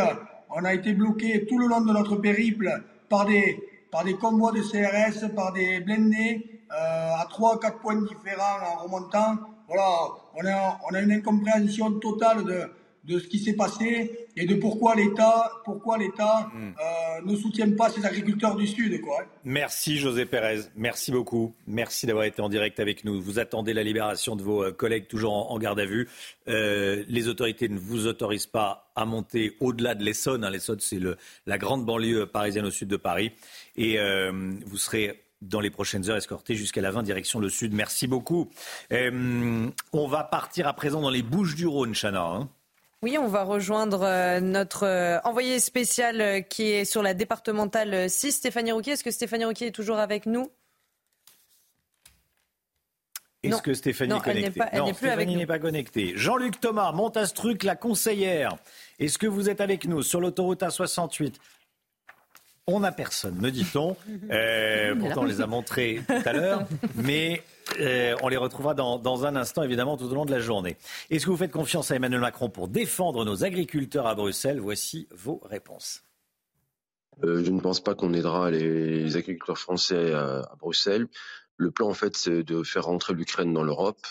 on 0.49 0.65
a 0.65 0.73
été 0.73 0.93
bloqué 0.93 1.45
tout 1.45 1.59
le 1.59 1.67
long 1.67 1.81
de 1.81 1.93
notre 1.93 2.15
périple 2.15 2.83
par 3.07 3.25
des, 3.25 3.57
par 3.91 4.03
des 4.03 4.15
convois 4.15 4.51
de 4.51 4.61
CRS, 4.61 5.33
par 5.35 5.53
des 5.53 5.79
blindés, 5.79 6.61
euh, 6.71 7.13
à 7.15 7.25
trois, 7.29 7.59
quatre 7.59 7.79
points 7.79 8.01
différents 8.01 8.59
en 8.73 8.83
remontant. 8.83 9.37
Voilà, 9.67 9.89
on 10.35 10.45
a, 10.45 10.79
on 10.89 10.95
a 10.95 11.01
une 11.01 11.11
incompréhension 11.11 11.99
totale 11.99 12.43
de, 12.43 12.71
de 13.05 13.19
ce 13.19 13.27
qui 13.27 13.39
s'est 13.39 13.53
passé 13.53 14.27
et 14.35 14.45
de 14.45 14.55
pourquoi 14.55 14.95
l'État, 14.95 15.51
pourquoi 15.65 15.97
l'État 15.97 16.49
hmm. 16.53 16.73
euh, 16.79 17.21
ne 17.25 17.35
soutient 17.35 17.71
pas 17.71 17.89
ces 17.89 18.05
agriculteurs 18.05 18.55
du 18.55 18.67
Sud. 18.67 18.99
Quoi. 19.01 19.25
Merci 19.43 19.97
José 19.97 20.25
Pérez, 20.25 20.61
merci 20.75 21.11
beaucoup. 21.11 21.53
Merci 21.67 22.05
d'avoir 22.05 22.25
été 22.25 22.41
en 22.41 22.49
direct 22.49 22.79
avec 22.79 23.05
nous. 23.05 23.21
Vous 23.21 23.39
attendez 23.39 23.73
la 23.73 23.83
libération 23.83 24.35
de 24.35 24.43
vos 24.43 24.63
euh, 24.63 24.71
collègues 24.71 25.07
toujours 25.07 25.51
en, 25.51 25.57
garde 25.59 25.79
à 25.79 25.85
vue. 25.85 26.09
Euh, 26.47 27.03
les 27.07 27.27
autorités 27.27 27.69
ne 27.69 27.79
vous 27.79 28.07
autorisent 28.07 28.47
pas 28.47 28.91
à 28.95 29.05
monter 29.05 29.55
au-delà 29.59 29.95
de 29.95 30.03
l'Essonne. 30.03 30.43
Hein. 30.43 30.49
L'Essonne, 30.49 30.79
c'est 30.79 30.99
la 31.45 31.57
grande 31.57 31.85
banlieue 31.85 32.25
parisienne 32.25 32.65
au 32.65 32.71
sud 32.71 32.89
de 32.89 32.97
Paris. 32.97 33.31
Et 33.75 33.97
vous 34.65 34.77
serez 34.77 35.23
dans 35.41 35.61
les 35.61 35.69
prochaines 35.69 36.09
heures 36.09 36.17
escorté 36.17 36.55
jusqu'à 36.55 36.81
la 36.81 36.91
20 36.91 37.03
direction 37.03 37.39
le 37.39 37.49
sud. 37.49 37.73
Merci 37.73 38.07
beaucoup. 38.07 38.49
on 38.91 40.07
va 40.07 40.23
partir 40.25 40.67
à 40.67 40.73
présent 40.73 41.01
dans 41.01 41.09
les 41.09 41.23
Bouches 41.23 41.55
du 41.55 41.65
Rhône, 41.65 41.93
Chana. 41.93 42.25
Hein. 42.25 42.49
Oui, 43.01 43.17
on 43.17 43.27
va 43.27 43.43
rejoindre 43.43 44.03
euh, 44.03 44.41
notre 44.41 44.85
euh, 44.85 45.19
envoyé 45.23 45.59
spécial 45.59 46.19
euh, 46.19 46.41
qui 46.41 46.63
est 46.63 46.83
sur 46.83 47.01
la 47.01 47.13
départementale 47.13 48.09
6, 48.09 48.33
Stéphanie 48.33 48.73
Rouquier. 48.73 48.93
Est-ce 48.93 49.05
que 49.05 49.11
Stéphanie 49.11 49.45
Rouquier 49.45 49.67
est 49.67 49.71
toujours 49.71 49.99
avec 49.99 50.25
nous? 50.25 50.51
Est-ce 53.41 53.61
que 53.61 53.73
Stéphanie 53.73 54.13
est 54.13 54.21
connectée 54.21 54.61
elle 54.73 54.79
Non, 54.79 54.93
Stéphanie 54.93 55.37
n'est 55.37 55.45
pas 55.45 55.59
connectée. 55.59 56.11
Jean-Luc 56.17 56.59
Thomas, 56.59 56.91
Montastruc, 56.91 57.63
la 57.63 57.77
conseillère. 57.77 58.57
Est-ce 58.99 59.17
que 59.17 59.27
vous 59.27 59.49
êtes 59.49 59.61
avec 59.61 59.85
nous 59.85 60.01
sur 60.01 60.19
l'autoroute 60.19 60.61
A68? 60.61 61.35
On 62.67 62.81
n'a 62.81 62.91
personne, 62.91 63.35
me 63.35 63.49
dit-on. 63.49 63.95
pourtant, 64.99 65.21
on 65.21 65.25
les 65.25 65.39
a 65.39 65.47
montrés 65.47 66.01
tout 66.05 66.27
à 66.29 66.33
l'heure. 66.33 66.67
Mais 66.95 67.43
euh, 67.79 68.15
on 68.21 68.27
les 68.27 68.37
retrouvera 68.37 68.73
dans, 68.73 69.25
un 69.25 69.35
instant, 69.35 69.63
évidemment, 69.63 69.97
tout 69.97 70.05
au 70.05 70.15
long 70.15 70.25
de 70.25 70.31
la 70.31 70.39
journée. 70.39 70.77
Est-ce 71.09 71.25
que 71.25 71.31
vous 71.31 71.37
faites 71.37 71.51
confiance 71.51 71.91
à 71.91 71.95
Emmanuel 71.95 72.21
Macron 72.21 72.49
pour 72.49 72.67
défendre 72.67 73.25
nos 73.25 73.43
agriculteurs 73.43 74.07
à 74.07 74.15
Bruxelles? 74.15 74.59
Voici 74.59 75.07
vos 75.15 75.41
réponses. 75.43 76.03
Euh, 77.23 77.43
je 77.43 77.51
ne 77.51 77.59
pense 77.59 77.81
pas 77.81 77.95
qu'on 77.95 78.13
aidera 78.13 78.49
les 78.51 79.17
agriculteurs 79.17 79.57
français 79.57 80.13
à, 80.13 80.55
Bruxelles. 80.59 81.07
Le 81.57 81.71
plan, 81.71 81.89
en 81.89 81.93
fait, 81.93 82.15
c'est 82.15 82.43
de 82.43 82.63
faire 82.63 82.85
rentrer 82.85 83.13
l'Ukraine 83.13 83.53
dans 83.53 83.63
l'Europe. 83.63 84.05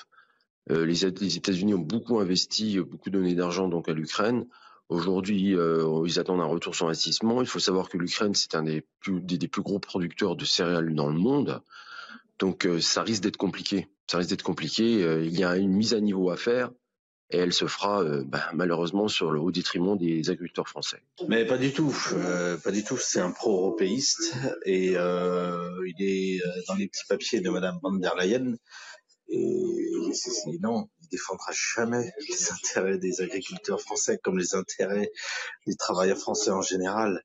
Euh, 0.70 0.85
les, 0.85 1.06
États-Unis 1.06 1.74
ont 1.74 1.78
beaucoup 1.78 2.18
investi, 2.18 2.78
beaucoup 2.80 3.10
donné 3.10 3.35
d'argent 3.35 3.68
donc 3.68 3.89
à 3.89 3.93
l'Ukraine. 3.93 4.47
Aujourd'hui, 4.90 5.55
ils 6.06 6.18
attendent 6.18 6.40
un 6.40 6.47
retour 6.47 6.74
sur 6.74 6.86
investissement. 6.86 7.43
Il 7.43 7.47
faut 7.47 7.59
savoir 7.59 7.90
que 7.90 7.98
l'Ukraine, 7.98 8.35
c'est 8.35 8.55
un 8.55 8.62
des 8.62 8.82
plus 9.02 9.62
gros 9.62 9.78
producteurs 9.78 10.35
de 10.35 10.47
céréales 10.47 10.94
dans 10.94 11.09
le 11.09 11.18
monde. 11.18 11.62
Donc 12.39 12.66
euh, 12.66 12.81
ça 12.81 13.02
risque 13.02 13.23
d'être 13.23 13.36
compliqué. 13.36 13.89
Ça 14.10 14.19
risque 14.19 14.31
d'être 14.31 14.43
compliqué. 14.43 15.02
Euh, 15.02 15.24
il 15.24 15.39
y 15.39 15.44
a 15.44 15.56
une 15.56 15.73
mise 15.73 15.94
à 15.94 16.01
niveau 16.01 16.31
à 16.31 16.36
faire 16.36 16.70
et 17.31 17.39
elle 17.39 17.52
se 17.52 17.66
fera 17.66 18.02
euh, 18.02 18.24
bah, 18.24 18.48
malheureusement 18.55 19.09
sur 19.09 19.31
le 19.31 19.40
haut 19.40 19.51
détriment 19.51 19.98
des 19.98 20.31
agriculteurs 20.31 20.69
français. 20.69 21.02
Mais 21.28 21.44
pas 21.44 21.59
du 21.59 21.73
tout, 21.73 21.94
pas 22.65 22.70
du 22.70 22.85
tout. 22.85 22.97
C'est 22.97 23.20
un 23.20 23.32
pro-européiste 23.32 24.35
et 24.65 24.93
il 24.93 25.97
est 25.98 26.40
dans 26.69 26.74
les 26.74 26.89
petits 26.89 27.06
papiers 27.09 27.40
de 27.40 27.51
Madame 27.51 27.78
van 27.82 27.93
der 27.94 28.15
Leyen. 28.16 28.56
Et 29.31 29.90
non, 30.62 30.89
il 30.98 30.98
défendra 31.10 31.52
jamais 31.52 32.12
les 32.28 32.52
intérêts 32.52 32.98
des 32.98 33.20
agriculteurs 33.20 33.80
français 33.80 34.18
comme 34.22 34.39
les 34.39 34.55
intérêts 34.55 35.10
des 35.66 35.76
travailleurs 35.76 36.18
français 36.18 36.51
en 36.51 36.62
général. 36.62 37.24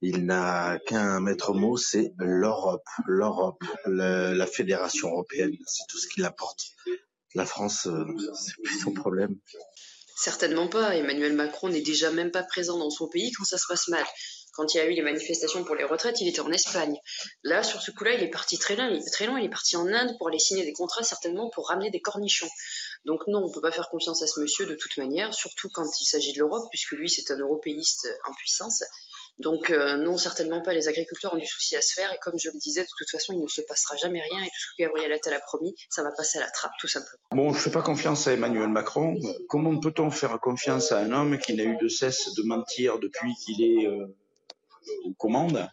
Il 0.00 0.26
n'a 0.26 0.78
qu'un 0.86 1.20
maître 1.20 1.54
mot, 1.54 1.76
c'est 1.76 2.12
l'Europe, 2.18 2.86
l'Europe, 3.06 3.62
la 3.86 4.46
fédération 4.46 5.08
européenne. 5.08 5.52
C'est 5.66 5.86
tout 5.88 5.98
ce 5.98 6.08
qu'il 6.08 6.24
apporte. 6.24 6.60
La 7.34 7.46
France, 7.46 7.86
euh, 7.86 8.04
c'est 8.34 8.62
plus 8.62 8.78
son 8.80 8.92
problème. 8.92 9.36
Certainement 10.16 10.68
pas. 10.68 10.94
Emmanuel 10.94 11.34
Macron 11.34 11.68
n'est 11.68 11.82
déjà 11.82 12.10
même 12.12 12.30
pas 12.30 12.44
présent 12.44 12.78
dans 12.78 12.90
son 12.90 13.08
pays 13.08 13.32
quand 13.32 13.44
ça 13.44 13.58
se 13.58 13.66
passe 13.68 13.88
mal. 13.88 14.04
Quand 14.54 14.72
il 14.72 14.78
y 14.78 14.80
a 14.80 14.86
eu 14.86 14.92
les 14.92 15.02
manifestations 15.02 15.64
pour 15.64 15.74
les 15.74 15.84
retraites, 15.84 16.20
il 16.20 16.28
était 16.28 16.40
en 16.40 16.52
Espagne. 16.52 16.96
Là, 17.42 17.62
sur 17.62 17.82
ce 17.82 17.90
coup-là, 17.90 18.14
il 18.14 18.22
est 18.22 18.30
parti 18.30 18.58
très 18.58 18.76
loin. 18.76 18.88
Il 18.88 18.98
est 18.98 19.12
très 19.12 19.26
loin. 19.26 19.38
Il 19.38 19.46
est 19.46 19.50
parti 19.50 19.76
en 19.76 19.86
Inde 19.86 20.16
pour 20.18 20.28
aller 20.28 20.38
signer 20.38 20.64
des 20.64 20.72
contrats, 20.72 21.02
certainement 21.02 21.50
pour 21.50 21.68
ramener 21.68 21.90
des 21.90 22.00
cornichons. 22.00 22.48
Donc 23.04 23.26
non, 23.26 23.44
on 23.44 23.48
ne 23.48 23.52
peut 23.52 23.60
pas 23.60 23.72
faire 23.72 23.88
confiance 23.88 24.22
à 24.22 24.26
ce 24.26 24.40
monsieur 24.40 24.66
de 24.66 24.74
toute 24.74 24.96
manière, 24.96 25.34
surtout 25.34 25.68
quand 25.72 25.86
il 26.00 26.04
s'agit 26.04 26.32
de 26.32 26.38
l'Europe, 26.38 26.64
puisque 26.70 26.92
lui, 26.92 27.10
c'est 27.10 27.30
un 27.32 27.38
européiste 27.38 28.08
en 28.28 28.32
puissance. 28.34 28.82
Donc 29.38 29.70
euh, 29.70 29.96
non, 29.96 30.16
certainement 30.16 30.62
pas. 30.62 30.72
Les 30.72 30.88
agriculteurs 30.88 31.34
ont 31.34 31.38
du 31.38 31.46
souci 31.46 31.76
à 31.76 31.82
se 31.82 31.92
faire 31.94 32.12
et 32.12 32.18
comme 32.22 32.38
je 32.38 32.50
le 32.50 32.58
disais, 32.58 32.82
de 32.82 32.88
toute 32.96 33.10
façon, 33.10 33.32
il 33.32 33.42
ne 33.42 33.48
se 33.48 33.62
passera 33.62 33.96
jamais 33.96 34.20
rien 34.20 34.42
et 34.42 34.46
tout 34.46 34.58
ce 34.58 34.66
que 34.76 34.82
Gabriel 34.82 35.12
Attal 35.12 35.34
a 35.34 35.40
promis, 35.40 35.74
ça 35.90 36.02
va 36.02 36.12
passer 36.12 36.38
à 36.38 36.42
la 36.42 36.50
trappe, 36.50 36.72
tout 36.78 36.86
simplement. 36.86 37.18
Bon, 37.32 37.52
je 37.52 37.58
ne 37.58 37.62
fais 37.62 37.70
pas 37.70 37.82
confiance 37.82 38.28
à 38.28 38.32
Emmanuel 38.32 38.68
Macron. 38.68 39.16
Comment 39.48 39.78
peut-on 39.80 40.10
faire 40.10 40.38
confiance 40.40 40.92
à 40.92 40.98
un 40.98 41.12
homme 41.12 41.38
qui 41.38 41.54
n'a 41.54 41.64
eu 41.64 41.76
de 41.76 41.88
cesse 41.88 42.32
de 42.34 42.42
mentir 42.42 42.98
depuis 43.00 43.34
qu'il 43.44 43.62
est 43.62 43.86
euh, 43.86 44.06
aux 45.04 45.14
commandes. 45.14 45.68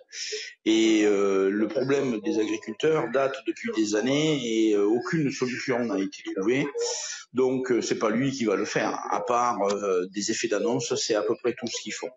Et 0.65 1.03
euh, 1.05 1.49
le 1.49 1.67
problème 1.67 2.19
des 2.21 2.39
agriculteurs 2.39 3.09
date 3.11 3.35
depuis 3.47 3.71
des 3.75 3.95
années 3.95 4.39
et 4.43 4.75
euh, 4.75 4.85
aucune 4.85 5.31
solution 5.31 5.79
n'a 5.85 5.99
été 5.99 6.23
trouvée. 6.35 6.67
Donc 7.33 7.71
euh, 7.71 7.81
c'est 7.81 7.99
pas 7.99 8.09
lui 8.09 8.31
qui 8.31 8.45
va 8.45 8.55
le 8.55 8.65
faire. 8.65 8.99
À 9.09 9.21
part 9.21 9.59
des 10.13 10.31
effets 10.31 10.47
d'annonce, 10.47 10.95
c'est 10.95 11.15
à 11.15 11.21
peu 11.21 11.35
près 11.35 11.53
tout 11.53 11.67
ce 11.67 11.81
qu'ils 11.81 11.93
font. 11.93 12.11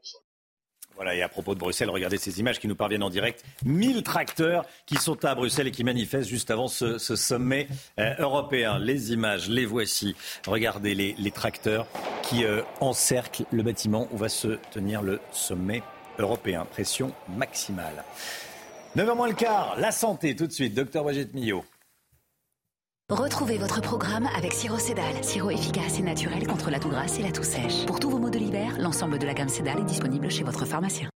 Voilà, 0.97 1.15
et 1.17 1.23
à 1.23 1.29
propos 1.29 1.55
de 1.55 1.59
Bruxelles, 1.59 1.91
regardez 1.91 2.19
ces 2.19 2.39
images 2.39 2.61
qui 2.61 2.69
nous 2.69 2.77
parviennent 2.77 3.03
en 3.03 3.11
direct. 3.11 3.45
1000 3.65 4.03
tracteurs 4.03 4.65
qui 4.87 4.97
sont 4.97 5.25
à 5.25 5.35
Bruxelles 5.35 5.67
et 5.67 5.73
qui 5.73 5.83
manifestent 5.83 6.29
juste 6.29 6.51
avant 6.51 6.69
ce, 6.69 6.99
sommet 6.99 7.67
euh, 7.99 8.15
européen. 8.19 8.79
Les 8.79 9.13
images, 9.13 9.49
les 9.49 9.67
voici. 9.67 10.15
Regardez 10.47 10.95
les, 10.95 11.31
tracteurs 11.33 11.87
qui 12.23 12.45
euh, 12.45 12.63
encerclent 12.81 13.45
le 13.51 13.63
bâtiment 13.65 14.09
où 14.13 14.17
va 14.17 14.29
se 14.29 14.59
tenir 14.71 15.03
le 15.03 15.19
sommet 15.33 15.83
européen. 16.19 16.67
Pression 16.71 17.13
maximale. 17.29 18.05
9h 18.97 19.17
moins 19.17 19.29
le 19.29 19.35
quart, 19.35 19.77
la 19.79 19.91
santé 19.91 20.37
tout 20.37 20.47
de 20.47 20.53
suite. 20.53 20.75
Docteur 20.75 21.05
Brigitte 21.05 21.35
Millot. 21.35 21.65
Retrouvez 23.11 23.59
votre 23.59 23.83
programme 23.83 24.27
avec 24.35 24.55
Siro 24.55 24.79
Cédal, 24.79 25.23
sirop 25.23 25.51
efficace 25.51 25.99
et 25.99 26.03
naturel 26.03 26.47
contre 26.47 26.71
la 26.71 26.79
toux 26.79 26.89
grasse 26.89 27.19
et 27.19 27.23
la 27.23 27.33
toux 27.33 27.43
sèche. 27.43 27.85
Pour 27.85 28.01
tous 28.01 28.09
vos 28.09 28.19
maux 28.19 28.31
de 28.31 28.39
l'hiver, 28.39 28.79
l'ensemble 28.79 29.19
de 29.19 29.27
la 29.27 29.35
gamme 29.35 29.51
Cédal 29.51 29.81
est 29.81 29.85
disponible 29.85 30.31
chez 30.31 30.43
votre 30.43 30.65
pharmacien. 30.65 31.11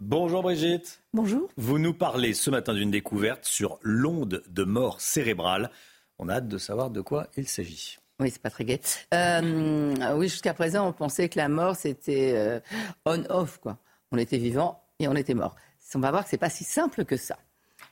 Bonjour 0.00 0.42
Brigitte. 0.42 1.00
Bonjour. 1.12 1.48
Vous 1.56 1.78
nous 1.78 1.94
parlez 1.94 2.34
ce 2.34 2.50
matin 2.50 2.74
d'une 2.74 2.90
découverte 2.90 3.44
sur 3.44 3.78
l'onde 3.82 4.42
de 4.48 4.64
mort 4.64 5.00
cérébrale. 5.00 5.70
On 6.18 6.28
a 6.28 6.34
hâte 6.34 6.48
de 6.48 6.58
savoir 6.58 6.90
de 6.90 7.00
quoi 7.00 7.28
il 7.36 7.46
s'agit. 7.46 7.98
Oui, 8.20 8.30
c'est 8.30 8.42
pas 8.42 8.50
très 8.50 8.64
gai. 8.64 8.80
Euh, 9.14 10.14
oui, 10.16 10.28
jusqu'à 10.28 10.54
présent, 10.54 10.88
on 10.88 10.92
pensait 10.92 11.28
que 11.28 11.38
la 11.38 11.48
mort, 11.48 11.76
c'était 11.76 12.32
euh, 12.34 12.58
on-off, 13.06 13.58
quoi. 13.58 13.78
On 14.12 14.18
était 14.18 14.38
vivant 14.38 14.82
et 14.98 15.08
on 15.08 15.14
était 15.14 15.34
mort. 15.34 15.56
On 15.94 16.00
va 16.00 16.10
voir 16.10 16.24
que 16.24 16.30
c'est 16.30 16.38
pas 16.38 16.50
si 16.50 16.64
simple 16.64 17.04
que 17.04 17.16
ça. 17.16 17.38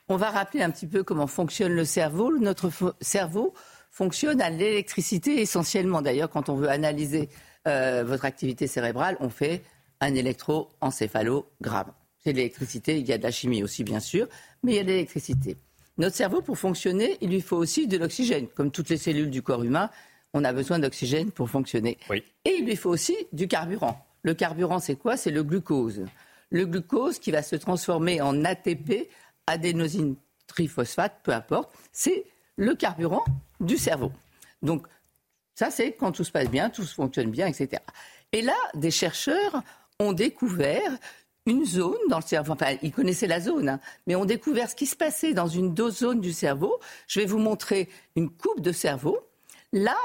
On 0.09 0.17
va 0.17 0.29
rappeler 0.29 0.61
un 0.61 0.69
petit 0.69 0.87
peu 0.87 1.03
comment 1.03 1.27
fonctionne 1.27 1.73
le 1.73 1.85
cerveau. 1.85 2.37
Notre 2.37 2.71
cerveau 3.01 3.53
fonctionne 3.91 4.41
à 4.41 4.49
l'électricité 4.49 5.41
essentiellement. 5.41 6.01
D'ailleurs, 6.01 6.29
quand 6.29 6.49
on 6.49 6.55
veut 6.55 6.69
analyser 6.69 7.29
euh, 7.67 8.03
votre 8.05 8.25
activité 8.25 8.67
cérébrale, 8.67 9.17
on 9.19 9.29
fait 9.29 9.63
un 9.99 10.13
électroencéphalogramme. 10.13 11.91
C'est 12.23 12.31
de 12.31 12.37
l'électricité, 12.37 12.99
il 12.99 13.07
y 13.07 13.13
a 13.13 13.17
de 13.17 13.23
la 13.23 13.31
chimie 13.31 13.63
aussi 13.63 13.83
bien 13.83 13.99
sûr, 13.99 14.27
mais 14.63 14.73
il 14.73 14.75
y 14.75 14.79
a 14.79 14.83
de 14.83 14.89
l'électricité. 14.89 15.57
Notre 15.97 16.15
cerveau, 16.15 16.41
pour 16.41 16.57
fonctionner, 16.57 17.17
il 17.21 17.31
lui 17.31 17.41
faut 17.41 17.57
aussi 17.57 17.87
de 17.87 17.97
l'oxygène. 17.97 18.47
Comme 18.47 18.71
toutes 18.71 18.89
les 18.89 18.97
cellules 18.97 19.31
du 19.31 19.41
corps 19.41 19.63
humain, 19.63 19.89
on 20.33 20.43
a 20.43 20.53
besoin 20.53 20.77
d'oxygène 20.77 21.31
pour 21.31 21.49
fonctionner. 21.49 21.97
Et 22.45 22.55
il 22.59 22.65
lui 22.65 22.75
faut 22.75 22.91
aussi 22.91 23.15
du 23.31 23.47
carburant. 23.47 24.06
Le 24.27 24.33
carburant, 24.33 24.79
c'est 24.79 24.97
quoi? 24.97 25.15
C'est 25.15 25.31
le 25.31 25.41
glucose. 25.41 26.03
Le 26.49 26.65
glucose 26.65 27.17
qui 27.17 27.31
va 27.31 27.41
se 27.41 27.55
transformer 27.55 28.19
en 28.19 28.43
ATP 28.43 29.07
adénosine 29.47 30.17
triphosphate, 30.47 31.21
peu 31.23 31.31
importe, 31.31 31.73
c'est 31.93 32.25
le 32.57 32.75
carburant 32.75 33.23
du 33.61 33.77
cerveau. 33.77 34.11
Donc, 34.61 34.85
ça, 35.55 35.71
c'est 35.71 35.93
quand 35.93 36.11
tout 36.11 36.25
se 36.25 36.31
passe 36.33 36.49
bien, 36.49 36.69
tout 36.69 36.83
fonctionne 36.83 37.31
bien, 37.31 37.47
etc. 37.47 37.81
Et 38.33 38.41
là, 38.41 38.57
des 38.73 38.91
chercheurs 38.91 39.63
ont 39.97 40.11
découvert 40.11 40.91
une 41.45 41.63
zone 41.63 41.95
dans 42.09 42.17
le 42.17 42.23
cerveau. 42.23 42.51
Enfin, 42.51 42.75
ils 42.81 42.91
connaissaient 42.91 43.27
la 43.27 43.39
zone, 43.39 43.69
hein, 43.69 43.79
mais 44.07 44.17
ont 44.17 44.25
découvert 44.25 44.69
ce 44.69 44.75
qui 44.75 44.87
se 44.87 44.97
passait 44.97 45.33
dans 45.33 45.47
une 45.47 45.73
zone 45.89 46.19
du 46.19 46.33
cerveau. 46.33 46.81
Je 47.07 47.21
vais 47.21 47.25
vous 47.25 47.39
montrer 47.39 47.87
une 48.17 48.29
coupe 48.29 48.59
de 48.59 48.73
cerveau. 48.73 49.17
Là, 49.71 49.95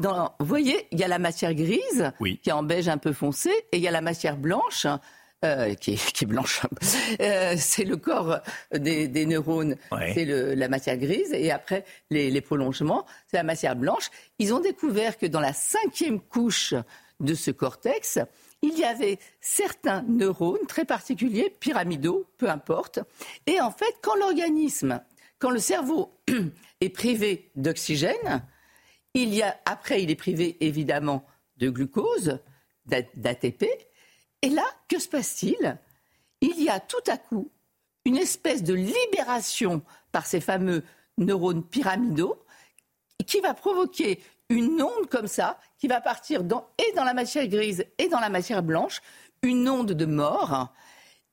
dans, 0.00 0.34
vous 0.40 0.46
voyez, 0.46 0.86
il 0.90 0.98
y 0.98 1.04
a 1.04 1.08
la 1.08 1.18
matière 1.18 1.54
grise 1.54 2.12
qui 2.42 2.48
est 2.48 2.52
en 2.52 2.62
beige 2.62 2.88
un 2.88 2.98
peu 2.98 3.12
foncé 3.12 3.50
et 3.72 3.76
il 3.76 3.82
y 3.82 3.88
a 3.88 3.90
la 3.90 4.00
matière 4.00 4.36
blanche 4.36 4.86
euh, 5.44 5.74
qui, 5.74 5.92
est, 5.92 6.26
blanche. 6.26 6.62
Euh, 7.20 7.54
c'est 7.58 7.84
le 7.84 7.96
corps 7.96 8.40
des, 8.72 9.26
neurones, 9.26 9.76
c'est 10.14 10.24
la 10.24 10.68
matière 10.68 10.96
grise, 10.96 11.32
et 11.32 11.50
après 11.50 11.84
les, 12.10 12.30
les 12.30 12.40
prolongements, 12.40 13.04
c'est 13.26 13.36
la 13.36 13.42
matière 13.42 13.74
blanche. 13.74 14.10
Ils 14.38 14.54
ont 14.54 14.60
découvert 14.60 15.18
que 15.18 15.26
dans 15.26 15.40
la 15.40 15.52
cinquième 15.52 16.20
couche 16.20 16.74
de 17.18 17.34
ce 17.34 17.50
cortex, 17.50 18.18
il 18.62 18.78
y 18.78 18.84
avait 18.84 19.18
certains 19.40 20.02
neurones 20.08 20.66
très 20.68 20.84
particuliers, 20.84 21.54
pyramidaux, 21.58 22.26
peu 22.38 22.48
importe. 22.48 23.00
Et 23.46 23.60
en 23.60 23.70
fait, 23.70 23.94
quand 24.02 24.16
l'organisme, 24.16 25.00
quand 25.38 25.50
le 25.50 25.58
cerveau 25.58 26.12
est 26.80 26.90
privé 26.90 27.50
d'oxygène, 27.56 28.42
il 29.14 29.34
y 29.34 29.42
a, 29.42 29.58
après, 29.64 30.02
il 30.02 30.10
est 30.10 30.16
privé 30.16 30.56
évidemment 30.60 31.24
de 31.56 31.70
glucose, 31.70 32.38
d'ATP, 32.86 33.64
et 34.42 34.48
là, 34.48 34.64
que 34.88 34.98
se 34.98 35.08
passe-t-il? 35.08 35.78
Il 36.40 36.62
y 36.62 36.68
a 36.68 36.80
tout 36.80 37.02
à 37.06 37.18
coup 37.18 37.50
une 38.04 38.16
espèce 38.16 38.62
de 38.62 38.74
libération 38.74 39.82
par 40.12 40.26
ces 40.26 40.40
fameux 40.40 40.82
neurones 41.18 41.62
pyramidaux 41.62 42.42
qui 43.26 43.40
va 43.40 43.52
provoquer 43.52 44.22
une 44.48 44.82
onde 44.82 45.06
comme 45.08 45.28
ça, 45.28 45.58
qui 45.78 45.86
va 45.86 46.00
partir 46.00 46.42
dans, 46.42 46.66
et 46.78 46.92
dans 46.96 47.04
la 47.04 47.14
matière 47.14 47.46
grise 47.46 47.84
et 47.98 48.08
dans 48.08 48.18
la 48.18 48.30
matière 48.30 48.62
blanche, 48.62 49.00
une 49.42 49.68
onde 49.68 49.92
de 49.92 50.06
mort, 50.06 50.72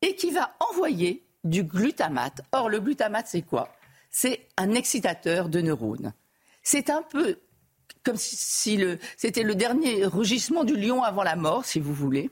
et 0.02 0.16
qui 0.16 0.32
va 0.32 0.56
envoyer 0.72 1.26
du 1.44 1.64
glutamate. 1.64 2.42
Or, 2.52 2.70
le 2.70 2.80
glutamate, 2.80 3.28
c'est 3.28 3.42
quoi? 3.42 3.70
C'est 4.12 4.48
un 4.58 4.74
excitateur 4.74 5.50
de 5.50 5.62
neurones. 5.62 6.14
C'est 6.62 6.90
un 6.90 7.02
peu 7.02 7.40
comme 8.08 8.16
si 8.16 8.80
c'était 9.18 9.44
le 9.44 9.54
dernier 9.54 10.06
rugissement 10.06 10.64
du 10.64 10.78
lion 10.78 11.04
avant 11.04 11.24
la 11.24 11.36
mort, 11.36 11.66
si 11.66 11.82
vous 11.82 11.94
voulez. 11.94 12.30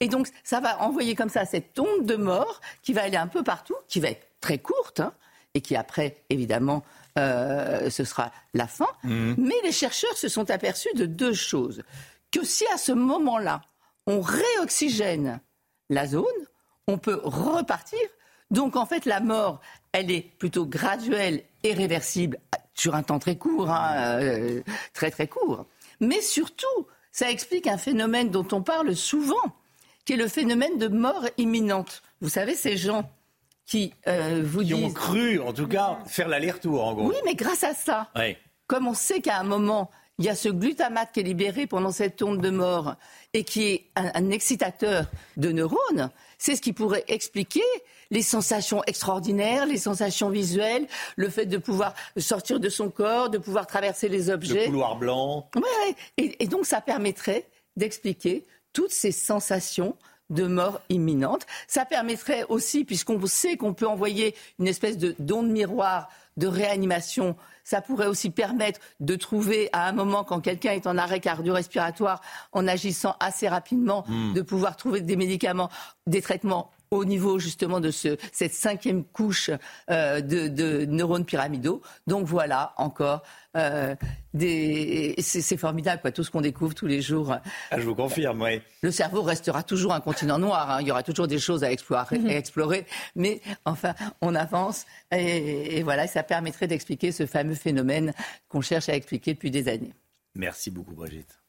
Et 0.00 0.08
donc, 0.08 0.28
ça 0.42 0.60
va 0.60 0.82
envoyer 0.82 1.14
comme 1.14 1.30
ça 1.30 1.46
cette 1.46 1.78
onde 1.78 2.04
de 2.04 2.16
mort 2.16 2.60
qui 2.82 2.92
va 2.92 3.04
aller 3.04 3.16
un 3.16 3.26
peu 3.26 3.42
partout, 3.42 3.74
qui 3.88 4.00
va 4.00 4.10
être 4.10 4.26
très 4.42 4.58
courte, 4.58 5.00
hein, 5.00 5.14
et 5.54 5.62
qui 5.62 5.76
après, 5.76 6.16
évidemment, 6.28 6.84
euh, 7.18 7.88
ce 7.88 8.04
sera 8.04 8.32
la 8.52 8.66
fin. 8.66 8.88
Mmh. 9.02 9.34
Mais 9.38 9.54
les 9.62 9.72
chercheurs 9.72 10.16
se 10.18 10.28
sont 10.28 10.50
aperçus 10.50 10.92
de 10.94 11.06
deux 11.06 11.32
choses. 11.32 11.82
Que 12.30 12.44
si 12.44 12.66
à 12.74 12.76
ce 12.76 12.92
moment-là, 12.92 13.62
on 14.06 14.20
réoxygène 14.20 15.40
la 15.88 16.06
zone, 16.06 16.26
on 16.86 16.98
peut 16.98 17.20
repartir. 17.24 18.00
Donc 18.50 18.76
en 18.76 18.84
fait, 18.84 19.06
la 19.06 19.20
mort, 19.20 19.62
elle 19.94 20.10
est 20.10 20.22
plutôt 20.38 20.66
graduelle 20.66 21.44
et 21.62 21.72
réversible 21.72 22.38
sur 22.74 22.96
un 22.96 23.04
temps 23.04 23.20
très 23.20 23.36
court, 23.36 23.70
hein, 23.70 24.18
euh, 24.20 24.60
très 24.92 25.12
très 25.12 25.28
court. 25.28 25.66
Mais 26.00 26.20
surtout, 26.20 26.66
ça 27.12 27.30
explique 27.30 27.68
un 27.68 27.78
phénomène 27.78 28.30
dont 28.30 28.46
on 28.50 28.60
parle 28.60 28.96
souvent, 28.96 29.54
qui 30.04 30.14
est 30.14 30.16
le 30.16 30.26
phénomène 30.26 30.78
de 30.78 30.88
mort 30.88 31.24
imminente. 31.38 32.02
Vous 32.20 32.28
savez, 32.28 32.56
ces 32.56 32.76
gens 32.76 33.08
qui 33.66 33.94
euh, 34.08 34.42
vous 34.44 34.60
qui 34.60 34.74
disent... 34.74 34.84
ont 34.84 34.92
cru, 34.92 35.38
en 35.38 35.52
tout 35.52 35.68
cas, 35.68 36.00
faire 36.06 36.26
l'aller-retour, 36.26 36.84
en 36.84 36.94
gros. 36.94 37.08
Oui, 37.08 37.16
mais 37.24 37.36
grâce 37.36 37.62
à 37.62 37.72
ça, 37.72 38.10
comme 38.66 38.88
on 38.88 38.94
sait 38.94 39.20
qu'à 39.20 39.38
un 39.38 39.44
moment, 39.44 39.92
il 40.18 40.24
y 40.24 40.28
a 40.28 40.34
ce 40.34 40.48
glutamate 40.48 41.12
qui 41.12 41.20
est 41.20 41.24
libéré 41.24 41.68
pendant 41.68 41.92
cette 41.92 42.20
onde 42.20 42.40
de 42.40 42.50
mort 42.50 42.96
et 43.32 43.44
qui 43.44 43.64
est 43.64 43.90
un, 43.94 44.30
excitateur 44.30 45.06
de 45.36 45.52
neurones, 45.52 46.10
c'est 46.38 46.56
ce 46.56 46.60
qui 46.60 46.72
pourrait 46.72 47.04
expliquer 47.08 47.62
les 48.14 48.22
sensations 48.22 48.82
extraordinaires, 48.86 49.66
les 49.66 49.76
sensations 49.76 50.30
visuelles, 50.30 50.86
le 51.16 51.28
fait 51.28 51.46
de 51.46 51.58
pouvoir 51.58 51.94
sortir 52.16 52.60
de 52.60 52.68
son 52.68 52.88
corps, 52.88 53.28
de 53.28 53.38
pouvoir 53.38 53.66
traverser 53.66 54.08
les 54.08 54.30
objets. 54.30 54.66
Le 54.66 54.66
couloir 54.66 54.96
blanc. 54.96 55.50
Ouais, 55.56 55.96
et 56.16 56.46
donc 56.46 56.64
ça 56.64 56.80
permettrait 56.80 57.46
d'expliquer 57.76 58.44
toutes 58.72 58.92
ces 58.92 59.12
sensations 59.12 59.96
de 60.30 60.44
mort 60.44 60.80
imminente. 60.88 61.46
Ça 61.66 61.84
permettrait 61.84 62.44
aussi, 62.48 62.84
puisqu'on 62.84 63.24
sait 63.26 63.56
qu'on 63.56 63.74
peut 63.74 63.86
envoyer 63.86 64.34
une 64.58 64.68
espèce 64.68 64.96
de 64.96 65.14
d'onde 65.18 65.50
miroir 65.50 66.08
de 66.36 66.46
réanimation, 66.46 67.36
ça 67.62 67.80
pourrait 67.80 68.06
aussi 68.06 68.30
permettre 68.30 68.80
de 69.00 69.14
trouver 69.16 69.70
à 69.72 69.88
un 69.88 69.92
moment, 69.92 70.24
quand 70.24 70.40
quelqu'un 70.40 70.72
est 70.72 70.86
en 70.86 70.98
arrêt 70.98 71.20
cardio-respiratoire, 71.20 72.20
en 72.52 72.66
agissant 72.66 73.16
assez 73.20 73.48
rapidement, 73.48 74.04
hmm. 74.08 74.34
de 74.34 74.42
pouvoir 74.42 74.76
trouver 74.76 75.00
des 75.00 75.16
médicaments, 75.16 75.70
des 76.06 76.22
traitements 76.22 76.70
au 76.94 77.04
niveau 77.04 77.38
justement 77.38 77.80
de 77.80 77.90
ce, 77.90 78.16
cette 78.32 78.52
cinquième 78.52 79.04
couche 79.04 79.50
euh, 79.90 80.20
de, 80.20 80.84
neurones 80.86 81.24
pyramidaux. 81.24 81.82
Donc 82.06 82.26
voilà, 82.26 82.72
encore, 82.76 83.22
euh, 83.56 83.94
c'est 84.38 85.56
formidable, 85.56 86.00
quoi, 86.00 86.10
tout 86.10 86.24
ce 86.24 86.30
qu'on 86.30 86.40
découvre 86.40 86.74
tous 86.74 86.86
les 86.86 87.02
jours. 87.02 87.36
Ah, 87.70 87.78
je 87.78 87.84
vous 87.84 87.94
confirme, 87.94 88.42
oui. 88.42 88.60
Le 88.82 88.90
cerveau 88.90 89.22
restera 89.22 89.62
toujours 89.62 89.92
un 89.92 90.00
continent 90.00 90.38
noir, 90.38 90.70
hein. 90.70 90.78
il 90.80 90.88
y 90.88 90.90
aura 90.90 91.02
toujours 91.02 91.28
des 91.28 91.38
choses 91.38 91.64
à 91.64 91.70
explorer, 91.70 92.18
mhm. 92.18 92.30
explorer 92.30 92.86
mais 93.14 93.40
enfin, 93.64 93.94
on 94.20 94.34
avance, 94.34 94.86
et, 95.12 95.78
et 95.78 95.82
voilà, 95.82 96.06
ça 96.06 96.22
permettrait 96.22 96.66
d'expliquer 96.66 97.12
ce 97.12 97.26
fameux 97.26 97.54
phénomène 97.54 98.12
qu'on 98.48 98.60
cherche 98.60 98.88
à 98.88 98.94
expliquer 98.94 99.34
depuis 99.34 99.50
des 99.50 99.68
années. 99.68 99.92
Merci 100.34 100.70
beaucoup, 100.70 100.94
Brigitte. 100.94 101.43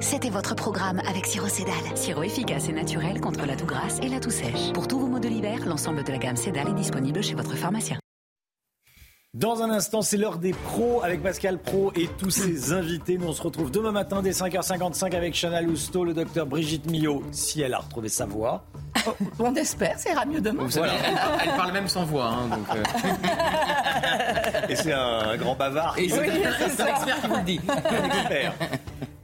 C'était 0.00 0.28
votre 0.28 0.54
programme 0.54 1.00
avec 1.08 1.24
Siro 1.24 1.48
Cédal. 1.48 1.74
Sirop 1.94 2.22
efficace 2.22 2.68
et 2.68 2.72
naturel 2.72 3.18
contre 3.18 3.46
la 3.46 3.56
toux 3.56 3.64
grasse 3.64 3.98
et 4.02 4.08
la 4.08 4.20
toux 4.20 4.30
sèche. 4.30 4.70
Pour 4.74 4.86
tous 4.86 4.98
vos 4.98 5.06
maux 5.06 5.18
de 5.18 5.28
l'hiver, 5.28 5.60
l'ensemble 5.66 6.04
de 6.04 6.12
la 6.12 6.18
gamme 6.18 6.36
Cédal 6.36 6.68
est 6.68 6.74
disponible 6.74 7.22
chez 7.22 7.34
votre 7.34 7.56
pharmacien. 7.56 7.98
Dans 9.32 9.62
un 9.62 9.70
instant, 9.70 10.02
c'est 10.02 10.18
l'heure 10.18 10.36
des 10.36 10.52
pros 10.52 11.02
avec 11.02 11.22
Pascal 11.22 11.58
Pro 11.58 11.92
et 11.94 12.08
tous 12.18 12.30
ses 12.30 12.72
invités. 12.74 13.16
Nous, 13.16 13.26
on 13.26 13.32
se 13.32 13.40
retrouve 13.40 13.70
demain 13.70 13.90
matin 13.90 14.20
dès 14.20 14.32
5h55 14.32 15.16
avec 15.16 15.34
Chana 15.34 15.62
Lousteau, 15.62 16.04
le 16.04 16.12
docteur 16.12 16.44
Brigitte 16.44 16.90
Millot, 16.90 17.22
si 17.32 17.62
elle 17.62 17.72
a 17.72 17.78
retrouvé 17.78 18.10
sa 18.10 18.26
voix. 18.26 18.64
Oh, 19.06 19.12
on 19.38 19.54
espère, 19.54 19.98
ça 19.98 20.10
ira 20.10 20.26
mieux 20.26 20.42
demain. 20.42 20.66
elle, 21.42 21.56
parle 21.56 21.72
même 21.72 21.88
sans 21.88 22.04
voix. 22.04 22.26
Hein, 22.26 22.50
euh. 22.74 22.82
Et 24.68 24.76
c'est 24.76 24.92
un, 24.92 25.36
grand 25.38 25.54
bavard. 25.54 25.98
Et 25.98 26.08
c'est 26.10 26.26
l'expert 26.26 27.20
qui 27.22 27.26
vous 27.28 27.36
le 27.36 27.42
dit. 27.42 27.60